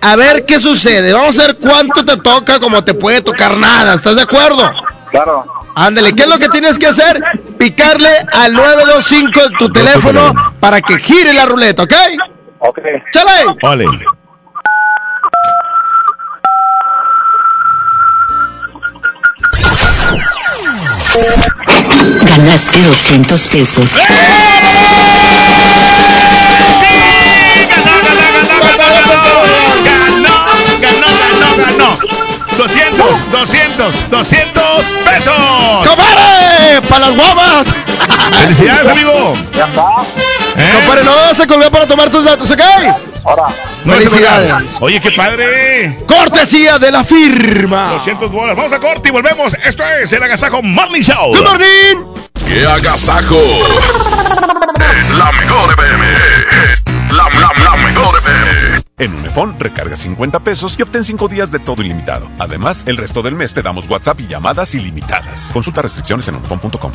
a 0.00 0.16
ver 0.16 0.44
qué 0.44 0.60
sucede. 0.60 1.12
Vamos 1.12 1.38
a 1.40 1.48
ver 1.48 1.56
cuánto 1.56 2.04
te 2.04 2.16
toca, 2.18 2.60
como 2.60 2.84
te 2.84 2.94
puede 2.94 3.22
tocar 3.22 3.56
nada. 3.56 3.94
¿Estás 3.94 4.14
de 4.16 4.22
acuerdo? 4.22 4.70
Claro. 5.10 5.44
Ándale, 5.78 6.14
¿qué 6.14 6.22
es 6.22 6.28
lo 6.30 6.38
que 6.38 6.48
tienes 6.48 6.78
que 6.78 6.86
hacer? 6.86 7.22
Picarle 7.58 8.08
al 8.32 8.54
925 8.54 9.40
de 9.40 9.56
tu 9.58 9.70
teléfono 9.70 10.32
para 10.58 10.80
que 10.80 10.98
gire 10.98 11.34
la 11.34 11.44
ruleta, 11.44 11.82
¿ok? 11.82 11.92
Ok. 12.60 12.78
¡Chale! 13.12 13.58
Ole. 13.62 13.84
Ganaste 22.24 22.82
200 22.82 23.50
pesos. 23.50 23.90
¡Ganó! 31.58 32.25
200, 32.56 33.30
200, 33.32 34.10
200 34.10 34.62
pesos. 35.04 35.34
¡Compadre! 35.86 36.80
¡Para 36.88 37.06
las 37.06 37.16
guavas! 37.16 37.74
¡Felicidades, 38.40 38.88
amigo! 38.88 39.34
Ya 39.54 39.66
está. 39.66 39.82
¿Eh? 40.56 40.70
Compadre, 40.74 41.04
no 41.04 41.14
vas 41.14 41.40
a 41.40 41.46
colgar 41.46 41.70
para 41.70 41.86
tomar 41.86 42.10
tus 42.10 42.24
datos, 42.24 42.50
¿ok? 42.50 42.60
Ahora. 43.24 43.46
No 43.84 43.92
se 43.94 43.98
Felicidades. 44.00 44.72
Oye, 44.80 45.00
qué 45.00 45.10
padre. 45.12 45.98
Cortesía 46.06 46.78
de 46.78 46.90
la 46.90 47.04
firma. 47.04 47.90
200 47.92 48.30
bolas. 48.30 48.56
Vamos 48.56 48.72
a 48.72 48.78
corte 48.78 49.08
y 49.08 49.12
volvemos. 49.12 49.54
Esto 49.64 49.84
es 50.02 50.12
el 50.12 50.22
Agasajo 50.22 50.62
Morning 50.62 51.02
Show. 51.02 51.36
Good 51.36 51.44
morning. 51.44 52.16
¡Qué 52.46 52.64
agasajo! 52.66 53.40
es 55.00 55.10
la 55.10 55.32
mejor 55.32 55.74
FM. 55.74 56.06
La, 57.10 57.24
la, 57.24 57.64
la 57.64 57.65
mejor 57.65 57.65
FM. 57.65 57.65
En 58.98 59.14
Unifón, 59.14 59.56
recarga 59.58 59.94
50 59.94 60.40
pesos 60.40 60.78
y 60.78 60.82
obtén 60.82 61.04
5 61.04 61.28
días 61.28 61.50
de 61.50 61.58
todo 61.58 61.82
ilimitado. 61.82 62.28
Además, 62.38 62.82
el 62.86 62.96
resto 62.96 63.20
del 63.20 63.34
mes 63.34 63.52
te 63.52 63.60
damos 63.60 63.88
WhatsApp 63.90 64.20
y 64.20 64.26
llamadas 64.26 64.74
ilimitadas. 64.74 65.50
Consulta 65.52 65.82
restricciones 65.82 66.26
en 66.28 66.36
unifón.com. 66.36 66.92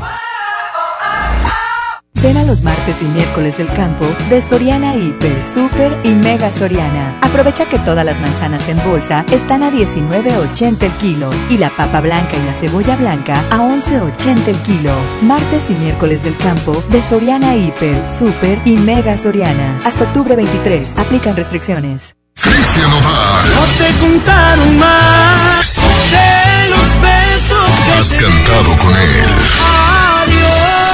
Ven 2.21 2.37
a 2.37 2.43
los 2.43 2.61
martes 2.61 2.97
y 3.01 3.05
miércoles 3.05 3.57
del 3.57 3.67
campo 3.69 4.05
de 4.29 4.43
Soriana 4.43 4.95
Hiper, 4.95 5.43
Super 5.55 5.99
y 6.03 6.09
Mega 6.09 6.53
Soriana. 6.53 7.17
Aprovecha 7.19 7.65
que 7.65 7.79
todas 7.79 8.05
las 8.05 8.21
manzanas 8.21 8.69
en 8.69 8.77
bolsa 8.83 9.25
están 9.31 9.63
a 9.63 9.71
19.80 9.71 10.83
el 10.83 10.91
kilo 10.93 11.31
y 11.49 11.57
la 11.57 11.71
papa 11.71 11.99
blanca 11.99 12.37
y 12.37 12.45
la 12.45 12.53
cebolla 12.53 12.95
blanca 12.95 13.43
a 13.49 13.57
11.80 13.57 14.47
el 14.49 14.57
kilo. 14.57 14.93
Martes 15.23 15.71
y 15.71 15.73
miércoles 15.73 16.21
del 16.23 16.37
campo 16.37 16.83
de 16.89 17.01
Soriana 17.01 17.55
Hiper, 17.55 18.07
Super 18.07 18.61
y 18.65 18.77
Mega 18.77 19.17
Soriana. 19.17 19.81
Hasta 19.83 20.03
octubre 20.03 20.35
23. 20.35 20.97
Aplican 20.97 21.35
restricciones. 21.35 22.15
Cristian. 22.35 22.91
No 22.91 23.65
te 23.79 23.99
contaron 23.99 24.77
más 24.77 25.81
de 26.11 26.69
los 26.69 27.01
besos 27.01 27.83
que 27.83 27.91
Has 27.99 28.09
te 28.09 28.23
cantado 28.23 28.77
con 28.77 28.95
él. 28.95 30.10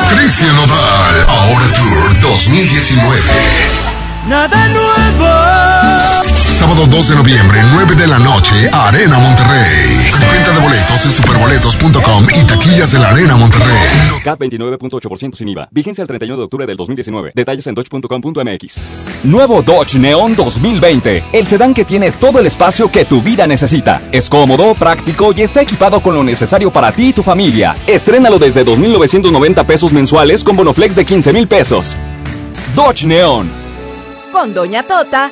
Cristian 0.09 0.55
Nodal. 0.55 1.25
Ahora 1.27 1.67
Tour 1.73 2.19
2019. 2.21 3.21
Nada 4.27 4.67
nuevo. 4.69 6.46
Sábado 6.57 6.87
2 6.87 7.09
de 7.09 7.15
noviembre, 7.17 7.59
9 7.71 7.95
de 7.95 8.07
la 8.07 8.17
noche, 8.17 8.67
Arena 8.73 9.19
Monterrey. 9.19 10.09
Venta 10.11 10.51
de 10.53 10.59
boletos 10.59 11.05
en 11.05 11.11
superboletos.com 11.11 12.27
y 12.35 12.43
taquillas 12.45 12.91
de 12.93 12.97
la 12.97 13.11
Arena 13.11 13.37
Monterrey. 13.37 13.77
CAT 14.23 14.39
29.8% 14.39 15.35
sin 15.35 15.49
IVA. 15.49 15.67
Vigencia 15.69 16.01
el 16.01 16.07
31 16.07 16.35
de 16.35 16.43
octubre 16.45 16.65
del 16.65 16.75
2019. 16.75 17.33
Detalles 17.35 17.67
en 17.67 17.75
dodge.com.mx. 17.75 18.79
Nuevo 19.25 19.61
Dodge 19.61 19.99
Neon 19.99 20.35
2020. 20.35 21.25
El 21.31 21.45
sedán 21.45 21.75
que 21.75 21.85
tiene 21.85 22.11
todo 22.11 22.39
el 22.39 22.47
espacio 22.47 22.91
que 22.91 23.05
tu 23.05 23.21
vida 23.21 23.45
necesita. 23.45 24.01
Es 24.11 24.27
cómodo, 24.27 24.73
práctico 24.73 25.33
y 25.33 25.43
está 25.43 25.61
equipado 25.61 25.99
con 25.99 26.15
lo 26.15 26.23
necesario 26.23 26.71
para 26.71 26.91
ti 26.91 27.09
y 27.09 27.13
tu 27.13 27.21
familia. 27.21 27.75
Estrénalo 27.85 28.39
desde 28.39 28.65
2.990 28.65 29.63
pesos 29.63 29.93
mensuales 29.93 30.43
con 30.43 30.55
bonoflex 30.55 30.95
de 30.95 31.05
15 31.05 31.33
mil 31.33 31.47
pesos. 31.47 31.95
Dodge 32.75 33.05
Neon. 33.05 33.67
Con 34.31 34.55
Doña 34.55 34.83
Tota, 34.83 35.31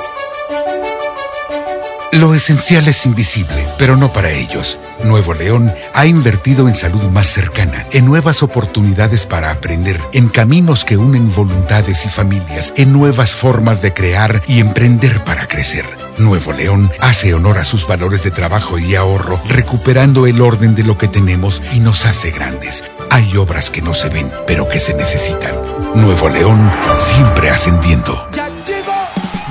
Lo 2.11 2.35
esencial 2.35 2.89
es 2.89 3.05
invisible, 3.05 3.65
pero 3.77 3.95
no 3.95 4.11
para 4.11 4.31
ellos. 4.31 4.77
Nuevo 5.05 5.33
León 5.33 5.73
ha 5.93 6.05
invertido 6.05 6.67
en 6.67 6.75
salud 6.75 7.01
más 7.03 7.27
cercana, 7.27 7.85
en 7.91 8.05
nuevas 8.05 8.43
oportunidades 8.43 9.25
para 9.25 9.49
aprender, 9.49 9.97
en 10.11 10.27
caminos 10.27 10.83
que 10.83 10.97
unen 10.97 11.33
voluntades 11.33 12.05
y 12.05 12.09
familias, 12.09 12.73
en 12.75 12.91
nuevas 12.91 13.33
formas 13.33 13.81
de 13.81 13.93
crear 13.93 14.41
y 14.45 14.59
emprender 14.59 15.23
para 15.23 15.47
crecer. 15.47 15.85
Nuevo 16.17 16.51
León 16.51 16.91
hace 16.99 17.33
honor 17.33 17.57
a 17.57 17.63
sus 17.63 17.87
valores 17.87 18.23
de 18.23 18.31
trabajo 18.31 18.77
y 18.77 18.95
ahorro, 18.95 19.39
recuperando 19.47 20.27
el 20.27 20.41
orden 20.41 20.75
de 20.75 20.83
lo 20.83 20.97
que 20.97 21.07
tenemos 21.07 21.63
y 21.71 21.79
nos 21.79 22.05
hace 22.05 22.31
grandes. 22.31 22.83
Hay 23.09 23.37
obras 23.37 23.71
que 23.71 23.81
no 23.81 23.93
se 23.93 24.09
ven, 24.09 24.29
pero 24.45 24.67
que 24.67 24.81
se 24.81 24.93
necesitan. 24.93 25.55
Nuevo 25.95 26.27
León 26.27 26.71
siempre 26.93 27.49
ascendiendo. 27.49 28.27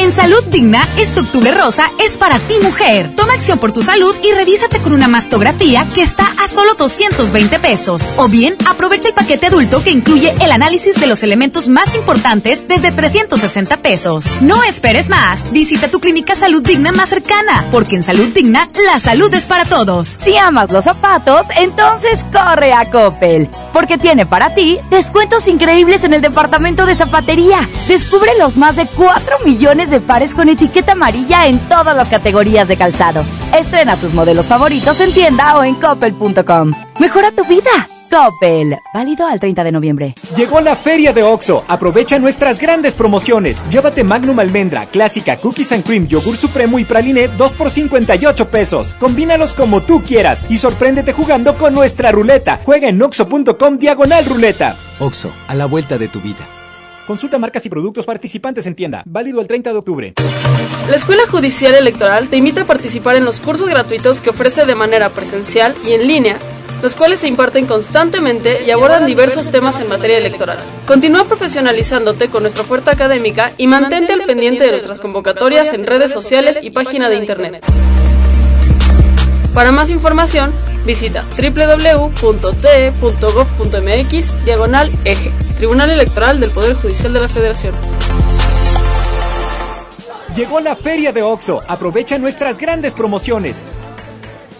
En 0.00 0.12
Salud 0.12 0.42
Digna, 0.44 0.88
este 0.96 1.20
octubre 1.20 1.52
rosa 1.52 1.90
es 2.02 2.16
para 2.16 2.38
ti 2.38 2.54
mujer. 2.62 3.14
Toma 3.14 3.34
acción 3.34 3.58
por 3.58 3.70
tu 3.70 3.82
salud 3.82 4.16
y 4.24 4.32
revísate 4.32 4.78
con 4.78 4.94
una 4.94 5.08
mastografía 5.08 5.86
que 5.94 6.00
está 6.00 6.26
a 6.42 6.48
solo 6.48 6.72
220 6.72 7.58
pesos. 7.58 8.14
O 8.16 8.26
bien, 8.26 8.56
aprovecha 8.66 9.08
el 9.08 9.14
paquete 9.14 9.48
adulto 9.48 9.84
que 9.84 9.90
incluye 9.90 10.32
el 10.40 10.52
análisis 10.52 10.98
de 10.98 11.06
los 11.06 11.22
elementos 11.22 11.68
más 11.68 11.94
importantes 11.94 12.66
desde 12.66 12.92
360 12.92 13.76
pesos. 13.82 14.38
No 14.40 14.62
esperes 14.64 15.10
más. 15.10 15.52
Visita 15.52 15.88
tu 15.88 16.00
clínica 16.00 16.34
Salud 16.34 16.62
Digna 16.62 16.92
más 16.92 17.10
cercana, 17.10 17.66
porque 17.70 17.96
en 17.96 18.02
Salud 18.02 18.28
Digna, 18.28 18.68
la 18.86 18.98
salud 19.00 19.32
es 19.34 19.46
para 19.46 19.66
todos. 19.66 20.18
Si 20.24 20.34
amas 20.38 20.70
los 20.70 20.84
zapatos, 20.84 21.46
entonces 21.58 22.24
corre 22.32 22.72
a 22.72 22.90
Coppel, 22.90 23.50
porque 23.74 23.98
tiene 23.98 24.24
para 24.24 24.54
ti 24.54 24.78
descuentos 24.88 25.46
increíbles 25.46 26.04
en 26.04 26.14
el 26.14 26.22
departamento 26.22 26.86
de 26.86 26.94
zapatería. 26.94 27.68
Descubre 27.86 28.30
los 28.38 28.56
más 28.56 28.76
de 28.76 28.86
4 28.86 29.40
millones 29.44 29.89
de 29.90 30.00
pares 30.00 30.34
con 30.34 30.48
etiqueta 30.48 30.92
amarilla 30.92 31.46
en 31.46 31.58
todas 31.68 31.96
las 31.96 32.08
categorías 32.08 32.68
de 32.68 32.76
calzado. 32.76 33.24
Estrena 33.58 33.96
tus 33.96 34.14
modelos 34.14 34.46
favoritos 34.46 35.00
en 35.00 35.12
tienda 35.12 35.58
o 35.58 35.64
en 35.64 35.74
coppel.com. 35.74 36.72
Mejora 36.98 37.30
tu 37.32 37.44
vida. 37.44 37.70
Coppel. 38.10 38.76
Válido 38.92 39.26
al 39.26 39.38
30 39.38 39.62
de 39.62 39.72
noviembre. 39.72 40.14
Llegó 40.36 40.60
la 40.60 40.74
feria 40.74 41.12
de 41.12 41.22
OXO. 41.22 41.64
Aprovecha 41.68 42.18
nuestras 42.18 42.58
grandes 42.58 42.92
promociones. 42.94 43.62
Llévate 43.70 44.02
Magnum 44.02 44.38
Almendra, 44.40 44.86
Clásica, 44.86 45.36
Cookies 45.36 45.72
and 45.72 45.84
Cream, 45.84 46.08
Yogur 46.08 46.36
Supremo 46.36 46.78
y 46.78 46.84
Praline 46.84 47.28
2 47.28 47.54
por 47.54 47.70
58 47.70 48.48
pesos. 48.50 48.94
Combínalos 48.98 49.54
como 49.54 49.80
tú 49.80 50.02
quieras 50.02 50.44
y 50.48 50.56
sorpréndete 50.56 51.12
jugando 51.12 51.56
con 51.56 51.72
nuestra 51.72 52.10
ruleta. 52.10 52.58
Juega 52.64 52.88
en 52.88 53.00
oxo.com 53.00 53.78
diagonal 53.78 54.24
ruleta. 54.26 54.76
OXO, 54.98 55.30
a 55.46 55.54
la 55.54 55.66
vuelta 55.66 55.96
de 55.96 56.08
tu 56.08 56.20
vida. 56.20 56.59
Consulta 57.06 57.38
marcas 57.38 57.64
y 57.66 57.68
productos 57.68 58.06
participantes 58.06 58.66
en 58.66 58.74
tienda. 58.74 59.02
Válido 59.04 59.40
el 59.40 59.46
30 59.46 59.72
de 59.72 59.78
octubre. 59.78 60.14
La 60.88 60.96
Escuela 60.96 61.22
Judicial 61.28 61.74
Electoral 61.74 62.28
te 62.28 62.36
invita 62.36 62.62
a 62.62 62.66
participar 62.66 63.16
en 63.16 63.24
los 63.24 63.40
cursos 63.40 63.68
gratuitos 63.68 64.20
que 64.20 64.30
ofrece 64.30 64.64
de 64.64 64.74
manera 64.74 65.10
presencial 65.10 65.74
y 65.84 65.92
en 65.92 66.06
línea, 66.06 66.36
los 66.82 66.94
cuales 66.94 67.20
se 67.20 67.28
imparten 67.28 67.66
constantemente 67.66 68.64
y 68.64 68.70
abordan 68.70 69.06
diversos 69.06 69.50
temas 69.50 69.80
en 69.80 69.88
materia 69.88 70.18
electoral. 70.18 70.58
Continúa 70.86 71.26
profesionalizándote 71.26 72.28
con 72.28 72.42
nuestra 72.42 72.62
oferta 72.62 72.92
académica 72.92 73.52
y 73.56 73.66
mantente 73.66 74.12
al 74.12 74.22
pendiente 74.22 74.64
de 74.64 74.72
nuestras 74.72 75.00
convocatorias 75.00 75.72
en 75.72 75.86
redes 75.86 76.12
sociales 76.12 76.58
y 76.62 76.70
página 76.70 77.08
de 77.08 77.16
internet. 77.16 77.64
Para 79.54 79.72
más 79.72 79.90
información, 79.90 80.52
visita 80.86 81.24
www.te.gov.mx 81.36 82.14
diagonal 84.44 84.92
eje, 85.04 85.32
Tribunal 85.56 85.90
Electoral 85.90 86.38
del 86.38 86.50
Poder 86.50 86.74
Judicial 86.74 87.12
de 87.12 87.20
la 87.20 87.28
Federación. 87.28 87.74
Llegó 90.36 90.60
la 90.60 90.76
feria 90.76 91.12
de 91.12 91.22
OXO. 91.22 91.60
Aprovecha 91.66 92.16
nuestras 92.18 92.56
grandes 92.58 92.94
promociones. 92.94 93.64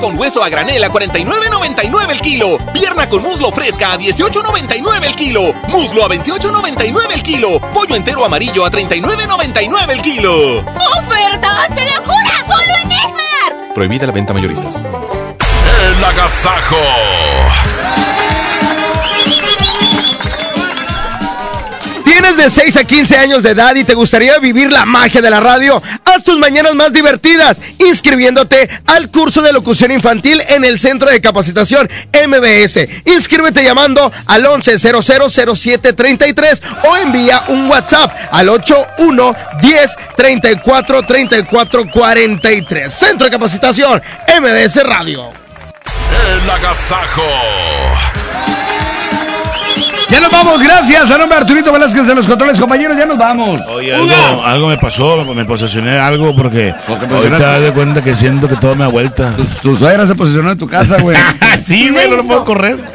Con 0.00 0.18
hueso 0.18 0.42
a 0.42 0.48
granel 0.48 0.82
a 0.82 0.88
49.99 0.90 2.10
el 2.10 2.20
kilo. 2.20 2.58
Pierna 2.72 3.08
con 3.08 3.22
muslo 3.22 3.52
fresca 3.52 3.92
a 3.92 3.98
18.99 3.98 5.04
el 5.04 5.14
kilo. 5.14 5.52
Muslo 5.68 6.04
a 6.04 6.08
28.99 6.08 7.12
el 7.14 7.22
kilo. 7.22 7.60
Pollo 7.72 7.94
entero 7.94 8.24
amarillo 8.24 8.64
a 8.64 8.70
39.99 8.70 9.90
el 9.90 10.02
kilo. 10.02 10.58
¡Ofertas 10.98 11.68
de 11.74 11.84
locura! 11.84 12.44
¡Solo 12.48 12.76
en 12.82 12.92
Esmar! 12.92 13.74
Prohibida 13.74 14.06
la 14.06 14.12
venta 14.12 14.32
mayoristas. 14.32 14.82
El 14.82 16.04
agasajo. 16.04 16.76
¿Tienes 22.22 22.36
de 22.36 22.50
6 22.50 22.76
a 22.76 22.84
15 22.84 23.18
años 23.18 23.42
de 23.42 23.50
edad 23.50 23.74
y 23.74 23.82
te 23.82 23.94
gustaría 23.94 24.38
vivir 24.38 24.70
la 24.70 24.84
magia 24.84 25.20
de 25.20 25.28
la 25.28 25.40
radio? 25.40 25.82
Haz 26.04 26.22
tus 26.22 26.38
mañanas 26.38 26.76
más 26.76 26.92
divertidas 26.92 27.60
inscribiéndote 27.80 28.70
al 28.86 29.10
curso 29.10 29.42
de 29.42 29.52
locución 29.52 29.90
infantil 29.90 30.40
en 30.48 30.64
el 30.64 30.78
Centro 30.78 31.10
de 31.10 31.20
Capacitación 31.20 31.90
MBS. 32.28 32.78
Inscríbete 33.06 33.64
llamando 33.64 34.12
al 34.26 34.44
11000733 34.44 36.62
o 36.88 36.96
envía 36.96 37.42
un 37.48 37.68
WhatsApp 37.68 38.12
al 38.30 38.50
81 38.50 39.34
10 39.60 39.90
34 40.16 41.02
34 41.02 41.90
43. 41.90 42.94
Centro 42.94 43.24
de 43.24 43.32
Capacitación 43.32 44.00
MBS 44.28 44.80
Radio. 44.84 45.32
El 46.44 46.50
agasajo. 46.50 47.24
Ya 50.12 50.20
nos 50.20 50.30
vamos, 50.30 50.62
gracias 50.62 51.10
a 51.10 51.16
nombre 51.16 51.36
de 51.36 51.40
Arturito 51.40 51.72
Velázquez 51.72 52.06
de 52.06 52.14
los 52.14 52.26
controles, 52.26 52.60
compañeros, 52.60 52.98
ya 52.98 53.06
nos 53.06 53.16
vamos. 53.16 53.58
Oye, 53.68 53.94
algo, 53.94 54.44
algo 54.44 54.68
me 54.68 54.76
pasó, 54.76 55.24
me 55.24 55.46
posesioné 55.46 55.98
algo 55.98 56.36
porque 56.36 56.74
ahorita 56.86 57.60
de 57.60 57.72
cuenta 57.72 58.04
que 58.04 58.14
siento 58.14 58.46
que 58.46 58.56
todo 58.56 58.74
me 58.74 58.84
da 58.84 58.88
vuelta. 58.88 59.34
Tu 59.62 59.74
suegra 59.74 60.06
se 60.06 60.14
posicionó 60.14 60.50
en 60.50 60.58
tu 60.58 60.68
casa, 60.68 60.98
güey. 60.98 61.16
sí, 61.58 61.88
güey, 61.88 62.10
no 62.10 62.16
lo 62.16 62.24
puedo 62.24 62.44
correr. 62.44 62.76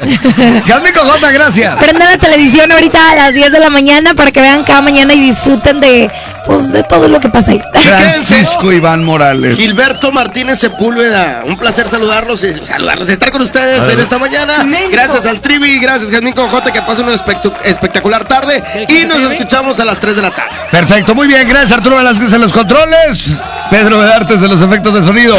Jasmine 0.64 0.92
Cojota, 0.92 1.32
gracias. 1.32 1.74
Prendan 1.74 2.08
la 2.08 2.18
televisión 2.18 2.70
ahorita 2.70 3.10
a 3.10 3.16
las 3.16 3.34
10 3.34 3.50
de 3.50 3.58
la 3.58 3.70
mañana 3.70 4.14
para 4.14 4.30
que 4.30 4.40
vean 4.40 4.62
cada 4.62 4.80
mañana 4.80 5.12
y 5.12 5.20
disfruten 5.20 5.80
de, 5.80 6.08
pues, 6.46 6.70
de 6.70 6.84
todo 6.84 7.08
lo 7.08 7.18
que 7.18 7.30
pasa 7.30 7.50
ahí. 7.50 7.60
Francisco 7.72 8.72
Iván 8.72 9.02
Morales. 9.02 9.56
Gilberto 9.56 10.12
Martínez 10.12 10.60
Sepúlveda, 10.60 11.42
un 11.44 11.56
placer 11.56 11.88
saludarlos 11.88 12.44
y 12.44 12.52
saludarlos, 12.64 13.08
estar 13.08 13.32
con 13.32 13.42
ustedes 13.42 13.88
en 13.92 13.98
esta 13.98 14.18
mañana. 14.18 14.64
Gracias 14.92 15.26
al 15.26 15.40
Trivi, 15.40 15.80
gracias 15.80 16.12
Jasmine 16.12 16.34
Conjote, 16.34 16.70
que 16.70 16.80
pasen 16.82 17.07
una 17.08 17.16
espectacular 17.64 18.24
tarde 18.24 18.62
y 18.88 19.04
nos 19.04 19.18
escuchamos 19.32 19.80
a 19.80 19.84
las 19.84 19.98
3 19.98 20.16
de 20.16 20.22
la 20.22 20.30
tarde. 20.30 20.50
Perfecto, 20.70 21.14
muy 21.14 21.26
bien, 21.26 21.48
gracias 21.48 21.72
Arturo 21.72 21.96
Velázquez 21.96 22.32
en 22.32 22.40
los 22.40 22.52
controles. 22.52 23.24
Pedro 23.70 23.98
Bedartes 23.98 24.40
de 24.40 24.48
los 24.48 24.60
efectos 24.62 24.94
de 24.94 25.04
sonido. 25.04 25.36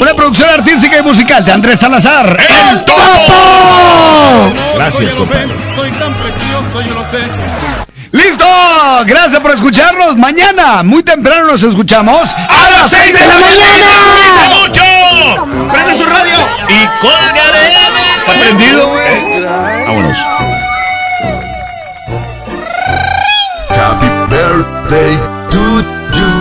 Una 0.00 0.14
producción 0.14 0.50
artística 0.50 0.98
y 0.98 1.02
musical 1.02 1.44
de 1.44 1.52
Andrés 1.52 1.78
Salazar. 1.78 2.36
¡El 2.70 2.84
Topo! 2.84 3.02
Gracias, 4.74 5.14
compadre. 5.14 5.48
Soy 5.74 5.90
tan 5.92 6.12
precioso, 6.14 6.82
yo 6.82 6.94
lo 6.94 7.04
sé. 7.10 7.20
¡Listo! 8.12 8.46
Gracias 9.06 9.40
por 9.40 9.50
escucharnos. 9.52 10.16
Mañana, 10.16 10.82
muy 10.82 11.02
temprano, 11.02 11.46
nos 11.46 11.62
escuchamos 11.62 12.30
a 12.32 12.70
las 12.70 12.90
6 12.90 13.12
de 13.12 13.26
la 13.26 13.34
mañana. 13.34 13.86
¡Mucho! 14.60 14.82
¡Prende 15.72 15.96
su 15.96 16.04
radio! 16.06 16.36
¡Y 16.68 16.86
colgaré! 17.00 17.72
¿Está 18.24 18.32
prendido, 18.40 18.88
güey? 18.88 19.73
Vámonos. 19.86 20.18
Happy 23.68 24.08
birthday 24.30 25.12
to 25.52 25.64
you. 26.16 26.32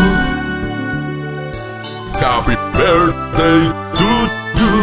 Happy 2.19 2.55
birthday 2.77 3.59
to 3.99 4.09
you. 4.59 4.73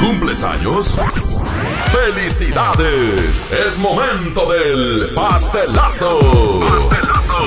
¿Cumples 0.00 0.42
años? 0.42 0.96
¡Felicidades! 1.92 3.50
Es 3.52 3.78
momento 3.78 4.52
del 4.52 5.14
pastelazo. 5.14 6.60
Pastelazo. 6.60 7.38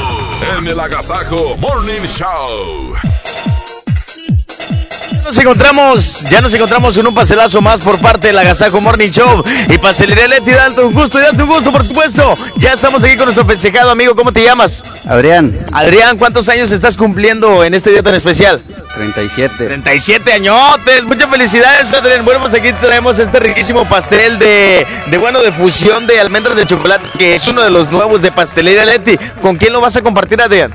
En 0.58 0.68
el 0.68 0.80
Agasajo 0.80 1.56
Morning 1.58 2.02
Show. 2.06 2.96
Nos 5.24 5.38
encontramos, 5.38 6.22
ya 6.30 6.42
nos 6.42 6.54
encontramos 6.54 6.98
en 6.98 7.08
un 7.08 7.16
pastelazo 7.16 7.62
más 7.62 7.80
por 7.80 8.00
parte 8.02 8.28
del 8.28 8.38
Agasajo 8.38 8.82
Morning 8.82 9.10
Show 9.10 9.42
y 9.70 9.78
Pastelería 9.78 10.28
Leti, 10.28 10.52
date 10.52 10.82
un 10.82 10.94
gusto 10.94 11.18
y 11.18 11.24
date 11.24 11.42
un 11.42 11.50
gusto, 11.50 11.72
por 11.72 11.86
supuesto. 11.86 12.34
Ya 12.58 12.74
estamos 12.74 13.04
aquí 13.06 13.16
con 13.16 13.26
nuestro 13.26 13.46
festejado 13.46 13.92
amigo, 13.92 14.16
¿cómo 14.16 14.34
te 14.34 14.44
llamas? 14.44 14.84
Adrián, 15.08 15.58
Adrián, 15.72 16.18
¿cuántos 16.18 16.50
años 16.50 16.72
estás 16.74 16.98
cumpliendo 16.98 17.64
en 17.64 17.74
este 17.74 17.92
día 17.92 18.04
tan 18.04 18.16
especial? 18.16 18.62
37. 18.96 19.66
37 19.66 20.34
añotes, 20.34 21.04
muchas 21.06 21.30
felicidades 21.30 21.94
Adrián. 21.94 22.26
Bueno, 22.26 22.42
pues 22.42 22.54
aquí 22.54 22.74
traemos 22.74 23.18
este 23.18 23.40
riquísimo 23.40 23.88
pastel 23.88 24.38
de, 24.38 24.86
de 25.10 25.18
bueno, 25.18 25.42
de 25.42 25.52
fusión 25.52 26.06
de 26.06 26.20
almendras 26.20 26.58
de 26.58 26.66
chocolate, 26.66 27.06
que 27.18 27.36
es 27.36 27.48
uno 27.48 27.62
de 27.62 27.70
los 27.70 27.90
nuevos 27.90 28.22
de 28.22 28.32
Pastelería 28.32 28.84
Leti. 28.84 29.18
¿Con 29.42 29.56
quién 29.56 29.72
lo 29.72 29.80
vas 29.80 29.96
a 29.96 30.02
compartir, 30.02 30.42
Adrián? 30.42 30.74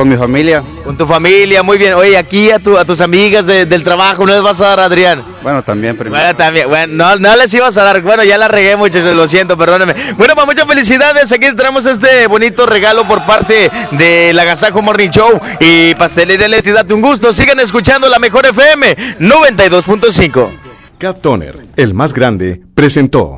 Con 0.00 0.08
mi 0.08 0.16
familia. 0.16 0.62
Con 0.82 0.96
tu 0.96 1.06
familia, 1.06 1.62
muy 1.62 1.76
bien. 1.76 1.92
Oye, 1.92 2.16
aquí 2.16 2.50
a, 2.50 2.58
tu, 2.58 2.78
a 2.78 2.86
tus 2.86 3.02
amigas 3.02 3.44
de- 3.44 3.66
del 3.66 3.84
trabajo, 3.84 4.24
¿no 4.24 4.32
les 4.32 4.40
vas 4.40 4.58
a 4.62 4.68
dar, 4.68 4.80
Adrián? 4.80 5.22
Bueno, 5.42 5.62
también 5.62 5.94
primero. 5.94 6.16
Bueno, 6.22 6.34
también, 6.38 6.68
bueno, 6.70 6.94
no, 6.96 7.16
no 7.16 7.36
les 7.36 7.52
ibas 7.52 7.76
a 7.76 7.82
dar, 7.82 8.00
bueno, 8.00 8.24
ya 8.24 8.38
la 8.38 8.48
regué 8.48 8.76
muchachos, 8.76 9.14
lo 9.14 9.28
siento, 9.28 9.58
perdóname. 9.58 9.94
Bueno, 10.16 10.34
pues 10.34 10.46
muchas 10.46 10.64
felicidades, 10.66 11.30
aquí 11.32 11.54
tenemos 11.54 11.84
este 11.84 12.26
bonito 12.28 12.64
regalo 12.64 13.06
por 13.06 13.26
parte 13.26 13.70
de 13.90 14.32
la 14.32 14.40
Agasajo 14.40 14.80
Morning 14.80 15.10
Show 15.10 15.38
y 15.60 15.94
Pastelería 15.96 16.48
Leti, 16.48 16.70
date 16.70 16.94
un 16.94 17.02
gusto, 17.02 17.30
sigan 17.30 17.60
escuchando 17.60 18.08
la 18.08 18.18
mejor 18.18 18.46
FM 18.46 18.96
92.5. 19.20 20.58
Cat 20.96 21.20
Toner, 21.20 21.58
el 21.76 21.92
más 21.92 22.14
grande, 22.14 22.58
presentó. 22.74 23.36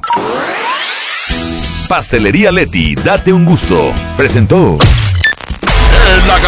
Pastelería 1.89 2.53
Leti, 2.53 2.95
date 2.95 3.33
un 3.33 3.45
gusto. 3.45 3.93
Presentó. 4.17 4.79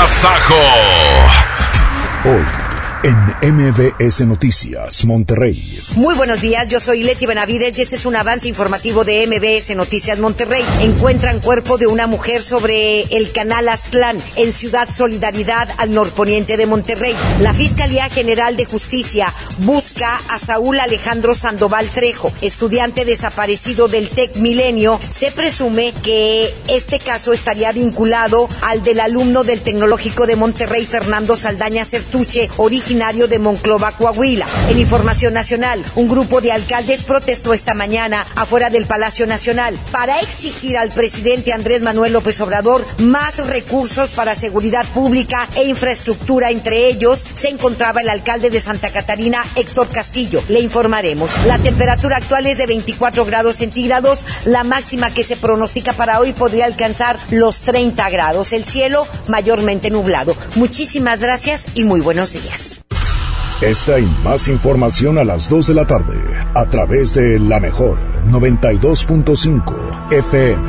Agasajo. 0.05 0.55
Hoy, 2.25 2.64
en 3.05 3.55
MBS 3.55 4.23
Noticias, 4.23 5.05
Monterrey. 5.05 5.79
Muy 5.97 6.15
buenos 6.15 6.41
días, 6.41 6.67
yo 6.69 6.81
soy 6.81 7.03
Leti 7.03 7.27
Benavides 7.27 7.79
y 7.79 7.83
este 7.83 7.97
es 7.97 8.07
un 8.07 8.17
avance 8.17 8.49
informativo 8.49 9.05
de 9.05 9.27
MBS 9.27 9.77
Noticias 9.77 10.19
Monterrey. 10.19 10.65
Encuentran 10.81 11.41
cuerpo 11.41 11.77
de 11.77 11.87
una 11.87 12.07
mujer 12.07 12.43
sobre 12.43 13.03
el 13.15 13.31
canal 13.31 13.69
Aztlán 13.69 14.17
en 14.37 14.53
Ciudad 14.53 14.89
Solidaridad 14.89 15.69
al 15.77 15.93
norponiente 15.93 16.57
de 16.57 16.65
Monterrey. 16.65 17.15
La 17.41 17.53
Fiscalía 17.53 18.09
General 18.09 18.57
de 18.57 18.65
Justicia 18.65 19.31
busca 19.59 20.19
a 20.31 20.39
Saúl 20.39 20.81
Alejandro 20.81 21.35
Sandoval 21.35 21.87
Trejo, 21.91 22.33
estudiante 22.41 23.05
desaparecido 23.05 23.87
del 23.87 24.09
TEC 24.09 24.37
Milenio. 24.37 24.99
Se 25.11 25.31
presume 25.31 25.93
que 26.03 26.55
este 26.69 26.99
caso 26.99 27.35
estaría 27.35 27.71
vinculado 27.73 28.49
al 28.63 28.83
del 28.83 29.01
alumno 29.01 29.45
del 29.45 29.61
Tecnológico 29.61 30.27
de 30.27 30.37
Monterrey, 30.37 30.87
Fernando 30.87 31.37
Saldaña 31.37 31.85
Certuche, 31.85 32.49
originario 32.95 33.27
de 33.27 33.41
Monclova, 33.41 33.91
Coahuila. 33.91 34.47
En 34.69 34.79
información 34.79 35.35
nacional, 35.35 35.85
un 35.97 36.09
grupo 36.09 36.41
de 36.41 36.53
alcaldes 36.53 37.03
protestó 37.03 37.53
esta 37.53 37.75
mañana 37.75 38.25
afuera 38.37 38.71
del 38.71 38.87
Palacio 38.87 39.27
Nacional 39.27 39.77
para 39.91 40.21
exigir 40.21 40.79
al 40.79 40.91
presidente 40.91 41.53
Andrés 41.53 41.83
Manuel 41.83 42.13
López 42.13 42.41
Obrador 42.41 42.85
más 42.99 43.45
recursos 43.49 44.11
para 44.11 44.37
seguridad 44.37 44.87
pública 44.95 45.49
e 45.57 45.65
infraestructura. 45.65 46.51
Entre 46.51 46.87
ellos 46.87 47.25
se 47.35 47.49
encontraba 47.49 48.01
el 48.01 48.09
alcalde 48.09 48.49
de 48.49 48.61
Santa 48.61 48.91
Catarina, 48.91 49.43
Héctor 49.57 49.89
Castillo. 49.89 50.45
Le 50.49 50.61
informaremos. 50.61 51.31
La 51.47 51.59
temperatura 51.59 52.19
actual 52.19 52.47
es 52.47 52.59
de 52.59 52.67
24 52.67 53.25
grados 53.25 53.57
centígrados. 53.57 54.25
La 54.45 54.63
máxima 54.63 55.13
que 55.13 55.25
se 55.25 55.37
pronostica 55.37 55.95
para 55.95 56.21
hoy 56.21 56.33
podría 56.33 56.67
alcanzar 56.67 57.19
los 57.33 57.63
30 57.63 58.09
grados. 58.11 58.53
El 58.53 58.65
cielo 58.65 59.05
mayormente 59.27 59.91
nublado. 59.91 60.37
Muchísimas 60.55 61.19
gracias 61.19 61.67
y 61.75 61.83
muy 61.83 62.01
buenos 62.01 62.33
días. 62.33 62.84
Esta 63.65 63.99
y 63.99 64.05
más 64.23 64.49
información 64.49 65.17
a 65.17 65.25
las 65.25 65.49
2 65.49 65.69
de 65.69 65.75
la 65.75 65.87
tarde 65.87 66.19
a 66.55 66.67
través 66.67 67.15
de 67.15 67.39
la 67.39 67.59
mejor 67.61 67.99
92.5 68.27 70.13
FM. 70.13 70.63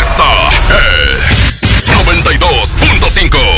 Esta 0.00 0.48
es 0.78 1.60
92.5. 2.06 3.57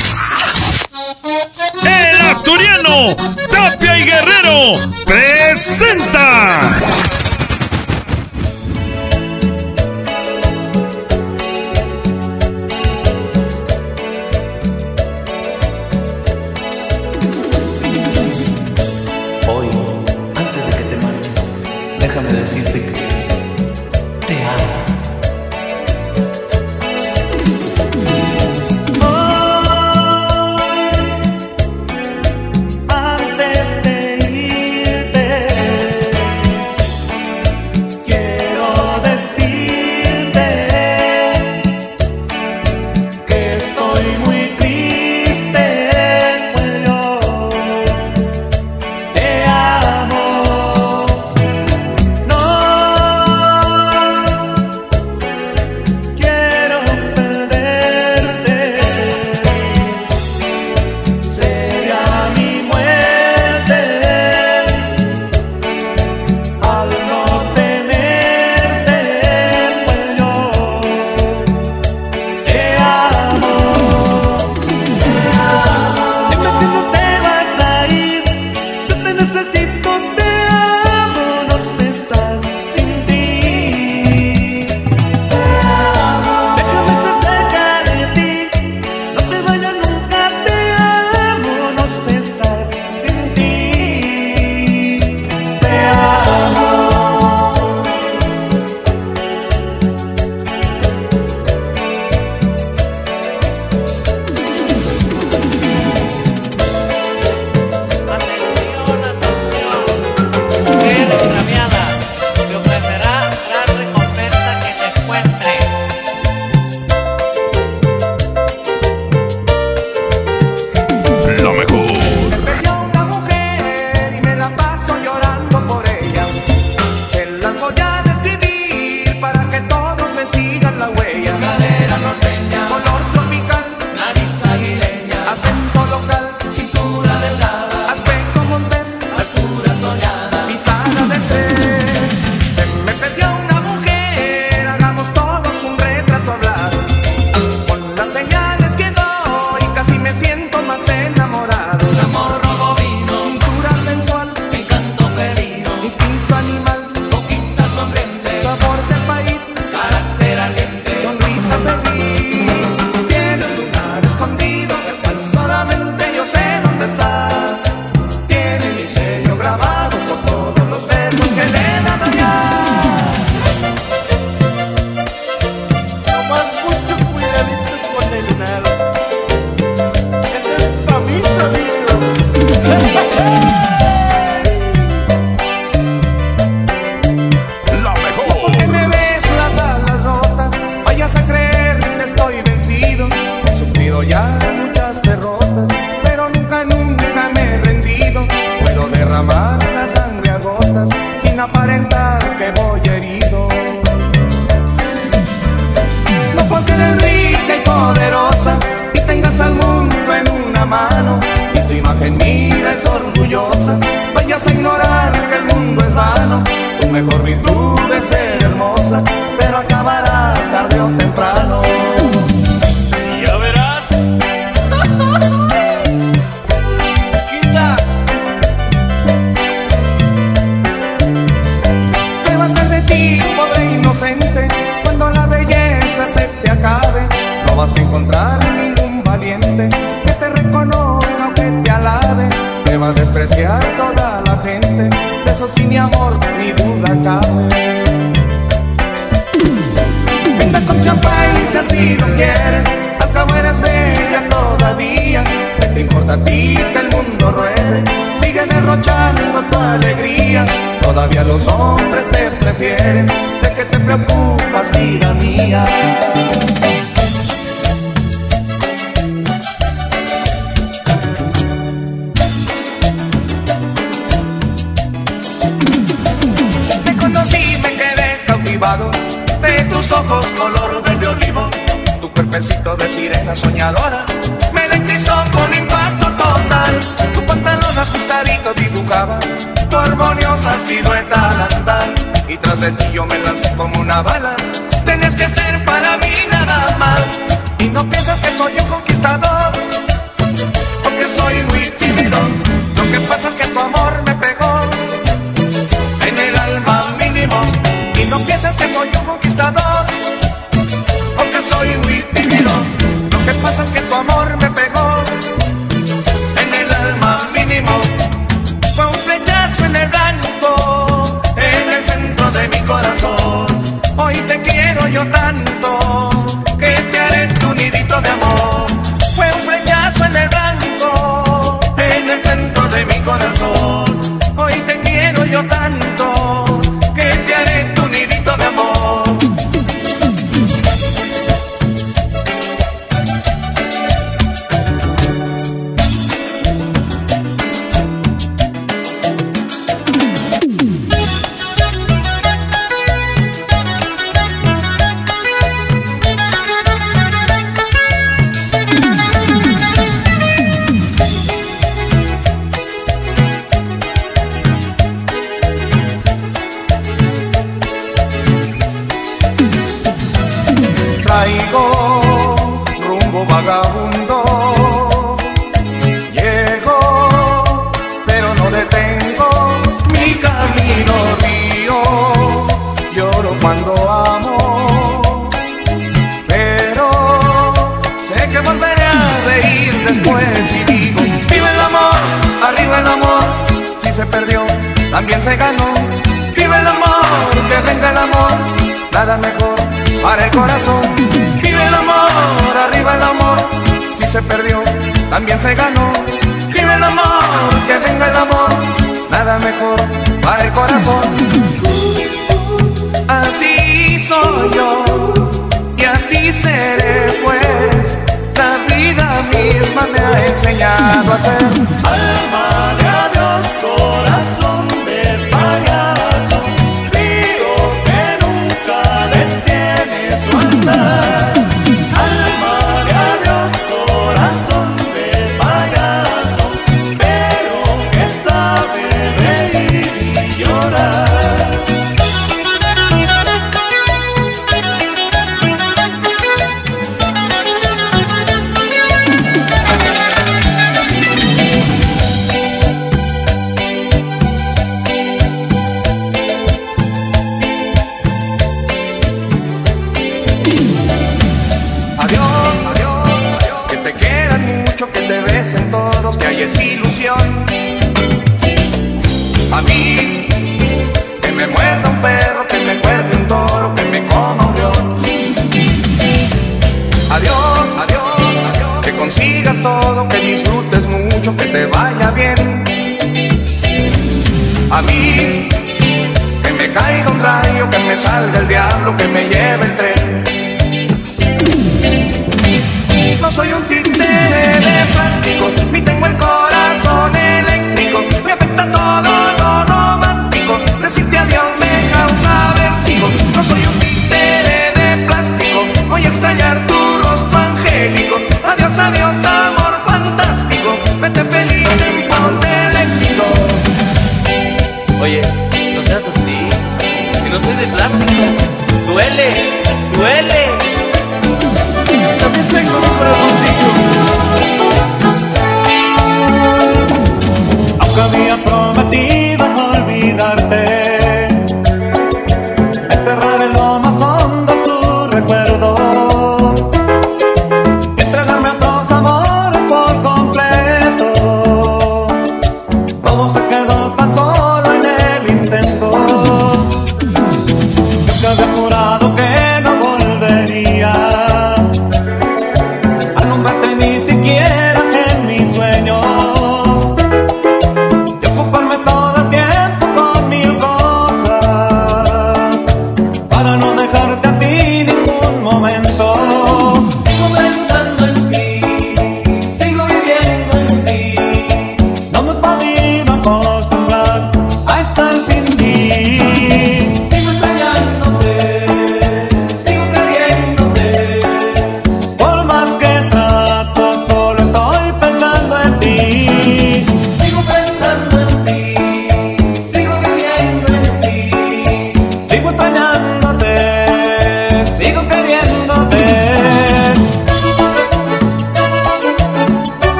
El 0.93 2.21
asturiano 2.21 3.15
Tapia 3.49 3.97
y 3.97 4.03
Guerrero 4.03 4.91
presenta 5.05 6.79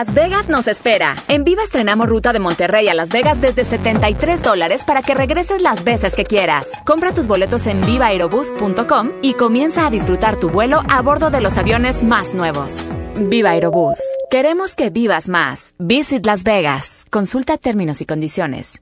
Las 0.00 0.14
Vegas 0.14 0.48
nos 0.48 0.66
espera. 0.66 1.14
En 1.28 1.44
Viva 1.44 1.62
estrenamos 1.62 2.08
ruta 2.08 2.32
de 2.32 2.38
Monterrey 2.38 2.88
a 2.88 2.94
Las 2.94 3.10
Vegas 3.10 3.42
desde 3.42 3.66
73 3.66 4.42
dólares 4.42 4.82
para 4.86 5.02
que 5.02 5.14
regreses 5.14 5.60
las 5.60 5.84
veces 5.84 6.16
que 6.16 6.24
quieras. 6.24 6.72
Compra 6.86 7.12
tus 7.12 7.26
boletos 7.26 7.66
en 7.66 7.82
vivaaerobus.com 7.82 9.10
y 9.20 9.34
comienza 9.34 9.86
a 9.86 9.90
disfrutar 9.90 10.40
tu 10.40 10.48
vuelo 10.48 10.80
a 10.88 11.02
bordo 11.02 11.28
de 11.28 11.42
los 11.42 11.58
aviones 11.58 12.02
más 12.02 12.32
nuevos. 12.32 12.92
Viva 13.14 13.50
Aerobús. 13.50 13.98
Queremos 14.30 14.74
que 14.74 14.88
vivas 14.88 15.28
más. 15.28 15.74
Visit 15.78 16.24
Las 16.24 16.44
Vegas. 16.44 17.04
Consulta 17.10 17.58
términos 17.58 18.00
y 18.00 18.06
condiciones. 18.06 18.80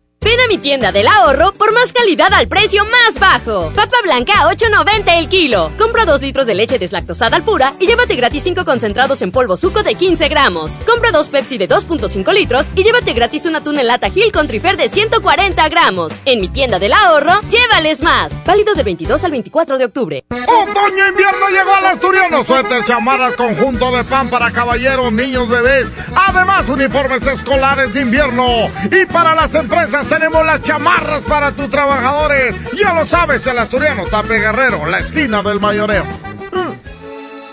Mi 0.49 0.57
tienda 0.57 0.93
del 0.93 1.07
ahorro 1.07 1.53
por 1.53 1.75
más 1.75 1.93
calidad 1.93 2.33
al 2.33 2.49
precio 2.49 2.83
más 2.87 3.19
bajo. 3.19 3.71
Papa 3.77 3.99
blanca 4.03 4.33
a 4.41 4.51
8.90 4.51 5.19
el 5.19 5.29
kilo. 5.29 5.71
Compra 5.77 6.07
2 6.07 6.23
litros 6.23 6.47
de 6.47 6.55
leche 6.55 6.79
deslactosada 6.79 7.37
al 7.37 7.43
pura 7.43 7.75
y 7.79 7.87
llévate 7.87 8.17
gratis 8.17 8.45
5 8.45 8.65
concentrados 8.65 9.21
en 9.21 9.31
polvo 9.31 9.59
suco 9.59 9.83
de 9.83 9.95
15 9.95 10.27
gramos. 10.29 10.79
Compra 10.87 11.11
2 11.11 11.29
Pepsi 11.29 11.59
de 11.59 11.69
2.5 11.69 12.33
litros 12.33 12.71
y 12.75 12.83
llévate 12.83 13.13
gratis 13.13 13.45
una 13.45 13.63
tuna 13.63 13.83
en 13.83 13.89
lata 13.89 14.09
Gil 14.09 14.33
con 14.33 14.49
trifer 14.49 14.79
de 14.79 14.89
140 14.89 15.69
gramos. 15.69 16.23
En 16.25 16.41
mi 16.41 16.49
tienda 16.49 16.79
del 16.79 16.95
ahorro, 16.95 17.43
llévales 17.51 18.01
más. 18.01 18.43
Válido 18.47 18.75
del 18.75 18.87
22 18.87 19.23
al 19.25 19.31
24 19.31 19.77
de 19.77 19.85
octubre. 19.85 20.25
Otoño 20.31 21.09
invierno 21.09 21.49
llegó 21.51 21.75
al 21.75 21.87
asturiano. 21.87 22.43
Suéter, 22.45 22.85
chamarras, 22.85 23.37
conjunto 23.37 23.95
de 23.95 24.03
pan 24.05 24.31
para 24.31 24.51
caballeros, 24.51 25.13
niños, 25.13 25.47
bebés. 25.47 25.93
Además, 26.15 26.71
uniformes 26.71 27.27
escolares 27.27 27.93
de 27.93 28.01
invierno. 28.01 28.71
Y 28.91 29.05
para 29.05 29.35
las 29.35 29.55
empresas 29.55 30.07
tenemos 30.09 30.38
las 30.43 30.63
chamarras 30.63 31.25
para 31.25 31.53
tus 31.53 31.71
trabajadores. 31.71 32.57
Ya 32.77 32.95
lo 32.95 33.07
sabes, 33.07 33.47
el 33.47 33.59
asturiano 33.59 34.05
Tape 34.07 34.39
Guerrero, 34.39 34.87
la 34.87 34.99
esquina 34.99 35.43
del 35.43 35.61
mayoreo. 35.61 36.05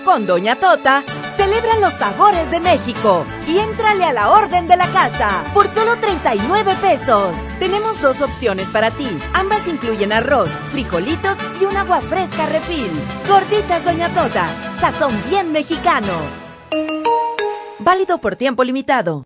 Con 0.04 0.28
Doña 0.28 0.56
Tota, 0.56 1.04
celebra 1.36 1.80
los 1.80 1.94
sabores 1.94 2.52
de 2.52 2.60
México 2.60 3.26
y 3.48 3.58
éntrale 3.58 4.04
a 4.06 4.14
la 4.14 4.30
orden 4.30 4.68
de 4.68 4.78
la 4.78 4.88
casa 4.88 5.44
por 5.54 5.68
solo 5.68 5.98
39 5.98 6.76
pesos. 6.80 7.36
Tenemos 7.58 8.00
dos 8.02 8.22
opciones 8.22 8.70
para 8.70 8.92
ti. 8.92 9.08
Ambas 9.34 9.68
incluyen 9.68 10.14
arroz, 10.14 10.50
frijolitos 10.70 11.38
y 11.60 11.66
un 11.66 11.76
agua 11.76 12.02
fresca 12.02 12.46
refil. 12.46 12.92
Gorditas 13.28 13.84
Doña 13.84 14.14
Tota, 14.14 14.48
sazón 14.80 15.12
bien 15.28 15.52
mexicano. 15.52 16.14
Válido 17.80 18.20
por 18.20 18.36
tiempo 18.36 18.64
limitado. 18.64 19.26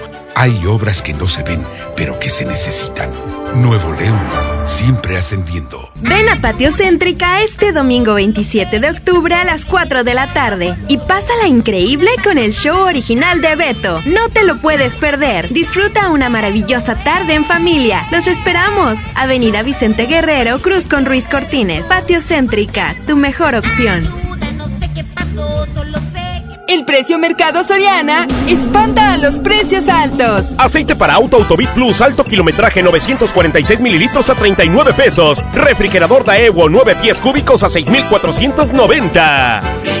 Hay 0.41 0.65
obras 0.65 1.03
que 1.03 1.13
no 1.13 1.29
se 1.29 1.43
ven, 1.43 1.63
pero 1.95 2.17
que 2.17 2.31
se 2.31 2.45
necesitan. 2.45 3.11
Nuevo 3.53 3.93
León, 3.93 4.19
siempre 4.65 5.15
ascendiendo. 5.15 5.91
Ven 5.97 6.27
a 6.29 6.41
Patio 6.41 6.71
Céntrica 6.71 7.43
este 7.43 7.71
domingo 7.71 8.15
27 8.15 8.79
de 8.79 8.89
octubre 8.89 9.35
a 9.35 9.43
las 9.43 9.65
4 9.65 10.03
de 10.03 10.15
la 10.15 10.33
tarde 10.33 10.75
y 10.87 10.97
pásala 10.97 11.45
increíble 11.45 12.09
con 12.23 12.39
el 12.39 12.53
show 12.53 12.87
original 12.87 13.39
de 13.41 13.55
Beto. 13.55 14.01
No 14.07 14.29
te 14.29 14.43
lo 14.43 14.59
puedes 14.59 14.95
perder. 14.95 15.53
Disfruta 15.53 16.09
una 16.09 16.27
maravillosa 16.27 16.95
tarde 16.95 17.35
en 17.35 17.45
familia. 17.45 18.07
Los 18.11 18.25
esperamos. 18.25 18.97
Avenida 19.13 19.61
Vicente 19.61 20.07
Guerrero, 20.07 20.59
Cruz 20.59 20.87
con 20.87 21.05
Ruiz 21.05 21.27
Cortines. 21.27 21.83
Patio 21.83 22.19
Céntrica, 22.19 22.95
tu 23.05 23.15
mejor 23.15 23.53
opción. 23.53 24.09
El 26.71 26.85
precio 26.85 27.19
Mercado 27.19 27.65
Soriana 27.65 28.25
espanta 28.47 29.11
a 29.11 29.17
los 29.17 29.39
precios 29.39 29.89
altos. 29.89 30.53
Aceite 30.57 30.95
para 30.95 31.15
auto 31.15 31.35
Autobit 31.35 31.69
Plus 31.71 31.99
alto 31.99 32.23
kilometraje 32.23 32.81
946 32.81 33.81
mililitros 33.81 34.29
a 34.29 34.35
39 34.35 34.93
pesos. 34.93 35.43
Refrigerador 35.51 36.23
Daewoo 36.23 36.69
9 36.69 36.95
pies 37.01 37.19
cúbicos 37.19 37.63
a 37.63 37.69
6,490. 37.69 40.00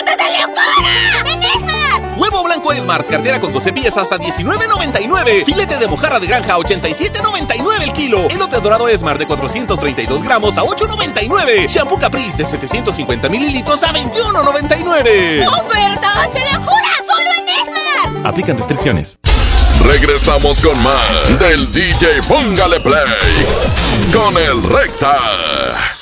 ofertas 0.00 0.16
de 0.16 0.30
Leocora! 0.36 1.32
¡En 1.32 1.42
Esmar! 1.42 2.18
Huevo 2.18 2.44
blanco 2.44 2.72
Esmar, 2.72 3.04
cartera 3.06 3.40
con 3.40 3.52
12 3.52 3.72
piezas 3.72 4.10
a 4.12 4.18
19.99. 4.18 5.44
Filete 5.44 5.76
de 5.78 5.88
mojarra 5.88 6.20
de 6.20 6.26
granja 6.26 6.54
a 6.54 6.58
87.99 6.58 7.82
el 7.82 7.92
kilo. 7.92 8.28
Elote 8.30 8.60
dorado 8.60 8.88
Esmar 8.88 9.18
de 9.18 9.26
432 9.26 10.22
gramos 10.22 10.56
a 10.58 10.62
8.99. 10.62 11.68
Shampoo 11.68 11.98
Caprice 11.98 12.36
de 12.36 12.46
750 12.46 13.28
mililitros 13.28 13.82
a 13.82 13.92
21.99. 13.92 15.46
¡Ofertas 15.46 16.32
de 16.32 16.40
locura! 16.52 16.90
¡Solo 17.06 17.30
en 17.38 17.48
Esmar! 17.48 18.26
Aplican 18.26 18.56
restricciones. 18.56 19.18
Regresamos 19.84 20.60
con 20.60 20.80
más 20.82 21.38
del 21.38 21.72
DJ 21.72 22.22
Póngale 22.28 22.80
Play 22.80 23.04
con 24.12 24.36
el 24.36 24.62
Recta. 24.62 25.99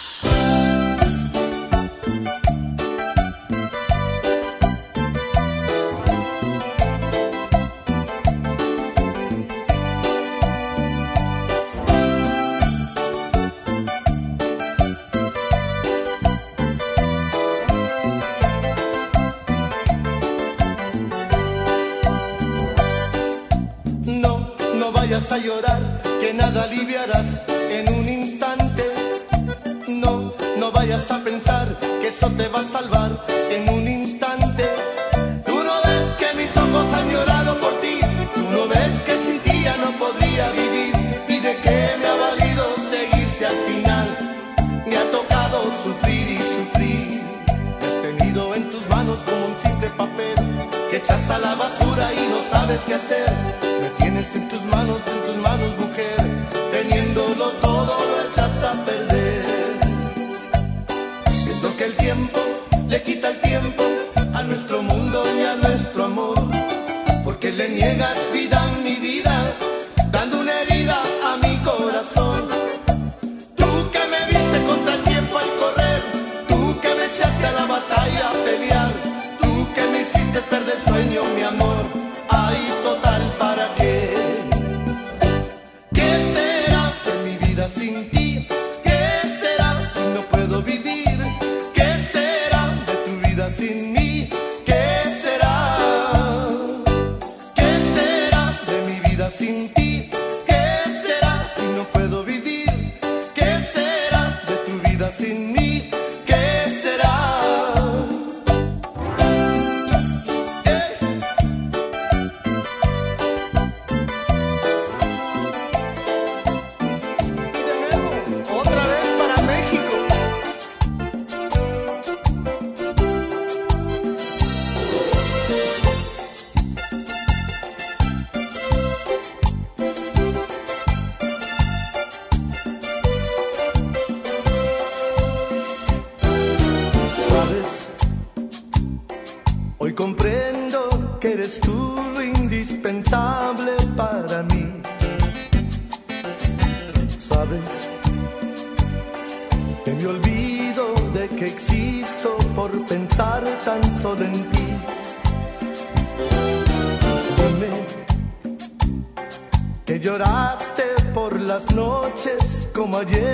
Noches 162.98 163.27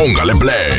póngale 0.00 0.34
play. 0.34 0.69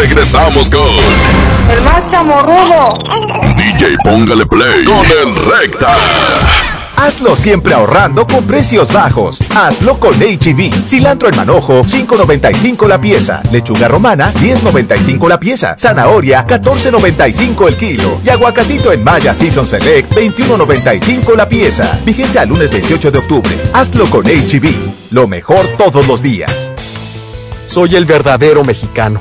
Regresamos 0.00 0.70
con 0.70 0.88
El 1.70 1.84
más 1.84 2.10
chamorrudo. 2.10 2.98
DJ 3.56 3.98
Póngale 4.02 4.46
Play 4.46 4.84
con 4.84 5.04
el 5.04 5.36
Recta. 5.36 5.94
Hazlo 6.96 7.36
siempre 7.36 7.74
ahorrando 7.74 8.26
con 8.26 8.44
precios 8.44 8.92
bajos. 8.92 9.38
Hazlo 9.54 9.98
con 9.98 10.14
HB. 10.14 10.86
Cilantro 10.86 11.28
en 11.28 11.36
manojo, 11.36 11.82
5.95 11.82 12.88
la 12.88 13.00
pieza. 13.00 13.42
Lechuga 13.52 13.88
romana, 13.88 14.32
10.95 14.34 15.28
la 15.28 15.38
pieza. 15.38 15.76
Zanahoria, 15.78 16.46
14.95 16.46 17.68
el 17.68 17.76
kilo. 17.76 18.20
Y 18.24 18.30
aguacatito 18.30 18.92
en 18.92 19.04
Maya 19.04 19.34
Season 19.34 19.66
Select, 19.66 20.14
21.95 20.14 21.36
la 21.36 21.48
pieza. 21.48 21.98
Vigencia 22.04 22.42
al 22.42 22.48
lunes 22.48 22.70
28 22.70 23.10
de 23.10 23.18
octubre. 23.18 23.50
Hazlo 23.74 24.06
con 24.06 24.24
HB. 24.24 25.10
Lo 25.10 25.26
mejor 25.26 25.66
todos 25.76 26.06
los 26.06 26.22
días. 26.22 26.70
Soy 27.70 27.94
el 27.94 28.04
verdadero 28.04 28.64
mexicano, 28.64 29.20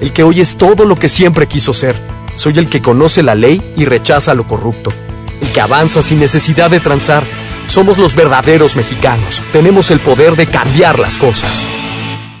el 0.00 0.12
que 0.12 0.22
hoy 0.22 0.40
es 0.40 0.56
todo 0.56 0.84
lo 0.84 0.96
que 0.96 1.08
siempre 1.08 1.46
quiso 1.46 1.72
ser. 1.72 1.96
Soy 2.36 2.58
el 2.58 2.68
que 2.68 2.82
conoce 2.82 3.22
la 3.22 3.34
ley 3.34 3.62
y 3.76 3.84
rechaza 3.84 4.34
lo 4.34 4.46
corrupto, 4.46 4.92
el 5.40 5.48
que 5.48 5.60
avanza 5.60 6.02
sin 6.02 6.20
necesidad 6.20 6.70
de 6.70 6.80
transar. 6.80 7.24
Somos 7.66 7.98
los 7.98 8.14
verdaderos 8.14 8.76
mexicanos. 8.76 9.42
Tenemos 9.52 9.90
el 9.90 9.98
poder 10.00 10.36
de 10.36 10.46
cambiar 10.46 10.98
las 10.98 11.16
cosas. 11.16 11.64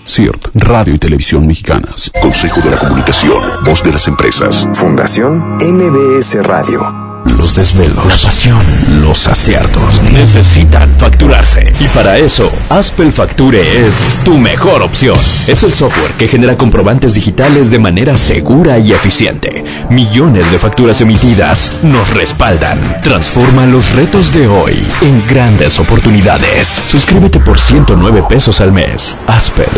CIRT, 0.06 0.48
Radio 0.54 0.94
y 0.94 0.98
Televisión 0.98 1.46
Mexicanas. 1.46 2.10
Consejo 2.22 2.60
de 2.60 2.70
la 2.70 2.76
Comunicación, 2.76 3.42
Voz 3.64 3.82
de 3.82 3.92
las 3.92 4.06
Empresas. 4.06 4.68
Fundación 4.74 5.56
MBS 5.60 6.42
Radio. 6.44 7.05
Los 7.46 7.54
desvelos, 7.54 8.04
La 8.04 8.16
pasión, 8.16 8.60
los 9.02 9.28
aciertos 9.28 10.02
necesitan 10.10 10.92
facturarse. 10.98 11.72
Y 11.78 11.86
para 11.94 12.18
eso, 12.18 12.50
Aspel 12.70 13.12
Facture 13.12 13.86
es 13.86 14.18
tu 14.24 14.36
mejor 14.36 14.82
opción. 14.82 15.16
Es 15.46 15.62
el 15.62 15.72
software 15.72 16.10
que 16.18 16.26
genera 16.26 16.56
comprobantes 16.56 17.14
digitales 17.14 17.70
de 17.70 17.78
manera 17.78 18.16
segura 18.16 18.80
y 18.80 18.90
eficiente. 18.90 19.62
Millones 19.90 20.50
de 20.50 20.58
facturas 20.58 21.00
emitidas 21.00 21.72
nos 21.84 22.12
respaldan. 22.14 23.00
Transforma 23.04 23.64
los 23.66 23.92
retos 23.94 24.32
de 24.32 24.48
hoy 24.48 24.84
en 25.02 25.24
grandes 25.28 25.78
oportunidades. 25.78 26.82
Suscríbete 26.88 27.38
por 27.38 27.60
109 27.60 28.24
pesos 28.28 28.60
al 28.60 28.72
mes. 28.72 29.16
Aspel, 29.28 29.68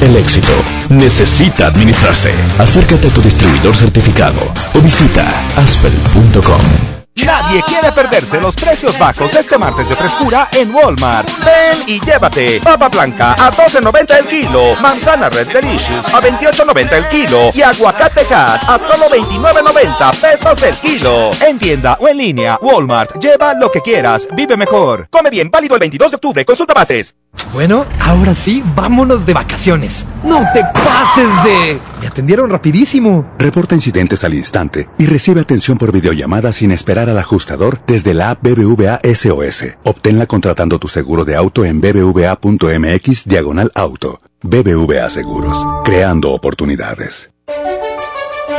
el 0.00 0.16
éxito 0.16 0.54
necesita 0.88 1.66
administrarse. 1.66 2.32
Acércate 2.58 3.08
a 3.08 3.10
tu 3.12 3.20
distribuidor 3.20 3.76
certificado 3.76 4.40
o 4.72 4.80
visita 4.80 5.28
aspel.com. 5.56 6.87
Nadie 7.24 7.62
quiere 7.62 7.92
perderse 7.92 8.40
los 8.40 8.54
precios 8.54 8.98
bajos 8.98 9.34
este 9.34 9.58
martes 9.58 9.88
de 9.88 9.96
frescura 9.96 10.48
en 10.52 10.74
Walmart. 10.74 11.28
Ven 11.44 11.82
y 11.86 12.00
llévate 12.00 12.60
papa 12.60 12.88
blanca 12.88 13.32
a 13.32 13.50
12.90 13.50 14.18
el 14.18 14.26
kilo, 14.26 14.74
manzana 14.80 15.28
Red 15.28 15.48
Delicious 15.48 16.14
a 16.14 16.20
28.90 16.20 16.92
el 16.92 17.08
kilo 17.08 17.50
y 17.54 17.62
aguacate 17.62 18.24
gas 18.24 18.62
a 18.68 18.78
solo 18.78 19.08
29.90 19.08 20.16
pesos 20.16 20.62
el 20.62 20.74
kilo. 20.76 21.30
En 21.46 21.58
tienda 21.58 21.96
o 22.00 22.08
en 22.08 22.18
línea, 22.18 22.58
Walmart, 22.60 23.18
lleva 23.18 23.54
lo 23.54 23.70
que 23.70 23.80
quieras, 23.80 24.26
vive 24.32 24.56
mejor. 24.56 25.08
Come 25.10 25.30
bien, 25.30 25.50
válido 25.50 25.74
el 25.74 25.80
22 25.80 26.10
de 26.10 26.14
octubre, 26.16 26.44
consulta 26.44 26.74
bases. 26.74 27.14
Bueno, 27.52 27.86
ahora 28.00 28.34
sí, 28.34 28.62
vámonos 28.74 29.24
de 29.24 29.34
vacaciones. 29.34 30.04
No 30.22 30.44
te 30.52 30.62
pases 30.64 31.44
de... 31.44 31.80
Atendieron 32.18 32.50
rapidísimo. 32.50 33.32
Reporta 33.38 33.76
incidentes 33.76 34.24
al 34.24 34.34
instante 34.34 34.88
y 34.98 35.06
recibe 35.06 35.40
atención 35.40 35.78
por 35.78 35.92
videollamada 35.92 36.52
sin 36.52 36.72
esperar 36.72 37.08
al 37.08 37.16
ajustador 37.16 37.78
desde 37.86 38.12
la 38.12 38.30
app 38.30 38.42
BBVA 38.42 38.98
SOS. 39.04 39.76
Obténla 39.84 40.26
contratando 40.26 40.80
tu 40.80 40.88
seguro 40.88 41.24
de 41.24 41.36
auto 41.36 41.64
en 41.64 41.80
bbva.mx 41.80 43.24
diagonal 43.24 43.70
auto. 43.72 44.20
BBVA 44.42 45.08
Seguros, 45.10 45.64
creando 45.84 46.32
oportunidades. 46.32 47.30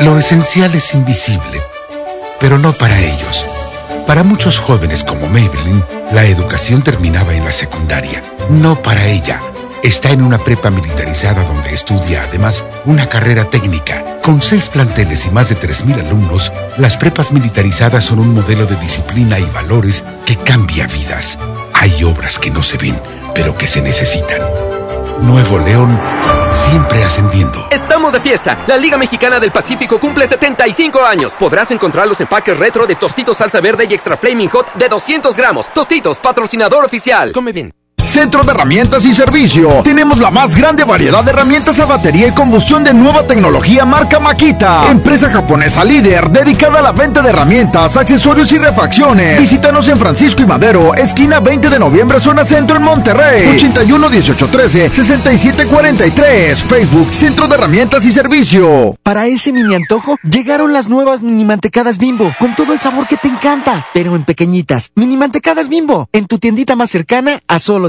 Lo 0.06 0.18
esencial 0.18 0.74
es 0.74 0.94
invisible, 0.94 1.62
pero 2.40 2.58
no 2.58 2.72
para 2.72 2.98
ellos. 2.98 3.46
Para 4.08 4.24
muchos 4.24 4.58
jóvenes 4.58 5.04
como 5.04 5.28
Maybelline, 5.28 5.84
la 6.14 6.24
educación 6.24 6.82
terminaba 6.82 7.36
en 7.36 7.44
la 7.44 7.52
secundaria. 7.52 8.24
No 8.50 8.82
para 8.82 9.06
ella. 9.08 9.42
Está 9.84 10.12
en 10.12 10.22
una 10.22 10.38
prepa 10.38 10.70
militarizada 10.70 11.44
donde 11.44 11.74
estudia 11.74 12.24
además 12.24 12.66
una 12.86 13.08
carrera 13.08 13.50
técnica. 13.50 14.20
Con 14.22 14.42
seis 14.42 14.68
planteles 14.68 15.26
y 15.26 15.30
más 15.30 15.48
de 15.50 15.58
3.000 15.58 16.06
alumnos, 16.06 16.52
las 16.78 16.98
prepas 16.98 17.32
militarizadas 17.32 18.04
son 18.04 18.20
un 18.20 18.34
modelo 18.34 18.66
de 18.66 18.76
disciplina 18.76 19.40
y 19.40 19.46
valores 19.46 20.04
que 20.26 20.36
cambia 20.36 20.86
vidas. 20.88 21.40
Hay 21.74 22.04
obras 22.04 22.38
que 22.40 22.52
no 22.52 22.62
se 22.62 22.78
ven, 22.78 23.00
pero 23.34 23.58
que 23.58 23.68
se 23.68 23.82
necesitan. 23.82 24.42
Nuevo 25.22 25.60
León, 25.60 25.98
siempre 26.52 27.04
ascendiendo. 27.04 27.68
Estamos 27.72 28.12
de 28.14 28.20
fiesta. 28.20 28.64
La 28.68 28.78
Liga 28.78 28.98
Mexicana 28.98 29.40
del 29.40 29.52
Pacífico 29.52 29.98
cumple 29.98 30.28
75 30.28 31.04
años. 31.06 31.36
Podrás 31.38 31.72
encontrar 31.72 32.08
los 32.08 32.20
empaques 32.20 32.58
retro 32.58 32.86
de 32.86 32.96
Tostitos 32.96 33.38
Salsa 33.38 33.62
Verde 33.62 33.88
y 33.90 33.94
Extra 33.94 34.18
Flaming 34.18 34.50
Hot 34.50 34.74
de 34.74 34.90
200 34.90 35.36
gramos. 35.36 35.74
Tostitos, 35.74 36.20
patrocinador 36.20 36.84
oficial. 36.84 37.32
Come 37.32 37.54
bien. 37.54 37.74
Centro 38.04 38.44
de 38.44 38.52
Herramientas 38.52 39.06
y 39.06 39.14
Servicio. 39.14 39.82
Tenemos 39.84 40.20
la 40.20 40.32
más 40.32 40.56
grande 40.56 40.84
variedad 40.84 41.24
de 41.24 41.32
herramientas 41.32 41.80
a 41.80 41.86
batería 41.86 42.28
y 42.28 42.32
combustión 42.32 42.84
de 42.84 42.94
nueva 42.94 43.28
tecnología 43.28 43.86
marca 43.86 44.20
Makita. 44.20 44.90
Empresa 44.90 45.30
japonesa 45.30 45.84
líder 45.84 46.30
dedicada 46.30 46.80
a 46.80 46.82
la 46.82 46.92
venta 46.92 47.22
de 47.22 47.30
herramientas, 47.30 47.98
accesorios 47.98 48.52
y 48.54 48.58
refacciones. 48.58 49.40
Visítanos 49.40 49.88
en 49.90 49.98
Francisco 49.98 50.42
y 50.42 50.46
Madero, 50.46 50.96
esquina 50.96 51.40
20 51.40 51.70
de 51.70 51.80
noviembre, 51.80 52.20
zona 52.20 52.46
centro 52.46 52.78
en 52.78 52.84
Monterrey. 52.84 53.56
81 53.56 54.10
18 54.10 54.48
13 54.48 54.90
67 54.90 55.66
43. 55.66 56.64
Facebook 56.64 57.14
Centro 57.14 57.48
de 57.48 57.56
Herramientas 57.56 58.06
y 58.06 58.12
Servicio. 58.12 58.96
Para 59.04 59.28
ese 59.28 59.52
mini 59.52 59.76
antojo, 59.76 60.16
llegaron 60.24 60.74
las 60.74 60.88
nuevas 60.88 61.22
mini 61.24 61.44
mantecadas 61.44 61.98
bimbo, 61.98 62.34
con 62.40 62.56
todo 62.56 62.74
el 62.74 62.80
sabor 62.80 63.08
que 63.08 63.18
te 63.18 63.28
encanta, 63.28 63.86
pero 63.94 64.16
en 64.16 64.24
pequeñitas. 64.24 64.92
Mini 64.96 65.18
mantecadas 65.18 65.68
bimbo, 65.68 66.08
en 66.14 66.26
tu 66.28 66.40
tiendita 66.40 66.76
más 66.76 66.90
cercana 66.90 67.42
a 67.48 67.60
solo 67.60 67.89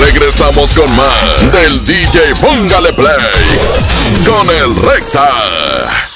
Regresamos 0.00 0.74
con 0.74 0.94
más 0.96 1.52
del 1.52 1.84
DJ 1.84 2.34
Póngale 2.40 2.92
Play 2.92 3.16
con 4.24 4.50
el 4.50 4.76
Recta. 4.76 6.13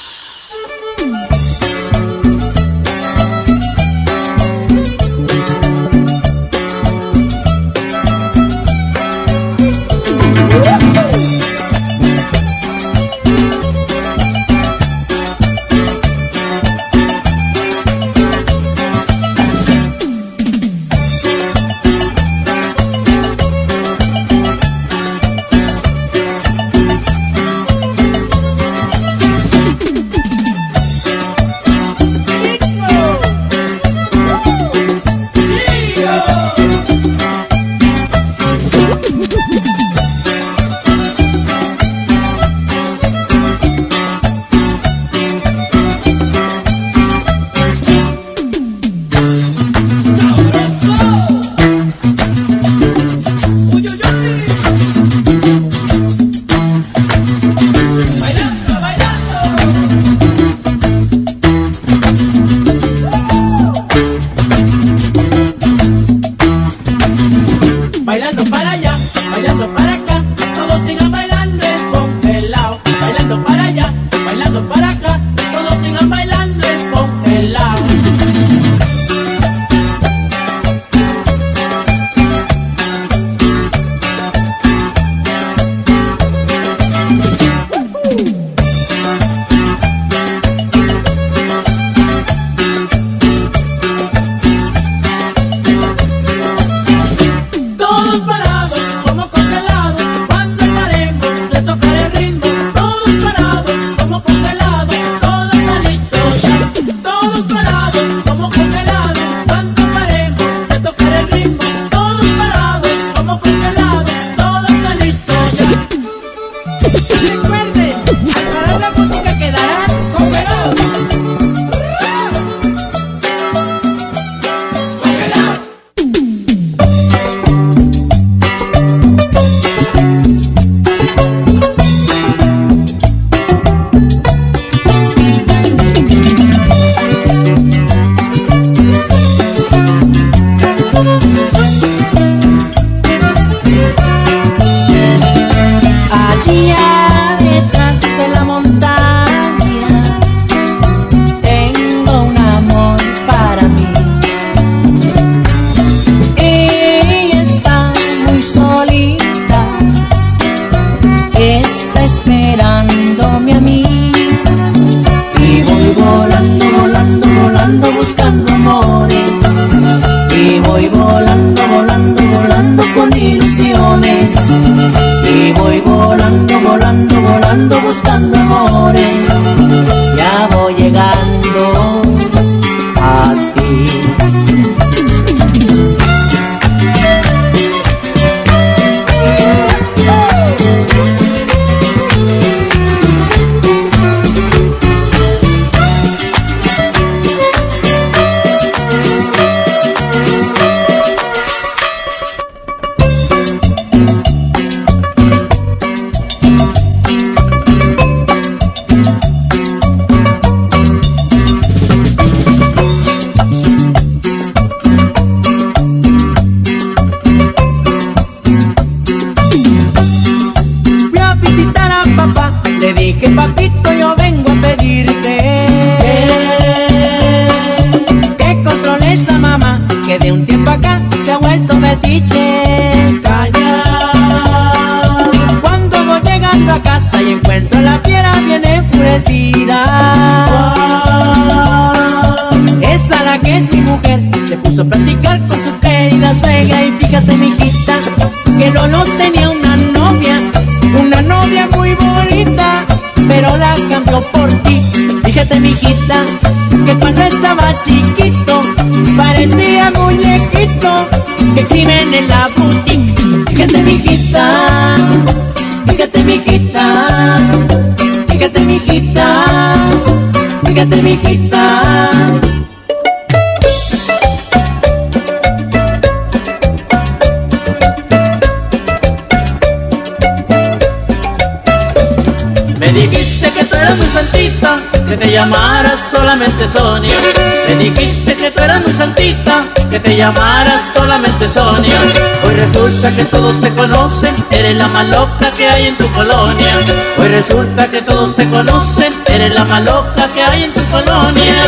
Que 295.59 295.67
hay 295.67 295.87
en 295.87 295.97
tu 295.97 296.09
colonia. 296.13 296.71
Hoy 297.17 297.27
resulta 297.27 297.91
que 297.91 298.01
todos 298.01 298.33
te 298.33 298.49
conocen, 298.49 299.11
eres 299.27 299.53
la 299.53 299.65
más 299.65 299.83
loca 299.83 300.25
que 300.33 300.41
hay 300.41 300.63
en 300.63 300.71
tu 300.71 300.81
colonia. 300.85 301.63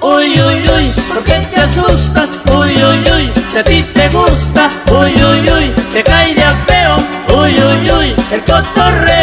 Uy, 0.00 0.40
uy, 0.40 0.58
uy, 0.74 0.86
¿por 1.08 1.24
qué 1.24 1.40
te 1.52 1.60
asustas? 1.60 2.40
Uy, 2.56 2.72
uy, 2.88 3.12
uy, 3.14 3.32
si 3.48 3.58
a 3.58 3.64
ti 3.64 3.82
te 3.82 4.08
gusta. 4.10 4.68
Uy, 4.92 5.12
uy, 5.28 5.50
uy, 5.56 5.66
te 5.90 6.04
cae 6.04 6.34
de 6.36 6.44
apeo. 6.44 6.96
Uy, 7.36 7.52
uy, 7.68 7.90
uy, 7.90 8.16
el 8.30 8.44
cotorreo. 8.44 9.15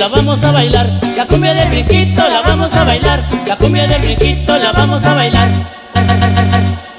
La 0.00 0.08
vamos 0.08 0.42
a 0.42 0.50
bailar. 0.50 0.98
La 1.14 1.26
cumbia 1.26 1.52
del 1.52 1.68
brinquito 1.68 2.26
la 2.26 2.40
vamos 2.40 2.74
a 2.74 2.84
bailar. 2.84 3.22
La 3.46 3.56
cumbia 3.56 3.86
del 3.86 4.00
brinquito 4.00 4.56
la 4.56 4.72
vamos 4.72 5.04
a 5.04 5.12
bailar. 5.12 5.48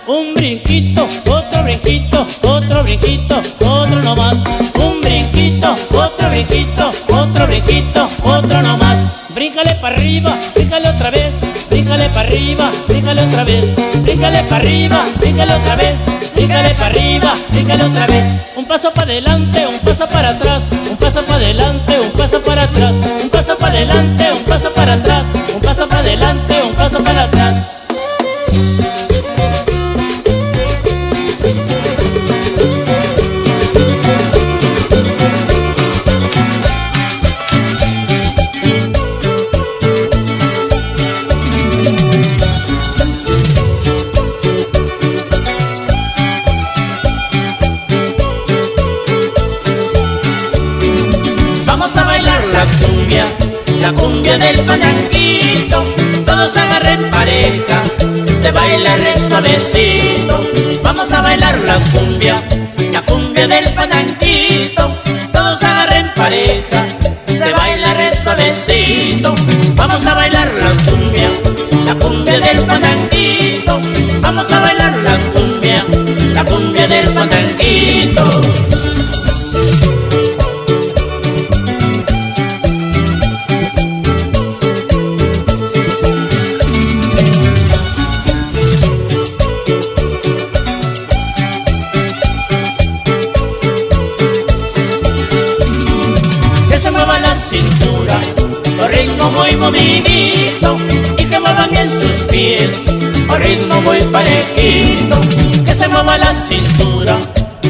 Un 0.07 0.35
brinquito, 0.35 1.07
otro 1.27 1.63
brinquito, 1.63 2.27
otro 2.43 2.83
brinquito, 2.83 3.41
otro 3.65 4.03
nomás. 4.03 4.35
Un 4.75 5.01
brinquito, 5.01 5.75
otro 5.93 6.29
brinquito, 6.29 6.91
otro 7.09 7.47
brinquito, 7.47 8.07
otro 8.23 8.61
nomás. 8.61 8.97
Bríncale 9.33 9.73
para 9.81 9.95
arriba, 9.95 10.37
bríncale 10.53 10.89
otra 10.89 11.09
vez. 11.09 11.33
Bríncale 11.71 12.07
para 12.09 12.27
arriba, 12.27 12.69
bríncale 12.87 13.21
otra 13.21 13.43
vez. 13.43 13.65
Bríncale 14.03 14.43
para 14.43 14.55
arriba, 14.57 15.03
bríncale 15.19 15.53
otra 15.55 15.75
vez. 15.75 15.95
Bríncale 16.35 16.69
para 16.75 16.85
arriba, 16.85 17.33
bríncale 17.49 17.83
otra 17.83 18.05
vez. 18.05 18.25
Un 18.55 18.65
paso 18.65 18.91
para 18.91 19.11
adelante, 19.11 19.65
un 19.65 19.79
paso 19.79 20.07
para 20.07 20.29
atrás. 20.29 20.63
Un 20.89 20.97
paso 20.97 21.23
para 21.23 21.37
adelante, 21.37 21.80
Vamos 60.81 61.11
a 61.11 61.21
bailar 61.21 61.57
la 61.65 61.75
cumbia, 61.91 62.35
la 62.93 63.01
cumbia 63.01 63.47
del 63.47 63.73
palanquito. 63.73 64.95
Todos 65.33 65.61
agarren 65.61 66.09
pareja, 66.15 66.85
se 67.25 67.51
baila 67.51 67.93
re 67.95 68.15
suavecito. 68.15 69.35
Vamos 69.75 70.05
a 70.05 70.13
bailar 70.13 70.49
la 70.53 70.69
cumbia, 70.89 71.29
la 71.85 71.95
cumbia 71.95 72.39
del 72.39 72.65
palanquito. 72.65 73.81
Vamos 74.21 74.49
a 74.51 74.59
bailar 74.61 74.97
la 74.99 75.17
cumbia, 75.33 75.85
la 76.33 76.45
cumbia 76.45 76.87
del 76.87 77.13
palanquito. 77.13 78.90
Mueva 106.03 106.17
la 106.17 106.33
cintura, 106.33 107.17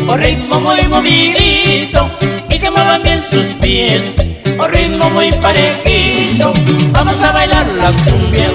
con 0.07 0.19
ritmo 0.19 0.61
muy 0.61 0.87
movidito 0.87 2.09
y 2.49 2.59
que 2.59 2.69
muevan 2.69 3.03
bien 3.03 3.21
sus 3.21 3.53
pies, 3.55 4.13
con 4.57 4.71
ritmo 4.71 5.09
muy 5.09 5.31
parejito. 5.33 6.53
Vamos 6.91 7.21
a 7.21 7.31
bailar 7.33 7.65
la 7.77 7.91
cumbia, 7.91 8.47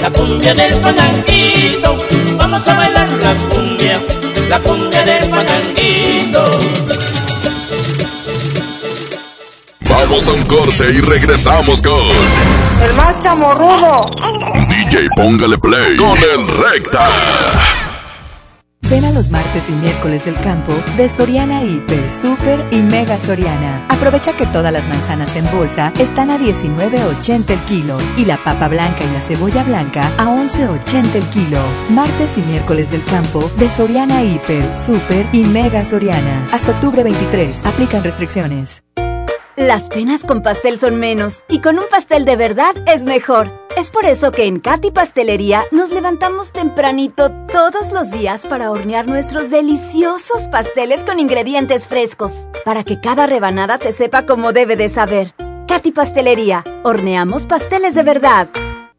la 0.00 0.10
cumbia 0.10 0.54
del 0.54 0.74
palanquito, 0.80 1.96
vamos 2.36 2.68
a 2.68 2.74
bailar 2.74 3.08
la 3.14 3.34
cumbia, 3.34 4.00
la 4.48 4.60
cumbia 4.60 5.04
del 5.04 5.28
palanquito. 5.28 6.44
Vamos 9.80 10.28
a 10.28 10.32
un 10.32 10.42
corte 10.44 10.84
y 10.92 11.00
regresamos 11.00 11.82
con 11.82 12.06
El 12.80 12.94
más 12.94 13.20
chamorrudo. 13.22 14.06
DJ 14.68 15.08
Póngale 15.16 15.58
Play 15.58 15.96
con 15.96 16.16
el 16.16 16.46
Recta. 16.46 17.08
Del 20.06 20.36
campo 20.36 20.72
de 20.96 21.08
Soriana 21.08 21.64
Hiper, 21.64 22.10
Super 22.22 22.64
y 22.70 22.80
Mega 22.80 23.18
Soriana. 23.18 23.86
Aprovecha 23.88 24.32
que 24.32 24.46
todas 24.46 24.72
las 24.72 24.88
manzanas 24.88 25.34
en 25.34 25.50
bolsa 25.50 25.92
están 25.98 26.30
a 26.30 26.38
19.80 26.38 27.50
el 27.50 27.58
kilo 27.60 27.98
y 28.16 28.24
la 28.24 28.36
papa 28.36 28.68
blanca 28.68 29.02
y 29.02 29.12
la 29.12 29.20
cebolla 29.20 29.64
blanca 29.64 30.12
a 30.16 30.26
11.80 30.26 31.14
el 31.16 31.24
kilo. 31.30 31.60
Martes 31.90 32.38
y 32.38 32.42
miércoles 32.42 32.90
del 32.92 33.04
campo 33.04 33.50
de 33.58 33.68
Soriana 33.68 34.22
Hiper, 34.22 34.76
Super 34.76 35.26
y 35.32 35.40
Mega 35.40 35.84
Soriana. 35.84 36.48
Hasta 36.52 36.70
octubre 36.70 37.02
23. 37.02 37.66
Aplican 37.66 38.04
restricciones. 38.04 38.82
Las 39.56 39.88
penas 39.88 40.22
con 40.22 40.42
pastel 40.42 40.78
son 40.78 40.96
menos 40.96 41.42
y 41.48 41.60
con 41.60 41.78
un 41.78 41.86
pastel 41.90 42.26
de 42.26 42.36
verdad 42.36 42.74
es 42.86 43.04
mejor. 43.04 43.50
Es 43.74 43.90
por 43.90 44.04
eso 44.04 44.30
que 44.30 44.46
en 44.46 44.60
Katy 44.60 44.90
Pastelería 44.90 45.64
nos 45.72 45.90
levantamos 45.90 46.52
tempranito 46.52 47.30
todos 47.56 47.90
los 47.90 48.10
días 48.10 48.44
para 48.44 48.70
hornear 48.70 49.08
nuestros 49.08 49.48
deliciosos 49.48 50.46
pasteles 50.48 51.02
con 51.04 51.18
ingredientes 51.18 51.88
frescos, 51.88 52.50
para 52.66 52.84
que 52.84 53.00
cada 53.00 53.24
rebanada 53.24 53.78
te 53.78 53.92
sepa 53.92 54.26
como 54.26 54.52
debe 54.52 54.76
de 54.76 54.90
saber. 54.90 55.32
Katy 55.66 55.92
Pastelería, 55.92 56.62
horneamos 56.82 57.46
pasteles 57.46 57.94
de 57.94 58.02
verdad. 58.02 58.48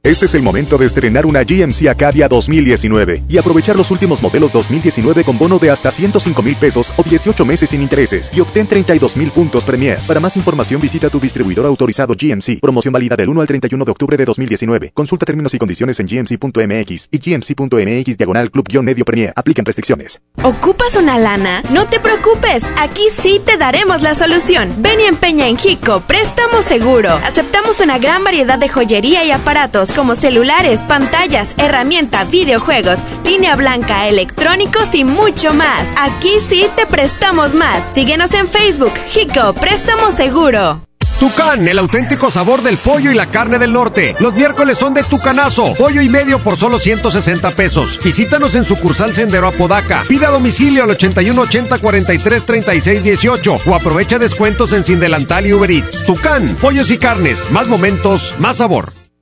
Este 0.08 0.26
es 0.26 0.34
el 0.36 0.42
momento 0.42 0.78
de 0.78 0.86
estrenar 0.86 1.26
una 1.26 1.44
GMC 1.44 1.90
Acadia 1.90 2.30
2019 2.30 3.24
y 3.28 3.38
aprovechar 3.38 3.76
los 3.76 3.92
últimos 3.92 4.24
modelos 4.24 4.54
2019 4.54 5.26
con 5.26 5.38
bono 5.38 5.60
de 5.60 5.70
hasta 5.70 5.92
105 5.92 6.42
mil 6.44 6.56
pesos 6.56 6.94
o 6.96 7.04
18 7.04 7.46
meses 7.46 7.72
sin 7.72 7.82
intereses 7.82 8.32
y 8.34 8.40
obtén 8.40 8.70
32 8.70 9.18
mil 9.18 9.34
puntos 9.34 9.66
Premier. 9.66 10.00
Para 10.08 10.22
más 10.22 10.38
información 10.38 10.80
visita 10.80 11.10
tu 11.10 11.20
distribuidor 11.20 11.66
autorizado 11.66 12.14
GMC. 12.18 12.62
Promoción 12.62 12.94
válida 12.94 13.18
del 13.18 13.28
1 13.28 13.42
al 13.42 13.48
31 13.48 13.84
de 13.84 13.92
octubre 13.92 14.16
de 14.16 14.24
2019. 14.24 14.92
Consulta 14.94 15.26
términos 15.26 15.54
y 15.54 15.58
condiciones 15.58 16.00
en 16.00 16.08
gmc.mx 16.08 17.10
y 17.12 17.18
gmc.mx 17.18 18.18
diagonal 18.18 18.50
club-medio 18.50 19.04
Premier. 19.04 19.34
Aplican 19.36 19.66
restricciones. 19.66 20.22
¿Ocupas 20.42 20.96
una 20.96 21.20
lana? 21.20 21.64
No 21.70 21.86
te 21.88 22.00
preocupes, 22.00 22.64
aquí 22.78 23.04
sí 23.12 23.42
te 23.46 23.58
daremos 23.58 24.02
la 24.04 24.16
solución. 24.16 24.74
Ven 24.78 25.02
y 25.02 25.04
empeña 25.04 25.50
en 25.50 25.58
Hico, 25.62 26.00
préstamo 26.00 26.62
seguro. 26.62 27.12
Aceptamos 27.26 27.82
una 27.82 28.00
gran 28.00 28.24
variedad 28.24 28.58
de 28.58 28.70
joyería 28.70 29.26
y 29.26 29.32
aparatos 29.32 29.97
como 29.98 30.14
celulares, 30.14 30.82
pantallas, 30.88 31.56
herramienta, 31.58 32.24
videojuegos, 32.26 33.00
línea 33.26 33.56
blanca, 33.56 34.08
electrónicos 34.08 34.94
y 34.94 35.04
mucho 35.04 35.54
más. 35.56 35.88
Aquí 35.98 36.30
sí 36.40 36.68
te 36.76 36.86
prestamos 36.86 37.56
más. 37.56 37.92
Síguenos 37.96 38.32
en 38.36 38.48
Facebook, 38.48 38.94
Hico, 39.16 39.54
préstamo 39.54 40.12
seguro. 40.12 40.84
Tucán, 41.20 41.68
el 41.68 41.80
auténtico 41.80 42.30
sabor 42.30 42.62
del 42.62 42.78
pollo 42.78 43.12
y 43.12 43.16
la 43.16 43.26
carne 43.26 43.58
del 43.58 43.74
norte. 43.74 44.16
Los 44.20 44.36
miércoles 44.36 44.78
son 44.78 44.94
de 44.94 45.02
Tucanazo, 45.02 45.74
pollo 45.74 46.00
y 46.02 46.10
medio 46.10 46.38
por 46.38 46.58
solo 46.58 46.78
160 46.78 47.50
pesos. 47.52 48.00
Visítanos 48.04 48.54
en 48.54 48.66
sucursal 48.66 49.16
Sendero 49.16 49.48
Apodaca. 49.48 50.04
Pida 50.08 50.30
domicilio 50.30 50.84
al 50.84 50.92
8180 50.92 51.80
43 51.80 52.46
36 52.46 53.04
18 53.04 53.58
o 53.66 53.76
aprovecha 53.76 54.20
descuentos 54.20 54.74
en 54.74 54.84
Sin 54.84 55.00
Delantal 55.00 55.48
y 55.48 55.54
Uber 55.54 55.72
Eats. 55.72 56.04
Tucán, 56.06 56.56
pollos 56.62 56.92
y 56.92 57.00
carnes, 57.00 57.50
más 57.50 57.66
momentos, 57.68 58.36
más 58.38 58.58
sabor. 58.58 58.97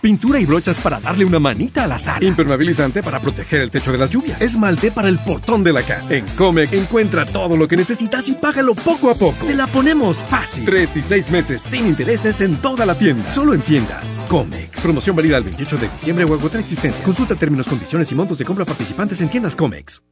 Pintura 0.00 0.40
y 0.40 0.46
brochas 0.46 0.80
para 0.80 0.98
darle 0.98 1.26
una 1.26 1.38
manita 1.38 1.84
a 1.84 1.86
la 1.86 1.98
sala. 1.98 2.24
Impermeabilizante 2.24 3.02
para 3.02 3.20
proteger 3.20 3.60
el 3.60 3.70
techo 3.70 3.92
de 3.92 3.98
las 3.98 4.08
lluvias. 4.08 4.40
Esmalte 4.40 4.90
para 4.90 5.08
el 5.08 5.18
portón 5.18 5.62
de 5.62 5.74
la 5.74 5.82
casa. 5.82 6.14
En 6.14 6.26
Comex 6.36 6.72
encuentra 6.72 7.26
todo 7.26 7.56
lo 7.56 7.68
que 7.68 7.76
necesitas 7.76 8.26
y 8.30 8.34
págalo 8.34 8.74
poco 8.74 9.10
a 9.10 9.14
poco. 9.14 9.44
Te 9.46 9.54
la 9.54 9.66
ponemos 9.66 10.24
fácil. 10.24 10.64
Tres 10.64 10.96
y 10.96 11.02
seis 11.02 11.30
meses 11.30 11.60
sin 11.60 11.86
intereses 11.86 12.40
en 12.40 12.56
toda 12.56 12.86
la 12.86 12.96
tienda. 12.96 13.28
Solo 13.28 13.52
en 13.52 13.60
tiendas 13.60 14.20
Comex. 14.28 14.80
Promoción 14.80 15.14
válida 15.14 15.36
el 15.36 15.44
28 15.44 15.76
de 15.76 15.88
diciembre 15.88 16.24
o 16.24 16.32
agotar 16.32 16.60
existencia. 16.60 17.04
Consulta 17.04 17.34
términos, 17.34 17.68
condiciones 17.68 18.10
y 18.10 18.14
montos 18.14 18.38
de 18.38 18.46
compra 18.46 18.64
participantes 18.64 19.20
en 19.20 19.28
tiendas 19.28 19.54
Comex. 19.54 20.02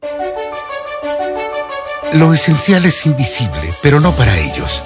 Lo 2.13 2.33
esencial 2.33 2.85
es 2.85 3.05
invisible, 3.05 3.73
pero 3.81 3.99
no 3.99 4.11
para 4.11 4.37
ellos. 4.39 4.83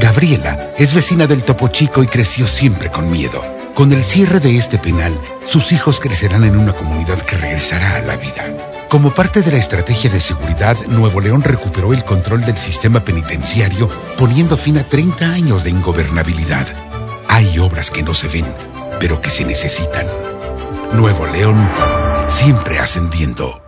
Gabriela 0.00 0.72
es 0.78 0.94
vecina 0.94 1.26
del 1.26 1.42
Topo 1.44 1.68
Chico 1.68 2.02
y 2.02 2.06
creció 2.06 2.46
siempre 2.46 2.90
con 2.90 3.10
miedo. 3.10 3.57
Con 3.78 3.92
el 3.92 4.02
cierre 4.02 4.40
de 4.40 4.56
este 4.56 4.76
penal, 4.76 5.20
sus 5.44 5.70
hijos 5.70 6.00
crecerán 6.00 6.42
en 6.42 6.56
una 6.56 6.72
comunidad 6.72 7.22
que 7.22 7.36
regresará 7.36 7.94
a 7.94 8.00
la 8.00 8.16
vida. 8.16 8.88
Como 8.88 9.14
parte 9.14 9.40
de 9.40 9.52
la 9.52 9.58
estrategia 9.58 10.10
de 10.10 10.18
seguridad, 10.18 10.76
Nuevo 10.88 11.20
León 11.20 11.44
recuperó 11.44 11.92
el 11.94 12.04
control 12.04 12.44
del 12.44 12.56
sistema 12.56 13.04
penitenciario, 13.04 13.88
poniendo 14.18 14.56
fin 14.56 14.78
a 14.78 14.82
30 14.82 15.30
años 15.30 15.62
de 15.62 15.70
ingobernabilidad. 15.70 16.66
Hay 17.28 17.56
obras 17.60 17.92
que 17.92 18.02
no 18.02 18.14
se 18.14 18.26
ven, 18.26 18.46
pero 18.98 19.20
que 19.20 19.30
se 19.30 19.44
necesitan. 19.44 20.08
Nuevo 20.94 21.28
León, 21.28 21.70
siempre 22.26 22.80
ascendiendo. 22.80 23.67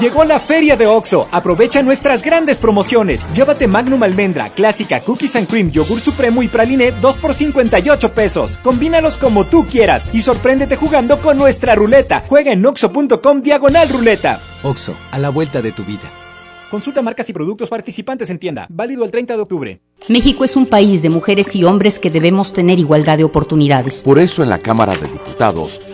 Llegó 0.00 0.24
la 0.24 0.40
feria 0.40 0.76
de 0.76 0.86
OXO. 0.86 1.28
Aprovecha 1.30 1.82
nuestras 1.82 2.22
grandes 2.22 2.58
promociones. 2.58 3.26
Llévate 3.34 3.66
Magnum 3.66 4.02
Almendra, 4.02 4.48
Clásica, 4.50 5.00
Cookies 5.00 5.36
and 5.36 5.48
Cream, 5.48 5.70
Yogur 5.70 6.00
Supremo 6.00 6.42
y 6.42 6.48
Praliné 6.48 6.92
2 6.92 7.18
por 7.18 7.34
58 7.34 8.12
pesos. 8.12 8.58
Combínalos 8.62 9.18
como 9.18 9.44
tú 9.44 9.66
quieras 9.66 10.08
y 10.12 10.20
sorpréndete 10.20 10.76
jugando 10.76 11.18
con 11.20 11.36
nuestra 11.36 11.74
ruleta. 11.74 12.24
Juega 12.28 12.52
en 12.52 12.64
oxo.com 12.64 13.42
diagonal 13.42 13.88
ruleta. 13.88 14.40
OXO, 14.62 14.94
a 15.10 15.18
la 15.18 15.30
vuelta 15.30 15.62
de 15.62 15.72
tu 15.72 15.84
vida. 15.84 16.10
Consulta 16.70 17.02
marcas 17.02 17.28
y 17.28 17.34
productos 17.34 17.68
participantes 17.68 18.30
en 18.30 18.38
tienda. 18.38 18.66
Válido 18.70 19.04
el 19.04 19.10
30 19.10 19.36
de 19.36 19.42
octubre. 19.42 19.80
México 20.08 20.42
es 20.42 20.56
un 20.56 20.64
país 20.64 21.02
de 21.02 21.10
mujeres 21.10 21.54
y 21.54 21.64
hombres 21.64 21.98
que 21.98 22.10
debemos 22.10 22.54
tener 22.54 22.78
igualdad 22.78 23.18
de 23.18 23.24
oportunidades. 23.24 24.02
Por 24.02 24.18
eso 24.18 24.42
en 24.42 24.48
la 24.48 24.58
Cámara 24.58 24.94
de 24.94 25.06
Diputados 25.06 25.80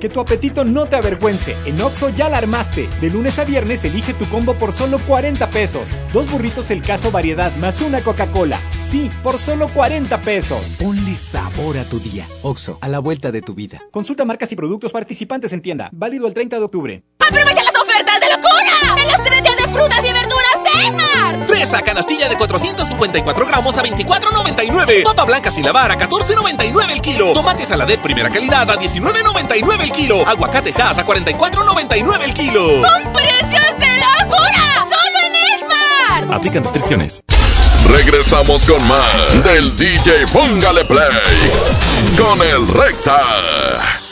Que 0.00 0.08
tu 0.08 0.20
apetito 0.20 0.64
no 0.64 0.86
te 0.86 0.96
avergüence. 0.96 1.56
En 1.64 1.80
Oxo 1.80 2.08
ya 2.10 2.28
la 2.28 2.38
armaste. 2.38 2.88
De 3.00 3.10
lunes 3.10 3.38
a 3.38 3.44
viernes 3.44 3.84
elige 3.84 4.14
tu 4.14 4.28
combo 4.28 4.54
por 4.54 4.72
solo 4.72 4.98
40 5.06 5.50
pesos. 5.50 5.90
Dos 6.12 6.30
burritos 6.30 6.70
el 6.70 6.82
caso 6.82 7.10
variedad 7.10 7.54
más 7.56 7.80
una 7.80 8.00
Coca-Cola. 8.00 8.58
Sí, 8.80 9.10
por 9.22 9.38
solo 9.38 9.68
40 9.68 10.20
pesos. 10.22 10.76
Ponle 10.78 11.16
sabor 11.16 11.78
a 11.78 11.84
tu 11.84 11.98
día. 11.98 12.26
Oxo, 12.42 12.78
a 12.80 12.88
la 12.88 12.98
vuelta 12.98 13.30
de 13.32 13.42
tu 13.42 13.54
vida. 13.54 13.82
Consulta 13.90 14.24
marcas 14.24 14.52
y 14.52 14.56
productos 14.56 14.92
participantes 14.92 15.52
en 15.52 15.62
tienda. 15.62 15.88
Válido 15.92 16.26
el 16.26 16.34
30 16.34 16.56
de 16.56 16.62
octubre. 16.62 17.02
¡Aprovecha 17.18 17.62
las 17.62 17.82
ofertas 17.82 18.20
de 18.20 18.26
locura! 18.36 19.02
En 19.02 19.12
los 19.12 19.22
tres 19.22 19.42
días 19.42 19.56
de 19.56 19.68
frutas 19.68 19.98
y 19.98 20.12
verduras. 20.12 20.47
Fresa 21.58 21.82
canastilla 21.82 22.28
de 22.28 22.36
454 22.36 23.46
gramos 23.46 23.76
a 23.76 23.82
24.99. 23.82 25.02
Papa 25.02 25.24
blanca 25.24 25.50
sin 25.50 25.64
lavar 25.64 25.90
a 25.90 25.98
14.99 25.98 26.92
el 26.92 27.02
kilo. 27.02 27.32
Tomate 27.34 27.66
saladet 27.66 27.98
primera 28.00 28.30
calidad 28.30 28.70
a 28.70 28.76
19.99 28.76 29.80
el 29.80 29.90
kilo. 29.90 30.24
Aguacate 30.24 30.72
Hass 30.80 30.98
a 30.98 31.04
44.99 31.04 32.22
el 32.22 32.32
kilo. 32.32 32.62
¡Con 32.62 33.12
precios 33.12 33.76
de 33.76 33.88
locura! 33.98 34.84
¡Solo 34.84 35.18
en 35.26 36.22
Esmar! 36.22 36.36
Aplican 36.36 36.62
restricciones. 36.62 37.24
Regresamos 37.88 38.64
con 38.64 38.86
más 38.86 39.42
del 39.42 39.76
DJ 39.76 40.28
Póngale 40.32 40.84
Play 40.84 41.08
con 42.16 42.40
el 42.40 42.68
Recta. 42.68 44.07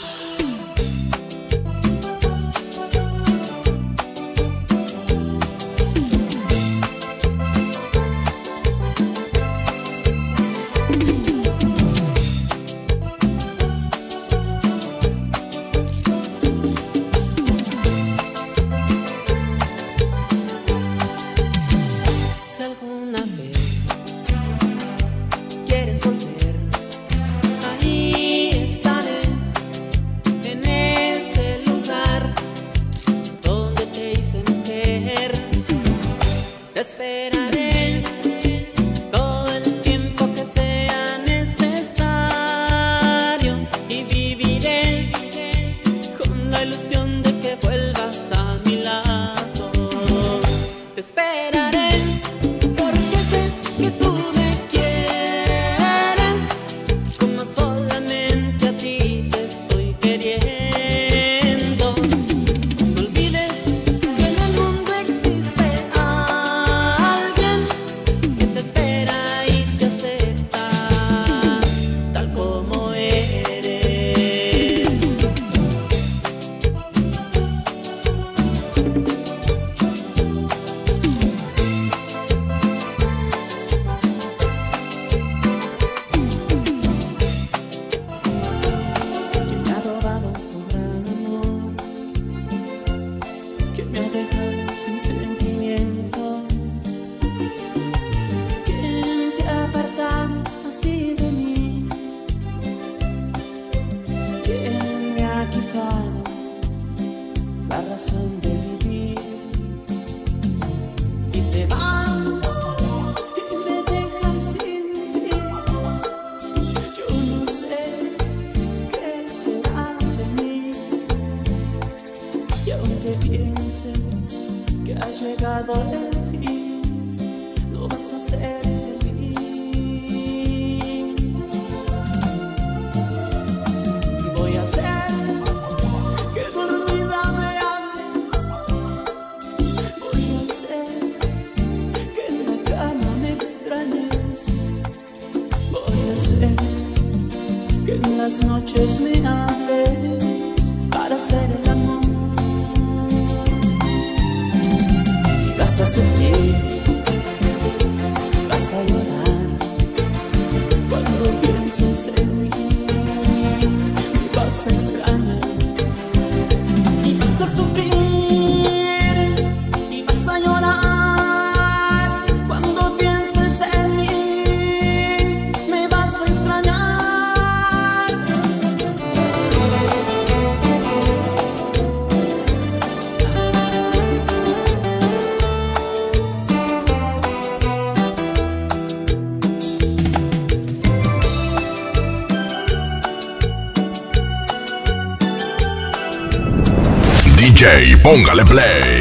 Póngale 198.03 198.45
play. 198.45 198.96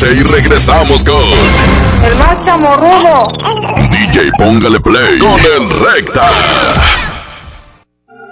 Corte 0.00 0.14
y 0.14 0.22
regresamos 0.22 1.04
con. 1.04 1.22
El 2.04 2.16
más 2.16 2.44
chamorrudo. 2.44 3.28
DJ 3.90 4.30
Póngale 4.38 4.80
Play 4.80 5.18
con 5.18 5.38
el 5.40 5.70
Recta. 5.70 6.28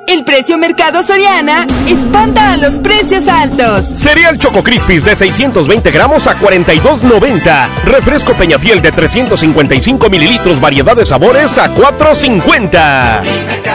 El 0.06 0.24
precio 0.24 0.56
Mercado 0.56 1.02
Soriana 1.02 1.67
espanta 1.86 2.54
a 2.54 2.56
los 2.56 2.76
precios 2.76 3.28
altos. 3.28 3.84
Cereal 3.94 4.38
Choco 4.38 4.65
Crispis 4.65 5.04
de 5.04 5.15
620 5.15 5.90
gramos 5.90 6.26
a 6.26 6.38
42.90. 6.40 7.68
Refresco 7.84 8.33
Peñafiel 8.33 8.81
de 8.81 8.90
355 8.90 10.08
mililitros, 10.08 10.60
variedad 10.60 10.97
de 10.97 11.04
sabores 11.04 11.58
a 11.58 11.74
4.50. 11.74 13.68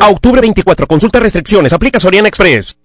A 0.00 0.08
octubre 0.08 0.40
24, 0.40 0.86
consulta 0.86 1.20
restricciones, 1.20 1.72
aplica 1.74 2.00
Soriana 2.00 2.28
Express. 2.28 2.76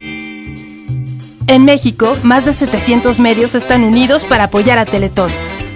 En 1.50 1.66
México, 1.66 2.16
más 2.22 2.46
de 2.46 2.54
700 2.54 3.20
medios 3.20 3.56
están 3.56 3.84
unidos 3.84 4.24
para 4.24 4.44
apoyar 4.44 4.78
a 4.78 4.86
Teletón. 4.86 5.32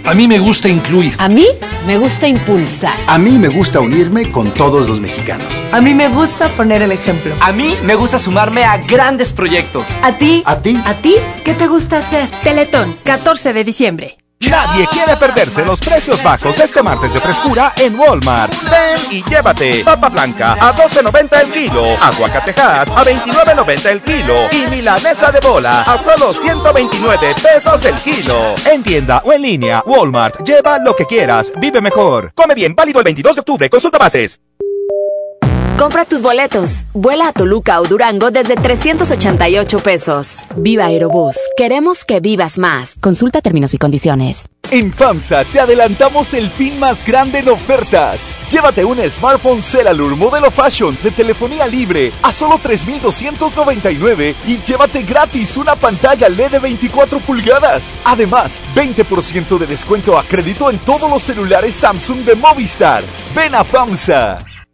A 0.05 0.13
mí 0.13 0.27
me 0.27 0.37
gusta 0.37 0.69
incluir. 0.69 1.15
A 1.17 1.27
mí 1.27 1.47
me 1.87 1.97
gusta 1.97 2.27
impulsar. 2.27 2.93
A 3.07 3.17
mí 3.17 3.39
me 3.39 3.47
gusta 3.47 3.79
unirme 3.79 4.29
con 4.29 4.51
todos 4.51 4.87
los 4.87 4.99
mexicanos. 4.99 5.65
A 5.71 5.81
mí 5.81 5.95
me 5.95 6.09
gusta 6.09 6.47
poner 6.49 6.83
el 6.83 6.91
ejemplo. 6.91 7.35
A 7.41 7.51
mí 7.51 7.75
me 7.83 7.95
gusta 7.95 8.19
sumarme 8.19 8.63
a 8.65 8.77
grandes 8.77 9.33
proyectos. 9.33 9.87
¿A 10.03 10.15
ti? 10.15 10.43
¿A 10.45 10.59
ti? 10.59 10.79
¿A 10.85 10.93
ti? 10.93 11.15
¿Qué 11.43 11.55
te 11.55 11.65
gusta 11.65 11.97
hacer? 11.97 12.29
Teletón, 12.43 12.95
14 13.03 13.53
de 13.53 13.63
diciembre. 13.63 14.22
Nadie 14.49 14.87
quiere 14.87 15.15
perderse 15.17 15.63
los 15.65 15.79
precios 15.79 16.21
bajos 16.23 16.59
este 16.59 16.83
martes 16.83 17.13
de 17.13 17.19
frescura 17.19 17.73
en 17.77 17.97
Walmart. 17.97 18.53
Ven 18.69 18.99
y 19.11 19.23
llévate 19.23 19.83
papa 19.83 20.09
blanca 20.09 20.53
a 20.53 20.75
12.90 20.75 21.41
el 21.41 21.51
kilo, 21.51 21.85
aguacatejas 22.01 22.89
a 22.89 23.03
29.90 23.03 23.85
el 23.91 24.01
kilo 24.01 24.35
y 24.51 24.69
milanesa 24.69 25.31
de 25.31 25.39
bola 25.39 25.83
a 25.83 25.97
solo 25.97 26.33
129 26.33 27.35
pesos 27.41 27.85
el 27.85 27.95
kilo. 27.95 28.55
En 28.71 28.83
tienda 28.83 29.21
o 29.25 29.33
en 29.33 29.41
línea, 29.41 29.83
Walmart, 29.85 30.43
lleva 30.43 30.77
lo 30.79 30.95
que 30.95 31.05
quieras, 31.05 31.51
vive 31.57 31.81
mejor. 31.81 32.31
Come 32.35 32.55
bien, 32.55 32.75
válido 32.75 32.99
el 32.99 33.05
22 33.05 33.35
de 33.35 33.39
octubre, 33.39 33.69
consulta 33.69 33.97
bases. 33.97 34.39
Compra 35.77 36.05
tus 36.05 36.21
boletos. 36.21 36.85
Vuela 36.93 37.29
a 37.29 37.33
Toluca 37.33 37.81
o 37.81 37.87
Durango 37.87 38.29
desde 38.29 38.55
388 38.55 39.79
pesos. 39.79 40.37
Viva 40.55 40.85
Aerobús. 40.85 41.35
Queremos 41.57 42.05
que 42.05 42.19
vivas 42.19 42.59
más. 42.59 42.95
Consulta 43.01 43.41
términos 43.41 43.73
y 43.73 43.79
condiciones. 43.79 44.47
En 44.69 44.93
FAMSA 44.93 45.43
te 45.45 45.59
adelantamos 45.59 46.33
el 46.35 46.49
fin 46.49 46.79
más 46.79 47.05
grande 47.05 47.39
en 47.39 47.49
ofertas. 47.49 48.37
Llévate 48.49 48.85
un 48.85 48.97
smartphone 49.09 49.61
Celalur 49.61 50.15
modelo 50.15 50.51
Fashion 50.51 50.97
de 51.03 51.11
telefonía 51.11 51.67
libre 51.67 52.11
a 52.21 52.31
solo 52.31 52.59
3,299 52.61 54.35
y 54.47 54.57
llévate 54.59 55.01
gratis 55.03 55.57
una 55.57 55.75
pantalla 55.75 56.29
LED 56.29 56.51
de 56.51 56.59
24 56.59 57.19
pulgadas. 57.19 57.95
Además, 58.05 58.61
20% 58.75 59.57
de 59.57 59.65
descuento 59.65 60.17
a 60.17 60.23
crédito 60.23 60.69
en 60.69 60.77
todos 60.79 61.09
los 61.09 61.23
celulares 61.23 61.73
Samsung 61.75 62.19
de 62.19 62.35
Movistar. 62.35 63.03
Ven 63.35 63.53
a 63.55 63.63
FAMSA. 63.63 64.52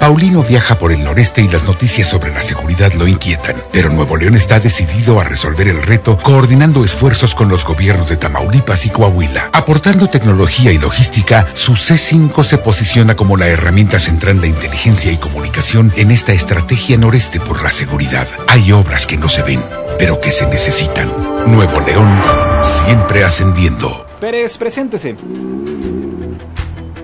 Paulino 0.00 0.42
viaja 0.42 0.78
por 0.78 0.92
el 0.92 1.02
noreste 1.02 1.42
y 1.42 1.48
las 1.48 1.64
noticias 1.64 2.08
sobre 2.08 2.32
la 2.32 2.40
seguridad 2.40 2.92
lo 2.92 3.06
inquietan, 3.06 3.56
pero 3.72 3.90
Nuevo 3.90 4.16
León 4.16 4.36
está 4.36 4.60
decidido 4.60 5.20
a 5.20 5.24
resolver 5.24 5.66
el 5.66 5.82
reto 5.82 6.16
coordinando 6.16 6.84
esfuerzos 6.84 7.34
con 7.34 7.48
los 7.48 7.64
gobiernos 7.64 8.08
de 8.08 8.16
Tamaulipas 8.16 8.86
y 8.86 8.90
Coahuila. 8.90 9.50
Aportando 9.52 10.06
tecnología 10.08 10.72
y 10.72 10.78
logística, 10.78 11.48
su 11.54 11.72
C5 11.72 12.44
se 12.44 12.58
posiciona 12.58 13.16
como 13.16 13.36
la 13.36 13.48
herramienta 13.48 13.98
central 13.98 14.40
de 14.40 14.48
inteligencia 14.48 15.10
y 15.10 15.16
comunicación 15.16 15.92
en 15.96 16.10
esta 16.10 16.32
estrategia 16.32 16.96
noreste 16.96 17.40
por 17.40 17.62
la 17.62 17.70
seguridad. 17.70 18.28
Hay 18.46 18.70
obras 18.72 19.06
que 19.06 19.16
no 19.16 19.28
se 19.28 19.42
ven, 19.42 19.62
pero 19.98 20.20
que 20.20 20.30
se 20.30 20.46
necesitan. 20.46 21.12
Nuevo 21.46 21.80
León, 21.80 22.08
siempre 22.62 23.24
ascendiendo. 23.24 24.06
Pérez, 24.20 24.58
preséntese. 24.58 25.16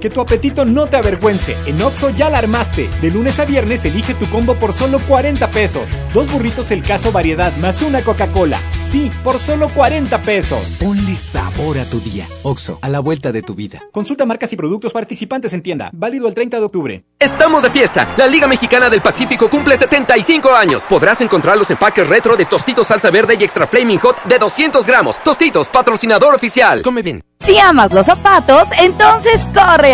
Que 0.05 0.11
tu 0.11 0.21
apetito 0.21 0.67
no 0.67 0.87
te 0.87 0.99
avergüence. 0.99 1.57
En 1.65 1.81
Oxo 1.81 2.11
ya 2.11 2.29
la 2.29 2.37
armaste. 2.37 2.91
De 3.01 3.11
lunes 3.11 3.41
a 3.41 3.47
viernes 3.47 3.87
elige 3.87 4.13
tu 4.13 4.29
combo 4.29 4.55
por 4.55 4.75
solo 4.75 4.99
40 4.99 5.51
pesos. 5.51 5.93
Dos 6.13 6.31
burritos 6.31 6.71
el 6.73 6.85
caso 6.85 7.11
variedad 7.11 7.57
más 7.57 7.81
una 7.81 8.03
Coca-Cola. 8.03 8.59
Sí, 8.83 9.11
por 9.23 9.39
solo 9.39 9.71
40 9.71 10.21
pesos. 10.21 10.77
Ponle 10.79 11.17
sabor 11.17 11.79
a 11.79 11.87
tu 11.87 12.01
día. 12.01 12.27
Oxo, 12.43 12.79
a 12.83 12.91
la 12.91 13.01
vuelta 13.01 13.33
de 13.33 13.41
tu 13.41 13.55
vida. 13.55 13.81
Consulta 13.93 14.27
marcas 14.27 14.53
y 14.53 14.57
productos 14.57 14.93
participantes 14.93 15.55
en 15.55 15.63
tienda. 15.63 15.89
Válido 15.95 16.29
el 16.29 16.35
30 16.35 16.59
de 16.59 16.65
octubre. 16.65 17.05
Estamos 17.19 17.63
de 17.63 17.71
fiesta. 17.71 18.13
La 18.19 18.27
Liga 18.27 18.47
Mexicana 18.47 18.91
del 18.91 19.01
Pacífico 19.01 19.49
cumple 19.49 19.75
75 19.79 20.55
años. 20.55 20.85
Podrás 20.85 21.23
encontrar 21.23 21.57
los 21.57 21.71
empaques 21.71 22.07
retro 22.07 22.37
de 22.37 22.45
Tostitos 22.45 22.89
Salsa 22.89 23.11
Verde 23.11 23.39
y 23.41 23.45
Extra 23.45 23.67
Flaming 23.67 24.01
Hot 24.01 24.23
de 24.25 24.39
200 24.39 24.85
gramos. 24.85 25.19
Tostitos, 25.23 25.71
patrocinador 25.71 26.35
oficial. 26.35 26.83
Come 26.83 27.01
bien. 27.01 27.23
Si 27.45 27.59
amas 27.59 27.93
los 27.93 28.07
zapatos, 28.07 28.69
entonces 28.81 29.47
corre 29.53 29.94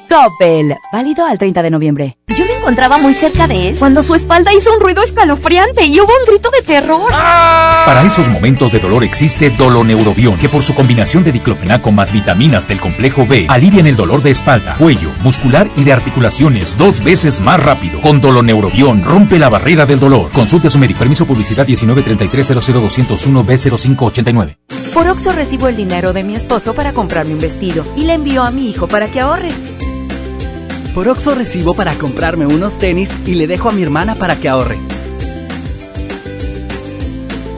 Coppel. 0.11 0.75
Válido 0.91 1.25
al 1.25 1.37
30 1.37 1.63
de 1.63 1.69
noviembre. 1.69 2.17
Yo 2.27 2.45
me 2.45 2.53
encontraba 2.55 2.97
muy 2.97 3.13
cerca 3.13 3.47
de 3.47 3.69
él 3.69 3.75
cuando 3.79 4.03
su 4.03 4.13
espalda 4.13 4.53
hizo 4.53 4.73
un 4.73 4.81
ruido 4.81 5.01
escalofriante 5.03 5.85
y 5.85 5.99
hubo 5.99 6.11
un 6.19 6.25
grito 6.27 6.49
de 6.49 6.61
terror. 6.61 7.09
Para 7.09 8.03
esos 8.03 8.27
momentos 8.27 8.73
de 8.73 8.79
dolor 8.79 9.05
existe 9.05 9.49
Doloneurobion, 9.49 10.37
que 10.37 10.49
por 10.49 10.63
su 10.63 10.75
combinación 10.75 11.23
de 11.23 11.31
diclofenaco 11.31 11.91
más 11.91 12.11
vitaminas 12.11 12.67
del 12.67 12.81
complejo 12.81 13.25
B, 13.25 13.45
alivian 13.47 13.87
el 13.87 13.95
dolor 13.95 14.21
de 14.21 14.31
espalda, 14.31 14.75
cuello, 14.77 15.09
muscular 15.21 15.71
y 15.77 15.85
de 15.85 15.93
articulaciones 15.93 16.77
dos 16.77 17.01
veces 17.01 17.39
más 17.39 17.61
rápido. 17.63 18.01
Con 18.01 18.19
Doloneurobion 18.19 19.03
rompe 19.03 19.39
la 19.39 19.49
barrera 19.49 19.85
del 19.85 19.99
dolor. 19.99 20.29
Consulte 20.31 20.67
a 20.67 20.69
su 20.69 20.77
médico. 20.77 20.99
Permiso 20.99 21.25
publicidad 21.25 21.65
193300201 21.67 23.45
B0589. 23.45 24.57
Por 24.93 25.07
Oxo 25.07 25.31
recibo 25.31 25.69
el 25.69 25.77
dinero 25.77 26.11
de 26.11 26.23
mi 26.23 26.35
esposo 26.35 26.73
para 26.73 26.91
comprarme 26.91 27.33
un 27.33 27.39
vestido 27.39 27.85
y 27.95 28.03
le 28.03 28.13
envío 28.13 28.43
a 28.43 28.51
mi 28.51 28.69
hijo 28.69 28.87
para 28.87 29.09
que 29.09 29.21
ahorre. 29.21 29.49
Por 30.93 31.07
Oxo 31.07 31.33
recibo 31.35 31.73
para 31.73 31.93
comprarme 31.95 32.45
unos 32.45 32.77
tenis 32.77 33.09
y 33.25 33.35
le 33.35 33.47
dejo 33.47 33.69
a 33.69 33.71
mi 33.71 33.81
hermana 33.81 34.15
para 34.15 34.35
que 34.35 34.49
ahorre. 34.49 34.77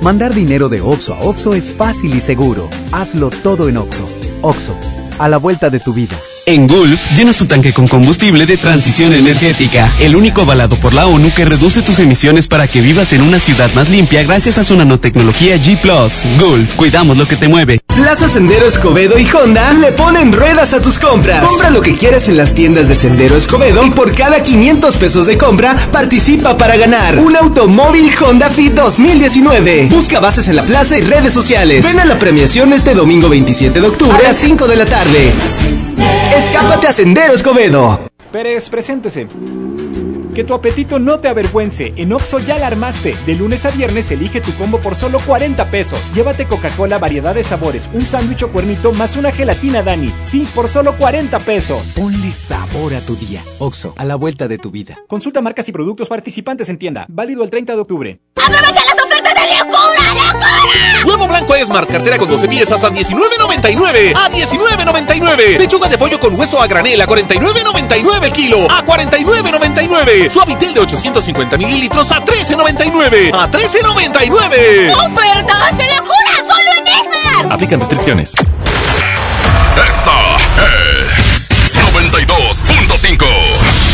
Mandar 0.01 0.35
dinero 0.35 0.69
de 0.69 0.81
Oxo 0.81 1.15
a 1.15 1.21
Oxo 1.21 1.55
es 1.55 1.73
fácil 1.73 2.13
y 2.13 2.21
seguro. 2.21 2.69
Hazlo 2.91 3.31
todo 3.31 3.69
en 3.69 3.77
Oxo. 3.77 4.07
Oxo, 4.41 4.75
a 5.17 5.27
la 5.29 5.37
vuelta 5.37 5.71
de 5.71 5.79
tu 5.79 5.93
vida. 5.93 6.15
En 6.45 6.67
Gulf, 6.67 6.99
llenas 7.15 7.37
tu 7.37 7.45
tanque 7.45 7.73
con 7.73 7.87
combustible 7.87 8.45
de 8.45 8.57
transición 8.57 9.13
energética, 9.13 9.89
el 9.99 10.15
único 10.15 10.41
avalado 10.41 10.77
por 10.77 10.93
la 10.93 11.07
ONU 11.07 11.33
que 11.33 11.45
reduce 11.45 11.81
tus 11.81 11.99
emisiones 11.99 12.49
para 12.49 12.67
que 12.67 12.81
vivas 12.81 13.13
en 13.13 13.21
una 13.21 13.39
ciudad 13.39 13.73
más 13.73 13.89
limpia 13.89 14.23
gracias 14.23 14.57
a 14.57 14.65
su 14.65 14.75
nanotecnología 14.75 15.55
G⁇ 15.55 15.81
Gulf, 16.39 16.75
cuidamos 16.75 17.17
lo 17.17 17.25
que 17.25 17.37
te 17.37 17.47
mueve. 17.47 17.79
Plaza 17.95 18.27
Sendero 18.27 18.65
Escobedo 18.65 19.19
y 19.19 19.27
Honda 19.31 19.71
le 19.73 19.91
ponen 19.91 20.33
ruedas 20.33 20.73
a 20.73 20.81
tus 20.81 20.97
compras. 20.97 21.47
Compra 21.47 21.69
lo 21.69 21.81
que 21.81 21.95
quieras 21.95 22.27
en 22.27 22.37
las 22.37 22.55
tiendas 22.55 22.87
de 22.87 22.95
Sendero 22.95 23.35
Escobedo 23.35 23.85
y 23.85 23.91
por 23.91 24.15
cada 24.15 24.41
500 24.41 24.97
pesos 24.97 25.27
de 25.27 25.37
compra 25.37 25.75
participa 25.91 26.57
para 26.57 26.75
ganar 26.75 27.19
un 27.19 27.35
automóvil 27.35 28.11
Honda 28.19 28.49
Fit 28.49 28.73
2019. 28.73 29.89
Busca 29.91 30.19
bases 30.19 30.47
en 30.47 30.55
la 30.55 30.63
plaza 30.63 30.97
y 30.97 31.01
redes 31.01 31.33
sociales. 31.33 31.85
Ven 31.85 31.99
a 31.99 32.05
la 32.05 32.17
premiación 32.17 32.73
este 32.73 32.95
domingo 32.95 33.29
27 33.29 33.79
de 33.79 33.87
octubre 33.87 34.17
a 34.17 34.23
las 34.23 34.37
5 34.37 34.67
de 34.67 34.75
la 34.75 34.85
tarde. 34.85 35.33
Escápate 36.35 36.87
a 36.87 36.91
Sendero 36.91 37.33
Escobedo. 37.33 37.99
Pérez, 38.31 38.69
preséntese. 38.69 39.27
Que 40.33 40.43
tu 40.43 40.53
apetito 40.55 40.97
no 40.97 41.19
te 41.19 41.27
avergüence. 41.27 41.93
En 41.95 42.11
Oxo 42.11 42.39
ya 42.39 42.57
la 42.57 42.67
armaste. 42.67 43.15
De 43.25 43.35
lunes 43.35 43.65
a 43.65 43.69
viernes 43.69 44.09
elige 44.09 44.41
tu 44.41 44.51
combo 44.55 44.79
por 44.79 44.95
solo 44.95 45.19
40 45.19 45.69
pesos. 45.69 45.99
Llévate 46.15 46.47
Coca-Cola, 46.47 46.97
variedad 46.97 47.35
de 47.35 47.43
sabores, 47.43 47.89
un 47.93 48.05
sándwich 48.05 48.43
o 48.43 48.51
cuernito 48.51 48.91
más 48.93 49.15
una 49.15 49.31
gelatina 49.31 49.83
Dani. 49.83 50.11
Sí, 50.19 50.47
por 50.55 50.67
solo 50.67 50.97
40 50.97 51.39
pesos. 51.39 51.91
Ponle 51.95 52.33
sabor 52.33 52.95
a 52.95 53.01
tu 53.01 53.15
día. 53.15 53.43
Oxo, 53.59 53.93
a 53.95 54.05
la 54.05 54.15
vuelta 54.15 54.47
de 54.47 54.57
tu 54.57 54.71
vida. 54.71 54.97
Consulta 55.07 55.41
marcas 55.41 55.69
y 55.69 55.71
productos 55.71 56.09
participantes 56.09 56.67
en 56.69 56.79
tienda. 56.79 57.05
Válido 57.09 57.43
el 57.43 57.49
30 57.51 57.75
de 57.75 57.79
octubre. 57.79 58.19
¡Aprovecha 58.35 58.81
las 58.85 59.05
ofertas 59.05 59.33
de 59.35 59.41
locura, 59.57 60.31
locura! 60.33 60.92
Huevo 61.05 61.27
blanco 61.27 61.53
Esmar, 61.55 61.85
cartera 61.87 62.17
con 62.17 62.29
12 62.29 62.47
piezas 62.47 62.83
a 62.83 62.89
19.99. 62.89 64.13
A 64.15 64.29
19.99. 64.29 65.57
Pechuga 65.57 65.89
de 65.89 65.97
pollo 65.97 66.19
con 66.19 66.39
hueso 66.39 66.61
a 66.61 66.67
granel 66.67 67.01
a 67.01 67.07
49.99 67.07 68.23
el 68.23 68.31
kilo. 68.31 68.57
A 68.69 68.83
49.99. 68.85 70.31
Suavitel 70.31 70.73
de 70.73 70.79
850 70.79 71.57
mililitros 71.57 72.11
a 72.11 72.23
13.99. 72.23 73.31
A 73.33 73.49
13.99. 73.49 74.93
¡Ofertas 74.93 75.77
de 75.77 75.85
locura! 75.95 76.43
¡Solo 76.47 76.71
en 76.79 76.87
Esmar! 76.87 77.53
Aplican 77.53 77.79
restricciones. 77.79 78.33
Esta 79.75 80.37
es 80.57 81.13
92.5. 81.93 83.62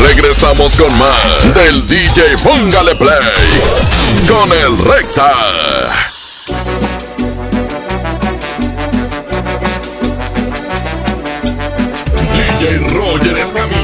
Regresamos 0.00 0.76
con 0.76 0.96
más 0.98 1.54
del 1.54 1.86
DJ 1.86 2.36
Póngale 2.42 2.94
Play 2.96 3.10
con 4.28 4.52
el 4.52 4.78
Recta. 4.84 5.32
DJ 12.32 12.78
Roger 12.88 13.38
Escamilla. 13.38 13.83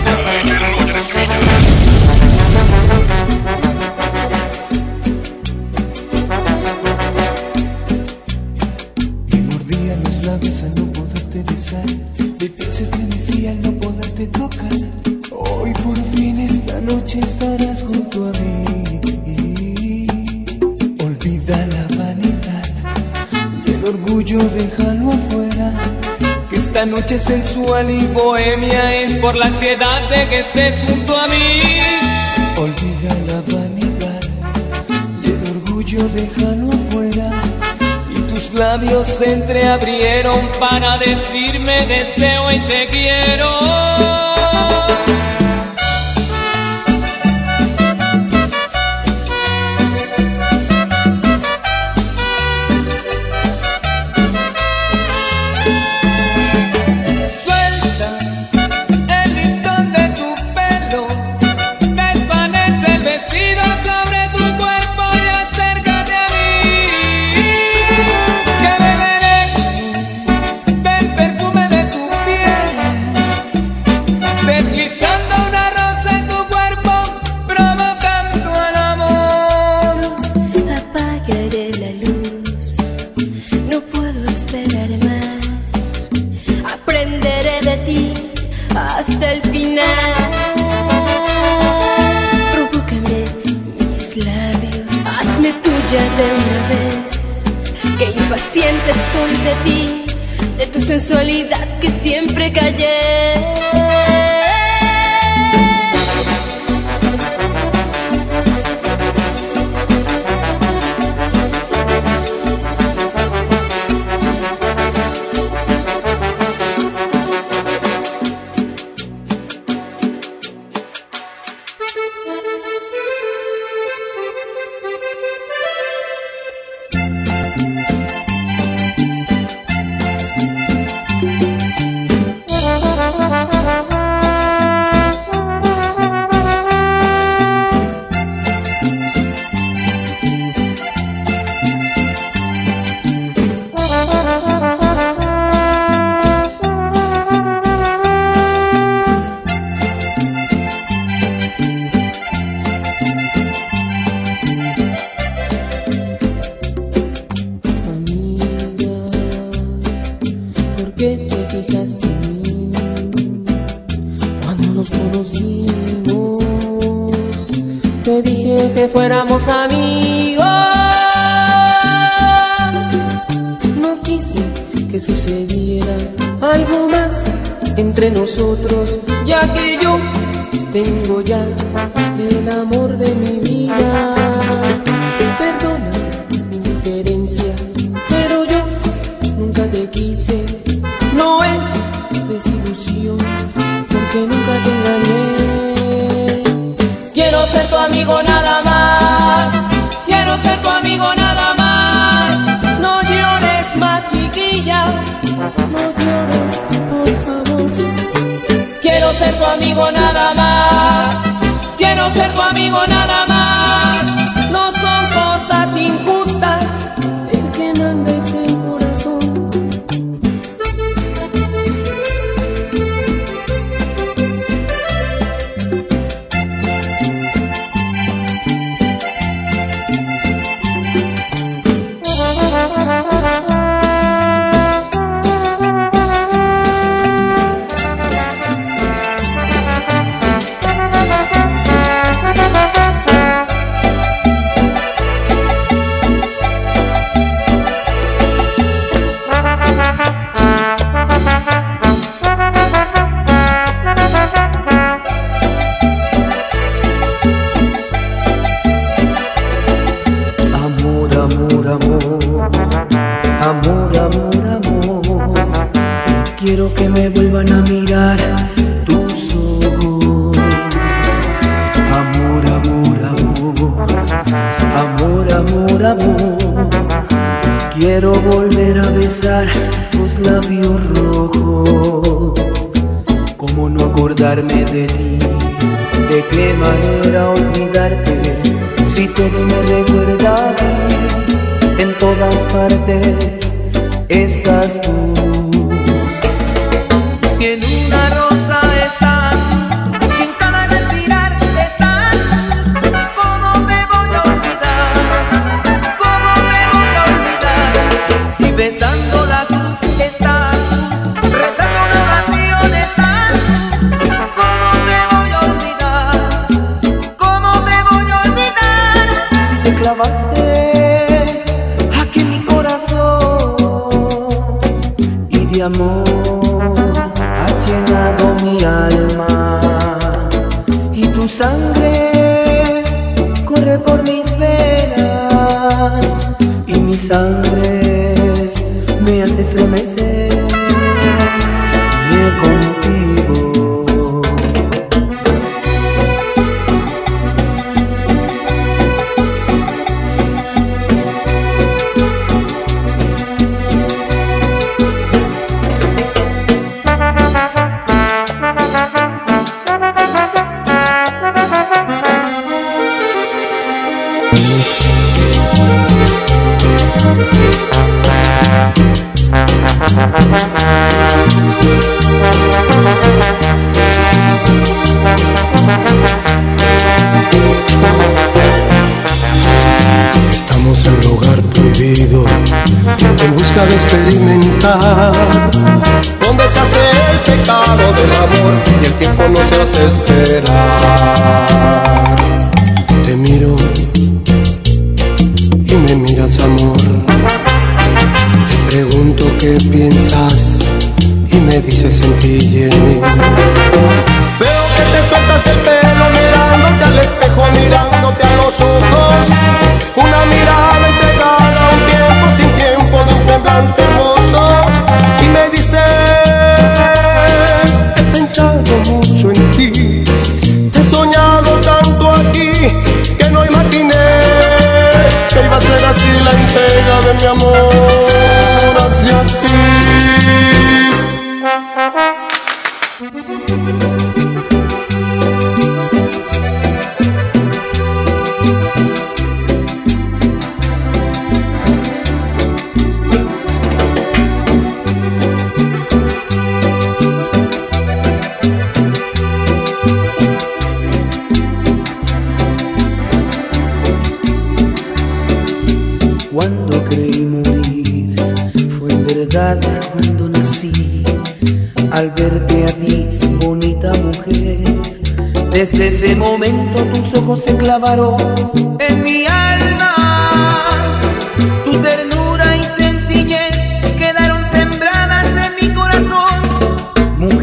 Noche 17.10 17.26
estarás 17.26 17.82
junto 17.82 18.26
a 18.26 18.30
mí. 18.38 20.06
Olvida 21.04 21.56
la 21.66 21.84
vanidad 21.98 22.68
y 23.66 23.70
el 23.72 23.84
orgullo 23.84 24.38
déjalo 24.38 25.10
afuera. 25.10 25.72
Que 26.48 26.56
esta 26.56 26.86
noche 26.86 27.18
sensual 27.18 27.90
y 27.90 28.06
bohemia 28.06 28.96
es 29.00 29.18
por 29.18 29.34
la 29.34 29.46
ansiedad 29.46 30.08
de 30.08 30.28
que 30.28 30.38
estés 30.38 30.76
junto 30.86 31.16
a 31.16 31.26
mí. 31.26 31.80
Olvida 32.56 33.14
la 33.26 33.40
vanidad 33.56 34.20
y 35.24 35.30
el 35.30 35.56
orgullo 35.56 36.08
déjalo 36.10 36.68
afuera. 36.68 37.42
Y 38.14 38.20
tus 38.32 38.54
labios 38.54 39.08
se 39.08 39.32
entreabrieron 39.32 40.48
para 40.60 40.96
decirme 40.98 41.86
deseo 41.86 42.52
y 42.52 42.58
te 42.68 42.88
quiero. 42.88 44.29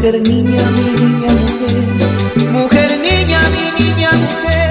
mujer, 0.08 0.26
niña, 0.26 0.62
mi 0.70 1.04
niña, 1.04 1.32
mujer, 1.32 2.50
mujer, 2.50 2.98
niña, 2.98 3.40
mi 3.50 3.84
niña, 3.84 4.10
mujer. 4.12 4.67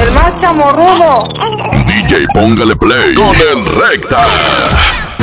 El 0.01 0.13
más 0.13 0.41
chamorrudo. 0.41 1.29
DJ 1.87 2.27
Póngale 2.33 2.75
Play 2.77 3.15
con 3.15 3.35
el 3.37 3.67
Recta. 3.67 5.06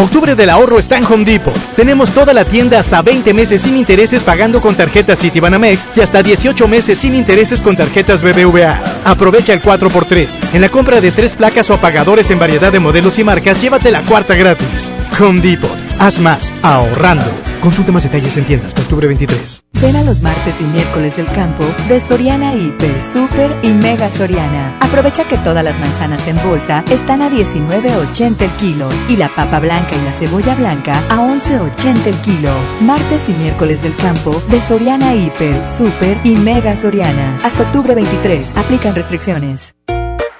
Octubre 0.00 0.34
del 0.34 0.48
ahorro 0.48 0.78
está 0.78 0.96
en 0.96 1.04
Home 1.04 1.26
Depot. 1.26 1.54
Tenemos 1.76 2.10
toda 2.10 2.32
la 2.32 2.46
tienda 2.46 2.78
hasta 2.78 3.02
20 3.02 3.34
meses 3.34 3.60
sin 3.60 3.76
intereses 3.76 4.22
pagando 4.22 4.62
con 4.62 4.74
tarjetas 4.74 5.20
Citibanamex 5.20 5.88
y 5.94 6.00
hasta 6.00 6.22
18 6.22 6.66
meses 6.68 6.98
sin 6.98 7.14
intereses 7.14 7.60
con 7.60 7.76
tarjetas 7.76 8.22
BBVA. 8.22 8.80
Aprovecha 9.04 9.52
el 9.52 9.60
4x3. 9.60 10.54
En 10.54 10.62
la 10.62 10.70
compra 10.70 11.02
de 11.02 11.12
tres 11.12 11.34
placas 11.34 11.68
o 11.68 11.74
apagadores 11.74 12.30
en 12.30 12.38
variedad 12.38 12.72
de 12.72 12.80
modelos 12.80 13.18
y 13.18 13.24
marcas, 13.24 13.60
llévate 13.60 13.90
la 13.90 14.02
cuarta 14.06 14.34
gratis. 14.34 14.90
Home 15.20 15.42
Depot. 15.42 15.76
Haz 15.98 16.18
más 16.18 16.50
ahorrando. 16.62 17.49
Consulte 17.60 17.92
más 17.92 18.04
detalles 18.04 18.36
en 18.38 18.44
tiendas 18.44 18.68
hasta 18.68 18.82
octubre 18.82 19.06
23. 19.06 19.64
Ven 19.82 19.96
a 19.96 20.02
los 20.02 20.22
martes 20.22 20.60
y 20.60 20.64
miércoles 20.64 21.16
del 21.16 21.26
campo 21.26 21.64
de 21.88 22.00
Soriana 22.00 22.54
Hiper, 22.54 23.02
Super 23.02 23.54
y 23.62 23.72
Mega 23.72 24.10
Soriana. 24.10 24.78
Aprovecha 24.80 25.24
que 25.24 25.36
todas 25.38 25.62
las 25.62 25.78
manzanas 25.78 26.26
en 26.26 26.36
bolsa 26.42 26.84
están 26.90 27.20
a 27.20 27.30
19.80 27.30 28.40
el 28.40 28.50
kilo 28.52 28.88
y 29.08 29.16
la 29.16 29.28
papa 29.28 29.60
blanca 29.60 29.94
y 29.94 30.04
la 30.04 30.12
cebolla 30.12 30.54
blanca 30.54 31.02
a 31.10 31.18
11.80 31.18 32.06
el 32.06 32.16
kilo. 32.22 32.54
Martes 32.80 33.28
y 33.28 33.32
miércoles 33.34 33.82
del 33.82 33.94
campo 33.96 34.42
de 34.48 34.60
Soriana 34.60 35.14
Hiper, 35.14 35.66
Super 35.66 36.18
y 36.24 36.36
Mega 36.36 36.76
Soriana. 36.76 37.40
Hasta 37.44 37.62
octubre 37.62 37.94
23. 37.94 38.56
Aplican 38.56 38.94
restricciones. 38.94 39.74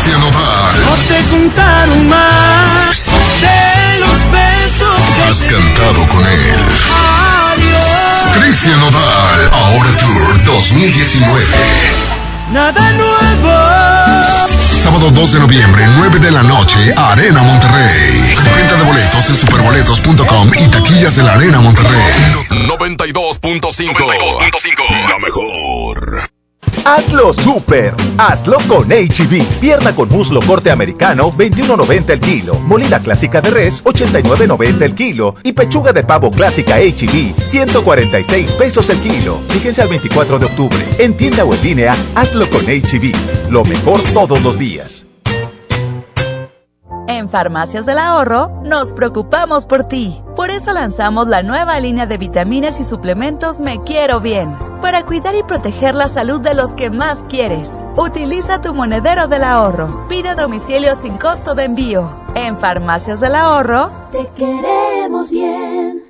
Cristian 0.00 0.22
Odal. 0.22 0.80
No 0.80 0.96
te 1.08 1.20
contaron 1.28 2.08
más 2.08 3.12
de 3.42 3.98
los 3.98 4.30
besos 4.32 4.96
que 5.14 5.22
Has 5.28 5.42
cantado 5.42 6.08
con 6.08 6.26
él. 6.26 6.54
Adiós. 7.52 8.32
Cristian 8.38 8.82
Odal, 8.82 9.50
Ahora 9.52 9.90
Tour 9.98 10.42
2019. 10.44 11.44
Nada 12.50 12.92
nuevo. 12.92 13.52
Sábado 14.82 15.10
2 15.10 15.32
de 15.34 15.40
noviembre, 15.40 15.86
9 15.94 16.18
de 16.18 16.30
la 16.30 16.42
noche, 16.44 16.94
Arena 16.96 17.42
Monterrey. 17.42 18.38
Venta 18.56 18.76
de 18.76 18.84
boletos 18.84 19.28
en 19.28 19.36
superboletos.com 19.36 20.50
y 20.58 20.68
taquillas 20.68 21.16
de 21.16 21.24
la 21.24 21.34
Arena 21.34 21.60
Monterrey. 21.60 22.00
92.5. 22.48 25.10
La 25.10 25.18
mejor. 25.18 26.30
Hazlo 26.84 27.32
super. 27.32 27.94
Hazlo 28.18 28.58
con 28.68 28.88
HB. 28.88 29.42
Pierna 29.60 29.94
con 29.94 30.08
muslo 30.08 30.40
corte 30.40 30.70
americano, 30.70 31.32
21.90 31.32 32.10
el 32.10 32.20
kilo. 32.20 32.54
Molida 32.60 33.00
clásica 33.00 33.40
de 33.40 33.50
res, 33.50 33.84
89.90 33.84 34.82
el 34.82 34.94
kilo. 34.94 35.34
Y 35.42 35.52
pechuga 35.52 35.92
de 35.92 36.04
pavo 36.04 36.30
clásica 36.30 36.76
HB, 36.76 37.34
146 37.44 38.52
pesos 38.52 38.88
el 38.90 38.98
kilo. 39.00 39.38
Fíjense 39.48 39.82
al 39.82 39.88
24 39.88 40.38
de 40.38 40.46
octubre. 40.46 40.78
En 40.98 41.16
tienda 41.16 41.44
o 41.44 41.54
en 41.54 41.62
línea, 41.62 41.94
hazlo 42.14 42.48
con 42.50 42.62
HB. 42.64 43.50
Lo 43.50 43.64
mejor 43.64 44.00
todos 44.12 44.42
los 44.42 44.58
días. 44.58 45.09
En 47.08 47.28
Farmacias 47.28 47.86
del 47.86 47.98
Ahorro 47.98 48.50
nos 48.64 48.92
preocupamos 48.92 49.66
por 49.66 49.84
ti. 49.84 50.22
Por 50.36 50.50
eso 50.50 50.72
lanzamos 50.72 51.26
la 51.28 51.42
nueva 51.42 51.78
línea 51.80 52.06
de 52.06 52.18
vitaminas 52.18 52.80
y 52.80 52.84
suplementos 52.84 53.58
Me 53.58 53.82
Quiero 53.82 54.20
Bien, 54.20 54.54
para 54.80 55.04
cuidar 55.04 55.34
y 55.34 55.42
proteger 55.42 55.94
la 55.94 56.08
salud 56.08 56.40
de 56.40 56.54
los 56.54 56.74
que 56.74 56.90
más 56.90 57.24
quieres. 57.28 57.70
Utiliza 57.96 58.60
tu 58.60 58.74
monedero 58.74 59.26
del 59.26 59.44
ahorro. 59.44 60.06
Pide 60.08 60.34
domicilio 60.34 60.94
sin 60.94 61.18
costo 61.18 61.54
de 61.54 61.64
envío. 61.64 62.10
En 62.34 62.56
Farmacias 62.56 63.20
del 63.20 63.34
Ahorro 63.34 63.90
te 64.12 64.28
queremos 64.36 65.30
bien. 65.30 66.09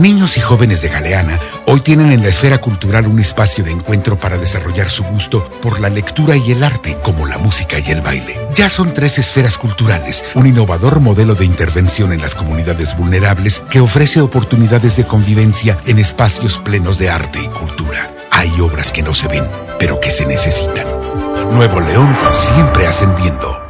Niños 0.00 0.38
y 0.38 0.40
jóvenes 0.40 0.80
de 0.80 0.88
Galeana 0.88 1.38
hoy 1.66 1.82
tienen 1.82 2.10
en 2.10 2.22
la 2.22 2.28
esfera 2.28 2.56
cultural 2.56 3.06
un 3.06 3.20
espacio 3.20 3.62
de 3.62 3.70
encuentro 3.70 4.18
para 4.18 4.38
desarrollar 4.38 4.88
su 4.88 5.04
gusto 5.04 5.44
por 5.60 5.78
la 5.78 5.90
lectura 5.90 6.36
y 6.36 6.52
el 6.52 6.64
arte, 6.64 6.96
como 7.02 7.26
la 7.26 7.36
música 7.36 7.78
y 7.78 7.90
el 7.90 8.00
baile. 8.00 8.34
Ya 8.54 8.70
son 8.70 8.94
tres 8.94 9.18
esferas 9.18 9.58
culturales, 9.58 10.24
un 10.34 10.46
innovador 10.46 11.00
modelo 11.00 11.34
de 11.34 11.44
intervención 11.44 12.14
en 12.14 12.22
las 12.22 12.34
comunidades 12.34 12.96
vulnerables 12.96 13.60
que 13.70 13.80
ofrece 13.80 14.22
oportunidades 14.22 14.96
de 14.96 15.04
convivencia 15.04 15.76
en 15.84 15.98
espacios 15.98 16.56
plenos 16.56 16.96
de 16.98 17.10
arte 17.10 17.38
y 17.42 17.48
cultura. 17.48 18.10
Hay 18.30 18.58
obras 18.58 18.92
que 18.92 19.02
no 19.02 19.12
se 19.12 19.28
ven, 19.28 19.44
pero 19.78 20.00
que 20.00 20.10
se 20.10 20.24
necesitan. 20.24 20.86
Nuevo 21.52 21.78
León 21.78 22.16
siempre 22.32 22.86
ascendiendo. 22.86 23.69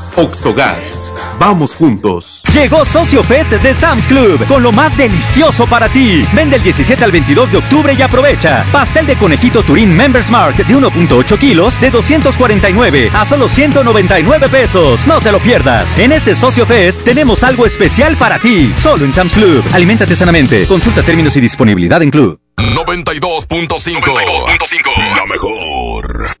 Oxogas. 0.15 1.11
Vamos 1.39 1.75
juntos. 1.75 2.43
Llegó 2.53 2.85
Socio 2.85 3.23
Fest 3.23 3.51
de 3.51 3.73
Sam's 3.73 4.05
Club 4.05 4.45
con 4.47 4.61
lo 4.61 4.71
más 4.71 4.95
delicioso 4.95 5.65
para 5.65 5.89
ti. 5.89 6.25
Vende 6.33 6.57
el 6.57 6.63
17 6.63 7.03
al 7.03 7.11
22 7.11 7.51
de 7.51 7.57
octubre 7.57 7.93
y 7.97 8.01
aprovecha. 8.01 8.63
Pastel 8.71 9.07
de 9.07 9.15
conejito 9.15 9.63
Turín 9.63 9.95
Members 9.95 10.29
Mark 10.29 10.57
de 10.57 10.75
1.8 10.75 11.37
kilos 11.39 11.79
de 11.81 11.89
249 11.89 13.11
a 13.13 13.25
solo 13.25 13.49
199 13.49 14.49
pesos. 14.49 15.07
No 15.07 15.19
te 15.19 15.31
lo 15.31 15.39
pierdas. 15.39 15.97
En 15.97 16.11
este 16.11 16.35
Socio 16.35 16.65
Fest 16.65 17.03
tenemos 17.03 17.43
algo 17.43 17.65
especial 17.65 18.15
para 18.17 18.39
ti. 18.39 18.73
Solo 18.75 19.05
en 19.05 19.13
Sam's 19.13 19.33
Club. 19.33 19.63
Aliméntate 19.73 20.15
sanamente. 20.15 20.67
Consulta 20.67 21.01
términos 21.03 21.35
y 21.37 21.41
disponibilidad 21.41 22.01
en 22.01 22.11
Club. 22.11 22.39
92.5. 22.57 25.15
La 25.15 25.25
mejor. 25.25 26.40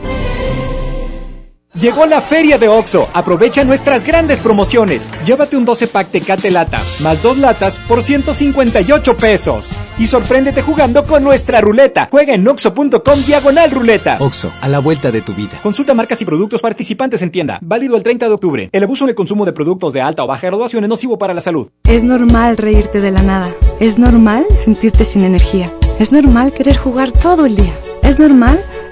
Llegó 1.79 2.05
la 2.05 2.19
feria 2.19 2.57
de 2.57 2.67
OXO. 2.67 3.07
Aprovecha 3.13 3.63
nuestras 3.63 4.03
grandes 4.03 4.39
promociones. 4.39 5.07
Llévate 5.25 5.55
un 5.55 5.63
12 5.63 5.87
pack 5.87 6.09
Tecate 6.09 6.51
Lata, 6.51 6.81
más 6.99 7.23
dos 7.23 7.37
latas 7.37 7.79
por 7.79 8.03
158 8.03 9.15
pesos. 9.15 9.71
Y 9.97 10.05
sorpréndete 10.05 10.63
jugando 10.63 11.05
con 11.05 11.23
nuestra 11.23 11.61
ruleta. 11.61 12.09
Juega 12.11 12.33
en 12.33 12.45
oxo.com 12.45 13.21
diagonal 13.25 13.71
ruleta. 13.71 14.17
OXO, 14.19 14.51
a 14.59 14.67
la 14.67 14.79
vuelta 14.79 15.11
de 15.11 15.21
tu 15.21 15.33
vida. 15.33 15.61
Consulta 15.63 15.93
marcas 15.93 16.21
y 16.21 16.25
productos 16.25 16.61
participantes 16.61 17.21
en 17.21 17.31
tienda. 17.31 17.57
Válido 17.61 17.95
el 17.95 18.03
30 18.03 18.27
de 18.27 18.33
octubre. 18.33 18.69
El 18.73 18.83
abuso 18.83 19.05
en 19.05 19.11
el 19.11 19.15
consumo 19.15 19.45
de 19.45 19.53
productos 19.53 19.93
de 19.93 20.01
alta 20.01 20.25
o 20.25 20.27
baja 20.27 20.47
graduación 20.47 20.83
es 20.83 20.89
nocivo 20.89 21.17
para 21.17 21.33
la 21.33 21.39
salud. 21.39 21.69
Es 21.85 22.03
normal 22.03 22.57
reírte 22.57 22.99
de 22.99 23.11
la 23.11 23.21
nada. 23.21 23.49
Es 23.79 23.97
normal 23.97 24.45
sentirte 24.57 25.05
sin 25.05 25.23
energía. 25.23 25.73
Es 25.99 26.11
normal 26.11 26.51
querer 26.51 26.75
jugar 26.75 27.13
todo 27.13 27.45
el 27.45 27.55
día. 27.55 27.73
Es 28.03 28.19
normal 28.19 28.61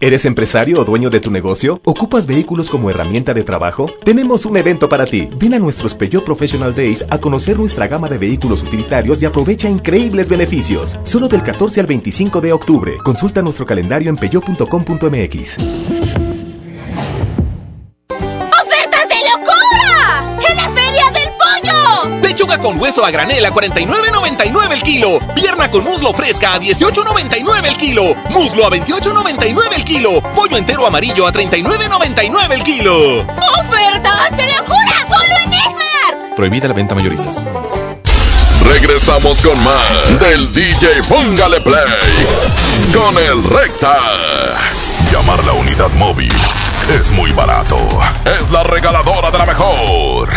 ¿Eres 0.00 0.26
empresario 0.26 0.80
o 0.80 0.84
dueño 0.84 1.10
de 1.10 1.18
tu 1.18 1.32
negocio? 1.32 1.80
¿Ocupas 1.84 2.28
vehículos 2.28 2.70
como 2.70 2.88
herramienta 2.88 3.34
de 3.34 3.42
trabajo? 3.42 3.90
Tenemos 4.04 4.46
un 4.46 4.56
evento 4.56 4.88
para 4.88 5.06
ti. 5.06 5.28
Ven 5.40 5.54
a 5.54 5.58
nuestros 5.58 5.96
Peugeot 5.96 6.24
Professional 6.24 6.72
Days 6.72 7.04
a 7.10 7.18
conocer 7.18 7.58
nuestra 7.58 7.88
gama 7.88 8.08
de 8.08 8.16
vehículos 8.16 8.62
utilitarios 8.62 9.20
y 9.20 9.24
aprovecha 9.24 9.68
increíbles 9.68 10.28
beneficios. 10.28 10.96
Solo 11.02 11.26
del 11.26 11.42
14 11.42 11.80
al 11.80 11.88
25 11.88 12.40
de 12.40 12.52
octubre. 12.52 12.92
Consulta 13.02 13.42
nuestro 13.42 13.66
calendario 13.66 14.08
en 14.08 14.16
peugeot.com.mx. 14.16 16.27
Pechuga 22.48 22.58
con 22.58 22.80
hueso 22.80 23.04
a 23.04 23.10
granel 23.10 23.44
a 23.44 23.50
49.99 23.50 24.72
el 24.72 24.82
kilo. 24.82 25.18
Pierna 25.34 25.70
con 25.70 25.84
muslo 25.84 26.14
fresca 26.14 26.54
a 26.54 26.60
18.99 26.60 27.66
el 27.66 27.76
kilo. 27.76 28.02
Muslo 28.30 28.64
a 28.64 28.70
28.99 28.70 29.74
el 29.76 29.84
kilo. 29.84 30.22
Pollo 30.34 30.56
entero 30.56 30.86
amarillo 30.86 31.26
a 31.26 31.32
39.99 31.32 32.52
el 32.52 32.62
kilo. 32.62 33.20
¡Ofertas 33.60 34.36
de 34.36 34.46
locura! 34.46 35.06
¡Solo 35.08 35.36
en 35.44 35.52
Esmar! 35.52 36.36
Prohibida 36.36 36.68
la 36.68 36.74
venta 36.74 36.94
mayoristas. 36.94 37.44
Regresamos 38.64 39.42
con 39.42 39.62
más 39.62 40.18
del 40.18 40.52
DJ 40.52 41.02
Póngale 41.08 41.60
Play 41.60 41.84
con 42.94 43.18
el 43.18 43.44
Recta. 43.44 43.94
Llamar 45.12 45.44
la 45.44 45.52
unidad 45.52 45.90
móvil 45.90 46.32
es 46.98 47.10
muy 47.10 47.32
barato. 47.32 47.78
Es 48.24 48.50
la 48.50 48.62
regaladora 48.62 49.30
de 49.30 49.38
la 49.38 49.46
mejor. 49.46 50.30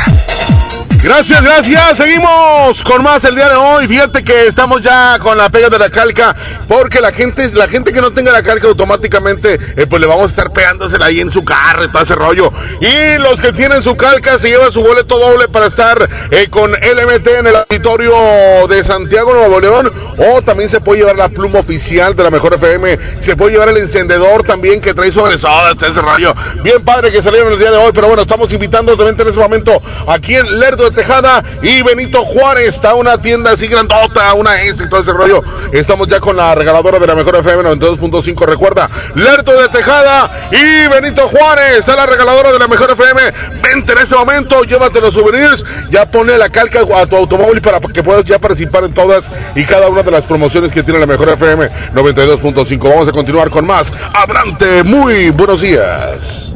Gracias, 1.03 1.41
gracias. 1.41 1.97
Seguimos 1.97 2.83
con 2.83 3.01
más 3.01 3.25
el 3.25 3.33
día 3.33 3.49
de 3.49 3.55
hoy. 3.55 3.87
Fíjate 3.87 4.23
que 4.23 4.45
estamos 4.45 4.81
ya 4.81 5.17
con 5.17 5.35
la 5.35 5.49
pega 5.49 5.67
de 5.67 5.79
la 5.79 5.89
calca, 5.89 6.35
porque 6.67 7.01
la 7.01 7.11
gente, 7.11 7.49
la 7.55 7.67
gente 7.67 7.91
que 7.91 8.01
no 8.01 8.11
tenga 8.11 8.31
la 8.31 8.43
calca 8.43 8.67
automáticamente, 8.67 9.59
eh, 9.75 9.87
pues 9.87 9.99
le 9.99 10.05
vamos 10.05 10.25
a 10.25 10.29
estar 10.29 10.51
pegándosela 10.51 11.07
ahí 11.07 11.19
en 11.19 11.31
su 11.31 11.43
carro 11.43 11.85
y 11.85 11.87
todo 11.91 12.03
ese 12.03 12.13
rollo. 12.13 12.53
Y 12.79 13.17
los 13.17 13.39
que 13.39 13.51
tienen 13.51 13.81
su 13.81 13.97
calca 13.97 14.37
se 14.37 14.49
llevan 14.49 14.71
su 14.71 14.83
boleto 14.83 15.17
doble 15.17 15.47
para 15.47 15.65
estar 15.65 16.07
eh, 16.29 16.49
con 16.51 16.71
LMT 16.71 17.27
en 17.39 17.47
el 17.47 17.55
auditorio 17.55 18.67
de 18.69 18.83
Santiago, 18.83 19.33
Nuevo 19.33 19.59
León. 19.59 19.91
O 20.19 20.43
también 20.43 20.69
se 20.69 20.81
puede 20.81 20.99
llevar 20.99 21.17
la 21.17 21.29
pluma 21.29 21.59
oficial 21.59 22.15
de 22.15 22.23
la 22.23 22.29
mejor 22.29 22.53
FM. 22.53 22.99
Se 23.19 23.35
puede 23.35 23.53
llevar 23.53 23.69
el 23.69 23.77
encendedor 23.77 24.43
también 24.43 24.79
que 24.79 24.93
trae 24.93 25.09
agresor, 25.09 25.75
todo 25.77 25.89
ese 25.89 25.99
rollo. 26.01 26.35
Bien 26.61 26.83
padre 26.83 27.11
que 27.11 27.23
salieron 27.23 27.51
el 27.51 27.57
día 27.57 27.71
de 27.71 27.77
hoy, 27.77 27.91
pero 27.91 28.05
bueno, 28.05 28.21
estamos 28.21 28.53
invitando 28.53 28.95
también 28.95 29.19
en 29.19 29.27
ese 29.27 29.39
momento 29.39 29.81
aquí 30.07 30.35
en 30.35 30.59
Lerdo 30.59 30.90
de 30.91 31.01
Tejada 31.01 31.43
y 31.61 31.81
Benito 31.81 32.23
Juárez. 32.25 32.75
Está 32.75 32.95
una 32.95 33.17
tienda 33.21 33.51
así 33.51 33.67
grandota, 33.67 34.33
una 34.33 34.61
S 34.61 34.83
y 34.83 34.89
todo 34.89 35.01
ese 35.01 35.13
rollo. 35.13 35.43
Estamos 35.71 36.07
ya 36.07 36.19
con 36.19 36.35
la 36.35 36.53
regaladora 36.55 36.99
de 36.99 37.07
la 37.07 37.15
mejor 37.15 37.35
FM 37.37 37.63
92.5. 37.63 38.45
Recuerda, 38.45 38.89
Lerdo 39.15 39.59
de 39.61 39.69
Tejada 39.69 40.49
y 40.51 40.87
Benito 40.87 41.27
Juárez. 41.27 41.79
Está 41.79 41.95
la 41.95 42.05
regaladora 42.05 42.51
de 42.51 42.59
la 42.59 42.67
mejor 42.67 42.91
FM. 42.91 43.21
Vente 43.61 43.93
en 43.93 43.97
ese 43.99 44.15
momento, 44.15 44.63
llévate 44.63 45.01
los 45.01 45.13
souvenirs. 45.13 45.63
Ya 45.89 46.05
pone 46.05 46.37
la 46.37 46.49
calca 46.49 46.79
a 46.95 47.05
tu 47.05 47.15
automóvil 47.15 47.61
para 47.61 47.79
que 47.79 48.03
puedas 48.03 48.25
ya 48.25 48.39
participar 48.39 48.83
en 48.83 48.93
todas 48.93 49.25
y 49.55 49.63
cada 49.65 49.89
una 49.89 50.03
de 50.03 50.11
las 50.11 50.23
promociones 50.23 50.71
que 50.71 50.83
tiene 50.83 50.99
la 50.99 51.05
mejor 51.05 51.29
FM 51.29 51.69
92.5. 51.93 52.89
Vamos 52.89 53.07
a 53.07 53.11
continuar 53.11 53.49
con 53.49 53.65
más. 53.65 53.91
Abrante, 54.13 54.83
muy 54.83 55.29
buenos 55.29 55.61
días. 55.61 56.51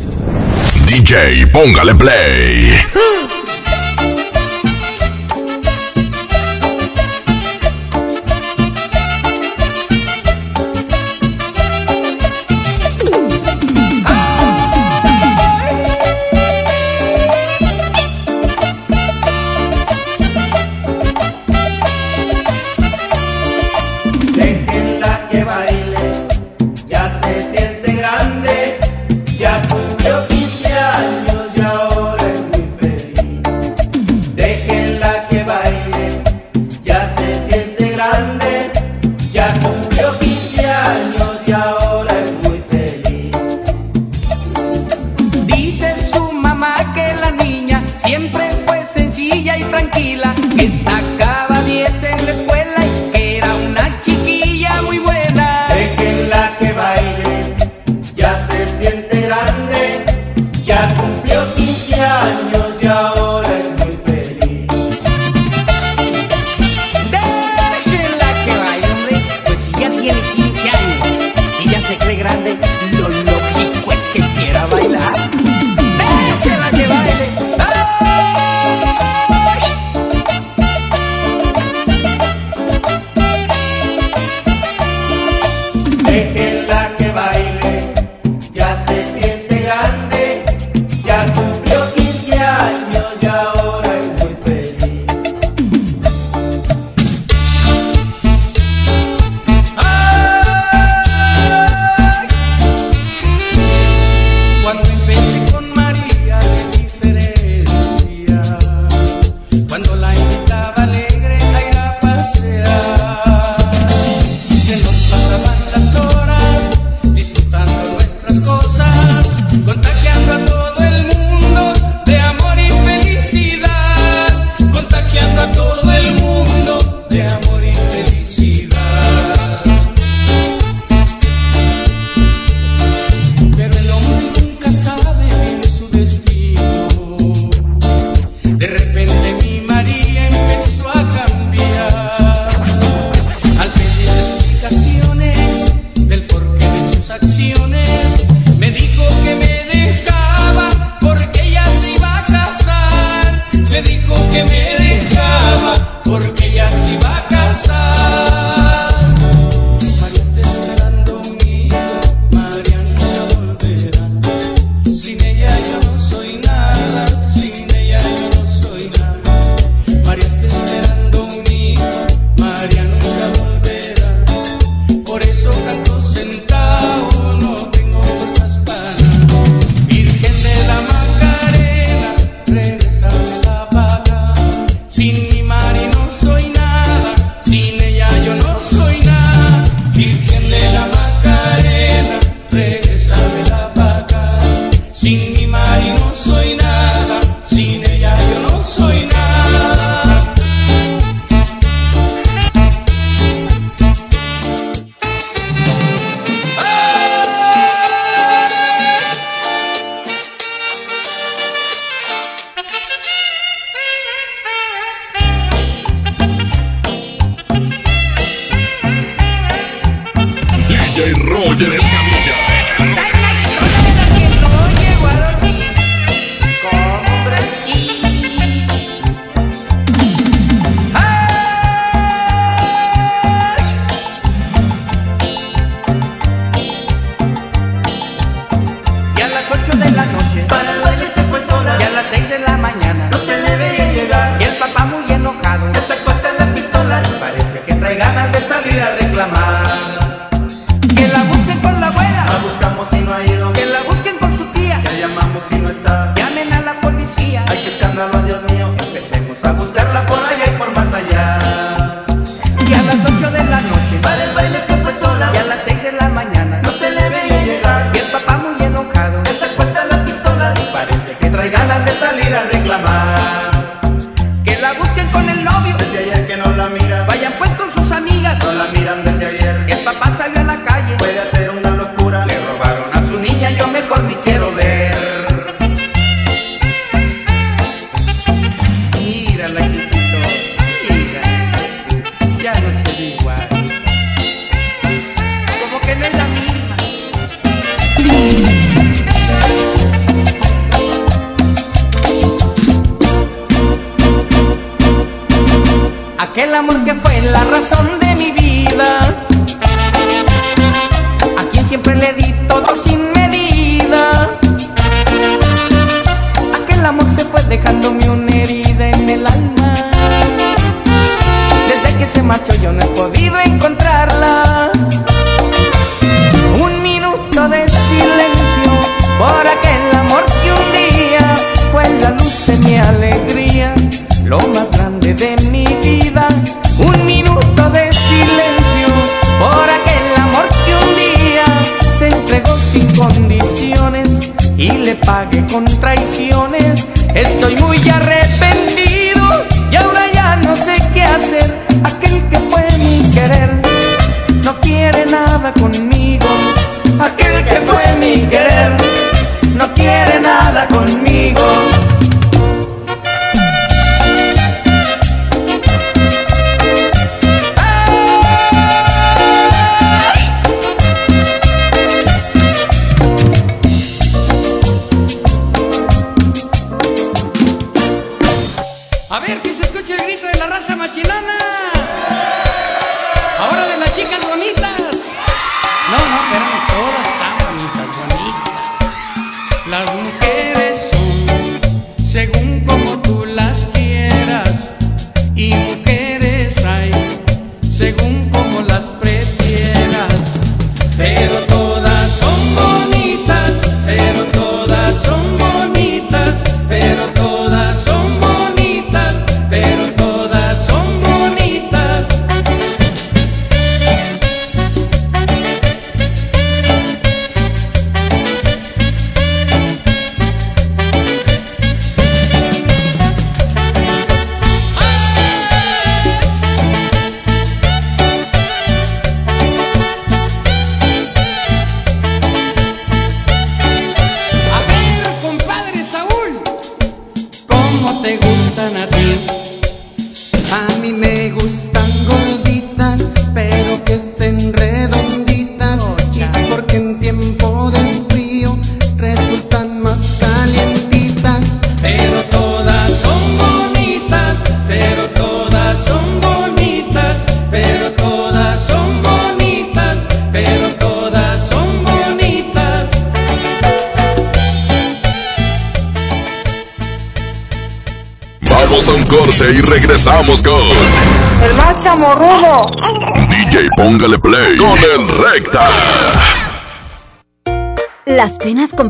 DJ, 0.88 1.48
póngale 1.48 1.96
play. 1.96 2.80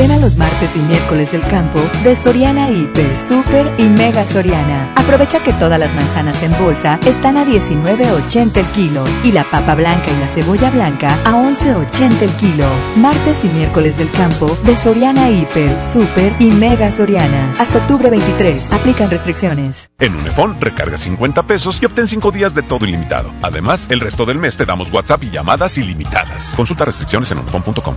Ven 0.00 0.12
a 0.12 0.16
los 0.16 0.34
martes 0.36 0.74
y 0.76 0.78
miércoles 0.78 1.30
del 1.30 1.42
campo 1.42 1.78
de 2.02 2.16
Soriana 2.16 2.70
Hiper, 2.70 3.18
Super 3.28 3.70
y 3.76 3.86
Mega 3.86 4.26
Soriana. 4.26 4.94
Aprovecha 4.96 5.40
que 5.40 5.52
todas 5.52 5.78
las 5.78 5.94
manzanas 5.94 6.42
en 6.42 6.58
bolsa 6.58 6.98
están 7.04 7.36
a 7.36 7.44
19.80 7.44 8.56
el 8.56 8.66
kilo 8.68 9.04
y 9.22 9.30
la 9.30 9.44
papa 9.44 9.74
blanca 9.74 10.10
y 10.10 10.18
la 10.18 10.28
cebolla 10.28 10.70
blanca 10.70 11.18
a 11.26 11.32
11.80 11.32 12.22
el 12.22 12.30
kilo. 12.36 12.66
Martes 12.96 13.44
y 13.44 13.48
miércoles 13.48 13.98
del 13.98 14.10
campo 14.12 14.56
de 14.64 14.74
Soriana 14.74 15.28
Hiper, 15.28 15.70
Super 15.92 16.34
y 16.38 16.46
Mega 16.46 16.90
Soriana. 16.90 17.54
Hasta 17.58 17.76
octubre 17.76 18.08
23. 18.08 18.72
Aplican 18.72 19.10
restricciones. 19.10 19.90
En 19.98 20.16
Unifón, 20.16 20.58
recarga 20.62 20.96
50 20.96 21.42
pesos 21.42 21.78
y 21.82 21.84
obtén 21.84 22.08
5 22.08 22.30
días 22.30 22.54
de 22.54 22.62
todo 22.62 22.86
ilimitado. 22.86 23.30
Además, 23.42 23.86
el 23.90 24.00
resto 24.00 24.24
del 24.24 24.38
mes 24.38 24.56
te 24.56 24.64
damos 24.64 24.90
WhatsApp 24.90 25.24
y 25.24 25.30
llamadas 25.30 25.76
ilimitadas. 25.76 26.54
Consulta 26.56 26.86
restricciones 26.86 27.30
en 27.32 27.40
unifón.com. 27.40 27.96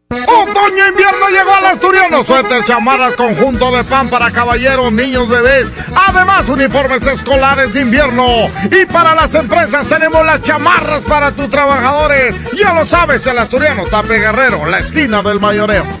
Otoño 0.41 0.87
invierno 0.87 1.27
llegó 1.29 1.53
al 1.53 1.65
asturiano. 1.67 2.23
Suéter, 2.23 2.63
chamarras, 2.63 3.15
conjunto 3.15 3.75
de 3.75 3.83
pan 3.83 4.09
para 4.09 4.31
caballeros, 4.31 4.91
niños, 4.91 5.29
bebés. 5.29 5.71
Además, 6.07 6.49
uniformes 6.49 7.05
escolares 7.05 7.73
de 7.73 7.81
invierno. 7.81 8.49
Y 8.71 8.85
para 8.85 9.13
las 9.13 9.35
empresas 9.35 9.87
tenemos 9.87 10.25
las 10.25 10.41
chamarras 10.41 11.03
para 11.03 11.31
tus 11.31 11.49
trabajadores. 11.49 12.39
Ya 12.57 12.73
lo 12.73 12.85
sabes, 12.85 13.25
el 13.27 13.37
asturiano 13.37 13.85
Tape 13.85 14.19
Guerrero, 14.19 14.65
la 14.65 14.79
esquina 14.79 15.21
del 15.21 15.39
mayoreo. 15.39 16.00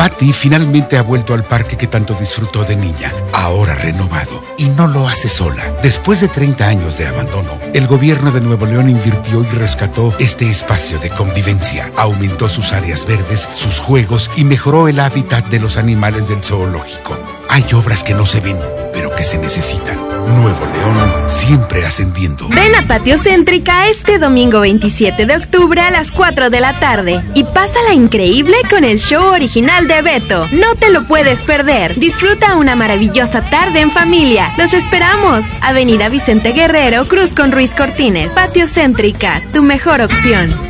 Patty 0.00 0.32
finalmente 0.32 0.96
ha 0.96 1.02
vuelto 1.02 1.34
al 1.34 1.44
parque 1.44 1.76
que 1.76 1.86
tanto 1.86 2.14
disfrutó 2.14 2.64
de 2.64 2.74
niña, 2.74 3.12
ahora 3.34 3.74
renovado. 3.74 4.42
Y 4.56 4.70
no 4.70 4.86
lo 4.86 5.06
hace 5.06 5.28
sola. 5.28 5.74
Después 5.82 6.22
de 6.22 6.28
30 6.28 6.66
años 6.66 6.96
de 6.96 7.06
abandono, 7.06 7.58
el 7.74 7.86
gobierno 7.86 8.30
de 8.30 8.40
Nuevo 8.40 8.64
León 8.64 8.88
invirtió 8.88 9.42
y 9.42 9.48
rescató 9.48 10.14
este 10.18 10.48
espacio 10.48 10.98
de 11.00 11.10
convivencia. 11.10 11.92
Aumentó 11.98 12.48
sus 12.48 12.72
áreas 12.72 13.06
verdes, 13.06 13.46
sus 13.54 13.78
juegos 13.78 14.30
y 14.36 14.44
mejoró 14.44 14.88
el 14.88 15.00
hábitat 15.00 15.44
de 15.48 15.60
los 15.60 15.76
animales 15.76 16.28
del 16.28 16.42
zoológico. 16.42 17.18
Hay 17.50 17.66
obras 17.74 18.02
que 18.02 18.14
no 18.14 18.24
se 18.24 18.40
ven, 18.40 18.58
pero 18.94 19.14
que 19.14 19.24
se 19.24 19.36
necesitan. 19.36 20.09
Nuevo 20.28 20.66
León, 20.72 21.28
siempre 21.28 21.84
ascendiendo. 21.84 22.48
Ven 22.48 22.74
a 22.74 22.82
Patio 22.86 23.18
Céntrica 23.18 23.88
este 23.88 24.18
domingo 24.18 24.60
27 24.60 25.26
de 25.26 25.36
octubre 25.36 25.80
a 25.80 25.90
las 25.90 26.10
4 26.12 26.50
de 26.50 26.60
la 26.60 26.78
tarde 26.78 27.22
y 27.34 27.44
pásala 27.44 27.94
increíble 27.94 28.56
con 28.68 28.84
el 28.84 28.98
show 28.98 29.32
original 29.32 29.88
de 29.88 30.02
Beto. 30.02 30.46
No 30.52 30.74
te 30.76 30.90
lo 30.90 31.06
puedes 31.06 31.42
perder. 31.42 31.98
Disfruta 31.98 32.56
una 32.56 32.76
maravillosa 32.76 33.42
tarde 33.42 33.80
en 33.80 33.90
familia. 33.90 34.52
Los 34.56 34.72
esperamos. 34.72 35.46
Avenida 35.60 36.08
Vicente 36.08 36.52
Guerrero, 36.52 37.06
Cruz 37.06 37.34
con 37.34 37.52
Ruiz 37.52 37.74
Cortines. 37.74 38.32
Patio 38.32 38.66
Céntrica, 38.66 39.42
tu 39.52 39.62
mejor 39.62 40.00
opción. 40.00 40.69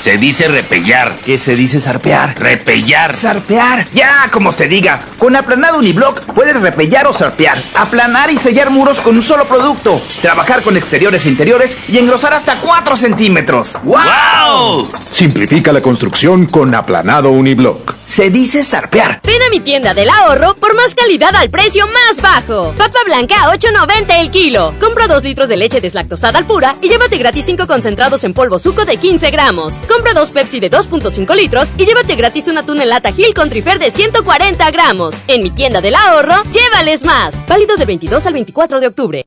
Se 0.00 0.16
dice 0.16 0.48
repellar. 0.48 1.14
¿Qué 1.26 1.36
se 1.36 1.54
dice 1.54 1.78
zarpear? 1.78 2.34
Repellar. 2.38 3.14
Zarpear. 3.14 3.86
Ya, 3.92 4.30
como 4.32 4.50
se 4.50 4.66
diga. 4.66 5.02
Con 5.18 5.36
aplanado 5.36 5.78
uniblock 5.78 6.22
puedes 6.32 6.58
repellar 6.58 7.06
o 7.06 7.12
zarpear. 7.12 7.58
Aplanar 7.74 8.30
y 8.30 8.38
sellar 8.38 8.70
muros 8.70 9.00
con 9.00 9.16
un 9.16 9.22
solo 9.22 9.44
producto. 9.44 10.00
Trabajar 10.22 10.62
con 10.62 10.78
exteriores 10.78 11.26
e 11.26 11.28
interiores 11.28 11.76
y 11.86 11.98
engrosar 11.98 12.32
hasta 12.32 12.56
4 12.56 12.96
centímetros. 12.96 13.76
¡Wow! 13.82 14.88
Simplifica 15.10 15.70
la 15.70 15.82
construcción 15.82 16.46
con 16.46 16.74
aplanado 16.74 17.30
uniblock. 17.30 17.94
Se 18.06 18.30
dice 18.30 18.64
zarpear. 18.64 19.20
Ven 19.22 19.42
a 19.42 19.50
mi 19.50 19.60
tienda 19.60 19.92
del 19.92 20.08
ahorro 20.08 20.56
por 20.56 20.74
más 20.74 20.94
calidad 20.94 21.36
al 21.36 21.50
precio 21.50 21.86
más 21.86 22.22
bajo. 22.22 22.72
Papa 22.76 22.98
blanca 23.04 23.44
a 23.44 23.54
8.90 23.54 24.18
el 24.18 24.30
kilo. 24.30 24.74
Compra 24.80 25.06
2 25.06 25.22
litros 25.22 25.48
de 25.50 25.58
leche 25.58 25.80
deslactosada 25.80 26.38
al 26.38 26.46
pura 26.46 26.74
y 26.80 26.88
llévate 26.88 27.18
gratis 27.18 27.44
5 27.44 27.66
concentrados 27.66 28.24
en 28.24 28.32
polvo 28.32 28.58
suco 28.58 28.86
de 28.86 28.96
15 28.96 29.30
gramos. 29.30 29.74
Compra 29.90 30.14
dos 30.14 30.30
Pepsi 30.30 30.60
de 30.60 30.70
2.5 30.70 31.34
litros 31.34 31.72
y 31.76 31.84
llévate 31.84 32.14
gratis 32.14 32.46
una 32.46 32.62
tuna 32.62 32.84
en 32.84 32.90
lata 32.90 33.10
Gil 33.12 33.34
con 33.34 33.50
trifer 33.50 33.80
de 33.80 33.90
140 33.90 34.70
gramos. 34.70 35.16
En 35.26 35.42
mi 35.42 35.50
tienda 35.50 35.80
del 35.80 35.96
ahorro, 35.96 36.44
llévales 36.52 37.04
más. 37.04 37.44
Válido 37.48 37.76
del 37.76 37.88
22 37.88 38.24
al 38.24 38.32
24 38.34 38.78
de 38.78 38.86
octubre. 38.86 39.26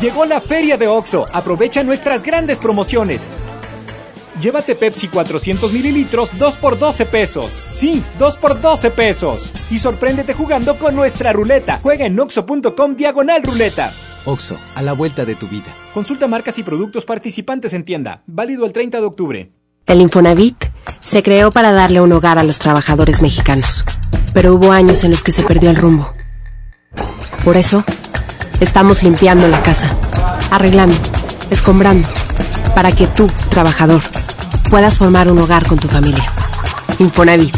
Llegó 0.00 0.24
la 0.24 0.40
feria 0.40 0.76
de 0.76 0.86
OXO. 0.86 1.26
Aprovecha 1.32 1.82
nuestras 1.82 2.22
grandes 2.22 2.58
promociones. 2.58 3.26
Llévate 4.40 4.76
Pepsi 4.76 5.08
400 5.08 5.72
mililitros 5.72 6.30
2 6.38 6.56
por 6.58 6.78
12 6.78 7.06
pesos. 7.06 7.58
Sí, 7.68 8.04
2 8.20 8.36
por 8.36 8.60
12 8.60 8.90
pesos. 8.90 9.50
Y 9.70 9.78
sorpréndete 9.78 10.34
jugando 10.34 10.78
con 10.78 10.94
nuestra 10.94 11.32
ruleta. 11.32 11.80
Juega 11.82 12.06
en 12.06 12.18
oxo.com 12.18 12.94
diagonal 12.94 13.42
ruleta. 13.42 13.92
OXO, 14.24 14.56
a 14.76 14.82
la 14.82 14.92
vuelta 14.92 15.24
de 15.24 15.34
tu 15.34 15.48
vida. 15.48 15.66
Consulta 15.92 16.28
marcas 16.28 16.58
y 16.58 16.62
productos 16.62 17.04
participantes 17.04 17.72
en 17.72 17.84
tienda. 17.84 18.22
Válido 18.26 18.64
el 18.66 18.72
30 18.72 19.00
de 19.00 19.06
octubre. 19.06 19.50
El 19.86 20.00
Infonavit 20.00 20.66
se 21.00 21.24
creó 21.24 21.50
para 21.50 21.72
darle 21.72 22.00
un 22.00 22.12
hogar 22.12 22.38
a 22.38 22.44
los 22.44 22.60
trabajadores 22.60 23.20
mexicanos. 23.20 23.84
Pero 24.32 24.54
hubo 24.54 24.70
años 24.70 25.02
en 25.02 25.10
los 25.10 25.24
que 25.24 25.32
se 25.32 25.42
perdió 25.42 25.70
el 25.70 25.76
rumbo. 25.76 26.12
Por 27.44 27.56
eso, 27.56 27.82
estamos 28.60 29.02
limpiando 29.02 29.48
la 29.48 29.62
casa, 29.62 29.88
arreglando, 30.50 30.96
escombrando, 31.50 32.06
para 32.74 32.92
que 32.92 33.06
tú, 33.06 33.30
trabajador, 33.50 34.02
puedas 34.70 34.98
formar 34.98 35.30
un 35.30 35.38
hogar 35.38 35.66
con 35.66 35.78
tu 35.78 35.88
familia. 35.88 36.24
Infonavit, 36.98 37.56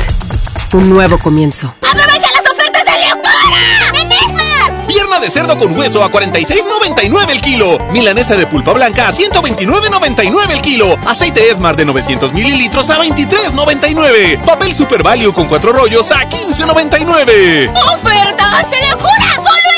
un 0.72 0.90
nuevo 0.90 1.18
comienzo. 1.18 1.74
¡Aprovecha 1.80 2.28
las 2.32 2.50
ofertas 2.50 2.84
de 2.84 3.08
locura! 3.08 4.02
¡En 4.02 4.12
Esmar! 4.12 4.86
Pierna 4.86 5.18
de 5.20 5.30
cerdo 5.30 5.56
con 5.56 5.76
hueso 5.78 6.04
a 6.04 6.10
46.99 6.10 7.30
el 7.30 7.40
kilo. 7.40 7.78
Milanesa 7.90 8.36
de 8.36 8.46
pulpa 8.46 8.72
blanca 8.72 9.08
a 9.08 9.12
129.99 9.12 10.50
el 10.50 10.60
kilo. 10.60 10.86
Aceite 11.06 11.50
Esmar 11.50 11.76
de 11.76 11.86
900 11.86 12.32
mililitros 12.32 12.90
a 12.90 12.98
23.99. 12.98 14.44
Papel 14.44 14.74
Super 14.74 15.02
Value 15.02 15.32
con 15.32 15.48
cuatro 15.48 15.72
rollos 15.72 16.10
a 16.12 16.28
15.99. 16.28 17.72
¡Ofertas 17.94 18.70
de 18.70 18.90
locura! 18.90 19.34
¡Solo! 19.36 19.69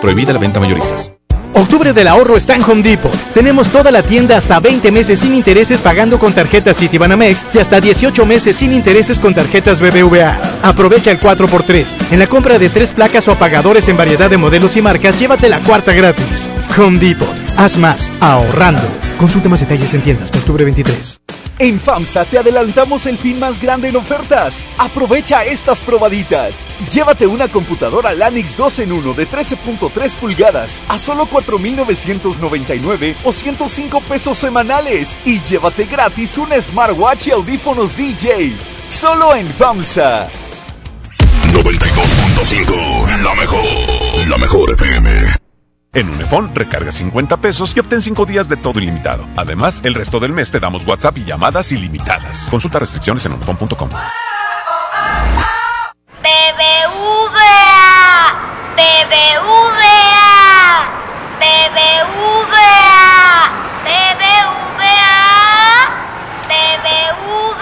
Prohibida 0.00 0.32
la 0.32 0.38
venta 0.38 0.60
mayoristas. 0.60 1.12
Octubre 1.54 1.94
del 1.94 2.06
ahorro 2.06 2.36
está 2.36 2.54
en 2.54 2.62
Home 2.62 2.82
Depot. 2.82 3.10
Tenemos 3.32 3.68
toda 3.70 3.90
la 3.90 4.02
tienda 4.02 4.36
hasta 4.36 4.60
20 4.60 4.92
meses 4.92 5.20
sin 5.20 5.34
intereses 5.34 5.80
pagando 5.80 6.18
con 6.18 6.34
tarjetas 6.34 6.76
Citibanamex 6.76 7.46
y 7.54 7.58
hasta 7.58 7.80
18 7.80 8.26
meses 8.26 8.56
sin 8.56 8.74
intereses 8.74 9.18
con 9.18 9.34
tarjetas 9.34 9.80
BBVA. 9.80 10.58
Aprovecha 10.62 11.10
el 11.10 11.18
4x3. 11.18 12.12
En 12.12 12.18
la 12.18 12.26
compra 12.26 12.58
de 12.58 12.68
tres 12.68 12.92
placas 12.92 13.26
o 13.28 13.32
apagadores 13.32 13.88
en 13.88 13.96
variedad 13.96 14.28
de 14.28 14.36
modelos 14.36 14.76
y 14.76 14.82
marcas, 14.82 15.18
llévate 15.18 15.48
la 15.48 15.62
cuarta 15.62 15.94
gratis. 15.94 16.50
Home 16.76 16.98
Depot. 16.98 17.28
Haz 17.56 17.78
más 17.78 18.10
ahorrando. 18.20 19.05
Consulta 19.18 19.48
más 19.48 19.60
detalles 19.60 19.94
en 19.94 20.02
tiendas 20.02 20.30
de 20.30 20.38
octubre 20.38 20.64
23. 20.64 21.20
En 21.58 21.80
FAMSA 21.80 22.26
te 22.26 22.38
adelantamos 22.38 23.06
el 23.06 23.16
fin 23.16 23.38
más 23.38 23.60
grande 23.60 23.88
en 23.88 23.96
ofertas. 23.96 24.66
Aprovecha 24.76 25.42
estas 25.44 25.80
probaditas. 25.80 26.66
Llévate 26.92 27.26
una 27.26 27.48
computadora 27.48 28.12
Lanix 28.12 28.56
2 28.58 28.80
en 28.80 28.92
1 28.92 29.14
de 29.14 29.26
13.3 29.26 30.14
pulgadas 30.16 30.80
a 30.88 30.98
solo 30.98 31.26
4.999 31.26 33.14
o 33.24 33.32
105 33.32 34.00
pesos 34.02 34.36
semanales. 34.36 35.16
Y 35.24 35.40
llévate 35.40 35.86
gratis 35.86 36.36
un 36.36 36.50
smartwatch 36.60 37.28
y 37.28 37.30
audífonos 37.30 37.96
DJ. 37.96 38.52
Solo 38.90 39.34
en 39.34 39.46
FAMSA. 39.46 40.28
92.5, 41.52 43.22
la 43.22 43.34
mejor, 43.34 44.28
la 44.28 44.36
mejor 44.36 44.72
FM. 44.72 45.45
En 45.96 46.10
Unifón, 46.10 46.54
recarga 46.54 46.92
50 46.92 47.38
pesos 47.38 47.74
y 47.74 47.80
obtén 47.80 48.02
5 48.02 48.26
días 48.26 48.50
de 48.50 48.58
todo 48.58 48.78
ilimitado. 48.80 49.24
Además, 49.34 49.80
el 49.82 49.94
resto 49.94 50.20
del 50.20 50.30
mes 50.30 50.50
te 50.50 50.60
damos 50.60 50.86
WhatsApp 50.86 51.16
y 51.16 51.24
llamadas 51.24 51.72
ilimitadas. 51.72 52.48
Consulta 52.50 52.78
restricciones 52.78 53.24
en 53.24 53.32
unifón.com. 53.32 53.88
BBVA, 56.20 57.16
BBVA, 58.76 59.86
BBVA, 61.40 62.66
BBVA, 63.88 65.08
BBVA, 66.60 67.56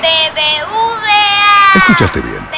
BBVA. 0.00 1.16
Escuchaste 1.74 2.22
bien. 2.22 2.48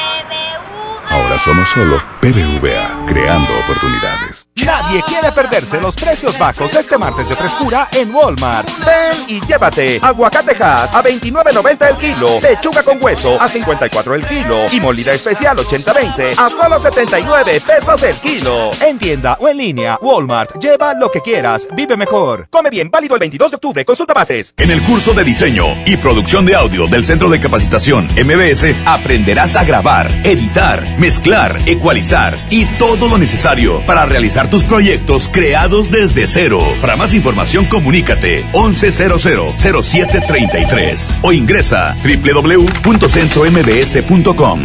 Ahora 1.09 1.37
somos 1.37 1.67
solo 1.67 2.10
BBVA, 2.21 3.05
creando 3.07 3.59
oportunidades. 3.61 4.47
Nadie 4.55 5.01
quiere 5.07 5.31
perderse 5.31 5.81
los 5.81 5.95
precios 5.95 6.37
bajos 6.37 6.71
este 6.75 6.95
martes 6.95 7.27
de 7.27 7.35
frescura 7.35 7.87
en 7.91 8.13
Walmart. 8.13 8.69
Ven 8.85 9.23
y 9.27 9.41
llévate 9.47 9.99
aguacatejas 10.03 10.93
a 10.93 11.03
29.90 11.03 11.89
el 11.89 11.95
kilo, 11.97 12.39
lechuga 12.39 12.83
con 12.83 13.03
hueso 13.03 13.41
a 13.41 13.49
54 13.49 14.13
el 14.13 14.25
kilo 14.27 14.67
y 14.71 14.79
molida 14.79 15.13
especial 15.13 15.57
80-20 15.57 16.37
a 16.37 16.49
solo 16.51 16.79
79 16.79 17.59
pesos 17.65 18.03
el 18.03 18.15
kilo. 18.17 18.69
En 18.81 18.99
tienda 18.99 19.35
o 19.39 19.49
en 19.49 19.57
línea, 19.57 19.97
Walmart. 19.99 20.59
Lleva 20.59 20.93
lo 20.93 21.09
que 21.09 21.21
quieras, 21.21 21.67
vive 21.75 21.97
mejor. 21.97 22.47
Come 22.51 22.69
bien, 22.69 22.91
válido 22.91 23.15
el 23.15 23.19
22 23.19 23.49
de 23.49 23.55
octubre. 23.55 23.83
Consulta 23.83 24.13
bases. 24.13 24.53
En 24.57 24.69
el 24.69 24.83
curso 24.83 25.13
de 25.13 25.23
diseño 25.23 25.65
y 25.87 25.97
producción 25.97 26.45
de 26.45 26.55
audio 26.55 26.85
del 26.85 27.03
Centro 27.03 27.29
de 27.29 27.39
Capacitación 27.39 28.07
MBS 28.13 28.75
aprenderás 28.85 29.55
a 29.55 29.63
grabar, 29.63 30.07
editar, 30.23 30.85
mezclar, 30.99 31.57
ecualizar 31.65 32.10
y 32.49 32.65
todo 32.77 33.07
lo 33.07 33.17
necesario 33.17 33.81
para 33.85 34.05
realizar 34.05 34.49
tus 34.49 34.65
proyectos 34.65 35.29
creados 35.31 35.89
desde 35.89 36.27
cero. 36.27 36.59
Para 36.81 36.97
más 36.97 37.13
información 37.13 37.63
comunícate 37.65 38.45
11000733 38.51 41.07
o 41.21 41.31
ingresa 41.31 41.95
www.centrombs.com. 42.03 44.59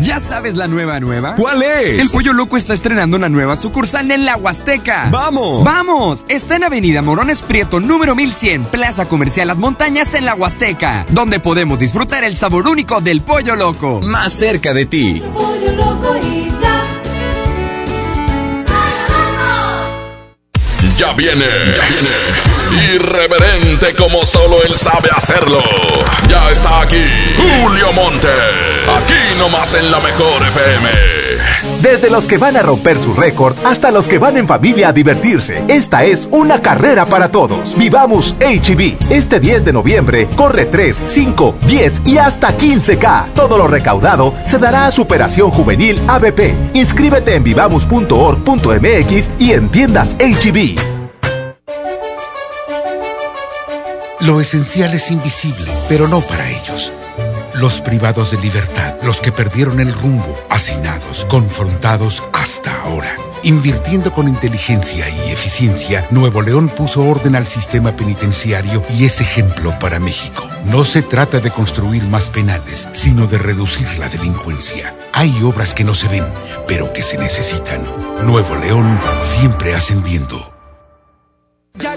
¿Ya 0.00 0.20
sabes 0.20 0.54
la 0.54 0.68
nueva 0.68 1.00
nueva? 1.00 1.34
¿Cuál 1.34 1.62
es? 1.62 2.04
El 2.04 2.08
Pollo 2.10 2.32
Loco 2.32 2.56
está 2.56 2.72
estrenando 2.72 3.16
una 3.16 3.28
nueva 3.28 3.56
sucursal 3.56 4.10
en 4.12 4.24
la 4.24 4.36
Huasteca. 4.36 5.08
¡Vamos! 5.10 5.64
¡Vamos! 5.64 6.24
Está 6.28 6.54
en 6.56 6.64
Avenida 6.64 7.02
Morones 7.02 7.42
Prieto, 7.42 7.78
número 7.80 8.14
1100, 8.14 8.64
Plaza 8.66 9.06
Comercial 9.06 9.48
Las 9.48 9.58
Montañas 9.58 10.14
en 10.14 10.24
la 10.24 10.34
Huasteca, 10.34 11.04
donde 11.10 11.40
podemos 11.40 11.78
disfrutar 11.80 12.22
el 12.24 12.36
sabor 12.36 12.68
único 12.68 13.00
del 13.00 13.22
Pollo 13.22 13.56
Loco. 13.56 14.00
Más 14.02 14.32
cerca 14.32 14.72
de 14.72 14.86
ti. 14.86 15.20
Pollo 15.34 15.72
loco 15.76 16.16
y 16.22 16.48
ya. 16.62 16.71
Ya 21.02 21.12
viene, 21.14 21.46
ya 21.74 21.84
viene. 21.88 22.94
Irreverente 22.94 23.92
como 23.96 24.24
solo 24.24 24.62
él 24.62 24.76
sabe 24.76 25.08
hacerlo. 25.12 25.60
Ya 26.28 26.48
está 26.48 26.82
aquí 26.82 27.04
Julio 27.36 27.92
Monte. 27.92 28.28
Aquí 28.28 29.14
nomás 29.40 29.74
en 29.74 29.90
la 29.90 29.98
mejor 29.98 30.42
FM. 30.42 30.88
Desde 31.80 32.08
los 32.08 32.26
que 32.26 32.38
van 32.38 32.56
a 32.56 32.62
romper 32.62 33.00
su 33.00 33.14
récord 33.14 33.56
hasta 33.64 33.90
los 33.90 34.06
que 34.06 34.18
van 34.18 34.36
en 34.36 34.46
familia 34.46 34.90
a 34.90 34.92
divertirse, 34.92 35.64
esta 35.66 36.04
es 36.04 36.28
una 36.30 36.62
carrera 36.62 37.06
para 37.06 37.32
todos. 37.32 37.76
Vivamos 37.76 38.36
HB. 38.38 39.10
Este 39.10 39.40
10 39.40 39.64
de 39.64 39.72
noviembre 39.72 40.28
corre 40.36 40.66
3, 40.66 41.02
5, 41.04 41.56
10 41.66 42.02
y 42.04 42.18
hasta 42.18 42.56
15K. 42.56 43.32
Todo 43.34 43.58
lo 43.58 43.66
recaudado 43.66 44.34
se 44.46 44.58
dará 44.58 44.86
a 44.86 44.92
Superación 44.92 45.50
Juvenil 45.50 46.00
ABP. 46.06 46.54
Inscríbete 46.74 47.34
en 47.34 47.42
vivamos.org.mx 47.42 49.30
y 49.40 49.52
en 49.52 49.68
tiendas 49.68 50.16
HB. 50.20 50.91
Lo 54.22 54.40
esencial 54.40 54.94
es 54.94 55.10
invisible, 55.10 55.68
pero 55.88 56.06
no 56.06 56.20
para 56.20 56.48
ellos. 56.48 56.92
Los 57.56 57.80
privados 57.80 58.30
de 58.30 58.38
libertad, 58.38 58.94
los 59.02 59.20
que 59.20 59.32
perdieron 59.32 59.80
el 59.80 59.92
rumbo, 59.92 60.38
hacinados, 60.48 61.24
confrontados 61.24 62.22
hasta 62.32 62.82
ahora. 62.82 63.16
Invirtiendo 63.42 64.12
con 64.12 64.28
inteligencia 64.28 65.08
y 65.08 65.32
eficiencia, 65.32 66.06
Nuevo 66.12 66.40
León 66.40 66.68
puso 66.68 67.02
orden 67.02 67.34
al 67.34 67.48
sistema 67.48 67.96
penitenciario 67.96 68.84
y 68.90 69.06
es 69.06 69.20
ejemplo 69.20 69.76
para 69.80 69.98
México. 69.98 70.48
No 70.66 70.84
se 70.84 71.02
trata 71.02 71.40
de 71.40 71.50
construir 71.50 72.04
más 72.04 72.30
penales, 72.30 72.86
sino 72.92 73.26
de 73.26 73.38
reducir 73.38 73.88
la 73.98 74.08
delincuencia. 74.08 74.94
Hay 75.12 75.42
obras 75.42 75.74
que 75.74 75.82
no 75.82 75.96
se 75.96 76.06
ven, 76.06 76.24
pero 76.68 76.92
que 76.92 77.02
se 77.02 77.18
necesitan. 77.18 77.84
Nuevo 78.24 78.54
León 78.54 79.00
siempre 79.18 79.74
ascendiendo. 79.74 80.54
¡Ya! 81.74 81.96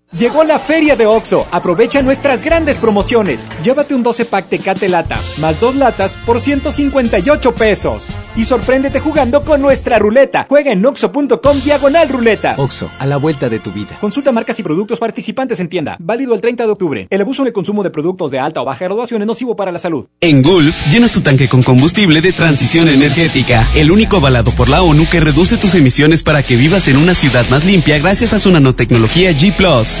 Llegó 0.17 0.43
la 0.43 0.59
feria 0.59 0.97
de 0.97 1.05
OXO. 1.05 1.47
Aprovecha 1.51 2.01
nuestras 2.01 2.41
grandes 2.41 2.75
promociones. 2.75 3.47
Llévate 3.63 3.95
un 3.95 4.03
12 4.03 4.25
pack 4.25 4.49
Tecate 4.49 4.89
Lata, 4.89 5.21
más 5.37 5.57
dos 5.61 5.77
latas 5.77 6.17
por 6.25 6.41
158 6.41 7.55
pesos. 7.55 8.09
Y 8.35 8.43
sorpréndete 8.43 8.99
jugando 8.99 9.45
con 9.45 9.61
nuestra 9.61 9.99
ruleta. 9.99 10.47
Juega 10.49 10.73
en 10.73 10.85
oxo.com 10.85 11.61
diagonal 11.63 12.09
ruleta. 12.09 12.55
Oxo, 12.57 12.91
a 12.99 13.05
la 13.05 13.15
vuelta 13.15 13.47
de 13.47 13.59
tu 13.59 13.71
vida. 13.71 13.97
Consulta 14.01 14.33
marcas 14.33 14.59
y 14.59 14.63
productos 14.63 14.99
participantes 14.99 15.61
en 15.61 15.69
tienda. 15.69 15.95
Válido 15.97 16.33
el 16.33 16.41
30 16.41 16.65
de 16.65 16.71
octubre. 16.71 17.07
El 17.09 17.21
abuso 17.21 17.43
en 17.43 17.47
el 17.47 17.53
consumo 17.53 17.81
de 17.81 17.89
productos 17.89 18.31
de 18.31 18.39
alta 18.39 18.61
o 18.61 18.65
baja 18.65 18.83
graduación 18.83 19.21
es 19.21 19.27
nocivo 19.27 19.55
para 19.55 19.71
la 19.71 19.79
salud. 19.79 20.07
En 20.19 20.41
Gulf, 20.41 20.75
llenas 20.91 21.13
tu 21.13 21.21
tanque 21.21 21.47
con 21.47 21.63
combustible 21.63 22.19
de 22.19 22.33
transición 22.33 22.89
energética, 22.89 23.65
el 23.75 23.89
único 23.89 24.17
avalado 24.17 24.53
por 24.55 24.67
la 24.67 24.83
ONU 24.83 25.07
que 25.09 25.21
reduce 25.21 25.55
tus 25.55 25.73
emisiones 25.73 26.21
para 26.21 26.43
que 26.43 26.57
vivas 26.57 26.89
en 26.89 26.97
una 26.97 27.15
ciudad 27.15 27.47
más 27.49 27.63
limpia 27.63 27.97
gracias 27.99 28.33
a 28.33 28.39
su 28.39 28.51
nanotecnología 28.51 29.31
G⁇ 29.31 29.55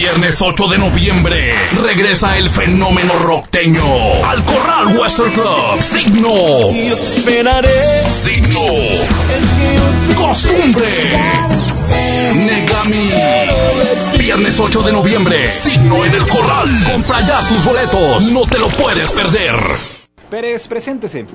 Viernes 0.00 0.40
8 0.40 0.68
de 0.68 0.78
noviembre 0.78 1.54
regresa 1.82 2.38
el 2.38 2.48
fenómeno 2.48 3.18
rockteño 3.18 3.84
al 4.24 4.42
Corral 4.46 4.96
Western 4.96 5.30
Club. 5.30 5.82
Signo. 5.82 6.72
Yo 6.72 6.96
te 6.96 7.06
esperaré. 7.06 7.70
Signo. 8.10 8.60
Costumbre. 10.16 10.86
Negami. 12.34 13.10
Viernes 14.16 14.58
8 14.58 14.80
de 14.80 14.92
noviembre. 14.92 15.46
Signo 15.46 16.02
en 16.02 16.14
el 16.14 16.26
Corral. 16.26 16.68
Compra 16.90 17.20
ya 17.20 17.46
tus 17.46 17.62
boletos. 17.62 18.22
No 18.32 18.46
te 18.46 18.58
lo 18.58 18.68
puedes 18.68 19.12
perder. 19.12 19.54
Pérez, 20.30 20.66
preséntese. 20.66 21.26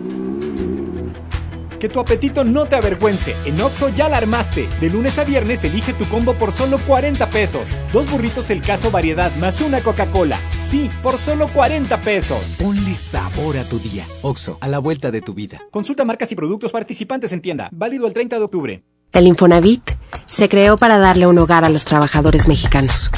Que 1.79 1.89
tu 1.89 1.99
apetito 1.99 2.43
no 2.43 2.65
te 2.65 2.75
avergüence. 2.75 3.35
En 3.45 3.59
Oxo 3.61 3.89
ya 3.89 4.09
la 4.09 4.17
armaste. 4.17 4.67
De 4.79 4.89
lunes 4.89 5.19
a 5.19 5.23
viernes 5.23 5.63
elige 5.63 5.93
tu 5.93 6.07
combo 6.09 6.33
por 6.33 6.51
solo 6.51 6.77
40 6.79 7.29
pesos. 7.29 7.69
Dos 7.91 8.09
burritos 8.09 8.49
el 8.49 8.61
caso 8.61 8.91
variedad 8.91 9.35
más 9.35 9.61
una 9.61 9.81
Coca-Cola. 9.81 10.37
Sí, 10.59 10.89
por 11.03 11.17
solo 11.17 11.47
40 11.47 12.01
pesos. 12.01 12.55
Ponle 12.57 12.95
sabor 12.95 13.57
a 13.57 13.63
tu 13.63 13.79
día. 13.79 14.05
Oxo, 14.21 14.57
a 14.61 14.67
la 14.67 14.79
vuelta 14.79 15.11
de 15.11 15.21
tu 15.21 15.33
vida. 15.33 15.61
Consulta 15.71 16.05
marcas 16.05 16.31
y 16.31 16.35
productos 16.35 16.71
participantes 16.71 17.31
en 17.31 17.41
tienda. 17.41 17.69
Válido 17.71 18.07
el 18.07 18.13
30 18.13 18.37
de 18.37 18.43
octubre. 18.43 18.83
El 19.11 19.27
Infonavit 19.27 19.91
se 20.25 20.49
creó 20.49 20.77
para 20.77 20.97
darle 20.97 21.25
un 21.25 21.37
hogar 21.37 21.63
a 21.63 21.69
los 21.69 21.85
trabajadores 21.85 22.47
mexicanos. 22.47 23.09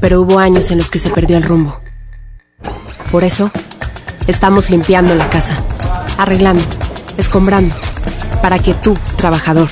Pero 0.00 0.20
hubo 0.20 0.38
años 0.38 0.70
en 0.70 0.78
los 0.78 0.90
que 0.90 0.98
se 0.98 1.10
perdió 1.10 1.36
el 1.38 1.42
rumbo. 1.44 1.80
Por 3.10 3.24
eso, 3.24 3.50
estamos 4.26 4.68
limpiando 4.68 5.14
la 5.14 5.30
casa, 5.30 5.56
arreglando, 6.18 6.62
escombrando, 7.16 7.74
para 8.46 8.60
que 8.60 8.74
tú, 8.74 8.96
trabajador, 9.16 9.68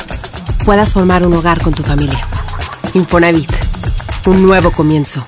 puedas 0.64 0.92
formar 0.92 1.24
un 1.24 1.32
hogar 1.32 1.62
con 1.62 1.72
tu 1.72 1.84
familia. 1.84 2.26
Infonavit, 2.94 3.48
un 4.26 4.42
nuevo 4.42 4.72
comienzo. 4.72 5.24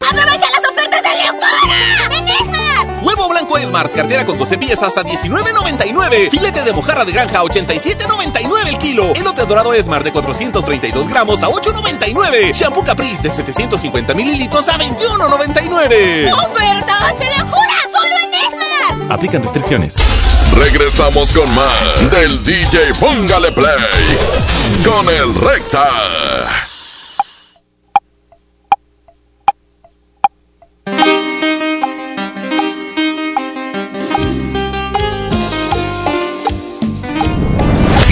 ¡Aprovecha 0.00 0.46
las 0.50 0.68
ofertas 0.68 1.00
de 1.00 1.08
locura! 1.24 2.18
¡En 2.18 2.28
Esmar! 2.28 3.04
Huevo 3.04 3.28
blanco 3.28 3.56
Smart, 3.60 3.94
cartera 3.94 4.26
con 4.26 4.38
12 4.38 4.58
piezas 4.58 4.96
a 4.96 5.04
19.99. 5.04 6.30
Filete 6.32 6.64
de 6.64 6.72
mojarra 6.72 7.04
de 7.04 7.12
granja 7.12 7.38
a 7.38 7.44
87.99 7.44 8.66
el 8.66 8.78
kilo. 8.78 9.04
Elote 9.14 9.46
dorado 9.46 9.72
Smart 9.80 10.04
de 10.04 10.10
432 10.10 11.08
gramos 11.08 11.44
a 11.44 11.46
8.99. 11.46 12.52
Shampoo 12.52 12.82
Caprice 12.82 13.22
de 13.22 13.30
750 13.30 14.14
mililitros 14.14 14.68
a 14.68 14.76
21.99. 14.76 16.32
¡Ofertas 16.32 17.18
de 17.20 17.38
locura! 17.38 17.89
Aplican 19.10 19.42
restricciones. 19.42 19.96
Regresamos 20.54 21.32
con 21.32 21.52
más 21.52 22.10
del 22.10 22.44
DJ 22.44 22.94
Póngale 23.00 23.50
Play 23.50 23.76
con 24.84 25.08
el 25.08 25.34
Recta. 25.34 25.88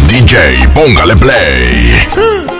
DJ 0.08 0.68
Póngale 0.74 1.16
Play. 1.16 2.57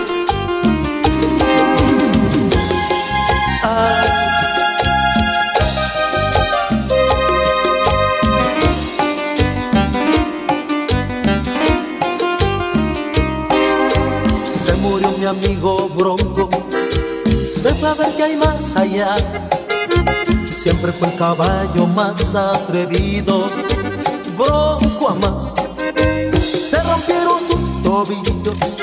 A 17.83 17.93
ver 17.93 18.13
qué 18.17 18.23
hay 18.23 18.35
más 18.35 18.75
allá. 18.75 19.15
Siempre 20.51 20.91
fue 20.91 21.07
el 21.07 21.15
caballo 21.15 21.87
más 21.87 22.35
atrevido, 22.35 23.47
Bronco 24.37 25.09
a 25.09 25.15
más. 25.15 25.53
Se 26.69 26.81
rompieron 26.83 27.39
sus 27.47 27.83
tobillos, 27.83 28.77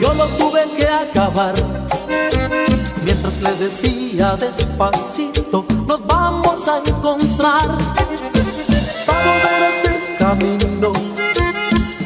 yo 0.00 0.14
lo 0.14 0.26
tuve 0.38 0.64
que 0.76 0.86
acabar. 0.86 1.54
Mientras 3.04 3.40
le 3.40 3.54
decía 3.56 4.36
despacito, 4.36 5.64
nos 5.86 6.06
vamos 6.06 6.68
a 6.68 6.78
encontrar. 6.78 7.68
Pa' 9.06 9.18
volver 9.24 9.62
a 9.62 9.70
ese 9.70 10.16
camino, 10.18 10.92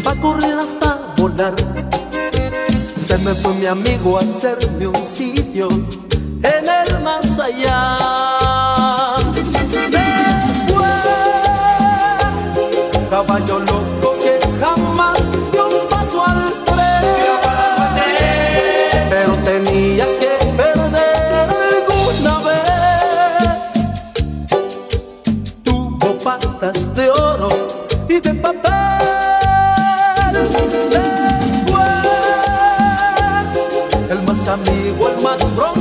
pa' 0.03 0.17
correr 0.17 0.59
hasta 0.59 1.15
volar. 1.17 1.90
Se 3.11 3.19
me 3.19 3.35
fue 3.35 3.53
mi 3.55 3.67
amigo 3.67 4.19
a 4.19 4.21
hacerme 4.21 4.87
un 4.87 5.05
sitio 5.05 5.67
en 5.69 6.65
el 6.69 7.03
más 7.03 7.41
allá. 7.41 7.97
Se 9.91 9.99
fue, 10.69 10.87
caballo 13.11 13.59
amigo, 34.51 35.09
el 35.09 35.23
más 35.23 35.39
broncudo 35.55 35.80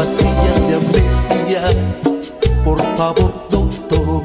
Unas 0.00 0.14
pastillas 0.14 0.66
de 0.66 0.74
amnesia, 0.76 1.62
por 2.64 2.80
favor, 2.96 3.48
doctor. 3.50 4.22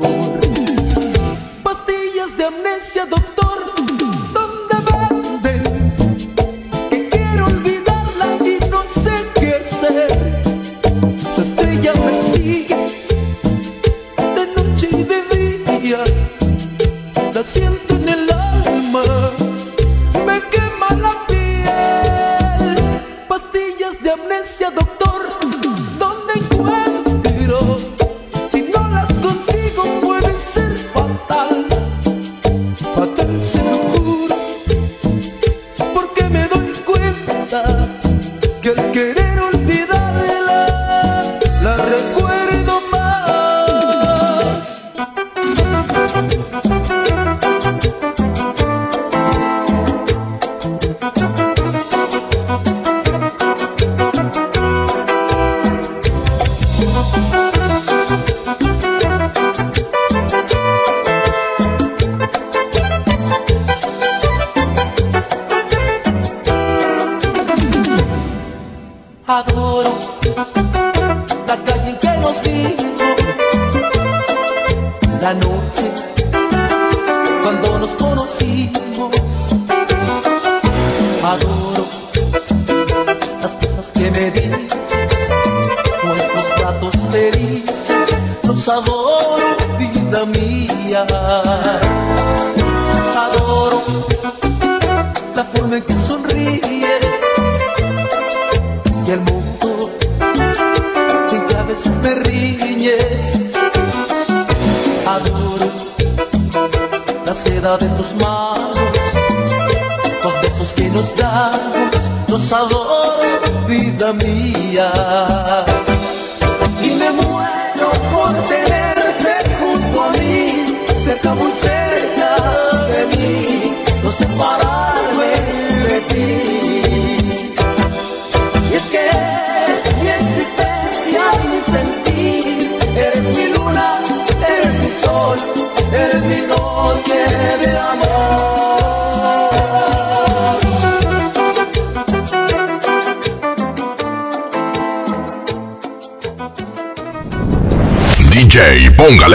Pastillas 1.63 2.38
de 2.38 2.45
amnesia, 2.45 3.06
doctor. 3.06 3.34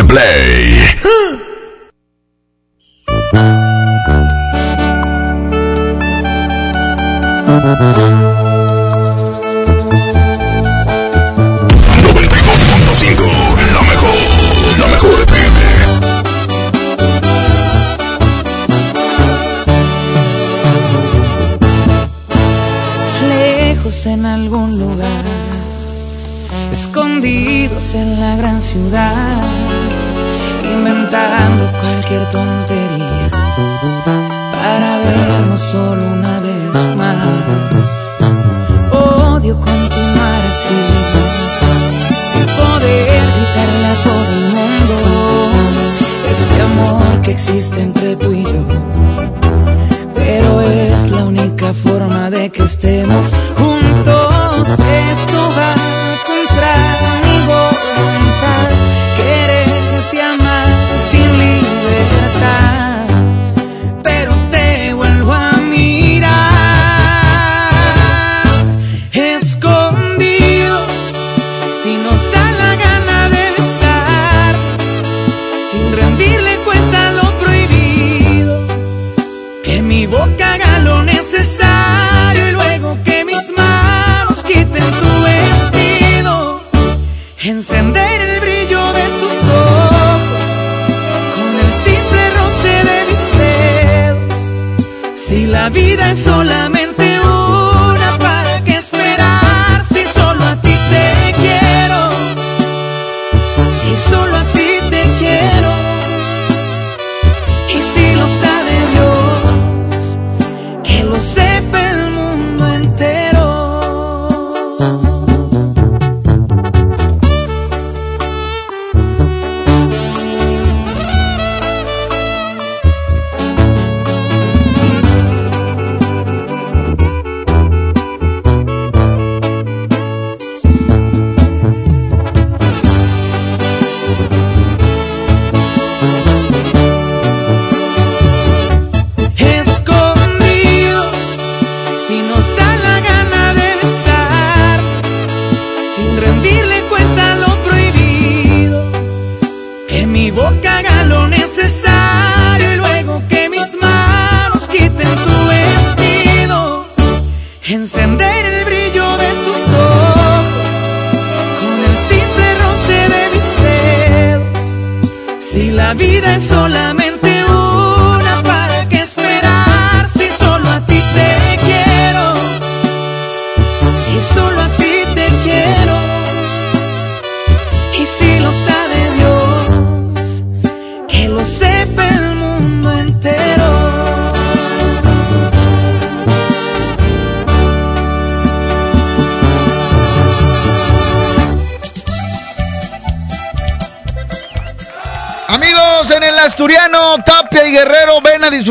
DJ, 0.01 0.30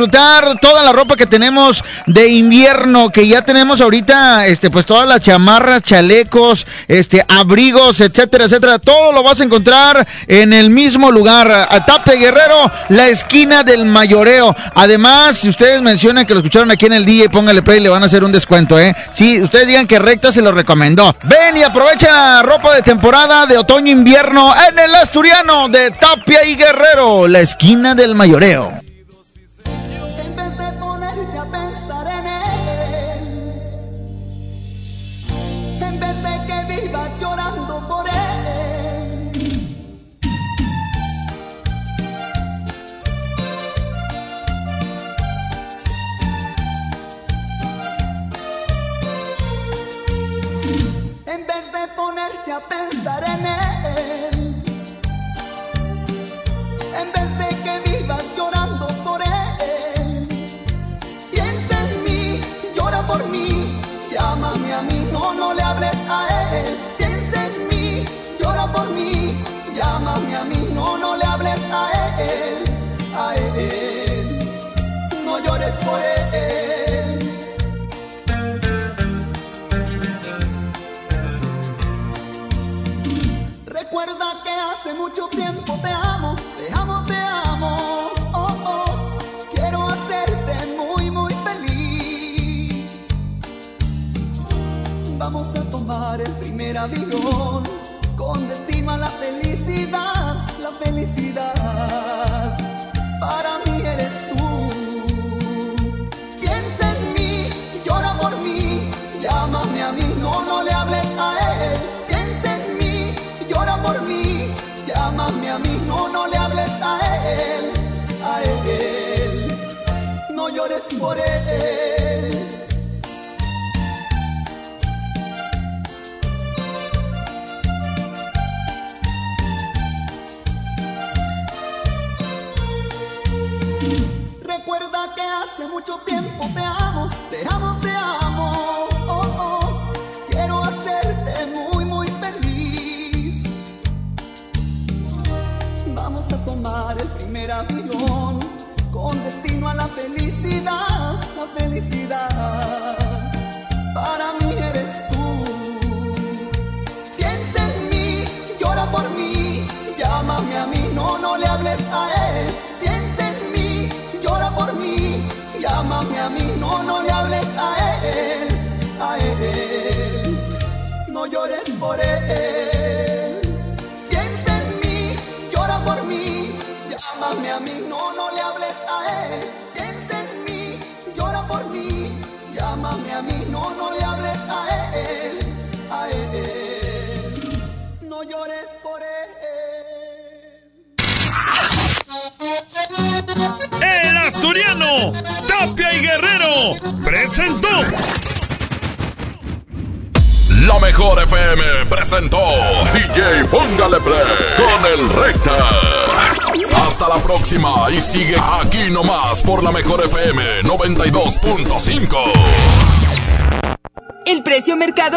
toda 0.10 0.84
la 0.84 0.92
ropa 0.92 1.16
que 1.16 1.26
tenemos 1.26 1.84
de 2.06 2.28
invierno, 2.30 3.10
que 3.10 3.28
ya 3.28 3.42
tenemos 3.42 3.82
ahorita, 3.82 4.46
este, 4.46 4.70
pues 4.70 4.86
todas 4.86 5.08
las 5.08 5.22
chamarras, 5.22 5.82
chalecos, 5.82 6.66
este, 6.88 7.26
abrigos, 7.28 8.02
etcétera, 8.02 8.46
etcétera. 8.46 8.80
Todo 8.80 9.12
lo 9.12 9.24
vas 9.24 9.42
a 9.42 9.44
encontrar 9.44 10.08
en 10.28 10.54
el 10.54 10.70
mismo 10.70 11.12
lugar. 11.12 11.50
A 11.50 11.86
Tapia 11.86 12.16
y 12.16 12.20
Guerrero, 12.20 12.72
la 12.90 13.08
esquina 13.08 13.64
del 13.64 13.86
mayoreo. 13.86 14.56
Además, 14.76 15.38
si 15.38 15.50
ustedes 15.50 15.82
mencionan 15.82 16.26
que 16.26 16.34
lo 16.34 16.40
escucharon 16.40 16.72
aquí 16.72 16.86
en 16.86 16.94
el 16.94 17.06
día, 17.06 17.30
póngale 17.30 17.62
play, 17.62 17.80
le 17.80 17.90
van 17.90 18.04
a 18.04 18.06
hacer 18.06 18.24
un 18.24 18.32
descuento, 18.32 18.80
¿eh? 18.80 18.96
Si 19.14 19.42
ustedes 19.42 19.68
digan 19.68 19.88
que 19.88 20.00
recta 20.00 20.32
se 20.32 20.42
lo 20.42 20.52
recomendó. 20.52 21.16
Ven 21.24 21.58
y 21.58 21.64
aprovecha 21.64 22.12
la 22.12 22.42
ropa 22.44 22.76
de 22.76 22.82
temporada 22.82 23.46
de 23.46 23.58
otoño-invierno 23.58 24.54
en 24.70 24.80
el 24.80 24.96
Asturiano 24.96 25.70
de 25.70 25.92
Tapia 25.92 26.46
y. 26.46 26.60
Guerrero, 26.60 27.28
la 27.28 27.40
esquina 27.40 27.96
del 27.96 28.16
mayoreo. 28.16 28.89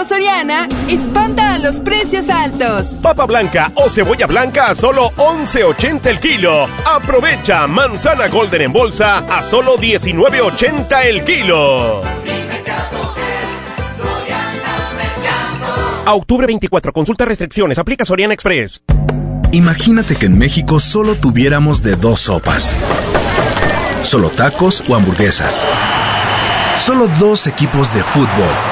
Soriana 0.04 0.68
espanta 0.88 1.54
a 1.54 1.58
los 1.58 1.80
precios 1.80 2.28
altos. 2.28 2.94
Papa 3.00 3.26
blanca 3.26 3.72
o 3.76 3.88
cebolla 3.88 4.26
blanca 4.26 4.68
a 4.68 4.74
solo 4.74 5.10
11.80 5.16 6.06
el 6.06 6.20
kilo. 6.20 6.68
Aprovecha 6.84 7.66
manzana 7.66 8.28
golden 8.28 8.62
en 8.62 8.72
bolsa 8.72 9.18
a 9.18 9.42
solo 9.42 9.76
19.80 9.78 11.04
el 11.04 11.24
kilo. 11.24 12.02
A 16.04 16.14
octubre 16.14 16.46
24, 16.46 16.92
consulta 16.92 17.24
restricciones, 17.24 17.78
aplica 17.78 18.04
Soriana 18.04 18.34
Express. 18.34 18.82
Imagínate 19.52 20.16
que 20.16 20.26
en 20.26 20.36
México 20.36 20.80
solo 20.80 21.14
tuviéramos 21.14 21.82
de 21.82 21.94
dos 21.94 22.22
sopas. 22.22 22.74
Solo 24.02 24.30
tacos 24.30 24.82
o 24.88 24.96
hamburguesas. 24.96 25.66
Solo 26.76 27.06
dos 27.20 27.46
equipos 27.46 27.94
de 27.94 28.02
fútbol. 28.02 28.71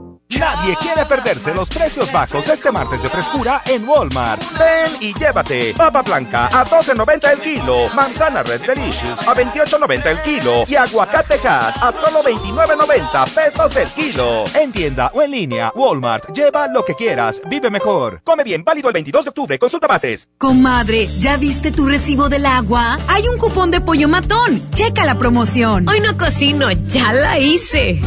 Nadie 0.61 0.75
quiere 0.75 1.05
perderse 1.05 1.55
los 1.55 1.69
precios 1.69 2.11
bajos 2.11 2.47
este 2.47 2.71
martes 2.71 3.01
de 3.01 3.09
frescura 3.09 3.63
en 3.65 3.87
Walmart. 3.89 4.43
Ven 4.59 4.91
y 4.99 5.11
llévate 5.11 5.73
papa 5.73 6.03
blanca 6.03 6.49
a 6.53 6.63
12.90 6.63 7.31
el 7.33 7.39
kilo, 7.39 7.89
manzana 7.95 8.43
Red 8.43 8.61
Delicious 8.61 9.27
a 9.27 9.33
28.90 9.33 10.05
el 10.05 10.21
kilo 10.21 10.63
y 10.67 10.75
aguacate 10.75 11.39
Hass 11.47 11.77
a 11.81 11.91
solo 11.91 12.21
29.90 12.21 13.29
pesos 13.33 13.75
el 13.75 13.87
kilo. 13.89 14.43
En 14.53 14.71
tienda 14.71 15.09
o 15.15 15.23
en 15.23 15.31
línea, 15.31 15.71
Walmart. 15.73 16.31
Lleva 16.31 16.67
lo 16.67 16.85
que 16.85 16.93
quieras, 16.93 17.41
vive 17.49 17.71
mejor. 17.71 18.21
Come 18.23 18.43
bien, 18.43 18.63
válido 18.63 18.89
el 18.89 18.93
22 18.93 19.25
de 19.25 19.29
octubre. 19.29 19.57
Consulta 19.57 19.87
bases. 19.87 20.29
Comadre, 20.37 21.07
¿ya 21.17 21.37
viste 21.37 21.71
tu 21.71 21.87
recibo 21.87 22.29
del 22.29 22.45
agua? 22.45 22.99
Hay 23.07 23.27
un 23.27 23.39
cupón 23.39 23.71
de 23.71 23.81
pollo 23.81 24.07
matón. 24.07 24.61
Checa 24.73 25.05
la 25.05 25.17
promoción. 25.17 25.89
Hoy 25.89 26.01
no 26.01 26.15
cocino, 26.19 26.69
ya 26.69 27.13
la 27.13 27.39
hice. 27.39 27.99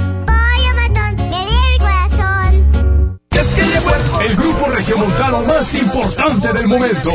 Grupo 4.87 5.07
regiomontano 5.07 5.43
más 5.45 5.75
importante 5.75 6.53
del 6.53 6.69
momento. 6.69 7.11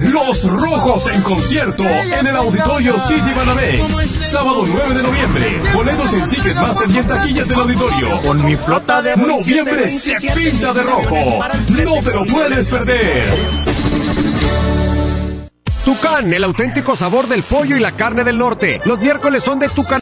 Los 0.00 0.44
Rojos 0.44 1.08
en 1.08 1.22
concierto 1.22 1.82
en 1.82 2.26
el 2.26 2.36
Auditorio 2.36 2.94
City 3.08 3.32
Banamex. 3.34 4.08
Sábado 4.30 4.64
9 4.66 4.94
de 4.94 5.02
noviembre. 5.02 5.62
Boletos 5.74 6.12
en 6.14 6.28
Ticketmaster 6.28 6.90
y 6.90 6.98
en 6.98 7.06
taquillas 7.06 7.48
del 7.48 7.58
auditorio. 7.58 8.20
Con 8.22 8.44
mi 8.44 8.56
flota 8.56 9.02
de 9.02 9.16
Noviembre 9.16 9.88
se 9.88 10.14
pinta 10.32 10.72
de 10.72 10.82
rojo. 10.82 11.44
No 11.68 12.00
te 12.02 12.12
lo 12.12 12.24
puedes 12.26 12.68
perder. 12.68 13.32
Tucán, 15.84 16.32
el 16.32 16.44
auténtico 16.44 16.94
sabor 16.94 17.26
del 17.26 17.42
pollo 17.42 17.76
y 17.76 17.80
la 17.80 17.90
carne 17.90 18.22
del 18.22 18.38
norte. 18.38 18.80
Los 18.84 19.00
miércoles 19.00 19.42
son 19.42 19.58
de 19.58 19.68
Tucán. 19.68 19.90